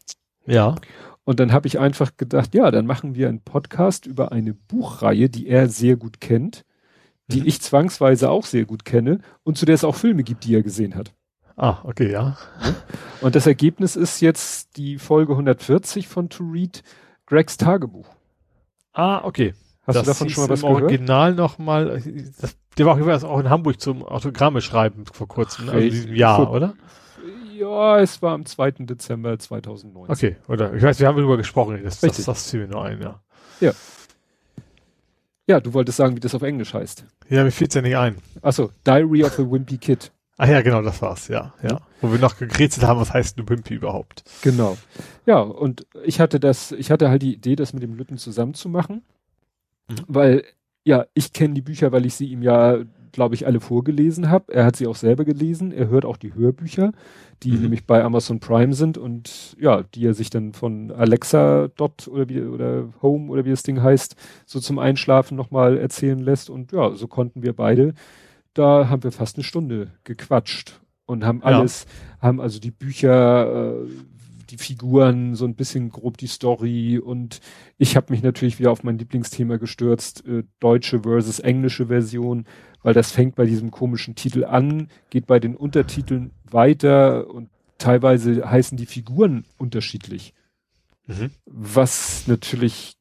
Ja. 0.46 0.76
Und 1.24 1.40
dann 1.40 1.54
habe 1.54 1.68
ich 1.68 1.80
einfach 1.80 2.18
gedacht, 2.18 2.54
ja, 2.56 2.72
dann 2.72 2.86
machen 2.86 3.16
wir 3.16 3.30
einen 3.30 3.42
Podcast 3.42 4.06
über 4.06 4.32
eine 4.32 4.54
Buchreihe, 4.54 5.30
die 5.30 5.48
er 5.48 5.70
sehr 5.70 5.96
gut 5.96 6.20
kennt, 6.20 6.66
die 7.32 7.42
mhm. 7.42 7.48
ich 7.48 7.62
zwangsweise 7.62 8.30
auch 8.30 8.46
sehr 8.46 8.66
gut 8.66 8.86
kenne 8.86 9.20
und 9.44 9.58
zu 9.58 9.66
der 9.66 9.76
es 9.76 9.84
auch 9.84 9.96
Filme 9.96 10.24
gibt, 10.24 10.44
die 10.46 10.56
er 10.56 10.64
gesehen 10.64 10.96
hat. 10.96 11.14
Ah, 11.56 11.80
okay, 11.84 12.10
ja. 12.10 12.38
Und 13.22 13.36
das 13.36 13.46
Ergebnis 13.46 13.98
ist 13.98 14.22
jetzt 14.22 14.78
die 14.78 14.98
Folge 14.98 15.34
140 15.34 16.08
von 16.08 16.30
To 16.30 16.44
Read, 16.46 16.84
Gregs 17.26 17.58
Tagebuch. 17.58 18.08
Ah, 18.94 19.22
okay. 19.26 19.54
Hast 19.86 19.96
das 19.96 20.04
du 20.04 20.10
davon 20.12 20.30
schon 20.30 20.44
mal 20.44 20.50
was 20.52 20.62
im 20.62 20.68
gehört? 20.70 20.84
Original 20.84 21.34
nochmal, 21.34 22.02
der 22.78 22.86
war 22.86 23.24
auch 23.24 23.40
in 23.40 23.50
Hamburg 23.50 23.82
zum 23.82 24.04
Autogramme 24.04 24.62
schreiben 24.62 25.04
vor 25.12 25.28
kurzem, 25.28 25.68
also 25.68 25.82
diesem 25.82 26.16
Jahr, 26.16 26.50
oder? 26.52 26.76
Ja, 27.58 28.00
es 28.00 28.22
war 28.22 28.34
am 28.34 28.46
2. 28.46 28.72
Dezember 28.86 29.38
2019. 29.38 30.14
Okay, 30.14 30.38
oder? 30.48 30.74
Ich 30.74 30.82
weiß, 30.82 31.00
wir 31.00 31.08
haben 31.08 31.18
darüber 31.18 31.36
gesprochen, 31.36 31.82
das, 31.84 32.00
das, 32.00 32.24
das 32.24 32.50
fiel 32.50 32.62
mir 32.62 32.68
nur 32.68 32.86
ein, 32.86 33.02
ja. 33.02 33.22
Ja. 33.60 33.74
Ja, 35.50 35.60
du 35.60 35.74
wolltest 35.74 35.98
sagen, 35.98 36.16
wie 36.16 36.20
das 36.20 36.36
auf 36.36 36.44
Englisch 36.44 36.76
heißt. 36.76 37.06
Ja, 37.28 37.44
mir 37.44 37.52
fiel's 37.52 37.74
ja 37.74 37.82
nicht 37.82 37.98
ein. 37.98 38.18
Achso, 38.44 38.70
Diary 38.86 39.24
of 39.24 39.40
a 39.40 39.42
Wimpy 39.42 39.80
Kid. 39.80 40.12
Ah 40.38 40.48
ja, 40.48 40.62
genau, 40.62 40.84
das 40.84 41.02
war's, 41.02 41.28
ja, 41.28 41.56
ja. 41.64 41.82
Wo 42.02 42.12
wir 42.12 42.20
noch 42.20 42.38
gerätselt 42.38 42.86
haben, 42.86 43.00
was 43.00 43.12
heißt 43.12 43.36
eine 43.36 43.50
Wimpy 43.50 43.74
überhaupt. 43.74 44.24
Genau. 44.44 44.78
Ja, 45.26 45.40
und 45.40 45.88
ich 46.04 46.20
hatte 46.20 46.40
das, 46.40 46.72
ich 46.72 46.92
hatte 46.92 47.10
halt 47.10 47.24
die 47.24 47.34
Idee, 47.34 47.56
das 47.56 47.74
mit 47.74 47.82
dem 47.82 47.96
Lütten 47.96 48.20
zusammenzumachen, 48.20 49.02
mhm. 49.88 49.96
weil, 50.08 50.44
ja, 50.84 51.08
ich 51.16 51.34
kenne 51.34 51.56
die 51.56 51.64
Bücher, 51.64 51.92
weil 51.92 52.06
ich 52.06 52.14
sie 52.14 52.28
ihm 52.28 52.44
ja, 52.44 52.78
glaube 53.12 53.36
ich, 53.36 53.46
alle 53.46 53.60
vorgelesen 53.60 54.30
habe. 54.30 54.54
Er 54.54 54.66
hat 54.66 54.76
sie 54.76 54.88
auch 54.88 54.96
selber 54.96 55.26
gelesen. 55.26 55.72
Er 55.72 55.90
hört 55.90 56.06
auch 56.06 56.18
die 56.18 56.34
Hörbücher, 56.34 56.92
die 57.44 57.52
mhm. 57.52 57.62
nämlich 57.62 57.86
bei 57.86 58.04
Amazon 58.04 58.40
Prime 58.40 58.74
sind 58.74 58.98
und 58.98 59.56
ja, 59.60 59.84
die 59.96 60.06
er 60.06 60.14
sich 60.14 60.30
dann 60.30 60.54
von 60.54 60.92
Alexa 60.92 61.70
Dot 61.70 62.08
oder 62.08 62.30
wie 62.30 62.42
oder 62.42 62.90
Home 63.02 63.30
oder 63.32 63.46
wie 63.46 63.52
das 63.52 63.64
Ding 63.64 63.82
heißt, 63.82 64.16
so 64.46 64.60
zum 64.60 64.80
Einschlafen 64.80 65.36
nochmal 65.36 65.78
erzählen 65.78 66.20
lässt. 66.20 66.50
Und 66.50 66.72
ja, 66.72 66.96
so 66.96 67.08
konnten 67.08 67.44
wir 67.44 67.54
beide 67.54 67.94
da 68.54 68.90
haben 68.90 69.04
wir 69.04 69.12
fast 69.12 69.38
eine 69.38 69.44
Stunde 69.44 69.92
gequatscht 70.04 70.82
und 71.06 71.26
haben 71.26 71.44
alles, 71.44 71.86
ja. 71.86 72.28
haben 72.28 72.42
also 72.42 72.60
die 72.60 72.72
Bücher, 72.72 73.76
äh, 73.84 73.88
die 74.50 74.58
Figuren, 74.58 75.36
so 75.36 75.46
ein 75.46 75.56
bisschen 75.56 75.90
grob 75.90 76.18
die 76.18 76.28
Story 76.28 77.00
und 77.00 77.40
ich 77.78 77.96
habe 77.96 78.12
mich 78.12 78.24
natürlich 78.24 78.60
wieder 78.60 78.72
auf 78.72 78.84
mein 78.84 78.98
Lieblingsthema 78.98 79.58
gestürzt, 79.58 80.26
äh, 80.26 80.44
deutsche 80.60 81.02
versus 81.02 81.40
englische 81.40 81.88
Version, 81.88 82.46
weil 82.84 82.94
das 82.94 83.12
fängt 83.12 83.36
bei 83.36 83.46
diesem 83.46 83.72
komischen 83.72 84.16
Titel 84.16 84.46
an, 84.46 84.90
geht 85.10 85.28
bei 85.28 85.40
den 85.40 85.56
Untertiteln 85.56 86.32
weiter 86.50 87.30
und 87.30 87.50
teilweise 87.78 88.50
heißen 88.50 88.78
die 88.78 88.86
Figuren 88.86 89.46
unterschiedlich. 89.58 90.34
Mhm. 91.08 91.32
Was 91.46 92.28
natürlich 92.28 92.94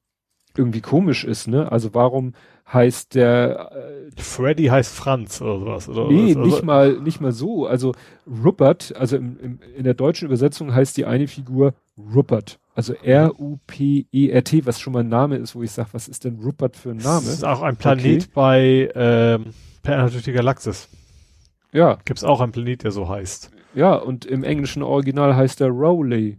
irgendwie 0.56 0.80
komisch 0.80 1.24
ist, 1.24 1.46
ne? 1.46 1.70
Also 1.70 1.94
warum 1.94 2.34
heißt 2.72 3.14
der 3.14 3.70
äh, 4.16 4.20
Freddy 4.20 4.66
heißt 4.66 4.94
Franz 4.94 5.40
oder 5.40 5.58
sowas 5.58 5.88
oder? 5.88 6.08
Nee 6.08 6.34
was? 6.36 6.46
nicht 6.46 6.62
mal 6.62 7.00
nicht 7.00 7.20
mal 7.20 7.32
so. 7.32 7.66
Also 7.66 7.94
Rupert 8.26 8.94
also 8.96 9.16
im, 9.16 9.38
im, 9.40 9.58
in 9.76 9.84
der 9.84 9.94
deutschen 9.94 10.26
Übersetzung 10.26 10.74
heißt 10.74 10.96
die 10.96 11.06
eine 11.06 11.28
Figur 11.28 11.74
Rupert. 11.96 12.58
Also 12.74 12.94
R 12.94 13.38
U 13.40 13.58
P 13.66 14.06
E 14.12 14.28
R 14.28 14.44
T 14.44 14.66
was 14.66 14.80
schon 14.80 14.92
mal 14.92 15.00
ein 15.00 15.08
Name 15.08 15.36
ist 15.36 15.54
wo 15.54 15.62
ich 15.62 15.70
sage 15.70 15.88
was 15.92 16.08
ist 16.08 16.24
denn 16.24 16.40
Rupert 16.40 16.76
für 16.76 16.90
ein 16.90 16.98
Name? 16.98 17.24
das 17.24 17.34
ist 17.34 17.44
auch 17.44 17.62
ein 17.62 17.76
Planet 17.76 18.22
okay. 18.22 18.30
bei 18.34 18.90
ähm, 18.94 19.46
Per 19.82 20.10
durch 20.10 20.24
die 20.24 20.32
Galaxis. 20.32 20.88
Ja. 21.72 21.98
Gibt's 22.04 22.24
auch 22.24 22.40
einen 22.40 22.52
Planet 22.52 22.84
der 22.84 22.90
so 22.90 23.08
heißt. 23.08 23.50
Ja 23.74 23.94
und 23.94 24.26
im 24.26 24.44
englischen 24.44 24.82
Original 24.82 25.34
heißt 25.34 25.60
er 25.62 25.68
Rowley 25.68 26.38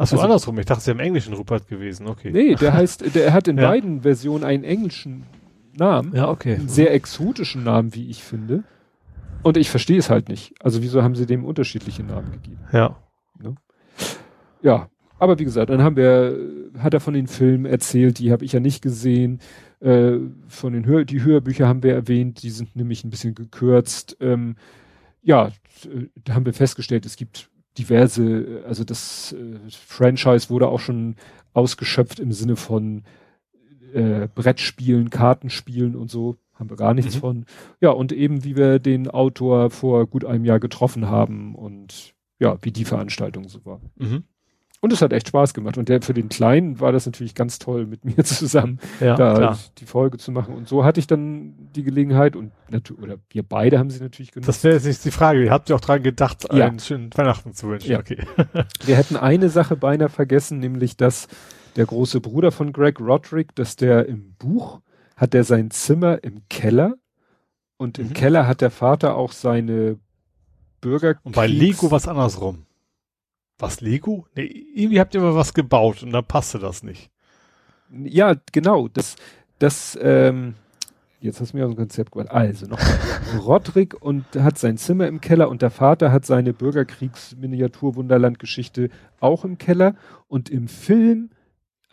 Achso, 0.00 0.16
also, 0.16 0.24
andersrum. 0.24 0.58
Ich 0.58 0.64
dachte, 0.64 0.80
es 0.80 0.86
wäre 0.86 0.96
im 0.96 1.04
Englischen 1.04 1.34
Rupert 1.34 1.68
gewesen. 1.68 2.06
Okay. 2.06 2.30
Nee, 2.32 2.54
der 2.54 2.72
heißt, 2.74 3.14
der 3.14 3.34
hat 3.34 3.48
in 3.48 3.58
ja. 3.58 3.68
beiden 3.68 4.00
Versionen 4.00 4.44
einen 4.44 4.64
englischen 4.64 5.24
Namen. 5.76 6.16
Ja, 6.16 6.30
okay. 6.30 6.54
Einen 6.54 6.70
sehr 6.70 6.94
exotischen 6.94 7.64
Namen, 7.64 7.94
wie 7.94 8.08
ich 8.08 8.22
finde. 8.22 8.64
Und 9.42 9.58
ich 9.58 9.68
verstehe 9.68 9.98
es 9.98 10.08
halt 10.08 10.30
nicht. 10.30 10.54
Also 10.60 10.82
wieso 10.82 11.02
haben 11.02 11.14
sie 11.14 11.26
dem 11.26 11.44
unterschiedliche 11.44 12.02
Namen 12.02 12.32
gegeben? 12.32 12.60
Ja. 12.72 12.96
Ne? 13.42 13.54
Ja, 14.62 14.88
aber 15.18 15.38
wie 15.38 15.44
gesagt, 15.44 15.68
dann 15.68 15.82
haben 15.82 15.96
wir, 15.96 16.34
hat 16.78 16.94
er 16.94 17.00
von 17.00 17.12
den 17.12 17.26
Filmen 17.26 17.66
erzählt, 17.66 18.18
die 18.20 18.32
habe 18.32 18.46
ich 18.46 18.52
ja 18.52 18.60
nicht 18.60 18.80
gesehen. 18.80 19.38
Äh, 19.80 20.14
von 20.48 20.72
den 20.72 20.86
Hör 20.86 21.04
die 21.04 21.22
Hörbücher 21.22 21.68
haben 21.68 21.82
wir 21.82 21.92
erwähnt, 21.92 22.42
die 22.42 22.50
sind 22.50 22.74
nämlich 22.74 23.04
ein 23.04 23.10
bisschen 23.10 23.34
gekürzt. 23.34 24.16
Ähm, 24.20 24.56
ja, 25.22 25.50
da 26.24 26.34
haben 26.34 26.46
wir 26.46 26.54
festgestellt, 26.54 27.04
es 27.04 27.16
gibt 27.16 27.50
diverse, 27.80 28.62
also 28.66 28.84
das 28.84 29.32
äh, 29.32 29.58
Franchise 29.70 30.50
wurde 30.50 30.68
auch 30.68 30.80
schon 30.80 31.16
ausgeschöpft 31.52 32.20
im 32.20 32.32
Sinne 32.32 32.56
von 32.56 33.04
äh, 33.92 34.28
Brettspielen, 34.34 35.10
Kartenspielen 35.10 35.96
und 35.96 36.10
so, 36.10 36.36
haben 36.54 36.70
wir 36.70 36.76
gar 36.76 36.94
nichts 36.94 37.16
mhm. 37.16 37.20
von. 37.20 37.46
Ja, 37.80 37.90
und 37.90 38.12
eben 38.12 38.44
wie 38.44 38.56
wir 38.56 38.78
den 38.78 39.08
Autor 39.08 39.70
vor 39.70 40.06
gut 40.06 40.24
einem 40.24 40.44
Jahr 40.44 40.60
getroffen 40.60 41.08
haben 41.08 41.54
und 41.54 42.14
ja, 42.38 42.56
wie 42.62 42.72
die 42.72 42.84
Veranstaltung 42.84 43.48
so 43.48 43.64
war. 43.64 43.80
Mhm. 43.96 44.24
Und 44.82 44.94
es 44.94 45.02
hat 45.02 45.12
echt 45.12 45.28
Spaß 45.28 45.52
gemacht. 45.52 45.76
Und 45.76 45.90
der 45.90 46.00
für 46.00 46.14
den 46.14 46.30
Kleinen 46.30 46.80
war 46.80 46.90
das 46.90 47.04
natürlich 47.04 47.34
ganz 47.34 47.58
toll, 47.58 47.86
mit 47.86 48.04
mir 48.16 48.24
zusammen 48.24 48.78
ja, 49.00 49.14
da 49.14 49.34
klar. 49.34 49.58
die 49.78 49.84
Folge 49.84 50.18
zu 50.18 50.32
machen. 50.32 50.54
Und 50.54 50.68
so 50.68 50.84
hatte 50.84 51.00
ich 51.00 51.06
dann 51.06 51.54
die 51.74 51.82
Gelegenheit 51.82 52.34
und 52.34 52.52
oder 53.02 53.16
wir 53.30 53.42
beide 53.42 53.78
haben 53.78 53.90
sie 53.90 54.00
natürlich 54.00 54.32
genutzt. 54.32 54.48
Das 54.48 54.64
wäre 54.64 54.74
jetzt 54.74 54.86
nicht 54.86 55.04
die 55.04 55.10
Frage. 55.10 55.44
Ihr 55.44 55.50
habt 55.50 55.68
ja 55.68 55.76
auch 55.76 55.80
dran 55.80 56.02
gedacht, 56.02 56.46
ja. 56.52 56.66
einen 56.66 56.78
schönen 56.78 57.10
Weihnachten 57.14 57.52
zu 57.52 57.68
wünschen. 57.68 57.90
Ja. 57.90 57.98
Okay. 57.98 58.24
wir 58.84 58.96
hätten 58.96 59.16
eine 59.16 59.50
Sache 59.50 59.76
beinahe 59.76 60.08
vergessen, 60.08 60.60
nämlich 60.60 60.96
dass 60.96 61.28
der 61.76 61.86
große 61.86 62.20
Bruder 62.20 62.50
von 62.50 62.72
Greg 62.72 63.00
Roderick, 63.00 63.54
dass 63.54 63.76
der 63.76 64.06
im 64.06 64.34
Buch 64.38 64.80
hat 65.16 65.34
er 65.34 65.44
sein 65.44 65.70
Zimmer 65.70 66.24
im 66.24 66.42
Keller 66.48 66.94
und 67.76 67.98
im 67.98 68.08
mhm. 68.08 68.12
Keller 68.14 68.46
hat 68.46 68.60
der 68.60 68.70
Vater 68.70 69.14
auch 69.16 69.32
seine 69.32 69.98
Bürger. 70.80 71.16
Und 71.22 71.34
bei 71.34 71.46
Lego 71.46 71.90
was 71.90 72.08
andersrum. 72.08 72.64
Was, 73.60 73.80
Lego? 73.80 74.26
Nee, 74.34 74.66
irgendwie 74.74 75.00
habt 75.00 75.14
ihr 75.14 75.20
mal 75.20 75.34
was 75.34 75.54
gebaut 75.54 76.02
und 76.02 76.12
dann 76.12 76.24
passte 76.24 76.58
das 76.58 76.82
nicht. 76.82 77.10
Ja, 78.04 78.34
genau. 78.52 78.88
Das, 78.88 79.16
das, 79.58 79.98
ähm, 80.00 80.54
jetzt 81.20 81.40
hast 81.40 81.52
du 81.52 81.56
mir 81.56 81.64
aus 81.64 81.72
dem 81.72 81.76
Konzept 81.76 82.12
gemacht. 82.12 82.30
Also 82.30 82.66
noch 82.66 82.78
Roderick 83.44 84.00
und 84.00 84.24
hat 84.38 84.58
sein 84.58 84.76
Zimmer 84.76 85.06
im 85.06 85.20
Keller 85.20 85.48
und 85.48 85.62
der 85.62 85.70
Vater 85.70 86.12
hat 86.12 86.26
seine 86.26 86.52
Bürgerkriegs-Miniatur-Wunderland-Geschichte 86.52 88.90
auch 89.20 89.44
im 89.44 89.58
Keller 89.58 89.94
und 90.28 90.48
im 90.48 90.68
Film 90.68 91.30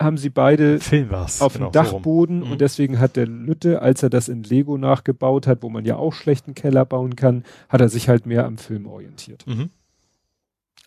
haben 0.00 0.16
sie 0.16 0.30
beide 0.30 0.78
Film 0.78 1.10
war's, 1.10 1.42
auf 1.42 1.54
genau, 1.54 1.70
dem 1.70 1.72
Dachboden 1.72 2.38
so 2.40 2.46
mhm. 2.46 2.52
und 2.52 2.60
deswegen 2.60 3.00
hat 3.00 3.16
der 3.16 3.26
Lütte, 3.26 3.82
als 3.82 4.04
er 4.04 4.10
das 4.10 4.28
in 4.28 4.44
Lego 4.44 4.78
nachgebaut 4.78 5.48
hat, 5.48 5.62
wo 5.62 5.70
man 5.70 5.84
ja 5.84 5.96
auch 5.96 6.12
schlechten 6.12 6.54
Keller 6.54 6.84
bauen 6.84 7.16
kann, 7.16 7.42
hat 7.68 7.80
er 7.80 7.88
sich 7.88 8.08
halt 8.08 8.24
mehr 8.24 8.46
am 8.46 8.58
Film 8.58 8.86
orientiert. 8.86 9.44
Mhm. 9.48 9.70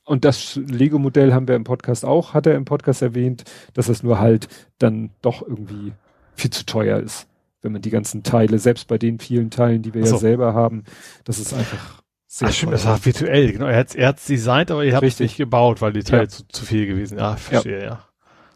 Und 0.03 0.25
das 0.25 0.55
Lego-Modell 0.55 1.33
haben 1.33 1.47
wir 1.47 1.55
im 1.55 1.63
Podcast 1.63 2.05
auch, 2.05 2.33
hat 2.33 2.47
er 2.47 2.55
im 2.55 2.65
Podcast 2.65 3.01
erwähnt, 3.01 3.43
dass 3.73 3.87
es 3.87 4.03
nur 4.03 4.19
halt 4.19 4.47
dann 4.79 5.11
doch 5.21 5.41
irgendwie 5.41 5.93
viel 6.35 6.49
zu 6.49 6.65
teuer 6.65 6.99
ist, 6.99 7.27
wenn 7.61 7.71
man 7.71 7.81
die 7.81 7.91
ganzen 7.91 8.23
Teile, 8.23 8.57
selbst 8.59 8.87
bei 8.87 8.97
den 8.97 9.19
vielen 9.19 9.51
Teilen, 9.51 9.83
die 9.83 9.93
wir 9.93 10.05
so. 10.05 10.15
ja 10.15 10.19
selber 10.19 10.53
haben, 10.53 10.83
das 11.23 11.39
ist 11.39 11.53
einfach 11.53 12.01
sehr 12.33 12.47
Ach, 12.47 12.53
stimmt, 12.53 12.71
das 12.71 12.85
war 12.85 13.03
virtuell, 13.03 13.51
genau. 13.51 13.65
Er 13.65 13.77
hat 13.77 14.17
es 14.17 14.25
designt, 14.25 14.71
aber 14.71 14.85
ihr 14.85 14.95
habt 14.95 15.05
es 15.05 15.19
nicht 15.19 15.35
gebaut, 15.35 15.81
weil 15.81 15.91
die 15.91 16.03
Teile 16.03 16.23
ja. 16.23 16.29
zu, 16.29 16.47
zu 16.47 16.65
viel 16.65 16.87
gewesen 16.87 17.17
sind. 17.17 17.19
Ah, 17.19 17.35
verstehe, 17.35 17.79
ja. 17.79 17.85
ja. 17.85 18.05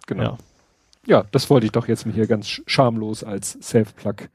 Genau. 0.08 0.24
Ja. 0.24 0.38
ja, 1.08 1.26
das 1.32 1.50
wollte 1.50 1.66
ich 1.66 1.74
doch 1.74 1.90
jetzt 1.90 2.06
mal 2.06 2.16
hier 2.16 2.26
ganz 2.26 2.62
schamlos 2.68 3.26
als 3.26 3.58
Self-Plug. 3.62 4.30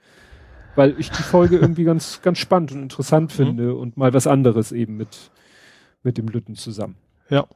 Weil 0.76 0.94
ich 0.98 1.10
die 1.10 1.22
Folge 1.22 1.56
irgendwie 1.60 1.84
ganz, 1.84 2.20
ganz 2.20 2.38
spannend 2.38 2.72
und 2.72 2.82
interessant 2.82 3.32
mhm. 3.32 3.36
finde 3.36 3.62
mhm. 3.62 3.78
und 3.78 3.96
mal 3.96 4.12
was 4.12 4.26
anderes 4.26 4.72
eben 4.72 4.98
mit, 4.98 5.30
mit 6.02 6.18
dem 6.18 6.28
Lütten 6.28 6.54
zusammen. 6.54 6.96
Ja. 7.28 7.46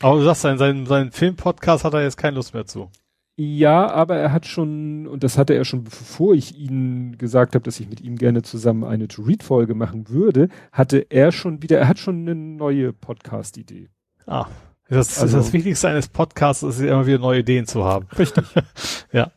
Aber 0.00 0.18
du 0.18 0.24
sagst, 0.24 0.42
sein, 0.42 0.58
sein, 0.58 0.86
sein 0.86 1.12
Film-Podcast 1.12 1.84
hat 1.84 1.94
er 1.94 2.02
jetzt 2.02 2.16
keine 2.16 2.36
Lust 2.36 2.54
mehr 2.54 2.66
zu. 2.66 2.90
Ja, 3.36 3.90
aber 3.90 4.16
er 4.16 4.32
hat 4.32 4.46
schon, 4.46 5.06
und 5.06 5.24
das 5.24 5.38
hatte 5.38 5.54
er 5.54 5.64
schon, 5.64 5.84
bevor 5.84 6.34
ich 6.34 6.56
ihn 6.56 7.16
gesagt 7.16 7.54
habe, 7.54 7.64
dass 7.64 7.80
ich 7.80 7.88
mit 7.88 8.00
ihm 8.00 8.16
gerne 8.16 8.42
zusammen 8.42 8.84
eine 8.84 9.08
To-Read-Folge 9.08 9.74
machen 9.74 10.08
würde, 10.10 10.48
hatte 10.70 11.06
er 11.08 11.32
schon 11.32 11.62
wieder, 11.62 11.78
er 11.78 11.88
hat 11.88 11.98
schon 11.98 12.22
eine 12.22 12.34
neue 12.34 12.92
Podcast-Idee. 12.92 13.88
Ah, 14.26 14.46
das, 14.88 15.18
also, 15.20 15.38
das 15.38 15.52
Wichtigste 15.54 15.88
eines 15.88 16.08
Podcasts 16.08 16.62
ist 16.62 16.80
immer 16.80 17.06
wieder 17.06 17.18
neue 17.18 17.40
Ideen 17.40 17.66
zu 17.66 17.84
haben. 17.84 18.06
Richtig. 18.18 18.44
ja. 19.12 19.32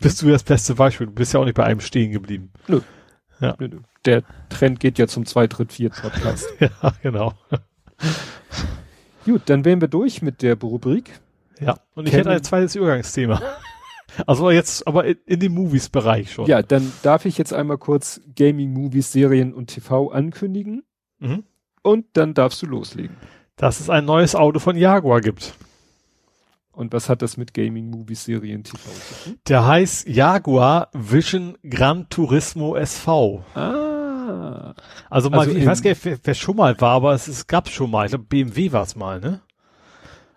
Bist 0.00 0.20
du 0.22 0.28
das 0.28 0.42
beste 0.42 0.74
Beispiel? 0.74 1.06
Du 1.06 1.12
bist 1.12 1.32
ja 1.32 1.40
auch 1.40 1.44
nicht 1.44 1.54
bei 1.54 1.64
einem 1.64 1.80
stehen 1.80 2.10
geblieben. 2.10 2.50
Nö. 2.66 2.80
Ja. 3.40 3.56
Der 4.04 4.22
Trend 4.48 4.80
geht 4.80 4.98
ja 4.98 5.06
zum 5.06 5.26
Zweit-, 5.26 5.56
Dritt-, 5.58 5.72
Viert-Podcast. 5.72 6.48
ja, 6.60 6.70
genau. 7.02 7.34
Gut, 9.24 9.42
dann 9.46 9.64
wären 9.64 9.80
wir 9.80 9.88
durch 9.88 10.22
mit 10.22 10.42
der 10.42 10.58
Rubrik. 10.58 11.20
Ja, 11.60 11.78
und 11.94 12.08
ich 12.08 12.14
hätte 12.14 12.30
ein 12.30 12.42
zweites 12.42 12.74
Übergangsthema. 12.74 13.40
Also 14.26 14.50
jetzt, 14.50 14.88
aber 14.88 15.04
in, 15.04 15.18
in 15.24 15.38
dem 15.38 15.54
Movies-Bereich 15.54 16.32
schon. 16.32 16.46
Ja, 16.46 16.62
dann 16.62 16.92
darf 17.02 17.26
ich 17.26 17.38
jetzt 17.38 17.52
einmal 17.52 17.78
kurz 17.78 18.20
Gaming, 18.34 18.72
Movies, 18.72 19.12
Serien 19.12 19.54
und 19.54 19.68
TV 19.68 20.10
ankündigen. 20.10 20.82
Mhm. 21.20 21.44
Und 21.82 22.06
dann 22.14 22.34
darfst 22.34 22.60
du 22.60 22.66
loslegen. 22.66 23.16
Dass 23.56 23.78
es 23.78 23.88
ein 23.88 24.04
neues 24.04 24.34
Auto 24.34 24.58
von 24.58 24.76
Jaguar 24.76 25.20
gibt. 25.20 25.54
Und 26.72 26.92
was 26.92 27.08
hat 27.08 27.22
das 27.22 27.36
mit 27.36 27.52
Gaming, 27.52 27.90
Movies, 27.90 28.24
Serien, 28.24 28.62
TV 28.62 28.78
zu 28.78 29.24
tun? 29.24 29.38
Der 29.48 29.66
heißt 29.66 30.08
Jaguar 30.08 30.88
Vision 30.92 31.58
Gran 31.68 32.08
Turismo 32.08 32.76
SV. 32.76 33.44
Ah. 33.54 34.74
Also 35.10 35.30
mal, 35.30 35.40
also 35.40 35.52
ich 35.52 35.66
weiß 35.66 35.82
gar 35.82 35.90
nicht, 35.90 36.04
wer, 36.04 36.18
wer, 36.22 36.34
schon 36.34 36.56
mal 36.56 36.80
war, 36.80 36.92
aber 36.92 37.12
es, 37.14 37.26
es 37.26 37.46
gab 37.46 37.68
schon 37.68 37.90
mal. 37.90 38.06
Ich 38.06 38.10
glaube, 38.10 38.24
BMW 38.24 38.72
war 38.72 38.84
es 38.84 38.94
mal, 38.94 39.20
ne? 39.20 39.40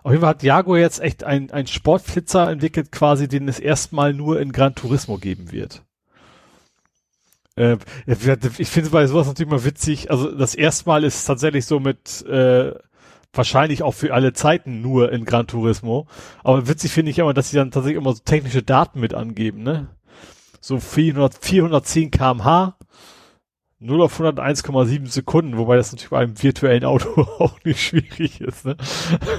Auf 0.01 0.11
jeden 0.11 0.21
Fall 0.21 0.31
hat 0.31 0.43
Jaguar 0.43 0.79
jetzt 0.79 0.99
echt 0.99 1.23
ein, 1.23 1.51
ein 1.51 1.67
Sportflitzer 1.67 2.49
entwickelt, 2.49 2.91
quasi, 2.91 3.27
den 3.27 3.47
es 3.47 3.59
erstmal 3.59 4.13
nur 4.13 4.41
in 4.41 4.51
Gran 4.51 4.75
Turismo 4.75 5.17
geben 5.17 5.51
wird. 5.51 5.83
Äh, 7.55 7.77
ich 8.05 8.67
finde 8.67 8.89
bei 8.89 9.05
sowas 9.07 9.27
natürlich 9.27 9.51
mal 9.51 9.63
witzig. 9.63 10.11
Also 10.11 10.31
das 10.31 10.55
erste 10.55 10.89
Mal 10.89 11.03
ist 11.03 11.23
tatsächlich 11.25 11.65
so 11.65 11.79
mit 11.79 12.25
äh, 12.25 12.73
wahrscheinlich 13.33 13.83
auch 13.83 13.93
für 13.93 14.13
alle 14.13 14.33
Zeiten 14.33 14.81
nur 14.81 15.11
in 15.11 15.25
Gran 15.25 15.47
Turismo. 15.47 16.07
Aber 16.43 16.67
witzig 16.67 16.91
finde 16.91 17.11
ich 17.11 17.19
immer, 17.19 17.33
dass 17.33 17.49
sie 17.49 17.57
dann 17.57 17.71
tatsächlich 17.71 18.01
immer 18.01 18.13
so 18.13 18.21
technische 18.23 18.63
Daten 18.63 18.99
mit 18.99 19.13
angeben, 19.13 19.63
ne? 19.63 19.87
So 20.61 20.79
400, 20.79 21.35
410 21.35 22.11
kmh 22.11 22.77
0 23.83 24.01
auf 24.01 24.19
101,7 24.19 25.07
Sekunden, 25.07 25.57
wobei 25.57 25.75
das 25.75 25.91
natürlich 25.91 26.11
bei 26.11 26.19
einem 26.19 26.41
virtuellen 26.41 26.85
Auto 26.85 27.21
auch 27.39 27.61
nicht 27.65 27.81
schwierig 27.81 28.39
ist. 28.39 28.65
Ne? 28.65 28.77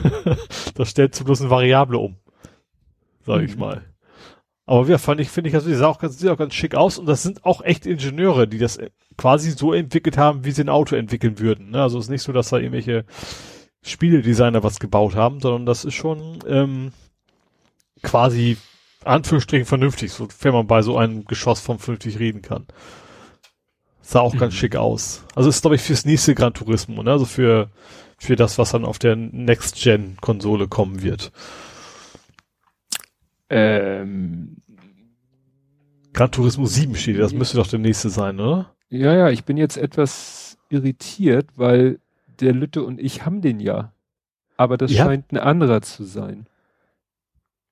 das 0.74 0.90
stellt 0.90 1.14
zu 1.14 1.24
bloß 1.24 1.40
eine 1.40 1.50
Variable 1.50 1.98
um, 1.98 2.16
sag 3.24 3.42
ich 3.42 3.55
mhm. 3.55 3.60
mal. 3.60 3.82
Aber 4.66 4.86
ja, 4.86 4.98
fand 4.98 5.20
ich, 5.20 5.28
finde 5.28 5.48
ich, 5.48 5.55
also 5.55 5.68
die 5.68 5.74
sah 5.74 5.89
auch 5.89 5.98
ganz, 5.98 6.18
sieht 6.18 6.31
auch 6.31 6.39
ganz 6.39 6.55
schick 6.55 6.74
aus 6.74 6.98
und 6.98 7.06
das 7.06 7.23
sind 7.23 7.44
auch 7.44 7.62
echt 7.62 7.86
Ingenieure, 7.86 8.47
die 8.47 8.58
das 8.58 8.78
quasi 9.16 9.50
so 9.50 9.73
entwickelt 9.73 10.16
haben, 10.16 10.44
wie 10.44 10.52
sie 10.52 10.62
ein 10.62 10.70
Auto 10.70 10.97
entwickeln 10.97 11.39
würden. 11.39 11.70
Ne? 11.70 11.82
Also 11.82 11.98
es 11.98 12.06
ist 12.06 12.10
nicht 12.10 12.23
so, 12.23 12.32
dass 12.32 12.48
da 12.48 12.58
irgendwelche 12.58 13.05
Spieledesigner 13.84 14.62
was 14.62 14.80
gebaut 14.80 15.14
haben, 15.14 15.40
sondern 15.40 15.66
das 15.66 15.84
ist 15.84 15.94
schon 15.94 16.38
ähm, 16.48 16.92
quasi 18.02 18.56
Anführungsstrichen 19.04 19.66
vernünftig, 19.66 20.12
so, 20.12 20.28
wenn 20.40 20.54
man 20.54 20.66
bei 20.66 20.82
so 20.82 20.96
einem 20.96 21.24
Geschoss 21.26 21.60
vom 21.60 21.78
vernünftig 21.78 22.18
reden 22.18 22.42
kann. 22.42 22.66
Sah 24.00 24.20
auch 24.20 24.34
mhm. 24.34 24.38
ganz 24.38 24.54
schick 24.54 24.76
aus. 24.76 25.24
Also 25.34 25.48
ist, 25.48 25.62
glaube 25.62 25.76
ich, 25.76 25.82
fürs 25.82 26.04
nächste 26.04 26.34
Gran 26.34 26.54
Turismo, 26.54 27.02
ne? 27.02 27.12
Also 27.12 27.26
für, 27.26 27.70
für 28.18 28.36
das, 28.36 28.58
was 28.58 28.70
dann 28.72 28.84
auf 28.84 28.98
der 28.98 29.16
Next-Gen-Konsole 29.16 30.68
kommen 30.68 31.02
wird. 31.02 31.32
Ähm, 33.50 34.56
Gran 36.12 36.30
Turismo 36.30 36.66
7 36.66 36.94
steht, 36.94 37.18
das 37.18 37.32
müsste 37.32 37.58
doch 37.58 37.66
der 37.66 37.78
nächste 37.78 38.08
sein, 38.08 38.40
oder? 38.40 38.74
Ja, 38.88 39.14
ja, 39.14 39.30
ich 39.30 39.44
bin 39.44 39.56
jetzt 39.56 39.76
etwas 39.76 40.56
irritiert, 40.70 41.48
weil 41.56 41.98
der 42.40 42.52
Lütte 42.52 42.82
und 42.82 43.00
ich 43.00 43.24
haben 43.24 43.40
den 43.40 43.60
ja. 43.60 43.92
Aber 44.56 44.76
das 44.76 44.92
ja. 44.92 45.04
scheint 45.04 45.32
ein 45.32 45.38
anderer 45.38 45.82
zu 45.82 46.04
sein. 46.04 46.46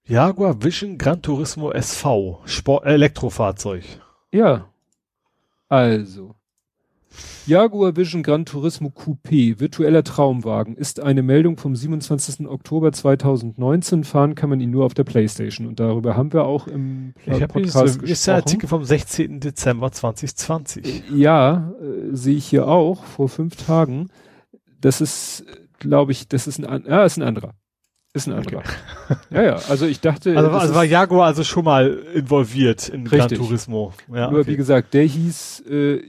Jaguar 0.05 0.63
Vision 0.63 0.99
Gran 0.99 1.23
Turismo 1.23 1.71
SV, 1.71 2.41
Sport, 2.45 2.87
Elektrofahrzeug. 2.87 3.85
Ja. 4.33 4.69
Also. 5.69 6.35
Jaguar 7.47 7.97
Vision 7.97 8.23
Gran 8.23 8.45
Turismo 8.45 8.91
Coupé, 8.91 9.59
virtueller 9.59 10.05
Traumwagen, 10.05 10.77
ist 10.77 11.01
eine 11.01 11.23
Meldung 11.23 11.57
vom 11.57 11.75
27. 11.77 12.47
Oktober 12.49 12.93
2019. 12.93 14.05
Fahren 14.05 14.35
kann 14.35 14.49
man 14.49 14.61
ihn 14.61 14.71
nur 14.71 14.85
auf 14.85 14.95
der 14.95 15.05
Playstation. 15.05 15.67
Und 15.67 15.81
darüber 15.81 16.17
haben 16.17 16.33
wir 16.33 16.45
auch 16.45 16.69
im 16.69 17.15
ich 17.27 17.47
Podcast 17.49 17.73
so, 17.73 17.83
gesprochen. 17.85 18.09
Ist 18.09 18.27
der 18.27 18.35
Artikel 18.37 18.69
vom 18.69 18.85
16. 18.85 19.41
Dezember 19.41 19.93
2020. 19.93 21.11
Ja, 21.11 21.73
äh, 21.81 22.15
sehe 22.15 22.37
ich 22.37 22.47
hier 22.47 22.69
auch, 22.69 23.05
vor 23.05 23.29
fünf 23.29 23.57
Tagen. 23.57 24.09
Das 24.83 25.01
ist, 25.01 25.47
glaube 25.79 26.13
ich, 26.13 26.29
das 26.29 26.47
ist 26.47 26.63
ein, 26.65 26.85
ja, 26.87 27.05
ist 27.05 27.17
ein 27.17 27.23
anderer. 27.23 27.55
Ist 28.13 28.27
ein 28.27 28.35
anderer. 28.35 28.59
Okay. 28.59 29.17
ja, 29.31 29.43
ja, 29.43 29.55
also 29.55 29.87
ich 29.87 30.01
dachte. 30.01 30.37
Also, 30.37 30.51
also 30.51 30.75
war 30.75 30.85
Jaguar 30.85 31.27
also 31.27 31.45
schon 31.45 31.65
mal 31.65 31.89
involviert 32.15 32.91
in 32.91 33.07
richtig. 33.07 33.39
Gran 33.39 33.47
Turismo. 33.49 33.95
Ja, 34.13 34.31
Nur 34.31 34.41
okay. 34.41 34.51
wie 34.51 34.57
gesagt, 34.57 34.93
der 34.93 35.05
hieß 35.05 35.61
äh, 35.61 36.03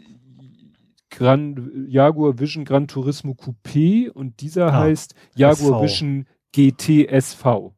Gran, 1.10 1.86
Jaguar 1.88 2.40
Vision 2.40 2.66
Gran 2.66 2.88
Turismo 2.88 3.34
Coupé 3.34 4.10
und 4.10 4.42
dieser 4.42 4.74
ah, 4.74 4.80
heißt 4.80 5.16
Jaguar 5.36 5.82
SV. 5.82 5.84
Vision 5.84 6.28
GT 6.52 7.08
SV. 7.08 7.74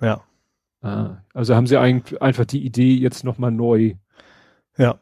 Ja. 0.00 0.22
Ah, 0.80 1.18
also 1.34 1.54
haben 1.54 1.66
sie 1.66 1.76
ein, 1.76 2.02
einfach 2.20 2.46
die 2.46 2.64
Idee 2.64 2.94
jetzt 2.94 3.24
nochmal 3.24 3.50
neu. 3.50 3.94
Ja. 4.78 5.00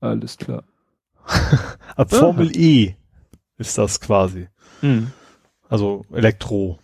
Alles 0.00 0.36
klar. 0.36 0.64
Ab 1.96 2.10
Formel 2.10 2.54
E 2.56 2.96
ist 3.58 3.76
das 3.76 4.00
quasi. 4.00 4.48
Mhm. 4.80 5.12
Also 5.68 6.04
Elektro. 6.12 6.78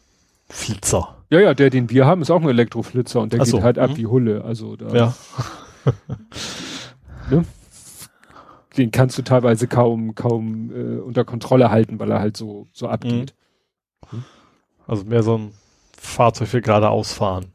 Flitzer. 0.48 1.16
Ja, 1.30 1.40
ja, 1.40 1.54
der, 1.54 1.70
den 1.70 1.90
wir 1.90 2.06
haben, 2.06 2.22
ist 2.22 2.30
auch 2.30 2.40
ein 2.40 2.48
Elektroflitzer 2.48 3.20
und 3.20 3.32
der 3.32 3.40
Ach 3.40 3.44
geht 3.44 3.52
so. 3.52 3.62
halt 3.62 3.78
ab 3.78 3.90
mhm. 3.90 3.96
wie 3.96 4.06
Hulle. 4.06 4.44
Also 4.44 4.76
da. 4.76 4.94
Ja. 4.94 5.14
ne? 7.30 7.44
Den 8.76 8.90
kannst 8.90 9.16
du 9.18 9.22
teilweise 9.22 9.66
kaum, 9.68 10.14
kaum 10.14 10.70
äh, 10.70 10.98
unter 11.00 11.24
Kontrolle 11.24 11.70
halten, 11.70 11.98
weil 11.98 12.10
er 12.10 12.20
halt 12.20 12.36
so, 12.36 12.66
so 12.72 12.88
abgeht. 12.88 13.34
Mhm. 14.12 14.24
Also 14.86 15.04
mehr 15.04 15.22
so 15.22 15.38
ein 15.38 15.54
Fahrzeug 15.96 16.48
für 16.48 16.60
geradeaus 16.60 17.12
fahren. 17.12 17.46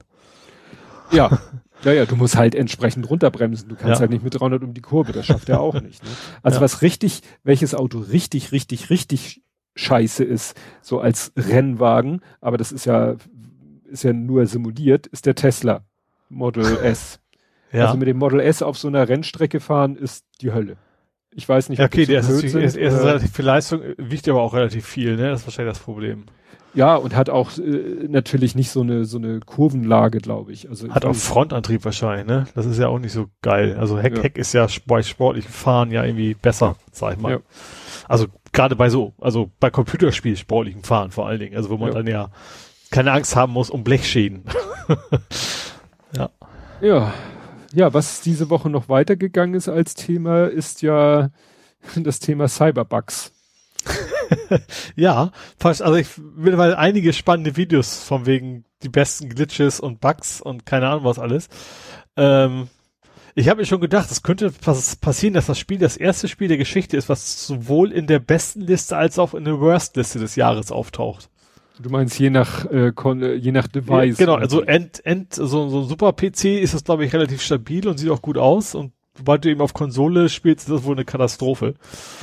Ja. 1.11 1.29
Ja, 1.83 1.93
ja, 1.93 2.05
du 2.05 2.15
musst 2.15 2.35
halt 2.35 2.55
entsprechend 2.55 3.09
runterbremsen. 3.09 3.69
Du 3.69 3.75
kannst 3.75 3.95
ja. 3.95 3.99
halt 4.01 4.11
nicht 4.11 4.23
mit 4.23 4.39
300 4.39 4.63
um 4.63 4.73
die 4.73 4.81
Kurve. 4.81 5.11
Das 5.13 5.25
schafft 5.25 5.49
er 5.49 5.61
auch 5.61 5.79
nicht. 5.81 6.03
Ne? 6.03 6.09
Also 6.43 6.57
ja. 6.57 6.61
was 6.61 6.81
richtig, 6.81 7.21
welches 7.43 7.73
Auto 7.73 7.99
richtig, 7.99 8.51
richtig, 8.51 8.89
richtig 8.89 9.41
scheiße 9.75 10.23
ist, 10.23 10.57
so 10.81 10.99
als 10.99 11.31
Rennwagen, 11.37 12.21
aber 12.41 12.57
das 12.57 12.71
ist 12.71 12.85
ja, 12.85 13.15
ist 13.89 14.03
ja 14.03 14.13
nur 14.13 14.45
simuliert, 14.45 15.07
ist 15.07 15.25
der 15.25 15.35
Tesla 15.35 15.83
Model 16.29 16.77
S. 16.83 17.19
Ja. 17.71 17.85
Also 17.85 17.97
mit 17.97 18.07
dem 18.07 18.17
Model 18.17 18.39
S 18.39 18.61
auf 18.61 18.77
so 18.77 18.87
einer 18.87 19.07
Rennstrecke 19.07 19.59
fahren 19.59 19.95
ist 19.95 20.25
die 20.41 20.51
Hölle. 20.51 20.77
Ich 21.31 21.47
weiß 21.47 21.69
nicht, 21.69 21.79
ja, 21.79 21.85
okay, 21.85 22.05
der 22.05 22.21
ist, 22.21 22.29
ist, 22.29 22.55
ist, 22.55 22.75
ist 22.75 23.03
relativ 23.03 23.31
viel 23.31 23.45
Leistung, 23.45 23.81
wiegt 23.97 24.27
aber 24.27 24.41
auch 24.41 24.53
relativ 24.53 24.85
viel, 24.85 25.15
ne? 25.15 25.29
Das 25.29 25.41
ist 25.41 25.47
wahrscheinlich 25.47 25.75
das 25.75 25.83
Problem. 25.83 26.25
Ja, 26.73 26.95
und 26.95 27.15
hat 27.15 27.29
auch 27.29 27.57
äh, 27.57 28.07
natürlich 28.07 28.55
nicht 28.55 28.69
so 28.69 28.81
eine 28.81 29.05
so 29.05 29.17
eine 29.17 29.39
Kurvenlage, 29.39 30.19
glaube 30.19 30.51
ich. 30.51 30.69
Also 30.69 30.89
hat 30.89 31.05
auch 31.05 31.15
Frontantrieb 31.15 31.83
wahrscheinlich, 31.83 32.27
ne? 32.27 32.45
Das 32.53 32.65
ist 32.65 32.77
ja 32.77 32.87
auch 32.87 32.99
nicht 32.99 33.11
so 33.11 33.27
geil. 33.41 33.75
Also 33.79 33.99
Heck, 33.99 34.17
ja. 34.17 34.23
Heck 34.23 34.37
ist 34.37 34.53
ja 34.53 34.67
bei 34.85 35.01
sportlichen 35.01 35.51
Fahren 35.51 35.91
ja 35.91 36.03
irgendwie 36.03 36.35
besser, 36.35 36.75
sag 36.91 37.13
ich 37.13 37.19
mal. 37.19 37.31
Ja. 37.31 37.39
Also 38.07 38.27
gerade 38.51 38.75
bei 38.75 38.89
so, 38.89 39.13
also 39.19 39.51
bei 39.59 39.69
Computerspiel 39.69 40.35
sportlichen 40.37 40.83
Fahren 40.83 41.11
vor 41.11 41.27
allen 41.27 41.39
Dingen, 41.39 41.55
also 41.55 41.69
wo 41.69 41.77
man 41.77 41.89
ja. 41.89 41.95
dann 41.95 42.07
ja 42.07 42.29
keine 42.91 43.11
Angst 43.11 43.35
haben 43.35 43.53
muss 43.53 43.69
um 43.69 43.83
Blechschäden. 43.83 44.43
ja. 46.15 46.29
Ja. 46.81 47.13
Ja, 47.71 47.93
was 47.93 48.21
diese 48.21 48.49
Woche 48.49 48.69
noch 48.69 48.89
weitergegangen 48.89 49.53
ist 49.53 49.69
als 49.69 49.93
Thema, 49.93 50.45
ist 50.45 50.81
ja 50.81 51.29
das 51.95 52.19
Thema 52.19 52.47
Cyberbugs. 52.47 53.31
ja, 54.95 55.31
also 55.61 55.95
ich 55.95 56.07
will 56.17 56.55
mal 56.55 56.75
einige 56.75 57.13
spannende 57.13 57.55
Videos 57.55 58.03
von 58.03 58.25
wegen 58.25 58.65
die 58.83 58.89
besten 58.89 59.29
Glitches 59.29 59.79
und 59.79 59.99
Bugs 59.99 60.41
und 60.41 60.65
keine 60.65 60.87
Ahnung 60.87 61.03
was 61.03 61.19
alles. 61.19 61.49
Ähm, 62.15 62.67
ich 63.35 63.47
habe 63.47 63.61
mir 63.61 63.65
schon 63.65 63.81
gedacht, 63.81 64.11
es 64.11 64.23
könnte 64.23 64.51
passieren, 64.51 65.33
dass 65.33 65.45
das 65.45 65.59
Spiel 65.59 65.77
das 65.77 65.97
erste 65.97 66.27
Spiel 66.27 66.47
der 66.47 66.57
Geschichte 66.57 66.97
ist, 66.97 67.09
was 67.09 67.45
sowohl 67.45 67.91
in 67.91 68.07
der 68.07 68.19
besten 68.19 68.61
Liste 68.61 68.97
als 68.97 69.19
auch 69.19 69.33
in 69.33 69.45
der 69.45 69.59
Worst 69.59 69.95
Liste 69.95 70.19
des 70.19 70.35
Jahres 70.35 70.71
auftaucht. 70.71 71.29
Du 71.81 71.89
meinst 71.89 72.19
je 72.19 72.29
nach 72.29 72.65
äh, 72.65 72.89
äh 72.89 73.35
je 73.35 73.51
nach 73.53 73.67
Device. 73.67 74.17
Genau, 74.17 74.35
also 74.35 74.61
end, 74.63 75.05
end, 75.05 75.33
so, 75.33 75.69
so 75.69 75.81
ein 75.81 75.87
super 75.87 76.11
PC 76.11 76.45
ist 76.61 76.73
das 76.73 76.83
glaube 76.83 77.05
ich 77.05 77.13
relativ 77.13 77.41
stabil 77.41 77.87
und 77.87 77.97
sieht 77.97 78.09
auch 78.09 78.21
gut 78.21 78.37
aus 78.37 78.75
und 78.75 78.91
sobald 79.17 79.45
du 79.45 79.49
eben 79.49 79.61
auf 79.61 79.73
Konsole 79.73 80.27
spielst, 80.27 80.67
ist 80.67 80.73
das 80.73 80.83
wohl 80.83 80.95
eine 80.95 81.05
Katastrophe. 81.05 81.75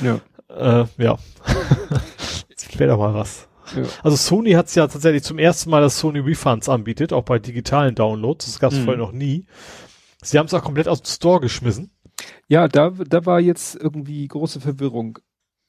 Ja. 0.03 0.19
Äh, 0.49 0.85
ja. 0.97 1.17
Wäre 2.77 2.91
doch 2.91 2.99
mal 2.99 3.13
was. 3.13 3.47
Ja. 3.75 3.83
Also 4.03 4.15
Sony 4.15 4.51
hat 4.51 4.67
es 4.67 4.75
ja 4.75 4.87
tatsächlich 4.87 5.23
zum 5.23 5.39
ersten 5.39 5.69
Mal, 5.69 5.81
dass 5.81 5.99
Sony 5.99 6.19
Refunds 6.19 6.69
anbietet, 6.69 7.11
auch 7.11 7.23
bei 7.23 7.39
digitalen 7.39 7.95
Downloads. 7.95 8.45
Das 8.45 8.59
gab 8.59 8.71
es 8.71 8.79
mhm. 8.79 8.83
vorher 8.83 9.01
noch 9.01 9.11
nie. 9.11 9.45
Sie 10.21 10.37
haben 10.37 10.45
es 10.45 10.53
auch 10.53 10.63
komplett 10.63 10.87
aus 10.87 11.01
dem 11.01 11.07
Store 11.07 11.39
geschmissen. 11.39 11.91
Ja, 12.47 12.67
da, 12.67 12.91
da 12.91 13.25
war 13.25 13.39
jetzt 13.39 13.75
irgendwie 13.75 14.27
große 14.27 14.59
Verwirrung. 14.59 15.19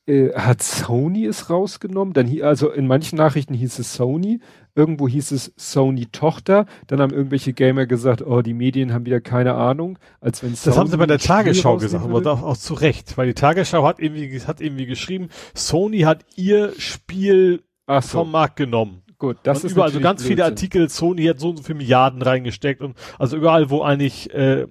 Äh, 0.07 0.32
hat 0.34 0.62
Sony 0.62 1.26
es 1.26 1.50
rausgenommen? 1.50 2.15
Dann 2.15 2.26
hier, 2.26 2.47
also 2.47 2.70
in 2.70 2.86
manchen 2.86 3.16
Nachrichten 3.16 3.55
hieß 3.55 3.78
es 3.78 3.94
Sony, 3.94 4.40
irgendwo 4.78 5.08
hieß 5.08 5.32
es 5.32 5.52
Sony 5.57 6.07
Tochter. 6.07 6.66
Dann 6.86 7.00
haben 7.00 7.12
irgendwelche 7.12 7.52
Gamer 7.52 7.86
gesagt, 7.86 8.23
oh, 8.23 8.42
die 8.42 8.55
Medien 8.55 8.92
haben 8.94 9.05
wieder 9.05 9.20
keine 9.20 9.55
Ahnung, 9.55 9.98
als 10.20 10.42
wenn 10.42 10.52
Das 10.52 10.78
haben 10.78 10.89
sie 10.89 10.97
bei 10.97 11.07
der 11.07 11.18
Tagesschau 11.18 11.76
gesagt, 11.78 12.05
aber 12.05 12.32
auch, 12.32 12.42
auch 12.42 12.57
zu 12.57 12.74
Recht, 12.74 13.18
weil 13.18 13.26
die 13.26 13.34
Tagesschau 13.34 13.84
hat 13.84 13.98
irgendwie, 13.98 14.40
hat 14.40 14.60
irgendwie 14.60 14.86
geschrieben, 14.86 15.31
Sony 15.52 16.00
hat 16.00 16.24
ihr 16.36 16.73
Spiel 16.78 17.62
so. 17.89 18.00
vom 18.00 18.31
Markt 18.31 18.57
genommen. 18.57 19.02
Gut, 19.18 19.39
das 19.42 19.58
und 19.58 19.66
ist 19.66 19.73
überall, 19.73 19.89
also 19.89 19.98
ganz 19.98 20.20
Blödsinn. 20.20 20.36
viele 20.36 20.44
Artikel, 20.44 20.89
Sony 20.89 21.24
hat 21.24 21.40
so 21.40 21.50
und 21.50 21.57
so 21.57 21.65
viele 21.65 21.78
Milliarden 21.78 22.23
reingesteckt 22.23 22.81
und 22.81 22.97
also 23.18 23.36
überall, 23.36 23.68
wo 23.68 23.82
eigentlich 23.82 24.32
äh, 24.32 24.66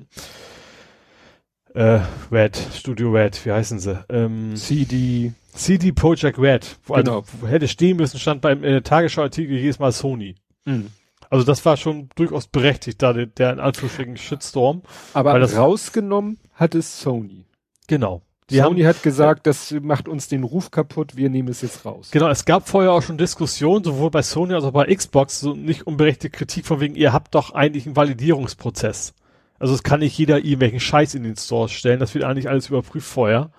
äh, 1.74 2.00
Red, 2.32 2.58
Studio 2.74 3.12
Red, 3.12 3.46
wie 3.46 3.52
heißen 3.52 3.80
sie? 3.80 4.04
Ähm, 4.10 4.56
CD. 4.56 5.34
CD 5.58 5.92
Projekt 5.92 6.40
Red. 6.40 6.78
Wo, 6.86 6.94
genau. 6.94 7.20
Also, 7.20 7.32
wo 7.42 7.48
hätte 7.48 7.68
stehen 7.68 7.98
müssen, 7.98 8.20
stand 8.20 8.42
beim 8.42 8.64
äh, 8.64 8.82
Tagesschau-Artikel 8.82 9.58
jedes 9.58 9.80
Mal 9.80 9.92
Sony. 9.92 10.36
Mhm. 10.66 10.88
Also 11.30 11.46
das 11.46 11.66
war 11.66 11.76
schon 11.76 12.10
durchaus 12.16 12.48
berechtigt, 12.48 13.02
da 13.02 13.12
der, 13.12 13.26
der 13.26 13.52
in 13.52 13.60
Anführungsstrichen 13.60 14.18
Shitstorm. 14.18 14.84
Aber 15.14 15.40
das 15.40 15.58
rausgenommen 15.58 16.40
hat 16.54 16.74
es 16.74 17.02
Sony. 17.02 17.46
Genau. 17.88 18.22
Die 18.50 18.58
Sony 18.58 18.82
haben, 18.82 18.88
hat 18.88 19.04
gesagt, 19.04 19.46
das 19.46 19.76
macht 19.82 20.08
uns 20.08 20.30
den 20.30 20.44
Ruf 20.44 20.72
kaputt, 20.72 21.18
wir 21.18 21.30
nehmen 21.30 21.50
es 21.50 21.62
jetzt 21.62 21.84
raus. 21.84 22.12
Genau, 22.12 22.30
es 22.30 22.46
gab 22.46 22.70
vorher 22.70 22.94
auch 22.94 23.02
schon 23.02 23.18
Diskussionen, 23.18 23.84
sowohl 23.84 24.10
bei 24.10 24.22
Sony 24.22 24.54
als 24.54 24.64
auch 24.64 24.72
bei 24.72 24.94
Xbox, 24.94 25.42
so 25.42 25.54
nicht 25.54 25.86
unberechtigte 25.86 26.30
Kritik 26.30 26.66
von 26.66 26.80
wegen, 26.80 26.96
ihr 26.96 27.12
habt 27.12 27.36
doch 27.36 27.52
eigentlich 27.54 27.86
einen 27.86 27.98
Validierungsprozess. 27.98 29.14
Also 29.60 29.74
es 29.74 29.84
kann 29.84 30.00
nicht 30.00 30.18
jeder 30.18 30.38
irgendwelchen 30.38 30.80
Scheiß 30.80 31.16
in 31.16 31.24
den 31.24 31.36
Stores 31.36 31.72
stellen, 31.74 32.00
das 32.00 32.14
wird 32.14 32.24
eigentlich 32.24 32.48
alles 32.48 32.70
überprüft 32.70 33.08
vorher. 33.08 33.52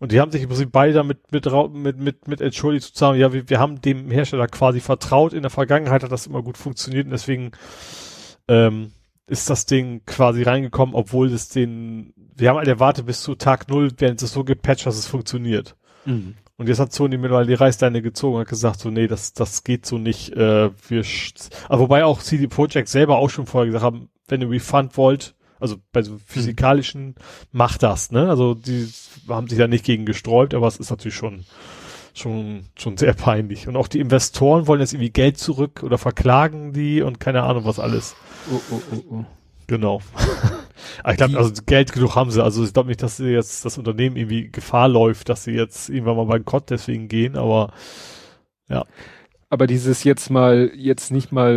Und 0.00 0.12
die 0.12 0.20
haben 0.20 0.32
sich 0.32 0.42
im 0.42 0.48
Prinzip 0.48 0.72
beide 0.72 0.94
damit 0.94 1.30
mit, 1.30 1.44
mit, 1.74 1.98
mit, 1.98 2.26
mit 2.26 2.40
entschuldigt 2.40 2.86
zu 2.86 2.98
sagen, 2.98 3.18
ja, 3.18 3.34
wir, 3.34 3.48
wir 3.50 3.60
haben 3.60 3.82
dem 3.82 4.10
Hersteller 4.10 4.46
quasi 4.48 4.80
vertraut, 4.80 5.34
in 5.34 5.42
der 5.42 5.50
Vergangenheit 5.50 6.02
hat 6.02 6.10
das 6.10 6.26
immer 6.26 6.42
gut 6.42 6.56
funktioniert 6.56 7.04
und 7.04 7.12
deswegen 7.12 7.52
ähm, 8.48 8.92
ist 9.26 9.50
das 9.50 9.66
Ding 9.66 10.00
quasi 10.06 10.42
reingekommen, 10.42 10.94
obwohl 10.94 11.30
es 11.30 11.50
den, 11.50 12.14
wir 12.34 12.48
haben 12.48 12.56
halt 12.56 12.66
erwartet, 12.66 13.04
bis 13.04 13.20
zu 13.20 13.34
Tag 13.34 13.68
Null 13.68 13.90
werden 13.98 14.16
es 14.20 14.32
so 14.32 14.42
gepatcht, 14.42 14.86
dass 14.86 14.96
es 14.96 15.06
funktioniert. 15.06 15.76
Mhm. 16.06 16.34
Und 16.56 16.68
jetzt 16.68 16.80
hat 16.80 16.92
Sony 16.92 17.18
mittlerweile 17.18 17.46
die 17.46 17.54
Reißleine 17.54 18.00
gezogen 18.00 18.36
und 18.36 18.40
hat 18.40 18.48
gesagt, 18.48 18.80
so, 18.80 18.90
nee, 18.90 19.06
das, 19.06 19.34
das 19.34 19.64
geht 19.64 19.84
so 19.84 19.98
nicht, 19.98 20.32
äh, 20.32 20.70
wir, 20.88 21.04
aber 21.68 21.80
wobei 21.82 22.04
auch 22.04 22.20
CD 22.20 22.48
Projekt 22.48 22.88
selber 22.88 23.18
auch 23.18 23.30
schon 23.30 23.46
vorher 23.46 23.66
gesagt 23.66 23.84
haben, 23.84 24.08
wenn 24.28 24.40
ihr 24.40 24.50
Refund 24.50 24.96
wollt, 24.96 25.34
also 25.60 25.76
bei 25.92 26.02
so 26.02 26.18
physikalischen, 26.24 27.14
macht 27.52 27.82
das, 27.82 28.10
ne? 28.10 28.28
Also 28.28 28.54
die 28.54 28.88
haben 29.28 29.48
sich 29.48 29.58
da 29.58 29.68
nicht 29.68 29.84
gegen 29.84 30.06
gesträubt, 30.06 30.54
aber 30.54 30.66
es 30.66 30.78
ist 30.78 30.90
natürlich 30.90 31.14
schon, 31.14 31.44
schon, 32.14 32.64
schon 32.76 32.96
sehr 32.96 33.14
peinlich. 33.14 33.68
Und 33.68 33.76
auch 33.76 33.88
die 33.88 34.00
Investoren 34.00 34.66
wollen 34.66 34.80
jetzt 34.80 34.92
irgendwie 34.92 35.10
Geld 35.10 35.38
zurück 35.38 35.82
oder 35.82 35.98
verklagen 35.98 36.72
die 36.72 37.02
und 37.02 37.20
keine 37.20 37.42
Ahnung 37.42 37.64
was 37.64 37.78
alles. 37.78 38.16
Oh, 38.50 38.60
oh, 38.70 38.80
oh, 38.92 39.04
oh. 39.10 39.24
Genau. 39.66 40.00
ich 41.08 41.16
glaube, 41.16 41.38
also 41.38 41.52
Geld 41.64 41.92
genug 41.92 42.16
haben 42.16 42.32
sie. 42.32 42.42
Also 42.42 42.64
ich 42.64 42.72
glaube 42.72 42.88
nicht, 42.88 43.02
dass 43.04 43.18
sie 43.18 43.28
jetzt 43.28 43.64
das 43.64 43.78
Unternehmen 43.78 44.16
irgendwie 44.16 44.50
Gefahr 44.50 44.88
läuft, 44.88 45.28
dass 45.28 45.44
sie 45.44 45.52
jetzt 45.52 45.88
irgendwann 45.88 46.16
mal 46.16 46.26
bankrott 46.26 46.70
deswegen 46.70 47.06
gehen, 47.06 47.36
aber 47.36 47.72
ja. 48.68 48.84
Aber 49.52 49.66
dieses 49.66 50.04
jetzt 50.04 50.30
mal, 50.30 50.70
jetzt 50.76 51.10
nicht 51.10 51.32
mal 51.32 51.56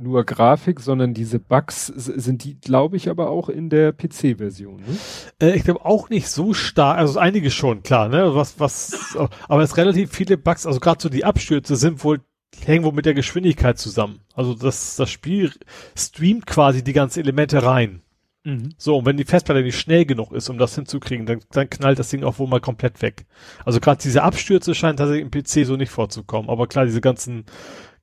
nur 0.00 0.24
Grafik, 0.24 0.80
sondern 0.80 1.12
diese 1.12 1.38
Bugs, 1.38 1.88
sind 1.88 2.42
die, 2.42 2.58
glaube 2.58 2.96
ich, 2.96 3.10
aber 3.10 3.28
auch 3.28 3.50
in 3.50 3.68
der 3.68 3.92
PC-Version, 3.92 4.76
ne? 4.76 4.96
Äh, 5.42 5.56
ich 5.56 5.64
glaube 5.64 5.84
auch 5.84 6.08
nicht 6.08 6.28
so 6.28 6.54
stark, 6.54 6.96
also 6.96 7.18
einige 7.18 7.50
schon, 7.50 7.82
klar, 7.82 8.08
ne? 8.08 8.34
Was, 8.34 8.58
was, 8.58 9.16
aber 9.46 9.62
es 9.62 9.76
relativ 9.76 10.10
viele 10.10 10.38
Bugs, 10.38 10.64
also 10.64 10.80
gerade 10.80 11.02
so 11.02 11.10
die 11.10 11.26
Abstürze 11.26 11.76
sind 11.76 12.02
wohl, 12.02 12.20
hängen 12.64 12.82
wohl 12.82 12.92
mit 12.92 13.04
der 13.04 13.12
Geschwindigkeit 13.12 13.78
zusammen. 13.78 14.20
Also 14.34 14.54
das, 14.54 14.96
das 14.96 15.10
Spiel 15.10 15.52
streamt 15.94 16.46
quasi 16.46 16.82
die 16.82 16.94
ganzen 16.94 17.20
Elemente 17.20 17.62
rein. 17.62 18.00
Mhm. 18.44 18.74
So, 18.76 18.98
und 18.98 19.06
wenn 19.06 19.16
die 19.16 19.24
Festplatte 19.24 19.62
nicht 19.62 19.78
schnell 19.78 20.04
genug 20.04 20.32
ist, 20.32 20.50
um 20.50 20.58
das 20.58 20.74
hinzukriegen, 20.74 21.26
dann, 21.26 21.40
dann 21.50 21.68
knallt 21.70 21.98
das 21.98 22.10
Ding 22.10 22.24
auch 22.24 22.38
wohl 22.38 22.46
mal 22.46 22.60
komplett 22.60 23.00
weg. 23.00 23.26
Also 23.64 23.80
gerade 23.80 24.02
diese 24.02 24.22
Abstürze 24.22 24.74
scheinen 24.74 24.98
tatsächlich 24.98 25.24
im 25.24 25.30
PC 25.30 25.66
so 25.66 25.76
nicht 25.76 25.90
vorzukommen. 25.90 26.50
Aber 26.50 26.66
klar, 26.66 26.84
diese 26.84 27.00
ganzen 27.00 27.46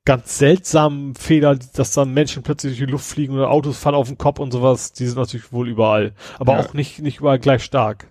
ganz 0.04 0.38
seltsamen 0.38 1.14
Fehler, 1.14 1.56
dass 1.56 1.92
dann 1.92 2.12
Menschen 2.12 2.42
plötzlich 2.42 2.76
durch 2.76 2.86
die 2.86 2.92
Luft 2.92 3.06
fliegen 3.06 3.34
oder 3.34 3.50
Autos 3.50 3.78
fallen 3.78 3.94
auf 3.94 4.08
den 4.08 4.18
Kopf 4.18 4.40
und 4.40 4.50
sowas, 4.50 4.92
die 4.92 5.06
sind 5.06 5.16
natürlich 5.16 5.52
wohl 5.52 5.68
überall. 5.68 6.12
Aber 6.40 6.54
ja. 6.54 6.60
auch 6.60 6.74
nicht, 6.74 6.98
nicht 7.00 7.20
überall 7.20 7.38
gleich 7.38 7.62
stark. 7.62 8.08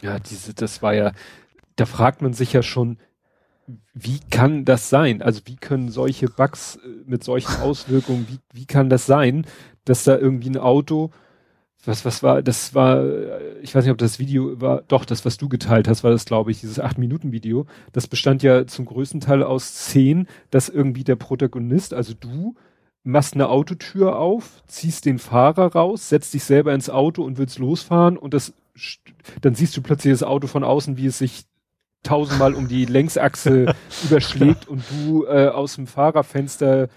Ja, 0.00 0.18
diese, 0.18 0.54
das 0.54 0.80
war 0.80 0.94
ja, 0.94 1.12
da 1.76 1.84
fragt 1.84 2.22
man 2.22 2.32
sich 2.32 2.54
ja 2.54 2.62
schon, 2.62 2.98
wie 3.92 4.20
kann 4.30 4.64
das 4.64 4.88
sein? 4.88 5.22
Also 5.22 5.42
wie 5.44 5.56
können 5.56 5.90
solche 5.90 6.28
Bugs 6.28 6.76
äh, 6.76 6.88
mit 7.06 7.24
solchen 7.24 7.60
Auswirkungen, 7.60 8.26
wie, 8.28 8.38
wie 8.52 8.66
kann 8.66 8.88
das 8.88 9.06
sein, 9.06 9.46
dass 9.84 10.04
da 10.04 10.16
irgendwie 10.16 10.50
ein 10.50 10.56
Auto 10.56 11.10
was, 11.86 12.04
was 12.04 12.22
war, 12.22 12.42
das 12.42 12.74
war, 12.74 13.04
ich 13.62 13.74
weiß 13.74 13.84
nicht, 13.84 13.92
ob 13.92 13.98
das 13.98 14.18
Video 14.18 14.60
war, 14.60 14.82
doch, 14.88 15.04
das, 15.04 15.24
was 15.24 15.36
du 15.36 15.48
geteilt 15.48 15.88
hast, 15.88 16.04
war 16.04 16.10
das, 16.10 16.24
glaube 16.24 16.50
ich, 16.50 16.60
dieses 16.60 16.80
8-Minuten-Video. 16.80 17.66
Das 17.92 18.06
bestand 18.06 18.42
ja 18.42 18.66
zum 18.66 18.84
größten 18.84 19.20
Teil 19.20 19.42
aus 19.42 19.66
Szenen, 19.66 20.28
dass 20.50 20.68
irgendwie 20.68 21.04
der 21.04 21.16
Protagonist, 21.16 21.94
also 21.94 22.14
du, 22.14 22.54
machst 23.04 23.34
eine 23.34 23.50
Autotür 23.50 24.18
auf, 24.18 24.62
ziehst 24.66 25.04
den 25.04 25.18
Fahrer 25.18 25.72
raus, 25.72 26.08
setzt 26.08 26.32
dich 26.32 26.44
selber 26.44 26.72
ins 26.72 26.88
Auto 26.88 27.22
und 27.22 27.36
willst 27.36 27.58
losfahren 27.58 28.16
und 28.16 28.32
das, 28.32 28.54
dann 29.42 29.54
siehst 29.54 29.76
du 29.76 29.82
plötzlich 29.82 30.12
das 30.12 30.22
Auto 30.22 30.46
von 30.46 30.64
außen, 30.64 30.96
wie 30.96 31.06
es 31.06 31.18
sich 31.18 31.44
tausendmal 32.02 32.54
um 32.54 32.66
die 32.66 32.86
Längsachse 32.86 33.74
überschlägt 34.04 34.66
und 34.68 34.82
du 34.90 35.26
äh, 35.26 35.48
aus 35.48 35.74
dem 35.74 35.86
Fahrerfenster 35.86 36.88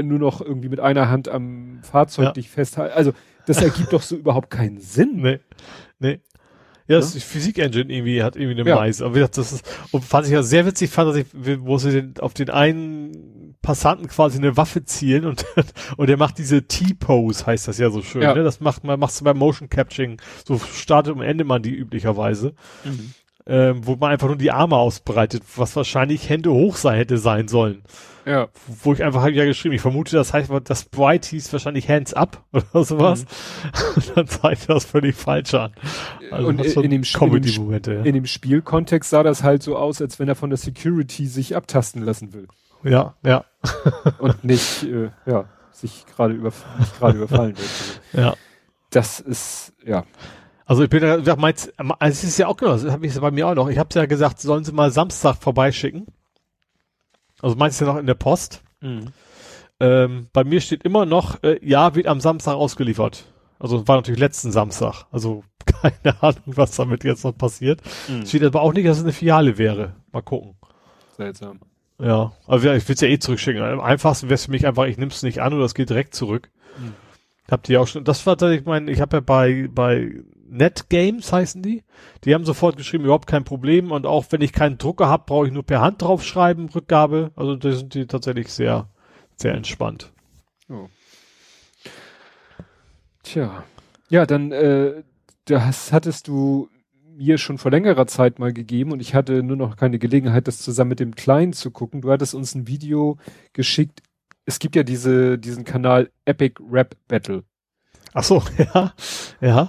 nur 0.00 0.18
noch 0.18 0.40
irgendwie 0.40 0.68
mit 0.68 0.80
einer 0.80 1.08
Hand 1.08 1.28
am 1.28 1.80
Fahrzeug 1.82 2.26
ja. 2.26 2.32
dich 2.32 2.48
festhalten. 2.48 2.94
Also 2.96 3.12
das 3.46 3.62
ergibt 3.62 3.92
doch 3.92 4.02
so 4.02 4.16
überhaupt 4.16 4.50
keinen 4.50 4.78
Sinn. 4.78 5.22
Nee. 5.22 5.40
Nee. 5.98 6.20
Ja, 6.88 6.98
das 6.98 7.14
ja? 7.14 7.20
Physik-Engine 7.20 7.92
irgendwie 7.92 8.22
hat 8.22 8.36
irgendwie 8.36 8.60
eine 8.60 8.68
ja. 8.68 8.76
Mais. 8.76 9.02
Aber 9.02 9.14
wie 9.14 9.18
gesagt, 9.18 9.38
das 9.38 9.52
ist, 9.52 9.68
und 9.90 10.12
was 10.12 10.26
ich 10.26 10.32
ja 10.32 10.42
sehr 10.42 10.66
witzig 10.66 10.90
fand, 10.90 11.10
dass 11.10 11.16
ich, 11.16 11.26
wo 11.32 11.78
sie 11.78 11.90
den, 11.90 12.14
auf 12.20 12.32
den 12.32 12.50
einen 12.50 13.56
Passanten 13.60 14.06
quasi 14.06 14.38
eine 14.38 14.56
Waffe 14.56 14.84
zielen 14.84 15.26
und, 15.26 15.44
und 15.96 16.08
der 16.08 16.16
macht 16.16 16.38
diese 16.38 16.68
T-Pose, 16.68 17.46
heißt 17.46 17.66
das 17.66 17.78
ja 17.78 17.90
so 17.90 18.02
schön, 18.02 18.22
ja. 18.22 18.34
ne? 18.34 18.44
Das 18.44 18.60
macht 18.60 18.84
man, 18.84 19.00
machst 19.00 19.20
du 19.20 19.24
beim 19.24 19.38
Motion 19.38 19.68
Capturing. 19.68 20.20
So 20.46 20.58
startet 20.58 21.16
und 21.16 21.22
endet 21.22 21.46
man 21.48 21.62
die 21.62 21.74
üblicherweise. 21.74 22.54
Mhm. 22.84 23.14
Ähm, 23.48 23.86
wo 23.86 23.94
man 23.94 24.10
einfach 24.10 24.26
nur 24.26 24.36
die 24.36 24.50
Arme 24.50 24.76
ausbreitet, 24.76 25.44
was 25.54 25.76
wahrscheinlich 25.76 26.28
Hände 26.28 26.50
hoch 26.50 26.74
sein 26.76 26.96
hätte 26.96 27.16
sein 27.16 27.46
sollen. 27.46 27.82
Ja. 28.26 28.48
Wo 28.82 28.92
ich 28.92 29.04
einfach 29.04 29.22
halt 29.22 29.36
ja 29.36 29.44
geschrieben, 29.44 29.76
ich 29.76 29.80
vermute, 29.80 30.16
das 30.16 30.32
heißt, 30.32 30.50
das 30.64 30.84
Bright 30.84 31.24
hieß 31.26 31.52
wahrscheinlich 31.52 31.88
Hands 31.88 32.12
Up 32.12 32.42
oder 32.52 32.84
sowas. 32.84 33.24
Mhm. 33.24 34.02
dann 34.16 34.26
zeigt 34.26 34.68
das 34.68 34.84
völlig 34.84 35.14
falsch 35.14 35.54
an. 35.54 35.72
Also 36.32 36.48
und 36.48 36.60
in, 36.60 36.82
in, 36.82 36.90
dem 36.90 37.02
Comedy 37.02 37.50
-Momente, 37.50 37.94
ja. 37.94 38.02
in 38.02 38.14
dem 38.14 38.26
Spielkontext 38.26 39.10
sah 39.10 39.22
das 39.22 39.44
halt 39.44 39.62
so 39.62 39.76
aus, 39.76 40.02
als 40.02 40.18
wenn 40.18 40.28
er 40.28 40.34
von 40.34 40.50
der 40.50 40.56
Security 40.56 41.26
sich 41.26 41.54
abtasten 41.54 42.02
lassen 42.02 42.32
will. 42.32 42.48
Ja, 42.82 43.14
ja. 43.24 43.44
und 44.18 44.42
nicht, 44.42 44.82
äh, 44.82 45.10
ja, 45.24 45.44
sich 45.70 46.04
gerade 46.06 46.34
über, 46.34 46.52
gerade 46.98 47.18
überfallen 47.18 47.56
wird. 47.56 47.70
Ja. 48.12 48.34
Das 48.90 49.20
ist, 49.20 49.72
ja. 49.84 50.04
Also 50.66 50.82
ich 50.82 50.90
bin 50.90 51.02
ja, 51.02 51.36
meins, 51.36 51.72
also 51.78 51.94
es 52.00 52.24
ist 52.24 52.38
ja 52.38 52.48
auch 52.48 52.56
genau, 52.56 52.72
das 52.72 52.84
habe 52.90 53.06
ich 53.06 53.18
bei 53.18 53.30
mir 53.30 53.46
auch 53.46 53.54
noch. 53.54 53.68
Ich 53.68 53.78
habe 53.78 53.88
ja 53.94 54.06
gesagt, 54.06 54.40
sollen 54.40 54.64
sie 54.64 54.72
mal 54.72 54.90
Samstag 54.90 55.36
vorbeischicken. 55.36 56.06
Also 57.40 57.54
meinst 57.54 57.80
du 57.80 57.84
ja 57.84 57.92
noch 57.92 58.00
in 58.00 58.06
der 58.06 58.14
Post? 58.14 58.62
Mhm. 58.80 59.12
Ähm, 59.78 60.26
bei 60.32 60.42
mir 60.42 60.60
steht 60.60 60.82
immer 60.82 61.06
noch, 61.06 61.42
äh, 61.44 61.60
ja, 61.64 61.94
wird 61.94 62.08
am 62.08 62.20
Samstag 62.20 62.54
ausgeliefert. 62.54 63.26
Also 63.60 63.86
war 63.86 63.96
natürlich 63.96 64.18
letzten 64.18 64.50
Samstag. 64.50 65.04
Also 65.12 65.44
keine 65.66 66.20
Ahnung, 66.20 66.42
was 66.46 66.74
damit 66.74 67.04
jetzt 67.04 67.24
noch 67.24 67.36
passiert. 67.36 67.80
Mhm. 68.08 68.26
Steht 68.26 68.42
aber 68.42 68.62
auch 68.62 68.72
nicht, 68.72 68.88
dass 68.88 68.98
es 68.98 69.04
eine 69.04 69.12
Filiale 69.12 69.58
wäre. 69.58 69.94
Mal 70.10 70.22
gucken. 70.22 70.56
Seltsam. 71.16 71.60
Ja, 72.00 72.32
also 72.46 72.70
ich 72.72 72.88
will 72.88 72.94
es 72.94 73.00
ja 73.00 73.08
eh 73.08 73.18
zurückschicken. 73.20 73.62
Am 73.62 73.80
einfachsten 73.80 74.26
wäre 74.26 74.34
es 74.34 74.46
für 74.46 74.50
mich 74.50 74.66
einfach, 74.66 74.86
ich 74.86 74.98
nehme 74.98 75.12
es 75.12 75.22
nicht 75.22 75.40
an 75.40 75.54
oder 75.54 75.64
es 75.64 75.74
geht 75.74 75.90
direkt 75.90 76.14
zurück. 76.14 76.50
Mhm. 76.78 76.94
Habt 77.48 77.68
ihr 77.68 77.80
auch 77.80 77.86
schon, 77.86 78.02
das 78.02 78.26
war, 78.26 78.42
ich 78.50 78.64
meine, 78.64 78.90
ich 78.90 79.00
habe 79.00 79.18
ja 79.18 79.20
bei, 79.20 79.68
bei 79.72 80.10
NetGames 80.48 81.32
heißen 81.32 81.62
die. 81.62 81.82
Die 82.24 82.34
haben 82.34 82.44
sofort 82.44 82.76
geschrieben, 82.76 83.04
überhaupt 83.04 83.26
kein 83.26 83.44
Problem. 83.44 83.92
Und 83.92 84.06
auch 84.06 84.26
wenn 84.30 84.40
ich 84.40 84.52
keinen 84.52 84.78
Drucker 84.78 85.08
habe, 85.08 85.24
brauche 85.26 85.46
ich 85.46 85.52
nur 85.52 85.64
per 85.64 85.80
Hand 85.80 86.02
draufschreiben, 86.02 86.68
Rückgabe. 86.68 87.32
Also 87.36 87.56
da 87.56 87.72
sind 87.72 87.94
die 87.94 88.06
tatsächlich 88.06 88.52
sehr, 88.52 88.88
sehr 89.36 89.54
entspannt. 89.54 90.12
Oh. 90.68 90.88
Tja. 93.22 93.64
Ja, 94.08 94.24
dann 94.26 94.52
äh, 94.52 95.02
das 95.46 95.92
hattest 95.92 96.28
du 96.28 96.68
mir 97.16 97.38
schon 97.38 97.58
vor 97.58 97.70
längerer 97.70 98.06
Zeit 98.06 98.38
mal 98.38 98.52
gegeben 98.52 98.92
und 98.92 99.00
ich 99.00 99.14
hatte 99.14 99.42
nur 99.42 99.56
noch 99.56 99.76
keine 99.76 99.98
Gelegenheit, 99.98 100.46
das 100.46 100.58
zusammen 100.58 100.90
mit 100.90 101.00
dem 101.00 101.14
Kleinen 101.14 101.54
zu 101.54 101.70
gucken. 101.70 102.02
Du 102.02 102.10
hattest 102.10 102.34
uns 102.34 102.54
ein 102.54 102.66
Video 102.66 103.16
geschickt. 103.52 104.02
Es 104.44 104.58
gibt 104.58 104.76
ja 104.76 104.82
diese, 104.82 105.38
diesen 105.38 105.64
Kanal 105.64 106.10
Epic 106.24 106.62
Rap 106.70 106.94
Battle. 107.08 107.44
Ach 108.12 108.22
so, 108.22 108.42
ja, 108.58 108.92
ja. 109.40 109.68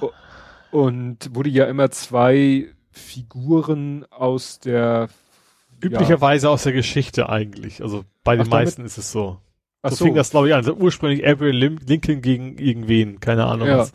Und 0.77 1.33
wurde 1.33 1.49
ja 1.49 1.65
immer 1.65 1.89
zwei 1.89 2.67
Figuren 2.91 4.05
aus 4.11 4.59
der 4.59 5.09
üblicherweise 5.81 6.47
ja. 6.47 6.53
aus 6.53 6.63
der 6.63 6.73
Geschichte 6.73 7.29
eigentlich. 7.29 7.81
Also 7.81 8.03
bei 8.23 8.35
den 8.35 8.45
Ach, 8.45 8.51
meisten 8.51 8.85
ist 8.85 8.97
es 8.99 9.11
so. 9.11 9.39
Ach 9.81 9.89
so, 9.89 9.95
so 9.95 10.05
fing 10.05 10.13
das 10.13 10.29
glaube 10.29 10.49
ich 10.49 10.53
an. 10.53 10.59
Also 10.59 10.75
ursprünglich 10.75 11.27
Abraham 11.27 11.79
Lincoln 11.87 12.21
gegen 12.21 12.59
irgendwen, 12.59 13.19
keine 13.19 13.45
Ahnung. 13.45 13.67
Ja. 13.67 13.79
Was. 13.79 13.91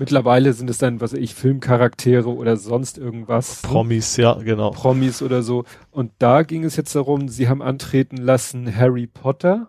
Mittlerweile 0.00 0.52
sind 0.54 0.68
es 0.68 0.78
dann, 0.78 1.00
was 1.00 1.12
weiß 1.12 1.20
ich, 1.20 1.36
Filmcharaktere 1.36 2.28
oder 2.28 2.56
sonst 2.56 2.98
irgendwas. 2.98 3.62
Promis, 3.62 4.16
ja, 4.16 4.34
genau. 4.34 4.70
Promis 4.70 5.22
oder 5.22 5.44
so. 5.44 5.64
Und 5.92 6.10
da 6.18 6.42
ging 6.42 6.64
es 6.64 6.74
jetzt 6.74 6.96
darum, 6.96 7.28
sie 7.28 7.48
haben 7.48 7.62
antreten 7.62 8.16
lassen 8.16 8.76
Harry 8.76 9.06
Potter 9.06 9.68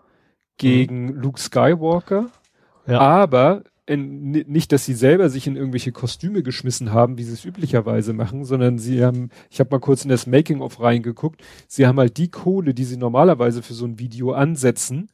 gegen 0.58 1.12
mhm. 1.12 1.22
Luke 1.22 1.40
Skywalker. 1.40 2.32
Ja. 2.88 3.00
Aber 3.02 3.62
in, 3.88 4.32
nicht, 4.32 4.72
dass 4.72 4.86
sie 4.86 4.96
selber 4.96 5.30
sich 5.30 5.48
in 5.48 5.56
irgendwelche 5.56 5.92
Kostüme 5.92 6.42
geschmissen 6.44 6.92
haben, 6.92 7.18
wie 7.18 7.24
sie 7.24 7.34
es 7.34 7.46
üblicherweise 7.46 8.14
machen, 8.14 8.44
sondern 8.44 8.80
sie 8.80 9.04
haben, 9.04 9.30
ich 9.50 9.60
habe 9.60 9.70
mal 9.72 9.80
kurz 9.80 10.04
in 10.04 10.10
das 10.10 10.26
Making-of 10.26 10.82
reingeguckt, 10.82 11.42
sie 11.68 11.86
haben 11.86 12.00
halt 12.00 12.18
die 12.18 12.30
Kohle, 12.30 12.74
die 12.74 12.84
sie 12.84 12.98
normalerweise 12.98 13.62
für 13.62 13.74
so 13.74 13.86
ein 13.86 14.00
Video 14.00 14.32
ansetzen, 14.32 15.10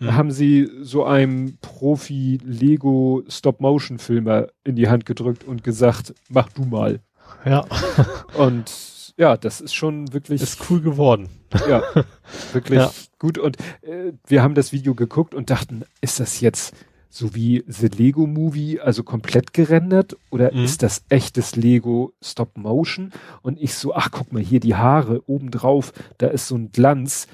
mhm. 0.00 0.14
haben 0.14 0.30
sie 0.30 0.68
so 0.82 1.04
einem 1.04 1.56
Profi-Lego 1.62 3.22
Stop-Motion-Filmer 3.26 4.48
in 4.64 4.76
die 4.76 4.88
Hand 4.88 5.06
gedrückt 5.06 5.44
und 5.44 5.64
gesagt, 5.64 6.14
mach 6.28 6.50
du 6.50 6.64
mal. 6.64 7.00
Ja. 7.46 7.64
und 8.36 8.70
ja, 9.16 9.36
das 9.36 9.60
ist 9.60 9.74
schon 9.74 10.12
wirklich. 10.12 10.40
Ist 10.40 10.70
cool 10.70 10.80
geworden. 10.80 11.28
Ja, 11.68 11.82
wirklich 12.52 12.78
ja. 12.78 12.90
gut. 13.18 13.38
Und 13.38 13.58
äh, 13.82 14.12
wir 14.26 14.42
haben 14.42 14.54
das 14.54 14.72
Video 14.72 14.94
geguckt 14.94 15.34
und 15.34 15.50
dachten, 15.50 15.82
ist 16.00 16.20
das 16.20 16.40
jetzt 16.40 16.74
so 17.10 17.34
wie 17.34 17.64
The 17.66 17.88
Lego 17.88 18.26
Movie, 18.26 18.80
also 18.80 19.02
komplett 19.02 19.52
gerendert 19.52 20.16
oder 20.30 20.54
mhm. 20.54 20.64
ist 20.64 20.82
das 20.84 21.04
echtes 21.08 21.56
Lego 21.56 22.14
Stop 22.22 22.56
Motion? 22.56 23.12
Und 23.42 23.60
ich 23.60 23.74
so, 23.74 23.92
ach 23.94 24.10
guck 24.12 24.32
mal 24.32 24.40
hier 24.40 24.60
die 24.60 24.76
Haare 24.76 25.28
obendrauf, 25.28 25.92
da 26.18 26.28
ist 26.28 26.46
so 26.46 26.54
ein 26.54 26.70
Glanz. 26.70 27.26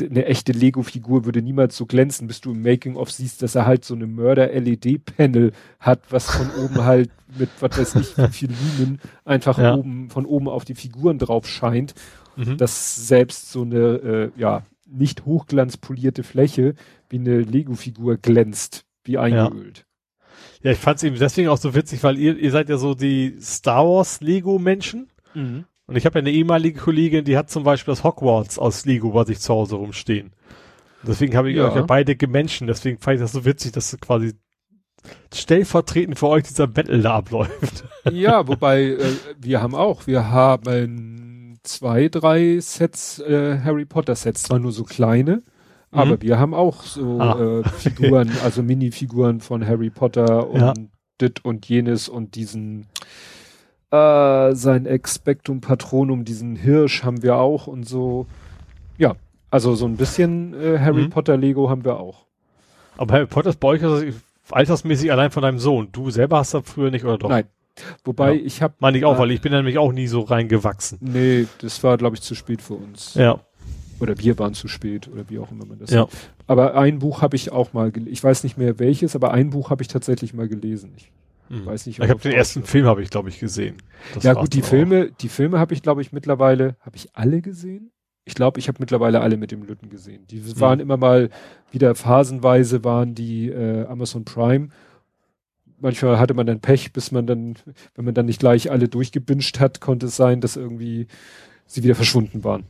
Eine 0.00 0.26
echte 0.26 0.52
Lego-Figur 0.52 1.24
würde 1.24 1.42
niemals 1.42 1.76
so 1.76 1.86
glänzen, 1.86 2.28
bis 2.28 2.40
du 2.40 2.52
im 2.52 2.62
Making-of 2.62 3.10
siehst, 3.10 3.42
dass 3.42 3.56
er 3.56 3.66
halt 3.66 3.84
so 3.84 3.94
eine 3.94 4.06
Mörder-LED-Panel 4.06 5.50
hat, 5.80 6.00
was 6.10 6.30
von 6.30 6.48
oben 6.64 6.84
halt 6.84 7.10
mit, 7.36 7.50
was 7.58 7.76
weiß 7.76 7.96
ich, 7.96 8.16
wie 8.16 8.28
viel 8.28 8.50
Lumen 8.50 9.00
einfach 9.24 9.58
ja. 9.58 9.74
oben, 9.74 10.08
von 10.10 10.24
oben 10.24 10.48
auf 10.48 10.64
die 10.64 10.76
Figuren 10.76 11.18
drauf 11.18 11.48
scheint. 11.48 11.94
Mhm. 12.36 12.56
Dass 12.56 13.08
selbst 13.08 13.50
so 13.50 13.62
eine, 13.62 13.78
äh, 13.78 14.30
ja, 14.36 14.62
nicht 14.86 15.24
hochglanzpolierte 15.24 16.22
Fläche 16.22 16.76
wie 17.08 17.18
eine 17.18 17.40
Lego-Figur 17.40 18.18
glänzt 18.18 18.86
wie 19.04 19.18
eingeölt. 19.18 19.78
Ja. 19.78 19.84
Ja, 20.62 20.70
ich 20.70 20.78
fand 20.78 20.98
es 20.98 21.02
eben 21.02 21.18
deswegen 21.18 21.48
auch 21.48 21.58
so 21.58 21.74
witzig, 21.74 22.02
weil 22.04 22.18
ihr, 22.18 22.36
ihr 22.38 22.50
seid 22.52 22.68
ja 22.68 22.76
so 22.76 22.94
die 22.94 23.36
Star 23.40 23.84
Wars 23.84 24.20
Lego 24.20 24.58
Menschen. 24.58 25.10
Mhm. 25.34 25.64
Und 25.86 25.96
ich 25.96 26.06
habe 26.06 26.18
ja 26.18 26.20
eine 26.20 26.30
ehemalige 26.30 26.80
Kollegin, 26.80 27.24
die 27.24 27.36
hat 27.36 27.50
zum 27.50 27.64
Beispiel 27.64 27.92
das 27.92 28.04
Hogwarts 28.04 28.58
aus 28.58 28.86
Lego 28.86 29.10
bei 29.10 29.24
sich 29.24 29.40
zu 29.40 29.52
Hause 29.52 29.76
rumstehen. 29.76 30.32
Deswegen 31.04 31.36
habe 31.36 31.50
ich 31.50 31.56
ja. 31.56 31.68
euch 31.68 31.74
ja 31.74 31.82
beide 31.82 32.14
gemenschen. 32.14 32.68
Deswegen 32.68 32.98
fand 32.98 33.16
ich 33.16 33.20
das 33.20 33.32
so 33.32 33.44
witzig, 33.44 33.72
dass 33.72 33.96
quasi 34.00 34.34
stellvertretend 35.34 36.18
für 36.18 36.28
euch 36.28 36.44
dieser 36.44 36.68
Battle 36.68 37.00
da 37.00 37.16
abläuft. 37.16 37.84
Ja, 38.10 38.46
wobei 38.46 38.82
äh, 38.82 39.14
wir 39.38 39.60
haben 39.60 39.74
auch, 39.74 40.06
wir 40.06 40.30
haben 40.30 41.58
zwei, 41.62 42.08
drei 42.08 42.58
Sets, 42.60 43.18
äh, 43.20 43.60
Harry 43.64 43.84
Potter 43.84 44.14
Sets, 44.14 44.44
zwar 44.44 44.58
nur 44.58 44.72
so 44.72 44.84
kleine, 44.84 45.42
aber 45.92 46.12
mhm. 46.12 46.22
wir 46.22 46.38
haben 46.38 46.54
auch 46.54 46.82
so 46.82 47.20
ah. 47.20 47.60
äh, 47.60 47.68
Figuren, 47.68 48.30
also 48.44 48.62
Minifiguren 48.62 49.40
von 49.40 49.66
Harry 49.66 49.90
Potter 49.90 50.48
und 50.48 50.60
ja. 50.60 50.74
dit 51.20 51.44
und 51.44 51.68
jenes 51.68 52.08
und 52.08 52.34
diesen 52.34 52.86
äh, 53.90 54.54
sein 54.54 54.86
Expectum 54.86 55.60
Patronum, 55.60 56.24
diesen 56.24 56.56
Hirsch 56.56 57.04
haben 57.04 57.22
wir 57.22 57.36
auch 57.36 57.66
und 57.66 57.86
so. 57.86 58.26
Ja, 58.96 59.16
also 59.50 59.74
so 59.74 59.84
ein 59.84 59.96
bisschen 59.96 60.54
äh, 60.54 60.78
Harry 60.78 61.02
mhm. 61.02 61.10
Potter 61.10 61.36
Lego 61.36 61.68
haben 61.68 61.84
wir 61.84 62.00
auch. 62.00 62.24
Aber 62.96 63.14
Harry 63.14 63.26
Potter 63.26 63.50
ist 63.50 63.60
bei 63.60 63.68
euch 63.68 63.84
also 63.84 64.02
altersmäßig 64.50 65.12
allein 65.12 65.30
von 65.30 65.42
deinem 65.42 65.58
Sohn. 65.58 65.88
Du 65.92 66.10
selber 66.10 66.38
hast 66.38 66.54
das 66.54 66.62
früher 66.64 66.90
nicht 66.90 67.04
oder 67.04 67.18
doch? 67.18 67.28
Nein. 67.28 67.44
Wobei 68.04 68.34
ja. 68.34 68.42
ich 68.42 68.62
habe. 68.62 68.74
Meine 68.80 68.98
ich 68.98 69.04
auch, 69.04 69.16
äh, 69.16 69.18
weil 69.18 69.30
ich 69.30 69.40
bin 69.40 69.52
nämlich 69.52 69.78
auch 69.78 69.92
nie 69.92 70.06
so 70.06 70.20
reingewachsen. 70.20 70.98
Nee, 71.02 71.46
das 71.60 71.82
war 71.84 71.98
glaube 71.98 72.16
ich 72.16 72.22
zu 72.22 72.34
spät 72.34 72.62
für 72.62 72.74
uns. 72.74 73.14
Ja. 73.14 73.40
Oder 74.02 74.18
wir 74.18 74.36
waren 74.40 74.52
zu 74.52 74.66
spät 74.66 75.06
oder 75.06 75.30
wie 75.30 75.38
auch 75.38 75.52
immer 75.52 75.64
man 75.64 75.78
das 75.78 75.90
ja. 75.90 76.00
Sagt. 76.00 76.16
Aber 76.48 76.74
ein 76.74 76.98
Buch 76.98 77.22
habe 77.22 77.36
ich 77.36 77.52
auch 77.52 77.72
mal, 77.72 77.92
ich 78.06 78.22
weiß 78.22 78.42
nicht 78.42 78.58
mehr 78.58 78.80
welches, 78.80 79.14
aber 79.14 79.30
ein 79.30 79.50
Buch 79.50 79.70
habe 79.70 79.80
ich 79.80 79.86
tatsächlich 79.86 80.34
mal 80.34 80.48
gelesen. 80.48 80.92
Ich 80.96 81.12
hm. 81.48 81.64
weiß 81.64 81.86
nicht. 81.86 82.00
Ich 82.00 82.10
habe 82.10 82.20
den 82.20 82.32
ersten 82.32 82.64
Film 82.64 82.86
habe 82.86 83.00
ich 83.00 83.10
glaube 83.10 83.28
ich 83.28 83.38
gesehen. 83.38 83.76
Das 84.14 84.24
ja 84.24 84.34
gut, 84.34 84.54
die 84.54 84.62
Filme, 84.62 85.10
auch. 85.12 85.16
die 85.18 85.28
Filme 85.28 85.60
habe 85.60 85.72
ich 85.72 85.82
glaube 85.82 86.02
ich 86.02 86.10
mittlerweile, 86.10 86.74
habe 86.80 86.96
ich 86.96 87.10
alle 87.12 87.40
gesehen? 87.42 87.92
Ich 88.24 88.34
glaube, 88.34 88.58
ich 88.58 88.66
habe 88.66 88.78
mittlerweile 88.80 89.20
alle 89.20 89.36
mit 89.36 89.52
dem 89.52 89.62
Lütten 89.62 89.88
gesehen. 89.88 90.26
Die 90.28 90.40
hm. 90.40 90.58
waren 90.60 90.80
immer 90.80 90.96
mal 90.96 91.30
wieder 91.70 91.94
phasenweise 91.94 92.82
waren 92.82 93.14
die 93.14 93.50
äh, 93.50 93.86
Amazon 93.86 94.24
Prime. 94.24 94.70
Manchmal 95.78 96.18
hatte 96.18 96.34
man 96.34 96.46
dann 96.46 96.58
Pech, 96.58 96.92
bis 96.92 97.12
man 97.12 97.28
dann, 97.28 97.54
wenn 97.94 98.04
man 98.04 98.14
dann 98.14 98.26
nicht 98.26 98.40
gleich 98.40 98.68
alle 98.68 98.88
durchgebinscht 98.88 99.60
hat, 99.60 99.80
konnte 99.80 100.06
es 100.06 100.16
sein, 100.16 100.40
dass 100.40 100.56
irgendwie 100.56 101.06
sie 101.66 101.84
wieder 101.84 101.94
verschwunden 101.94 102.42
waren. 102.42 102.64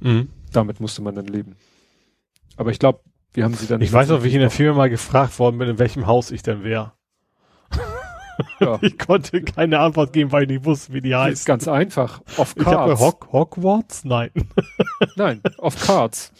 Mhm 0.00 0.28
damit 0.52 0.80
musste 0.80 1.02
man 1.02 1.14
dann 1.14 1.26
leben. 1.26 1.56
Aber 2.56 2.70
ich 2.70 2.78
glaube, 2.78 3.00
wir 3.32 3.44
haben 3.44 3.54
sie 3.54 3.66
dann. 3.66 3.80
Ich 3.80 3.92
weiß 3.92 4.08
noch, 4.08 4.22
wie 4.22 4.28
ich 4.28 4.34
in 4.34 4.40
der 4.40 4.50
Firma 4.50 4.78
mal 4.78 4.90
gefragt 4.90 5.38
worden 5.38 5.58
bin, 5.58 5.68
in 5.68 5.78
welchem 5.78 6.06
Haus 6.06 6.30
ich 6.30 6.42
denn 6.42 6.62
wäre. 6.62 6.92
Ja. 8.58 8.78
ich 8.80 8.98
konnte 8.98 9.42
keine 9.42 9.80
Antwort 9.80 10.14
geben, 10.14 10.32
weil 10.32 10.44
ich 10.44 10.48
nicht 10.48 10.64
wusste, 10.64 10.94
wie 10.94 11.02
die 11.02 11.14
heißt. 11.14 11.40
Ist 11.40 11.44
ganz 11.44 11.68
einfach. 11.68 12.22
Of 12.38 12.54
Cards. 12.54 12.56
Ich 12.56 12.66
habe 12.66 12.98
Hock, 12.98 13.28
Hogwarts? 13.32 14.04
Nein. 14.04 14.30
Nein, 15.16 15.42
of 15.58 15.78
Cards. 15.78 16.32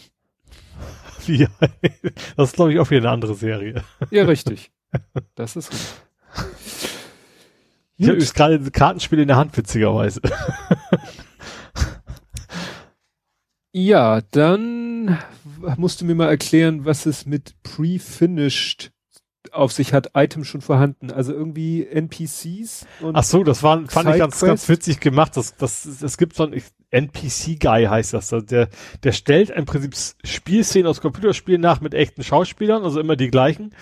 Wie? 1.26 1.46
Das 2.36 2.48
ist, 2.48 2.56
glaube 2.56 2.72
ich, 2.72 2.78
auch 2.78 2.88
wieder 2.88 3.02
eine 3.02 3.10
andere 3.10 3.34
Serie. 3.34 3.84
Ja, 4.10 4.24
richtig. 4.24 4.70
Das 5.34 5.56
ist 5.56 5.70
gut. 5.70 6.46
Ich 7.98 8.08
habe 8.08 8.16
gerade 8.18 8.70
Kartenspiel 8.70 9.18
in 9.18 9.28
der 9.28 9.36
Hand, 9.36 9.54
witzigerweise. 9.58 10.22
Ja, 13.72 14.20
dann 14.32 15.18
musst 15.76 16.00
du 16.00 16.04
mir 16.04 16.14
mal 16.14 16.28
erklären, 16.28 16.84
was 16.84 17.06
es 17.06 17.26
mit 17.26 17.54
Pre-Finished 17.62 18.90
auf 19.52 19.72
sich 19.72 19.94
hat, 19.94 20.10
Item 20.14 20.44
schon 20.44 20.60
vorhanden, 20.60 21.10
also 21.10 21.32
irgendwie 21.32 21.86
NPCs 21.86 22.86
und 23.00 23.16
Ach 23.16 23.22
so, 23.22 23.42
das 23.42 23.62
war, 23.62 23.84
fand 23.88 24.10
ich 24.10 24.18
ganz, 24.18 24.40
ganz 24.40 24.68
witzig 24.68 25.00
gemacht. 25.00 25.36
Das, 25.36 25.56
das, 25.56 25.86
es 25.86 26.18
gibt 26.18 26.34
so 26.34 26.44
ein 26.44 26.62
NPC-Guy 26.90 27.86
heißt 27.86 28.12
das. 28.14 28.28
Der, 28.28 28.68
der 29.02 29.12
stellt 29.12 29.50
im 29.50 29.64
Prinzip 29.64 29.96
Spielszenen 30.24 30.86
aus 30.86 31.00
Computerspielen 31.00 31.60
nach 31.60 31.80
mit 31.80 31.94
echten 31.94 32.22
Schauspielern, 32.22 32.84
also 32.84 33.00
immer 33.00 33.16
die 33.16 33.30
gleichen. 33.30 33.74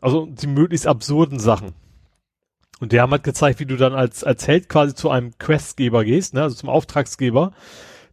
Also 0.00 0.26
die 0.26 0.46
möglichst 0.46 0.86
absurden 0.86 1.38
Sachen. 1.38 1.72
Und 2.80 2.92
der 2.92 3.02
hat 3.02 3.10
halt 3.10 3.24
gezeigt, 3.24 3.60
wie 3.60 3.66
du 3.66 3.76
dann 3.76 3.94
als, 3.94 4.22
als 4.22 4.46
Held 4.46 4.68
quasi 4.68 4.94
zu 4.94 5.08
einem 5.08 5.38
Questgeber 5.38 6.04
gehst, 6.04 6.34
ne, 6.34 6.42
also 6.42 6.56
zum 6.56 6.68
Auftragsgeber 6.68 7.52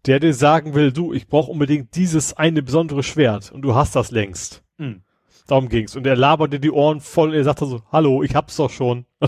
der 0.06 0.20
dir 0.20 0.34
sagen 0.34 0.74
will, 0.74 0.92
du, 0.92 1.14
ich 1.14 1.28
brauche 1.28 1.52
unbedingt 1.52 1.96
dieses 1.96 2.34
eine 2.34 2.62
besondere 2.62 3.04
Schwert 3.04 3.52
und 3.52 3.62
du 3.62 3.76
hast 3.76 3.96
das 3.96 4.12
längst. 4.12 4.64
Mhm. 4.78 5.02
Darum 5.48 5.68
ging's. 5.68 5.96
Und 5.96 6.08
er 6.08 6.16
labert 6.16 6.54
dir 6.54 6.60
die 6.60 6.72
Ohren 6.72 7.02
voll, 7.02 7.36
er 7.36 7.44
sagt 7.44 7.60
so, 7.60 7.82
hallo, 7.92 8.24
ich 8.24 8.36
hab's 8.36 8.56
doch 8.56 8.70
schon. 8.70 9.06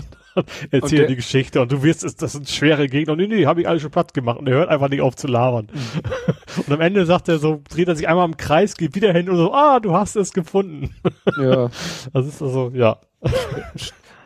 Erzähl 0.70 1.06
die 1.06 1.16
Geschichte 1.16 1.60
und 1.60 1.72
du 1.72 1.82
wirst, 1.82 2.22
das 2.22 2.32
sind 2.32 2.48
schwere 2.48 2.88
Gegner. 2.88 3.12
Und 3.12 3.18
nee, 3.20 3.26
nee, 3.26 3.46
hab 3.46 3.58
ich 3.58 3.68
alles 3.68 3.82
schon 3.82 3.90
platt 3.90 4.12
gemacht. 4.14 4.38
Und 4.38 4.48
er 4.48 4.54
hört 4.54 4.68
einfach 4.68 4.88
nicht 4.88 5.00
auf 5.00 5.16
zu 5.16 5.26
labern. 5.26 5.68
Mhm. 5.72 6.62
und 6.66 6.72
am 6.72 6.80
Ende 6.80 7.06
sagt 7.06 7.28
er 7.28 7.38
so, 7.38 7.62
dreht 7.68 7.88
er 7.88 7.96
sich 7.96 8.08
einmal 8.08 8.26
im 8.26 8.36
Kreis, 8.36 8.76
geht 8.76 8.94
wieder 8.94 9.12
hin 9.12 9.28
und 9.28 9.36
so, 9.36 9.52
ah, 9.52 9.80
du 9.80 9.94
hast 9.94 10.16
es 10.16 10.32
gefunden. 10.32 10.94
ja. 11.40 11.70
Das 12.12 12.26
ist 12.26 12.42
also, 12.42 12.70
ja. 12.74 12.98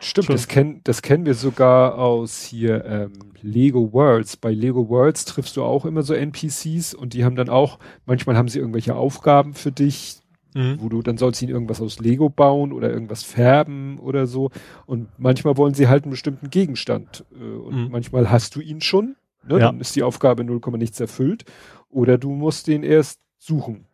Stimmt, 0.03 0.29
das 0.29 0.47
kennen, 0.47 0.81
das 0.83 1.01
kennen 1.03 1.25
wir 1.25 1.35
sogar 1.35 1.97
aus 1.97 2.43
hier 2.43 2.83
ähm, 2.85 3.11
Lego 3.41 3.93
Worlds. 3.93 4.35
Bei 4.35 4.51
Lego 4.51 4.89
Worlds 4.89 5.25
triffst 5.25 5.55
du 5.57 5.63
auch 5.63 5.85
immer 5.85 6.01
so 6.01 6.15
NPCs 6.15 6.95
und 6.95 7.13
die 7.13 7.23
haben 7.23 7.35
dann 7.35 7.49
auch, 7.49 7.77
manchmal 8.05 8.35
haben 8.35 8.47
sie 8.47 8.57
irgendwelche 8.59 8.95
Aufgaben 8.95 9.53
für 9.53 9.71
dich, 9.71 10.17
mhm. 10.55 10.77
wo 10.79 10.89
du 10.89 11.03
dann 11.03 11.17
sollst 11.17 11.41
ihnen 11.43 11.51
irgendwas 11.51 11.81
aus 11.81 11.99
Lego 11.99 12.29
bauen 12.29 12.71
oder 12.71 12.91
irgendwas 12.91 13.21
färben 13.21 13.99
oder 13.99 14.25
so. 14.25 14.49
Und 14.87 15.07
manchmal 15.19 15.55
wollen 15.57 15.75
sie 15.75 15.87
halt 15.87 16.03
einen 16.03 16.11
bestimmten 16.11 16.49
Gegenstand. 16.49 17.23
Äh, 17.39 17.43
und 17.43 17.75
mhm. 17.75 17.91
manchmal 17.91 18.31
hast 18.31 18.55
du 18.55 18.59
ihn 18.59 18.81
schon, 18.81 19.15
ne? 19.47 19.59
Ja. 19.59 19.59
dann 19.59 19.79
ist 19.79 19.95
die 19.95 20.03
Aufgabe 20.03 20.43
0, 20.43 20.61
nichts 20.77 20.99
erfüllt. 20.99 21.45
Oder 21.89 22.17
du 22.17 22.31
musst 22.31 22.67
den 22.67 22.81
erst 22.83 23.19
suchen. 23.37 23.85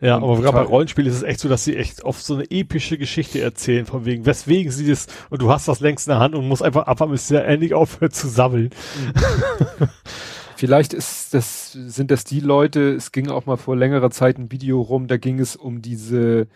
Ja, 0.00 0.16
aber 0.16 0.40
gerade 0.40 0.58
bei 0.58 0.62
Rollenspielen 0.62 1.10
ist 1.10 1.16
es 1.16 1.22
echt 1.24 1.40
so, 1.40 1.48
dass 1.48 1.64
sie 1.64 1.76
echt 1.76 2.04
oft 2.04 2.24
so 2.24 2.34
eine 2.34 2.48
epische 2.50 2.98
Geschichte 2.98 3.40
erzählen, 3.40 3.84
von 3.84 4.04
wegen, 4.04 4.26
weswegen 4.26 4.70
sie 4.70 4.86
das, 4.86 5.08
und 5.28 5.42
du 5.42 5.50
hast 5.50 5.66
das 5.66 5.80
längst 5.80 6.06
in 6.06 6.12
der 6.12 6.20
Hand 6.20 6.36
und 6.36 6.46
musst 6.46 6.62
einfach 6.62 6.86
abwarten, 6.86 7.12
bis 7.12 7.28
der 7.28 7.46
endlich 7.48 7.74
aufhört 7.74 8.14
zu 8.14 8.28
sammeln. 8.28 8.70
Mhm. 8.96 9.88
Vielleicht 10.56 10.92
ist 10.92 11.34
das, 11.34 11.72
sind 11.72 12.10
das 12.10 12.24
die 12.24 12.40
Leute, 12.40 12.94
es 12.94 13.12
ging 13.12 13.28
auch 13.28 13.46
mal 13.46 13.56
vor 13.56 13.76
längerer 13.76 14.10
Zeit 14.10 14.38
ein 14.38 14.52
Video 14.52 14.80
rum, 14.80 15.08
da 15.08 15.16
ging 15.16 15.40
es 15.40 15.56
um 15.56 15.82
diese, 15.82 16.46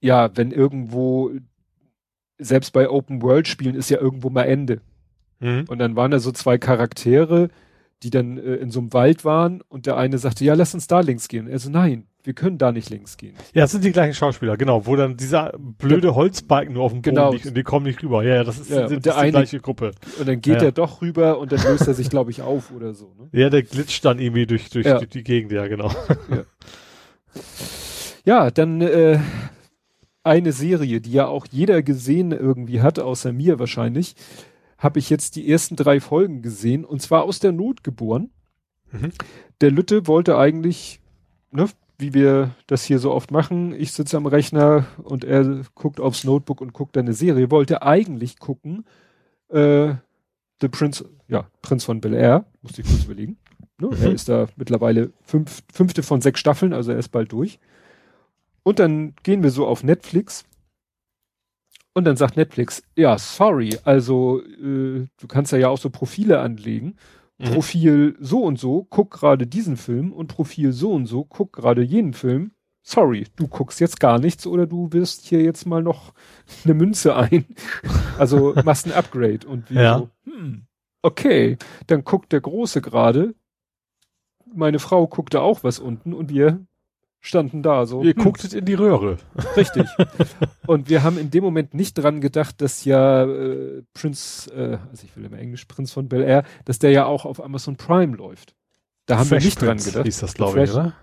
ja, 0.00 0.36
wenn 0.36 0.50
irgendwo, 0.50 1.30
selbst 2.38 2.72
bei 2.72 2.88
Open 2.90 3.22
World 3.22 3.46
Spielen 3.48 3.76
ist 3.76 3.90
ja 3.90 3.98
irgendwo 3.98 4.30
mal 4.30 4.44
Ende. 4.44 4.80
Mhm. 5.38 5.64
Und 5.68 5.78
dann 5.78 5.96
waren 5.96 6.10
da 6.10 6.18
so 6.18 6.32
zwei 6.32 6.58
Charaktere, 6.58 7.48
die 8.02 8.10
dann 8.10 8.38
äh, 8.38 8.56
in 8.56 8.70
so 8.70 8.80
einem 8.80 8.92
Wald 8.92 9.24
waren 9.24 9.62
und 9.68 9.86
der 9.86 9.96
eine 9.96 10.18
sagte, 10.18 10.44
ja, 10.44 10.54
lass 10.54 10.74
uns 10.74 10.86
da 10.86 11.00
links 11.00 11.28
gehen. 11.28 11.46
Und 11.46 11.52
er 11.52 11.58
so, 11.58 11.70
nein, 11.70 12.06
wir 12.26 12.34
können 12.34 12.58
da 12.58 12.72
nicht 12.72 12.90
links 12.90 13.16
gehen. 13.16 13.34
Ja, 13.54 13.62
das 13.62 13.72
sind 13.72 13.84
die 13.84 13.92
gleichen 13.92 14.14
Schauspieler, 14.14 14.56
genau, 14.56 14.86
wo 14.86 14.96
dann 14.96 15.16
dieser 15.16 15.52
blöde 15.58 16.14
Holzbalken 16.14 16.74
nur 16.74 16.82
auf 16.84 16.92
dem 16.92 17.02
Boden 17.02 17.14
Genau. 17.14 17.32
liegt 17.32 17.46
und 17.46 17.56
die 17.56 17.62
kommen 17.62 17.86
nicht 17.86 18.02
rüber. 18.02 18.22
Ja, 18.24 18.34
ja, 18.36 18.44
das 18.44 18.58
ist, 18.58 18.70
Ja, 18.70 18.88
sind, 18.88 19.06
das 19.06 19.14
ist 19.14 19.20
die 19.20 19.22
eine- 19.22 19.30
gleiche 19.30 19.60
Gruppe. 19.60 19.92
Und 20.18 20.28
dann 20.28 20.40
geht 20.40 20.56
Ja. 20.60 20.64
er 20.64 20.72
doch 20.72 21.00
rüber 21.02 21.38
und 21.38 21.52
dann 21.52 21.62
löst 21.62 21.86
er 21.86 21.94
sich, 21.94 22.10
glaube 22.10 22.30
ich, 22.32 22.42
auf 22.42 22.72
oder 22.72 22.94
so. 22.94 23.14
Ne? 23.18 23.28
Ja, 23.32 23.48
der 23.48 23.62
glitscht 23.62 24.04
dann 24.04 24.18
irgendwie 24.18 24.46
durch, 24.46 24.68
durch, 24.70 24.86
Ja. 24.86 24.98
durch 24.98 25.10
die 25.10 25.22
Gegend, 25.24 25.52
ja, 25.52 25.66
genau. 25.68 25.90
Ja, 28.24 28.50
dann 28.50 28.80
äh, 28.80 29.20
eine 30.24 30.52
Serie, 30.52 31.00
die 31.00 31.12
ja 31.12 31.26
auch 31.28 31.46
jeder 31.50 31.82
gesehen 31.82 32.32
irgendwie 32.32 32.80
hat, 32.80 32.98
außer 32.98 33.32
mir 33.32 33.58
wahrscheinlich, 33.58 34.16
habe 34.78 34.98
ich 34.98 35.08
jetzt 35.10 35.36
die 35.36 35.48
ersten 35.50 35.76
drei 35.76 36.00
Folgen 36.00 36.42
gesehen 36.42 36.84
und 36.84 37.00
zwar 37.00 37.22
aus 37.22 37.38
der 37.38 37.52
Not 37.52 37.84
geboren. 37.84 38.30
Mhm. 38.90 39.12
Der 39.60 39.70
Lütte 39.70 40.06
wollte 40.06 40.36
eigentlich, 40.36 41.00
ne, 41.50 41.66
wie 41.98 42.14
wir 42.14 42.50
das 42.66 42.84
hier 42.84 42.98
so 42.98 43.12
oft 43.12 43.30
machen, 43.30 43.72
ich 43.74 43.92
sitze 43.92 44.16
am 44.16 44.26
Rechner 44.26 44.86
und 45.02 45.24
er 45.24 45.62
guckt 45.74 46.00
aufs 46.00 46.24
Notebook 46.24 46.60
und 46.60 46.72
guckt 46.72 46.96
eine 46.96 47.12
Serie, 47.14 47.50
wollte 47.50 47.82
eigentlich 47.82 48.38
gucken, 48.38 48.84
äh, 49.48 49.94
The 50.60 50.68
Prince, 50.68 51.08
ja, 51.28 51.48
Prinz 51.62 51.84
von 51.84 52.00
Bel 52.00 52.14
Air, 52.14 52.46
musste 52.62 52.82
ich 52.82 52.88
kurz 52.88 53.04
überlegen. 53.04 53.36
Ne? 53.78 53.90
Er 54.00 54.08
Mhm. 54.08 54.14
ist 54.14 54.28
da 54.28 54.46
mittlerweile 54.56 55.12
fünf, 55.22 55.62
fünfte 55.72 56.02
von 56.02 56.20
sechs 56.20 56.40
Staffeln, 56.40 56.72
also 56.72 56.92
er 56.92 56.98
ist 56.98 57.08
bald 57.10 57.32
durch. 57.32 57.58
Und 58.62 58.78
dann 58.78 59.14
gehen 59.22 59.42
wir 59.42 59.50
so 59.50 59.66
auf 59.66 59.82
Netflix. 59.84 60.44
Und 61.94 62.04
dann 62.04 62.16
sagt 62.16 62.36
Netflix, 62.36 62.82
ja, 62.94 63.16
sorry, 63.18 63.78
also 63.84 64.42
äh, 64.42 65.06
du 65.18 65.26
kannst 65.28 65.52
ja 65.52 65.58
ja 65.58 65.68
auch 65.68 65.78
so 65.78 65.88
Profile 65.88 66.40
anlegen. 66.40 66.96
Mhm. 67.38 67.44
Profil 67.44 68.16
so 68.18 68.42
und 68.44 68.58
so, 68.58 68.84
guck 68.84 69.10
gerade 69.10 69.46
diesen 69.46 69.76
Film 69.76 70.12
und 70.12 70.28
Profil 70.28 70.72
so 70.72 70.92
und 70.92 71.06
so, 71.06 71.24
guck 71.24 71.52
gerade 71.52 71.82
jenen 71.82 72.14
Film. 72.14 72.52
Sorry, 72.82 73.26
du 73.36 73.48
guckst 73.48 73.80
jetzt 73.80 73.98
gar 73.98 74.18
nichts 74.20 74.46
oder 74.46 74.66
du 74.66 74.92
wirst 74.92 75.26
hier 75.26 75.42
jetzt 75.42 75.66
mal 75.66 75.82
noch 75.82 76.14
eine 76.64 76.74
Münze 76.74 77.16
ein. 77.16 77.44
Also 78.18 78.54
machst 78.64 78.86
ein 78.86 78.92
Upgrade 78.92 79.46
und 79.46 79.70
wir 79.70 79.82
Ja. 79.82 79.98
so, 79.98 80.10
hm, 80.24 80.66
okay, 81.02 81.56
dann 81.88 82.04
guckt 82.04 82.32
der 82.32 82.40
Große 82.40 82.80
gerade. 82.80 83.34
Meine 84.54 84.78
Frau 84.78 85.06
guckte 85.08 85.42
auch 85.42 85.64
was 85.64 85.78
unten 85.80 86.12
und 86.14 86.30
wir 86.30 86.64
standen 87.20 87.62
da 87.62 87.86
so. 87.86 88.02
Ihr 88.02 88.14
hm, 88.14 88.22
gucktet 88.22 88.54
in 88.54 88.64
die 88.64 88.74
Röhre. 88.74 89.16
Richtig. 89.56 89.86
Und 90.66 90.88
wir 90.88 91.02
haben 91.02 91.18
in 91.18 91.30
dem 91.30 91.42
Moment 91.42 91.74
nicht 91.74 91.94
dran 91.94 92.20
gedacht, 92.20 92.60
dass 92.60 92.84
ja 92.84 93.24
äh, 93.24 93.82
Prinz, 93.94 94.50
äh, 94.54 94.78
also 94.90 95.04
ich 95.04 95.16
will 95.16 95.24
immer 95.24 95.38
Englisch, 95.38 95.64
Prinz 95.64 95.92
von 95.92 96.08
Bel 96.08 96.22
Air, 96.22 96.44
dass 96.64 96.78
der 96.78 96.90
ja 96.90 97.06
auch 97.06 97.24
auf 97.24 97.42
Amazon 97.42 97.76
Prime 97.76 98.16
läuft. 98.16 98.54
Da 99.06 99.18
haben 99.18 99.30
wir 99.30 99.36
Fresh 99.36 99.44
nicht 99.44 99.60
dran 99.60 99.68
Prince 99.68 99.90
gedacht. 99.90 100.04
Hieß 100.04 100.20
das, 100.20 100.34
glaube 100.34 100.62
ich, 100.62 100.70
oder? 100.70 100.94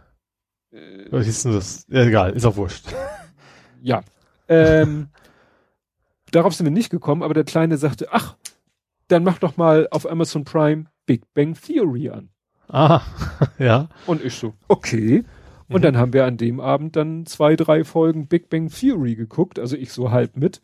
Äh, 0.72 1.10
Oder 1.10 1.24
hieß 1.24 1.44
denn 1.44 1.54
das? 1.54 1.86
Ja, 1.90 2.04
egal, 2.04 2.34
ist 2.34 2.46
auch 2.46 2.56
wurscht. 2.56 2.86
ja. 3.82 4.02
Ähm, 4.48 5.10
darauf 6.32 6.54
sind 6.54 6.66
wir 6.66 6.72
nicht 6.72 6.90
gekommen, 6.90 7.24
aber 7.24 7.34
der 7.34 7.44
Kleine 7.44 7.78
sagte, 7.78 8.08
ach, 8.12 8.36
dann 9.08 9.24
mach 9.24 9.38
doch 9.38 9.58
mal 9.58 9.88
auf 9.92 10.10
Amazon 10.10 10.44
Prime 10.44 10.86
Big 11.06 11.22
Bang 11.34 11.56
Theory 11.56 12.10
an. 12.10 12.30
Ah, 12.70 13.02
ja. 13.60 13.88
Und 14.08 14.24
ich 14.24 14.36
so, 14.36 14.54
okay. 14.68 15.24
Und 15.74 15.82
Mhm. 15.82 15.84
dann 15.84 15.98
haben 15.98 16.14
wir 16.14 16.26
an 16.26 16.38
dem 16.38 16.60
Abend 16.60 16.96
dann 16.96 17.26
zwei, 17.26 17.56
drei 17.56 17.84
Folgen 17.84 18.28
Big 18.28 18.50
Bang 18.50 18.70
Theory 18.70 19.16
geguckt, 19.16 19.60
also 19.60 19.76
ich 19.76 19.92
so 19.92 20.12
halb 20.12 20.38
mit. 20.38 20.62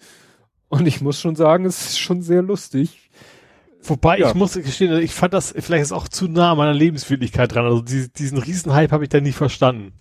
Und 0.69 0.87
ich 0.87 1.01
muss 1.01 1.19
schon 1.19 1.35
sagen, 1.35 1.65
es 1.65 1.81
ist 1.87 1.99
schon 1.99 2.21
sehr 2.21 2.41
lustig. 2.43 3.09
Wobei, 3.81 4.19
Ja. 4.19 4.27
ich 4.29 4.35
muss 4.35 4.53
gestehen, 4.53 4.97
ich 5.01 5.13
fand 5.13 5.33
das 5.33 5.53
vielleicht 5.57 5.83
ist 5.83 5.91
auch 5.93 6.07
zu 6.07 6.27
nah 6.27 6.51
an 6.51 6.57
meiner 6.57 6.73
Lebenswirklichkeit 6.73 7.53
dran. 7.55 7.65
Also 7.65 7.81
die, 7.81 8.11
diesen 8.11 8.37
Riesenhype 8.37 8.91
habe 8.91 9.03
ich 9.05 9.09
da 9.09 9.19
nie 9.21 9.31
verstanden. 9.31 9.93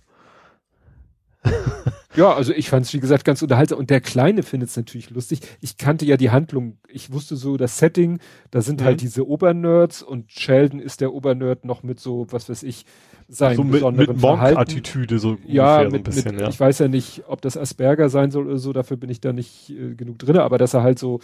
Ja, 2.15 2.33
also 2.33 2.51
ich 2.53 2.69
fand 2.69 2.85
es, 2.85 2.93
wie 2.93 2.99
gesagt, 2.99 3.23
ganz 3.23 3.41
unterhaltsam. 3.43 3.77
Und 3.77 3.89
der 3.91 4.01
Kleine 4.01 4.43
findet 4.43 4.69
es 4.69 4.75
natürlich 4.75 5.09
lustig. 5.11 5.39
Ich 5.61 5.77
kannte 5.77 6.05
ja 6.05 6.17
die 6.17 6.31
Handlung. 6.31 6.77
Ich 6.89 7.13
wusste 7.13 7.35
so 7.35 7.55
das 7.55 7.77
Setting. 7.77 8.19
Da 8.51 8.61
sind 8.61 8.81
Mhm. 8.81 8.85
halt 8.85 9.01
diese 9.01 9.27
Obernerds 9.27 10.01
und 10.01 10.29
Sheldon 10.31 10.79
ist 10.79 11.01
der 11.01 11.13
Obernerd 11.13 11.65
noch 11.65 11.83
mit 11.83 11.99
so, 11.99 12.25
was 12.31 12.49
weiß 12.49 12.63
ich, 12.63 12.85
seinem 13.29 13.55
so 13.57 13.63
mit, 13.63 13.71
besonderen 13.73 14.15
mit. 14.15 14.21
Monk-Attitüde 14.21 15.19
so 15.19 15.37
Ja, 15.45 15.83
mit, 15.83 15.93
ein 15.93 16.03
bisschen, 16.03 16.31
mit, 16.31 16.41
ja. 16.41 16.49
ich 16.49 16.59
weiß 16.59 16.79
ja 16.79 16.87
nicht, 16.87 17.23
ob 17.27 17.41
das 17.41 17.57
Asperger 17.57 18.09
sein 18.09 18.31
soll 18.31 18.47
oder 18.47 18.57
so, 18.57 18.73
dafür 18.73 18.97
bin 18.97 19.11
ich 19.11 19.21
da 19.21 19.31
nicht 19.31 19.69
äh, 19.69 19.93
genug 19.93 20.17
drin, 20.17 20.37
aber 20.37 20.57
dass 20.57 20.73
er 20.73 20.81
halt 20.81 20.97
so, 20.97 21.19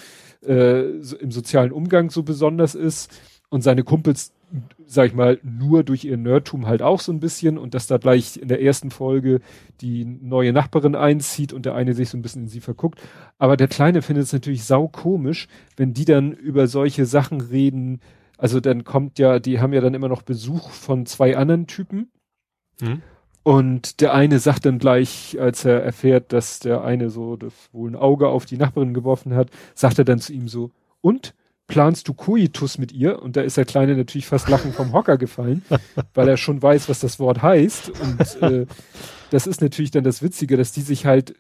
äh, 0.46 0.84
so 1.02 1.18
im 1.18 1.32
sozialen 1.32 1.72
Umgang 1.72 2.12
so 2.12 2.22
besonders 2.22 2.76
ist 2.76 3.12
und 3.50 3.62
seine 3.62 3.84
Kumpels, 3.84 4.34
sag 4.86 5.08
ich 5.08 5.14
mal, 5.14 5.40
nur 5.44 5.84
durch 5.84 6.06
ihr 6.06 6.18
Nerdtum 6.18 6.68
halt 6.68 6.82
auch 6.82 7.00
so 7.00 7.12
ein 7.12 7.20
bisschen 7.20 7.58
und 7.58 7.74
dass 7.74 7.88
da 7.88 7.98
gleich 7.98 8.38
in 8.38 8.48
der 8.48 8.62
ersten 8.62 8.92
Folge 8.92 9.42
die 9.82 10.06
neue 10.06 10.54
Nachbarin 10.54 10.96
einzieht 10.96 11.54
und 11.54 11.66
der 11.66 11.76
eine 11.76 11.94
sich 11.94 12.10
so 12.10 12.18
ein 12.18 12.22
bisschen 12.22 12.44
in 12.44 12.48
sie 12.48 12.62
verguckt. 12.62 13.02
Aber 13.38 13.58
der 13.58 13.68
Kleine 13.68 14.02
findet 14.02 14.26
es 14.26 14.34
natürlich 14.34 14.64
sau 14.64 14.88
komisch, 14.88 15.48
wenn 15.78 15.94
die 15.94 16.06
dann 16.06 16.32
über 16.32 16.68
solche 16.68 17.06
Sachen 17.06 17.42
reden. 17.42 18.00
Also 18.38 18.60
dann 18.60 18.84
kommt 18.84 19.20
ja, 19.20 19.40
die 19.40 19.60
haben 19.60 19.74
ja 19.74 19.82
dann 19.82 19.94
immer 19.94 20.10
noch 20.10 20.22
Besuch 20.22 20.70
von 20.70 21.06
zwei 21.06 21.38
anderen 21.38 21.68
Typen. 21.68 22.12
Hm? 22.82 23.02
Und 23.44 24.02
der 24.02 24.16
eine 24.16 24.40
sagt 24.40 24.66
dann 24.66 24.80
gleich, 24.80 25.38
als 25.40 25.66
er 25.66 25.84
erfährt, 25.84 26.34
dass 26.34 26.58
der 26.58 26.84
eine 26.84 27.12
so 27.12 27.36
das 27.36 27.54
wohl 27.72 27.92
ein 27.92 27.96
Auge 27.96 28.28
auf 28.28 28.48
die 28.48 28.58
Nachbarin 28.58 28.96
geworfen 28.96 29.36
hat, 29.36 29.52
sagt 29.76 30.00
er 30.00 30.06
dann 30.06 30.20
zu 30.20 30.34
ihm 30.34 30.48
so, 30.48 30.72
und 31.02 31.36
planst 31.68 32.08
du 32.08 32.14
Koitus 32.14 32.78
mit 32.78 32.92
ihr? 32.92 33.22
Und 33.22 33.36
da 33.36 33.42
ist 33.42 33.58
der 33.58 33.66
Kleine 33.66 33.96
natürlich 33.96 34.28
fast 34.28 34.50
lachend 34.50 34.76
vom 34.76 34.94
Hocker 34.94 35.18
gefallen, 35.18 35.64
weil 36.14 36.28
er 36.28 36.38
schon 36.38 36.62
weiß, 36.62 36.90
was 36.90 37.00
das 37.00 37.20
Wort 37.20 37.42
heißt. 37.42 37.92
Und 38.00 38.42
äh, 38.44 38.66
das 39.32 39.48
ist 39.48 39.62
natürlich 39.62 39.92
dann 39.92 40.04
das 40.04 40.22
Witzige, 40.22 40.58
dass 40.58 40.72
die 40.72 40.82
sich 40.82 41.06
halt, 41.06 41.36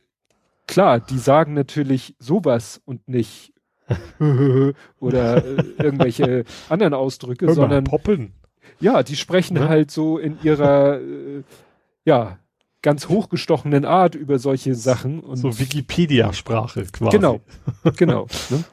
klar, 0.67 0.99
die 0.99 1.19
sagen 1.19 1.53
natürlich 1.53 2.15
sowas 2.19 2.81
und 2.85 3.07
nicht 3.07 3.53
oder 4.99 5.45
äh, 5.45 5.63
irgendwelche 5.77 6.43
anderen 6.69 6.93
Ausdrücke, 6.95 7.45
Hör 7.45 7.51
mal, 7.53 7.61
sondern 7.61 7.83
poppen. 7.83 8.33
ja, 8.79 9.03
die 9.03 9.15
sprechen 9.15 9.55
Ne? 9.55 9.69
halt 9.69 9.91
so 9.91 10.17
in 10.17 10.37
ihrer, 10.43 10.99
äh, 10.99 11.43
ja, 12.03 12.39
ganz 12.81 13.09
hochgestochenen 13.09 13.85
Art 13.85 14.13
über 14.15 14.37
solche 14.39 14.75
Sachen. 14.75 15.19
Und 15.19 15.37
So 15.37 15.59
Wikipedia-Sprache 15.59 16.85
quasi. 16.91 17.17
Genau, 17.17 17.41
genau. 17.95 18.27
Ne? 18.49 18.63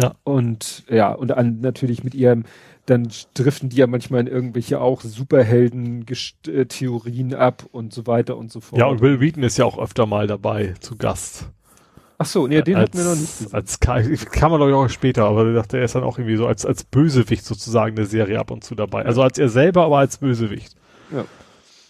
Ja. 0.00 0.14
Und 0.24 0.84
ja, 0.90 1.12
und 1.12 1.32
an, 1.32 1.60
natürlich 1.60 2.02
mit 2.04 2.14
ihrem, 2.14 2.44
dann 2.86 3.08
driften 3.34 3.68
die 3.70 3.76
ja 3.76 3.86
manchmal 3.86 4.20
in 4.22 4.26
irgendwelche 4.26 4.80
auch 4.80 5.00
Superhelden-Theorien 5.02 7.34
ab 7.34 7.64
und 7.72 7.92
so 7.92 8.06
weiter 8.06 8.36
und 8.36 8.50
so 8.52 8.60
fort. 8.60 8.78
Ja, 8.80 8.86
und 8.86 9.00
Will 9.00 9.20
Wheaton 9.20 9.42
ist 9.42 9.56
ja 9.56 9.64
auch 9.64 9.78
öfter 9.78 10.06
mal 10.06 10.26
dabei 10.26 10.74
zu 10.80 10.96
Gast. 10.96 11.48
Ach 12.18 12.26
so, 12.26 12.46
nee, 12.46 12.62
den 12.62 12.76
als, 12.76 12.90
hatten 12.90 12.98
wir 12.98 13.04
noch 13.04 13.16
nicht 13.20 13.38
gesehen. 13.38 13.52
Als 13.54 13.80
Ka- 13.80 14.02
kann 14.02 14.50
man 14.50 14.60
glaube 14.60 14.70
ich 14.70 14.76
auch 14.76 14.88
später, 14.88 15.24
aber 15.24 15.48
ich 15.48 15.54
dachte, 15.54 15.78
er 15.78 15.84
ist 15.84 15.94
dann 15.96 16.04
auch 16.04 16.18
irgendwie 16.18 16.36
so 16.36 16.46
als, 16.46 16.64
als 16.64 16.84
Bösewicht 16.84 17.44
sozusagen 17.44 17.96
der 17.96 18.06
Serie 18.06 18.38
ab 18.38 18.50
und 18.52 18.62
zu 18.62 18.74
dabei. 18.76 19.04
Also 19.04 19.22
als 19.22 19.36
er 19.38 19.48
selber, 19.48 19.84
aber 19.84 19.98
als 19.98 20.18
Bösewicht. 20.18 20.76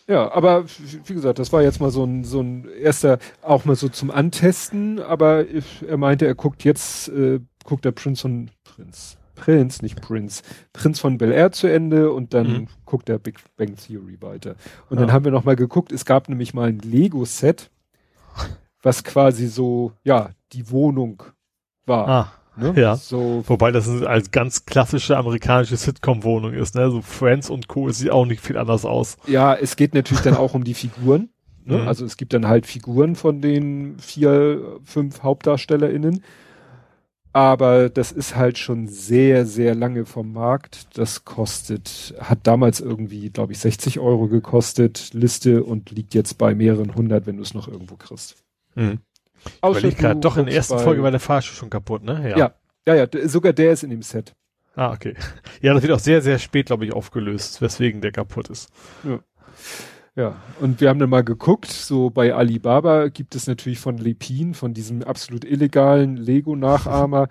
Ja, 0.06 0.30
aber 0.32 0.64
wie 1.06 1.14
gesagt, 1.14 1.38
das 1.38 1.52
war 1.52 1.62
jetzt 1.62 1.80
mal 1.80 1.90
so 1.90 2.04
ein, 2.04 2.24
so 2.24 2.40
ein 2.40 2.66
erster, 2.82 3.18
auch 3.42 3.64
mal 3.64 3.74
so 3.76 3.88
zum 3.88 4.10
Antesten, 4.10 5.00
aber 5.00 5.48
ich- 5.48 5.82
er 5.88 5.96
meinte, 5.96 6.26
er 6.26 6.34
guckt 6.34 6.62
jetzt, 6.64 7.08
äh, 7.08 7.40
guckt 7.64 7.84
der 7.84 7.92
Prinz 7.92 8.20
von, 8.20 8.50
Prinz, 8.62 9.16
Prinz, 9.34 9.82
nicht 9.82 10.00
Prinz, 10.00 10.42
Prinz 10.72 11.00
von 11.00 11.18
Bel 11.18 11.32
Air 11.32 11.50
zu 11.50 11.66
Ende 11.66 12.12
und 12.12 12.32
dann 12.34 12.46
Mhm. 12.52 12.68
guckt 12.84 13.08
er 13.08 13.18
Big 13.18 13.38
Bang 13.56 13.74
Theory 13.76 14.16
weiter. 14.20 14.54
Und 14.88 14.98
Ja. 14.98 15.06
dann 15.06 15.12
haben 15.12 15.24
wir 15.24 15.32
noch 15.32 15.44
mal 15.44 15.56
geguckt, 15.56 15.90
es 15.90 16.04
gab 16.04 16.28
nämlich 16.28 16.54
mal 16.54 16.68
ein 16.68 16.78
Lego-Set, 16.78 17.70
was 18.82 19.02
quasi 19.04 19.46
so, 19.48 19.92
ja, 20.04 20.30
die 20.52 20.70
Wohnung 20.70 21.22
war. 21.86 22.08
Ah, 22.08 22.32
ne? 22.56 22.74
ja. 22.76 22.96
So, 22.96 23.42
wobei 23.46 23.72
das 23.72 23.88
eine- 23.88 24.06
als 24.06 24.30
ganz 24.30 24.66
klassische 24.66 25.16
amerikanische 25.16 25.76
Sitcom-Wohnung 25.76 26.52
ist, 26.52 26.74
ne? 26.74 26.90
So 26.90 27.00
Friends 27.02 27.50
und 27.50 27.66
Co. 27.68 27.90
sieht 27.90 28.10
auch 28.10 28.26
nicht 28.26 28.40
viel 28.40 28.56
anders 28.58 28.84
aus. 28.84 29.16
Ja, 29.26 29.54
es 29.54 29.76
geht 29.76 29.94
natürlich 29.94 30.22
dann 30.22 30.36
auch 30.36 30.54
um 30.54 30.64
die 30.64 30.74
Figuren. 30.74 31.30
Ne? 31.64 31.78
Mhm. 31.78 31.88
Also 31.88 32.04
es 32.04 32.18
gibt 32.18 32.34
dann 32.34 32.46
halt 32.46 32.66
Figuren 32.66 33.16
von 33.16 33.40
den 33.40 33.98
vier, 33.98 34.78
fünf 34.84 35.22
HauptdarstellerInnen. 35.22 36.22
Aber 37.34 37.88
das 37.90 38.12
ist 38.12 38.36
halt 38.36 38.58
schon 38.58 38.86
sehr, 38.86 39.44
sehr 39.44 39.74
lange 39.74 40.06
vom 40.06 40.32
Markt. 40.32 40.96
Das 40.96 41.24
kostet, 41.24 42.14
hat 42.20 42.38
damals 42.46 42.78
irgendwie, 42.80 43.28
glaube 43.30 43.52
ich, 43.52 43.58
60 43.58 43.98
Euro 43.98 44.28
gekostet, 44.28 45.10
Liste 45.12 45.64
und 45.64 45.90
liegt 45.90 46.14
jetzt 46.14 46.38
bei 46.38 46.54
mehreren 46.54 46.94
hundert, 46.94 47.26
wenn 47.26 47.36
du 47.36 47.42
es 47.42 47.52
noch 47.52 47.66
irgendwo 47.66 47.96
kriegst. 47.96 48.36
Mhm. 48.76 49.00
Außer 49.60 49.90
grad, 49.90 50.14
du 50.16 50.20
doch 50.20 50.36
in 50.36 50.46
der 50.46 50.54
ersten 50.54 50.76
bei- 50.76 50.82
Folge 50.84 51.02
war 51.02 51.10
der 51.10 51.18
Fahrstuhl 51.20 51.56
schon 51.56 51.70
kaputt, 51.70 52.04
ne? 52.04 52.30
Ja. 52.30 52.54
Ja, 52.86 52.94
ja, 52.94 53.06
d- 53.06 53.26
sogar 53.26 53.52
der 53.52 53.72
ist 53.72 53.82
in 53.82 53.90
dem 53.90 54.02
Set. 54.02 54.32
Ah, 54.76 54.92
okay. 54.92 55.14
Ja, 55.60 55.74
das 55.74 55.82
wird 55.82 55.92
auch 55.92 55.98
sehr, 55.98 56.22
sehr 56.22 56.38
spät, 56.38 56.66
glaube 56.66 56.84
ich, 56.86 56.92
aufgelöst, 56.92 57.60
weswegen 57.60 58.00
der 58.00 58.12
kaputt 58.12 58.48
ist. 58.48 58.70
Ja, 59.02 59.18
und 60.60 60.80
wir 60.80 60.88
haben 60.88 61.00
dann 61.00 61.10
mal 61.10 61.24
geguckt, 61.24 61.66
so 61.66 62.08
bei 62.10 62.34
Alibaba 62.34 63.08
gibt 63.08 63.34
es 63.34 63.48
natürlich 63.48 63.80
von 63.80 63.98
Lepin, 63.98 64.54
von 64.54 64.72
diesem 64.72 65.02
absolut 65.02 65.44
illegalen 65.44 66.16
Lego-Nachahmer, 66.16 67.28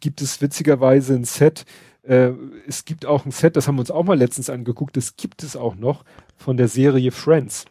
gibt 0.00 0.20
es 0.20 0.42
witzigerweise 0.42 1.14
ein 1.14 1.24
Set. 1.24 1.64
Äh, 2.02 2.32
es 2.68 2.84
gibt 2.84 3.06
auch 3.06 3.24
ein 3.24 3.30
Set, 3.30 3.56
das 3.56 3.66
haben 3.66 3.76
wir 3.76 3.80
uns 3.80 3.90
auch 3.90 4.04
mal 4.04 4.18
letztens 4.18 4.50
angeguckt, 4.50 4.96
das 4.98 5.16
gibt 5.16 5.42
es 5.42 5.56
auch 5.56 5.76
noch 5.76 6.04
von 6.36 6.58
der 6.58 6.68
Serie 6.68 7.10
Friends. 7.10 7.64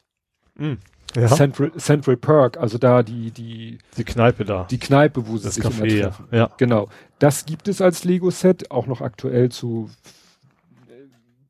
Mhm. 0.58 0.80
ja. 1.16 1.28
Central, 1.28 1.72
Central 1.74 2.18
Perk, 2.18 2.58
also 2.58 2.80
da 2.80 3.04
die, 3.04 3.30
die, 3.30 3.78
die 3.98 4.04
Kneipe 4.04 4.46
da. 4.46 4.66
Die 4.72 4.80
Kneipe, 4.80 5.28
wo 5.28 5.38
sie 5.38 5.46
das 5.46 5.56
sich 5.56 5.64
Café, 5.64 5.86
immer 5.86 6.02
treffen. 6.02 6.28
Ja. 6.32 6.38
ja. 6.38 6.52
Genau. 6.58 6.90
Das 7.20 7.46
gibt 7.46 7.68
es 7.68 7.82
als 7.82 8.04
Lego-Set, 8.04 8.72
auch 8.72 8.88
noch 8.88 9.02
aktuell 9.02 9.50
zu 9.50 9.92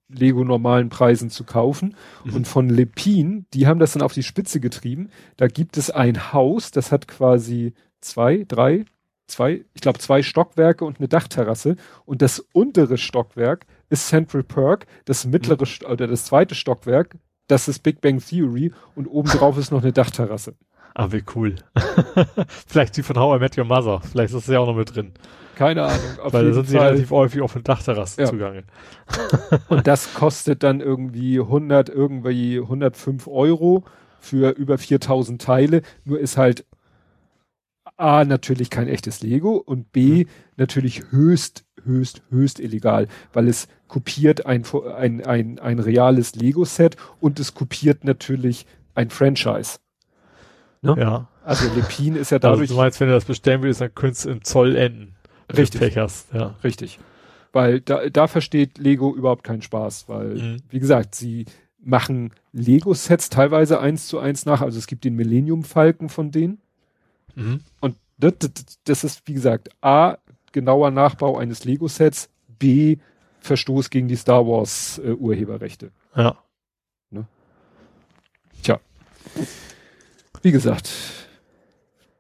Lego 0.08 0.43
normalen 0.43 0.90
Preisen 0.90 1.30
zu 1.30 1.43
kaufen. 1.43 1.95
Mhm. 2.24 2.35
Und 2.35 2.48
von 2.48 2.69
Lepin, 2.69 3.45
die 3.53 3.67
haben 3.67 3.80
das 3.80 3.93
dann 3.93 4.01
auf 4.01 4.14
die 4.14 4.24
Spitze 4.24 4.59
getrieben. 4.59 5.09
Da 5.38 5.48
gibt 5.48 5.77
es 5.77 5.90
ein 5.90 6.34
Haus, 6.34 6.72
das 6.72 6.92
hat 6.92 7.08
quasi 7.08 7.74
zwei, 8.01 8.45
drei, 8.48 8.85
zwei, 9.27 9.66
ich 9.74 9.82
glaube 9.82 10.00
zwei 10.00 10.22
Stockwerke 10.22 10.85
und 10.85 11.00
eine 11.00 11.08
Dachterrasse. 11.08 11.75
Und 12.06 12.22
das 12.22 12.40
untere 12.53 12.98
Stockwerk 12.98 13.66
ist 13.90 14.08
Central 14.08 14.43
Perk, 14.43 14.85
das 15.06 15.25
mittlere 15.25 15.66
mhm. 15.66 15.92
oder 15.92 16.08
das 16.08 16.25
zweite 16.25 16.56
Stockwerk, 16.56 17.16
das 17.48 17.67
ist 17.67 17.84
Big 17.84 18.01
Bang 18.01 18.19
Theory 18.19 18.72
und 18.95 19.08
oben 19.08 19.30
drauf 19.30 19.58
ist 19.58 19.72
noch 19.72 19.82
eine 19.82 19.93
Dachterrasse. 19.93 20.56
Ah, 20.95 21.11
wie 21.11 21.24
cool. 21.35 21.56
Vielleicht 22.67 22.95
die 22.98 23.03
von 23.03 23.17
How 23.17 23.38
I 23.38 23.40
Met 23.40 23.58
Your 23.58 23.66
Mother. 23.66 24.00
Vielleicht 24.01 24.34
ist 24.34 24.48
das 24.48 24.53
ja 24.53 24.59
auch 24.59 24.67
noch 24.67 24.77
mit 24.77 24.95
drin. 24.95 25.11
Keine 25.56 25.84
Ahnung. 25.84 26.00
Weil 26.24 26.48
da 26.48 26.53
sind 26.53 26.67
sie 26.67 26.77
relativ 26.77 27.11
häufig 27.11 27.42
auf 27.42 27.53
den 27.53 27.64
Dachterrassen 27.64 28.22
ja. 28.22 28.27
zugange. 28.27 28.64
und 29.69 29.88
das 29.88 30.14
kostet 30.14 30.64
dann 30.64 30.82
irgendwie 30.82 31.40
100, 31.40 31.90
irgendwie 31.90 32.59
105 32.59 33.27
Euro 33.27 33.84
für 34.19 34.51
über 34.51 34.77
4000 34.77 35.42
Teile. 35.42 35.82
Nur 36.03 36.19
ist 36.19 36.38
halt 36.38 36.66
A, 37.98 38.25
natürlich 38.25 38.69
kein 38.69 38.88
echtes 38.88 39.22
Lego 39.22 39.56
und 39.56 39.92
B, 39.92 40.25
mhm. 40.25 40.30
natürlich 40.58 41.11
höchst, 41.11 41.66
höchst, 41.84 42.24
höchst 42.30 42.59
illegal, 42.59 43.08
weil 43.32 43.48
es 43.48 43.67
kopiert 43.88 44.45
ein, 44.45 44.66
ein, 44.98 45.25
ein, 45.25 45.59
ein 45.59 45.80
reales 45.80 46.35
Lego-Set 46.35 46.98
und 47.22 47.40
es 47.40 47.53
kopiert 47.53 48.03
natürlich 48.03 48.66
ein 48.95 49.09
Franchise. 49.09 49.80
Ne? 50.82 50.95
Ja. 50.98 51.27
Also 51.43 51.72
Lepin 51.74 52.16
ist 52.16 52.32
ja 52.32 52.40
dadurch. 52.40 52.61
Also 52.61 52.74
du 52.74 52.82
meinst, 52.82 53.00
wenn 53.00 53.08
du 53.08 53.14
das 53.14 53.25
bestellen 53.25 53.61
willst, 53.61 53.80
dann 53.80 53.93
könntest 53.93 54.25
du 54.25 54.30
im 54.30 54.43
Zoll 54.43 54.75
enden. 54.75 55.15
Richtig. 55.53 55.82
Pech 55.82 55.98
hast, 55.98 56.33
ja. 56.33 56.56
Richtig. 56.64 56.99
Weil 57.51 57.82
da, 57.82 58.09
da 58.09 58.27
versteht 58.27 58.77
Lego 58.77 59.15
überhaupt 59.15 59.43
keinen 59.43 59.61
Spaß, 59.61 60.09
weil, 60.09 60.35
mhm. 60.35 60.57
wie 60.69 60.80
gesagt, 60.80 61.15
sie 61.15 61.45
machen 61.80 62.32
Lego-Sets 62.51 63.30
teilweise 63.30 63.80
eins 63.80 64.07
zu 64.07 64.19
eins 64.19 64.45
nach. 64.45 64.61
Also 64.61 64.77
es 64.77 64.88
gibt 64.88 65.03
den 65.06 65.15
Millennium 65.15 65.64
Falken 65.64 66.09
von 66.09 66.32
denen. 66.32 66.59
Mhm. 67.35 67.61
Und 67.80 67.95
das, 68.17 68.33
das, 68.40 68.51
das 68.83 69.03
ist, 69.03 69.22
wie 69.27 69.33
gesagt, 69.33 69.69
A, 69.82 70.17
genauer 70.51 70.91
Nachbau 70.91 71.38
eines 71.38 71.64
Lego-Sets, 71.64 72.30
B, 72.59 72.98
Verstoß 73.41 73.91
gegen 73.91 74.07
die 74.07 74.15
Star 74.15 74.48
Wars 74.48 74.99
äh, 75.03 75.11
Urheberrechte. 75.11 75.91
Ja. 76.15 76.35
Ne? 77.11 77.27
Tja. 78.64 78.80
Wie 80.41 80.51
gesagt, 80.51 80.90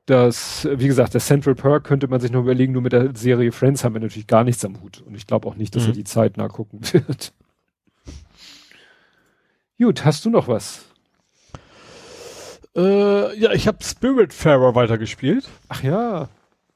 das, 0.05 0.67
wie 0.71 0.87
gesagt, 0.87 1.13
der 1.13 1.21
Central 1.21 1.55
Perk 1.55 1.83
könnte 1.83 2.07
man 2.07 2.19
sich 2.19 2.31
noch 2.31 2.41
überlegen, 2.41 2.73
nur 2.73 2.81
mit 2.81 2.93
der 2.93 3.15
Serie 3.15 3.51
Friends 3.51 3.83
haben 3.83 3.93
wir 3.95 4.01
natürlich 4.01 4.27
gar 4.27 4.43
nichts 4.43 4.63
am 4.63 4.81
Hut. 4.81 5.01
Und 5.01 5.15
ich 5.15 5.25
glaube 5.25 5.47
auch 5.47 5.55
nicht, 5.55 5.75
dass 5.75 5.83
mhm. 5.83 5.89
er 5.89 5.93
die 5.93 6.03
Zeit 6.03 6.37
nachgucken 6.37 6.81
wird. 6.93 7.33
Gut, 9.79 10.05
hast 10.05 10.23
du 10.23 10.29
noch 10.29 10.47
was? 10.47 10.85
Äh, 12.75 13.37
ja, 13.39 13.51
ich 13.51 13.67
habe 13.67 13.83
Spiritfarer 13.83 14.75
weitergespielt. 14.75 15.49
Ach 15.69 15.81
ja, 15.81 16.29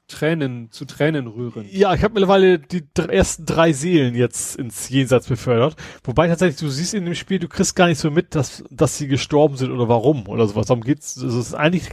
Tränen 0.07 0.71
zu 0.71 0.85
Tränen 0.85 1.27
rühren. 1.27 1.65
Ja, 1.69 1.93
ich 1.93 2.03
habe 2.03 2.15
mittlerweile 2.15 2.59
die 2.59 2.83
ersten 2.95 3.45
drei 3.45 3.73
Seelen 3.73 4.15
jetzt 4.15 4.57
ins 4.57 4.89
Jenseits 4.89 5.27
befördert. 5.27 5.75
Wobei 6.03 6.27
tatsächlich, 6.27 6.59
du 6.59 6.69
siehst 6.69 6.93
in 6.93 7.05
dem 7.05 7.15
Spiel, 7.15 7.39
du 7.39 7.47
kriegst 7.47 7.75
gar 7.75 7.87
nicht 7.87 7.99
so 7.99 8.09
mit, 8.09 8.33
dass, 8.33 8.63
dass 8.69 8.97
sie 8.97 9.07
gestorben 9.07 9.55
sind 9.55 9.71
oder 9.71 9.87
warum 9.87 10.27
oder 10.27 10.47
sowas. 10.47 10.67
Darum 10.67 10.83
geht's. 10.83 11.15
Es 11.15 11.35
ist 11.35 11.53
eigentlich 11.53 11.89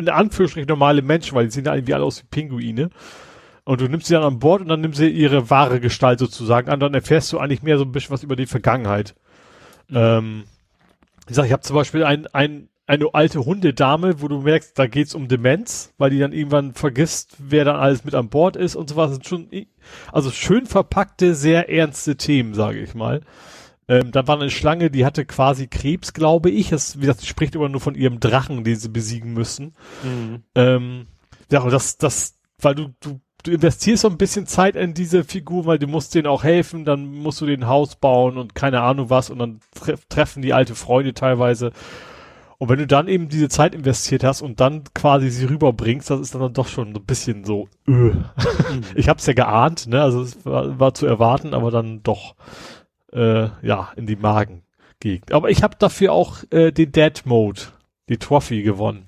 in 0.00 0.08
Anführungsstrichen 0.08 0.68
normale 0.68 1.02
Menschen, 1.02 1.34
weil 1.34 1.46
die 1.46 1.50
sehen 1.50 1.64
ja 1.64 1.74
irgendwie 1.74 1.94
alle 1.94 2.04
aus 2.04 2.22
wie 2.22 2.26
Pinguine. 2.30 2.90
Und 3.64 3.80
du 3.80 3.88
nimmst 3.88 4.06
sie 4.06 4.14
dann 4.14 4.24
an 4.24 4.38
Bord 4.38 4.62
und 4.62 4.68
dann 4.68 4.80
nimmst 4.80 4.98
sie 4.98 5.08
ihre 5.08 5.50
wahre 5.50 5.80
Gestalt 5.80 6.18
sozusagen 6.18 6.70
an. 6.70 6.80
Dann 6.80 6.94
erfährst 6.94 7.32
du 7.32 7.38
eigentlich 7.38 7.62
mehr 7.62 7.78
so 7.78 7.84
ein 7.84 7.92
bisschen 7.92 8.12
was 8.12 8.22
über 8.22 8.36
die 8.36 8.46
Vergangenheit. 8.46 9.14
Mhm. 9.88 9.96
Ähm, 9.96 10.44
ich 11.28 11.36
sag, 11.36 11.46
ich 11.46 11.52
habe 11.52 11.62
zum 11.62 11.76
Beispiel 11.76 12.02
ein, 12.02 12.26
ein, 12.28 12.68
eine 12.86 13.06
alte 13.12 13.44
Hundedame, 13.44 14.20
wo 14.20 14.26
du 14.26 14.40
merkst, 14.40 14.76
da 14.76 14.88
geht's 14.88 15.14
um 15.14 15.28
Demenz, 15.28 15.92
weil 15.96 16.10
die 16.10 16.18
dann 16.18 16.32
irgendwann 16.32 16.74
vergisst, 16.74 17.36
wer 17.38 17.64
dann 17.64 17.76
alles 17.76 18.04
mit 18.04 18.16
an 18.16 18.28
Bord 18.28 18.56
ist 18.56 18.74
und 18.74 18.90
so 18.90 18.96
was. 18.96 19.10
Das 19.10 19.14
sind 19.16 19.28
schon, 19.28 19.66
also 20.10 20.30
schön 20.32 20.66
verpackte, 20.66 21.36
sehr 21.36 21.70
ernste 21.70 22.16
Themen, 22.16 22.54
sage 22.54 22.80
ich 22.80 22.94
mal. 22.94 23.20
Ähm, 23.90 24.12
da 24.12 24.28
war 24.28 24.40
eine 24.40 24.50
Schlange, 24.50 24.88
die 24.88 25.04
hatte 25.04 25.26
quasi 25.26 25.66
Krebs, 25.66 26.12
glaube 26.12 26.48
ich. 26.48 26.70
Das, 26.70 26.98
wie 26.98 27.00
gesagt, 27.00 27.26
spricht 27.26 27.56
immer 27.56 27.68
nur 27.68 27.80
von 27.80 27.96
ihrem 27.96 28.20
Drachen, 28.20 28.62
den 28.62 28.76
sie 28.76 28.88
besiegen 28.88 29.32
müssen. 29.32 29.74
Mhm. 30.04 30.44
Ähm, 30.54 31.06
ja, 31.50 31.60
und 31.60 31.72
das, 31.72 31.98
das, 31.98 32.38
weil 32.60 32.76
du, 32.76 32.94
du, 33.00 33.20
du 33.42 33.50
investierst 33.50 34.02
so 34.02 34.08
ein 34.08 34.16
bisschen 34.16 34.46
Zeit 34.46 34.76
in 34.76 34.94
diese 34.94 35.24
Figur, 35.24 35.66
weil 35.66 35.80
du 35.80 35.88
musst 35.88 36.14
denen 36.14 36.28
auch 36.28 36.44
helfen, 36.44 36.84
dann 36.84 37.10
musst 37.10 37.40
du 37.40 37.46
den 37.46 37.66
Haus 37.66 37.96
bauen 37.96 38.38
und 38.38 38.54
keine 38.54 38.80
Ahnung 38.82 39.10
was 39.10 39.28
und 39.28 39.40
dann 39.40 39.58
tre 39.74 39.96
treffen 40.08 40.40
die 40.40 40.52
alte 40.52 40.76
Freunde 40.76 41.12
teilweise. 41.12 41.72
Und 42.58 42.68
wenn 42.68 42.78
du 42.78 42.86
dann 42.86 43.08
eben 43.08 43.28
diese 43.28 43.48
Zeit 43.48 43.74
investiert 43.74 44.22
hast 44.22 44.40
und 44.40 44.60
dann 44.60 44.84
quasi 44.94 45.30
sie 45.30 45.46
rüberbringst, 45.46 46.10
das 46.10 46.20
ist 46.20 46.34
dann 46.36 46.52
doch 46.52 46.68
schon 46.68 46.94
so 46.94 47.00
ein 47.00 47.06
bisschen 47.06 47.44
so, 47.44 47.68
öh. 47.88 48.12
Mhm. 48.12 48.24
ich 48.94 49.08
hab's 49.08 49.26
ja 49.26 49.32
geahnt, 49.32 49.88
ne, 49.88 50.00
also 50.00 50.22
es 50.22 50.44
war, 50.46 50.78
war 50.78 50.94
zu 50.94 51.06
erwarten, 51.06 51.54
aber 51.54 51.72
dann 51.72 52.04
doch 52.04 52.36
äh, 53.12 53.48
ja, 53.62 53.92
in 53.96 54.06
die 54.06 54.16
Magengegend. 54.16 55.32
Aber 55.32 55.50
ich 55.50 55.62
habe 55.62 55.76
dafür 55.78 56.12
auch 56.12 56.38
äh, 56.50 56.72
den 56.72 56.92
Dead 56.92 57.20
Mode, 57.24 57.60
die 58.08 58.18
Trophy 58.18 58.62
gewonnen. 58.62 59.04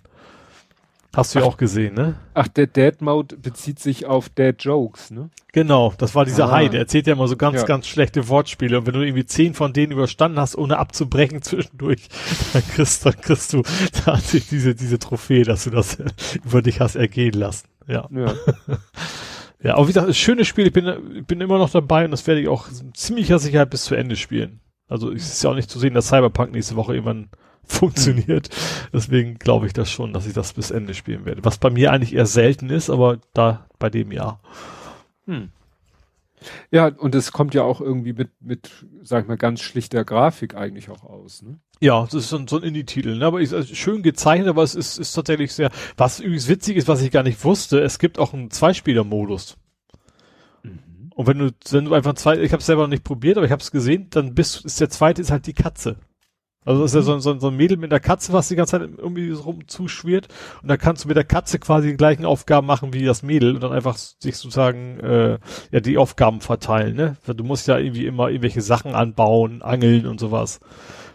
Hast 1.14 1.34
du 1.34 1.40
ja 1.40 1.44
auch 1.44 1.58
gesehen, 1.58 1.94
ne? 1.94 2.14
Ach, 2.32 2.48
der 2.48 2.66
Dead 2.66 3.02
Mode 3.02 3.36
bezieht 3.36 3.78
sich 3.78 4.06
auf 4.06 4.30
Dead 4.30 4.54
Jokes, 4.58 5.10
ne? 5.10 5.28
Genau, 5.52 5.92
das 5.98 6.14
war 6.14 6.24
dieser 6.24 6.46
ah. 6.46 6.52
Hai, 6.52 6.68
der 6.68 6.80
erzählt 6.80 7.06
ja 7.06 7.12
immer 7.12 7.28
so 7.28 7.36
ganz, 7.36 7.60
ja. 7.60 7.66
ganz 7.66 7.86
schlechte 7.86 8.28
Wortspiele. 8.28 8.78
Und 8.78 8.86
wenn 8.86 8.94
du 8.94 9.02
irgendwie 9.02 9.26
zehn 9.26 9.52
von 9.52 9.74
denen 9.74 9.92
überstanden 9.92 10.40
hast, 10.40 10.56
ohne 10.56 10.78
abzubrechen 10.78 11.42
zwischendurch, 11.42 12.08
dann 12.54 12.62
kriegst, 12.66 13.04
dann 13.04 13.20
kriegst 13.20 13.52
du 13.52 13.62
tatsächlich 14.04 14.48
diese, 14.48 14.74
diese 14.74 14.98
Trophäe, 14.98 15.44
dass 15.44 15.64
du 15.64 15.70
das 15.70 15.98
über 16.44 16.62
dich 16.62 16.80
hast 16.80 16.96
ergehen 16.96 17.34
lassen. 17.34 17.68
Ja. 17.86 18.08
ja. 18.10 18.34
Ja, 19.62 19.74
aber 19.74 19.84
wie 19.84 19.92
gesagt, 19.92 20.08
ein 20.08 20.14
schönes 20.14 20.48
Spiel. 20.48 20.66
Ich 20.66 20.72
bin, 20.72 21.14
ich 21.14 21.26
bin 21.26 21.40
immer 21.40 21.58
noch 21.58 21.70
dabei 21.70 22.04
und 22.04 22.10
das 22.10 22.26
werde 22.26 22.40
ich 22.40 22.48
auch 22.48 22.68
ziemlicher 22.94 23.38
Sicherheit 23.38 23.70
bis 23.70 23.84
zu 23.84 23.94
Ende 23.94 24.16
spielen. 24.16 24.60
Also 24.88 25.10
es 25.12 25.32
ist 25.32 25.44
ja 25.44 25.50
auch 25.50 25.54
nicht 25.54 25.70
zu 25.70 25.78
sehen, 25.78 25.94
dass 25.94 26.08
Cyberpunk 26.08 26.52
nächste 26.52 26.76
Woche 26.76 26.94
irgendwann 26.94 27.28
funktioniert. 27.64 28.50
Deswegen 28.92 29.38
glaube 29.38 29.66
ich 29.66 29.72
das 29.72 29.90
schon, 29.90 30.12
dass 30.12 30.26
ich 30.26 30.32
das 30.32 30.52
bis 30.52 30.70
Ende 30.70 30.94
spielen 30.94 31.24
werde. 31.24 31.44
Was 31.44 31.58
bei 31.58 31.70
mir 31.70 31.92
eigentlich 31.92 32.14
eher 32.14 32.26
selten 32.26 32.70
ist, 32.70 32.90
aber 32.90 33.18
da 33.34 33.66
bei 33.78 33.88
dem 33.88 34.10
ja. 34.10 34.40
Hm. 35.26 35.50
Ja, 36.72 36.88
und 36.88 37.14
es 37.14 37.30
kommt 37.30 37.54
ja 37.54 37.62
auch 37.62 37.80
irgendwie 37.80 38.12
mit, 38.12 38.30
mit, 38.40 38.84
sag 39.02 39.22
ich 39.22 39.28
mal, 39.28 39.36
ganz 39.36 39.60
schlichter 39.60 40.04
Grafik 40.04 40.56
eigentlich 40.56 40.90
auch 40.90 41.04
aus, 41.04 41.42
ne? 41.42 41.60
Ja, 41.82 42.04
das 42.04 42.14
ist 42.14 42.28
so 42.28 42.36
ein, 42.36 42.46
so 42.46 42.58
ein 42.58 42.62
Indie-Titel, 42.62 43.16
ne? 43.16 43.26
aber 43.26 43.40
ist 43.40 43.52
also 43.52 43.74
schön 43.74 44.04
gezeichnet, 44.04 44.46
aber 44.46 44.62
es 44.62 44.76
ist, 44.76 44.98
ist 44.98 45.14
tatsächlich 45.14 45.52
sehr, 45.52 45.68
was 45.96 46.20
übrigens 46.20 46.46
witzig 46.46 46.76
ist, 46.76 46.86
was 46.86 47.02
ich 47.02 47.10
gar 47.10 47.24
nicht 47.24 47.42
wusste, 47.44 47.80
es 47.80 47.98
gibt 47.98 48.20
auch 48.20 48.32
einen 48.32 48.52
Zweispieler-Modus. 48.52 49.56
Mhm. 50.62 51.10
Und 51.12 51.26
wenn 51.26 51.38
du, 51.40 51.50
wenn 51.70 51.86
du 51.86 51.94
einfach 51.94 52.14
zwei, 52.14 52.38
ich 52.38 52.52
habe 52.52 52.60
es 52.60 52.66
selber 52.66 52.82
noch 52.82 52.88
nicht 52.88 53.02
probiert, 53.02 53.36
aber 53.36 53.46
ich 53.46 53.50
habe 53.50 53.62
es 53.62 53.72
gesehen, 53.72 54.06
dann 54.10 54.32
bist, 54.32 54.64
ist 54.64 54.80
der 54.80 54.90
zweite 54.90 55.20
ist 55.20 55.32
halt 55.32 55.48
die 55.48 55.54
Katze. 55.54 55.96
Also 56.64 56.82
das 56.82 56.94
ist 56.94 57.04
ja 57.04 57.14
mhm. 57.16 57.20
so, 57.20 57.32
so, 57.32 57.38
so 57.40 57.48
ein 57.48 57.56
Mädel 57.56 57.76
mit 57.78 57.90
der 57.90 57.98
Katze, 57.98 58.32
was 58.32 58.46
die 58.46 58.54
ganze 58.54 58.78
Zeit 58.78 58.88
irgendwie 58.96 59.32
so 59.32 59.42
rum 59.42 59.66
zuschwirrt. 59.66 60.28
Und 60.62 60.68
dann 60.68 60.78
kannst 60.78 61.02
du 61.02 61.08
mit 61.08 61.16
der 61.16 61.24
Katze 61.24 61.58
quasi 61.58 61.88
die 61.88 61.96
gleichen 61.96 62.24
Aufgaben 62.24 62.68
machen 62.68 62.92
wie 62.92 63.04
das 63.04 63.24
Mädel 63.24 63.56
und 63.56 63.60
dann 63.64 63.72
einfach 63.72 63.96
sich 63.96 64.36
sozusagen 64.36 65.00
äh, 65.00 65.38
ja 65.72 65.80
die 65.80 65.98
Aufgaben 65.98 66.40
verteilen. 66.40 66.94
Ne? 66.94 67.16
Du 67.26 67.42
musst 67.42 67.66
ja 67.66 67.76
irgendwie 67.76 68.06
immer 68.06 68.28
irgendwelche 68.28 68.60
Sachen 68.60 68.94
anbauen, 68.94 69.62
angeln 69.62 70.06
und 70.06 70.20
sowas. 70.20 70.60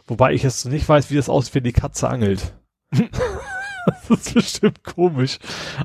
Wobei 0.08 0.34
ich 0.34 0.44
jetzt 0.44 0.66
nicht 0.66 0.88
weiß, 0.88 1.12
wie 1.12 1.16
das 1.16 1.30
aussieht, 1.30 1.56
wenn 1.56 1.64
die 1.64 1.74
Katze 1.74 2.10
angelt. 2.10 2.54
das 2.92 4.10
ist 4.10 4.34
bestimmt 4.34 4.84
komisch. 4.84 5.38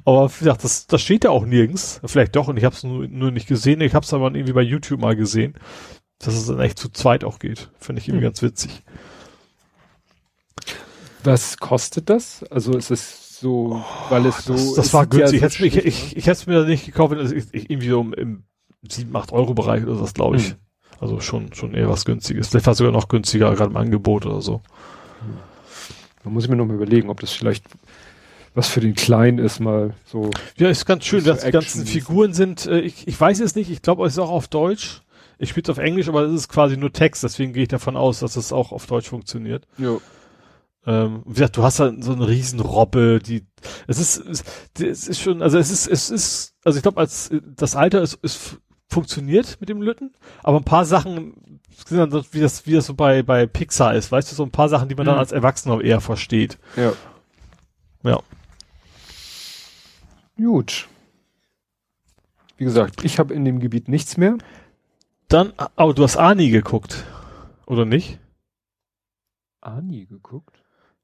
Aber 0.05 0.31
wie 0.31 0.39
gesagt, 0.39 0.65
das, 0.65 0.87
das 0.87 1.03
steht 1.03 1.25
ja 1.25 1.31
auch 1.31 1.45
nirgends. 1.45 2.01
Vielleicht 2.05 2.37
doch, 2.37 2.49
und 2.49 2.57
ich 2.57 2.65
habe 2.65 2.75
es 2.75 2.85
nur, 2.85 3.09
nur 3.09 3.31
nicht 3.33 3.49
gesehen. 3.49 3.81
Ich 3.81 3.95
habe 3.95 4.05
es 4.05 4.15
aber 4.15 4.33
irgendwie 4.33 4.53
bei 4.53 4.63
YouTube 4.63 5.01
mal 5.01 5.17
gesehen, 5.17 5.55
dass 6.19 6.35
es 6.35 6.47
dann 6.47 6.61
echt 6.61 6.79
zu 6.79 6.89
zweit 6.89 7.25
auch 7.25 7.41
geht. 7.41 7.71
Finde 7.79 8.01
ich 8.01 8.09
irgendwie 8.09 8.25
hm. 8.25 8.31
ganz 8.31 8.43
witzig. 8.43 8.83
Was 11.25 11.59
kostet 11.59 12.11
das? 12.11 12.45
Also 12.45 12.77
ist 12.77 12.91
es 12.91 13.41
so, 13.41 13.85
weil 14.09 14.27
es 14.27 14.45
so. 14.45 14.55
Das, 14.55 14.75
das 14.75 14.95
war 14.95 15.07
günstig. 15.07 15.41
Ja 15.41 15.49
so 15.51 15.65
ich, 15.65 15.77
ich, 15.77 15.85
ich, 15.85 16.17
ich 16.17 16.27
hätte 16.27 16.41
es 16.41 16.47
mir 16.47 16.65
nicht 16.65 16.87
gekauft, 16.87 17.17
ich, 17.17 17.47
ich, 17.53 17.71
irgendwie 17.71 17.89
so 17.89 18.01
im, 18.01 18.13
im 18.15 18.45
7, 18.89 19.15
8 19.15 19.33
Euro 19.33 19.55
Bereich 19.55 19.85
oder 19.85 20.01
was, 20.01 20.15
glaube 20.15 20.37
ich. 20.37 20.51
Hm. 20.51 20.57
Also 21.03 21.19
schon, 21.19 21.53
schon 21.53 21.75
eher 21.75 21.89
was 21.89 22.05
günstiges. 22.05 22.47
Vielleicht 22.47 22.67
war 22.67 22.73
es 22.73 22.79
sogar 22.79 22.93
noch 22.93 23.09
günstiger, 23.09 23.53
gerade 23.57 23.73
im 23.73 23.77
Angebot 23.77 24.25
oder 24.25 24.41
so. 24.41 24.63
Da 26.23 26.31
muss 26.31 26.45
ich 26.45 26.51
mir 26.51 26.55
noch 26.55 26.65
mal 26.65 26.77
überlegen, 26.77 27.11
ob 27.11 27.19
das 27.19 27.33
vielleicht 27.33 27.65
was 28.55 28.69
für 28.69 28.81
den 28.81 28.95
Kleinen 28.95 29.39
ist, 29.39 29.59
mal 29.59 29.95
so. 30.05 30.31
Ja, 30.59 30.69
ist 30.69 30.87
ganz 30.87 31.05
schön, 31.05 31.25
dass 31.25 31.43
die 31.43 31.51
ganzen 31.51 31.87
Figuren 31.87 32.35
sind. 32.35 32.67
Äh, 32.67 32.81
ich, 32.81 33.09
ich 33.09 33.21
weiß 33.21 33.41
es 33.41 33.57
nicht, 33.57 33.69
ich 33.69 33.83
glaube, 33.83 34.07
es 34.07 34.13
ist 34.13 34.19
auch 34.21 34.31
auf 34.31 34.47
Deutsch. 34.47 35.03
Ich 35.39 35.49
spiele 35.49 35.65
es 35.65 35.71
auf 35.71 35.79
Englisch, 35.79 36.09
aber 36.09 36.23
es 36.23 36.33
ist 36.33 36.49
quasi 36.49 36.77
nur 36.77 36.93
Text, 36.93 37.25
deswegen 37.25 37.53
gehe 37.53 37.65
ich 37.65 37.69
davon 37.69 37.97
aus, 37.97 38.21
dass 38.21 38.37
es 38.37 38.53
auch 38.53 38.71
auf 38.71 38.87
Deutsch 38.87 39.09
funktioniert. 39.09 39.67
Ja. 39.79 39.97
Ähm, 40.87 41.23
wie 41.27 41.35
gesagt, 41.35 41.57
du 41.57 41.65
hast 41.65 41.81
da 41.81 41.93
so 41.99 42.13
eine 42.13 42.29
riesen 42.29 42.61
Robbe, 42.61 43.19
die, 43.19 43.45
es 43.89 43.99
ist, 43.99 44.19
es, 44.19 44.45
es 44.81 45.09
ist 45.09 45.21
schon, 45.21 45.43
also 45.43 45.59
es 45.59 45.73
ist, 45.73 45.89
es 45.89 46.11
ist, 46.11 46.55
also 46.63 46.77
ich 46.77 46.83
glaube, 46.83 47.01
als 47.01 47.31
das 47.57 47.75
Alter 47.75 48.03
ist, 48.03 48.15
ist 48.23 48.59
funktioniert 48.93 49.57
mit 49.61 49.69
dem 49.69 49.83
Lütten, 49.83 50.13
aber 50.43 50.59
ein 50.59 50.65
paar 50.65 50.85
Sachen, 50.85 51.61
wie 51.89 52.41
das, 52.41 52.67
wie 52.67 52.73
das 52.73 52.87
so 52.87 52.95
bei, 52.95 53.23
bei 53.23 53.47
Pixar 53.47 53.95
ist, 53.95 54.13
weißt 54.13 54.31
du, 54.31 54.37
so 54.37 54.45
ein 54.45 54.51
paar 54.51 54.69
Sachen, 54.69 54.89
die 54.89 54.95
man 54.95 55.07
mhm. 55.07 55.11
dann 55.11 55.19
als 55.19 55.33
Erwachsener 55.33 55.81
eher 55.81 56.01
versteht. 56.01 56.59
Ja. 56.77 56.93
Ja. 58.05 58.21
Gut. 60.37 60.89
Wie 62.57 62.65
gesagt, 62.65 63.05
ich 63.05 63.19
habe 63.19 63.35
in 63.35 63.45
dem 63.45 63.59
Gebiet 63.59 63.89
nichts 63.89 64.17
mehr. 64.17 64.37
Dann, 65.29 65.53
oh, 65.77 65.93
du 65.93 66.03
hast 66.03 66.17
Ani 66.17 66.51
geguckt, 66.51 67.05
oder 67.67 67.85
nicht? 67.85 68.19
Ani 69.61 70.07
geguckt? 70.07 70.52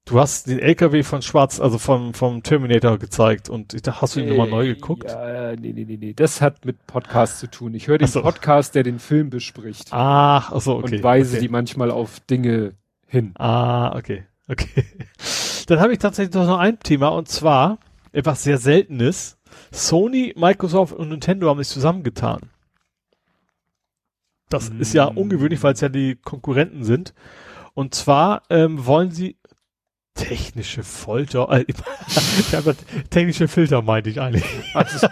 Du 0.08 0.18
hast 0.18 0.46
den 0.46 0.58
LKW 0.58 1.02
von 1.02 1.20
Schwarz, 1.20 1.60
also 1.60 1.76
vom, 1.76 2.14
vom 2.14 2.42
Terminator 2.42 2.96
gezeigt 2.96 3.50
und 3.50 3.74
ich 3.74 3.82
dachte, 3.82 4.00
hast 4.00 4.16
du 4.16 4.20
ihn 4.20 4.26
äh, 4.26 4.30
nochmal 4.30 4.48
neu 4.48 4.66
geguckt? 4.66 5.04
Ja, 5.04 5.54
nee, 5.54 5.74
nee, 5.74 5.84
nee, 5.84 5.98
nee. 6.00 6.14
Das 6.14 6.40
hat 6.40 6.64
mit 6.64 6.86
Podcast 6.86 7.40
zu 7.40 7.46
tun. 7.46 7.74
Ich 7.74 7.88
höre 7.88 7.98
den 7.98 8.08
so. 8.08 8.22
Podcast, 8.22 8.74
der 8.74 8.84
den 8.84 9.00
Film 9.00 9.28
bespricht. 9.28 9.88
Ach, 9.90 10.50
ach 10.50 10.60
so, 10.62 10.78
okay. 10.78 10.96
Und 10.96 11.02
weise 11.02 11.32
okay. 11.32 11.42
die 11.42 11.48
manchmal 11.50 11.90
auf 11.90 12.20
Dinge 12.20 12.72
hin. 13.06 13.32
Ah, 13.38 13.94
okay, 13.96 14.24
okay. 14.48 14.86
Dann 15.66 15.80
habe 15.80 15.92
ich 15.92 15.98
tatsächlich 15.98 16.34
noch 16.34 16.58
ein 16.58 16.80
Thema 16.80 17.08
und 17.08 17.28
zwar 17.28 17.78
etwas 18.12 18.42
sehr 18.42 18.56
Seltenes. 18.56 19.36
Sony, 19.70 20.32
Microsoft 20.38 20.94
und 20.94 21.10
Nintendo 21.10 21.50
haben 21.50 21.58
sich 21.58 21.68
zusammengetan. 21.68 22.40
Das 24.48 24.70
mm. 24.72 24.80
ist 24.80 24.94
ja 24.94 25.04
ungewöhnlich, 25.04 25.62
weil 25.62 25.74
es 25.74 25.82
ja 25.82 25.90
die 25.90 26.16
Konkurrenten 26.16 26.84
sind. 26.84 27.12
Und 27.74 27.94
zwar 27.94 28.42
ähm, 28.50 28.86
wollen 28.86 29.10
sie 29.10 29.36
Technische 30.18 30.82
Folter. 30.82 31.48
Äh, 31.50 31.64
technische 33.10 33.48
Filter 33.48 33.82
meinte 33.82 34.10
ich 34.10 34.20
eigentlich. 34.20 34.44
Also, 34.74 35.06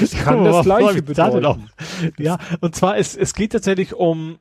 ich 0.00 0.18
kann 0.24 0.44
das 0.44 0.64
gleiche 0.64 1.02
bedeuten. 1.02 1.70
Ja, 2.18 2.38
und 2.60 2.74
zwar 2.74 2.96
es, 2.98 3.16
es 3.16 3.34
geht 3.34 3.52
tatsächlich 3.52 3.94
um, 3.94 4.38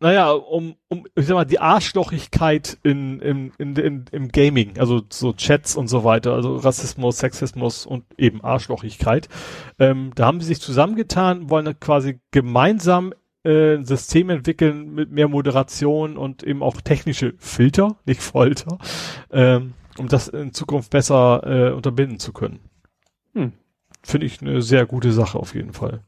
naja, 0.00 0.30
um, 0.30 0.76
um, 0.88 1.06
ich 1.14 1.26
sag 1.26 1.34
mal, 1.34 1.44
die 1.44 1.58
Arschlochigkeit 1.58 2.78
in, 2.82 3.20
in, 3.20 3.52
in, 3.58 3.76
in, 3.76 4.04
im 4.12 4.28
Gaming, 4.28 4.78
also 4.78 5.02
so 5.10 5.32
Chats 5.32 5.76
und 5.76 5.88
so 5.88 6.04
weiter, 6.04 6.34
also 6.34 6.56
Rassismus, 6.56 7.18
Sexismus 7.18 7.86
und 7.86 8.04
eben 8.16 8.44
Arschlochigkeit. 8.44 9.28
Ähm, 9.78 10.12
da 10.14 10.26
haben 10.26 10.40
sie 10.40 10.46
sich 10.46 10.60
zusammengetan, 10.60 11.50
wollen 11.50 11.78
quasi 11.80 12.20
gemeinsam 12.30 13.12
äh, 13.44 13.74
ein 13.76 13.84
System 13.84 14.30
entwickeln 14.30 14.94
mit 14.94 15.10
mehr 15.10 15.28
Moderation 15.28 16.16
und 16.16 16.42
eben 16.42 16.62
auch 16.62 16.80
technische 16.80 17.34
Filter, 17.38 17.96
nicht 18.04 18.22
Folter, 18.22 18.78
ähm, 19.30 19.74
um 19.98 20.08
das 20.08 20.28
in 20.28 20.52
Zukunft 20.52 20.90
besser 20.90 21.42
äh, 21.44 21.72
unterbinden 21.72 22.18
zu 22.18 22.32
können. 22.32 22.60
Hm. 23.34 23.52
Finde 24.02 24.26
ich 24.26 24.40
eine 24.40 24.62
sehr 24.62 24.86
gute 24.86 25.12
Sache 25.12 25.38
auf 25.38 25.54
jeden 25.54 25.72
Fall. 25.72 26.04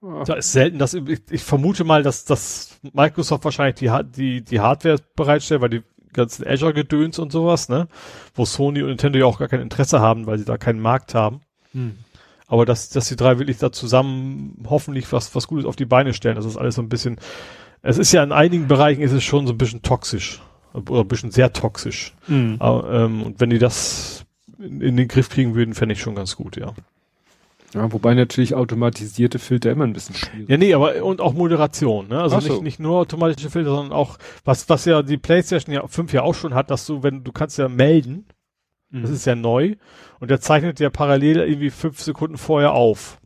Ja. 0.00 0.24
Da 0.24 0.34
ist 0.34 0.52
selten, 0.52 0.78
dass 0.78 0.94
ich, 0.94 1.20
ich 1.30 1.42
vermute 1.42 1.82
mal, 1.84 2.02
dass, 2.02 2.24
dass 2.24 2.78
Microsoft 2.92 3.44
wahrscheinlich 3.44 3.76
die, 3.76 3.90
die, 4.14 4.44
die 4.44 4.60
Hardware 4.60 4.98
bereitstellt, 5.16 5.60
weil 5.60 5.70
die 5.70 5.82
ganzen 6.12 6.46
Azure-Gedöns 6.46 7.18
und 7.18 7.32
sowas, 7.32 7.68
ne? 7.68 7.88
Wo 8.34 8.44
Sony 8.44 8.82
und 8.82 8.88
Nintendo 8.88 9.18
ja 9.18 9.26
auch 9.26 9.38
gar 9.38 9.48
kein 9.48 9.60
Interesse 9.60 10.00
haben, 10.00 10.26
weil 10.26 10.38
sie 10.38 10.44
da 10.44 10.56
keinen 10.56 10.80
Markt 10.80 11.14
haben. 11.14 11.40
Hm. 11.72 11.98
Aber 12.48 12.64
dass, 12.64 12.88
dass 12.88 13.08
die 13.08 13.16
drei 13.16 13.38
wirklich 13.38 13.58
da 13.58 13.70
zusammen 13.70 14.64
hoffentlich 14.68 15.12
was, 15.12 15.34
was 15.34 15.46
Gutes 15.46 15.66
auf 15.66 15.76
die 15.76 15.84
Beine 15.84 16.14
stellen, 16.14 16.36
das 16.36 16.46
ist 16.46 16.56
alles 16.56 16.74
so 16.74 16.82
ein 16.82 16.88
bisschen, 16.88 17.20
es 17.82 17.98
ist 17.98 18.10
ja 18.12 18.22
in 18.24 18.32
einigen 18.32 18.66
Bereichen 18.66 19.02
ist 19.02 19.12
es 19.12 19.22
schon 19.22 19.46
so 19.46 19.52
ein 19.52 19.58
bisschen 19.58 19.82
toxisch. 19.82 20.40
Oder 20.72 21.00
ein 21.00 21.08
bisschen 21.08 21.30
sehr 21.30 21.52
toxisch. 21.52 22.14
Mhm. 22.26 22.56
Aber, 22.58 22.90
ähm, 22.92 23.22
und 23.22 23.40
wenn 23.40 23.50
die 23.50 23.58
das 23.58 24.24
in, 24.58 24.80
in 24.80 24.96
den 24.96 25.08
Griff 25.08 25.28
kriegen 25.28 25.54
würden, 25.54 25.74
fände 25.74 25.92
ich 25.92 26.00
schon 26.00 26.14
ganz 26.14 26.36
gut, 26.36 26.56
ja. 26.56 26.74
Ja, 27.74 27.92
wobei 27.92 28.14
natürlich 28.14 28.54
automatisierte 28.54 29.38
Filter 29.38 29.70
immer 29.70 29.84
ein 29.84 29.92
bisschen 29.92 30.14
schwierig. 30.14 30.48
Ja, 30.48 30.56
nee, 30.56 30.72
aber 30.72 31.04
und 31.04 31.20
auch 31.20 31.34
Moderation, 31.34 32.08
ne? 32.08 32.20
Also 32.20 32.40
so. 32.40 32.52
nicht, 32.52 32.62
nicht 32.62 32.80
nur 32.80 32.96
automatische 32.96 33.50
Filter, 33.50 33.70
sondern 33.70 33.92
auch, 33.92 34.16
was, 34.44 34.70
was 34.70 34.86
ja 34.86 35.02
die 35.02 35.18
PlayStation 35.18 35.74
ja 35.74 35.86
5 35.86 36.14
ja 36.14 36.22
auch 36.22 36.34
schon 36.34 36.54
hat, 36.54 36.70
dass 36.70 36.86
du, 36.86 37.02
wenn 37.02 37.24
du 37.24 37.32
kannst 37.32 37.58
ja 37.58 37.68
melden, 37.68 38.24
Mhm. 38.90 39.02
Das 39.02 39.10
ist 39.10 39.26
ja 39.26 39.34
neu. 39.34 39.76
Und 40.20 40.30
der 40.30 40.40
zeichnet 40.40 40.80
ja 40.80 40.90
parallel 40.90 41.38
irgendwie 41.38 41.70
fünf 41.70 42.00
Sekunden 42.00 42.38
vorher 42.38 42.72
auf. 42.72 43.20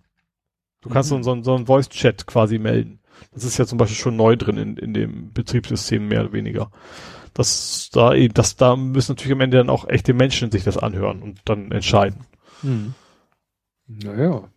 Du 0.80 0.88
kannst 0.88 1.12
mhm. 1.12 1.22
so, 1.22 1.34
so, 1.34 1.42
so 1.42 1.54
einen 1.54 1.66
Voice-Chat 1.66 2.26
quasi 2.26 2.58
melden. 2.58 3.00
Das 3.32 3.44
ist 3.44 3.56
ja 3.58 3.66
zum 3.66 3.78
Beispiel 3.78 3.96
schon 3.96 4.16
neu 4.16 4.36
drin 4.36 4.56
in, 4.56 4.76
in 4.76 4.94
dem 4.94 5.32
Betriebssystem 5.32 6.08
mehr 6.08 6.22
oder 6.22 6.32
weniger. 6.32 6.70
Das 7.34 7.88
da 7.92 8.14
eben, 8.14 8.34
das 8.34 8.56
da 8.56 8.76
müssen 8.76 9.12
natürlich 9.12 9.32
am 9.32 9.40
Ende 9.40 9.58
dann 9.58 9.70
auch 9.70 9.88
echte 9.88 10.12
Menschen 10.12 10.50
sich 10.50 10.64
das 10.64 10.76
anhören 10.76 11.22
und 11.22 11.40
dann 11.44 11.72
entscheiden. 11.72 12.26
Mhm. 12.62 12.94
Naja, 13.86 14.48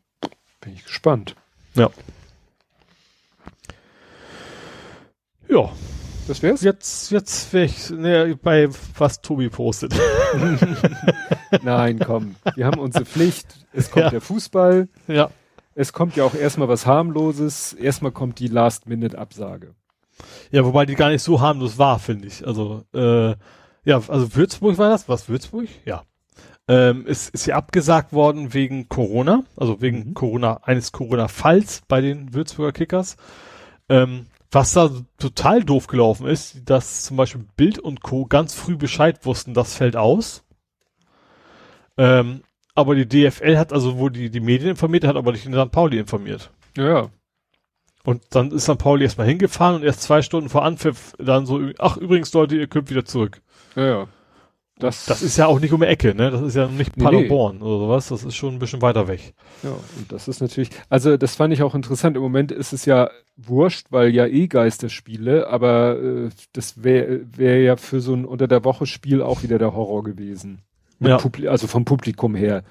bin 0.62 0.74
ich 0.74 0.84
gespannt. 0.84 1.36
Ja. 1.76 1.90
Ja, 5.48 5.72
das 6.28 6.42
wär's? 6.42 6.62
Jetzt, 6.62 7.12
jetzt 7.12 7.54
wäre 7.54 7.66
ich 7.66 7.90
ne, 7.90 8.38
bei 8.42 8.70
was 8.98 9.22
Tobi 9.22 9.50
postet. 9.50 9.94
Nein, 11.64 12.00
komm. 12.00 12.36
Wir 12.56 12.66
haben 12.66 12.80
unsere 12.80 13.06
Pflicht. 13.06 13.66
Es 13.74 13.92
kommt 13.92 14.06
ja. 14.06 14.10
der 14.12 14.22
Fußball. 14.22 14.88
Ja. 15.08 15.30
Es 15.76 15.94
kommt 15.94 16.16
ja 16.16 16.24
auch 16.24 16.36
erstmal 16.36 16.68
was 16.68 16.86
harmloses. 16.86 17.74
Erstmal 17.74 18.12
kommt 18.12 18.40
die 18.40 18.48
Last-Minute-Absage. 18.48 19.76
Ja, 20.52 20.66
wobei 20.66 20.86
die 20.86 20.96
gar 20.96 21.10
nicht 21.10 21.22
so 21.24 21.42
harmlos 21.42 21.78
war, 21.78 22.00
finde 22.00 22.28
ich. 22.28 22.48
Also, 22.48 22.84
äh, 22.94 23.36
ja, 23.84 24.02
also 24.08 24.36
Würzburg 24.36 24.78
war 24.78 24.90
das? 24.90 25.10
Was, 25.10 25.28
Würzburg? 25.30 25.68
Ja. 25.86 26.04
Ähm, 26.68 27.06
ist, 27.06 27.30
ist 27.30 27.46
ja 27.46 27.58
abgesagt 27.58 28.12
worden 28.12 28.54
wegen 28.54 28.90
Corona, 28.90 29.44
also 29.56 29.82
wegen 29.82 30.10
mhm. 30.10 30.14
Corona, 30.16 30.62
eines 30.64 30.92
Corona-Falls 30.92 31.84
bei 31.88 32.02
den 32.02 32.34
Würzburger 32.34 32.72
Kickers. 32.72 33.18
Ähm, 33.88 34.26
was 34.52 34.74
da 34.74 34.90
total 35.18 35.64
doof 35.64 35.88
gelaufen 35.88 36.28
ist, 36.28 36.70
dass 36.70 37.04
zum 37.04 37.18
Beispiel 37.18 37.46
Bild 37.58 37.80
und 37.80 38.02
Co. 38.02 38.26
ganz 38.26 38.54
früh 38.54 38.76
Bescheid 38.76 39.26
wussten, 39.26 39.54
das 39.54 39.76
fällt 39.76 39.96
aus. 39.96 40.44
Ähm, 41.98 42.42
aber 42.74 42.96
die 42.96 43.08
DFL 43.08 43.58
hat 43.58 43.72
also 43.72 43.98
wohl 43.98 44.12
die, 44.12 44.30
die 44.30 44.42
Medien 44.42 44.72
informiert, 44.72 45.06
hat 45.06 45.16
aber 45.16 45.32
nicht 45.32 45.46
den 45.46 45.54
St. 45.54 45.72
Pauli 45.72 45.98
informiert. 45.98 46.52
Ja. 46.78 47.10
Und 48.04 48.24
dann 48.32 48.52
ist 48.52 48.64
St. 48.64 48.78
Pauli 48.78 49.04
erstmal 49.04 49.28
hingefahren 49.28 49.78
und 49.78 49.84
erst 49.84 50.04
zwei 50.04 50.22
Stunden 50.22 50.50
vor 50.50 50.64
Anpfiff 50.64 51.14
dann 51.18 51.46
so, 51.46 51.60
ach 51.80 51.98
übrigens 51.98 52.34
Leute, 52.34 52.56
ihr 52.56 52.68
könnt 52.68 52.90
wieder 52.90 53.06
zurück. 53.06 53.42
Ja, 53.76 53.86
ja. 53.86 54.08
Das, 54.78 55.06
das 55.06 55.22
ist 55.22 55.38
ja 55.38 55.46
auch 55.46 55.62
nicht 55.62 55.72
um 55.72 55.80
die 55.80 55.88
Ecke, 55.88 56.14
ne? 56.14 56.32
Das 56.32 56.42
ist 56.42 56.56
ja 56.56 56.68
nicht 56.68 56.98
Paderborn 56.98 57.58
nee, 57.58 57.64
nee. 57.64 57.70
oder 57.70 57.80
sowas. 57.86 58.10
Das 58.10 58.26
ist 58.26 58.36
schon 58.36 58.56
ein 58.56 58.60
bisschen 58.60 58.82
weiter 58.82 59.08
weg. 59.08 59.34
Ja, 59.64 59.70
und 59.70 60.12
das 60.12 60.28
ist 60.28 60.42
natürlich, 60.42 60.70
also 60.90 61.16
das 61.16 61.36
fand 61.36 61.54
ich 61.54 61.64
auch 61.64 61.76
interessant. 61.76 62.18
Im 62.18 62.22
Moment 62.22 62.52
ist 62.52 62.74
es 62.74 62.84
ja 62.86 63.10
wurscht, 63.38 63.88
weil 63.92 64.10
ja 64.14 64.26
eh 64.26 64.48
Geisterspiele, 64.48 65.48
aber 65.48 65.98
äh, 65.98 66.30
das 66.52 66.84
wäre 66.84 67.22
wär 67.38 67.62
ja 67.62 67.78
für 67.78 68.02
so 68.02 68.14
ein 68.14 68.26
unter 68.26 68.48
der 68.48 68.66
Woche 68.66 68.86
Spiel 68.86 69.22
auch 69.22 69.44
wieder 69.44 69.60
der 69.60 69.74
Horror 69.74 70.04
gewesen. 70.04 70.62
Ja. 71.00 71.20
also 71.48 71.68
vom 71.68 71.86
Publikum 71.86 72.36
her. 72.36 72.64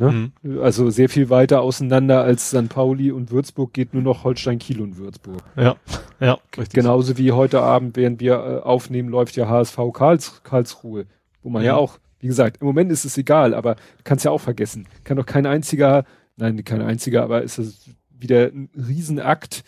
Ne? 0.00 0.32
Mhm. 0.42 0.62
Also 0.62 0.88
sehr 0.88 1.10
viel 1.10 1.28
weiter 1.28 1.60
auseinander 1.60 2.22
als 2.22 2.48
St. 2.48 2.70
Pauli 2.70 3.12
und 3.12 3.30
Würzburg 3.30 3.74
geht 3.74 3.92
nur 3.92 4.02
noch 4.02 4.24
Holstein 4.24 4.58
Kiel 4.58 4.80
und 4.80 4.96
Würzburg. 4.96 5.42
Ja, 5.56 5.76
ja, 6.20 6.38
richtig. 6.56 6.72
Genauso 6.72 7.18
wie 7.18 7.32
heute 7.32 7.60
Abend, 7.60 7.96
während 7.96 8.18
wir 8.20 8.32
äh, 8.32 8.66
aufnehmen, 8.66 9.10
läuft 9.10 9.36
ja 9.36 9.46
HSV 9.46 9.78
Karls, 9.92 10.40
Karlsruhe. 10.42 11.04
Wo 11.42 11.50
man 11.50 11.62
ja. 11.62 11.72
ja 11.72 11.76
auch, 11.76 11.98
wie 12.20 12.26
gesagt, 12.26 12.58
im 12.60 12.66
Moment 12.66 12.92
ist 12.92 13.04
es 13.04 13.16
egal, 13.16 13.54
aber 13.54 13.74
du 13.74 14.04
kannst 14.04 14.24
ja 14.24 14.30
auch 14.30 14.40
vergessen. 14.40 14.86
Kann 15.04 15.16
doch 15.16 15.26
kein 15.26 15.46
einziger, 15.46 16.04
nein, 16.36 16.62
kein 16.64 16.82
einziger, 16.82 17.22
aber 17.22 17.42
ist 17.42 17.58
es 17.58 17.90
wieder 18.10 18.46
ein 18.46 18.68
Riesenakt 18.76 19.64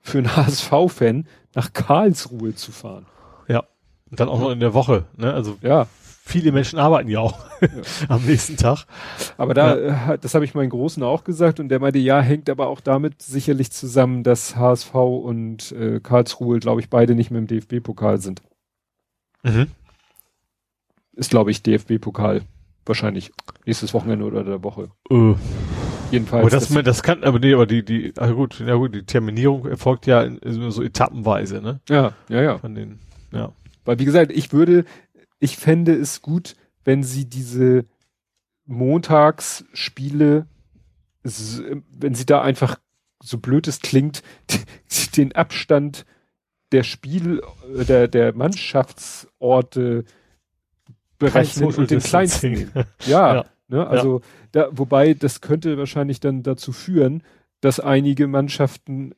für 0.00 0.18
einen 0.18 0.36
HSV-Fan, 0.36 1.26
nach 1.54 1.72
Karlsruhe 1.72 2.54
zu 2.54 2.70
fahren. 2.70 3.06
Ja. 3.48 3.64
Und 4.10 4.20
dann 4.20 4.28
auch 4.28 4.38
noch 4.38 4.50
in 4.50 4.60
der 4.60 4.74
Woche, 4.74 5.06
ne? 5.16 5.34
Also 5.34 5.56
ja. 5.62 5.88
viele 6.24 6.52
Menschen 6.52 6.78
arbeiten 6.78 7.08
ja 7.08 7.20
auch 7.20 7.36
ja. 7.60 7.68
am 8.08 8.24
nächsten 8.24 8.56
Tag. 8.56 8.84
Aber 9.36 9.52
da, 9.52 9.76
ja. 9.76 10.12
Äh, 10.12 10.18
das 10.18 10.34
habe 10.34 10.44
ich 10.44 10.54
meinen 10.54 10.70
Großen 10.70 11.02
auch 11.02 11.24
gesagt 11.24 11.58
und 11.58 11.70
der 11.70 11.80
meinte, 11.80 11.98
ja, 11.98 12.20
hängt 12.20 12.48
aber 12.48 12.68
auch 12.68 12.80
damit 12.80 13.22
sicherlich 13.22 13.72
zusammen, 13.72 14.22
dass 14.22 14.54
HSV 14.54 14.94
und 14.94 15.72
äh, 15.72 15.98
Karlsruhe, 15.98 16.60
glaube 16.60 16.80
ich, 16.80 16.88
beide 16.88 17.16
nicht 17.16 17.32
mehr 17.32 17.40
im 17.40 17.48
DFB-Pokal 17.48 18.20
sind. 18.20 18.42
Mhm 19.42 19.66
ist, 21.16 21.30
glaube 21.30 21.50
ich, 21.50 21.62
DFB-Pokal. 21.62 22.42
Wahrscheinlich 22.84 23.32
nächstes 23.64 23.92
Wochenende 23.94 24.24
oder 24.24 24.44
der 24.44 24.62
Woche. 24.62 24.90
Äh. 25.10 25.34
Jedenfalls. 26.10 26.42
Aber 26.42 26.50
das, 26.50 26.68
das, 26.68 26.84
das 26.84 27.02
kann, 27.02 27.24
aber 27.24 27.38
nee, 27.38 27.52
aber 27.52 27.66
die, 27.66 27.84
die, 27.84 28.12
ah 28.16 28.30
gut, 28.30 28.60
ja 28.60 28.74
gut, 28.74 28.94
die 28.94 29.02
Terminierung 29.02 29.66
erfolgt 29.66 30.06
ja 30.06 30.22
in, 30.22 30.38
in 30.38 30.70
so 30.70 30.82
etappenweise, 30.82 31.60
ne? 31.60 31.80
Ja, 31.88 32.12
ja, 32.28 32.42
ja. 32.42 32.58
Von 32.58 32.74
den, 32.74 33.00
ja. 33.32 33.52
Weil, 33.84 33.98
wie 33.98 34.04
gesagt, 34.04 34.32
ich 34.32 34.52
würde, 34.52 34.84
ich 35.40 35.56
fände 35.56 35.94
es 35.94 36.22
gut, 36.22 36.54
wenn 36.84 37.02
sie 37.02 37.24
diese 37.24 37.86
Montagsspiele, 38.66 40.46
wenn 41.22 42.14
sie 42.14 42.26
da 42.26 42.42
einfach, 42.42 42.78
so 43.22 43.38
blöd 43.38 43.66
es 43.66 43.80
klingt, 43.80 44.22
den 45.16 45.32
Abstand 45.32 46.06
der 46.72 46.82
Spiel, 46.82 47.42
äh, 47.76 47.84
der, 47.84 48.08
der 48.08 48.34
Mannschaftsorte 48.34 50.04
berechnen 51.18 51.74
und 51.74 51.90
den 51.90 52.00
kleinsten. 52.00 52.70
Ja, 53.06 53.34
ja, 53.36 53.44
ne, 53.68 53.86
also 53.86 54.20
ja. 54.20 54.26
da, 54.52 54.68
wobei 54.72 55.14
das 55.14 55.40
könnte 55.40 55.78
wahrscheinlich 55.78 56.20
dann 56.20 56.42
dazu 56.42 56.72
führen, 56.72 57.22
dass 57.60 57.80
einige 57.80 58.26
Mannschaften 58.26 59.14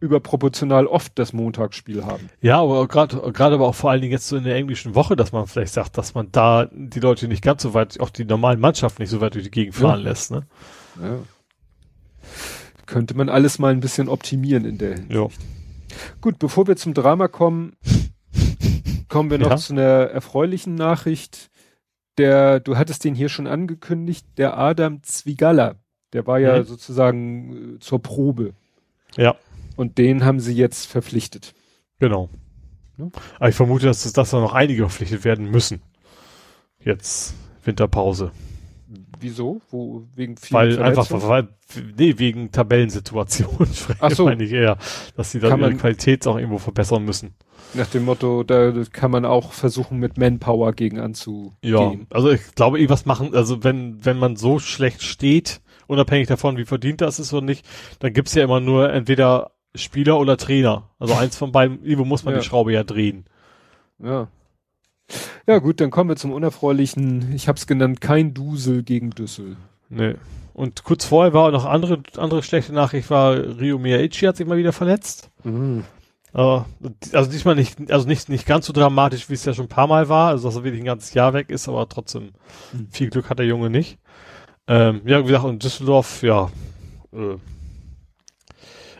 überproportional 0.00 0.86
oft 0.86 1.18
das 1.18 1.32
Montagsspiel 1.32 2.04
haben. 2.04 2.28
Ja, 2.42 2.60
aber 2.60 2.86
gerade 2.88 3.32
gerade 3.32 3.54
aber 3.54 3.68
auch 3.68 3.74
vor 3.74 3.90
allen 3.90 4.02
Dingen 4.02 4.12
jetzt 4.12 4.28
so 4.28 4.36
in 4.36 4.44
der 4.44 4.54
englischen 4.56 4.94
Woche, 4.94 5.16
dass 5.16 5.32
man 5.32 5.46
vielleicht 5.46 5.72
sagt, 5.72 5.96
dass 5.96 6.14
man 6.14 6.28
da 6.30 6.68
die 6.70 7.00
Leute 7.00 7.26
nicht 7.26 7.42
ganz 7.42 7.62
so 7.62 7.72
weit, 7.72 7.98
auch 8.00 8.10
die 8.10 8.24
normalen 8.24 8.60
Mannschaften 8.60 9.02
nicht 9.02 9.10
so 9.10 9.20
weit 9.20 9.34
durch 9.34 9.44
die 9.44 9.50
Gegend 9.50 9.74
fahren 9.74 10.00
ja. 10.00 10.10
lässt. 10.10 10.30
Ne? 10.30 10.42
Ja. 11.02 11.18
Könnte 12.86 13.16
man 13.16 13.30
alles 13.30 13.58
mal 13.58 13.72
ein 13.72 13.80
bisschen 13.80 14.08
optimieren 14.08 14.66
in 14.66 14.76
der 14.76 14.94
Hinsicht. 14.94 15.12
Ja. 15.12 15.28
Gut, 16.20 16.38
bevor 16.38 16.66
wir 16.66 16.76
zum 16.76 16.92
Drama 16.92 17.28
kommen, 17.28 17.76
kommen 19.14 19.30
wir 19.30 19.38
noch 19.38 19.50
ja. 19.50 19.56
zu 19.56 19.74
einer 19.74 20.10
erfreulichen 20.10 20.74
Nachricht. 20.74 21.48
Der, 22.18 22.58
du 22.58 22.76
hattest 22.76 23.04
den 23.04 23.14
hier 23.14 23.28
schon 23.28 23.46
angekündigt, 23.46 24.26
der 24.38 24.58
Adam 24.58 25.04
Zwigalla, 25.04 25.76
der 26.12 26.26
war 26.26 26.40
ja 26.40 26.58
mhm. 26.58 26.64
sozusagen 26.64 27.76
äh, 27.76 27.78
zur 27.78 28.02
Probe. 28.02 28.54
Ja. 29.16 29.36
Und 29.76 29.98
den 29.98 30.24
haben 30.24 30.40
sie 30.40 30.52
jetzt 30.52 30.86
verpflichtet. 30.86 31.54
Genau. 32.00 32.28
Ja? 32.98 33.08
Aber 33.38 33.48
ich 33.48 33.54
vermute, 33.54 33.86
dass, 33.86 34.12
dass 34.12 34.30
da 34.30 34.40
noch 34.40 34.52
einige 34.52 34.82
verpflichtet 34.82 35.24
werden 35.24 35.48
müssen. 35.48 35.80
Jetzt 36.80 37.34
Winterpause. 37.64 38.32
Wieso? 39.20 39.60
Wo, 39.70 40.02
wegen 40.16 40.36
viel 40.36 40.54
Weil 40.54 40.82
einfach, 40.82 41.08
weil, 41.10 41.48
nee, 41.96 42.14
wegen 42.18 42.50
Tabellensituation. 42.50 43.68
Ach 44.00 44.10
so. 44.10 44.24
meine 44.24 44.42
ich 44.42 44.52
eher, 44.52 44.76
dass 45.16 45.30
sie 45.30 45.38
dann 45.38 45.60
ihre 45.60 45.74
Qualität 45.74 46.26
auch 46.26 46.36
irgendwo 46.36 46.58
verbessern 46.58 47.04
müssen. 47.04 47.34
Nach 47.74 47.86
dem 47.86 48.04
Motto, 48.04 48.44
da 48.44 48.72
kann 48.92 49.10
man 49.10 49.24
auch 49.24 49.52
versuchen, 49.52 49.98
mit 49.98 50.16
Manpower 50.16 50.72
gegen 50.72 51.00
anzugehen. 51.00 51.52
Ja, 51.62 51.92
also 52.10 52.30
ich 52.30 52.54
glaube, 52.54 52.78
irgendwas 52.78 53.04
machen, 53.04 53.34
also 53.34 53.64
wenn, 53.64 54.04
wenn 54.04 54.18
man 54.18 54.36
so 54.36 54.58
schlecht 54.58 55.02
steht, 55.02 55.60
unabhängig 55.86 56.28
davon, 56.28 56.56
wie 56.56 56.64
verdient 56.64 57.00
das 57.00 57.18
ist 57.18 57.32
oder 57.32 57.44
nicht, 57.44 57.66
dann 57.98 58.12
gibt's 58.12 58.34
ja 58.34 58.44
immer 58.44 58.60
nur 58.60 58.92
entweder 58.92 59.52
Spieler 59.74 60.18
oder 60.18 60.36
Trainer. 60.36 60.90
Also 60.98 61.14
eins 61.18 61.36
von 61.36 61.52
beiden, 61.52 61.82
irgendwo 61.82 62.04
muss 62.04 62.24
man 62.24 62.34
ja. 62.34 62.40
die 62.40 62.46
Schraube 62.46 62.72
ja 62.72 62.84
drehen. 62.84 63.24
Ja. 63.98 64.28
Ja 65.46 65.58
gut, 65.58 65.80
dann 65.80 65.90
kommen 65.90 66.10
wir 66.10 66.16
zum 66.16 66.32
unerfreulichen, 66.32 67.32
ich 67.34 67.48
habe 67.48 67.58
es 67.58 67.66
genannt, 67.66 68.00
kein 68.00 68.32
Dusel 68.32 68.82
gegen 68.82 69.10
Düssel. 69.10 69.56
Nee. 69.90 70.14
Und 70.54 70.84
kurz 70.84 71.04
vorher 71.04 71.34
war 71.34 71.50
noch 71.50 71.66
andere, 71.66 72.02
andere 72.16 72.42
schlechte 72.42 72.72
Nachricht 72.72 73.10
war, 73.10 73.34
Rio 73.34 73.78
Miyaichi 73.78 74.26
hat 74.26 74.36
sich 74.36 74.46
mal 74.46 74.56
wieder 74.56 74.72
verletzt. 74.72 75.30
Mhm. 75.42 75.84
Uh, 76.36 76.64
also 77.12 77.30
diesmal 77.30 77.54
nicht, 77.54 77.92
also 77.92 78.08
nicht, 78.08 78.28
nicht 78.28 78.44
ganz 78.44 78.66
so 78.66 78.72
dramatisch, 78.72 79.30
wie 79.30 79.34
es 79.34 79.44
ja 79.44 79.54
schon 79.54 79.66
ein 79.66 79.68
paar 79.68 79.86
Mal 79.86 80.08
war, 80.08 80.30
also 80.30 80.48
dass 80.48 80.56
er 80.56 80.64
wirklich 80.64 80.82
ein 80.82 80.86
ganzes 80.86 81.14
Jahr 81.14 81.32
weg 81.32 81.48
ist, 81.50 81.68
aber 81.68 81.88
trotzdem 81.88 82.32
mhm. 82.72 82.88
viel 82.90 83.08
Glück 83.08 83.30
hat 83.30 83.38
der 83.38 83.46
Junge 83.46 83.70
nicht. 83.70 83.98
Ähm, 84.66 85.02
ja, 85.04 85.20
wie 85.20 85.28
gesagt, 85.28 85.44
in 85.44 85.60
Düsseldorf, 85.60 86.24
ja, 86.24 86.50
äh, 87.12 87.36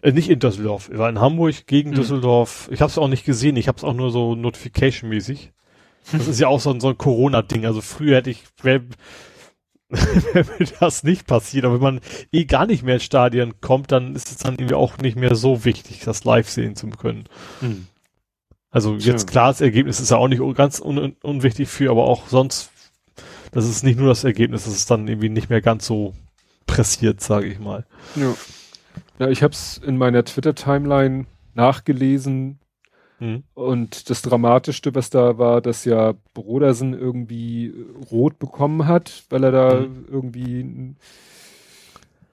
äh, 0.03 0.13
nicht 0.13 0.31
in 0.31 0.39
Düsseldorf, 0.39 0.91
er 0.93 0.99
war 0.99 1.09
in 1.09 1.19
Hamburg 1.19 1.67
gegen 1.67 1.91
mhm. 1.91 1.95
Düsseldorf. 1.97 2.69
Ich 2.71 2.81
habe 2.81 2.91
es 2.91 2.99
auch 2.99 3.09
nicht 3.09 3.25
gesehen, 3.25 3.57
ich 3.57 3.67
habe 3.67 3.79
es 3.79 3.85
auch 3.85 3.95
nur 3.95 4.13
so 4.13 4.37
Notification-mäßig. 4.37 5.51
Das 6.13 6.29
ist 6.29 6.39
ja 6.39 6.47
auch 6.49 6.61
so 6.61 6.71
ein, 6.71 6.81
so 6.81 6.91
ein 6.91 6.99
Corona-Ding. 6.99 7.67
Also 7.67 7.81
früher 7.81 8.17
hätte 8.17 8.31
ich, 8.31 8.45
wäre 8.63 8.83
mir 9.89 10.67
das 10.81 11.03
nicht 11.05 11.27
passiert. 11.27 11.65
Aber 11.65 11.75
wenn 11.75 11.83
man 11.83 12.01
eh 12.33 12.45
gar 12.45 12.67
nicht 12.67 12.83
mehr 12.83 12.95
ins 12.95 13.05
Stadion 13.05 13.61
kommt, 13.61 13.93
dann 13.93 14.15
ist 14.15 14.31
es 14.31 14.39
dann 14.39 14.55
irgendwie 14.55 14.75
auch 14.75 14.99
nicht 14.99 15.17
mehr 15.17 15.35
so 15.35 15.65
wichtig, 15.65 16.01
das 16.05 16.25
live 16.25 16.49
sehen 16.49 16.77
zu 16.77 16.89
können. 16.89 17.25
Mhm. 17.61 17.87
Also 18.71 18.95
jetzt 18.97 19.05
Schön. 19.05 19.31
klar, 19.31 19.49
das 19.49 19.61
Ergebnis 19.61 20.01
ist 20.01 20.11
ja 20.11 20.17
auch 20.17 20.27
nicht 20.27 20.43
ganz 20.57 20.81
un 20.81 21.15
unwichtig 21.23 21.69
für, 21.69 21.91
aber 21.91 22.05
auch 22.05 22.27
sonst, 22.29 22.71
das 23.53 23.69
ist 23.69 23.85
nicht 23.85 23.99
nur 23.99 24.09
das 24.09 24.25
Ergebnis, 24.25 24.65
das 24.65 24.75
ist 24.75 24.91
dann 24.91 25.07
irgendwie 25.07 25.29
nicht 25.29 25.49
mehr 25.49 25.61
ganz 25.61 25.87
so 25.87 26.13
pressiert, 26.67 27.21
sage 27.21 27.47
ich 27.47 27.61
mal. 27.61 27.87
Ja. 28.17 28.35
Ja, 29.19 29.29
ich 29.29 29.45
habe 29.45 29.53
es 29.53 29.79
in 29.79 29.97
meiner 29.97 30.25
Twitter-Timeline 30.25 31.27
nachgelesen, 31.55 32.59
Mhm. 33.21 33.45
Und 33.55 34.11
das 34.11 34.23
Dramatischste, 34.23 34.95
was 34.95 35.11
da 35.11 35.39
war, 35.39 35.61
dass 35.61 35.85
ja 35.85 36.15
Brodersen 36.35 36.95
irgendwie 36.95 37.73
rot 38.11 38.39
bekommen 38.39 38.87
hat, 38.87 39.25
weil 39.31 39.45
er 39.45 39.53
da 39.53 39.81
mhm. 39.81 40.07
irgendwie 40.11 40.61
einen 40.61 40.97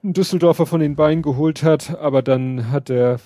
Düsseldorfer 0.02 0.66
von 0.66 0.80
den 0.80 0.96
Beinen 0.96 1.22
geholt 1.22 1.62
hat, 1.62 1.98
aber 1.98 2.22
dann 2.22 2.70
hat 2.70 2.88
der 2.88 3.20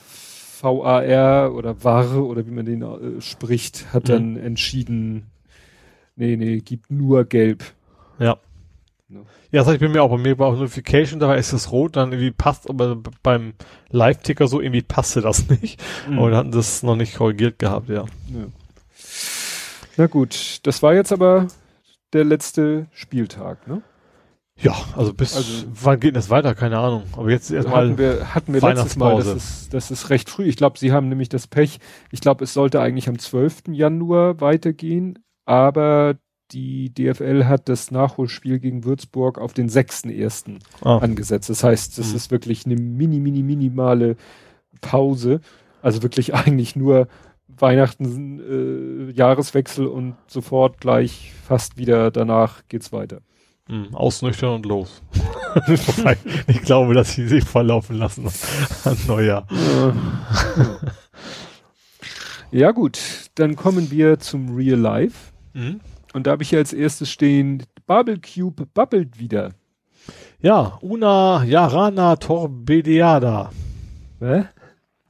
VAR 0.61 1.55
oder 1.55 1.83
WAR 1.83 2.23
oder 2.25 2.47
wie 2.47 2.51
man 2.51 2.67
den 2.67 2.83
äh, 2.83 3.21
spricht, 3.21 3.93
hat 3.93 4.05
mhm. 4.05 4.09
dann 4.09 4.37
entschieden, 4.37 5.27
nee, 6.17 6.37
nee, 6.37 6.59
gibt 6.59 6.91
nur 6.91 7.25
gelb. 7.25 7.65
Ja. 8.19 8.39
Ja, 9.57 9.63
das 9.63 9.69
heißt, 9.69 9.77
ich 9.77 9.81
bin 9.81 9.93
mir 9.93 10.03
auch 10.03 10.11
bei 10.11 10.19
mir 10.19 10.39
war 10.39 10.49
auch 10.49 10.59
Notification, 10.59 11.19
dabei 11.19 11.39
ist 11.39 11.55
es 11.55 11.73
rot, 11.73 11.97
dann 11.97 12.13
irgendwie 12.13 12.31
passt, 12.31 12.69
aber 12.69 12.99
beim 13.23 13.55
Live-Ticker 13.89 14.49
so 14.49 14.61
irgendwie 14.61 14.83
passte 14.83 15.23
das 15.23 15.49
nicht. 15.63 15.83
Mhm. 16.07 16.19
Aber 16.19 16.31
wir 16.31 16.37
hatten 16.37 16.51
das 16.51 16.83
noch 16.83 16.95
nicht 16.95 17.17
korrigiert 17.17 17.59
gehabt, 17.59 17.89
ja. 17.89 18.05
ja. 18.05 18.47
Na 19.97 20.09
gut, 20.09 20.61
das 20.65 20.83
war 20.83 20.93
jetzt 20.93 21.11
aber 21.11 21.47
der 22.13 22.25
letzte 22.25 22.89
Spieltag, 22.93 23.67
ne? 23.67 23.81
Ja, 24.59 24.75
also 24.95 25.15
bis 25.15 25.35
also, 25.35 25.65
wann 25.73 26.01
geht 26.01 26.17
das 26.17 26.29
weiter? 26.29 26.55
Keine 26.55 26.77
Ahnung. 26.77 27.05
Aber 27.13 27.31
jetzt 27.31 27.51
erstmal 27.51 27.87
hatten 27.87 27.97
wir 27.99 28.35
hatten 28.35 28.53
wir 28.53 28.61
letztes 28.61 28.97
Mal, 28.97 29.17
das 29.17 29.27
ist 29.27 29.73
das 29.73 29.91
ist 29.91 30.11
recht 30.11 30.29
früh. 30.29 30.45
Ich 30.45 30.57
glaube, 30.57 30.79
sie 30.79 30.93
haben 30.93 31.09
nämlich 31.09 31.31
das 31.31 31.47
Pech. 31.47 31.79
Ich 32.11 32.21
glaube, 32.21 32.45
es 32.45 32.53
sollte 32.53 32.83
eigentlich 32.83 33.09
am 33.09 33.19
12. 33.19 33.69
Januar 33.69 34.39
weitergehen, 34.43 35.19
aber 35.47 36.17
die 36.53 36.93
DFL 36.93 37.45
hat 37.45 37.69
das 37.69 37.91
Nachholspiel 37.91 38.59
gegen 38.59 38.85
Würzburg 38.85 39.39
auf 39.39 39.53
den 39.53 39.69
6.1. 39.69 40.59
Ah. 40.83 40.99
angesetzt. 40.99 41.51
Das 41.51 41.65
heißt, 41.65 41.99
das 41.99 42.11
mhm. 42.11 42.17
ist 42.17 42.31
wirklich 42.31 42.67
eine 42.67 42.77
mini, 42.77 43.21
mini, 43.21 43.43
minimale 43.43 44.17
Pause. 44.81 45.41
Also 45.83 46.03
wirklich 46.03 46.35
eigentlich 46.35 46.77
nur 46.77 47.09
Weihnachten, 47.49 49.09
äh, 49.09 49.13
Jahreswechsel 49.13 49.87
und 49.87 50.17
sofort 50.27 50.81
gleich 50.81 51.33
fast 51.47 51.77
wieder 51.77 52.11
danach 52.11 52.63
geht's 52.69 52.93
weiter. 52.93 53.21
Mhm, 53.69 53.95
ausnüchtern 53.95 54.55
und 54.55 54.67
los. 54.67 55.03
ich 56.47 56.63
glaube, 56.63 56.95
dass 56.95 57.15
sie 57.15 57.27
sich 57.27 57.45
verlaufen 57.45 57.97
lassen 57.97 58.29
an 58.85 58.97
Neujahr. 59.09 59.47
ja 62.53 62.71
gut, 62.71 63.01
dann 63.35 63.57
kommen 63.57 63.91
wir 63.91 64.21
zum 64.21 64.55
Real 64.55 64.79
Life. 64.79 65.33
Mhm. 65.55 65.81
Und 66.17 66.27
da 66.27 66.31
habe 66.31 66.43
ich 66.43 66.49
hier 66.49 66.61
als 66.61 66.73
erstes 66.73 67.11
stehen, 67.11 67.65
Bubble 67.87 68.19
Cube 68.19 68.65
bubbelt 68.73 69.19
wieder. 69.19 69.51
Ja, 70.41 70.79
Una 70.81 71.45
Yarana 71.45 72.17
Torbedeada. 72.17 73.53
Hä? 74.21 74.45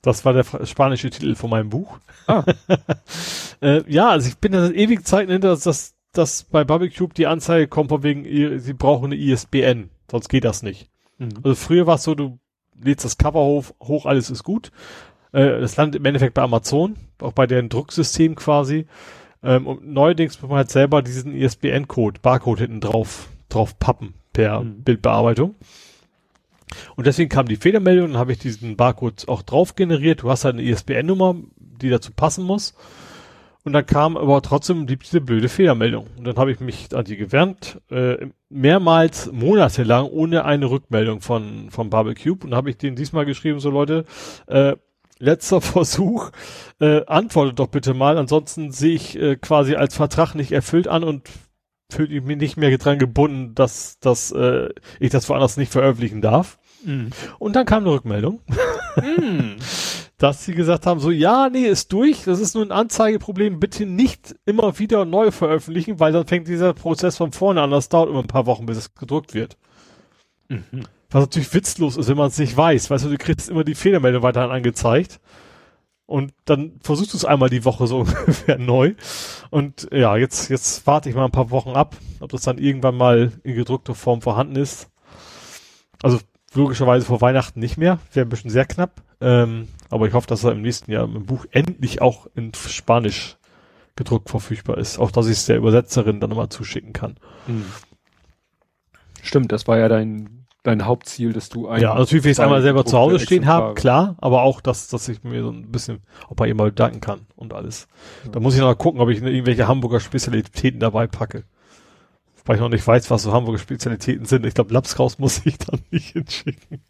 Das 0.02 0.24
war 0.24 0.32
der 0.32 0.44
spanische 0.66 1.08
Titel 1.10 1.36
von 1.36 1.50
meinem 1.50 1.70
Buch. 1.70 2.00
Ah. 2.26 2.42
äh, 3.60 3.84
ja, 3.86 4.08
also 4.08 4.26
ich 4.26 4.38
bin 4.38 4.50
da 4.50 4.68
ewig 4.68 5.06
Zeiten 5.06 5.30
hinter, 5.30 5.50
dass, 5.50 5.62
dass, 5.62 5.94
dass 6.10 6.42
bei 6.42 6.64
Bubble 6.64 6.90
Cube 6.90 7.14
die 7.14 7.28
Anzeige 7.28 7.68
kommt 7.68 7.90
von 7.90 8.02
wegen, 8.02 8.58
sie 8.58 8.74
brauchen 8.74 9.12
eine 9.12 9.14
ISBN, 9.14 9.90
sonst 10.10 10.28
geht 10.28 10.42
das 10.42 10.64
nicht. 10.64 10.90
Mhm. 11.18 11.34
Also 11.44 11.54
früher 11.54 11.86
war 11.86 11.94
es 11.94 12.02
so, 12.02 12.16
du 12.16 12.40
lädst 12.82 13.04
das 13.04 13.16
Cover 13.16 13.44
hoch, 13.44 13.66
hoch 13.80 14.06
alles 14.06 14.28
ist 14.28 14.42
gut. 14.42 14.72
Äh, 15.30 15.60
das 15.60 15.76
landet 15.76 16.00
im 16.00 16.04
Endeffekt 16.04 16.34
bei 16.34 16.42
Amazon, 16.42 16.96
auch 17.20 17.32
bei 17.32 17.46
deren 17.46 17.68
Drucksystem 17.68 18.34
quasi. 18.34 18.88
Ähm, 19.46 19.66
und 19.66 19.86
neuerdings 19.86 20.42
muss 20.42 20.48
man 20.48 20.58
halt 20.58 20.70
selber 20.70 21.02
diesen 21.02 21.32
ISBN-Code, 21.32 22.20
Barcode 22.20 22.60
hinten 22.60 22.80
drauf, 22.80 23.28
drauf 23.48 23.78
pappen 23.78 24.14
per 24.32 24.60
mhm. 24.60 24.82
Bildbearbeitung. 24.82 25.54
Und 26.96 27.06
deswegen 27.06 27.28
kam 27.28 27.46
die 27.46 27.56
Fehlermeldung, 27.56 28.08
dann 28.08 28.18
habe 28.18 28.32
ich 28.32 28.38
diesen 28.38 28.76
Barcode 28.76 29.28
auch 29.28 29.42
drauf 29.42 29.76
generiert. 29.76 30.22
Du 30.22 30.30
hast 30.30 30.44
halt 30.44 30.56
eine 30.56 30.64
ISBN-Nummer, 30.64 31.36
die 31.56 31.90
dazu 31.90 32.10
passen 32.12 32.44
muss. 32.44 32.74
Und 33.62 33.72
dann 33.72 33.86
kam 33.86 34.16
aber 34.16 34.42
trotzdem 34.42 34.86
diese 34.86 35.20
blöde 35.20 35.48
Fehlermeldung. 35.48 36.06
Und 36.16 36.24
dann 36.26 36.36
habe 36.36 36.52
ich 36.52 36.60
mich 36.60 36.94
an 36.94 37.04
die 37.04 37.16
gewärmt, 37.16 37.80
äh, 37.90 38.28
mehrmals 38.48 39.30
monatelang 39.32 40.06
ohne 40.06 40.44
eine 40.44 40.70
Rückmeldung 40.70 41.20
von, 41.20 41.70
von 41.70 41.90
Barbecube. 41.90 42.46
Und 42.46 42.54
habe 42.54 42.70
ich 42.70 42.78
denen 42.78 42.96
diesmal 42.96 43.26
geschrieben, 43.26 43.60
so 43.60 43.70
Leute, 43.70 44.04
äh, 44.46 44.76
letzter 45.18 45.60
Versuch, 45.60 46.30
äh, 46.80 47.04
antwortet 47.06 47.58
doch 47.58 47.68
bitte 47.68 47.94
mal, 47.94 48.18
ansonsten 48.18 48.72
sehe 48.72 48.94
ich 48.94 49.18
äh, 49.18 49.36
quasi 49.36 49.74
als 49.74 49.96
Vertrag 49.96 50.34
nicht 50.34 50.52
erfüllt 50.52 50.88
an 50.88 51.04
und 51.04 51.28
fühle 51.90 52.20
mich 52.20 52.36
nicht 52.36 52.56
mehr 52.56 52.76
dran 52.78 52.98
gebunden, 52.98 53.54
dass, 53.54 53.98
dass 54.00 54.32
äh, 54.32 54.68
ich 54.98 55.10
das 55.10 55.28
woanders 55.28 55.56
nicht 55.56 55.70
veröffentlichen 55.70 56.20
darf. 56.20 56.58
Mm. 56.84 57.08
Und 57.38 57.54
dann 57.54 57.64
kam 57.64 57.84
eine 57.84 57.92
Rückmeldung, 57.92 58.40
mm. 58.96 59.60
dass 60.18 60.44
sie 60.44 60.54
gesagt 60.54 60.86
haben, 60.86 60.98
so 60.98 61.10
ja, 61.10 61.48
nee, 61.48 61.66
ist 61.66 61.92
durch, 61.92 62.24
das 62.24 62.40
ist 62.40 62.54
nur 62.54 62.64
ein 62.64 62.72
Anzeigeproblem, 62.72 63.60
bitte 63.60 63.86
nicht 63.86 64.34
immer 64.46 64.78
wieder 64.78 65.04
neu 65.04 65.30
veröffentlichen, 65.30 66.00
weil 66.00 66.12
dann 66.12 66.26
fängt 66.26 66.48
dieser 66.48 66.74
Prozess 66.74 67.16
von 67.16 67.32
vorne 67.32 67.62
an, 67.62 67.70
das 67.70 67.88
dauert 67.88 68.08
immer 68.08 68.20
ein 68.20 68.26
paar 68.26 68.46
Wochen, 68.46 68.66
bis 68.66 68.78
es 68.78 68.94
gedruckt 68.94 69.34
wird. 69.34 69.56
Mhm. 70.48 70.86
Was 71.10 71.22
natürlich 71.22 71.54
witzlos 71.54 71.96
ist, 71.96 72.08
wenn 72.08 72.16
man 72.16 72.28
es 72.28 72.38
nicht 72.38 72.56
weiß. 72.56 72.90
Weißt 72.90 73.04
du, 73.04 73.08
du 73.08 73.18
kriegst 73.18 73.48
immer 73.48 73.64
die 73.64 73.74
Fehlermeldung 73.74 74.22
weiterhin 74.22 74.50
angezeigt. 74.50 75.20
Und 76.06 76.32
dann 76.44 76.78
versuchst 76.82 77.12
du 77.12 77.16
es 77.16 77.24
einmal 77.24 77.50
die 77.50 77.64
Woche 77.64 77.86
so 77.86 77.98
ungefähr 78.00 78.58
neu. 78.58 78.94
Und 79.50 79.88
ja, 79.92 80.16
jetzt, 80.16 80.50
jetzt 80.50 80.86
warte 80.86 81.08
ich 81.08 81.14
mal 81.14 81.24
ein 81.24 81.32
paar 81.32 81.50
Wochen 81.50 81.70
ab, 81.70 81.96
ob 82.20 82.30
das 82.30 82.42
dann 82.42 82.58
irgendwann 82.58 82.96
mal 82.96 83.32
in 83.42 83.54
gedruckter 83.54 83.94
Form 83.94 84.22
vorhanden 84.22 84.56
ist. 84.56 84.88
Also 86.02 86.20
logischerweise 86.54 87.06
vor 87.06 87.20
Weihnachten 87.20 87.60
nicht 87.60 87.76
mehr, 87.76 87.98
wäre 88.12 88.26
ein 88.26 88.30
bisschen 88.30 88.50
sehr 88.50 88.66
knapp. 88.66 89.02
Ähm, 89.20 89.68
aber 89.90 90.06
ich 90.06 90.14
hoffe, 90.14 90.26
dass 90.26 90.44
er 90.44 90.52
im 90.52 90.62
nächsten 90.62 90.90
Jahr 90.90 91.04
im 91.04 91.26
Buch 91.26 91.46
endlich 91.50 92.00
auch 92.02 92.26
in 92.34 92.52
Spanisch 92.54 93.36
gedruckt 93.96 94.28
verfügbar 94.28 94.78
ist. 94.78 94.98
Auch 94.98 95.10
dass 95.10 95.26
ich 95.26 95.32
es 95.32 95.46
der 95.46 95.56
Übersetzerin 95.56 96.20
dann 96.20 96.30
nochmal 96.30 96.50
zuschicken 96.50 96.92
kann. 96.92 97.16
Hm. 97.46 97.64
Stimmt, 99.22 99.50
das 99.52 99.66
war 99.66 99.78
ja 99.78 99.88
dein, 99.88 100.35
dein 100.66 100.84
Hauptziel, 100.84 101.32
dass 101.32 101.48
du 101.48 101.68
ein. 101.68 101.80
Ja, 101.80 101.94
natürlich 101.94 102.24
will 102.24 102.32
ich 102.32 102.38
es 102.38 102.40
einmal 102.40 102.62
selber 102.62 102.84
zu 102.84 102.98
Hause 102.98 103.18
stehen 103.18 103.46
habe, 103.46 103.74
klar, 103.74 104.16
aber 104.18 104.42
auch, 104.42 104.60
dass, 104.60 104.88
dass 104.88 105.08
ich 105.08 105.22
mir 105.22 105.42
so 105.42 105.50
ein 105.50 105.70
bisschen, 105.70 106.02
ob 106.28 106.40
er 106.40 106.54
mal 106.54 106.72
danken 106.72 107.00
kann 107.00 107.26
und 107.36 107.54
alles. 107.54 107.88
Ja. 108.24 108.32
Da 108.32 108.40
muss 108.40 108.54
ich 108.54 108.60
noch 108.60 108.74
gucken, 108.76 109.00
ob 109.00 109.08
ich 109.08 109.22
irgendwelche 109.22 109.68
Hamburger 109.68 110.00
Spezialitäten 110.00 110.80
dabei 110.80 111.06
packe. 111.06 111.44
Weil 112.44 112.56
ich 112.56 112.62
noch 112.62 112.68
nicht 112.68 112.86
weiß, 112.86 113.10
was 113.10 113.24
so 113.24 113.32
Hamburger 113.32 113.58
Spezialitäten 113.58 114.24
sind. 114.24 114.46
Ich 114.46 114.54
glaube, 114.54 114.72
Lapskaus 114.72 115.18
muss 115.18 115.44
ich 115.44 115.58
dann 115.66 115.80
nicht 115.90 116.12
hinschicken. 116.12 116.80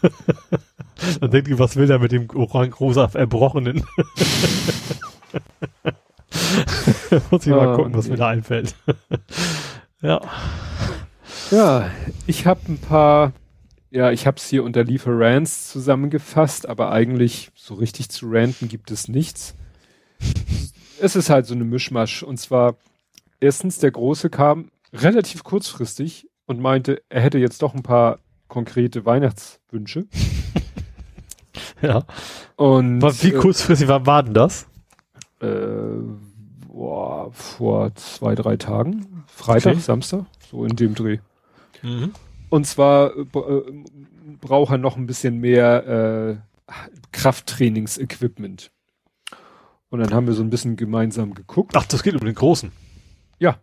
dann 1.20 1.30
denkt 1.30 1.48
ihr, 1.48 1.58
was 1.58 1.74
will 1.76 1.88
der 1.88 1.98
mit 1.98 2.12
dem 2.12 2.30
Orang-Rosa 2.30 3.10
Erbrochenen? 3.14 3.84
muss 7.30 7.46
ich 7.46 7.52
mal 7.52 7.68
ah, 7.70 7.76
gucken, 7.76 7.94
was 7.94 8.08
mir 8.08 8.16
da 8.16 8.28
einfällt. 8.28 8.76
ja. 10.00 10.20
Ja, 11.50 11.90
ich 12.26 12.46
habe 12.46 12.60
ein 12.68 12.78
paar, 12.78 13.32
ja, 13.90 14.10
ich 14.10 14.26
habe 14.26 14.38
es 14.38 14.48
hier 14.48 14.64
unter 14.64 14.82
Lieferants 14.82 15.68
zusammengefasst, 15.68 16.68
aber 16.68 16.90
eigentlich 16.90 17.50
so 17.54 17.74
richtig 17.74 18.08
zu 18.08 18.26
ranten 18.30 18.68
gibt 18.68 18.90
es 18.90 19.08
nichts. 19.08 19.54
Es 21.00 21.16
ist 21.16 21.30
halt 21.30 21.46
so 21.46 21.54
eine 21.54 21.64
Mischmasch. 21.64 22.22
Und 22.22 22.38
zwar, 22.38 22.76
erstens, 23.40 23.78
der 23.78 23.90
Große 23.90 24.30
kam 24.30 24.70
relativ 24.92 25.44
kurzfristig 25.44 26.28
und 26.46 26.60
meinte, 26.60 27.02
er 27.08 27.20
hätte 27.20 27.38
jetzt 27.38 27.62
doch 27.62 27.74
ein 27.74 27.82
paar 27.82 28.20
konkrete 28.48 29.04
Weihnachtswünsche. 29.04 30.06
ja. 31.82 32.04
Und 32.56 33.02
wie 33.22 33.32
äh, 33.32 33.38
kurzfristig 33.38 33.88
war, 33.88 34.06
war 34.06 34.22
denn 34.22 34.34
das? 34.34 34.66
Äh, 35.40 35.46
boah, 36.68 37.30
vor 37.32 37.94
zwei, 37.96 38.34
drei 38.34 38.56
Tagen. 38.56 39.24
Freitag, 39.26 39.74
okay. 39.74 39.80
Samstag, 39.80 40.24
so 40.50 40.64
in 40.64 40.76
dem 40.76 40.94
Dreh. 40.94 41.18
Mhm. 41.84 42.12
Und 42.48 42.66
zwar 42.66 43.16
äh, 43.16 43.24
braucht 44.40 44.72
er 44.72 44.78
noch 44.78 44.96
ein 44.96 45.06
bisschen 45.06 45.38
mehr 45.38 45.86
äh, 45.86 46.36
Krafttrainings-Equipment. 47.12 48.70
Und 49.90 50.00
dann 50.00 50.12
haben 50.12 50.26
wir 50.26 50.34
so 50.34 50.42
ein 50.42 50.50
bisschen 50.50 50.76
gemeinsam 50.76 51.34
geguckt. 51.34 51.76
Ach, 51.76 51.86
das 51.86 52.02
geht 52.02 52.14
um 52.14 52.24
den 52.24 52.34
Großen. 52.34 52.72
Ja. 53.38 53.58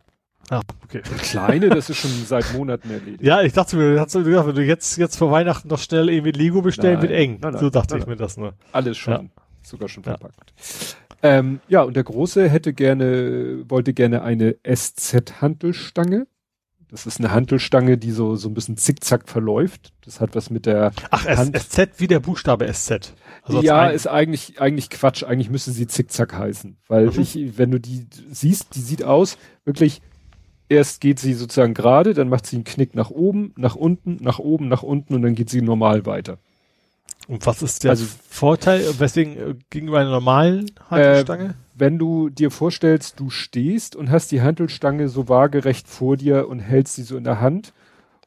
Ah, 0.50 0.62
okay. 0.84 1.02
Der 1.10 1.18
Kleine, 1.18 1.70
das 1.70 1.90
ist 1.90 1.98
schon 1.98 2.12
seit 2.26 2.54
Monaten 2.54 2.90
erledigt. 2.90 3.22
Ja, 3.24 3.42
ich 3.42 3.54
dachte 3.54 3.76
mir, 3.76 4.00
hast 4.00 4.16
du 4.16 4.24
gedacht, 4.24 4.48
wenn 4.48 4.56
du 4.56 4.64
jetzt, 4.64 4.98
jetzt 4.98 5.18
vor 5.18 5.32
Weihnachten 5.32 5.68
noch 5.68 5.80
schnell 5.80 6.10
irgendwie 6.10 6.32
Lego 6.32 6.62
bestellen, 6.62 7.00
nein, 7.00 7.02
wird 7.04 7.12
eng. 7.12 7.38
Nein, 7.42 7.54
nein, 7.54 7.62
so 7.62 7.70
dachte 7.70 7.98
ich 7.98 8.06
mir 8.06 8.18
das 8.18 8.38
nur. 8.38 8.54
Alles 8.72 8.98
schon, 8.98 9.14
ja. 9.14 9.24
sogar 9.64 9.88
schon 9.88 10.04
verpackt. 10.04 10.54
Ja. 11.22 11.30
Ähm, 11.40 11.60
ja, 11.68 11.84
und 11.84 11.96
der 11.96 12.04
Große 12.04 12.50
hätte 12.50 12.74
gerne, 12.74 13.70
wollte 13.70 13.94
gerne 13.94 14.24
eine 14.24 14.56
SZ-Hantelstange. 14.64 16.28
Das 16.92 17.06
ist 17.06 17.20
eine 17.20 17.32
Hantelstange, 17.32 17.98
die 17.98 18.12
so, 18.12 18.36
so 18.36 18.50
ein 18.50 18.54
bisschen 18.54 18.76
zickzack 18.76 19.30
verläuft. 19.30 19.94
Das 20.04 20.20
hat 20.20 20.36
was 20.36 20.50
mit 20.50 20.66
der 20.66 20.92
Ach, 21.10 21.26
Hand 21.26 21.58
SZ 21.58 21.90
wie 21.98 22.08
der 22.08 22.20
Buchstabe 22.20 22.72
SZ. 22.72 23.14
Also 23.44 23.62
ja, 23.62 23.88
ist 23.88 24.08
eigentlich, 24.08 24.60
eigentlich 24.60 24.90
Quatsch. 24.90 25.24
Eigentlich 25.24 25.50
müsste 25.50 25.72
sie 25.72 25.88
zickzack 25.88 26.34
heißen. 26.34 26.78
Weil 26.90 27.08
mhm. 27.08 27.22
ich, 27.22 27.58
wenn 27.58 27.72
du 27.72 27.80
die 27.80 28.08
siehst, 28.30 28.76
die 28.76 28.82
sieht 28.82 29.06
aus, 29.06 29.38
wirklich, 29.64 30.02
erst 30.68 31.00
geht 31.00 31.20
sie 31.20 31.34
sozusagen 31.34 31.74
gerade, 31.74 32.14
dann 32.14 32.28
macht 32.28 32.46
sie 32.46 32.58
einen 32.58 32.66
Knick 32.66 32.94
nach 32.94 33.10
oben, 33.10 33.54
nach 33.56 33.76
unten, 33.76 34.18
nach 34.22 34.40
oben, 34.40 34.68
nach 34.68 34.84
unten 34.84 35.16
und 35.16 35.22
dann 35.22 35.34
geht 35.34 35.50
sie 35.50 35.62
normal 35.62 36.06
weiter. 36.06 36.40
Und 37.28 37.46
was 37.46 37.62
ist 37.62 37.86
der 37.86 37.92
also, 37.92 38.06
Vorteil, 38.30 38.84
weswegen 39.00 39.38
äh, 39.38 39.56
gegenüber 39.70 40.00
einer 40.00 40.10
normalen 40.10 40.72
Hantelstange? 40.90 41.46
Äh, 41.46 41.71
wenn 41.82 41.98
du 41.98 42.30
dir 42.30 42.52
vorstellst, 42.52 43.20
du 43.20 43.32
stehst 43.32 43.96
und 43.96 44.12
hast 44.12 44.32
die 44.32 44.44
Hantelstange 44.44 45.10
so 45.10 45.28
waagerecht 45.28 45.88
vor 45.88 46.16
dir 46.16 46.48
und 46.48 46.60
hältst 46.60 46.94
sie 46.94 47.02
so 47.02 47.18
in 47.18 47.24
der 47.24 47.42
Hand 47.42 47.74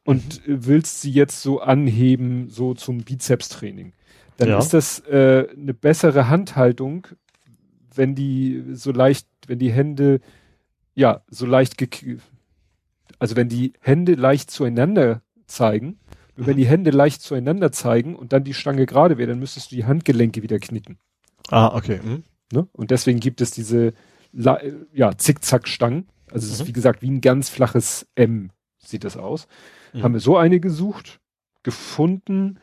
und 0.05 0.44
mhm. 0.44 0.66
willst 0.66 1.00
sie 1.00 1.12
jetzt 1.12 1.41
so 1.41 1.60
anheben, 1.60 2.50
so 2.50 2.74
zum 2.74 2.99
Bizepstraining, 3.05 3.92
dann 4.39 4.49
ja. 4.49 4.58
ist 4.58 4.74
das 4.74 4.99
äh, 5.07 5.47
eine 5.57 5.73
bessere 5.73 6.28
Handhaltung, 6.28 7.07
wenn 7.94 8.16
die 8.16 8.65
so 8.73 8.91
leicht, 8.91 9.28
wenn 9.47 9.60
die 9.60 9.70
Hände 9.70 10.20
ja 10.97 11.23
so 11.31 11.47
leicht, 11.47 11.76
also 13.20 13.36
wenn 13.36 13.49
die 13.49 13.74
Hände 13.78 14.15
leicht 14.15 14.50
zueinander 14.50 15.23
zeigen, 15.47 16.00
und 16.36 16.49
wenn 16.49 16.57
die 16.57 16.66
Hände 16.66 16.91
leicht 16.91 17.23
zueinander 17.23 17.70
zeigen 17.70 18.16
und 18.16 18.33
dann 18.33 18.42
die 18.42 18.55
Stange 18.55 18.86
gerade 18.86 19.16
wäre, 19.16 19.31
dann 19.31 19.39
müsstest 19.39 19.70
du 19.70 19.76
die 19.76 19.84
Handgelenke 19.84 20.42
wieder 20.42 20.58
knicken. 20.58 20.99
Ah, 21.50 21.73
okay. 21.76 22.00
Mhm. 22.02 22.24
Ne? 22.52 22.68
Und 22.73 22.90
deswegen 22.90 23.20
gibt 23.20 23.40
es 23.40 23.50
diese 23.50 23.94
ja, 24.32 25.16
Zickzack-Stangen. 25.16 26.08
Also 26.31 26.47
es 26.47 26.58
mhm. 26.58 26.62
ist 26.62 26.68
wie 26.68 26.73
gesagt 26.73 27.02
wie 27.02 27.10
ein 27.10 27.20
ganz 27.20 27.48
flaches 27.48 28.06
M 28.14 28.50
sieht 28.78 29.05
das 29.05 29.16
aus. 29.16 29.47
Mhm. 29.92 30.02
Haben 30.02 30.14
wir 30.14 30.20
so 30.20 30.36
eine 30.36 30.60
gesucht, 30.60 31.20
gefunden. 31.62 32.58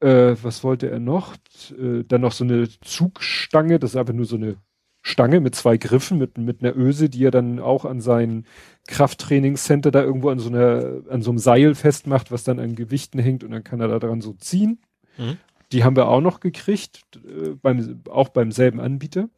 Äh, 0.00 0.36
was 0.42 0.62
wollte 0.64 0.90
er 0.90 1.00
noch? 1.00 1.34
Äh, 1.78 2.04
dann 2.06 2.20
noch 2.20 2.32
so 2.32 2.44
eine 2.44 2.68
Zugstange, 2.80 3.78
das 3.78 3.90
ist 3.90 3.96
einfach 3.96 4.14
nur 4.14 4.26
so 4.26 4.36
eine 4.36 4.56
Stange 5.02 5.40
mit 5.40 5.54
zwei 5.54 5.76
Griffen, 5.76 6.18
mit, 6.18 6.38
mit 6.38 6.62
einer 6.62 6.76
Öse, 6.76 7.08
die 7.08 7.24
er 7.24 7.30
dann 7.30 7.60
auch 7.60 7.84
an 7.84 8.00
sein 8.00 8.44
Krafttrainingscenter 8.88 9.90
da 9.90 10.02
irgendwo 10.02 10.28
an 10.28 10.38
so 10.38 10.50
einer, 10.50 11.02
an 11.08 11.22
so 11.22 11.30
einem 11.30 11.38
Seil 11.38 11.74
festmacht, 11.74 12.30
was 12.30 12.44
dann 12.44 12.58
an 12.58 12.74
Gewichten 12.74 13.18
hängt 13.18 13.44
und 13.44 13.50
dann 13.50 13.64
kann 13.64 13.80
er 13.80 13.88
da 13.88 13.98
dran 13.98 14.20
so 14.20 14.34
ziehen. 14.34 14.80
Mhm. 15.16 15.38
Die 15.72 15.84
haben 15.84 15.96
wir 15.96 16.08
auch 16.08 16.20
noch 16.20 16.40
gekriegt, 16.40 17.02
äh, 17.16 17.50
beim, 17.50 18.02
auch 18.10 18.30
beim 18.30 18.52
selben 18.52 18.80
Anbieter. 18.80 19.28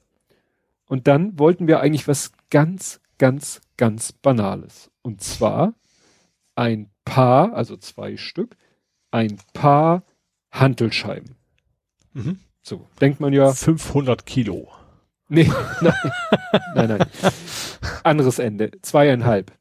Und 0.86 1.06
dann 1.06 1.38
wollten 1.38 1.66
wir 1.68 1.80
eigentlich 1.80 2.08
was 2.08 2.32
ganz, 2.50 3.00
ganz, 3.18 3.60
ganz 3.76 4.12
Banales. 4.12 4.90
Und 5.02 5.22
zwar 5.22 5.74
ein 6.54 6.90
Paar, 7.04 7.54
also 7.54 7.76
zwei 7.76 8.16
Stück, 8.16 8.56
ein 9.10 9.38
Paar 9.52 10.04
Hantelscheiben. 10.50 11.36
Mhm. 12.12 12.40
So, 12.62 12.88
denkt 13.00 13.20
man 13.20 13.32
ja. 13.32 13.52
500 13.52 14.26
Kilo. 14.26 14.68
Nee, 15.28 15.50
nein, 15.80 15.94
nein, 16.74 16.88
nein. 16.88 17.06
Anderes 18.02 18.38
Ende. 18.38 18.72
Zweieinhalb. 18.82 19.52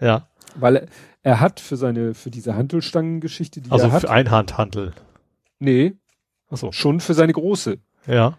Ja. 0.00 0.28
Weil 0.54 0.88
er, 1.22 1.40
hat 1.40 1.58
für 1.60 1.76
seine, 1.76 2.14
für 2.14 2.30
diese 2.30 2.54
Hantelstangengeschichte, 2.54 3.60
die 3.60 3.70
also 3.70 3.86
er 3.86 3.88
hat. 3.88 3.94
Also 3.96 4.06
für 4.06 4.12
Einhandhantel. 4.12 4.94
Nee, 5.58 5.96
Ach 6.50 6.56
so. 6.56 6.72
Schon 6.72 7.00
für 7.00 7.14
seine 7.14 7.32
große. 7.32 7.78
Ja. 8.06 8.38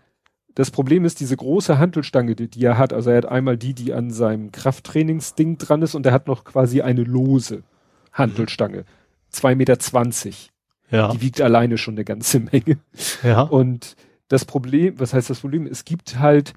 Das 0.56 0.72
Problem 0.72 1.06
ist, 1.06 1.20
diese 1.20 1.38
große 1.38 1.78
Hantelstange, 1.78 2.36
die, 2.36 2.50
die, 2.50 2.64
er 2.64 2.78
hat, 2.78 2.92
also 2.92 3.12
er 3.12 3.18
hat 3.18 3.26
einmal 3.28 3.58
die, 3.58 3.74
die 3.74 3.94
an 3.94 4.10
seinem 4.10 4.52
Krafttrainingsding 4.52 5.58
dran 5.58 5.82
ist 5.84 5.94
und 5.94 6.06
er 6.06 6.14
hat 6.14 6.28
noch 6.28 6.46
quasi 6.46 6.82
eine 6.82 7.04
lose 7.04 7.64
Hantelstange. 8.12 8.86
Zwei 9.30 9.54
Meter. 9.54 9.78
zwanzig. 9.78 10.52
Ja. 10.90 11.12
Die 11.12 11.22
wiegt 11.22 11.42
alleine 11.42 11.78
schon 11.78 11.96
eine 11.96 12.06
ganze 12.06 12.40
Menge. 12.40 12.80
Ja. 13.22 13.42
Und 13.42 13.96
das 14.30 14.46
Problem, 14.46 15.00
was 15.00 15.14
heißt 15.14 15.30
das 15.30 15.42
Problem? 15.42 15.68
Es 15.68 15.86
gibt 15.86 16.18
halt 16.18 16.54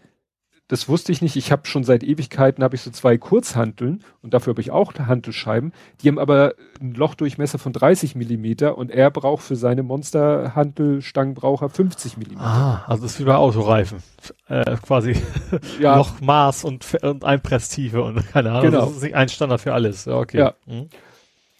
das 0.70 0.88
wusste 0.88 1.10
ich 1.10 1.20
nicht. 1.20 1.34
Ich 1.34 1.50
habe 1.50 1.66
schon 1.66 1.82
seit 1.82 2.04
Ewigkeiten 2.04 2.62
habe 2.62 2.76
ich 2.76 2.82
so 2.82 2.92
zwei 2.92 3.18
Kurzhanteln 3.18 4.04
und 4.22 4.34
dafür 4.34 4.52
habe 4.52 4.60
ich 4.60 4.70
auch 4.70 4.94
Hantelscheiben. 4.94 5.72
Die 6.00 6.06
haben 6.06 6.20
aber 6.20 6.54
ein 6.80 6.94
Lochdurchmesser 6.94 7.58
von 7.58 7.72
30 7.72 8.14
Millimeter 8.14 8.78
und 8.78 8.92
er 8.92 9.10
braucht 9.10 9.42
für 9.42 9.56
seine 9.56 9.82
Monsterhantelstangen 9.82 11.34
braucht 11.34 11.62
er 11.62 11.70
50 11.70 12.18
Millimeter. 12.18 12.46
Ah, 12.46 12.84
also 12.86 13.02
das 13.02 13.14
ist 13.14 13.20
wie 13.20 13.24
bei 13.24 13.34
Autoreifen. 13.34 13.98
Äh, 14.46 14.76
quasi 14.76 15.16
ja. 15.80 15.96
Lochmaß 15.96 16.62
und, 16.62 16.86
und 17.02 17.24
Einpresstiefe 17.24 18.00
und 18.04 18.24
keine 18.32 18.52
Ahnung. 18.52 18.70
Genau. 18.70 18.86
Das 18.86 19.02
ist 19.02 19.12
ein 19.12 19.28
Standard 19.28 19.60
für 19.60 19.74
alles. 19.74 20.04
Ja, 20.04 20.18
okay. 20.18 20.38
Ja. 20.38 20.54
Mhm. 20.66 20.88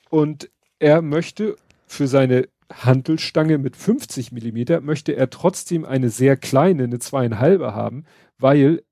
Und 0.08 0.50
er 0.78 1.02
möchte 1.02 1.56
für 1.89 2.06
seine 2.06 2.47
Hantelstange 2.72 3.58
mit 3.58 3.74
50 3.74 4.30
Millimeter 4.30 4.80
möchte 4.80 5.16
er 5.16 5.30
trotzdem 5.30 5.84
eine 5.84 6.10
sehr 6.10 6.36
kleine, 6.36 6.84
eine 6.84 7.00
zweieinhalbe 7.00 7.74
haben, 7.74 8.05
weil 8.39 8.84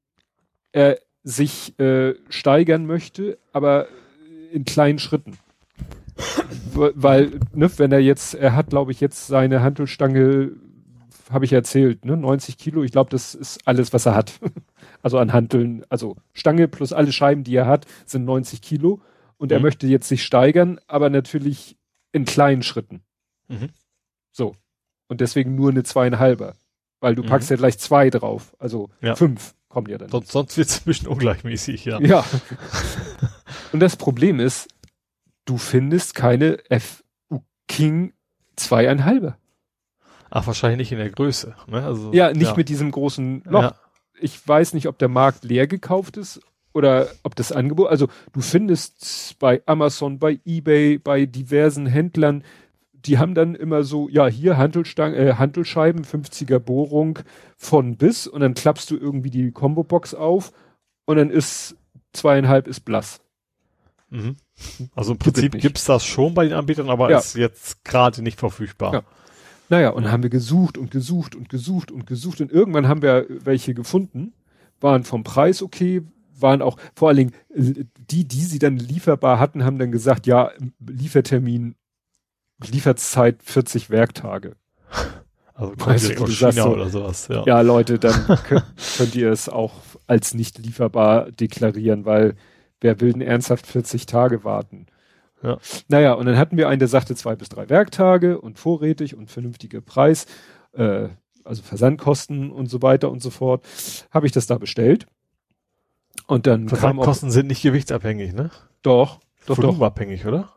er 0.73 0.99
sich 1.23 1.79
äh, 1.79 2.15
steigern 2.29 2.87
möchte, 2.87 3.39
aber 3.53 3.89
in 4.53 4.65
kleinen 4.65 4.99
Schritten. 4.99 5.39
Weil, 6.75 7.39
ne, 7.55 7.71
wenn 7.79 7.93
er 7.93 8.01
jetzt, 8.01 8.35
er 8.35 8.55
hat, 8.55 8.71
glaube 8.71 8.93
ich, 8.93 9.01
jetzt 9.01 9.27
seine 9.27 9.63
Hantelstange, 9.63 10.53
habe 11.31 11.45
ich 11.45 11.53
erzählt, 11.53 12.05
ne, 12.05 12.17
90 12.17 12.57
Kilo, 12.59 12.83
ich 12.83 12.93
glaube, 12.93 13.11
das 13.11 13.35
ist 13.35 13.61
alles, 13.67 13.93
was 13.93 14.07
er 14.07 14.15
hat. 14.15 14.41
Also 15.01 15.19
an 15.19 15.33
Hanteln, 15.33 15.85
also 15.91 16.17
Stange 16.33 16.67
plus 16.67 16.93
alle 16.93 17.13
Scheiben, 17.13 17.45
die 17.45 17.55
er 17.55 17.67
hat, 17.67 17.87
sind 18.05 18.25
90 18.25 18.61
Kilo. 18.61 19.01
Und 19.37 19.51
mhm. 19.51 19.57
er 19.57 19.61
möchte 19.61 19.87
jetzt 19.87 20.09
sich 20.09 20.25
steigern, 20.25 20.81
aber 20.89 21.09
natürlich 21.09 21.77
in 22.11 22.25
kleinen 22.25 22.65
Schritten. 22.65 23.03
Mhm. 23.47 23.69
So. 24.33 24.57
Und 25.07 25.21
deswegen 25.21 25.55
nur 25.55 25.71
eine 25.71 25.85
zweieinhalber. 25.85 26.57
Weil 26.99 27.15
du 27.15 27.23
packst 27.23 27.49
ja 27.49 27.57
gleich 27.57 27.79
zwei 27.79 28.11
drauf. 28.11 28.57
Also 28.59 28.91
Ja. 29.01 29.15
fünf 29.15 29.55
kommen 29.69 29.89
ja 29.89 29.99
dann. 29.99 30.09
Sonst, 30.09 30.33
sonst 30.33 30.57
wird 30.57 30.69
es 30.69 30.79
ein 30.81 30.85
bisschen 30.85 31.09
ungleichmäßig, 31.09 31.85
ja. 31.85 32.01
Ja. 32.01 32.25
Und 33.73 33.81
das 33.81 33.97
Problem 33.97 34.41
ist, 34.41 34.69
du 35.45 35.59
findest 35.59 36.15
keine 36.15 36.59
FU 36.71 37.43
King 37.67 38.13
zweieinhalber. 38.57 39.37
Ach, 40.31 40.47
wahrscheinlich 40.47 40.79
nicht 40.79 40.93
in 40.93 40.99
der 40.99 41.11
Größe. 41.11 41.55
Ne? 41.67 41.83
Also, 41.83 42.13
Ja, 42.13 42.33
nicht 42.33 42.57
mit 42.57 42.69
diesem 42.69 42.91
großen 42.91 43.43
Loch. 43.45 43.63
Ja. 43.63 43.75
Ich 44.21 44.47
weiß 44.47 44.75
nicht, 44.75 44.89
ob 44.89 44.99
der 44.99 45.09
Markt 45.09 45.45
leer 45.45 45.67
gekauft 45.67 46.17
ist 46.17 46.41
oder 46.75 47.09
ob 47.23 47.35
das 47.37 47.53
Angebot, 47.53 47.89
also 47.89 48.09
du 48.33 48.41
findest 48.41 49.39
bei 49.39 49.63
Amazon, 49.67 50.19
bei 50.19 50.39
eBay, 50.45 50.99
bei 50.99 51.25
diversen 51.25 51.87
Händlern, 51.87 52.45
die 53.09 53.19
haben 53.19 53.35
dann 53.35 53.55
immer 53.55 53.83
so, 53.83 54.09
ja, 54.09 54.27
hier 54.27 54.57
Hantelstang, 54.57 55.15
äh, 55.15 55.35
Hantelscheiben, 55.35 56.05
50er 56.05 56.59
Bohrung 56.59 57.19
von 57.57 57.97
bis 57.97 58.27
und 58.27 58.41
dann 58.41 58.55
klappst 58.55 58.91
du 58.91 58.97
irgendwie 58.97 59.31
die 59.31 59.51
Combo-Box 59.51 60.15
auf 60.15 60.53
und 61.07 61.17
dann 61.17 61.31
ist 61.31 61.77
zweieinhalb 62.13 62.69
ist 62.69 62.81
blass. 62.81 63.21
Mhm. 64.11 64.37
Also 64.95 65.13
im 65.13 65.19
Gibt 65.19 65.35
Prinzip 65.35 65.55
nicht. 65.55 65.63
gibt's 65.63 65.85
das 65.85 66.05
schon 66.05 66.35
bei 66.35 66.45
den 66.45 66.55
Anbietern, 66.55 66.89
aber 66.91 67.11
Ja. 67.11 67.19
ist 67.19 67.35
jetzt 67.35 67.85
gerade 67.85 68.23
nicht 68.23 68.39
verfügbar. 68.39 68.93
Ja. 68.95 69.03
Naja, 69.71 69.91
und 69.91 70.05
dann 70.05 70.13
haben 70.13 70.23
wir 70.23 70.31
gesucht 70.31 70.79
und 70.79 70.91
gesucht 70.91 71.35
und 71.35 71.49
gesucht 71.49 71.91
und 71.91 72.07
gesucht 72.07 72.41
und 72.41 72.51
irgendwann 72.51 72.89
haben 72.89 73.03
wir 73.03 73.27
welche 73.29 73.75
gefunden, 73.75 74.33
waren 74.81 75.05
vom 75.05 75.25
Preis 75.25 75.63
okay, 75.63 76.03
waren 76.41 76.63
auch 76.63 76.79
vor 76.95 77.09
allen 77.09 77.17
Dingen 77.17 77.33
äh, 77.55 77.85
die, 78.11 78.27
die 78.27 78.41
sie 78.43 78.59
dann 78.59 78.77
lieferbar 78.79 79.39
hatten, 79.39 79.65
haben 79.65 79.79
dann 79.79 79.93
gesagt, 79.93 80.27
ja, 80.27 80.51
Liefertermin, 80.87 81.75
Lieferzeit 82.67 83.43
40 83.43 83.91
Werktage. 83.91 84.57
Also 85.61 85.73
kommt 85.75 86.19
du, 86.21 86.23
aus 86.23 86.39
China 86.39 86.53
so, 86.53 86.69
oder 86.69 86.89
sowas. 86.89 87.27
Ja. 87.27 87.43
Ja, 87.45 87.61
Leute, 87.63 87.99
dann 87.99 88.15
könnt, 88.45 88.65
könnt 88.97 89.17
ihr 89.17 89.33
es 89.33 89.49
auch 89.49 89.73
als 90.07 90.33
nicht 90.33 90.57
lieferbar 90.59 91.33
deklarieren, 91.33 92.05
weil 92.05 92.37
wer 92.81 93.01
will 93.01 93.13
denn 93.13 93.23
ernsthaft 93.23 93.67
40 93.67 94.07
Tage 94.07 94.45
warten? 94.45 94.87
Ja. 95.43 95.59
Naja, 95.89 96.13
und 96.13 96.27
dann 96.27 96.37
hatten 96.37 96.57
wir 96.57 96.69
einen, 96.69 96.79
der 96.79 96.87
sagte 96.87 97.17
zwei 97.17 97.35
bis 97.35 97.49
drei 97.49 97.69
Werktage 97.69 98.41
und 98.41 98.61
vorrätig 98.61 99.17
und 99.17 99.33
vernünftiger 99.33 99.81
Preis, 99.81 100.27
äh, 100.75 101.09
also 101.43 101.65
Versandkosten 101.65 102.53
und 102.53 102.71
so 102.71 102.81
weiter 102.81 103.11
und 103.11 103.21
so 103.21 103.31
fort. 103.31 103.67
Habe 104.13 104.27
ich 104.27 104.33
das 104.33 104.47
da 104.47 104.59
bestellt. 104.59 105.07
Und 106.29 106.47
dann 106.47 106.67
kam 106.67 106.77
auch, 106.77 106.79
Versandkosten 106.79 107.33
sind 107.33 107.49
nicht 107.49 107.63
gewichtsabhängig, 107.63 108.33
ne? 108.33 108.53
doch, 108.83 109.19
doch, 109.47 109.57
doch, 109.57 109.65
Volumenabhängig, 109.65 110.25
oder? 110.25 110.53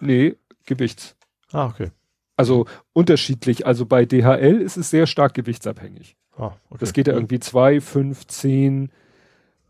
nee, 0.00 0.36
Gewichts. 0.66 1.16
Ah, 1.52 1.66
okay. 1.66 1.90
Also 2.36 2.66
unterschiedlich. 2.92 3.66
Also 3.66 3.86
bei 3.86 4.04
DHL 4.04 4.60
ist 4.60 4.76
es 4.76 4.90
sehr 4.90 5.06
stark 5.06 5.34
gewichtsabhängig. 5.34 6.16
Ah, 6.36 6.52
okay. 6.70 6.78
Das 6.80 6.92
geht 6.92 7.06
ja 7.06 7.14
irgendwie 7.14 7.40
2, 7.40 7.80
5, 7.80 8.26
10, 8.26 8.90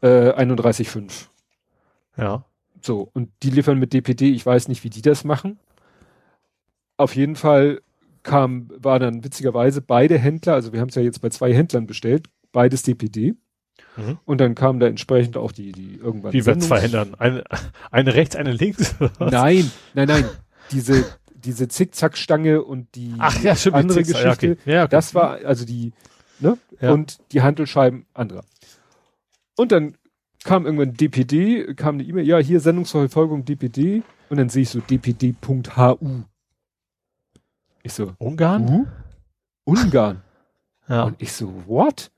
äh, 0.01 0.07
31,5. 0.07 1.27
Ja. 2.17 2.45
So, 2.81 3.09
und 3.13 3.31
die 3.43 3.51
liefern 3.51 3.79
mit 3.79 3.93
DPD, 3.93 4.31
ich 4.31 4.45
weiß 4.45 4.69
nicht, 4.69 4.85
wie 4.85 4.91
die 4.91 5.03
das 5.03 5.25
machen. 5.25 5.59
Auf 6.97 7.15
jeden 7.17 7.37
Fall 7.37 7.81
kam, 8.23 8.69
war 8.77 8.99
dann 8.99 9.25
witzigerweise 9.25 9.81
beide 9.81 10.19
Händler, 10.19 10.55
also 10.55 10.73
wir 10.73 10.81
haben 10.81 10.89
es 10.89 10.95
ja 10.95 11.03
jetzt 11.03 11.21
bei 11.21 11.29
zwei 11.31 11.53
Händlern 11.53 11.87
bestellt, 11.87 12.29
beides 12.53 12.83
DPD. 12.83 13.35
Mhm. 13.97 14.19
Und 14.25 14.41
dann 14.41 14.55
kamen 14.55 14.81
da 14.81 14.87
entsprechend 14.87 15.37
auch 15.37 15.53
die, 15.53 15.73
die 15.73 15.97
irgendwann. 15.97 16.33
Wie 16.33 16.43
bei 16.43 16.57
zwei 16.57 16.81
Händlern. 16.81 17.15
Eine, 17.19 17.45
eine 17.91 18.15
rechts, 18.15 18.37
eine 18.37 18.53
links. 18.53 18.95
Nein, 19.19 19.71
nein, 19.95 20.09
nein. 20.09 20.25
Diese, 20.71 21.05
diese 21.45 21.69
Zickzackstange 21.69 22.63
und 22.63 22.95
die 22.95 23.15
Ach 23.19 23.41
ja, 23.43 23.55
stimmt. 23.55 23.77
andere 23.77 24.03
die 24.03 24.13
Geschichte, 24.13 24.53
okay. 24.53 24.71
ja, 24.71 24.83
okay. 24.85 24.91
das 24.91 25.15
war 25.15 25.45
also 25.45 25.65
die, 25.65 25.93
ne? 26.41 26.59
Ja. 26.81 26.93
Und 26.93 27.19
die 27.33 27.43
Handelscheiben 27.43 28.07
anderer. 28.15 28.45
Und 29.57 29.73
dann 29.73 29.97
kam 30.45 30.65
irgendwann 30.65 30.95
DPD, 30.95 31.75
kam 31.75 31.97
eine 31.97 32.05
E-Mail, 32.05 32.27
ja, 32.27 32.39
hier 32.39 32.61
Sendungsverfolgung 32.61 33.45
DPD. 33.45 34.03
Und 34.29 34.39
dann 34.39 34.49
sehe 34.49 34.63
ich 34.63 34.71
so 34.71 34.81
dpd.hu. 34.81 36.25
Ich 37.83 37.93
so, 37.93 38.13
Ungarn? 38.19 38.69
uh? 38.69 38.87
Ungarn. 39.65 40.23
Ja. 40.89 41.05
Und 41.05 41.23
ich 41.23 41.33
so, 41.33 41.63
what? 41.67 42.11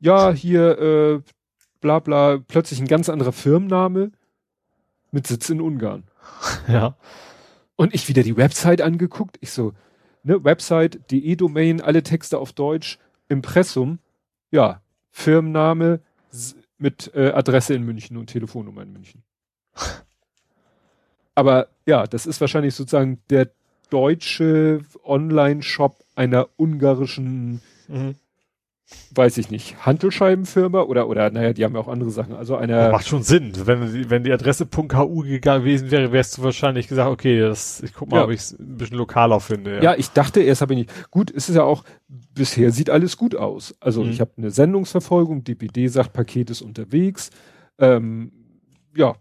Ja, 0.00 0.30
hier, 0.30 0.78
äh, 0.78 1.20
bla 1.80 1.98
bla, 1.98 2.38
plötzlich 2.46 2.78
ein 2.78 2.86
ganz 2.86 3.08
anderer 3.08 3.32
Firmenname 3.32 4.12
mit 5.10 5.26
Sitz 5.26 5.48
in 5.48 5.62
Ungarn. 5.62 6.04
ja. 6.68 6.94
Und 7.76 7.94
ich 7.94 8.08
wieder 8.08 8.22
die 8.22 8.36
Website 8.36 8.80
angeguckt. 8.80 9.36
Ich 9.40 9.50
so, 9.50 9.72
ne, 10.22 10.42
Website, 10.44 11.10
die 11.10 11.26
E-Domain, 11.28 11.80
alle 11.80 12.02
Texte 12.02 12.38
auf 12.38 12.52
Deutsch, 12.52 12.98
Impressum, 13.28 13.98
ja, 14.50 14.82
Firmenname 15.10 16.00
mit 16.78 17.12
äh, 17.14 17.30
Adresse 17.30 17.74
in 17.74 17.82
München 17.82 18.16
und 18.16 18.26
Telefonnummer 18.26 18.82
in 18.82 18.92
München. 18.92 19.22
Aber 21.34 21.68
ja, 21.84 22.06
das 22.06 22.26
ist 22.26 22.40
wahrscheinlich 22.40 22.74
sozusagen 22.74 23.20
der 23.30 23.50
deutsche 23.90 24.80
Online-Shop 25.04 26.02
einer 26.14 26.48
ungarischen, 26.56 27.60
Mhm. 27.88 28.16
Weiß 29.14 29.38
ich 29.38 29.50
nicht, 29.50 29.84
Handelscheibenfirma 29.84 30.82
oder, 30.82 31.08
oder, 31.08 31.28
naja, 31.30 31.52
die 31.52 31.64
haben 31.64 31.74
ja 31.74 31.80
auch 31.80 31.88
andere 31.88 32.10
Sachen. 32.10 32.34
Also 32.34 32.54
einer, 32.56 32.90
Macht 32.92 33.08
schon 33.08 33.22
Sinn. 33.24 33.52
Wenn, 33.64 33.92
die- 33.92 34.10
wenn 34.10 34.22
die 34.22 34.32
Adresse 34.32 34.66
.hu 34.76 35.22
gewesen 35.22 35.90
wäre, 35.90 36.12
wärst 36.12 36.38
du 36.38 36.42
wahrscheinlich 36.44 36.86
gesagt, 36.86 37.10
okay, 37.10 37.40
das, 37.40 37.82
ich 37.82 37.92
guck 37.92 38.10
mal, 38.10 38.18
Ja. 38.18 38.24
ob 38.24 38.30
ich 38.30 38.40
es 38.40 38.52
ein 38.58 38.76
bisschen 38.76 38.96
lokaler 38.98 39.40
finde. 39.40 39.82
Ja, 39.82 39.94
ich 39.96 40.10
dachte 40.10 40.40
erst, 40.40 40.60
habe 40.60 40.74
ich 40.74 40.78
nicht. 40.86 41.10
Gut, 41.10 41.32
es 41.34 41.48
ist 41.48 41.56
ja 41.56 41.64
auch, 41.64 41.82
bisher 42.32 42.70
sieht 42.70 42.88
alles 42.90 43.16
gut 43.16 43.34
aus. 43.34 43.74
Also 43.80 44.04
Mhm. 44.04 44.10
ich 44.10 44.20
habe 44.20 44.30
eine 44.36 44.50
Sendungsverfolgung, 44.50 45.42
DPD 45.42 45.88
sagt, 45.88 46.12
Paket 46.12 46.50
ist 46.50 46.62
unterwegs. 46.62 47.30
Ähm, 47.78 48.30
ja, 48.94 49.16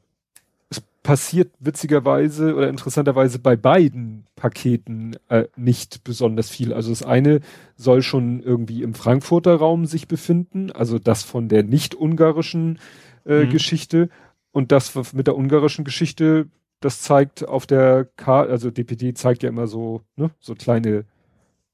passiert 1.06 1.54
witzigerweise 1.60 2.56
oder 2.56 2.68
interessanterweise 2.68 3.38
bei 3.38 3.56
beiden 3.56 4.26
Paketen 4.36 5.16
äh, 5.30 5.46
nicht 5.56 6.04
besonders 6.04 6.50
viel. 6.50 6.74
Also 6.74 6.90
das 6.90 7.04
eine 7.04 7.42
soll 7.76 8.02
schon 8.02 8.42
irgendwie 8.42 8.82
im 8.82 8.96
Frankfurter 8.96 9.56
Raum 9.56 9.86
sich 9.86 10.08
befinden, 10.08 10.72
also 10.72 10.98
das 10.98 11.22
von 11.22 11.48
der 11.48 11.62
nicht 11.62 11.94
ungarischen 11.94 12.80
äh, 13.28 13.46
Mhm. 13.46 13.50
Geschichte. 13.52 14.10
Und 14.52 14.72
das 14.72 14.96
mit 15.14 15.28
der 15.28 15.38
ungarischen 15.38 15.86
Geschichte, 15.86 16.48
das 16.80 17.02
zeigt 17.02 17.48
auf 17.48 17.68
der 17.68 18.06
Karte, 18.18 18.50
also 18.52 18.72
DPD 18.72 19.14
zeigt 19.14 19.44
ja 19.44 19.50
immer 19.50 19.68
so, 19.68 20.02
ne, 20.16 20.32
so 20.40 20.56
kleine 20.56 21.06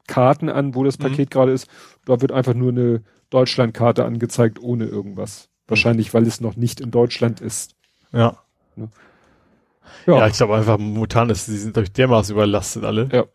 Karten 0.07 0.49
an, 0.49 0.75
wo 0.75 0.83
das 0.83 0.99
Mhm. 0.99 1.03
Paket 1.03 1.31
gerade 1.31 1.53
ist. 1.53 1.69
Da 2.03 2.19
wird 2.19 2.33
einfach 2.33 2.53
nur 2.53 2.71
eine 2.71 3.01
Deutschlandkarte 3.29 4.03
angezeigt, 4.03 4.59
ohne 4.61 4.85
irgendwas. 4.87 5.47
Wahrscheinlich, 5.69 6.13
weil 6.13 6.27
es 6.27 6.41
noch 6.41 6.57
nicht 6.57 6.81
in 6.81 6.91
Deutschland 6.91 7.39
ist. 7.39 7.75
Ja. 8.11 8.37
Ja, 10.05 10.17
Ja, 10.19 10.27
ich 10.27 10.33
glaube 10.33 10.55
einfach, 10.55 10.77
momentan 10.77 11.29
ist, 11.29 11.47
die 11.47 11.57
sind 11.57 11.75
durch 11.77 11.91
dermaßen 11.91 12.33
überlastet 12.33 12.83
alle. 12.83 13.09
Ja. 13.11 13.25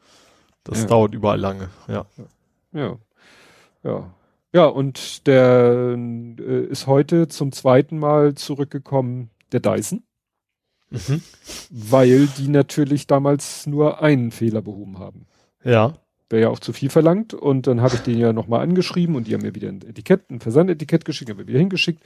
Das 0.65 0.81
Ja. 0.83 0.86
dauert 0.86 1.15
überall 1.15 1.39
lange. 1.39 1.68
Ja. 1.89 2.07
ja, 2.73 2.97
ja. 3.84 4.10
Ja, 4.52 4.65
und 4.66 5.26
der 5.26 5.97
äh, 6.39 6.65
ist 6.65 6.86
heute 6.86 7.28
zum 7.28 7.52
zweiten 7.52 7.99
Mal 7.99 8.34
zurückgekommen, 8.34 9.31
der 9.52 9.60
Dyson, 9.60 10.02
Mhm. 10.91 11.20
weil 11.70 12.26
die 12.39 12.49
natürlich 12.49 13.07
damals 13.07 13.66
nur 13.66 14.00
einen 14.02 14.31
Fehler 14.31 14.62
behoben 14.62 14.99
haben. 14.99 15.26
Ja. 15.65 15.94
wäre 16.31 16.42
ja 16.42 16.49
auch 16.49 16.58
zu 16.58 16.73
viel 16.73 16.91
verlangt. 16.91 17.34
Und 17.34 17.66
dann 17.68 17.81
habe 17.81 17.94
ich 17.97 18.00
den 18.00 18.18
ja 18.18 18.33
nochmal 18.33 18.60
angeschrieben 18.60 19.15
und 19.15 19.28
die 19.28 19.34
haben 19.34 19.42
mir 19.42 19.55
wieder 19.55 19.68
ein 19.68 19.83
Etikett, 19.83 20.28
ein 20.31 20.41
Versandetikett 20.41 21.05
geschickt, 21.05 21.31
haben 21.31 21.39
wir 21.39 21.47
wieder 21.47 21.58
hingeschickt. 21.60 22.02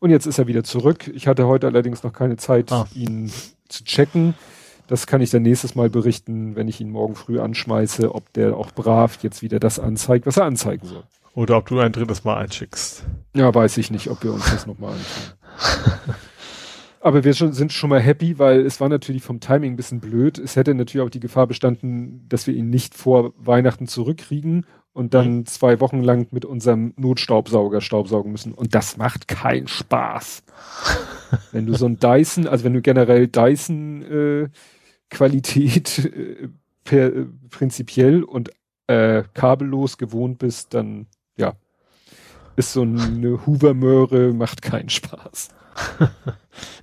Und 0.00 0.10
jetzt 0.10 0.26
ist 0.26 0.38
er 0.38 0.46
wieder 0.46 0.64
zurück. 0.64 1.08
Ich 1.14 1.26
hatte 1.26 1.46
heute 1.46 1.66
allerdings 1.66 2.02
noch 2.02 2.12
keine 2.12 2.36
Zeit, 2.36 2.72
Ah. 2.72 2.86
ihn 2.94 3.30
zu 3.68 3.84
checken. 3.84 4.34
Das 4.88 5.06
kann 5.06 5.20
ich 5.20 5.30
dann 5.30 5.42
nächstes 5.42 5.74
Mal 5.76 5.88
berichten, 5.88 6.56
wenn 6.56 6.66
ich 6.66 6.80
ihn 6.80 6.90
morgen 6.90 7.14
früh 7.14 7.38
anschmeiße, 7.38 8.12
ob 8.14 8.32
der 8.32 8.56
auch 8.56 8.72
brav 8.72 9.18
jetzt 9.22 9.42
wieder 9.42 9.60
das 9.60 9.78
anzeigt, 9.78 10.26
was 10.26 10.36
er 10.38 10.46
anzeigen 10.46 10.86
soll. 10.86 11.04
Oder 11.34 11.58
ob 11.58 11.68
du 11.68 11.78
ein 11.78 11.92
drittes 11.92 12.24
Mal 12.24 12.38
einschickst. 12.38 13.04
Ja, 13.36 13.54
weiß 13.54 13.76
ich 13.76 13.92
nicht, 13.92 14.08
ob 14.08 14.24
wir 14.24 14.32
uns 14.32 14.50
das 14.50 14.66
nochmal 14.66 14.94
anschauen. 14.94 16.14
Aber 17.02 17.24
wir 17.24 17.32
schon, 17.32 17.52
sind 17.52 17.72
schon 17.72 17.88
mal 17.88 18.00
happy, 18.00 18.38
weil 18.38 18.60
es 18.66 18.80
war 18.80 18.88
natürlich 18.88 19.22
vom 19.22 19.40
Timing 19.40 19.72
ein 19.72 19.76
bisschen 19.76 20.00
blöd. 20.00 20.38
Es 20.38 20.56
hätte 20.56 20.74
natürlich 20.74 21.06
auch 21.06 21.10
die 21.10 21.20
Gefahr 21.20 21.46
bestanden, 21.46 22.26
dass 22.28 22.46
wir 22.46 22.54
ihn 22.54 22.68
nicht 22.68 22.94
vor 22.94 23.32
Weihnachten 23.38 23.86
zurückkriegen 23.86 24.66
und 24.92 25.14
dann 25.14 25.46
zwei 25.46 25.80
Wochen 25.80 26.02
lang 26.02 26.28
mit 26.32 26.44
unserem 26.44 26.94
Notstaubsauger 26.96 27.80
staubsaugen 27.80 28.32
müssen. 28.32 28.52
Und 28.52 28.74
das 28.74 28.96
macht 28.96 29.28
keinen 29.28 29.68
Spaß. 29.68 30.42
wenn 31.52 31.66
du 31.66 31.74
so 31.74 31.86
ein 31.86 31.98
Dyson, 31.98 32.46
also 32.46 32.64
wenn 32.64 32.74
du 32.74 32.82
generell 32.82 33.28
Dyson 33.28 34.02
äh, 34.02 34.48
Qualität 35.10 35.98
äh, 35.98 36.48
per, 36.84 37.14
äh, 37.14 37.26
prinzipiell 37.50 38.22
und 38.24 38.50
äh, 38.88 39.22
kabellos 39.34 39.98
gewohnt 39.98 40.38
bist, 40.38 40.74
dann 40.74 41.06
ja, 41.36 41.54
ist 42.56 42.72
so 42.72 42.82
eine 42.82 43.46
Hoover-Möhre, 43.46 44.32
macht 44.32 44.62
keinen 44.62 44.88
Spaß. 44.88 45.50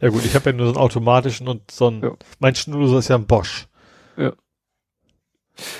Ja 0.01 0.09
gut, 0.09 0.25
ich 0.25 0.33
habe 0.33 0.49
ja 0.49 0.55
nur 0.55 0.67
so 0.67 0.71
einen 0.71 0.81
automatischen 0.81 1.47
und 1.47 1.69
so 1.69 1.89
ein, 1.91 2.01
Ja. 2.01 2.11
mein 2.39 2.55
Schnurloser 2.55 2.97
ist 2.99 3.09
ja 3.09 3.15
ein 3.15 3.27
Bosch. 3.27 3.67
Ja, 4.15 4.33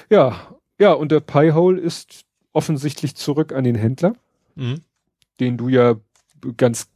ja, 0.09 0.56
und 0.79 1.11
der 1.11 1.19
Piehole 1.19 1.79
ist 1.81 2.25
offensichtlich 2.53 3.15
zurück 3.15 3.51
an 3.53 3.63
den 3.63 3.75
Händler, 3.75 4.13
Mhm. 4.55 4.81
den 5.39 5.57
du 5.57 5.69
ja 5.69 5.95
ganz 6.57 6.89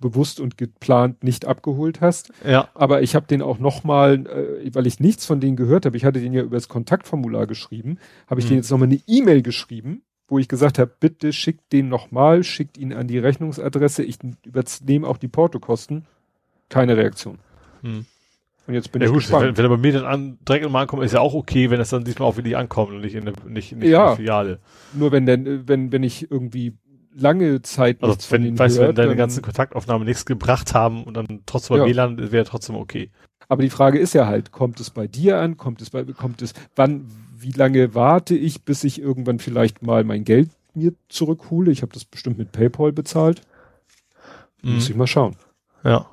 bewusst 0.00 0.40
und 0.40 0.56
geplant 0.56 1.22
nicht 1.22 1.44
abgeholt 1.44 2.00
hast. 2.00 2.32
Ja. 2.44 2.68
Aber 2.74 3.02
ich 3.02 3.14
habe 3.14 3.26
den 3.26 3.42
auch 3.42 3.58
nochmal, 3.58 4.26
äh, 4.26 4.74
weil 4.74 4.86
ich 4.86 4.98
nichts 5.00 5.26
von 5.26 5.40
denen 5.40 5.56
gehört 5.56 5.86
habe, 5.86 5.96
ich 5.96 6.04
hatte 6.04 6.20
den 6.20 6.32
ja 6.32 6.42
über 6.42 6.56
das 6.56 6.68
Kontaktformular 6.68 7.46
geschrieben, 7.46 7.98
habe 8.28 8.40
ich 8.40 8.46
Mhm. 8.46 8.48
denen 8.50 8.58
jetzt 8.60 8.70
nochmal 8.70 8.88
eine 8.88 9.00
E-Mail 9.06 9.42
geschrieben, 9.42 10.02
wo 10.28 10.38
ich 10.38 10.48
gesagt 10.48 10.78
habe, 10.78 10.92
bitte 10.98 11.32
schickt 11.32 11.72
den 11.72 11.88
nochmal, 11.88 12.42
schickt 12.44 12.78
ihn 12.78 12.92
an 12.92 13.06
die 13.08 13.18
Rechnungsadresse, 13.18 14.02
ich 14.02 14.18
übernehme 14.44 15.06
auch 15.06 15.18
die 15.18 15.28
Portokosten. 15.28 16.06
Keine 16.68 16.96
Reaktion. 16.96 17.38
Mhm. 17.82 18.06
Und 18.66 18.74
jetzt 18.74 18.90
bin 18.90 19.00
Ja 19.00 19.06
ich 19.06 19.12
gut, 19.12 19.22
gespannt. 19.22 19.44
wenn, 19.46 19.56
wenn 19.56 19.64
er 19.64 19.68
bei 19.68 19.76
mir 19.76 19.92
dann 19.92 20.04
an, 20.04 20.38
direkt 20.46 20.64
nochmal 20.64 20.82
ankommt, 20.82 21.04
ist 21.04 21.12
ja 21.12 21.20
auch 21.20 21.34
okay, 21.34 21.70
wenn 21.70 21.80
es 21.80 21.90
dann 21.90 22.04
diesmal 22.04 22.28
auch 22.28 22.36
wirklich 22.36 22.56
ankommt 22.56 22.92
und 22.92 23.00
nicht 23.00 23.14
in 23.14 23.24
der, 23.24 23.34
nicht, 23.46 23.72
nicht 23.76 23.88
Ja. 23.88 24.02
in 24.02 24.06
der 24.08 24.16
Filiale. 24.16 24.58
Nur 24.92 25.12
wenn 25.12 25.24
denn, 25.26 25.68
wenn, 25.68 25.92
wenn 25.92 26.02
ich 26.02 26.30
irgendwie 26.30 26.74
lange 27.14 27.62
Zeit 27.62 27.98
Also 28.02 28.12
nichts 28.12 28.26
von 28.26 28.36
wenn, 28.38 28.44
denen 28.44 28.58
weißt 28.58 28.76
du, 28.76 28.80
wenn 28.80 28.84
gehört, 28.94 28.98
deine 28.98 29.16
ganzen 29.16 29.42
Kontaktaufnahmen 29.42 30.06
nichts 30.06 30.26
gebracht 30.26 30.74
haben 30.74 31.04
und 31.04 31.14
dann 31.16 31.42
trotzdem 31.46 31.78
bei 31.78 31.84
Ja. 31.84 31.88
WLAN 31.90 32.32
wäre 32.32 32.44
trotzdem 32.44 32.74
okay. 32.76 33.10
Aber 33.48 33.62
die 33.62 33.70
Frage 33.70 33.98
ist 34.00 34.12
ja 34.12 34.26
halt, 34.26 34.50
kommt 34.50 34.80
es 34.80 34.90
bei 34.90 35.06
dir 35.06 35.38
an? 35.38 35.56
Kommt 35.56 35.80
es 35.80 35.90
bei, 35.90 36.02
kommt 36.02 36.42
es, 36.42 36.52
wann, 36.74 37.06
wie 37.38 37.52
lange 37.52 37.94
warte 37.94 38.34
ich, 38.34 38.64
bis 38.64 38.82
ich 38.82 39.00
irgendwann 39.00 39.38
vielleicht 39.38 39.82
mal 39.82 40.02
mein 40.02 40.24
Geld 40.24 40.50
mir 40.74 40.92
zurückhole? 41.08 41.70
Ich 41.70 41.82
habe 41.82 41.92
das 41.92 42.04
bestimmt 42.04 42.38
mit 42.38 42.50
PayPal 42.50 42.90
bezahlt. 42.92 43.42
Muss 44.62 44.72
Mhm. 44.88 44.90
ich 44.90 44.96
mal 44.96 45.06
schauen. 45.06 45.36
Ja. 45.84 46.06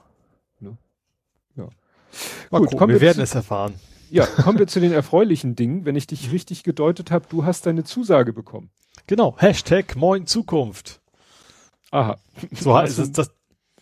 Mal 2.51 2.59
Gut, 2.59 2.69
gucken, 2.71 2.87
wir 2.89 2.95
wir 2.95 3.01
werden 3.01 3.17
zu- 3.17 3.23
es 3.23 3.35
erfahren. 3.35 3.73
Ja, 4.09 4.25
kommen 4.27 4.59
wir 4.59 4.67
zu 4.67 4.79
den 4.79 4.91
erfreulichen 4.93 5.55
Dingen. 5.55 5.85
Wenn 5.85 5.95
ich 5.95 6.05
dich 6.07 6.31
richtig 6.31 6.63
gedeutet 6.63 7.09
habe, 7.11 7.25
du 7.29 7.45
hast 7.45 7.65
deine 7.65 7.83
Zusage 7.83 8.31
bekommen. 8.33 8.69
Genau. 9.07 9.35
Hashtag 9.39 9.95
Moin 9.95 10.27
Zukunft. 10.27 11.01
Aha. 11.91 12.17
So 12.51 12.75
heißt 12.77 12.99
Also- 12.99 13.03
es, 13.03 13.11
das, 13.11 13.31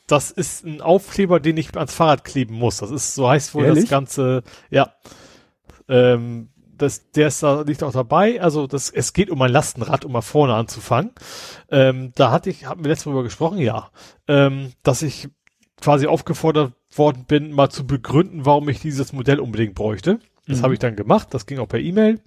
das 0.07 0.31
ist 0.31 0.65
ein 0.65 0.81
Aufkleber, 0.81 1.39
den 1.39 1.57
ich 1.57 1.75
ans 1.77 1.93
Fahrrad 1.93 2.23
kleben 2.23 2.55
muss. 2.55 2.77
Das 2.77 2.91
ist, 2.91 3.13
so 3.15 3.29
heißt 3.29 3.53
wohl 3.55 3.65
Ehrlich? 3.65 3.83
das 3.85 3.89
Ganze, 3.89 4.43
ja. 4.69 4.93
Ähm, 5.87 6.49
das, 6.77 7.11
der 7.11 7.27
ist 7.27 7.43
da, 7.43 7.61
liegt 7.61 7.83
auch 7.83 7.91
dabei. 7.91 8.41
Also 8.41 8.65
das, 8.67 8.89
es 8.89 9.13
geht 9.13 9.29
um 9.29 9.41
ein 9.41 9.51
Lastenrad, 9.51 10.03
um 10.05 10.13
mal 10.13 10.21
vorne 10.21 10.53
anzufangen. 10.55 11.11
Ähm, 11.69 12.11
da 12.15 12.31
hatte 12.31 12.49
ich, 12.49 12.65
haben 12.65 12.83
wir 12.83 12.89
letztes 12.89 13.05
Mal 13.05 13.11
drüber 13.11 13.23
gesprochen, 13.23 13.59
ja. 13.59 13.91
Ähm, 14.27 14.71
dass 14.83 15.01
ich 15.01 15.29
quasi 15.81 16.07
aufgefordert 16.07 16.73
worden 16.95 17.25
bin, 17.27 17.51
mal 17.51 17.69
zu 17.69 17.85
begründen, 17.85 18.45
warum 18.45 18.69
ich 18.69 18.79
dieses 18.79 19.13
Modell 19.13 19.39
unbedingt 19.39 19.75
bräuchte. 19.75 20.19
Das 20.47 20.59
Mhm. 20.59 20.63
habe 20.63 20.73
ich 20.73 20.79
dann 20.79 20.95
gemacht. 20.95 21.29
Das 21.31 21.45
ging 21.45 21.59
auch 21.59 21.67
per 21.67 21.79
E-Mail. 21.79 22.19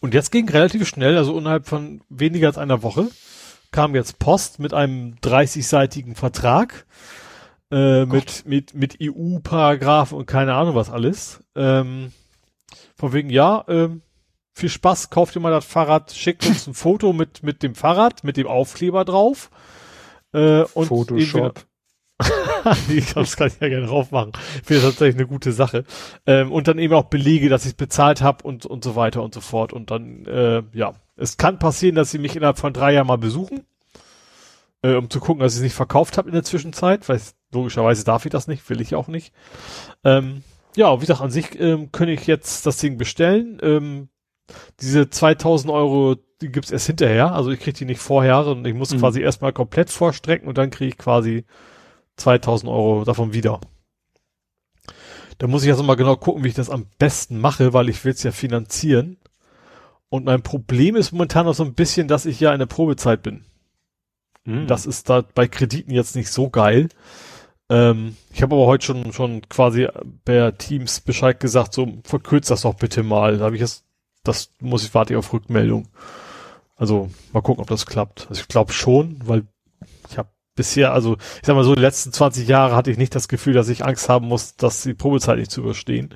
Und 0.00 0.14
jetzt 0.14 0.32
ging 0.32 0.48
relativ 0.48 0.88
schnell, 0.88 1.16
also 1.16 1.38
innerhalb 1.38 1.66
von 1.68 2.02
weniger 2.08 2.48
als 2.48 2.58
einer 2.58 2.82
Woche, 2.82 3.08
kam 3.70 3.94
jetzt 3.94 4.18
Post 4.18 4.58
mit 4.58 4.74
einem 4.74 5.14
30-seitigen 5.22 6.16
Vertrag 6.16 6.86
äh, 7.70 8.04
mit, 8.04 8.46
mit, 8.46 8.74
mit 8.74 8.98
EU-Paragraphen 9.00 10.18
und 10.18 10.26
keine 10.26 10.54
Ahnung 10.54 10.74
was 10.74 10.90
alles. 10.90 11.40
Ähm, 11.54 12.12
von 12.96 13.12
wegen, 13.12 13.30
ja, 13.30 13.64
ähm, 13.68 14.02
viel 14.54 14.68
Spaß, 14.68 15.10
kauft 15.10 15.36
ihr 15.36 15.40
mal 15.40 15.52
das 15.52 15.64
Fahrrad, 15.64 16.12
schickt 16.12 16.44
uns 16.46 16.66
ein 16.66 16.74
Foto 16.74 17.12
mit, 17.12 17.44
mit 17.44 17.62
dem 17.62 17.76
Fahrrad, 17.76 18.24
mit 18.24 18.36
dem 18.36 18.48
Aufkleber 18.48 19.04
drauf. 19.04 19.50
Äh, 20.32 20.62
und 20.74 20.86
Photoshop. 20.86 21.64
Ich 22.88 23.14
das 23.14 23.36
kann 23.36 23.48
ich 23.48 23.60
ja 23.60 23.68
gerne 23.68 23.86
drauf 23.86 24.10
machen. 24.10 24.32
Ich 24.60 24.66
finde 24.66 24.82
das 24.82 24.90
tatsächlich 24.92 25.16
eine 25.16 25.26
gute 25.26 25.52
Sache. 25.52 25.84
Ähm, 26.26 26.52
und 26.52 26.68
dann 26.68 26.78
eben 26.78 26.94
auch 26.94 27.04
Belege, 27.04 27.48
dass 27.48 27.62
ich 27.64 27.70
es 27.72 27.74
bezahlt 27.74 28.22
habe 28.22 28.44
und, 28.44 28.66
und 28.66 28.84
so 28.84 28.96
weiter 28.96 29.22
und 29.22 29.34
so 29.34 29.40
fort. 29.40 29.72
Und 29.72 29.90
dann, 29.90 30.26
äh, 30.26 30.62
ja, 30.72 30.94
es 31.16 31.36
kann 31.36 31.58
passieren, 31.58 31.94
dass 31.96 32.10
sie 32.10 32.18
mich 32.18 32.36
innerhalb 32.36 32.58
von 32.58 32.72
drei 32.72 32.92
Jahren 32.92 33.06
mal 33.06 33.18
besuchen, 33.18 33.64
äh, 34.82 34.94
um 34.94 35.10
zu 35.10 35.20
gucken, 35.20 35.40
dass 35.40 35.52
ich 35.52 35.58
es 35.58 35.62
nicht 35.64 35.74
verkauft 35.74 36.18
habe 36.18 36.28
in 36.28 36.34
der 36.34 36.44
Zwischenzeit, 36.44 37.08
weil 37.08 37.16
es- 37.16 37.34
logischerweise 37.52 38.04
darf 38.04 38.24
ich 38.26 38.30
das 38.30 38.46
nicht, 38.48 38.68
will 38.70 38.80
ich 38.80 38.94
auch 38.94 39.08
nicht. 39.08 39.32
Ähm, 40.04 40.42
ja, 40.76 40.94
wie 40.96 41.00
gesagt, 41.00 41.20
an 41.20 41.30
sich 41.30 41.58
ähm, 41.58 41.90
könnte 41.92 42.12
ich 42.12 42.26
jetzt 42.26 42.64
das 42.66 42.76
Ding 42.78 42.96
bestellen. 42.96 43.58
Ähm, 43.62 44.08
diese 44.80 45.10
2000 45.10 45.72
Euro, 45.72 46.16
die 46.40 46.48
gibt's 46.50 46.70
erst 46.70 46.86
hinterher. 46.86 47.32
Also 47.32 47.50
ich 47.50 47.60
kriege 47.60 47.76
die 47.76 47.84
nicht 47.84 48.00
vorher, 48.00 48.44
sondern 48.44 48.64
ich 48.72 48.76
muss 48.78 48.92
Mhm. 48.94 48.98
quasi 49.00 49.20
erstmal 49.20 49.52
komplett 49.52 49.90
vorstrecken 49.90 50.48
und 50.48 50.58
dann 50.58 50.70
kriege 50.70 50.90
ich 50.90 50.98
quasi 50.98 51.44
2000 52.20 52.70
Euro 52.70 53.04
davon 53.04 53.32
wieder. 53.32 53.60
Da 55.38 55.46
muss 55.46 55.64
ich 55.64 55.70
also 55.70 55.82
mal 55.82 55.94
genau 55.94 56.16
gucken, 56.16 56.44
wie 56.44 56.48
ich 56.48 56.54
das 56.54 56.70
am 56.70 56.86
besten 56.98 57.40
mache, 57.40 57.72
weil 57.72 57.88
ich 57.88 58.04
will 58.04 58.12
es 58.12 58.22
ja 58.22 58.30
finanzieren. 58.30 59.16
Und 60.10 60.26
mein 60.26 60.42
Problem 60.42 60.96
ist 60.96 61.12
momentan 61.12 61.46
noch 61.46 61.54
so 61.54 61.64
ein 61.64 61.74
bisschen, 61.74 62.08
dass 62.08 62.26
ich 62.26 62.40
ja 62.40 62.52
in 62.52 62.58
der 62.58 62.66
Probezeit 62.66 63.22
bin. 63.22 63.44
Mhm. 64.44 64.66
Das 64.66 64.86
ist 64.86 65.08
da 65.08 65.22
bei 65.22 65.48
Krediten 65.48 65.92
jetzt 65.92 66.16
nicht 66.16 66.30
so 66.30 66.50
geil. 66.50 66.88
Ähm, 67.70 68.16
ich 68.32 68.42
habe 68.42 68.56
aber 68.56 68.66
heute 68.66 68.84
schon 68.84 69.12
schon 69.12 69.48
quasi 69.48 69.88
per 70.24 70.58
Teams 70.58 71.00
Bescheid 71.00 71.38
gesagt, 71.38 71.72
so 71.72 71.86
verkürzt 72.04 72.50
das 72.50 72.62
doch 72.62 72.74
bitte 72.74 73.02
mal. 73.02 73.38
Da 73.38 73.46
habe 73.46 73.54
ich 73.54 73.60
jetzt, 73.60 73.84
das 74.24 74.50
muss 74.60 74.84
ich 74.84 74.92
warte 74.92 75.14
ich 75.14 75.16
auf 75.16 75.32
Rückmeldung. 75.32 75.88
Also 76.76 77.10
mal 77.32 77.42
gucken, 77.42 77.62
ob 77.62 77.68
das 77.68 77.86
klappt. 77.86 78.26
Also 78.28 78.40
ich 78.42 78.48
glaube 78.48 78.72
schon, 78.72 79.20
weil 79.24 79.46
ich 80.08 80.18
habe 80.18 80.30
bisher, 80.60 80.92
also 80.92 81.16
ich 81.40 81.46
sag 81.46 81.54
mal 81.56 81.64
so, 81.64 81.74
die 81.74 81.80
letzten 81.80 82.12
20 82.12 82.46
Jahre 82.46 82.76
hatte 82.76 82.90
ich 82.90 82.98
nicht 82.98 83.14
das 83.14 83.28
Gefühl, 83.28 83.54
dass 83.54 83.70
ich 83.70 83.82
Angst 83.84 84.10
haben 84.10 84.28
muss, 84.28 84.56
dass 84.56 84.82
die 84.82 84.92
Probezeit 84.94 85.38
nicht 85.38 85.50
zu 85.50 85.62
überstehen. 85.62 86.10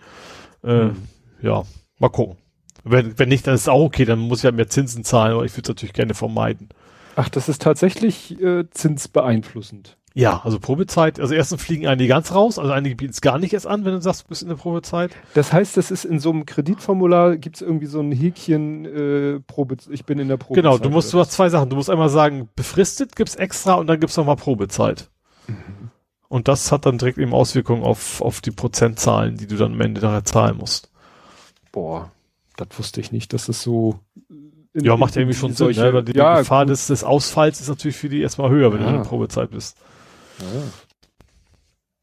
Äh, 0.62 0.84
Mhm. 0.86 1.08
Ja, 1.40 1.62
mal 1.98 2.08
gucken. 2.10 2.36
Wenn, 2.84 3.18
wenn 3.18 3.28
nicht, 3.30 3.46
dann 3.46 3.54
ist 3.54 3.62
es 3.62 3.68
auch 3.68 3.82
okay, 3.84 4.04
dann 4.04 4.18
muss 4.18 4.40
ich 4.40 4.44
halt 4.44 4.56
mehr 4.56 4.68
Zinsen 4.68 5.04
zahlen, 5.04 5.32
aber 5.32 5.44
ich 5.44 5.52
würde 5.52 5.62
es 5.62 5.68
natürlich 5.68 5.94
gerne 5.94 6.14
vermeiden. 6.14 6.68
Ach, 7.16 7.28
das 7.30 7.48
ist 7.48 7.62
tatsächlich 7.62 8.40
äh, 8.42 8.64
zinsbeeinflussend. 8.70 9.96
Ja, 10.16 10.42
also 10.44 10.60
Probezeit, 10.60 11.18
also 11.18 11.34
erstens 11.34 11.60
fliegen 11.60 11.88
einige 11.88 12.08
ganz 12.08 12.32
raus, 12.32 12.56
also 12.60 12.70
einige 12.70 12.94
bieten 12.94 13.10
es 13.10 13.20
gar 13.20 13.36
nicht 13.38 13.52
erst 13.52 13.66
an, 13.66 13.84
wenn 13.84 13.94
du 13.94 14.00
sagst, 14.00 14.22
du 14.22 14.28
bist 14.28 14.42
in 14.42 14.48
der 14.48 14.54
Probezeit. 14.54 15.10
Das 15.34 15.52
heißt, 15.52 15.76
das 15.76 15.90
ist 15.90 16.04
in 16.04 16.20
so 16.20 16.30
einem 16.30 16.46
Kreditformular, 16.46 17.36
gibt 17.36 17.56
es 17.56 17.62
irgendwie 17.62 17.86
so 17.86 17.98
ein 18.00 18.12
Häkchen, 18.12 18.84
äh, 18.84 19.40
Probe, 19.40 19.76
ich 19.90 20.04
bin 20.04 20.20
in 20.20 20.28
der 20.28 20.36
Probezeit. 20.36 20.62
genau, 20.62 20.78
du 20.78 20.88
musst, 20.88 21.12
du 21.12 21.18
hast 21.18 21.32
zwei 21.32 21.48
Sachen. 21.48 21.68
Du 21.68 21.74
musst 21.74 21.90
einmal 21.90 22.10
sagen, 22.10 22.48
befristet 22.54 23.16
gibt's 23.16 23.34
extra 23.34 23.74
und 23.74 23.88
dann 23.88 23.98
gibt's 23.98 24.16
nochmal 24.16 24.36
Probezeit. 24.36 25.10
Mhm. 25.48 25.54
Und 26.28 26.46
das 26.46 26.70
hat 26.70 26.86
dann 26.86 26.98
direkt 26.98 27.18
eben 27.18 27.32
Auswirkungen 27.34 27.82
auf, 27.82 28.20
auf 28.22 28.40
die 28.40 28.50
Prozentzahlen, 28.52 29.36
die 29.36 29.48
du 29.48 29.56
dann 29.56 29.72
am 29.72 29.80
Ende 29.80 30.00
nachher 30.00 30.24
zahlen 30.24 30.56
musst. 30.58 30.90
Boah, 31.72 32.12
das 32.56 32.68
wusste 32.78 33.00
ich 33.00 33.10
nicht, 33.10 33.32
dass 33.32 33.48
es 33.48 33.62
so. 33.62 33.98
in- 34.74 34.84
Ja, 34.84 34.96
macht 34.96 35.16
ja 35.16 35.22
irgendwie 35.22 35.36
schon 35.36 35.50
in 35.50 35.56
Sinn, 35.56 35.66
solche- 35.66 35.80
ne? 35.82 35.92
weil 35.92 36.04
die 36.04 36.16
ja, 36.16 36.38
Gefahr 36.38 36.64
gut. 36.66 36.70
des, 36.70 36.86
des 36.86 37.02
Ausfalls 37.02 37.60
ist 37.60 37.68
natürlich 37.68 37.96
für 37.96 38.08
die 38.08 38.20
erstmal 38.22 38.50
höher, 38.50 38.72
wenn 38.72 38.78
du 38.78 38.84
Ja. 38.84 38.90
in 38.90 38.96
der 38.96 39.04
Probezeit 39.08 39.50
bist. 39.50 39.76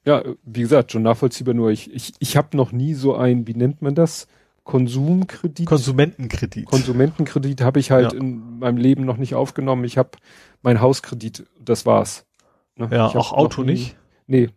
Ja, 0.06 0.24
wie 0.44 0.62
gesagt, 0.62 0.92
schon 0.92 1.04
nachvollziehbar 1.04 1.54
nur. 1.54 1.70
Ich, 1.70 1.94
ich, 1.94 2.14
ich 2.20 2.36
habe 2.38 2.58
noch 2.58 2.72
nie 2.72 2.94
so 2.96 3.16
ein, 3.16 3.46
wie 3.48 3.54
nennt 3.54 3.82
man 3.82 3.94
das? 3.94 4.28
Konsumkredit. 4.64 5.66
Konsumentenkredit. 5.68 6.66
Konsumentenkredit 6.66 7.62
habe 7.62 7.80
ich 7.80 7.92
halt 7.92 8.14
Ja. 8.14 8.20
in 8.20 8.60
meinem 8.60 8.78
Leben 8.78 9.06
noch 9.06 9.18
nicht 9.18 9.36
aufgenommen. 9.36 9.84
Ich 9.84 9.98
habe 9.98 10.12
mein 10.62 10.82
Hauskredit, 10.82 11.46
das 11.60 11.86
war's. 11.86 12.26
Ne? 12.78 12.88
ja, 12.92 13.08
auch 13.08 13.34
Auto 13.34 13.62
nie- 13.64 13.72
nicht. 13.72 13.98
Nee. 14.28 14.50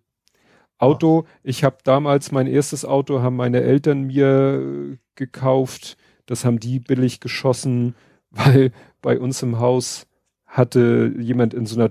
Auto, 0.78 1.26
ich 1.42 1.62
habe 1.64 1.78
damals 1.84 2.32
mein 2.32 2.46
erstes 2.46 2.84
Auto, 2.84 3.20
haben 3.20 3.36
meine 3.36 3.60
Eltern 3.62 4.04
mir 4.04 4.98
gekauft. 5.14 5.96
Das 6.26 6.44
haben 6.44 6.58
die 6.58 6.80
billig 6.80 7.20
geschossen, 7.20 7.94
weil 8.30 8.72
bei 9.02 9.18
uns 9.18 9.42
im 9.42 9.58
Haus 9.58 10.06
hatte 10.46 11.12
jemand 11.18 11.54
in 11.54 11.66
so 11.66 11.78
einer, 11.80 11.90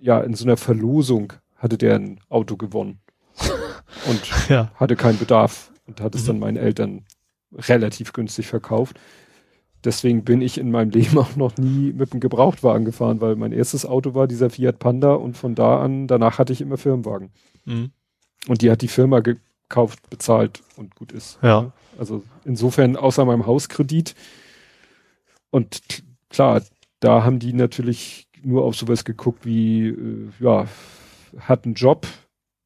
ja, 0.00 0.20
in 0.20 0.34
so 0.34 0.44
einer 0.44 0.56
Verlosung 0.56 1.32
hatte 1.56 1.76
der 1.78 1.96
ein 1.96 2.20
Auto 2.28 2.56
gewonnen. 2.56 3.00
Und 4.08 4.48
Ja. 4.48 4.70
hatte 4.76 4.96
keinen 4.96 5.18
Bedarf 5.18 5.72
und 5.86 6.00
hat 6.00 6.14
es 6.14 6.22
Mhm. 6.22 6.26
dann 6.26 6.38
meinen 6.38 6.56
Eltern 6.56 7.04
relativ 7.52 8.12
günstig 8.12 8.46
verkauft. 8.46 8.98
Deswegen 9.84 10.24
bin 10.24 10.40
ich 10.42 10.58
in 10.58 10.70
meinem 10.70 10.90
Leben 11.16 11.18
auch 11.18 11.36
noch 11.36 11.56
nie 11.56 11.92
mit 11.92 12.12
einem 12.12 12.20
Gebrauchtwagen 12.20 12.84
gefahren, 12.84 13.20
weil 13.20 13.34
mein 13.36 13.52
erstes 13.52 13.84
Auto 13.84 14.14
war 14.14 14.26
dieser 14.28 14.48
Fiat 14.50 14.78
Panda 14.78 15.14
und 15.14 15.36
von 15.36 15.54
da 15.54 15.80
an, 15.80 16.06
danach 16.06 16.38
hatte 16.38 16.52
ich 16.52 16.60
immer 16.60 16.76
Firmenwagen. 16.78 17.30
Mhm. 17.64 17.90
Und 18.46 18.62
die 18.62 18.70
hat 18.70 18.80
die 18.82 18.88
Firma 18.88 19.20
gekauft, 19.20 20.08
bezahlt 20.08 20.62
und 20.76 20.94
gut 20.94 21.12
ist. 21.12 21.38
Ja. 21.42 21.72
Also 21.98 22.22
insofern 22.44 22.96
außer 22.96 23.24
meinem 23.24 23.44
Hauskredit. 23.46 24.14
Und 25.50 25.80
klar, 26.30 26.62
da 27.00 27.24
haben 27.24 27.38
die 27.38 27.52
natürlich 27.52 28.28
nur 28.42 28.64
auf 28.64 28.76
sowas 28.76 29.04
geguckt 29.04 29.44
wie, 29.44 29.88
äh, 29.88 30.28
ja, 30.40 30.66
hat 31.38 31.64
einen 31.64 31.74
Job, 31.74 32.06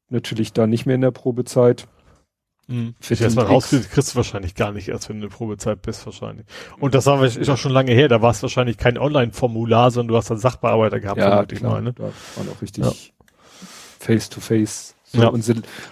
natürlich 0.09 0.53
da 0.53 0.67
nicht 0.67 0.85
mehr 0.85 0.95
in 0.95 1.01
der 1.01 1.11
Probezeit. 1.11 1.87
Mhm. 2.67 2.95
Für 2.99 3.13
erst 3.13 3.35
mal 3.35 3.45
rauskriegst, 3.45 3.91
kriegst 3.91 4.13
du 4.13 4.15
wahrscheinlich 4.15 4.55
gar 4.55 4.71
nicht 4.71 4.87
erst, 4.87 5.07
wenn 5.09 5.19
du 5.19 5.25
in 5.25 5.29
der 5.29 5.35
Probezeit 5.37 5.83
bist, 5.83 6.05
wahrscheinlich. 6.05 6.47
Und 6.79 6.95
das 6.95 7.05
war, 7.05 7.23
ist 7.23 7.49
auch 7.49 7.57
schon 7.57 7.71
lange 7.71 7.91
her, 7.91 8.07
da 8.07 8.21
war 8.23 8.31
es 8.31 8.41
wahrscheinlich 8.41 8.77
kein 8.77 8.97
Online-Formular, 8.97 9.91
sondern 9.91 10.13
du 10.13 10.17
hast 10.17 10.31
dann 10.31 10.39
Sachbearbeiter 10.39 10.99
gehabt, 10.99 11.19
Ja, 11.19 11.29
vermute 11.29 11.55
ich 11.55 11.61
mal, 11.61 11.81
ne? 11.81 11.93
da 11.93 12.03
waren 12.35 12.49
auch 12.49 12.61
richtig 12.61 12.83
Ja. 12.83 12.91
face 13.99 14.29
to 14.29 14.39
face. 14.39 14.95
So, 15.03 15.21
Ja. 15.21 15.27
Und 15.27 15.45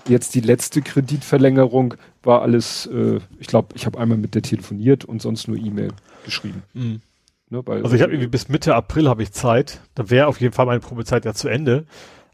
jetzt 0.07 0.33
die 0.33 0.39
letzte 0.39 0.81
Kreditverlängerung 0.81 1.93
war 2.23 2.41
alles, 2.41 2.87
äh, 2.87 3.19
ich 3.39 3.45
glaube, 3.47 3.75
ich 3.75 3.85
habe 3.85 3.99
einmal 3.99 4.17
mit 4.17 4.33
der 4.33 4.41
telefoniert 4.41 5.05
und 5.05 5.21
sonst 5.21 5.47
nur 5.47 5.57
E-Mail 5.57 5.91
geschrieben. 6.25 6.63
Mhm. 6.73 7.01
Ne, 7.53 7.63
also 7.67 7.95
ich 7.95 8.01
habe 8.01 8.11
irgendwie 8.11 8.29
bis 8.29 8.49
Mitte 8.49 8.73
April 8.73 9.07
habe 9.07 9.21
ich 9.21 9.31
Zeit. 9.31 9.79
Da 9.93 10.09
wäre 10.09 10.25
auf 10.25 10.41
jeden 10.41 10.53
Fall 10.53 10.65
meine 10.65 10.79
Probezeit 10.79 11.23
ja 11.23 11.35
zu 11.35 11.49
Ende. 11.49 11.85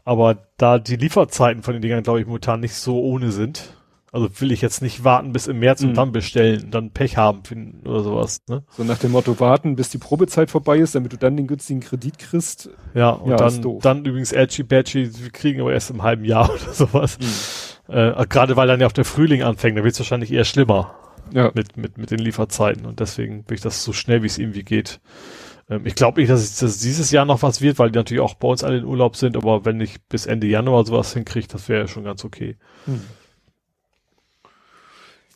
Aber 0.02 0.38
da 0.56 0.78
die 0.78 0.96
Lieferzeiten 0.96 1.62
von 1.62 1.74
den 1.74 1.82
Dingern, 1.82 2.02
glaube 2.02 2.20
ich, 2.20 2.26
momentan 2.26 2.60
nicht 2.60 2.74
so 2.74 2.98
ohne 3.02 3.30
sind, 3.30 3.74
also 4.12 4.30
will 4.40 4.50
ich 4.50 4.62
jetzt 4.62 4.80
nicht 4.80 5.04
warten 5.04 5.34
bis 5.34 5.46
im 5.46 5.58
März 5.58 5.82
mhm. 5.82 5.90
und 5.90 5.94
dann 5.98 6.12
bestellen, 6.12 6.70
dann 6.70 6.90
Pech 6.90 7.18
haben 7.18 7.44
finden 7.44 7.86
oder 7.86 8.02
sowas. 8.02 8.40
Ne? 8.48 8.62
So 8.70 8.82
nach 8.82 8.96
dem 8.96 9.12
Motto 9.12 9.38
warten, 9.40 9.76
bis 9.76 9.90
die 9.90 9.98
Probezeit 9.98 10.50
vorbei 10.50 10.78
ist, 10.78 10.94
damit 10.94 11.12
du 11.12 11.18
dann 11.18 11.36
den 11.36 11.46
günstigen 11.46 11.80
Kredit 11.80 12.18
kriegst. 12.18 12.70
Ja, 12.94 13.10
und 13.10 13.30
ja, 13.30 13.36
dann, 13.36 13.78
dann 13.80 14.04
übrigens 14.06 14.32
Edgy 14.32 14.62
Badgy, 14.62 15.22
wir 15.22 15.30
kriegen 15.30 15.60
aber 15.60 15.74
erst 15.74 15.90
im 15.90 16.02
halben 16.02 16.24
Jahr 16.24 16.48
oder 16.54 16.72
sowas. 16.72 17.18
Mhm. 17.86 17.94
Äh, 17.94 18.26
Gerade 18.26 18.56
weil 18.56 18.68
dann 18.68 18.80
ja 18.80 18.86
auch 18.86 18.92
der 18.92 19.04
Frühling 19.04 19.42
anfängt, 19.42 19.76
da 19.76 19.84
wird 19.84 19.92
es 19.92 20.00
wahrscheinlich 20.00 20.32
eher 20.32 20.44
schlimmer 20.44 20.94
ja. 21.32 21.50
mit, 21.54 21.76
mit, 21.76 21.98
mit 21.98 22.10
den 22.10 22.18
Lieferzeiten. 22.18 22.86
Und 22.86 23.00
deswegen 23.00 23.48
will 23.48 23.56
ich 23.56 23.60
das 23.60 23.84
so 23.84 23.92
schnell, 23.92 24.22
wie 24.22 24.26
es 24.26 24.38
irgendwie 24.38 24.64
geht. 24.64 25.00
Ähm, 25.70 25.86
ich 25.86 25.94
glaube 25.94 26.20
nicht, 26.20 26.30
dass, 26.30 26.40
es, 26.40 26.56
dass 26.56 26.78
dieses 26.78 27.10
Jahr 27.10 27.24
noch 27.24 27.42
was 27.42 27.60
wird, 27.60 27.78
weil 27.78 27.90
die 27.90 27.98
natürlich 27.98 28.20
auch 28.20 28.34
bei 28.34 28.48
uns 28.48 28.64
alle 28.64 28.78
in 28.78 28.84
Urlaub 28.84 29.16
sind, 29.16 29.36
aber 29.36 29.64
wenn 29.64 29.80
ich 29.80 30.02
bis 30.02 30.26
Ende 30.26 30.46
Januar 30.46 30.84
sowas 30.84 31.14
hinkriege, 31.14 31.46
das 31.48 31.68
wäre 31.68 31.82
ja 31.82 31.88
schon 31.88 32.04
ganz 32.04 32.24
okay. 32.24 32.56
Mhm. 32.86 33.02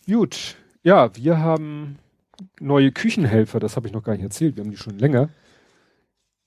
Gut, 0.06 0.56
ja, 0.82 1.14
wir 1.16 1.38
haben 1.38 1.98
neue 2.60 2.92
Küchenhelfer, 2.92 3.58
das 3.58 3.76
habe 3.76 3.86
ich 3.86 3.94
noch 3.94 4.02
gar 4.02 4.12
nicht 4.12 4.22
erzählt, 4.22 4.56
wir 4.56 4.64
haben 4.64 4.70
die 4.70 4.76
schon 4.76 4.98
länger. 4.98 5.30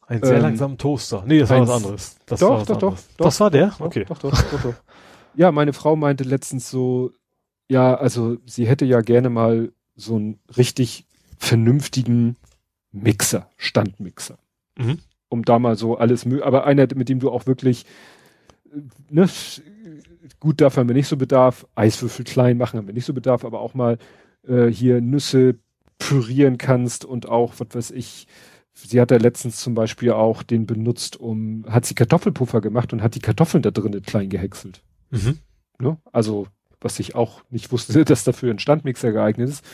Ein 0.06 0.24
sehr 0.24 0.38
ähm, 0.38 0.42
langsamen 0.43 0.77
Toaster. 0.77 1.24
Nee, 1.26 1.40
das 1.40 1.50
war 1.50 1.61
was 1.61 1.69
anderes. 1.69 2.17
Das 2.27 2.40
doch, 2.40 2.50
war 2.50 2.66
doch, 2.66 2.77
doch, 2.77 2.98
doch. 3.17 3.26
Das 3.26 3.40
war 3.40 3.51
der? 3.51 3.76
Okay. 3.80 4.06
Doch, 4.08 4.19
doch, 4.19 4.32
doch, 4.32 4.61
doch. 4.61 4.74
Ja, 5.35 5.51
meine 5.51 5.74
Frau 5.74 5.95
meinte 5.95 6.24
letztens 6.24 6.69
so, 6.69 7.11
ja, 7.70 7.96
also 7.96 8.38
sie 8.46 8.68
hätte 8.68 8.86
ja 8.86 9.02
gerne 9.02 9.30
mal 9.30 9.72
so 9.96 10.16
einen 10.16 10.40
richtig 10.58 11.06
vernünftigen 11.38 12.36
Mixer, 12.92 13.50
Standmixer. 13.58 14.38
Mhm. 14.78 15.00
Um 15.30 15.44
da 15.44 15.60
mal 15.60 15.76
so 15.76 15.98
alles, 15.98 16.26
aber 16.42 16.66
einer, 16.66 16.88
mit 16.96 17.10
dem 17.10 17.20
du 17.20 17.30
auch 17.30 17.48
wirklich, 17.48 17.86
ne, 19.10 19.28
gut, 20.40 20.62
dafür 20.62 20.82
haben 20.82 20.90
wir 20.90 20.96
nicht 20.96 21.08
so 21.08 21.18
Bedarf. 21.18 21.68
Eiswürfel 21.76 22.26
klein 22.26 22.58
machen 22.58 22.78
haben 22.78 22.88
wir 22.88 22.94
nicht 22.94 23.06
so 23.06 23.14
Bedarf, 23.14 23.44
aber 23.44 23.60
auch 23.60 23.74
mal 23.74 23.98
äh, 24.48 24.68
hier 24.68 25.02
Nüsse 25.02 25.56
pürieren 26.00 26.58
kannst 26.58 27.06
und 27.06 27.28
auch, 27.28 27.56
was 27.58 27.68
weiß 27.72 27.92
ich, 27.92 28.28
sie 28.74 29.02
hat 29.02 29.12
ja 29.12 29.18
letztens 29.18 29.58
zum 29.58 29.74
Beispiel 29.74 30.12
auch 30.12 30.44
den 30.44 30.66
benutzt, 30.66 31.20
um, 31.20 31.66
hat 31.68 31.86
sie 31.86 31.96
Kartoffelpuffer 31.96 32.62
gemacht 32.62 32.94
und 32.94 33.02
hat 33.02 33.16
die 33.16 33.20
Kartoffeln 33.20 33.64
da 33.64 33.72
drinnen 33.72 34.04
klein 34.04 34.30
gehäckselt. 34.30 34.82
Mhm. 35.10 35.40
Ne? 35.80 35.98
Also, 36.12 36.48
was 36.82 37.00
ich 37.00 37.16
auch 37.16 37.42
nicht 37.50 37.72
wusste, 37.72 38.06
dass 38.06 38.24
dafür 38.24 38.52
ein 38.52 38.60
Standmixer 38.60 39.12
geeignet 39.12 39.50
ist. 39.50 39.66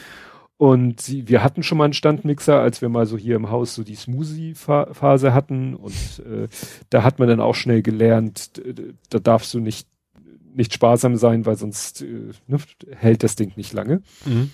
Und 0.57 1.01
sie, 1.01 1.27
wir 1.27 1.43
hatten 1.43 1.63
schon 1.63 1.77
mal 1.77 1.85
einen 1.85 1.93
Standmixer, 1.93 2.59
als 2.59 2.81
wir 2.81 2.87
mal 2.87 3.05
so 3.05 3.17
hier 3.17 3.35
im 3.35 3.49
Haus 3.49 3.75
so 3.75 3.83
die 3.83 3.95
Smoothie-Phase 3.95 5.33
hatten. 5.33 5.75
Und 5.75 6.23
äh, 6.25 6.47
da 6.89 7.03
hat 7.03 7.19
man 7.19 7.27
dann 7.27 7.41
auch 7.41 7.55
schnell 7.55 7.81
gelernt, 7.81 8.61
da 9.09 9.19
darfst 9.19 9.53
du 9.53 9.59
nicht 9.59 9.87
nicht 10.55 10.73
sparsam 10.73 11.15
sein, 11.15 11.45
weil 11.45 11.55
sonst 11.55 12.01
äh, 12.01 12.31
ne, 12.47 12.59
hält 12.95 13.23
das 13.23 13.35
Ding 13.35 13.53
nicht 13.55 13.73
lange. 13.73 14.01
Mhm. 14.25 14.51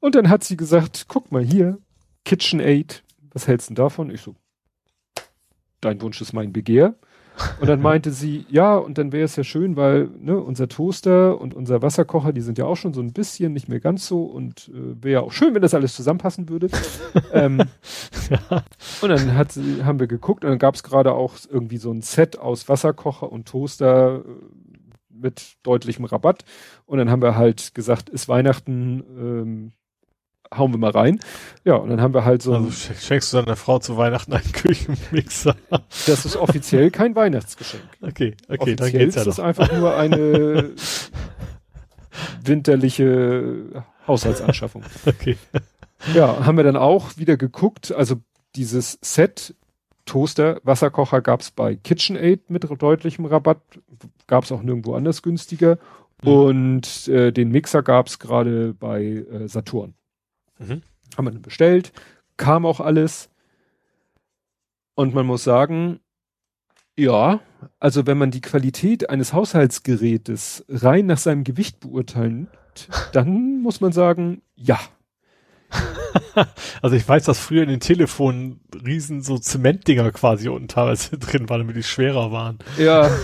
Und 0.00 0.14
dann 0.14 0.28
hat 0.28 0.44
sie 0.44 0.56
gesagt, 0.56 1.06
guck 1.08 1.32
mal 1.32 1.44
hier, 1.44 1.78
KitchenAid, 2.24 3.02
was 3.32 3.46
hältst 3.48 3.70
du 3.70 3.74
davon? 3.74 4.10
Ich 4.10 4.20
so, 4.20 4.34
dein 5.80 6.00
Wunsch 6.02 6.20
ist 6.20 6.32
mein 6.32 6.52
Begehr. 6.52 6.94
Und 7.60 7.68
dann 7.68 7.80
meinte 7.80 8.10
sie, 8.10 8.46
ja, 8.48 8.76
und 8.76 8.98
dann 8.98 9.12
wäre 9.12 9.24
es 9.24 9.36
ja 9.36 9.44
schön, 9.44 9.76
weil 9.76 10.08
ne, 10.18 10.38
unser 10.38 10.68
Toaster 10.68 11.40
und 11.40 11.54
unser 11.54 11.82
Wasserkocher, 11.82 12.32
die 12.32 12.40
sind 12.40 12.58
ja 12.58 12.66
auch 12.66 12.76
schon 12.76 12.92
so 12.92 13.00
ein 13.00 13.12
bisschen 13.12 13.52
nicht 13.52 13.68
mehr 13.68 13.80
ganz 13.80 14.06
so 14.06 14.24
und 14.24 14.70
äh, 14.74 15.02
wäre 15.02 15.12
ja 15.12 15.20
auch 15.20 15.32
schön, 15.32 15.54
wenn 15.54 15.62
das 15.62 15.74
alles 15.74 15.94
zusammenpassen 15.94 16.48
würde. 16.48 16.68
ähm, 17.32 17.62
ja. 18.30 18.64
Und 19.00 19.08
dann 19.08 19.34
hat 19.34 19.52
sie, 19.52 19.84
haben 19.84 20.00
wir 20.00 20.06
geguckt 20.06 20.44
und 20.44 20.50
dann 20.50 20.58
gab 20.58 20.74
es 20.74 20.82
gerade 20.82 21.12
auch 21.14 21.36
irgendwie 21.50 21.78
so 21.78 21.90
ein 21.90 22.02
Set 22.02 22.38
aus 22.38 22.68
Wasserkocher 22.68 23.30
und 23.30 23.48
Toaster, 23.48 24.22
äh, 24.24 24.62
mit 25.22 25.56
deutlichem 25.62 26.04
Rabatt. 26.04 26.44
Und 26.84 26.98
dann 26.98 27.10
haben 27.10 27.22
wir 27.22 27.36
halt 27.36 27.74
gesagt, 27.74 28.10
ist 28.10 28.28
Weihnachten, 28.28 29.02
ähm, 29.16 29.72
hauen 30.56 30.72
wir 30.72 30.78
mal 30.78 30.90
rein. 30.90 31.20
Ja, 31.64 31.74
und 31.74 31.90
dann 31.90 32.00
haben 32.00 32.14
wir 32.14 32.24
halt 32.24 32.42
so. 32.42 32.54
Also 32.54 32.70
schenkst 32.70 33.32
du 33.32 33.38
deiner 33.38 33.56
Frau 33.56 33.78
zu 33.78 33.96
Weihnachten 33.96 34.32
einen 34.32 34.52
Küchenmixer? 34.52 35.56
Das 36.06 36.24
ist 36.24 36.36
offiziell 36.36 36.90
kein 36.90 37.14
Weihnachtsgeschenk. 37.14 37.82
Okay, 38.00 38.36
okay, 38.48 38.58
offiziell 38.58 38.76
dann 38.76 38.92
geht's 38.92 39.14
ja 39.14 39.22
ist 39.22 39.26
das 39.26 39.40
einfach 39.40 39.72
nur 39.72 39.96
eine 39.96 40.70
winterliche 42.44 43.84
Haushaltsanschaffung. 44.06 44.82
Okay. 45.06 45.36
Ja, 46.14 46.44
haben 46.44 46.56
wir 46.56 46.64
dann 46.64 46.76
auch 46.76 47.16
wieder 47.16 47.36
geguckt, 47.36 47.92
also 47.92 48.16
dieses 48.56 48.98
Set 49.02 49.54
Toaster, 50.04 50.60
Wasserkocher 50.64 51.20
gab's 51.20 51.52
bei 51.52 51.76
KitchenAid 51.76 52.50
mit 52.50 52.66
deutlichem 52.82 53.24
Rabatt, 53.24 53.60
gab's 54.26 54.50
auch 54.50 54.62
nirgendwo 54.62 54.94
anders 54.94 55.22
günstiger. 55.22 55.78
Mhm. 56.22 56.28
Und 56.28 57.08
äh, 57.08 57.32
den 57.32 57.50
Mixer 57.50 57.82
gab's 57.82 58.18
gerade 58.18 58.74
bei 58.74 59.02
äh, 59.02 59.48
Saturn. 59.48 59.94
Mhm. 60.62 60.82
Haben 61.16 61.26
wir 61.26 61.32
dann 61.32 61.42
bestellt, 61.42 61.92
kam 62.36 62.64
auch 62.66 62.80
alles. 62.80 63.30
Und 64.94 65.14
man 65.14 65.26
muss 65.26 65.44
sagen, 65.44 66.00
ja, 66.96 67.40
also 67.80 68.06
wenn 68.06 68.18
man 68.18 68.30
die 68.30 68.40
Qualität 68.40 69.10
eines 69.10 69.32
Haushaltsgerätes 69.32 70.64
rein 70.68 71.06
nach 71.06 71.18
seinem 71.18 71.44
Gewicht 71.44 71.80
beurteilt, 71.80 72.48
dann 73.12 73.60
muss 73.60 73.80
man 73.80 73.92
sagen, 73.92 74.42
ja, 74.54 74.78
also 76.82 76.96
ich 76.96 77.08
weiß, 77.08 77.24
dass 77.24 77.38
früher 77.38 77.62
in 77.62 77.68
den 77.68 77.80
Telefonen 77.80 78.60
riesen 78.84 79.22
so 79.22 79.38
Zementdinger 79.38 80.10
quasi 80.12 80.48
unten 80.48 80.68
teilweise 80.68 81.18
drin 81.18 81.48
waren, 81.48 81.60
damit 81.60 81.76
die 81.76 81.82
schwerer 81.82 82.32
waren. 82.32 82.58
Ja. 82.78 83.10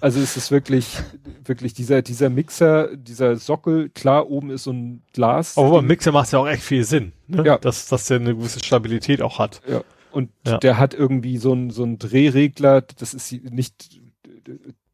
also 0.00 0.20
es 0.20 0.36
ist 0.36 0.50
wirklich, 0.50 0.96
wirklich 1.44 1.74
dieser, 1.74 2.02
dieser 2.02 2.30
Mixer, 2.30 2.96
dieser 2.96 3.36
Sockel, 3.36 3.88
klar, 3.90 4.30
oben 4.30 4.50
ist 4.50 4.64
so 4.64 4.72
ein 4.72 5.02
Glas. 5.12 5.56
Aber 5.56 5.70
beim 5.70 5.86
Mixer 5.86 6.12
macht 6.12 6.26
es 6.26 6.32
ja 6.32 6.38
auch 6.38 6.48
echt 6.48 6.62
viel 6.62 6.84
Sinn, 6.84 7.12
ne? 7.26 7.44
Ja. 7.44 7.58
Dass, 7.58 7.88
dass 7.88 8.06
der 8.06 8.20
eine 8.20 8.34
gewisse 8.34 8.64
Stabilität 8.64 9.22
auch 9.22 9.38
hat. 9.38 9.60
Ja. 9.68 9.82
Und 10.10 10.30
ja. 10.46 10.58
der 10.58 10.78
hat 10.78 10.94
irgendwie 10.94 11.38
so 11.38 11.52
ein, 11.52 11.70
so 11.70 11.84
ein 11.84 11.98
Drehregler, 11.98 12.82
das 12.82 13.14
ist 13.14 13.32
nicht, 13.32 14.00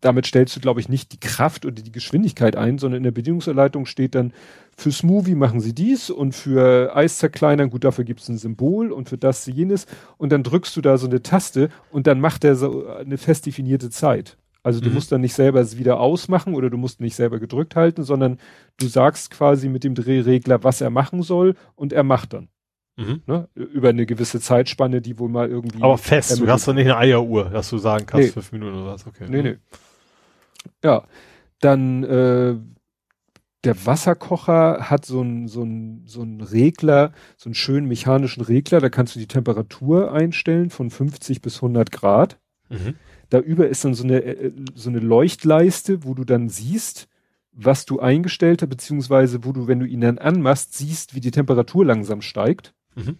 damit 0.00 0.26
stellst 0.26 0.54
du, 0.54 0.60
glaube 0.60 0.80
ich, 0.80 0.88
nicht 0.88 1.12
die 1.12 1.20
Kraft 1.20 1.64
oder 1.64 1.74
die 1.74 1.92
Geschwindigkeit 1.92 2.56
ein, 2.56 2.78
sondern 2.78 2.98
in 2.98 3.04
der 3.04 3.10
Bedienungsanleitung 3.10 3.86
steht 3.86 4.14
dann, 4.14 4.32
für 4.76 4.92
Smoothie 4.92 5.34
machen 5.34 5.60
sie 5.60 5.74
dies 5.74 6.10
und 6.10 6.34
für 6.34 6.94
Eis 6.94 7.18
zerkleinern, 7.18 7.70
gut, 7.70 7.84
dafür 7.84 8.04
gibt 8.04 8.20
es 8.20 8.28
ein 8.28 8.38
Symbol 8.38 8.92
und 8.92 9.08
für 9.08 9.16
das 9.16 9.46
jenes 9.46 9.86
und 10.18 10.30
dann 10.30 10.42
drückst 10.42 10.76
du 10.76 10.80
da 10.80 10.98
so 10.98 11.06
eine 11.06 11.22
Taste 11.22 11.70
und 11.90 12.06
dann 12.06 12.20
macht 12.20 12.44
er 12.44 12.56
so 12.56 12.86
eine 12.86 13.16
fest 13.16 13.46
definierte 13.46 13.90
Zeit. 13.90 14.36
Also 14.64 14.80
du 14.80 14.88
mhm. 14.88 14.94
musst 14.94 15.12
dann 15.12 15.20
nicht 15.20 15.34
selber 15.34 15.60
es 15.60 15.78
wieder 15.78 16.00
ausmachen 16.00 16.54
oder 16.54 16.70
du 16.70 16.78
musst 16.78 17.00
nicht 17.00 17.14
selber 17.14 17.38
gedrückt 17.38 17.76
halten, 17.76 18.02
sondern 18.02 18.38
du 18.78 18.88
sagst 18.88 19.30
quasi 19.30 19.68
mit 19.68 19.84
dem 19.84 19.94
Drehregler, 19.94 20.64
was 20.64 20.80
er 20.80 20.88
machen 20.90 21.22
soll 21.22 21.54
und 21.76 21.92
er 21.92 22.02
macht 22.02 22.32
dann. 22.32 22.48
Mhm. 22.96 23.22
Ne? 23.26 23.48
Über 23.54 23.90
eine 23.90 24.06
gewisse 24.06 24.40
Zeitspanne, 24.40 25.02
die 25.02 25.18
wohl 25.18 25.28
mal 25.28 25.50
irgendwie. 25.50 25.82
Aber 25.82 25.98
fest, 25.98 26.40
du 26.40 26.48
hast 26.48 26.66
doch 26.66 26.72
nicht 26.72 26.86
eine 26.86 26.96
Eieruhr, 26.96 27.50
dass 27.50 27.68
du 27.68 27.76
sagen 27.76 28.06
kannst, 28.06 28.28
nee. 28.28 28.32
fünf 28.32 28.52
Minuten 28.52 28.78
oder 28.78 28.86
was, 28.86 29.06
okay. 29.06 29.26
Nee, 29.28 29.42
ne? 29.42 29.42
nee. 29.42 29.56
Ja. 30.82 31.04
Dann 31.60 32.04
äh, 32.04 32.56
der 33.64 33.86
Wasserkocher 33.86 34.90
hat 34.90 35.04
so 35.04 35.20
einen 35.20 35.48
so 35.48 35.62
ein, 35.62 36.04
so 36.06 36.22
ein 36.22 36.40
Regler, 36.40 37.12
so 37.36 37.48
einen 37.48 37.54
schönen 37.54 37.86
mechanischen 37.86 38.42
Regler, 38.42 38.80
da 38.80 38.88
kannst 38.88 39.14
du 39.14 39.18
die 39.18 39.28
Temperatur 39.28 40.12
einstellen 40.12 40.70
von 40.70 40.90
50 40.90 41.42
bis 41.42 41.56
100 41.56 41.90
Grad. 41.92 42.38
Mhm. 42.70 42.94
Da 43.30 43.38
über 43.38 43.68
ist 43.68 43.84
dann 43.84 43.94
so 43.94 44.04
eine, 44.04 44.22
äh, 44.22 44.52
so 44.74 44.90
eine 44.90 45.00
Leuchtleiste, 45.00 46.04
wo 46.04 46.14
du 46.14 46.24
dann 46.24 46.48
siehst, 46.48 47.08
was 47.52 47.84
du 47.84 48.00
eingestellt 48.00 48.62
hast, 48.62 48.68
beziehungsweise 48.68 49.44
wo 49.44 49.52
du, 49.52 49.66
wenn 49.66 49.80
du 49.80 49.86
ihn 49.86 50.00
dann 50.00 50.18
anmachst, 50.18 50.74
siehst, 50.74 51.14
wie 51.14 51.20
die 51.20 51.30
Temperatur 51.30 51.84
langsam 51.84 52.20
steigt. 52.20 52.74
Mhm. 52.94 53.18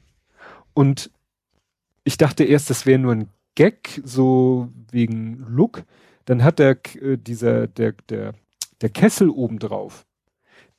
Und 0.73 1.10
ich 2.02 2.16
dachte 2.16 2.44
erst, 2.44 2.70
das 2.70 2.86
wäre 2.86 2.99
nur 2.99 3.12
ein 3.12 3.28
Gag, 3.55 4.00
so 4.05 4.68
wegen 4.91 5.44
Look. 5.49 5.84
Dann 6.24 6.42
hat 6.42 6.58
der, 6.58 6.78
äh, 7.00 7.16
dieser, 7.16 7.66
der, 7.68 7.94
der, 8.08 8.34
der 8.81 8.89
Kessel 8.89 9.31
oben 9.31 9.58
drauf 9.58 10.05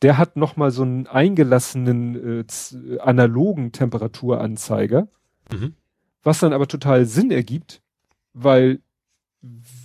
der 0.02 0.18
hat 0.18 0.36
nochmal 0.36 0.72
so 0.72 0.84
einen 0.84 1.08
eingelassenen 1.08 2.42
äh, 2.42 3.00
analogen 3.00 3.72
Temperaturanzeiger, 3.72 5.08
mhm. 5.52 5.74
was 6.24 6.40
dann 6.40 6.54
aber 6.54 6.68
total 6.68 7.06
Sinn 7.06 7.32
ergibt, 7.32 7.82
weil 8.34 8.82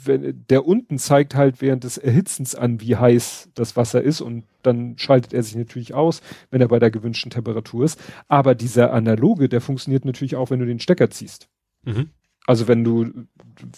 wenn, 0.05 0.45
der 0.49 0.67
unten 0.67 0.99
zeigt 0.99 1.35
halt 1.35 1.61
während 1.61 1.85
des 1.85 1.99
Erhitzens 1.99 2.55
an, 2.55 2.81
wie 2.81 2.97
heiß 2.97 3.51
das 3.55 3.77
Wasser 3.77 4.03
ist 4.03 4.21
und 4.21 4.45
dann 4.63 4.97
schaltet 4.99 5.33
er 5.33 5.43
sich 5.43 5.57
natürlich 5.57 5.95
aus, 5.95 6.23
wenn 6.51 6.61
er 6.61 6.69
bei 6.69 6.79
der 6.79 6.91
gewünschten 6.91 7.31
Temperatur 7.31 7.85
ist. 7.85 8.01
Aber 8.29 8.55
dieser 8.55 8.93
analoge, 8.93 9.49
der 9.49 9.61
funktioniert 9.61 10.05
natürlich 10.05 10.37
auch, 10.37 10.51
wenn 10.51 10.61
du 10.61 10.67
den 10.67 10.81
Stecker 10.81 11.11
ziehst. 11.11 11.49
Mhm. 11.85 12.11
Also 12.47 12.67
wenn 12.69 12.85
du, 12.85 13.11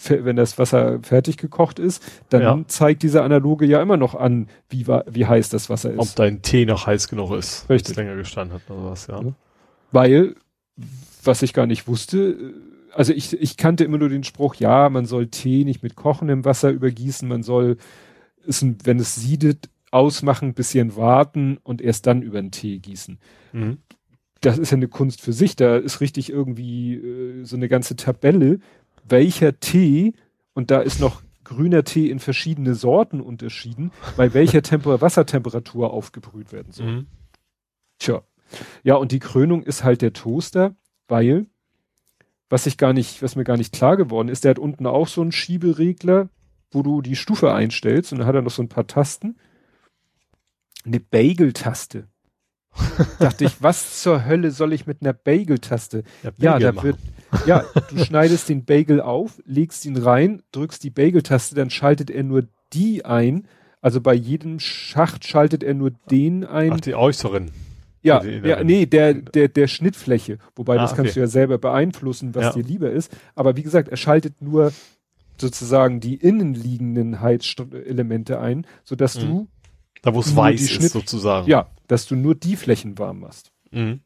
wenn 0.07 0.35
das 0.35 0.57
Wasser 0.57 0.99
fertig 1.03 1.37
gekocht 1.37 1.79
ist, 1.79 2.01
dann 2.29 2.41
ja. 2.41 2.59
zeigt 2.67 3.03
dieser 3.03 3.23
Analoge 3.23 3.65
ja 3.65 3.81
immer 3.81 3.97
noch 3.97 4.15
an, 4.15 4.47
wie, 4.69 4.87
wie 4.87 5.25
heiß 5.25 5.49
das 5.49 5.69
Wasser 5.69 5.91
ist. 5.91 5.99
Ob 5.99 6.15
dein 6.15 6.41
Tee 6.41 6.65
noch 6.65 6.87
heiß 6.87 7.07
genug 7.09 7.31
ist, 7.33 7.69
Richtig. 7.69 7.95
länger 7.97 8.15
gestanden 8.15 8.55
hat 8.55 8.69
oder 8.69 8.91
was, 8.91 9.07
ja. 9.07 9.21
Weil, 9.91 10.35
was 11.23 11.41
ich 11.41 11.53
gar 11.53 11.67
nicht 11.67 11.87
wusste, 11.87 12.53
also 12.93 13.13
ich, 13.13 13.33
ich 13.33 13.57
kannte 13.57 13.83
immer 13.83 13.97
nur 13.97 14.09
den 14.09 14.23
Spruch, 14.23 14.55
ja, 14.55 14.89
man 14.89 15.05
soll 15.05 15.27
Tee 15.27 15.65
nicht 15.65 15.83
mit 15.83 15.95
kochendem 15.95 16.45
Wasser 16.45 16.69
übergießen, 16.69 17.27
man 17.27 17.43
soll 17.43 17.77
es, 18.45 18.65
wenn 18.83 18.99
es 18.99 19.15
siedet, 19.15 19.69
ausmachen, 19.91 20.53
bisschen 20.53 20.95
warten 20.95 21.57
und 21.63 21.81
erst 21.81 22.07
dann 22.07 22.23
über 22.23 22.41
den 22.41 22.51
Tee 22.51 22.79
gießen. 22.79 23.19
Mhm. 23.51 23.77
Das 24.41 24.57
ist 24.57 24.71
ja 24.71 24.77
eine 24.77 24.87
Kunst 24.87 25.21
für 25.21 25.33
sich. 25.33 25.55
Da 25.55 25.77
ist 25.77 26.01
richtig 26.01 26.29
irgendwie 26.29 26.95
äh, 26.95 27.43
so 27.45 27.55
eine 27.55 27.69
ganze 27.69 27.95
Tabelle, 27.95 28.59
welcher 29.07 29.59
Tee, 29.59 30.13
und 30.53 30.71
da 30.71 30.81
ist 30.81 30.99
noch 30.99 31.21
grüner 31.43 31.83
Tee 31.83 32.09
in 32.09 32.19
verschiedene 32.19 32.73
Sorten 32.73 33.21
unterschieden, 33.21 33.91
bei 34.17 34.33
welcher 34.33 34.61
Temper 34.63 35.01
Wassertemperatur 35.01 35.93
aufgebrüht 35.93 36.51
werden 36.51 36.71
soll. 36.71 36.87
Mhm. 36.87 37.07
Tja. 37.99 38.23
Ja, 38.83 38.95
und 38.95 39.11
die 39.11 39.19
Krönung 39.19 39.63
ist 39.63 39.83
halt 39.83 40.01
der 40.01 40.13
Toaster, 40.13 40.75
weil, 41.07 41.47
was 42.53 42.67
ich 42.67 42.77
gar 42.77 42.93
nicht, 42.93 43.23
was 43.23 43.35
mir 43.35 43.45
gar 43.45 43.57
nicht 43.57 43.73
klar 43.73 43.97
geworden 43.97 44.29
ist, 44.29 44.43
der 44.43 44.51
hat 44.51 44.59
unten 44.59 44.85
auch 44.85 45.07
so 45.07 45.21
einen 45.21 45.31
Schieberegler, 45.31 46.29
wo 46.69 46.83
du 46.83 47.01
die 47.01 47.15
Stufe 47.15 47.51
einstellst 47.51 48.11
und 48.11 48.19
dann 48.19 48.27
hat 48.27 48.35
er 48.35 48.43
noch 48.43 48.51
so 48.51 48.61
ein 48.61 48.69
paar 48.69 48.85
Tasten. 48.85 49.37
Eine 50.85 50.99
Bagel-Taste. 50.99 52.07
Dachte 53.19 53.45
ich, 53.45 53.63
was 53.63 54.03
zur 54.03 54.25
Hölle 54.25 54.51
soll 54.51 54.71
ich 54.71 54.85
mit 54.85 55.01
einer 55.01 55.13
Bagel-Taste? 55.13 56.03
Ja, 56.37 56.59
da 56.59 56.73
machen. 56.73 56.85
wird, 56.85 56.99
ja, 57.47 57.65
du 57.89 57.97
schneidest 58.05 58.49
den 58.49 58.65
Bagel 58.65 59.01
auf, 59.01 59.41
legst 59.47 59.83
ihn 59.85 59.97
rein, 59.97 60.43
drückst 60.51 60.83
die 60.83 60.91
Bagel-Taste, 60.91 61.55
dann 61.55 61.71
schaltet 61.71 62.11
er 62.11 62.21
nur 62.21 62.43
die 62.71 63.03
ein. 63.03 63.47
Also 63.81 63.99
bei 63.99 64.13
jedem 64.13 64.59
Schacht 64.59 65.25
schaltet 65.25 65.63
er 65.63 65.73
nur 65.73 65.89
den 66.11 66.45
ein. 66.45 66.73
Ach, 66.73 66.81
die 66.81 66.93
äußeren. 66.93 67.49
Ja, 68.03 68.23
ja, 68.23 68.63
nee, 68.63 68.85
der, 68.85 69.13
der, 69.13 69.47
der 69.47 69.67
Schnittfläche. 69.67 70.37
Wobei, 70.55 70.77
ah, 70.77 70.81
das 70.81 70.93
kannst 70.93 71.11
okay. 71.11 71.13
du 71.13 71.19
ja 71.21 71.27
selber 71.27 71.57
beeinflussen, 71.57 72.35
was 72.35 72.43
ja. 72.43 72.51
dir 72.51 72.63
lieber 72.63 72.91
ist. 72.91 73.15
Aber 73.33 73.55
wie 73.55 73.63
gesagt, 73.63 73.87
er 73.87 73.97
schaltet 73.97 74.41
nur 74.41 74.73
sozusagen 75.37 75.99
die 76.01 76.15
innenliegenden 76.15 77.21
Heizelemente 77.21 78.39
ein, 78.39 78.67
sodass 78.83 79.17
mhm. 79.17 79.21
du 79.21 79.47
da 80.03 80.13
wo 80.13 80.19
es 80.19 80.35
weiß 80.35 80.61
ist 80.61 80.91
sozusagen. 80.91 81.47
Ja, 81.47 81.69
dass 81.87 82.05
du 82.05 82.15
nur 82.15 82.35
die 82.35 82.57
Flächen 82.57 82.97
warm 82.99 83.21
machst. 83.21 83.51
Mhm. 83.71 84.01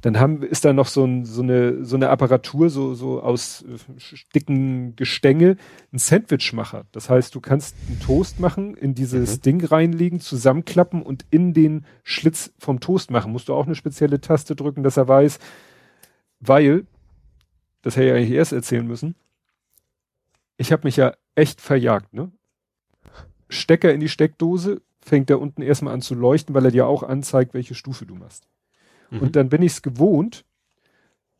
Dann 0.00 0.18
haben, 0.18 0.42
ist 0.42 0.64
da 0.64 0.72
noch 0.72 0.86
so, 0.86 1.04
ein, 1.04 1.24
so, 1.24 1.42
eine, 1.42 1.84
so 1.84 1.96
eine 1.96 2.10
Apparatur, 2.10 2.70
so, 2.70 2.94
so 2.94 3.22
aus 3.22 3.62
äh, 3.62 4.16
dicken 4.34 4.96
Gestänge, 4.96 5.56
ein 5.92 5.98
Sandwichmacher. 5.98 6.84
Das 6.92 7.08
heißt, 7.08 7.34
du 7.34 7.40
kannst 7.40 7.76
einen 7.88 8.00
Toast 8.00 8.40
machen, 8.40 8.76
in 8.76 8.94
dieses 8.94 9.36
mhm. 9.36 9.42
Ding 9.42 9.64
reinlegen, 9.64 10.20
zusammenklappen 10.20 11.02
und 11.02 11.24
in 11.30 11.54
den 11.54 11.84
Schlitz 12.02 12.52
vom 12.58 12.80
Toast 12.80 13.10
machen. 13.10 13.32
Musst 13.32 13.48
du 13.48 13.54
auch 13.54 13.66
eine 13.66 13.74
spezielle 13.74 14.20
Taste 14.20 14.56
drücken, 14.56 14.82
dass 14.82 14.96
er 14.96 15.08
weiß, 15.08 15.38
weil, 16.40 16.86
das 17.82 17.96
hätte 17.96 18.08
ich 18.08 18.12
eigentlich 18.12 18.30
erst 18.32 18.52
erzählen 18.52 18.86
müssen, 18.86 19.14
ich 20.56 20.72
habe 20.72 20.86
mich 20.86 20.96
ja 20.96 21.14
echt 21.34 21.60
verjagt, 21.60 22.12
ne? 22.12 22.30
Stecker 23.48 23.92
in 23.92 24.00
die 24.00 24.08
Steckdose, 24.08 24.80
fängt 25.00 25.28
er 25.28 25.40
unten 25.40 25.62
erstmal 25.62 25.94
an 25.94 26.00
zu 26.00 26.14
leuchten, 26.14 26.54
weil 26.54 26.64
er 26.64 26.70
dir 26.70 26.86
auch 26.86 27.02
anzeigt, 27.02 27.54
welche 27.54 27.74
Stufe 27.74 28.06
du 28.06 28.14
machst. 28.14 28.48
Mhm. 29.12 29.20
Und 29.20 29.36
dann 29.36 29.48
bin 29.48 29.62
ich 29.62 29.72
es 29.72 29.82
gewohnt, 29.82 30.44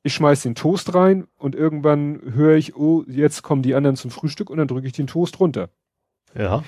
ich 0.03 0.15
schmeiß 0.15 0.43
den 0.43 0.55
Toast 0.55 0.95
rein 0.95 1.27
und 1.39 1.55
irgendwann 1.55 2.21
höre 2.35 2.57
ich, 2.57 2.77
oh, 2.77 3.05
jetzt 3.07 3.43
kommen 3.43 3.63
die 3.63 3.75
anderen 3.75 3.97
zum 3.97 4.11
Frühstück 4.11 4.51
und 4.51 4.59
dann 4.59 4.69
drücke 4.69 4.87
ich 4.87 4.93
den 4.93 5.07
Toast 5.07 5.41
runter. 5.41 5.71
Ja. 6.35 6.63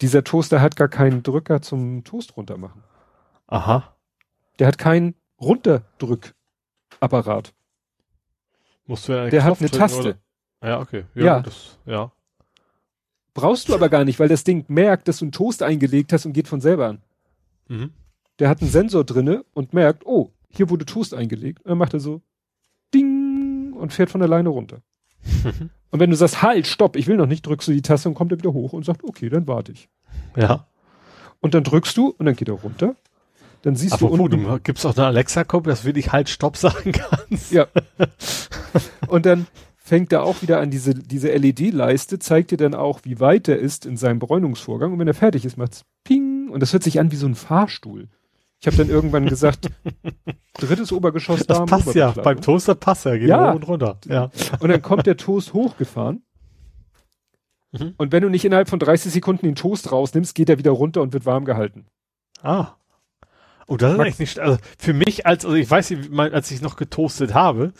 Dieser 0.00 0.24
Toaster 0.24 0.60
hat 0.60 0.76
gar 0.76 0.88
keinen 0.88 1.22
Drücker 1.22 1.62
zum 1.62 2.04
Toast 2.04 2.36
runter 2.36 2.56
machen. 2.56 2.82
Aha. 3.46 3.94
Der 4.58 4.66
hat 4.66 4.78
keinen 4.78 5.14
Runterdrückapparat. 5.40 7.54
Musst 8.86 9.08
du 9.08 9.12
ja 9.12 9.28
Der 9.28 9.44
hat 9.44 9.60
eine 9.60 9.70
Taste. 9.70 10.00
Oder? 10.00 10.68
Ja, 10.68 10.80
okay. 10.80 11.04
Ja. 11.14 11.24
ja. 11.24 11.40
Das, 11.40 11.78
ja. 11.84 12.10
Brauchst 13.34 13.68
du 13.68 13.74
aber 13.74 13.88
gar 13.88 14.04
nicht, 14.04 14.18
weil 14.18 14.28
das 14.28 14.42
Ding 14.42 14.64
merkt, 14.68 15.06
dass 15.06 15.18
du 15.18 15.26
einen 15.26 15.32
Toast 15.32 15.62
eingelegt 15.62 16.12
hast 16.12 16.26
und 16.26 16.32
geht 16.32 16.48
von 16.48 16.60
selber 16.60 16.88
an. 16.88 17.02
Mhm. 17.68 17.92
Der 18.38 18.48
hat 18.48 18.62
einen 18.62 18.70
Sensor 18.70 19.04
drinne 19.04 19.44
und 19.52 19.74
merkt, 19.74 20.06
oh, 20.06 20.32
hier 20.50 20.70
wurde 20.70 20.84
Toast 20.84 21.14
eingelegt. 21.14 21.64
Und 21.64 21.70
dann 21.70 21.78
macht 21.78 21.94
er 21.94 22.00
so 22.00 22.22
Ding 22.94 23.72
und 23.72 23.92
fährt 23.92 24.10
von 24.10 24.22
alleine 24.22 24.48
runter. 24.48 24.82
und 25.90 26.00
wenn 26.00 26.10
du 26.10 26.16
sagst, 26.16 26.42
halt, 26.42 26.66
stopp, 26.66 26.96
ich 26.96 27.06
will 27.06 27.16
noch 27.16 27.26
nicht, 27.26 27.46
drückst 27.46 27.68
du 27.68 27.72
die 27.72 27.82
Taste 27.82 28.08
und 28.08 28.14
kommt 28.14 28.32
er 28.32 28.38
wieder 28.38 28.52
hoch 28.52 28.72
und 28.72 28.84
sagt, 28.84 29.04
okay, 29.04 29.28
dann 29.28 29.46
warte 29.46 29.72
ich. 29.72 29.88
Ja. 30.36 30.66
Und 31.40 31.54
dann 31.54 31.64
drückst 31.64 31.96
du 31.96 32.08
und 32.08 32.26
dann 32.26 32.36
geht 32.36 32.48
er 32.48 32.54
runter. 32.54 32.96
Dann 33.62 33.76
siehst 33.76 33.94
Aber 33.94 34.08
du 34.08 34.22
unten. 34.22 34.44
Du 34.44 34.58
gibt's 34.60 34.86
auch 34.86 34.96
eine 34.96 35.06
Alexa-Code, 35.06 35.68
dass 35.68 35.82
du 35.82 35.86
wirklich 35.86 36.12
halt 36.12 36.28
Stopp 36.28 36.56
sagen 36.56 36.92
kannst. 36.92 37.52
Ja. 37.52 37.66
und 39.08 39.26
dann 39.26 39.46
fängt 39.76 40.12
er 40.12 40.22
auch 40.22 40.40
wieder 40.40 40.60
an, 40.60 40.70
diese, 40.70 40.94
diese 40.94 41.32
LED-Leiste 41.32 42.18
zeigt 42.18 42.52
dir 42.52 42.56
dann 42.56 42.74
auch, 42.74 43.00
wie 43.02 43.20
weit 43.20 43.48
er 43.48 43.58
ist 43.58 43.86
in 43.86 43.96
seinem 43.96 44.18
Bräunungsvorgang. 44.18 44.92
Und 44.92 44.98
wenn 44.98 45.08
er 45.08 45.14
fertig 45.14 45.44
ist, 45.44 45.56
macht's 45.56 45.84
Ping. 46.04 46.48
Und 46.48 46.60
das 46.60 46.72
hört 46.72 46.82
sich 46.82 47.00
an 47.00 47.10
wie 47.10 47.16
so 47.16 47.26
ein 47.26 47.34
Fahrstuhl. 47.34 48.08
Ich 48.60 48.66
habe 48.66 48.76
dann 48.76 48.90
irgendwann 48.90 49.26
gesagt, 49.26 49.70
drittes 50.58 50.92
Obergeschoss 50.92 51.46
da. 51.46 51.60
Das 51.60 51.70
passt 51.70 51.94
ja, 51.94 52.10
beim 52.10 52.42
Toaster 52.42 52.74
passt 52.74 53.06
er, 53.06 53.18
geht 53.18 53.28
ja. 53.28 53.50
hoch 53.50 53.56
und 53.56 53.66
runter. 53.66 53.98
Ja. 54.06 54.30
Und 54.60 54.68
dann 54.68 54.82
kommt 54.82 55.06
der 55.06 55.16
Toast 55.16 55.54
hochgefahren. 55.54 56.22
Mhm. 57.72 57.94
Und 57.96 58.12
wenn 58.12 58.22
du 58.22 58.28
nicht 58.28 58.44
innerhalb 58.44 58.68
von 58.68 58.78
30 58.78 59.12
Sekunden 59.12 59.46
den 59.46 59.54
Toast 59.54 59.90
rausnimmst, 59.90 60.34
geht 60.34 60.50
er 60.50 60.58
wieder 60.58 60.72
runter 60.72 61.00
und 61.00 61.14
wird 61.14 61.24
warm 61.24 61.46
gehalten. 61.46 61.86
Ah. 62.42 62.72
Oh, 63.66 63.78
das 63.78 63.94
ist 63.94 64.00
eigentlich 64.00 64.18
nicht, 64.18 64.38
also 64.40 64.58
für 64.78 64.92
mich 64.92 65.26
als, 65.26 65.44
also 65.44 65.56
ich 65.56 65.70
weiß 65.70 65.90
nicht, 65.90 66.10
als 66.18 66.50
ich 66.50 66.60
noch 66.60 66.76
getoastet 66.76 67.32
habe, 67.32 67.72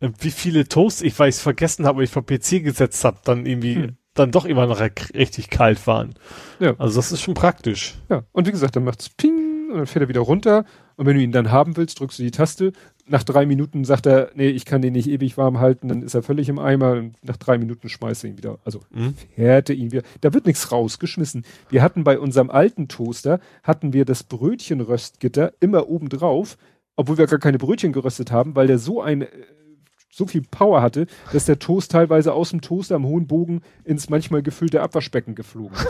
äh, 0.00 0.10
wie 0.20 0.30
viele 0.30 0.66
Toasts 0.66 1.02
ich 1.02 1.18
weiß 1.18 1.40
vergessen 1.40 1.84
habe, 1.84 2.04
ich 2.04 2.10
vor 2.10 2.24
PC 2.24 2.62
gesetzt 2.62 3.04
habe, 3.04 3.18
dann 3.24 3.44
irgendwie 3.44 3.74
hm. 3.74 3.96
dann 4.14 4.30
doch 4.30 4.46
immer 4.46 4.66
noch 4.66 4.80
richtig 4.80 5.50
kalt 5.50 5.86
waren. 5.86 6.14
Ja. 6.58 6.74
Also 6.78 6.96
das 6.96 7.12
ist 7.12 7.20
schon 7.20 7.34
praktisch. 7.34 7.96
Ja. 8.08 8.22
Und 8.32 8.46
wie 8.46 8.52
gesagt, 8.52 8.76
dann 8.76 8.84
macht's 8.84 9.10
Ping 9.10 9.51
und 9.72 9.78
dann 9.78 9.86
fährt 9.86 10.04
er 10.04 10.08
wieder 10.08 10.20
runter. 10.20 10.64
Und 10.96 11.06
wenn 11.06 11.16
du 11.16 11.22
ihn 11.22 11.32
dann 11.32 11.50
haben 11.50 11.76
willst, 11.76 12.00
drückst 12.00 12.18
du 12.18 12.22
die 12.22 12.30
Taste. 12.30 12.72
Nach 13.06 13.24
drei 13.24 13.46
Minuten 13.46 13.84
sagt 13.84 14.06
er, 14.06 14.30
nee, 14.34 14.48
ich 14.48 14.64
kann 14.64 14.82
den 14.82 14.92
nicht 14.92 15.08
ewig 15.08 15.36
warm 15.36 15.58
halten, 15.58 15.88
dann 15.88 16.02
ist 16.02 16.14
er 16.14 16.22
völlig 16.22 16.48
im 16.48 16.58
Eimer. 16.58 16.92
Und 16.92 17.14
nach 17.24 17.36
drei 17.36 17.58
Minuten 17.58 17.88
schmeißt 17.88 18.24
er 18.24 18.30
ihn 18.30 18.38
wieder. 18.38 18.58
Also 18.64 18.80
mhm. 18.90 19.14
fährt 19.34 19.70
er 19.70 19.76
ihn 19.76 19.90
wieder. 19.90 20.02
Da 20.20 20.32
wird 20.32 20.46
nichts 20.46 20.70
rausgeschmissen. 20.70 21.44
Wir 21.68 21.82
hatten 21.82 22.04
bei 22.04 22.18
unserem 22.18 22.50
alten 22.50 22.88
Toaster, 22.88 23.40
hatten 23.62 23.92
wir 23.92 24.04
das 24.04 24.22
Brötchenröstgitter 24.22 25.52
immer 25.60 25.88
oben 25.88 26.08
drauf, 26.08 26.56
obwohl 26.96 27.18
wir 27.18 27.26
gar 27.26 27.38
keine 27.38 27.58
Brötchen 27.58 27.92
geröstet 27.92 28.30
haben, 28.30 28.54
weil 28.54 28.66
der 28.66 28.78
so 28.78 29.02
ein 29.02 29.26
so 30.12 30.26
viel 30.26 30.42
Power 30.42 30.82
hatte, 30.82 31.06
dass 31.32 31.46
der 31.46 31.58
Toast 31.58 31.90
teilweise 31.90 32.34
aus 32.34 32.50
dem 32.50 32.60
Toaster 32.60 32.96
am 32.96 33.06
hohen 33.06 33.26
Bogen 33.26 33.62
ins 33.82 34.10
manchmal 34.10 34.42
gefüllte 34.42 34.82
Abwaschbecken 34.82 35.34
geflogen 35.34 35.76
ist. 35.76 35.88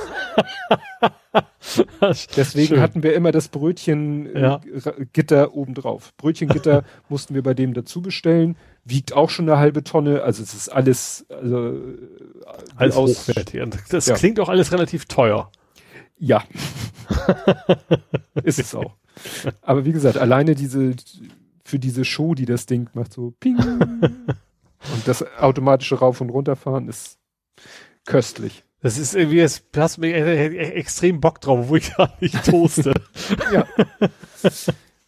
Deswegen 2.37 2.75
Schön. 2.75 2.81
hatten 2.81 3.03
wir 3.03 3.15
immer 3.15 3.33
das 3.33 3.49
Brötchengitter 3.49 5.37
ja. 5.37 5.51
obendrauf. 5.51 6.15
Brötchengitter 6.17 6.85
mussten 7.09 7.35
wir 7.35 7.43
bei 7.43 7.55
dem 7.55 7.75
dazu 7.75 8.01
bestellen, 8.01 8.57
wiegt 8.85 9.13
auch 9.13 9.29
schon 9.29 9.49
eine 9.49 9.59
halbe 9.59 9.83
Tonne, 9.83 10.23
also 10.23 10.43
es 10.43 10.55
ist 10.55 10.69
alles 10.69 11.27
also 11.29 11.81
alles 12.77 12.97
aus, 12.97 13.29
hochwertig. 13.29 13.63
Das 13.91 14.07
ja. 14.07 14.15
klingt 14.15 14.39
auch 14.39 14.49
alles 14.49 14.73
relativ 14.73 15.07
teuer. 15.07 15.51
Ja. 16.19 16.45
ist 18.45 18.61
es 18.61 18.75
auch. 18.75 18.95
Aber 19.63 19.85
wie 19.85 19.93
gesagt, 19.93 20.17
alleine 20.17 20.55
diese 20.55 20.95
für 21.65 21.79
diese 21.79 22.05
Show, 22.05 22.35
die 22.35 22.47
das 22.47 22.67
Ding 22.67 22.89
macht, 22.95 23.13
so 23.13 23.33
ping. 23.39 23.59
und 23.59 25.07
das 25.07 25.25
automatische 25.39 25.97
Rauf- 25.97 26.21
und 26.21 26.31
Runterfahren 26.31 26.89
ist 26.89 27.19
köstlich. 28.05 28.65
Das 28.81 28.99
ist 28.99 29.15
irgendwie, 29.15 29.39
es 29.39 29.63
hast 29.77 29.99
mir 29.99 30.13
extrem 30.75 31.21
Bock 31.21 31.41
drauf, 31.41 31.69
wo 31.69 31.77
ich 31.77 31.95
gar 31.97 32.13
nicht 32.21 32.45
toaste. 32.45 32.95
ja. 33.53 33.67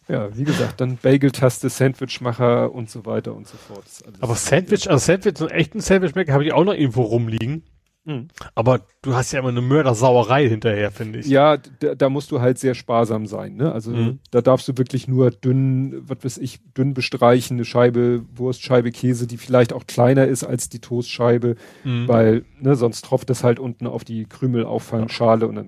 Ja, 0.07 0.37
wie 0.37 0.43
gesagt, 0.43 0.81
dann 0.81 0.97
Bagel-Taste, 0.97 1.67
Sandwichmacher 1.69 2.71
und 2.71 2.91
so 2.91 3.05
weiter 3.07 3.33
und 3.33 3.47
so 3.47 3.57
fort. 3.57 3.85
Aber 4.19 4.35
Sandwich, 4.35 4.87
also 4.87 5.03
Sandwich, 5.03 5.37
so 5.37 5.47
einen 5.47 5.55
echten 5.55 5.79
Sandwich-Maker 5.79 6.31
habe 6.31 6.45
ich 6.45 6.53
auch 6.53 6.63
noch 6.63 6.73
irgendwo 6.73 7.01
rumliegen. 7.01 7.63
Mhm. 8.05 8.27
Aber 8.53 8.81
du 9.01 9.15
hast 9.15 9.31
ja 9.31 9.39
immer 9.39 9.49
eine 9.49 9.61
Mördersauerei 9.61 10.47
hinterher, 10.47 10.91
finde 10.91 11.19
ich. 11.19 11.25
Ja, 11.25 11.57
da, 11.57 11.95
da, 11.95 12.09
musst 12.09 12.31
du 12.31 12.39
halt 12.39 12.59
sehr 12.59 12.75
sparsam 12.75 13.25
sein. 13.25 13.55
Ne? 13.55 13.71
Also 13.71 13.91
mhm. 13.91 14.19
da 14.29 14.41
darfst 14.41 14.67
du 14.67 14.77
wirklich 14.77 15.07
nur 15.07 15.31
dünn, 15.31 16.03
was 16.07 16.19
weiß 16.23 16.37
ich, 16.37 16.59
dünn 16.77 16.93
bestreichen, 16.93 17.57
eine 17.57 17.65
Scheibe 17.65 18.23
Wurst, 18.35 18.63
Scheibe 18.63 18.91
Käse, 18.91 19.25
die 19.25 19.37
vielleicht 19.37 19.73
auch 19.73 19.87
kleiner 19.87 20.25
ist 20.25 20.43
als 20.43 20.69
die 20.69 20.79
Toastscheibe, 20.79 21.55
mhm. 21.83 22.07
weil 22.07 22.45
ne, 22.59 22.75
sonst 22.75 23.05
tropft 23.05 23.29
es 23.31 23.43
halt 23.43 23.59
unten 23.59 23.87
auf 23.87 24.03
die 24.03 24.25
Krümel 24.25 24.65
auffallen, 24.65 25.09
Schale 25.09 25.47
und 25.47 25.55
dann. 25.55 25.67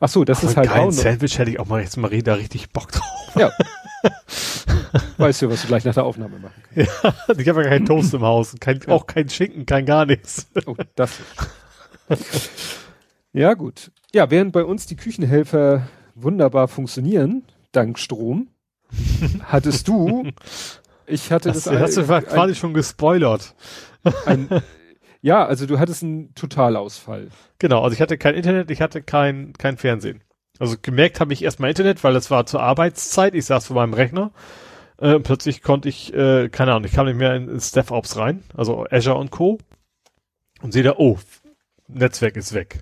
Ach 0.00 0.08
so, 0.08 0.24
das 0.24 0.40
Aber 0.40 0.50
ist 0.50 0.56
halt 0.56 0.70
auch. 0.70 0.86
Ein 0.86 0.92
Sandwich 0.92 1.38
hätte 1.38 1.50
ich 1.50 1.58
auch 1.58 1.66
mal 1.66 1.80
jetzt 1.80 1.96
mal 1.96 2.10
da 2.22 2.34
richtig 2.34 2.70
Bock 2.70 2.92
drauf. 2.92 3.36
Ja. 3.36 3.50
weißt 5.18 5.42
du, 5.42 5.50
was 5.50 5.62
du 5.62 5.68
gleich 5.68 5.84
nach 5.84 5.94
der 5.94 6.04
Aufnahme 6.04 6.38
machen 6.38 6.62
kannst. 6.74 7.02
Ja, 7.02 7.14
ich 7.36 7.48
habe 7.48 7.62
ja 7.62 7.68
keinen 7.68 7.86
Toast 7.86 8.14
im 8.14 8.22
Haus, 8.22 8.54
kein, 8.60 8.80
ja. 8.86 8.94
auch 8.94 9.06
kein 9.06 9.28
Schinken, 9.28 9.66
kein 9.66 9.86
gar 9.86 10.06
nichts. 10.06 10.48
Oh, 10.66 10.76
das. 10.94 11.18
ja, 13.32 13.54
gut. 13.54 13.90
Ja, 14.12 14.30
während 14.30 14.52
bei 14.52 14.64
uns 14.64 14.86
die 14.86 14.96
Küchenhelfer 14.96 15.88
wunderbar 16.14 16.68
funktionieren, 16.68 17.44
dank 17.72 17.98
Strom, 17.98 18.48
hattest 19.42 19.88
du 19.88 20.24
Ich 21.06 21.30
hatte 21.30 21.52
das, 21.52 21.64
das 21.64 21.78
hast 21.78 21.96
du 21.96 22.14
ein, 22.14 22.24
quasi 22.24 22.54
schon 22.54 22.74
gespoilert. 22.74 23.54
Ein, 24.24 24.48
ja, 25.22 25.44
also 25.46 25.66
du 25.66 25.78
hattest 25.78 26.02
einen 26.02 26.34
Totalausfall. 26.34 27.28
Genau, 27.58 27.82
also 27.82 27.94
ich 27.94 28.00
hatte 28.00 28.18
kein 28.18 28.34
Internet, 28.34 28.70
ich 28.70 28.80
hatte 28.80 29.02
kein, 29.02 29.52
kein 29.54 29.76
Fernsehen. 29.76 30.22
Also 30.58 30.76
gemerkt 30.80 31.20
habe 31.20 31.32
ich 31.32 31.42
erstmal 31.42 31.70
Internet, 31.70 32.02
weil 32.04 32.14
das 32.14 32.30
war 32.30 32.46
zur 32.46 32.62
Arbeitszeit, 32.62 33.34
ich 33.34 33.44
saß 33.44 33.66
vor 33.66 33.76
meinem 33.76 33.94
Rechner. 33.94 34.32
Äh, 34.98 35.20
plötzlich 35.20 35.62
konnte 35.62 35.88
ich, 35.88 36.14
äh, 36.14 36.48
keine 36.48 36.72
Ahnung, 36.72 36.84
ich 36.84 36.92
kam 36.92 37.06
nicht 37.06 37.18
mehr 37.18 37.34
in, 37.34 37.48
in 37.48 37.58
DevOps 37.58 38.16
rein, 38.16 38.44
also 38.56 38.86
Azure 38.90 39.16
und 39.16 39.30
Co. 39.30 39.58
Und 40.62 40.72
sehe 40.72 40.82
da, 40.82 40.94
oh, 40.96 41.18
Netzwerk 41.88 42.36
ist 42.36 42.54
weg. 42.54 42.80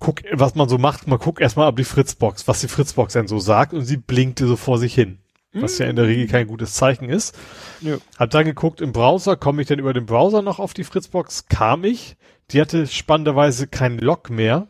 Guck, 0.00 0.22
was 0.32 0.54
man 0.54 0.68
so 0.68 0.78
macht, 0.78 1.06
man 1.06 1.18
guckt 1.18 1.40
erstmal 1.40 1.68
ab 1.68 1.76
die 1.76 1.84
Fritzbox, 1.84 2.48
was 2.48 2.60
die 2.60 2.68
Fritzbox 2.68 3.12
denn 3.12 3.28
so 3.28 3.38
sagt 3.38 3.72
und 3.72 3.84
sie 3.84 3.96
blinkte 3.96 4.46
so 4.46 4.56
vor 4.56 4.78
sich 4.78 4.94
hin. 4.94 5.18
Was 5.54 5.78
ja 5.78 5.86
in 5.86 5.96
der 5.96 6.06
Regel 6.06 6.28
kein 6.28 6.46
gutes 6.46 6.74
Zeichen 6.74 7.08
ist. 7.08 7.36
Ja. 7.80 7.96
Hab 8.18 8.30
dann 8.30 8.44
geguckt 8.44 8.80
im 8.80 8.92
Browser, 8.92 9.36
komme 9.36 9.62
ich 9.62 9.68
denn 9.68 9.78
über 9.78 9.92
den 9.92 10.06
Browser 10.06 10.42
noch 10.42 10.58
auf 10.58 10.74
die 10.74 10.84
Fritzbox? 10.84 11.46
Kam 11.46 11.84
ich. 11.84 12.16
Die 12.50 12.60
hatte 12.60 12.86
spannenderweise 12.86 13.66
keinen 13.66 13.98
Log 13.98 14.30
mehr. 14.30 14.68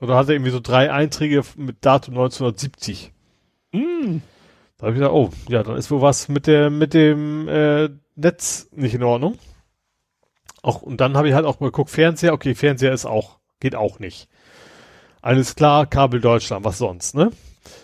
Oder 0.00 0.16
hatte 0.16 0.34
irgendwie 0.34 0.50
so 0.50 0.60
drei 0.60 0.92
Einträge 0.92 1.42
mit 1.56 1.84
Datum 1.84 2.14
1970. 2.14 3.12
Mm. 3.72 4.18
Da 4.78 4.86
habe 4.86 4.92
ich 4.92 4.98
gedacht, 4.98 5.14
oh, 5.14 5.30
ja, 5.48 5.62
dann 5.62 5.76
ist 5.76 5.90
wohl 5.90 6.02
was 6.02 6.28
mit 6.28 6.46
der, 6.46 6.68
mit 6.70 6.92
dem 6.92 7.48
äh, 7.48 7.88
Netz 8.14 8.68
nicht 8.72 8.94
in 8.94 9.02
Ordnung. 9.02 9.38
Auch, 10.62 10.82
und 10.82 11.00
dann 11.00 11.16
habe 11.16 11.28
ich 11.28 11.34
halt 11.34 11.46
auch 11.46 11.60
mal 11.60 11.68
geguckt, 11.68 11.90
Fernseher, 11.90 12.34
okay, 12.34 12.54
Fernseher 12.54 12.92
ist 12.92 13.06
auch, 13.06 13.38
geht 13.60 13.74
auch 13.74 13.98
nicht. 13.98 14.28
Alles 15.22 15.54
klar, 15.54 15.86
Kabel 15.86 16.20
Deutschland, 16.20 16.64
was 16.64 16.78
sonst, 16.78 17.14
ne? 17.14 17.30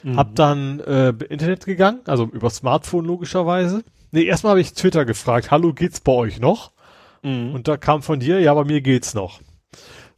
Mhm. 0.02 0.16
Hab 0.16 0.34
dann 0.34 0.80
äh, 0.80 1.10
Internet 1.28 1.64
gegangen, 1.64 2.00
also 2.06 2.24
über 2.24 2.50
Smartphone 2.50 3.04
logischerweise. 3.04 3.82
Nee, 4.10 4.24
erstmal 4.24 4.50
habe 4.50 4.60
ich 4.60 4.74
Twitter 4.74 5.04
gefragt, 5.04 5.50
hallo, 5.50 5.72
geht's 5.72 6.00
bei 6.00 6.12
euch 6.12 6.40
noch? 6.40 6.72
Mhm. 7.22 7.54
Und 7.54 7.68
da 7.68 7.76
kam 7.76 8.02
von 8.02 8.20
dir, 8.20 8.40
ja, 8.40 8.52
bei 8.52 8.64
mir 8.64 8.80
geht's 8.80 9.14
noch. 9.14 9.40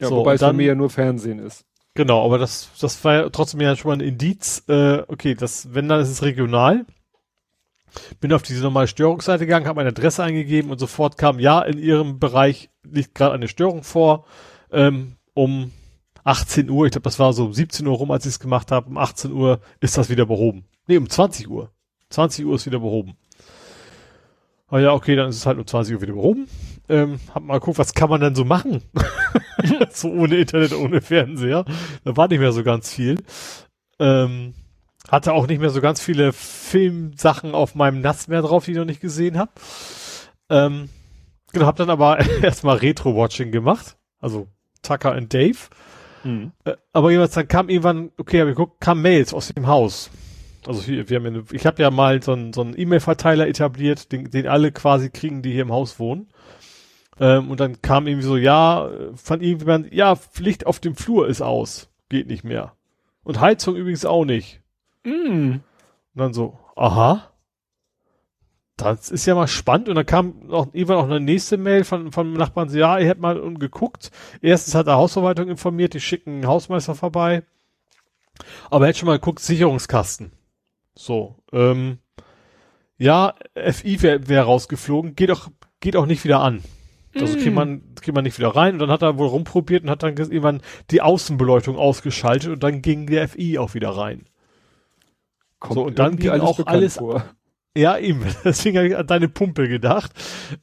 Ja, 0.01 0.09
so, 0.09 0.17
wobei 0.17 0.35
es 0.35 0.41
bei 0.41 0.53
mir 0.53 0.67
ja 0.67 0.75
nur 0.75 0.91
Fernsehen 0.91 1.39
ist. 1.39 1.65
Genau, 1.95 2.25
aber 2.25 2.39
das, 2.39 2.71
das 2.81 3.03
war 3.05 3.15
ja 3.15 3.29
trotzdem 3.31 3.61
ja 3.61 3.77
schon 3.77 3.91
mal 3.91 3.97
ein 3.97 4.09
Indiz, 4.09 4.65
äh, 4.69 5.03
okay, 5.07 5.35
das, 5.35 5.73
wenn 5.75 5.89
dann 5.89 6.01
ist 6.01 6.09
es 6.09 6.23
regional. 6.23 6.85
Bin 8.21 8.33
auf 8.33 8.43
diese 8.43 8.63
normale 8.63 8.89
Störungsseite 8.89 9.47
gegangen, 9.47 9.69
habe 9.69 9.77
meine 9.77 9.91
Adresse 9.91 10.25
eingegeben 10.25 10.73
und 10.73 10.79
sofort 10.79 11.17
kam, 11.17 11.39
ja, 11.39 11.63
in 11.63 11.79
Ihrem 11.79 12.19
Bereich 12.19 12.71
liegt 12.83 13.15
gerade 13.15 13.35
eine 13.35 13.47
Störung 13.47 13.85
vor, 13.85 14.27
ähm, 14.73 15.17
um 15.35 15.71
18 16.25 16.69
Uhr, 16.69 16.87
ich 16.87 16.93
glaube, 16.93 17.05
das 17.05 17.21
war 17.21 17.33
so 17.33 17.45
um 17.45 17.53
17 17.53 17.87
Uhr 17.87 17.97
rum, 17.97 18.11
als 18.11 18.27
ich 18.27 18.33
es 18.33 18.41
gemacht 18.41 18.73
habe, 18.73 18.89
um 18.89 18.99
18 18.99 19.31
Uhr 19.31 19.61
ist 19.79 19.97
das 19.97 20.11
wieder 20.11 20.27
behoben. 20.27 20.65
Nee, 20.89 20.97
um 20.97 21.09
20 21.09 21.49
Uhr. 21.49 21.71
20 22.11 22.45
Uhr 22.45 22.57
ist 22.57 22.67
wieder 22.67 22.81
behoben. 22.81 23.17
Ah 24.69 24.81
ja, 24.81 24.93
okay, 24.93 25.15
dann 25.15 25.29
ist 25.29 25.37
es 25.37 25.47
halt 25.47 25.59
um 25.59 25.67
20 25.67 25.95
Uhr 25.95 26.03
wieder 26.03 26.15
behoben. 26.15 26.49
Ähm, 26.89 27.19
hab 27.35 27.43
mal 27.43 27.59
geguckt, 27.61 27.79
was 27.79 27.95
kann 27.95 28.11
man 28.11 28.21
denn 28.21 28.35
so 28.35 28.45
machen? 28.45 28.83
so 29.91 30.11
ohne 30.11 30.37
Internet, 30.37 30.75
ohne 30.75 31.01
Fernseher. 31.01 31.65
Da 32.05 32.17
war 32.17 32.29
nicht 32.29 32.41
mehr 32.41 32.53
so 32.53 32.63
ganz 32.63 32.93
viel. 32.93 33.23
Ähm, 33.99 34.55
hatte 35.09 35.33
auch 35.33 35.47
nicht 35.47 35.61
mehr 35.61 35.71
so 35.71 35.81
ganz 35.81 36.01
viele 36.01 36.33
Filmsachen 36.33 37.55
auf 37.55 37.75
meinem 37.75 38.01
NAS 38.01 38.29
mehr 38.29 38.43
drauf, 38.43 38.65
die 38.65 38.73
ich 38.73 38.77
noch 38.77 38.85
nicht 38.85 39.01
gesehen 39.01 39.39
habe. 39.39 39.53
Ähm, 40.51 40.89
genau, 41.53 41.67
hab 41.67 41.77
dann 41.77 41.91
aber 41.91 42.19
erstmal 42.43 42.77
Retro-Watching 42.77 43.51
gemacht. 43.51 43.97
Also 44.21 44.49
Tucker 44.83 45.15
und 45.15 45.33
Dave. 45.33 45.59
Mhm. 46.23 46.53
Äh, 46.65 46.77
aber 46.93 47.11
jeweils 47.11 47.33
dann 47.33 47.49
kam 47.49 47.69
irgendwann, 47.69 48.11
okay, 48.19 48.41
hab 48.41 48.49
ich 48.49 48.57
geguckt, 48.57 48.81
kam 48.81 49.03
Mails 49.03 49.33
aus 49.33 49.49
dem 49.49 49.67
Haus. 49.67 50.11
Also 50.67 50.83
hier, 50.83 51.09
wir 51.11 51.19
haben 51.19 51.27
eine, 51.27 51.45
ich 51.53 51.67
habe 51.67 51.83
ja 51.83 51.91
mal 51.91 52.23
so 52.23 52.33
einen 52.33 52.53
so 52.53 52.63
einen 52.63 52.79
E-Mail-Verteiler 52.79 53.47
etabliert, 53.47 54.13
den, 54.13 54.31
den 54.31 54.47
alle 54.47 54.73
quasi 54.73 55.11
kriegen, 55.11 55.43
die 55.43 55.53
hier 55.53 55.63
im 55.63 55.73
Haus 55.73 55.99
wohnen. 55.99 56.29
Ähm, 57.21 57.51
und 57.51 57.61
dann 57.61 57.81
kam 57.83 58.07
irgendwie 58.07 58.27
so, 58.27 58.37
ja, 58.37 58.91
von 59.15 59.41
irgendjemand, 59.41 59.93
ja, 59.93 60.17
Licht 60.39 60.67
auf 60.67 60.81
dem 60.81 60.97
Flur 60.97 61.29
ist 61.29 61.43
aus, 61.43 61.91
geht 62.09 62.27
nicht 62.27 62.45
mehr. 62.45 62.75
Und 63.23 63.41
Heizung 63.41 63.77
übrigens 63.77 64.05
auch 64.05 64.25
nicht. 64.25 64.61
Mm. 65.05 65.57
Und 65.57 65.63
dann 66.15 66.35
so, 66.35 66.59
aha. 66.77 67.31
Das 68.77 69.11
ist 69.11 69.27
ja 69.27 69.37
mal 69.37 69.47
spannend. 69.47 69.89
Und 69.89 69.95
dann 69.95 70.07
kam 70.07 70.51
auch 70.51 70.67
irgendwann 70.73 70.97
auch 70.97 71.05
eine 71.05 71.21
nächste 71.21 71.57
Mail 71.57 71.85
von, 71.85 72.11
von 72.11 72.33
Nachbarn, 72.33 72.69
so, 72.69 72.77
ja, 72.77 72.99
ihr 72.99 73.07
hättet 73.07 73.23
mal 73.23 73.55
geguckt. 73.55 74.11
Erstens 74.43 74.75
hat 74.75 74.89
der 74.89 74.97
Hausverwaltung 74.97 75.49
informiert, 75.49 75.95
die 75.95 76.01
schicken 76.01 76.31
einen 76.31 76.47
Hausmeister 76.47 76.95
vorbei. 76.95 77.45
Aber 78.71 78.85
er 78.85 78.89
hätte 78.89 78.99
schon 78.99 79.07
mal 79.07 79.19
geguckt, 79.19 79.39
Sicherungskasten. 79.39 80.33
So, 80.97 81.37
ähm, 81.53 81.99
ja, 82.99 83.35
FI 83.55 84.03
wäre 84.03 84.29
wär 84.29 84.43
rausgeflogen, 84.43 85.15
geht 85.15 85.31
auch, 85.31 85.49
geht 85.81 85.97
auch 85.97 86.07
nicht 86.07 86.25
wieder 86.25 86.41
an. 86.41 86.63
Also 87.15 87.37
kriegt 87.37 87.53
mm. 87.53 87.55
man, 87.55 87.83
kriegt 88.01 88.15
man 88.15 88.25
nicht 88.25 88.39
wieder 88.39 88.55
rein 88.55 88.75
und 88.75 88.81
dann 88.81 88.91
hat 88.91 89.03
er 89.03 89.19
wohl 89.19 89.29
rumprobiert 89.29 89.85
und 89.85 89.91
hat 89.91 90.03
dann 90.03 90.17
irgendwann 90.17 90.63
die 90.91 91.01
Außenbeleuchtung 91.01 91.77
ausgeschaltet 91.77 92.51
und 92.51 92.63
dann 92.63 92.83
ging 92.83 93.07
der 93.07 93.29
FI 93.29 93.59
auch 93.59 93.75
wieder 93.75 93.91
rein. 93.91 94.27
Kommt 95.61 95.75
so, 95.75 95.85
und 95.85 95.99
dann 95.99 96.17
ging 96.17 96.31
auch 96.31 96.67
alles, 96.67 96.97
vor. 96.97 97.25
ja 97.77 97.97
eben, 97.99 98.25
deswegen 98.45 98.79
habe 98.79 98.89
ich 98.89 98.97
an 98.97 99.07
deine 99.07 99.29
Pumpe 99.29 99.69
gedacht. 99.69 100.13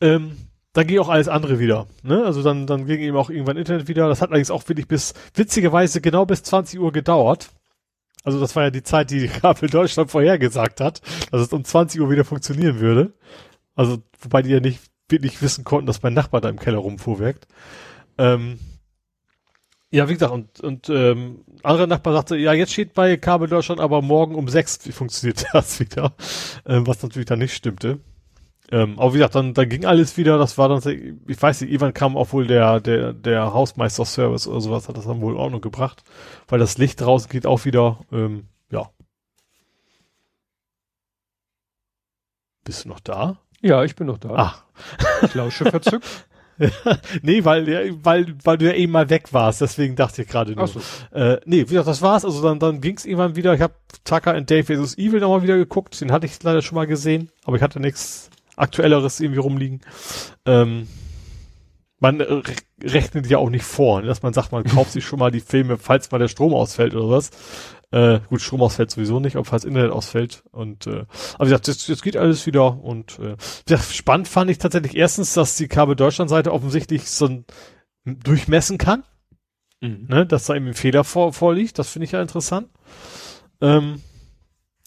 Ähm, 0.01 0.37
dann 0.73 0.87
ging 0.87 0.99
auch 0.99 1.09
alles 1.09 1.27
andere 1.27 1.59
wieder. 1.59 1.87
Ne? 2.03 2.23
Also 2.23 2.43
dann, 2.43 2.65
dann 2.65 2.85
ging 2.85 2.99
eben 2.99 3.17
auch 3.17 3.29
irgendwann 3.29 3.57
Internet 3.57 3.87
wieder. 3.87 4.07
Das 4.07 4.21
hat 4.21 4.29
allerdings 4.29 4.51
auch 4.51 4.67
wirklich 4.69 4.87
bis, 4.87 5.13
witzigerweise 5.33 5.99
genau 5.99 6.25
bis 6.25 6.43
20 6.43 6.79
Uhr 6.79 6.91
gedauert. 6.91 7.49
Also 8.23 8.39
das 8.39 8.55
war 8.55 8.63
ja 8.63 8.69
die 8.69 8.83
Zeit, 8.83 9.09
die 9.11 9.27
Kabel 9.27 9.69
Deutschland 9.69 10.11
vorhergesagt 10.11 10.79
hat, 10.79 11.01
dass 11.31 11.41
es 11.41 11.53
um 11.53 11.63
20 11.63 11.99
Uhr 12.01 12.09
wieder 12.09 12.23
funktionieren 12.23 12.79
würde. 12.79 13.13
Also, 13.75 13.97
wobei 14.19 14.41
die 14.41 14.51
ja 14.51 14.59
nicht 14.59 14.90
wirklich 15.11 15.41
wissen 15.41 15.63
konnten, 15.63 15.87
dass 15.87 16.03
mein 16.03 16.13
Nachbar 16.13 16.41
da 16.41 16.49
im 16.49 16.59
Keller 16.59 16.79
rumfuhrwerkt. 16.79 17.47
Ähm, 18.17 18.59
ja, 19.91 20.07
wie 20.07 20.13
gesagt, 20.13 20.31
und, 20.31 20.61
und 20.61 20.89
ähm, 20.89 21.43
anderer 21.63 21.87
Nachbar 21.87 22.13
sagte, 22.13 22.37
ja, 22.37 22.53
jetzt 22.53 22.71
steht 22.71 22.93
bei 22.93 23.17
Kabel 23.17 23.49
Deutschland, 23.49 23.81
aber 23.81 24.01
morgen 24.01 24.35
um 24.35 24.47
sechs 24.47 24.77
funktioniert 24.91 25.45
das 25.53 25.79
wieder, 25.79 26.13
ähm, 26.65 26.87
was 26.87 27.03
natürlich 27.03 27.27
dann 27.27 27.39
nicht 27.39 27.53
stimmte. 27.53 27.99
Ähm, 28.71 28.97
aber 28.99 29.13
wie 29.13 29.17
gesagt, 29.17 29.35
dann, 29.35 29.53
dann 29.53 29.67
ging 29.67 29.85
alles 29.85 30.15
wieder, 30.15 30.37
das 30.37 30.57
war 30.57 30.69
dann, 30.69 31.19
ich 31.27 31.41
weiß 31.41 31.59
nicht, 31.61 31.71
irgendwann 31.71 31.93
kam 31.93 32.15
auch 32.15 32.31
wohl 32.31 32.47
der, 32.47 32.79
der, 32.79 33.11
der 33.11 33.53
Hausmeister-Service 33.53 34.47
oder 34.47 34.61
sowas, 34.61 34.87
hat 34.87 34.95
das 34.95 35.05
dann 35.05 35.19
wohl 35.19 35.33
in 35.33 35.39
Ordnung 35.39 35.59
gebracht, 35.59 36.03
weil 36.47 36.59
das 36.59 36.77
Licht 36.77 37.01
draußen 37.01 37.29
geht 37.29 37.45
auch 37.45 37.65
wieder, 37.65 37.99
ähm, 38.13 38.47
ja. 38.71 38.89
Bist 42.63 42.85
du 42.85 42.89
noch 42.89 43.01
da? 43.01 43.39
Ja, 43.61 43.83
ich 43.83 43.95
bin 43.95 44.07
noch 44.07 44.17
da. 44.17 44.29
Ach. 44.35 44.63
Ich 45.21 45.33
lausche 45.33 45.65
verzückt. 45.69 46.25
nee, 47.21 47.43
weil, 47.43 47.95
weil, 48.03 48.35
weil 48.43 48.57
du 48.57 48.65
ja 48.65 48.73
eben 48.73 48.91
mal 48.91 49.09
weg 49.09 49.33
warst, 49.33 49.61
deswegen 49.61 49.95
dachte 49.95 50.21
ich 50.21 50.27
gerade 50.27 50.53
nur. 50.53 50.65
Ach 50.65 50.67
so. 50.67 50.79
Äh, 51.15 51.39
nee, 51.45 51.61
wie 51.61 51.65
gesagt, 51.65 51.87
das 51.87 52.01
war's. 52.01 52.25
Also 52.25 52.41
dann, 52.41 52.59
dann 52.59 52.81
ging's 52.81 53.05
irgendwann 53.05 53.35
wieder. 53.35 53.53
Ich 53.53 53.61
habe 53.61 53.73
Tucker 54.03 54.33
and 54.33 54.49
Dave 54.49 54.63
vs. 54.63 54.97
Evil 54.97 55.19
nochmal 55.19 55.43
wieder 55.43 55.57
geguckt. 55.57 55.99
Den 56.01 56.11
hatte 56.11 56.25
ich 56.25 56.41
leider 56.43 56.61
schon 56.61 56.75
mal 56.75 56.87
gesehen, 56.87 57.31
aber 57.45 57.55
ich 57.55 57.63
hatte 57.63 57.79
nichts 57.79 58.29
Aktuelleres 58.55 59.19
irgendwie 59.19 59.39
rumliegen. 59.39 59.81
Ähm, 60.45 60.87
man 61.99 62.19
rechnet 62.83 63.27
ja 63.27 63.37
auch 63.37 63.49
nicht 63.49 63.63
vor, 63.63 64.01
ne, 64.01 64.07
dass 64.07 64.23
man 64.23 64.33
sagt, 64.33 64.51
man 64.51 64.63
kauft 64.63 64.91
sich 64.91 65.05
schon 65.05 65.19
mal 65.19 65.29
die 65.29 65.39
Filme, 65.39 65.77
falls 65.77 66.09
mal 66.11 66.17
der 66.17 66.27
Strom 66.27 66.53
ausfällt 66.53 66.95
oder 66.95 67.09
was. 67.09 67.29
Äh, 67.91 68.21
gut, 68.29 68.41
Strom 68.41 68.61
ausfällt 68.61 68.89
sowieso 68.89 69.19
nicht, 69.19 69.35
aber 69.35 69.45
falls 69.45 69.65
Internet 69.65 69.91
ausfällt. 69.91 70.43
Und 70.51 70.87
äh, 70.87 71.05
aber 71.35 71.39
wie 71.39 71.49
gesagt, 71.49 71.67
jetzt, 71.67 71.87
jetzt 71.89 72.03
geht 72.03 72.15
alles 72.15 72.45
wieder. 72.45 72.81
Und 72.81 73.19
äh, 73.19 73.35
ja, 73.67 73.77
spannend 73.77 74.27
fand 74.27 74.49
ich 74.49 74.57
tatsächlich 74.57 74.95
erstens, 74.95 75.33
dass 75.33 75.57
die 75.57 75.67
Kabel 75.67 75.95
Deutschland-Seite 75.95 76.53
offensichtlich 76.53 77.09
so 77.09 77.25
ein 77.25 77.45
durchmessen 78.05 78.77
kann. 78.77 79.03
Mhm. 79.81 80.05
Ne, 80.07 80.25
dass 80.25 80.45
da 80.45 80.55
eben 80.55 80.67
ein 80.67 80.73
Fehler 80.73 81.03
vor, 81.03 81.33
vorliegt. 81.33 81.79
Das 81.79 81.89
finde 81.89 82.05
ich 82.05 82.11
ja 82.11 82.21
interessant. 82.21 82.69
Ähm, 83.59 84.01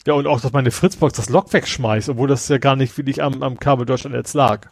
ja, 0.07 0.15
und 0.15 0.27
auch, 0.27 0.41
dass 0.41 0.53
meine 0.53 0.71
Fritzbox 0.71 1.15
das 1.15 1.29
Log 1.29 1.53
wegschmeißt, 1.53 2.11
obwohl 2.11 2.29
das 2.29 2.49
ja 2.49 2.59
gar 2.59 2.77
nicht 2.77 2.97
wirklich 2.97 3.23
am, 3.23 3.43
am 3.43 3.59
Kabel 3.59 3.87
Deutschland 3.87 4.15
jetzt 4.15 4.35
lag. 4.35 4.71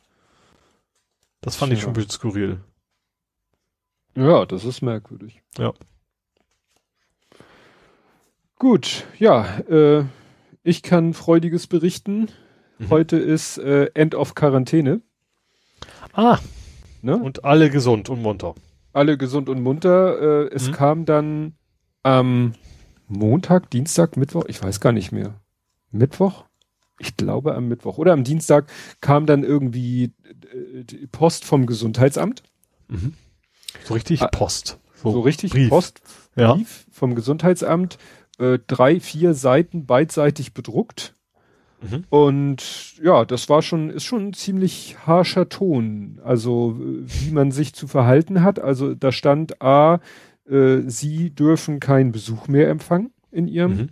Das 1.41 1.57
fand 1.57 1.73
ja. 1.73 1.77
ich 1.77 1.83
schon 1.83 1.91
ein 1.91 1.95
bisschen 1.95 2.11
skurril. 2.11 2.61
Ja, 4.15 4.47
das 4.47 4.65
ist 4.65 4.83
merkwürdig. 4.83 5.43
Ja. 5.59 5.73
Gut, 8.63 9.07
ja, 9.19 9.59
äh, 9.69 10.05
ich 10.63 10.83
kann 10.83 11.15
Freudiges 11.15 11.67
berichten. 11.67 12.29
Mhm. 12.79 12.91
Heute 12.91 13.17
ist 13.17 13.59
äh, 13.59 13.87
End 13.95 14.15
of 14.15 14.37
Quarantäne. 14.37 15.01
Ah. 16.13 16.39
Ne? 17.01 17.17
Und 17.17 17.45
alle 17.45 17.71
gesund 17.71 18.09
und 18.09 18.23
munter. 18.23 18.55
Alle 18.93 19.19
gesund 19.19 19.49
und 19.49 19.61
munter. 19.61 20.45
Äh, 20.45 20.55
es 20.55 20.69
mhm. 20.69 20.73
kam 20.75 21.05
dann 21.07 21.55
am 22.05 22.53
Montag, 23.09 23.69
Dienstag, 23.71 24.17
Mittwoch, 24.17 24.45
ich 24.47 24.63
weiß 24.63 24.79
gar 24.79 24.93
nicht 24.93 25.11
mehr. 25.11 25.41
Mittwoch? 25.91 26.45
Ich 27.01 27.17
glaube 27.17 27.57
am 27.57 27.67
Mittwoch 27.67 27.99
oder 27.99 28.13
am 28.13 28.23
Dienstag 28.23 28.71
kam 29.01 29.27
dann 29.27 29.43
irgendwie 29.43 30.13
äh, 30.53 31.09
Post 31.11 31.45
vom 31.45 31.67
Gesundheitsamt. 31.67 32.45
Mhm. 32.87 33.15
So 33.83 33.95
richtig 33.95 34.23
ah, 34.23 34.29
Post. 34.29 34.79
So, 35.03 35.11
so 35.11 35.21
richtig 35.23 35.51
Brief. 35.51 35.69
Post, 35.69 36.01
ja. 36.37 36.57
vom 36.93 37.17
Gesundheitsamt 37.17 37.99
äh, 38.39 38.59
drei, 38.67 39.01
vier 39.01 39.35
Seiten 39.35 39.87
beidseitig 39.87 40.55
bedruckt. 40.55 41.15
Mhm. 41.83 42.05
Und 42.11 42.95
ja, 43.03 43.25
das 43.25 43.49
war 43.49 43.63
schon, 43.63 43.91
ist 43.91 44.05
schon 44.05 44.29
ein 44.29 44.33
ziemlich 44.33 44.97
harscher 45.07 45.49
Ton. 45.49 46.21
Also, 46.25 46.77
wie 46.79 47.31
man 47.31 47.51
sich 47.51 47.75
zu 47.75 47.87
verhalten 47.87 48.43
hat. 48.43 48.61
Also, 48.61 48.95
da 48.95 49.13
stand 49.13 49.61
A, 49.61 50.01
äh, 50.49 50.81
sie 50.87 51.31
dürfen 51.31 51.81
keinen 51.81 52.13
Besuch 52.13 52.49
mehr 52.49 52.69
empfangen 52.69 53.13
in 53.31 53.49
ihrem 53.49 53.77
mhm. 53.77 53.89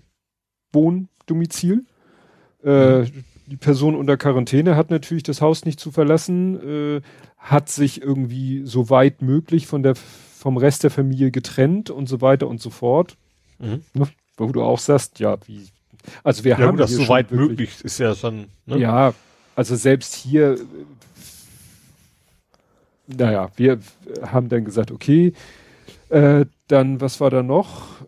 Wohndomizil. 0.73 1.85
Äh, 2.63 3.01
mhm. 3.03 3.25
Die 3.47 3.57
Person 3.57 3.97
unter 3.97 4.17
Quarantäne 4.17 4.77
hat 4.77 4.91
natürlich 4.91 5.25
das 5.25 5.41
Haus 5.41 5.65
nicht 5.65 5.81
zu 5.81 5.91
verlassen, 5.91 6.61
äh, 6.99 7.01
hat 7.37 7.69
sich 7.69 8.01
irgendwie 8.01 8.63
so 8.65 8.91
weit 8.91 9.23
möglich 9.23 9.67
von 9.67 9.83
der, 9.83 9.97
vom 9.97 10.57
Rest 10.57 10.85
der 10.85 10.91
Familie 10.91 11.33
getrennt 11.33 11.91
und 11.91 12.09
so 12.09 12.21
weiter 12.21 12.47
und 12.47 12.61
so 12.61 12.71
fort. 12.71 13.17
Mhm. 13.59 13.83
Wo 14.49 14.53
du 14.53 14.63
auch 14.63 14.79
sagst, 14.79 15.19
ja, 15.21 15.37
wie, 15.47 15.69
also 16.25 16.45
wir 16.45 16.53
ja, 16.53 16.67
haben 16.67 16.77
das 16.77 16.91
so 16.93 17.09
weit 17.09 17.31
möglich 17.31 17.85
ist 17.85 17.99
ja 17.99 18.15
schon. 18.15 18.47
Ne? 18.67 18.79
Ja, 18.79 19.15
also 19.55 19.77
selbst 19.77 20.15
hier, 20.15 20.59
naja, 23.07 23.51
wir 23.57 23.81
haben 24.23 24.49
dann 24.49 24.65
gesagt, 24.65 24.91
okay, 24.91 25.33
äh, 26.09 26.47
dann, 26.69 27.01
was 27.01 27.21
war 27.21 27.31
da 27.31 27.43
noch? 27.43 28.07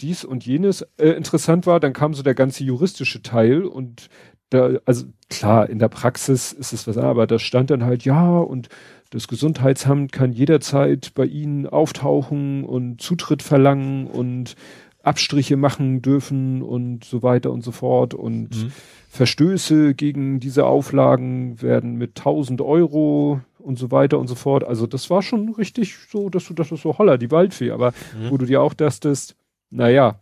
Dies 0.00 0.24
und 0.24 0.46
jenes. 0.46 0.82
Äh, 0.96 1.10
interessant 1.10 1.66
war, 1.66 1.80
dann 1.80 1.92
kam 1.92 2.14
so 2.14 2.22
der 2.22 2.34
ganze 2.34 2.62
juristische 2.62 3.22
Teil 3.22 3.64
und 3.64 4.08
da, 4.50 4.70
also 4.84 5.06
klar, 5.30 5.68
in 5.68 5.78
der 5.78 5.88
Praxis 5.88 6.52
ist 6.52 6.72
es 6.72 6.86
was, 6.86 6.98
aber 6.98 7.26
da 7.26 7.38
stand 7.38 7.70
dann 7.70 7.84
halt, 7.84 8.04
ja, 8.04 8.38
und 8.38 8.68
das 9.10 9.28
Gesundheitsamt 9.28 10.12
kann 10.12 10.32
jederzeit 10.32 11.12
bei 11.14 11.24
Ihnen 11.24 11.66
auftauchen 11.66 12.64
und 12.64 13.00
Zutritt 13.00 13.42
verlangen 13.42 14.06
und 14.06 14.56
Abstriche 15.02 15.56
machen 15.56 16.00
dürfen 16.00 16.62
und 16.62 17.04
so 17.04 17.22
weiter 17.22 17.50
und 17.50 17.62
so 17.62 17.72
fort 17.72 18.14
und 18.14 18.50
mhm. 18.50 18.72
Verstöße 19.08 19.94
gegen 19.94 20.40
diese 20.40 20.64
Auflagen 20.64 21.60
werden 21.60 21.96
mit 21.96 22.18
1000 22.18 22.60
Euro 22.60 23.40
und 23.58 23.78
so 23.78 23.90
weiter 23.90 24.18
und 24.18 24.28
so 24.28 24.34
fort. 24.34 24.64
Also 24.64 24.86
das 24.86 25.10
war 25.10 25.22
schon 25.22 25.50
richtig 25.54 25.96
so, 26.10 26.28
dass 26.28 26.46
du, 26.46 26.54
das 26.54 26.70
ist 26.70 26.82
so 26.82 26.98
holler, 26.98 27.18
die 27.18 27.30
Waldfee, 27.30 27.72
aber 27.72 27.90
mhm. 27.90 28.30
wo 28.30 28.38
du 28.38 28.46
dir 28.46 28.62
auch 28.62 28.74
dachtest, 28.74 29.36
naja, 29.70 30.20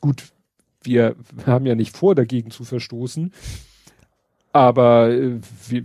gut, 0.00 0.32
wir 0.82 1.14
haben 1.46 1.66
ja 1.66 1.74
nicht 1.74 1.96
vor, 1.96 2.14
dagegen 2.14 2.50
zu 2.50 2.64
verstoßen, 2.64 3.32
aber 4.52 5.10
äh, 5.10 5.40
wie, 5.68 5.84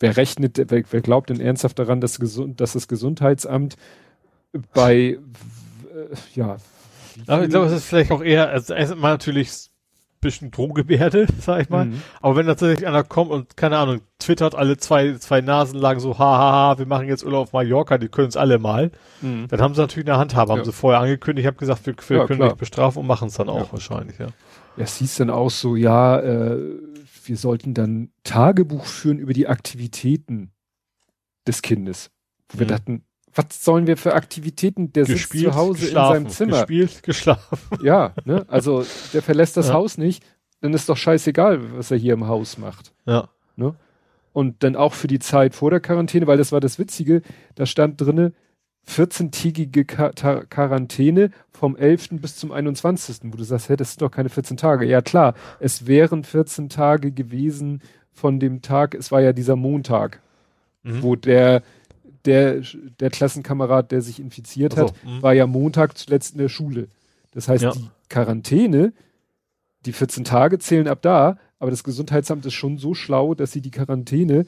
wer 0.00 0.16
rechnet, 0.16 0.58
wer, 0.58 0.82
wer, 0.90 1.00
glaubt 1.00 1.30
denn 1.30 1.40
ernsthaft 1.40 1.78
daran, 1.78 2.00
dass, 2.00 2.18
gesund, 2.18 2.60
dass 2.60 2.72
das 2.72 2.88
Gesundheitsamt 2.88 3.76
bei, 4.72 4.96
äh, 4.98 5.18
ja. 6.34 6.56
Aber 7.26 7.44
ich 7.44 7.50
glaube, 7.50 7.66
es 7.66 7.72
ist 7.72 7.86
vielleicht 7.86 8.10
auch 8.10 8.22
eher, 8.22 8.48
also 8.48 8.74
erstmal 8.74 9.12
natürlich 9.12 9.70
bisschen 10.24 10.50
Drohgebärde, 10.50 11.26
sag 11.40 11.62
ich 11.62 11.68
mal. 11.68 11.84
Mhm. 11.86 12.02
Aber 12.20 12.34
wenn 12.34 12.46
tatsächlich 12.46 12.88
einer 12.88 13.04
kommt 13.04 13.30
und, 13.30 13.56
keine 13.56 13.78
Ahnung, 13.78 14.00
twittert 14.18 14.56
alle 14.56 14.76
zwei, 14.78 15.14
zwei 15.18 15.40
Nasen 15.40 15.78
lang 15.78 16.00
so, 16.00 16.18
hahaha, 16.18 16.78
wir 16.78 16.86
machen 16.86 17.06
jetzt 17.06 17.24
Urlaub 17.24 17.42
auf 17.48 17.52
Mallorca, 17.52 17.98
die 17.98 18.08
können 18.08 18.28
es 18.28 18.36
alle 18.36 18.58
mal, 18.58 18.90
mhm. 19.20 19.46
dann 19.48 19.60
haben 19.60 19.74
sie 19.74 19.82
natürlich 19.82 20.08
eine 20.08 20.18
Handhabe, 20.18 20.52
haben 20.52 20.58
ja. 20.60 20.64
sie 20.64 20.72
vorher 20.72 21.00
angekündigt, 21.00 21.44
ich 21.44 21.46
habe 21.46 21.58
gesagt, 21.58 21.86
wir, 21.86 21.94
wir 22.08 22.16
ja, 22.16 22.26
können 22.26 22.40
dich 22.40 22.54
bestrafen 22.54 23.00
und 23.00 23.06
machen 23.06 23.28
es 23.28 23.34
dann 23.34 23.48
auch 23.48 23.66
ja. 23.66 23.72
wahrscheinlich, 23.72 24.18
ja. 24.18 24.26
Ja, 24.76 24.82
es 24.82 24.96
hieß 24.96 25.16
dann 25.16 25.30
auch 25.30 25.50
so, 25.50 25.76
ja, 25.76 26.18
äh, 26.18 26.58
wir 27.26 27.36
sollten 27.36 27.74
dann 27.74 28.10
Tagebuch 28.24 28.86
führen 28.86 29.18
über 29.18 29.32
die 29.32 29.46
Aktivitäten 29.46 30.50
des 31.46 31.62
Kindes. 31.62 32.10
Wo 32.48 32.56
mhm. 32.56 32.60
wir 32.60 32.66
dachten, 32.66 33.04
was 33.34 33.64
sollen 33.64 33.86
wir 33.86 33.96
für 33.96 34.14
Aktivitäten? 34.14 34.92
Der 34.92 35.04
gespielt, 35.04 35.44
sitzt 35.44 35.54
zu 35.54 35.58
Hause 35.58 35.88
in 35.88 35.94
seinem 35.94 36.28
Zimmer. 36.28 36.58
Gespielt, 36.58 37.02
geschlafen. 37.02 37.58
Ja, 37.82 38.12
ne? 38.24 38.44
Also 38.48 38.84
der 39.12 39.22
verlässt 39.22 39.56
das 39.56 39.68
ja. 39.68 39.74
Haus 39.74 39.98
nicht, 39.98 40.24
dann 40.60 40.72
ist 40.72 40.88
doch 40.88 40.96
scheißegal, 40.96 41.76
was 41.76 41.90
er 41.90 41.96
hier 41.96 42.14
im 42.14 42.26
Haus 42.26 42.58
macht. 42.58 42.92
Ja. 43.06 43.28
Ne? 43.56 43.74
Und 44.32 44.62
dann 44.62 44.76
auch 44.76 44.94
für 44.94 45.08
die 45.08 45.18
Zeit 45.18 45.54
vor 45.54 45.70
der 45.70 45.80
Quarantäne, 45.80 46.26
weil 46.26 46.38
das 46.38 46.52
war 46.52 46.60
das 46.60 46.78
Witzige, 46.78 47.22
da 47.54 47.66
stand 47.66 48.00
drinne 48.00 48.32
14-tägige 48.88 49.84
Quarantäne 49.84 51.30
vom 51.50 51.76
11. 51.76 52.08
bis 52.20 52.36
zum 52.36 52.52
21. 52.52 53.18
Wo 53.24 53.36
du 53.36 53.44
sagst, 53.44 53.68
hey, 53.68 53.76
das 53.76 53.92
sind 53.92 54.02
doch 54.02 54.10
keine 54.10 54.28
14 54.28 54.56
Tage. 54.56 54.84
Ja 54.84 55.00
klar, 55.02 55.34
es 55.58 55.86
wären 55.86 56.24
14 56.24 56.68
Tage 56.68 57.12
gewesen 57.12 57.82
von 58.12 58.38
dem 58.38 58.62
Tag, 58.62 58.94
es 58.94 59.10
war 59.10 59.20
ja 59.20 59.32
dieser 59.32 59.56
Montag, 59.56 60.20
mhm. 60.82 61.02
wo 61.02 61.16
der 61.16 61.62
der, 62.24 62.62
der 63.00 63.10
Klassenkamerad, 63.10 63.92
der 63.92 64.02
sich 64.02 64.20
infiziert 64.20 64.76
hat, 64.76 64.94
mh. 65.04 65.22
war 65.22 65.34
ja 65.34 65.46
Montag 65.46 65.98
zuletzt 65.98 66.32
in 66.32 66.38
der 66.38 66.48
Schule. 66.48 66.88
Das 67.32 67.48
heißt, 67.48 67.64
ja. 67.64 67.72
die 67.72 67.90
Quarantäne, 68.08 68.92
die 69.84 69.92
14 69.92 70.24
Tage 70.24 70.58
zählen 70.58 70.88
ab 70.88 71.02
da, 71.02 71.38
aber 71.58 71.70
das 71.70 71.84
Gesundheitsamt 71.84 72.46
ist 72.46 72.54
schon 72.54 72.78
so 72.78 72.94
schlau, 72.94 73.34
dass 73.34 73.52
sie 73.52 73.60
die 73.60 73.70
Quarantäne 73.70 74.46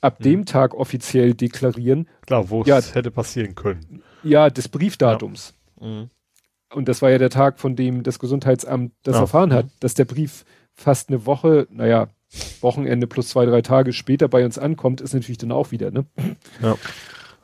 ab 0.00 0.20
mhm. 0.20 0.24
dem 0.24 0.46
Tag 0.46 0.74
offiziell 0.74 1.34
deklarieren. 1.34 2.08
Klar, 2.26 2.50
wo 2.50 2.62
ja, 2.64 2.78
es 2.78 2.94
hätte 2.94 3.10
passieren 3.10 3.54
können. 3.54 4.02
Ja, 4.22 4.50
des 4.50 4.68
Briefdatums. 4.68 5.54
Ja. 5.80 5.86
Mhm. 5.86 6.10
Und 6.72 6.88
das 6.88 7.02
war 7.02 7.10
ja 7.10 7.18
der 7.18 7.30
Tag, 7.30 7.58
von 7.58 7.74
dem 7.74 8.04
das 8.04 8.20
Gesundheitsamt 8.20 8.92
das 9.02 9.16
ja. 9.16 9.22
erfahren 9.22 9.52
hat, 9.52 9.66
mhm. 9.66 9.70
dass 9.80 9.94
der 9.94 10.04
Brief 10.04 10.44
fast 10.72 11.08
eine 11.08 11.26
Woche, 11.26 11.66
naja, 11.70 12.08
Wochenende 12.60 13.06
plus 13.06 13.28
zwei, 13.28 13.46
drei 13.46 13.62
Tage 13.62 13.92
später 13.92 14.28
bei 14.28 14.44
uns 14.44 14.58
ankommt, 14.58 15.00
ist 15.00 15.14
natürlich 15.14 15.38
dann 15.38 15.52
auch 15.52 15.70
wieder, 15.70 15.90
ne? 15.90 16.06
Ja. 16.62 16.76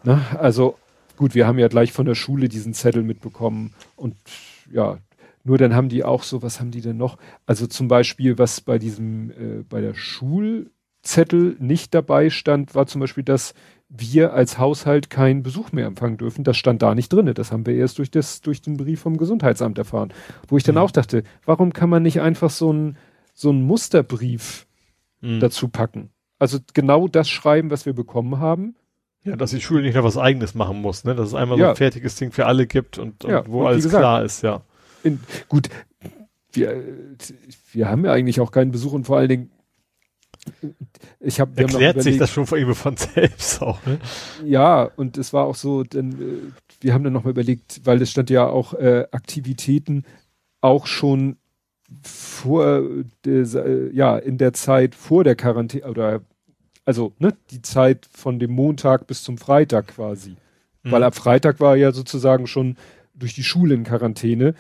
Na, 0.05 0.37
also 0.39 0.77
gut, 1.17 1.35
wir 1.35 1.47
haben 1.47 1.59
ja 1.59 1.69
gleich 1.69 1.93
von 1.93 2.07
der 2.07 2.15
Schule 2.15 2.49
diesen 2.49 2.75
Zettel 2.75 3.03
mitbekommen 3.03 3.75
und 3.97 4.17
ja, 4.71 4.99
nur 5.47 5.59
dann 5.59 5.75
haben 5.75 5.89
die 5.89 6.05
auch 6.05 6.23
so, 6.25 6.43
was 6.43 6.61
haben 6.61 6.73
die 6.73 6.81
denn 6.81 6.97
noch? 6.97 7.19
Also 7.47 7.67
zum 7.67 7.89
Beispiel, 7.89 8.37
was 8.37 8.61
bei 8.61 8.79
diesem, 8.79 9.31
äh, 9.31 9.63
bei 9.69 9.81
der 9.81 9.95
Schulzettel 9.95 11.57
nicht 11.61 11.95
dabei 11.95 12.31
stand, 12.31 12.75
war 12.75 12.87
zum 12.87 13.01
Beispiel, 13.01 13.23
dass 13.23 13.55
wir 13.89 14.33
als 14.33 14.59
Haushalt 14.59 15.09
keinen 15.09 15.45
Besuch 15.45 15.71
mehr 15.71 15.87
empfangen 15.87 16.17
dürfen. 16.17 16.43
Das 16.43 16.57
stand 16.57 16.83
da 16.83 16.97
nicht 16.97 17.13
drinne. 17.13 17.35
Das 17.35 17.53
haben 17.53 17.65
wir 17.65 17.77
erst 17.77 17.99
durch 17.99 18.11
das, 18.11 18.41
durch 18.41 18.61
den 18.61 18.77
Brief 18.77 19.01
vom 19.01 19.17
Gesundheitsamt 19.17 19.79
erfahren. 19.79 20.13
Wo 20.49 20.57
ich 20.57 20.65
dann 20.65 20.75
mhm. 20.75 20.81
auch 20.81 20.91
dachte, 20.91 21.23
warum 21.45 21.73
kann 21.73 21.91
man 21.91 22.03
nicht 22.03 22.21
einfach 22.21 22.51
so 22.51 22.73
ein, 22.73 22.97
so 23.33 23.51
ein 23.51 23.63
Musterbrief 23.63 24.66
mhm. 25.27 25.41
dazu 25.41 25.69
packen. 25.69 26.11
Also 26.39 26.59
genau 26.75 27.09
das 27.09 27.29
schreiben, 27.29 27.71
was 27.71 27.87
wir 27.87 27.93
bekommen 27.93 28.39
haben. 28.39 28.77
Ja, 29.25 29.37
dass 29.37 29.51
die 29.51 29.61
Schule 29.61 29.83
nicht 29.83 29.95
noch 29.95 30.05
was 30.05 30.17
eigenes 30.17 30.55
machen 30.55 30.81
muss, 30.81 31.05
ne? 31.05 31.15
Dass 31.15 31.29
es 31.29 31.35
einmal 31.35 31.59
ja. 31.59 31.67
so 31.67 31.71
ein 31.71 31.77
fertiges 31.77 32.15
Ding 32.15 32.31
für 32.31 32.47
alle 32.47 32.67
gibt 32.67 32.99
und, 32.99 33.25
und 33.25 33.31
ja, 33.31 33.47
wo 33.47 33.63
und 33.63 33.67
alles 33.67 33.85
gesagt, 33.85 34.01
klar 34.01 34.25
ist, 34.25 34.43
ja. 34.43 34.63
In, 35.03 35.21
gut, 35.49 35.69
wir, 36.53 36.83
wir 37.73 37.89
haben 37.89 38.05
ja 38.05 38.13
eigentlich 38.13 38.41
auch 38.41 38.53
keinen 38.53 38.71
Besuch 38.71 38.93
und 38.93 39.05
vor 39.05 39.19
allen 39.19 39.29
Dingen 39.29 39.51
ich 41.19 41.41
habe 41.41 41.61
erklärt 41.61 42.01
sich 42.03 42.19
das 42.19 42.31
schon 42.31 42.47
von 42.47 42.75
von 42.75 42.97
selbst 43.15 43.61
auch 43.63 43.85
ne? 43.85 43.99
ja 44.45 44.85
und 44.85 45.19
es 45.19 45.33
war 45.33 45.45
auch 45.45 45.57
so 45.57 45.83
denn 45.83 46.13
äh, 46.13 46.53
wir 46.81 46.95
haben 46.95 47.03
dann 47.03 47.13
noch 47.13 47.25
mal 47.25 47.31
überlegt 47.31 47.81
weil 47.85 48.01
es 48.01 48.13
stand 48.13 48.31
ja 48.31 48.47
auch 48.47 48.75
äh, 48.75 49.07
Aktivitäten 49.11 50.05
auch 50.61 50.87
schon 50.87 51.37
vor 52.03 52.83
ja 53.93 54.17
in 54.17 54.39
der 54.39 54.53
Zeit 54.53 54.95
vor 54.95 55.25
der 55.25 55.37
Quarantäne 55.37 55.87
oder 55.87 56.21
also 56.85 57.13
ne, 57.19 57.37
die 57.51 57.63
Zeit 57.63 58.07
von 58.11 58.39
dem 58.39 58.53
Montag 58.53 59.07
bis 59.07 59.23
zum 59.23 59.39
Freitag 59.39 59.89
quasi. 59.89 60.37
Mhm. 60.83 60.93
Weil 60.93 61.03
ab 61.03 61.15
Freitag 61.15 61.61
war 61.61 61.77
ja 61.77 61.93
sozusagen 61.93 62.47
schon 62.47 62.77
durch 63.15 63.35
die 63.35 63.43
Schule 63.43 63.75
in 63.75 63.85
Quarantäne, 63.85 64.55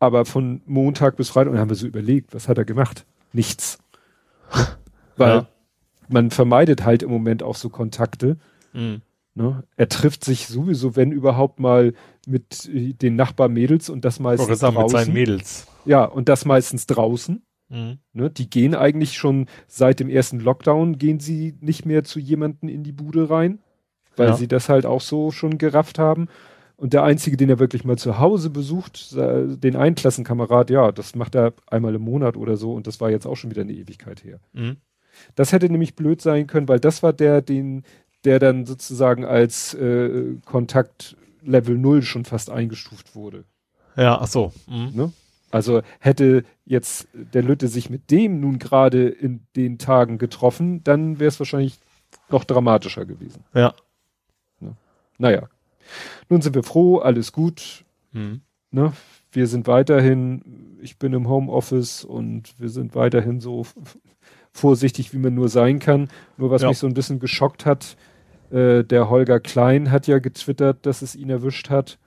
aber 0.00 0.24
von 0.24 0.60
Montag 0.66 1.16
bis 1.16 1.30
Freitag, 1.30 1.48
und 1.48 1.54
dann 1.54 1.62
haben 1.62 1.70
wir 1.70 1.76
so 1.76 1.86
überlegt, 1.86 2.34
was 2.34 2.48
hat 2.48 2.58
er 2.58 2.64
gemacht? 2.64 3.04
Nichts. 3.32 3.78
Weil 5.16 5.28
ja. 5.28 5.48
man 6.08 6.30
vermeidet 6.30 6.84
halt 6.84 7.02
im 7.02 7.10
Moment 7.10 7.42
auch 7.42 7.56
so 7.56 7.68
Kontakte. 7.68 8.36
Mhm. 8.72 9.02
Ne? 9.38 9.62
Er 9.76 9.88
trifft 9.88 10.24
sich 10.24 10.48
sowieso, 10.48 10.96
wenn 10.96 11.12
überhaupt 11.12 11.60
mal 11.60 11.94
mit 12.26 12.68
den 12.72 13.14
Nachbarmädels 13.14 13.88
und 13.88 14.04
das 14.04 14.18
meistens 14.18 14.58
draußen. 14.58 14.82
mit 14.82 14.90
seinen 14.90 15.12
Mädels. 15.12 15.68
Ja, 15.84 16.04
und 16.04 16.28
das 16.28 16.44
meistens 16.44 16.86
draußen. 16.86 17.42
Mhm. 17.68 17.98
Ne, 18.12 18.30
die 18.30 18.50
gehen 18.50 18.74
eigentlich 18.74 19.12
schon 19.12 19.46
seit 19.68 20.00
dem 20.00 20.08
ersten 20.08 20.40
Lockdown 20.40 20.98
gehen 20.98 21.20
sie 21.20 21.54
nicht 21.60 21.86
mehr 21.86 22.02
zu 22.02 22.18
jemanden 22.18 22.66
in 22.66 22.82
die 22.82 22.92
Bude 22.92 23.30
rein, 23.30 23.60
weil 24.16 24.30
ja. 24.30 24.34
sie 24.34 24.48
das 24.48 24.68
halt 24.68 24.86
auch 24.86 25.02
so 25.02 25.30
schon 25.30 25.56
gerafft 25.56 26.00
haben. 26.00 26.26
Und 26.76 26.92
der 26.92 27.04
einzige, 27.04 27.36
den 27.36 27.50
er 27.50 27.60
wirklich 27.60 27.84
mal 27.84 27.98
zu 27.98 28.18
Hause 28.18 28.50
besucht, 28.50 29.14
den 29.14 29.76
Einklassenkamerad, 29.76 30.70
ja, 30.70 30.90
das 30.90 31.14
macht 31.14 31.36
er 31.36 31.52
einmal 31.66 31.94
im 31.94 32.02
Monat 32.02 32.36
oder 32.36 32.56
so 32.56 32.72
und 32.72 32.88
das 32.88 33.00
war 33.00 33.10
jetzt 33.10 33.26
auch 33.26 33.36
schon 33.36 33.50
wieder 33.50 33.62
eine 33.62 33.72
Ewigkeit 33.72 34.24
her. 34.24 34.40
Mhm. 34.52 34.78
Das 35.34 35.52
hätte 35.52 35.70
nämlich 35.70 35.94
blöd 35.94 36.20
sein 36.20 36.46
können, 36.46 36.68
weil 36.68 36.80
das 36.80 37.02
war 37.02 37.12
der, 37.12 37.42
den, 37.42 37.84
der 38.24 38.38
dann 38.38 38.66
sozusagen 38.66 39.24
als 39.24 39.74
äh, 39.74 40.36
Kontakt 40.44 41.16
Level 41.42 41.78
0 41.78 42.02
schon 42.02 42.24
fast 42.24 42.50
eingestuft 42.50 43.14
wurde. 43.14 43.44
Ja, 43.96 44.18
ach 44.20 44.26
so. 44.26 44.52
Mhm. 44.66 44.90
Ne? 44.94 45.12
Also 45.50 45.82
hätte 45.98 46.44
jetzt 46.64 47.08
der 47.12 47.42
Lütte 47.42 47.68
sich 47.68 47.90
mit 47.90 48.10
dem 48.10 48.40
nun 48.40 48.58
gerade 48.58 49.08
in 49.08 49.46
den 49.56 49.78
Tagen 49.78 50.18
getroffen, 50.18 50.84
dann 50.84 51.18
wäre 51.18 51.28
es 51.28 51.38
wahrscheinlich 51.38 51.78
noch 52.28 52.44
dramatischer 52.44 53.06
gewesen. 53.06 53.44
Ja. 53.54 53.74
Ne? 54.60 54.76
Naja. 55.16 55.48
Nun 56.28 56.42
sind 56.42 56.54
wir 56.54 56.64
froh, 56.64 56.98
alles 56.98 57.32
gut. 57.32 57.84
Mhm. 58.12 58.42
Ne? 58.70 58.92
wir 59.32 59.46
sind 59.46 59.66
weiterhin, 59.66 60.78
ich 60.80 60.98
bin 60.98 61.12
im 61.12 61.28
Homeoffice 61.28 62.04
und 62.04 62.58
wir 62.58 62.68
sind 62.70 62.94
weiterhin 62.94 63.40
so 63.40 63.66
vorsichtig, 64.52 65.12
wie 65.12 65.18
man 65.18 65.34
nur 65.34 65.48
sein 65.48 65.78
kann. 65.78 66.08
Nur 66.36 66.50
was 66.50 66.62
ja. 66.62 66.68
mich 66.68 66.78
so 66.78 66.86
ein 66.86 66.94
bisschen 66.94 67.20
geschockt 67.20 67.66
hat, 67.66 67.96
äh, 68.50 68.84
der 68.84 69.10
Holger 69.10 69.40
Klein 69.40 69.90
hat 69.90 70.06
ja 70.06 70.18
getwittert, 70.18 70.86
dass 70.86 71.02
es 71.02 71.14
ihn 71.14 71.30
erwischt 71.30 71.70
hat. 71.70 71.98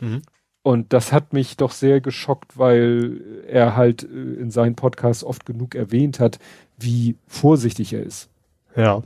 Mhm. 0.00 0.22
Und 0.62 0.92
das 0.94 1.12
hat 1.12 1.34
mich 1.34 1.58
doch 1.58 1.72
sehr 1.72 2.00
geschockt, 2.00 2.58
weil 2.58 3.20
er 3.46 3.76
halt 3.76 4.02
äh, 4.02 4.06
in 4.06 4.50
seinen 4.50 4.76
Podcasts 4.76 5.22
oft 5.22 5.44
genug 5.44 5.74
erwähnt 5.74 6.20
hat, 6.20 6.38
wie 6.78 7.16
vorsichtig 7.26 7.92
er 7.92 8.02
ist. 8.02 8.30
Ja. 8.74 9.02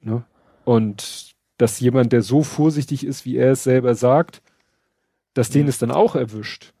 Ne? 0.00 0.24
Und 0.64 1.34
dass 1.58 1.80
jemand, 1.80 2.12
der 2.12 2.22
so 2.22 2.42
vorsichtig 2.42 3.06
ist, 3.06 3.24
wie 3.24 3.36
er 3.36 3.52
es 3.52 3.62
selber 3.62 3.94
sagt, 3.94 4.42
dass 5.32 5.48
den 5.48 5.62
mhm. 5.62 5.68
es 5.68 5.78
dann 5.78 5.90
auch 5.90 6.16
erwischt. 6.16 6.73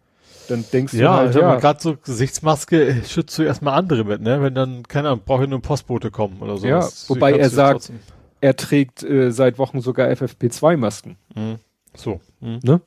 Dann 0.48 0.64
denkst 0.72 0.94
ja, 0.94 1.00
du 1.00 1.08
halt, 1.08 1.34
ja, 1.34 1.56
gerade 1.56 1.80
so 1.80 1.96
Gesichtsmaske 1.96 2.88
äh, 2.88 3.04
schützt 3.04 3.38
du 3.38 3.42
erstmal 3.42 3.74
andere 3.74 4.04
mit, 4.04 4.20
ne? 4.20 4.42
Wenn 4.42 4.54
dann, 4.54 4.82
keine 4.84 5.08
Ahnung, 5.08 5.22
braucht 5.24 5.42
ja 5.42 5.46
nur 5.46 5.62
Postbote 5.62 6.10
kommen 6.10 6.40
oder 6.40 6.56
so. 6.56 6.66
Ja, 6.66 6.80
das, 6.80 7.08
wobei 7.08 7.32
er 7.32 7.50
sagt, 7.50 7.72
trotzdem. 7.72 8.00
er 8.40 8.56
trägt 8.56 9.02
äh, 9.02 9.30
seit 9.30 9.58
Wochen 9.58 9.80
sogar 9.80 10.08
FFP2-Masken. 10.08 11.16
Mhm. 11.34 11.56
So. 11.94 12.20
Mhm. 12.40 12.60
Ne? 12.62 12.80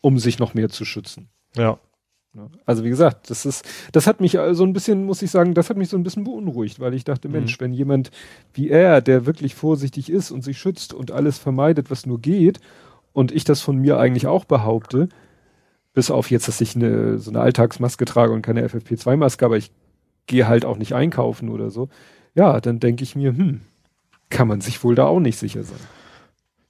Um 0.00 0.18
sich 0.18 0.38
noch 0.38 0.54
mehr 0.54 0.68
zu 0.68 0.84
schützen. 0.84 1.28
Ja. 1.56 1.78
Also 2.64 2.84
wie 2.84 2.90
gesagt, 2.90 3.28
das 3.28 3.44
ist, 3.44 3.64
das 3.90 4.06
hat 4.06 4.20
mich 4.20 4.38
so 4.52 4.62
ein 4.62 4.72
bisschen, 4.72 5.04
muss 5.04 5.20
ich 5.20 5.32
sagen, 5.32 5.52
das 5.52 5.68
hat 5.68 5.76
mich 5.76 5.88
so 5.88 5.96
ein 5.96 6.04
bisschen 6.04 6.22
beunruhigt, 6.22 6.78
weil 6.78 6.94
ich 6.94 7.02
dachte, 7.02 7.28
Mensch, 7.28 7.58
mhm. 7.58 7.64
wenn 7.64 7.72
jemand 7.72 8.10
wie 8.54 8.70
er, 8.70 9.00
der 9.00 9.26
wirklich 9.26 9.56
vorsichtig 9.56 10.10
ist 10.10 10.30
und 10.30 10.44
sich 10.44 10.58
schützt 10.58 10.94
und 10.94 11.10
alles 11.10 11.38
vermeidet, 11.38 11.90
was 11.90 12.06
nur 12.06 12.20
geht, 12.20 12.60
und 13.12 13.32
ich 13.32 13.42
das 13.42 13.60
von 13.60 13.76
mir 13.76 13.98
eigentlich 13.98 14.28
auch 14.28 14.44
behaupte, 14.44 15.08
bis 15.92 16.10
auf 16.10 16.30
jetzt, 16.30 16.48
dass 16.48 16.60
ich 16.60 16.76
eine, 16.76 17.18
so 17.18 17.30
eine 17.30 17.40
Alltagsmaske 17.40 18.04
trage 18.04 18.32
und 18.32 18.42
keine 18.42 18.66
FFP2-Maske, 18.66 19.44
aber 19.44 19.56
ich 19.56 19.72
gehe 20.26 20.46
halt 20.46 20.64
auch 20.64 20.76
nicht 20.76 20.94
einkaufen 20.94 21.48
oder 21.48 21.70
so. 21.70 21.88
Ja, 22.34 22.60
dann 22.60 22.78
denke 22.78 23.02
ich 23.02 23.16
mir, 23.16 23.36
hm, 23.36 23.62
kann 24.28 24.48
man 24.48 24.60
sich 24.60 24.82
wohl 24.84 24.94
da 24.94 25.06
auch 25.06 25.20
nicht 25.20 25.38
sicher 25.38 25.62
sein. 25.62 25.80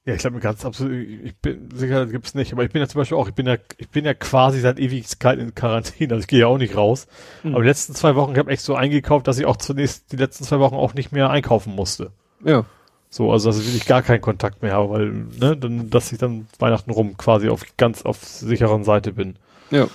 Ja, 0.03 0.15
ich 0.15 0.21
glaube 0.21 0.39
ganz 0.39 0.65
absolut, 0.65 0.93
ich 0.93 1.35
bin 1.37 1.69
sicher, 1.75 2.03
das 2.03 2.11
gibt's 2.11 2.33
nicht, 2.33 2.53
aber 2.53 2.63
ich 2.63 2.71
bin 2.71 2.81
ja 2.81 2.87
zum 2.87 2.99
Beispiel 2.99 3.17
auch, 3.17 3.27
ich 3.27 3.35
bin 3.35 3.45
ja, 3.45 3.57
ich 3.77 3.89
bin 3.89 4.03
ja 4.03 4.15
quasi 4.15 4.59
seit 4.59 4.79
Ewigkeit 4.79 5.37
in 5.37 5.53
Quarantäne, 5.53 6.13
also 6.13 6.21
ich 6.21 6.27
gehe 6.27 6.39
ja 6.39 6.47
auch 6.47 6.57
nicht 6.57 6.75
raus. 6.75 7.05
Mhm. 7.43 7.53
Aber 7.53 7.61
die 7.61 7.67
letzten 7.67 7.93
zwei 7.93 8.15
Wochen, 8.15 8.31
ich 8.31 8.39
habe 8.39 8.49
echt 8.49 8.63
so 8.63 8.73
eingekauft, 8.73 9.27
dass 9.27 9.37
ich 9.37 9.45
auch 9.45 9.57
zunächst 9.57 10.11
die 10.11 10.17
letzten 10.17 10.43
zwei 10.43 10.59
Wochen 10.59 10.73
auch 10.73 10.95
nicht 10.95 11.11
mehr 11.11 11.29
einkaufen 11.29 11.75
musste. 11.75 12.11
Ja. 12.43 12.65
So, 13.11 13.31
also 13.31 13.49
dass 13.49 13.59
ich 13.59 13.67
wirklich 13.67 13.85
gar 13.85 14.01
keinen 14.01 14.21
Kontakt 14.21 14.63
mehr 14.63 14.73
habe, 14.73 14.89
weil, 14.89 15.11
ne, 15.37 15.55
dann, 15.55 15.89
dass 15.91 16.11
ich 16.11 16.17
dann 16.17 16.47
Weihnachten 16.57 16.89
rum 16.89 17.17
quasi 17.17 17.49
auf 17.49 17.63
ganz 17.77 18.01
auf 18.01 18.23
sicheren 18.23 18.83
Seite 18.83 19.13
bin. 19.13 19.35
Ja. 19.69 19.87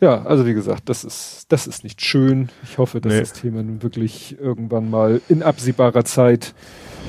Ja, 0.00 0.22
also 0.24 0.46
wie 0.46 0.54
gesagt, 0.54 0.88
das 0.88 1.04
ist, 1.04 1.46
das 1.48 1.66
ist 1.66 1.84
nicht 1.84 2.00
schön. 2.00 2.50
Ich 2.62 2.78
hoffe, 2.78 3.00
dass 3.00 3.12
nee. 3.12 3.20
das 3.20 3.32
Thema 3.32 3.62
nun 3.62 3.82
wirklich 3.82 4.38
irgendwann 4.38 4.90
mal 4.90 5.20
in 5.28 5.42
absehbarer 5.42 6.04
Zeit 6.04 6.54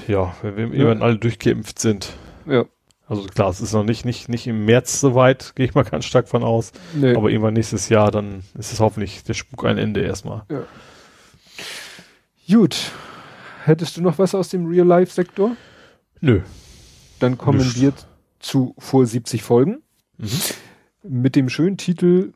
ja, 0.07 0.35
wenn 0.41 0.55
wir 0.55 0.65
ja. 0.67 0.73
irgendwann 0.73 1.01
alle 1.01 1.17
durchgeimpft 1.17 1.79
sind. 1.79 2.13
Ja. 2.45 2.65
Also 3.07 3.23
klar, 3.23 3.49
es 3.49 3.61
ist 3.61 3.73
noch 3.73 3.85
nicht, 3.85 4.03
nicht, 4.03 4.27
nicht 4.27 4.47
im 4.47 4.65
März 4.65 4.99
soweit, 4.99 5.53
gehe 5.55 5.65
ich 5.65 5.75
mal 5.75 5.83
ganz 5.83 6.05
stark 6.05 6.27
von 6.27 6.43
aus. 6.43 6.71
Nee. 6.93 7.15
Aber 7.15 7.29
irgendwann 7.29 7.53
nächstes 7.53 7.89
Jahr, 7.89 8.11
dann 8.11 8.43
ist 8.57 8.73
es 8.73 8.79
hoffentlich 8.79 9.23
der 9.23 9.33
Spuk 9.33 9.65
ein 9.65 9.77
Ende 9.77 10.01
erstmal. 10.01 10.43
Ja. 10.49 10.63
Gut. 12.49 12.91
Hättest 13.67 13.97
du 13.97 14.01
noch 14.01 14.17
was 14.17 14.33
aus 14.33 14.49
dem 14.49 14.65
Real-Life-Sektor? 14.65 15.55
Nö. 16.21 16.41
Dann 17.19 17.37
kommen 17.37 17.59
Nicht. 17.59 17.81
wir 17.81 17.93
zu 18.39 18.75
vor 18.77 19.05
70 19.05 19.43
Folgen. 19.43 19.81
Mhm. 20.17 20.29
Mit 21.03 21.35
dem 21.35 21.49
schönen 21.49 21.77
Titel 21.77 22.33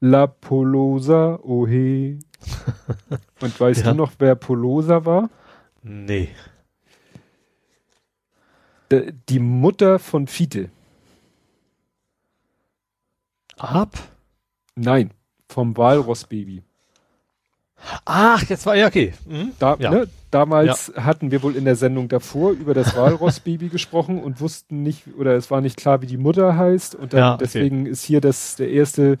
La 0.00 0.26
Polosa 0.26 1.38
Ohe. 1.42 2.18
Und 3.40 3.60
weißt 3.60 3.84
ja. 3.84 3.92
du 3.92 3.96
noch, 3.96 4.12
wer 4.18 4.34
Polosa 4.34 5.04
war? 5.04 5.30
Nee 5.82 6.28
die 9.28 9.38
Mutter 9.38 9.98
von 9.98 10.26
Fiete. 10.26 10.70
Ab? 13.56 13.96
Nein, 14.74 15.12
vom 15.48 15.76
Walrossbaby. 15.76 16.62
Ach, 18.04 18.42
jetzt 18.48 18.66
war 18.66 18.76
ja 18.76 18.86
okay. 18.86 19.12
Mhm. 19.26 19.52
Da, 19.58 19.76
ja. 19.78 19.90
Ne, 19.90 20.08
damals 20.30 20.92
ja. 20.94 21.04
hatten 21.04 21.30
wir 21.30 21.42
wohl 21.42 21.56
in 21.56 21.64
der 21.64 21.76
Sendung 21.76 22.08
davor 22.08 22.52
über 22.52 22.74
das 22.74 22.96
Walrossbaby 22.96 23.68
gesprochen 23.72 24.22
und 24.22 24.40
wussten 24.40 24.82
nicht 24.82 25.04
oder 25.18 25.34
es 25.34 25.50
war 25.50 25.60
nicht 25.60 25.76
klar, 25.76 26.02
wie 26.02 26.06
die 26.06 26.16
Mutter 26.16 26.56
heißt 26.56 26.94
und 26.94 27.12
dann, 27.12 27.20
ja, 27.20 27.34
okay. 27.34 27.44
deswegen 27.44 27.86
ist 27.86 28.04
hier 28.04 28.20
das 28.20 28.56
der 28.56 28.70
erste. 28.70 29.18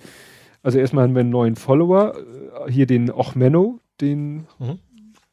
Also 0.62 0.78
erstmal 0.78 1.04
haben 1.04 1.14
wir 1.14 1.20
einen 1.20 1.30
neuen 1.30 1.56
Follower, 1.56 2.14
äh, 2.66 2.72
hier 2.72 2.86
den 2.86 3.10
Ochmenno, 3.10 3.80
den, 4.00 4.46
mhm. 4.58 4.78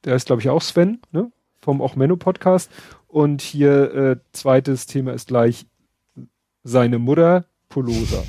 der 0.03 0.15
ist 0.15 0.25
glaube 0.25 0.41
ich 0.41 0.49
auch 0.49 0.61
Sven, 0.61 0.99
ne, 1.11 1.31
vom 1.61 1.79
Ochmenno 1.79 2.17
Podcast 2.17 2.69
und 3.07 3.41
hier 3.41 3.93
äh, 3.93 4.15
zweites 4.33 4.87
Thema 4.87 5.13
ist 5.13 5.29
gleich 5.29 5.65
seine 6.63 6.99
Mutter, 6.99 7.45
Polosa. 7.69 8.23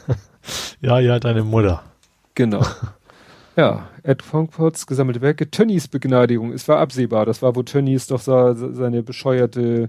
ja, 0.80 0.98
ja, 0.98 1.18
deine 1.20 1.44
Mutter. 1.44 1.84
Genau. 2.34 2.64
ja, 3.56 3.88
Ed 4.02 4.22
Frankfurts 4.22 4.86
gesammelte 4.86 5.20
Werke. 5.20 5.50
Tönnies 5.50 5.88
Begnadigung. 5.88 6.52
Es 6.52 6.68
war 6.68 6.78
absehbar. 6.78 7.26
Das 7.26 7.42
war, 7.42 7.56
wo 7.56 7.62
Tönnies 7.62 8.06
doch 8.06 8.20
seine 8.20 9.02
bescheuerte 9.02 9.88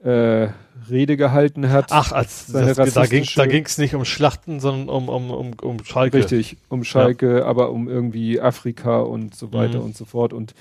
äh, 0.00 0.48
Rede 0.88 1.16
gehalten 1.16 1.70
hat. 1.70 1.86
Ach, 1.90 2.12
als 2.12 2.46
das, 2.46 2.94
da 2.94 3.06
ging 3.06 3.26
da 3.34 3.46
ging's 3.46 3.78
nicht 3.78 3.94
um 3.94 4.04
Schlachten, 4.04 4.60
sondern 4.60 4.88
um 4.88 5.08
um 5.08 5.30
um, 5.30 5.52
um 5.60 5.84
Schalke. 5.84 6.18
Richtig, 6.18 6.56
um 6.68 6.84
Schalke, 6.84 7.38
ja. 7.38 7.44
aber 7.44 7.70
um 7.70 7.88
irgendwie 7.88 8.40
Afrika 8.40 9.00
und 9.00 9.34
so 9.34 9.52
weiter 9.52 9.78
mhm. 9.78 9.86
und 9.86 9.96
so 9.96 10.04
fort. 10.04 10.32
Und 10.32 10.54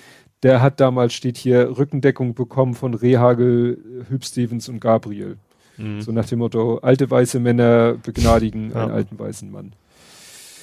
der 0.44 0.62
hat 0.62 0.80
damals, 0.80 1.14
steht 1.14 1.38
hier, 1.38 1.78
Rückendeckung 1.78 2.36
bekommen 2.36 2.74
von 2.76 2.94
Rehagel, 2.94 4.06
Hüb 4.10 4.24
Stevens 4.24 4.70
und 4.70 4.80
Gabriel. 4.80 5.38
Mhm. 5.78 6.02
So 6.02 6.12
nach 6.12 6.26
dem 6.26 6.40
Motto, 6.40 6.80
alte 6.80 7.10
weiße 7.10 7.40
Männer 7.40 7.94
begnadigen 7.94 8.72
ja. 8.72 8.84
einen 8.84 8.92
alten 8.92 9.18
weißen 9.18 9.52
Mann. 9.52 9.74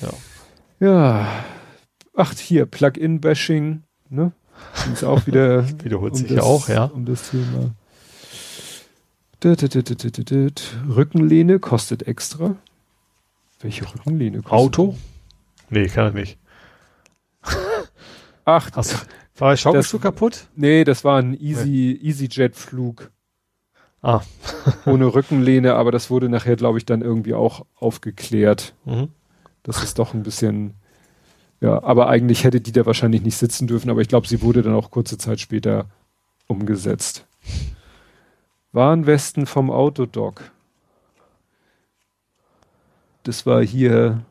Ja. 0.01 0.09
Ja. 0.81 1.45
Ach, 2.15 2.33
hier, 2.35 2.67
Plug-in-Bashing, 2.67 3.83
ne? 4.09 4.33
Ist 4.93 5.05
auch 5.05 5.27
wieder. 5.27 5.69
Wiederholt 5.85 6.13
um 6.13 6.19
sich 6.19 6.29
das, 6.29 6.45
auch, 6.45 6.69
ja. 6.69 6.85
Um 6.85 7.05
das 7.05 7.31
Thema. 7.31 7.75
Rückenlehne 10.89 11.59
kostet 11.59 12.07
extra. 12.07 12.57
Welche 13.61 13.85
Rückenlehne 13.85 14.39
kostet? 14.39 14.53
Auto? 14.53 14.97
Nee, 15.71 15.87
kann 15.89 16.07
er 16.07 16.13
nicht. 16.13 16.39
Ach, 18.45 18.71
Hast, 18.73 19.07
war 19.37 19.51
der 19.51 19.57
Schaukelstuhl 19.57 20.01
kaputt? 20.01 20.47
Nee, 20.55 20.85
das 20.85 21.03
war 21.03 21.19
ein 21.19 21.35
Easy, 21.35 21.99
nee. 22.01 22.09
EasyJet-Flug. 22.09 23.11
Ah. 24.03 24.21
ohne 24.87 25.15
Rückenlehne, 25.15 25.75
aber 25.75 25.91
das 25.91 26.11
wurde 26.11 26.29
nachher, 26.29 26.57
glaube 26.57 26.79
ich, 26.79 26.85
dann 26.85 27.01
irgendwie 27.01 27.35
auch 27.35 27.65
aufgeklärt. 27.75 28.75
Mhm. 28.85 29.09
Das 29.63 29.83
ist 29.83 29.99
doch 29.99 30.15
ein 30.15 30.23
bisschen, 30.23 30.75
ja, 31.65 31.83
aber 31.83 32.09
eigentlich 32.11 32.45
hätte 32.45 32.61
die 32.61 32.73
da 32.73 32.85
wahrscheinlich 32.85 33.23
nicht 33.23 33.39
sitzen 33.39 33.67
dürfen, 33.67 33.89
aber 33.89 34.03
ich 34.03 34.09
glaube, 34.09 34.29
sie 34.29 34.43
wurde 34.43 34.61
dann 34.61 34.75
auch 34.75 34.91
kurze 34.91 35.17
Zeit 35.17 35.41
später 35.41 35.87
umgesetzt. 36.47 37.27
Warnwesten 38.73 39.47
vom 39.47 39.71
Autodoc. 39.71 40.43
Das 43.23 43.47
war 43.47 43.65
hier 43.65 44.27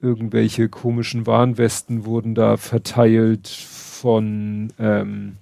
irgendwelche 0.00 0.70
komischen 0.70 1.26
Warnwesten 1.26 2.06
wurden 2.06 2.34
da 2.34 2.56
verteilt 2.56 3.48
von, 3.48 4.72
ähm, 4.78 5.36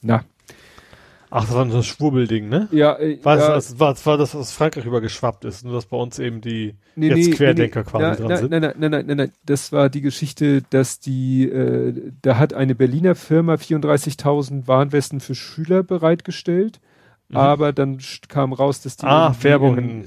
na. 0.00 0.24
Ach, 1.30 1.44
das 1.44 1.54
war 1.54 1.68
so 1.68 1.78
ein 1.78 1.82
Schwurbelding, 1.82 2.48
ne? 2.48 2.68
Ja, 2.70 2.96
äh, 2.98 3.18
war, 3.22 3.38
ja. 3.38 3.54
Das, 3.54 3.78
war, 3.80 3.92
das 3.92 4.06
war 4.06 4.16
das, 4.16 4.34
was 4.34 4.52
Frankreich 4.52 4.84
übergeschwappt 4.84 5.44
ist, 5.44 5.64
nur 5.64 5.74
dass 5.74 5.86
bei 5.86 5.96
uns 5.96 6.18
eben 6.18 6.40
die 6.40 6.74
nee, 6.94 7.08
jetzt 7.08 7.28
nee, 7.28 7.34
Querdenker 7.34 7.80
nee, 7.80 7.90
quasi 7.90 8.04
ja, 8.04 8.14
dran 8.14 8.28
na, 8.28 8.36
sind. 8.36 8.50
Nein, 8.50 8.60
nein, 8.62 8.74
nein, 8.78 8.90
nein, 8.90 9.06
nein, 9.06 9.16
nein, 9.16 9.32
das 9.44 9.72
war 9.72 9.88
die 9.88 10.02
Geschichte, 10.02 10.62
dass 10.70 11.00
die, 11.00 11.48
äh, 11.48 12.12
da 12.22 12.38
hat 12.38 12.54
eine 12.54 12.74
Berliner 12.74 13.14
Firma 13.14 13.54
34.000 13.54 14.68
Warnwesten 14.68 15.20
für 15.20 15.34
Schüler 15.34 15.82
bereitgestellt, 15.82 16.80
mhm. 17.28 17.36
aber 17.36 17.72
dann 17.72 17.98
kam 18.28 18.52
raus, 18.52 18.80
dass 18.82 18.96
die 18.96 19.06
ah, 19.06 19.34
Werbung 19.40 19.78
in, 19.78 20.04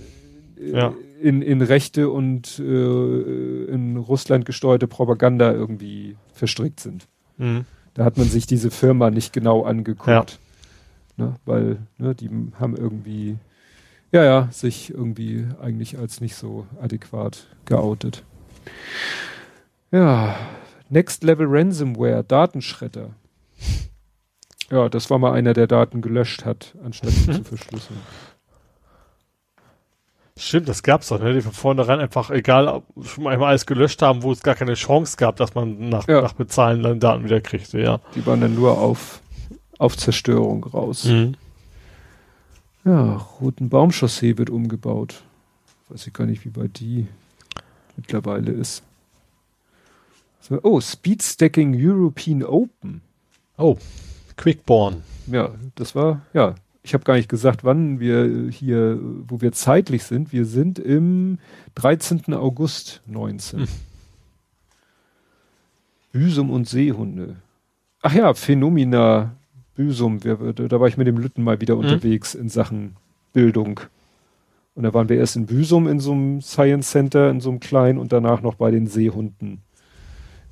in, 0.56 0.75
ja. 0.75 0.93
in, 1.22 1.41
in 1.41 1.61
rechte 1.61 2.09
und 2.09 2.59
äh, 2.59 3.65
in 3.65 3.98
Russland 3.98 4.45
gesteuerte 4.45 4.88
Propaganda 4.88 5.51
irgendwie 5.51 6.15
verstrickt 6.33 6.80
sind. 6.80 7.07
Mhm. 7.38 7.65
Da 7.93 8.06
hat 8.06 8.17
man 8.17 8.27
sich 8.27 8.45
diese 8.45 8.72
Firma 8.72 9.09
nicht 9.09 9.33
genau 9.33 9.64
angeguckt. 9.64 10.07
Ja. 10.07 10.25
Ne, 11.19 11.35
weil 11.45 11.77
ne, 11.98 12.15
die 12.15 12.30
haben 12.59 12.75
irgendwie, 12.77 13.38
ja, 14.11 14.23
ja, 14.23 14.48
sich 14.51 14.89
irgendwie 14.93 15.45
eigentlich 15.61 15.98
als 15.98 16.22
nicht 16.22 16.35
so 16.35 16.65
adäquat 16.81 17.48
geoutet. 17.65 18.23
Ja, 19.91 20.35
Next 20.89 21.23
Level 21.23 21.48
Ransomware, 21.49 22.23
Datenschredder. 22.23 23.09
Ja, 24.72 24.88
das 24.88 25.09
war 25.09 25.19
mal 25.19 25.33
einer, 25.33 25.53
der 25.53 25.67
Daten 25.67 26.01
gelöscht 26.01 26.45
hat, 26.45 26.75
anstatt 26.83 27.09
sie 27.11 27.31
zu 27.33 27.43
verschlüsseln. 27.43 27.99
Stimmt, 30.38 30.69
das 30.69 30.83
gab's 30.83 31.09
doch, 31.09 31.19
ne? 31.19 31.33
Die 31.33 31.41
von 31.41 31.51
vornherein 31.51 31.99
einfach, 31.99 32.30
egal, 32.30 32.81
schon 33.03 33.25
mal 33.25 33.38
alles 33.43 33.65
gelöscht 33.65 34.01
haben, 34.01 34.23
wo 34.23 34.31
es 34.31 34.41
gar 34.41 34.56
keine 34.56 34.75
Chance 34.75 35.17
gab, 35.17 35.35
dass 35.35 35.53
man 35.53 35.89
nach, 35.89 36.07
Ja. 36.07 36.22
nach 36.22 36.31
Bezahlen 36.33 36.81
dann 36.81 36.99
Daten 37.01 37.25
wieder 37.25 37.41
kriegte, 37.41 37.81
ja. 37.81 37.99
Die 38.15 38.25
waren 38.25 38.39
dann 38.39 38.56
nur 38.56 38.77
auf, 38.77 39.22
auf 39.80 39.98
Zerstörung 39.98 40.64
raus. 40.66 41.06
Mhm. 41.06 41.35
Ja, 42.85 43.16
Roten 43.41 43.69
Baumchaussee 43.69 44.38
wird 44.38 44.51
umgebaut. 44.51 45.24
Weiß 45.90 46.06
ich 46.06 46.14
gar 46.14 46.27
nicht, 46.27 46.45
wie 46.45 46.56
weit 46.56 46.80
die 46.80 47.08
mittlerweile 47.98 48.51
ist. 48.51 48.83
So, 50.41 50.59
oh, 50.61 50.80
Speed 50.80 51.24
Stacking 51.24 51.75
European 51.75 52.43
Open. 52.43 53.01
Oh, 53.58 53.77
Quickborn. 54.38 55.03
Ja, 55.27 55.51
das 55.75 55.95
war, 55.95 56.22
ja, 56.33 56.56
ich 56.83 56.93
habe 56.93 57.03
gar 57.03 57.16
nicht 57.16 57.30
gesagt, 57.30 57.64
wann 57.64 57.99
wir 57.99 58.49
hier, 58.49 58.99
wo 59.01 59.41
wir 59.41 59.51
zeitlich 59.51 60.03
sind. 60.03 60.32
Wir 60.32 60.45
sind 60.45 60.80
im 60.80 61.40
13. 61.75 62.33
August 62.33 63.01
19. 63.06 63.59
Hm. 63.59 63.67
Büsum 66.11 66.49
und 66.49 66.67
Seehunde. 66.67 67.35
Ach 68.01 68.14
ja, 68.14 68.33
Phänomena 68.33 69.35
Büsum. 69.80 70.19
Da 70.19 70.80
war 70.82 70.90
ich 70.90 70.98
mit 70.98 71.08
dem 71.08 71.17
Lütten 71.17 71.41
mal 71.41 71.61
wieder 71.61 71.77
unterwegs 71.77 72.35
in 72.35 72.49
Sachen 72.49 72.98
Bildung. 73.32 73.80
Und 74.75 74.83
da 74.83 74.93
waren 74.93 75.08
wir 75.08 75.16
erst 75.16 75.38
in 75.38 75.45
Büsum 75.45 75.88
in 75.88 76.01
so 76.01 76.11
einem 76.11 76.41
Science 76.41 76.91
Center, 76.91 77.30
in 77.30 77.40
so 77.40 77.49
einem 77.49 77.61
kleinen 77.61 77.98
und 77.98 78.11
danach 78.11 78.41
noch 78.41 78.56
bei 78.56 78.72
den 78.72 78.88
Seehunden 78.88 79.61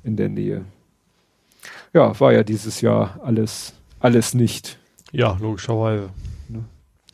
in 0.02 0.16
der 0.16 0.30
Nähe. 0.30 0.64
Ja, 1.92 2.18
war 2.18 2.32
ja 2.32 2.42
dieses 2.42 2.80
Jahr 2.80 3.20
alles, 3.22 3.74
alles 4.00 4.32
nicht. 4.32 4.78
Ja, 5.12 5.36
logischerweise. 5.38 6.08
Ne? 6.48 6.64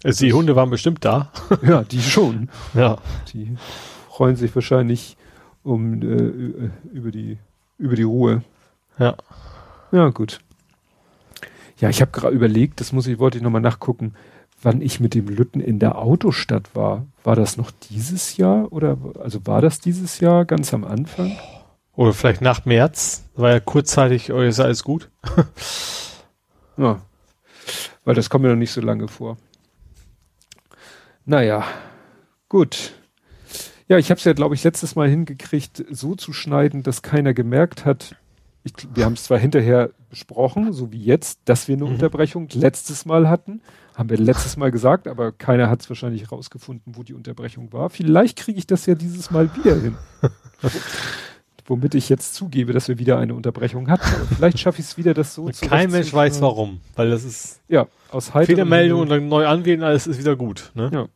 Also 0.05 0.25
die 0.25 0.33
Hunde 0.33 0.55
waren 0.55 0.71
bestimmt 0.71 1.05
da. 1.05 1.33
Ja, 1.63 1.83
die 1.83 2.01
schon. 2.01 2.49
Ja. 2.75 2.99
Die 3.33 3.57
freuen 4.09 4.37
sich 4.37 4.55
wahrscheinlich 4.55 5.17
um 5.65 6.01
äh, 6.01 6.71
über 6.97 7.11
die 7.11 7.39
über 7.77 7.97
die 7.97 8.05
Ruhe. 8.05 8.45
Ja. 9.01 9.17
Ja, 9.91 10.11
gut. 10.11 10.39
Ja, 11.85 11.91
ich 11.91 12.01
habe 12.01 12.13
gerade 12.13 12.35
überlegt, 12.35 12.81
das 12.81 12.93
muss 12.95 13.07
ich 13.07 13.19
wollte 13.19 13.37
ich 13.37 13.45
noch 13.45 13.51
mal 13.51 13.61
nachgucken, 13.61 14.15
wann 14.63 14.81
ich 14.81 15.01
mit 15.01 15.13
dem 15.13 15.29
Lütten 15.29 15.61
in 15.61 15.79
der 15.79 15.99
Autostadt 15.99 16.75
war. 16.75 17.05
War 17.25 17.37
das 17.37 17.59
noch 17.59 17.71
dieses 17.91 18.39
Jahr 18.39 18.73
oder 18.73 18.97
also 19.21 19.47
war 19.47 19.61
das 19.61 19.81
dieses 19.81 20.19
Jahr 20.19 20.47
ganz 20.47 20.73
am 20.73 20.85
Anfang? 20.85 21.37
Oder 21.95 22.15
vielleicht 22.15 22.41
nach 22.41 22.65
März. 22.65 23.29
War 23.37 23.51
ja 23.51 23.61
kurzzeitig, 23.61 24.33
oh, 24.33 24.41
ist 24.41 24.61
alles 24.61 24.83
gut. 24.83 25.11
Ja. 26.79 27.03
Weil 28.05 28.15
das 28.15 28.31
kommt 28.31 28.45
mir 28.45 28.49
noch 28.49 28.57
nicht 28.57 28.73
so 28.73 28.81
lange 28.81 29.07
vor. 29.07 29.37
Naja, 31.27 31.65
gut. 32.49 32.95
Ja, 33.89 33.99
ich 33.99 34.11
habe 34.11 34.19
es 34.19 34.25
ja, 34.25 34.33
glaube 34.33 34.55
ich, 34.55 34.65
letztes 34.65 34.97
Mal 34.97 35.11
hingekriegt, 35.11 35.85
so 35.91 36.15
zu 36.15 36.33
schneiden, 36.33 36.83
dass 36.83 37.03
keiner 37.03 37.35
gemerkt 37.35 37.85
hat. 37.85 38.17
Ich, 38.67 38.73
wir 38.95 39.05
haben 39.05 39.13
es 39.13 39.25
zwar 39.25 39.39
hinterher 39.39 39.91
besprochen, 40.09 40.73
so 40.73 40.91
wie 40.91 41.05
jetzt, 41.05 41.41
dass 41.45 41.69
wir 41.69 41.77
eine 41.77 41.85
Mhm. 41.85 41.93
Unterbrechung 41.93 42.49
letztes 42.55 43.05
Mal 43.05 43.29
hatten. 43.29 43.61
Haben 43.95 44.09
wir 44.11 44.17
letztes 44.17 44.57
Mal 44.57 44.71
gesagt, 44.71 45.07
aber 45.07 45.33
keiner 45.33 45.69
hat 45.71 45.83
es 45.83 45.89
wahrscheinlich 45.91 46.33
rausgefunden, 46.33 46.97
wo 46.97 47.03
die 47.03 47.13
Unterbrechung 47.15 47.73
war. 47.73 47.91
Vielleicht 47.91 48.39
kriege 48.39 48.59
ich 48.59 48.67
das 48.67 48.87
ja 48.87 48.95
dieses 48.95 49.31
Mal 49.31 49.55
wieder 49.55 49.77
hin. 49.81 49.97
Womit 51.67 51.95
ich 51.95 52.11
jetzt 52.11 52.35
zugebe, 52.35 52.73
dass 52.75 52.89
wir 52.89 52.99
wieder 52.99 53.19
eine 53.19 53.35
Unterbrechung 53.35 53.89
hatten. 53.89 54.05
Aber 54.15 54.27
vielleicht 54.37 54.59
schaffe 54.59 54.81
ich 54.81 54.87
es 54.87 54.97
wieder, 54.99 55.15
das 55.15 55.35
so 55.35 55.49
zu 55.49 55.67
Kein 55.67 55.91
Mensch 55.91 56.13
weiß 56.13 56.43
warum, 56.43 56.81
weil 56.95 57.09
das 57.11 57.25
ist 57.25 57.61
Ja, 57.69 57.87
aus 58.11 58.29
Fehlermeldung 58.31 59.01
und 59.01 59.09
dann 59.09 59.29
neu 59.29 59.47
anwählen, 59.47 59.83
alles 59.83 60.07
ist 60.07 60.19
wieder 60.19 60.37
gut. 60.37 60.73
Ne? 60.75 60.91
Ja. 60.93 61.07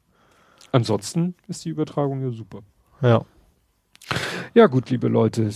Ansonsten 0.72 1.34
ist 1.48 1.64
die 1.66 1.68
Übertragung 1.70 2.22
ja 2.22 2.30
super. 2.30 2.60
Ja. 3.02 3.22
Ja, 4.54 4.66
gut, 4.68 4.88
liebe 4.88 5.08
Leute. 5.08 5.50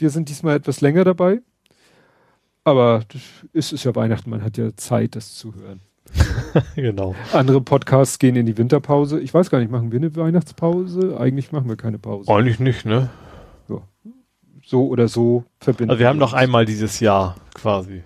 Wir 0.00 0.10
sind 0.10 0.28
diesmal 0.28 0.56
etwas 0.56 0.80
länger 0.80 1.04
dabei. 1.04 1.40
Aber 2.64 3.02
es 3.52 3.72
ist 3.72 3.84
ja 3.84 3.94
Weihnachten, 3.94 4.30
man 4.30 4.42
hat 4.42 4.58
ja 4.58 4.74
Zeit, 4.76 5.16
das 5.16 5.34
zu 5.34 5.54
hören. 5.54 5.80
genau. 6.76 7.14
Andere 7.32 7.60
Podcasts 7.60 8.18
gehen 8.18 8.36
in 8.36 8.46
die 8.46 8.58
Winterpause. 8.58 9.20
Ich 9.20 9.32
weiß 9.32 9.50
gar 9.50 9.58
nicht, 9.60 9.70
machen 9.70 9.92
wir 9.92 9.98
eine 9.98 10.14
Weihnachtspause? 10.14 11.16
Eigentlich 11.18 11.52
machen 11.52 11.68
wir 11.68 11.76
keine 11.76 11.98
Pause. 11.98 12.30
Eigentlich 12.32 12.58
nicht, 12.60 12.84
ne? 12.84 13.10
So 14.70 14.86
oder 14.86 15.08
so 15.08 15.44
verbinden. 15.58 15.90
Also 15.90 16.00
wir 16.00 16.06
haben 16.08 16.18
noch 16.18 16.32
einmal 16.32 16.64
dieses 16.64 17.00
Jahr 17.00 17.34
quasi. 17.54 18.04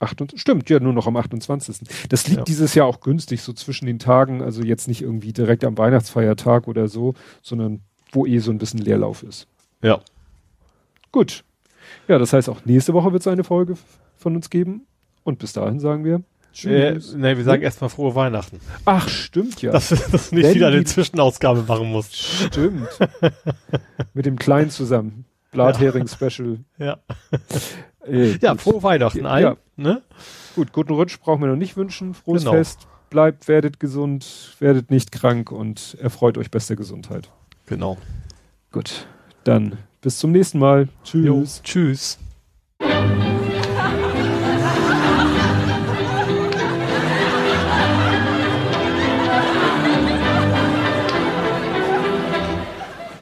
28, 0.00 0.40
stimmt, 0.40 0.70
ja, 0.70 0.78
nur 0.78 0.92
noch 0.92 1.08
am 1.08 1.16
28. 1.16 1.78
Das 2.08 2.28
liegt 2.28 2.38
Ja. 2.38 2.44
dieses 2.44 2.74
Jahr 2.74 2.86
auch 2.86 3.00
günstig, 3.00 3.42
so 3.42 3.52
zwischen 3.52 3.86
den 3.86 3.98
Tagen, 3.98 4.42
also 4.42 4.62
jetzt 4.62 4.86
nicht 4.86 5.02
irgendwie 5.02 5.32
direkt 5.32 5.64
am 5.64 5.76
Weihnachtsfeiertag 5.76 6.68
oder 6.68 6.86
so, 6.86 7.14
sondern 7.42 7.80
wo 8.12 8.26
eh 8.26 8.38
so 8.38 8.52
ein 8.52 8.58
bisschen 8.58 8.78
Leerlauf 8.78 9.24
ist. 9.24 9.48
Ja. 9.82 10.00
Gut. 11.12 11.44
Ja, 12.06 12.18
das 12.18 12.32
heißt, 12.32 12.48
auch 12.48 12.64
nächste 12.64 12.92
Woche 12.94 13.12
wird 13.12 13.22
es 13.22 13.26
eine 13.26 13.44
Folge 13.44 13.76
von 14.16 14.36
uns 14.36 14.50
geben. 14.50 14.86
Und 15.24 15.38
bis 15.38 15.52
dahin 15.52 15.80
sagen 15.80 16.04
wir 16.04 16.16
Äh, 16.16 16.22
Tschüss. 16.94 17.14
ne, 17.14 17.36
wir 17.36 17.44
sagen 17.44 17.62
erstmal 17.62 17.90
frohe 17.90 18.14
Weihnachten. 18.14 18.60
Ach, 18.84 19.08
stimmt 19.08 19.60
ja. 19.62 19.72
Dass 19.72 19.88
du 19.88 19.94
nicht 19.96 20.32
Wenn 20.32 20.54
wieder 20.54 20.68
eine 20.68 20.84
Zwischenausgabe 20.84 21.62
machen 21.66 21.90
musst. 21.90 22.16
stimmt. 22.16 22.88
Mit 24.14 24.26
dem 24.26 24.38
Kleinen 24.38 24.70
zusammen. 24.70 25.24
Blathering-Special. 25.52 26.58
Ja. 26.78 26.98
Äh, 28.06 28.36
Ja, 28.40 28.52
gut. 28.52 28.60
frohe 28.62 28.82
Weihnachten 28.82 29.26
allen. 29.26 29.42
Ja. 29.44 29.56
Ne? 29.76 30.02
gut, 30.54 30.72
guten 30.72 30.92
Rutsch 30.92 31.18
brauchen 31.20 31.40
wir 31.42 31.48
noch 31.48 31.56
nicht 31.56 31.76
wünschen. 31.76 32.14
Frohes 32.14 32.42
Genau. 32.42 32.52
Fest. 32.54 32.86
Bleibt, 33.10 33.48
werdet 33.48 33.80
gesund, 33.80 34.54
werdet 34.58 34.90
nicht 34.90 35.12
krank 35.12 35.50
und 35.50 35.96
erfreut 36.00 36.36
euch 36.36 36.50
bester 36.50 36.76
Gesundheit. 36.76 37.30
Genau. 37.66 37.96
Gut, 38.72 39.06
dann 39.44 39.78
bis 40.00 40.18
zum 40.18 40.32
nächsten 40.32 40.58
Mal. 40.58 40.88
Tschüss. 41.04 41.24
Jo. 41.24 41.44
Tschüss. 41.62 42.18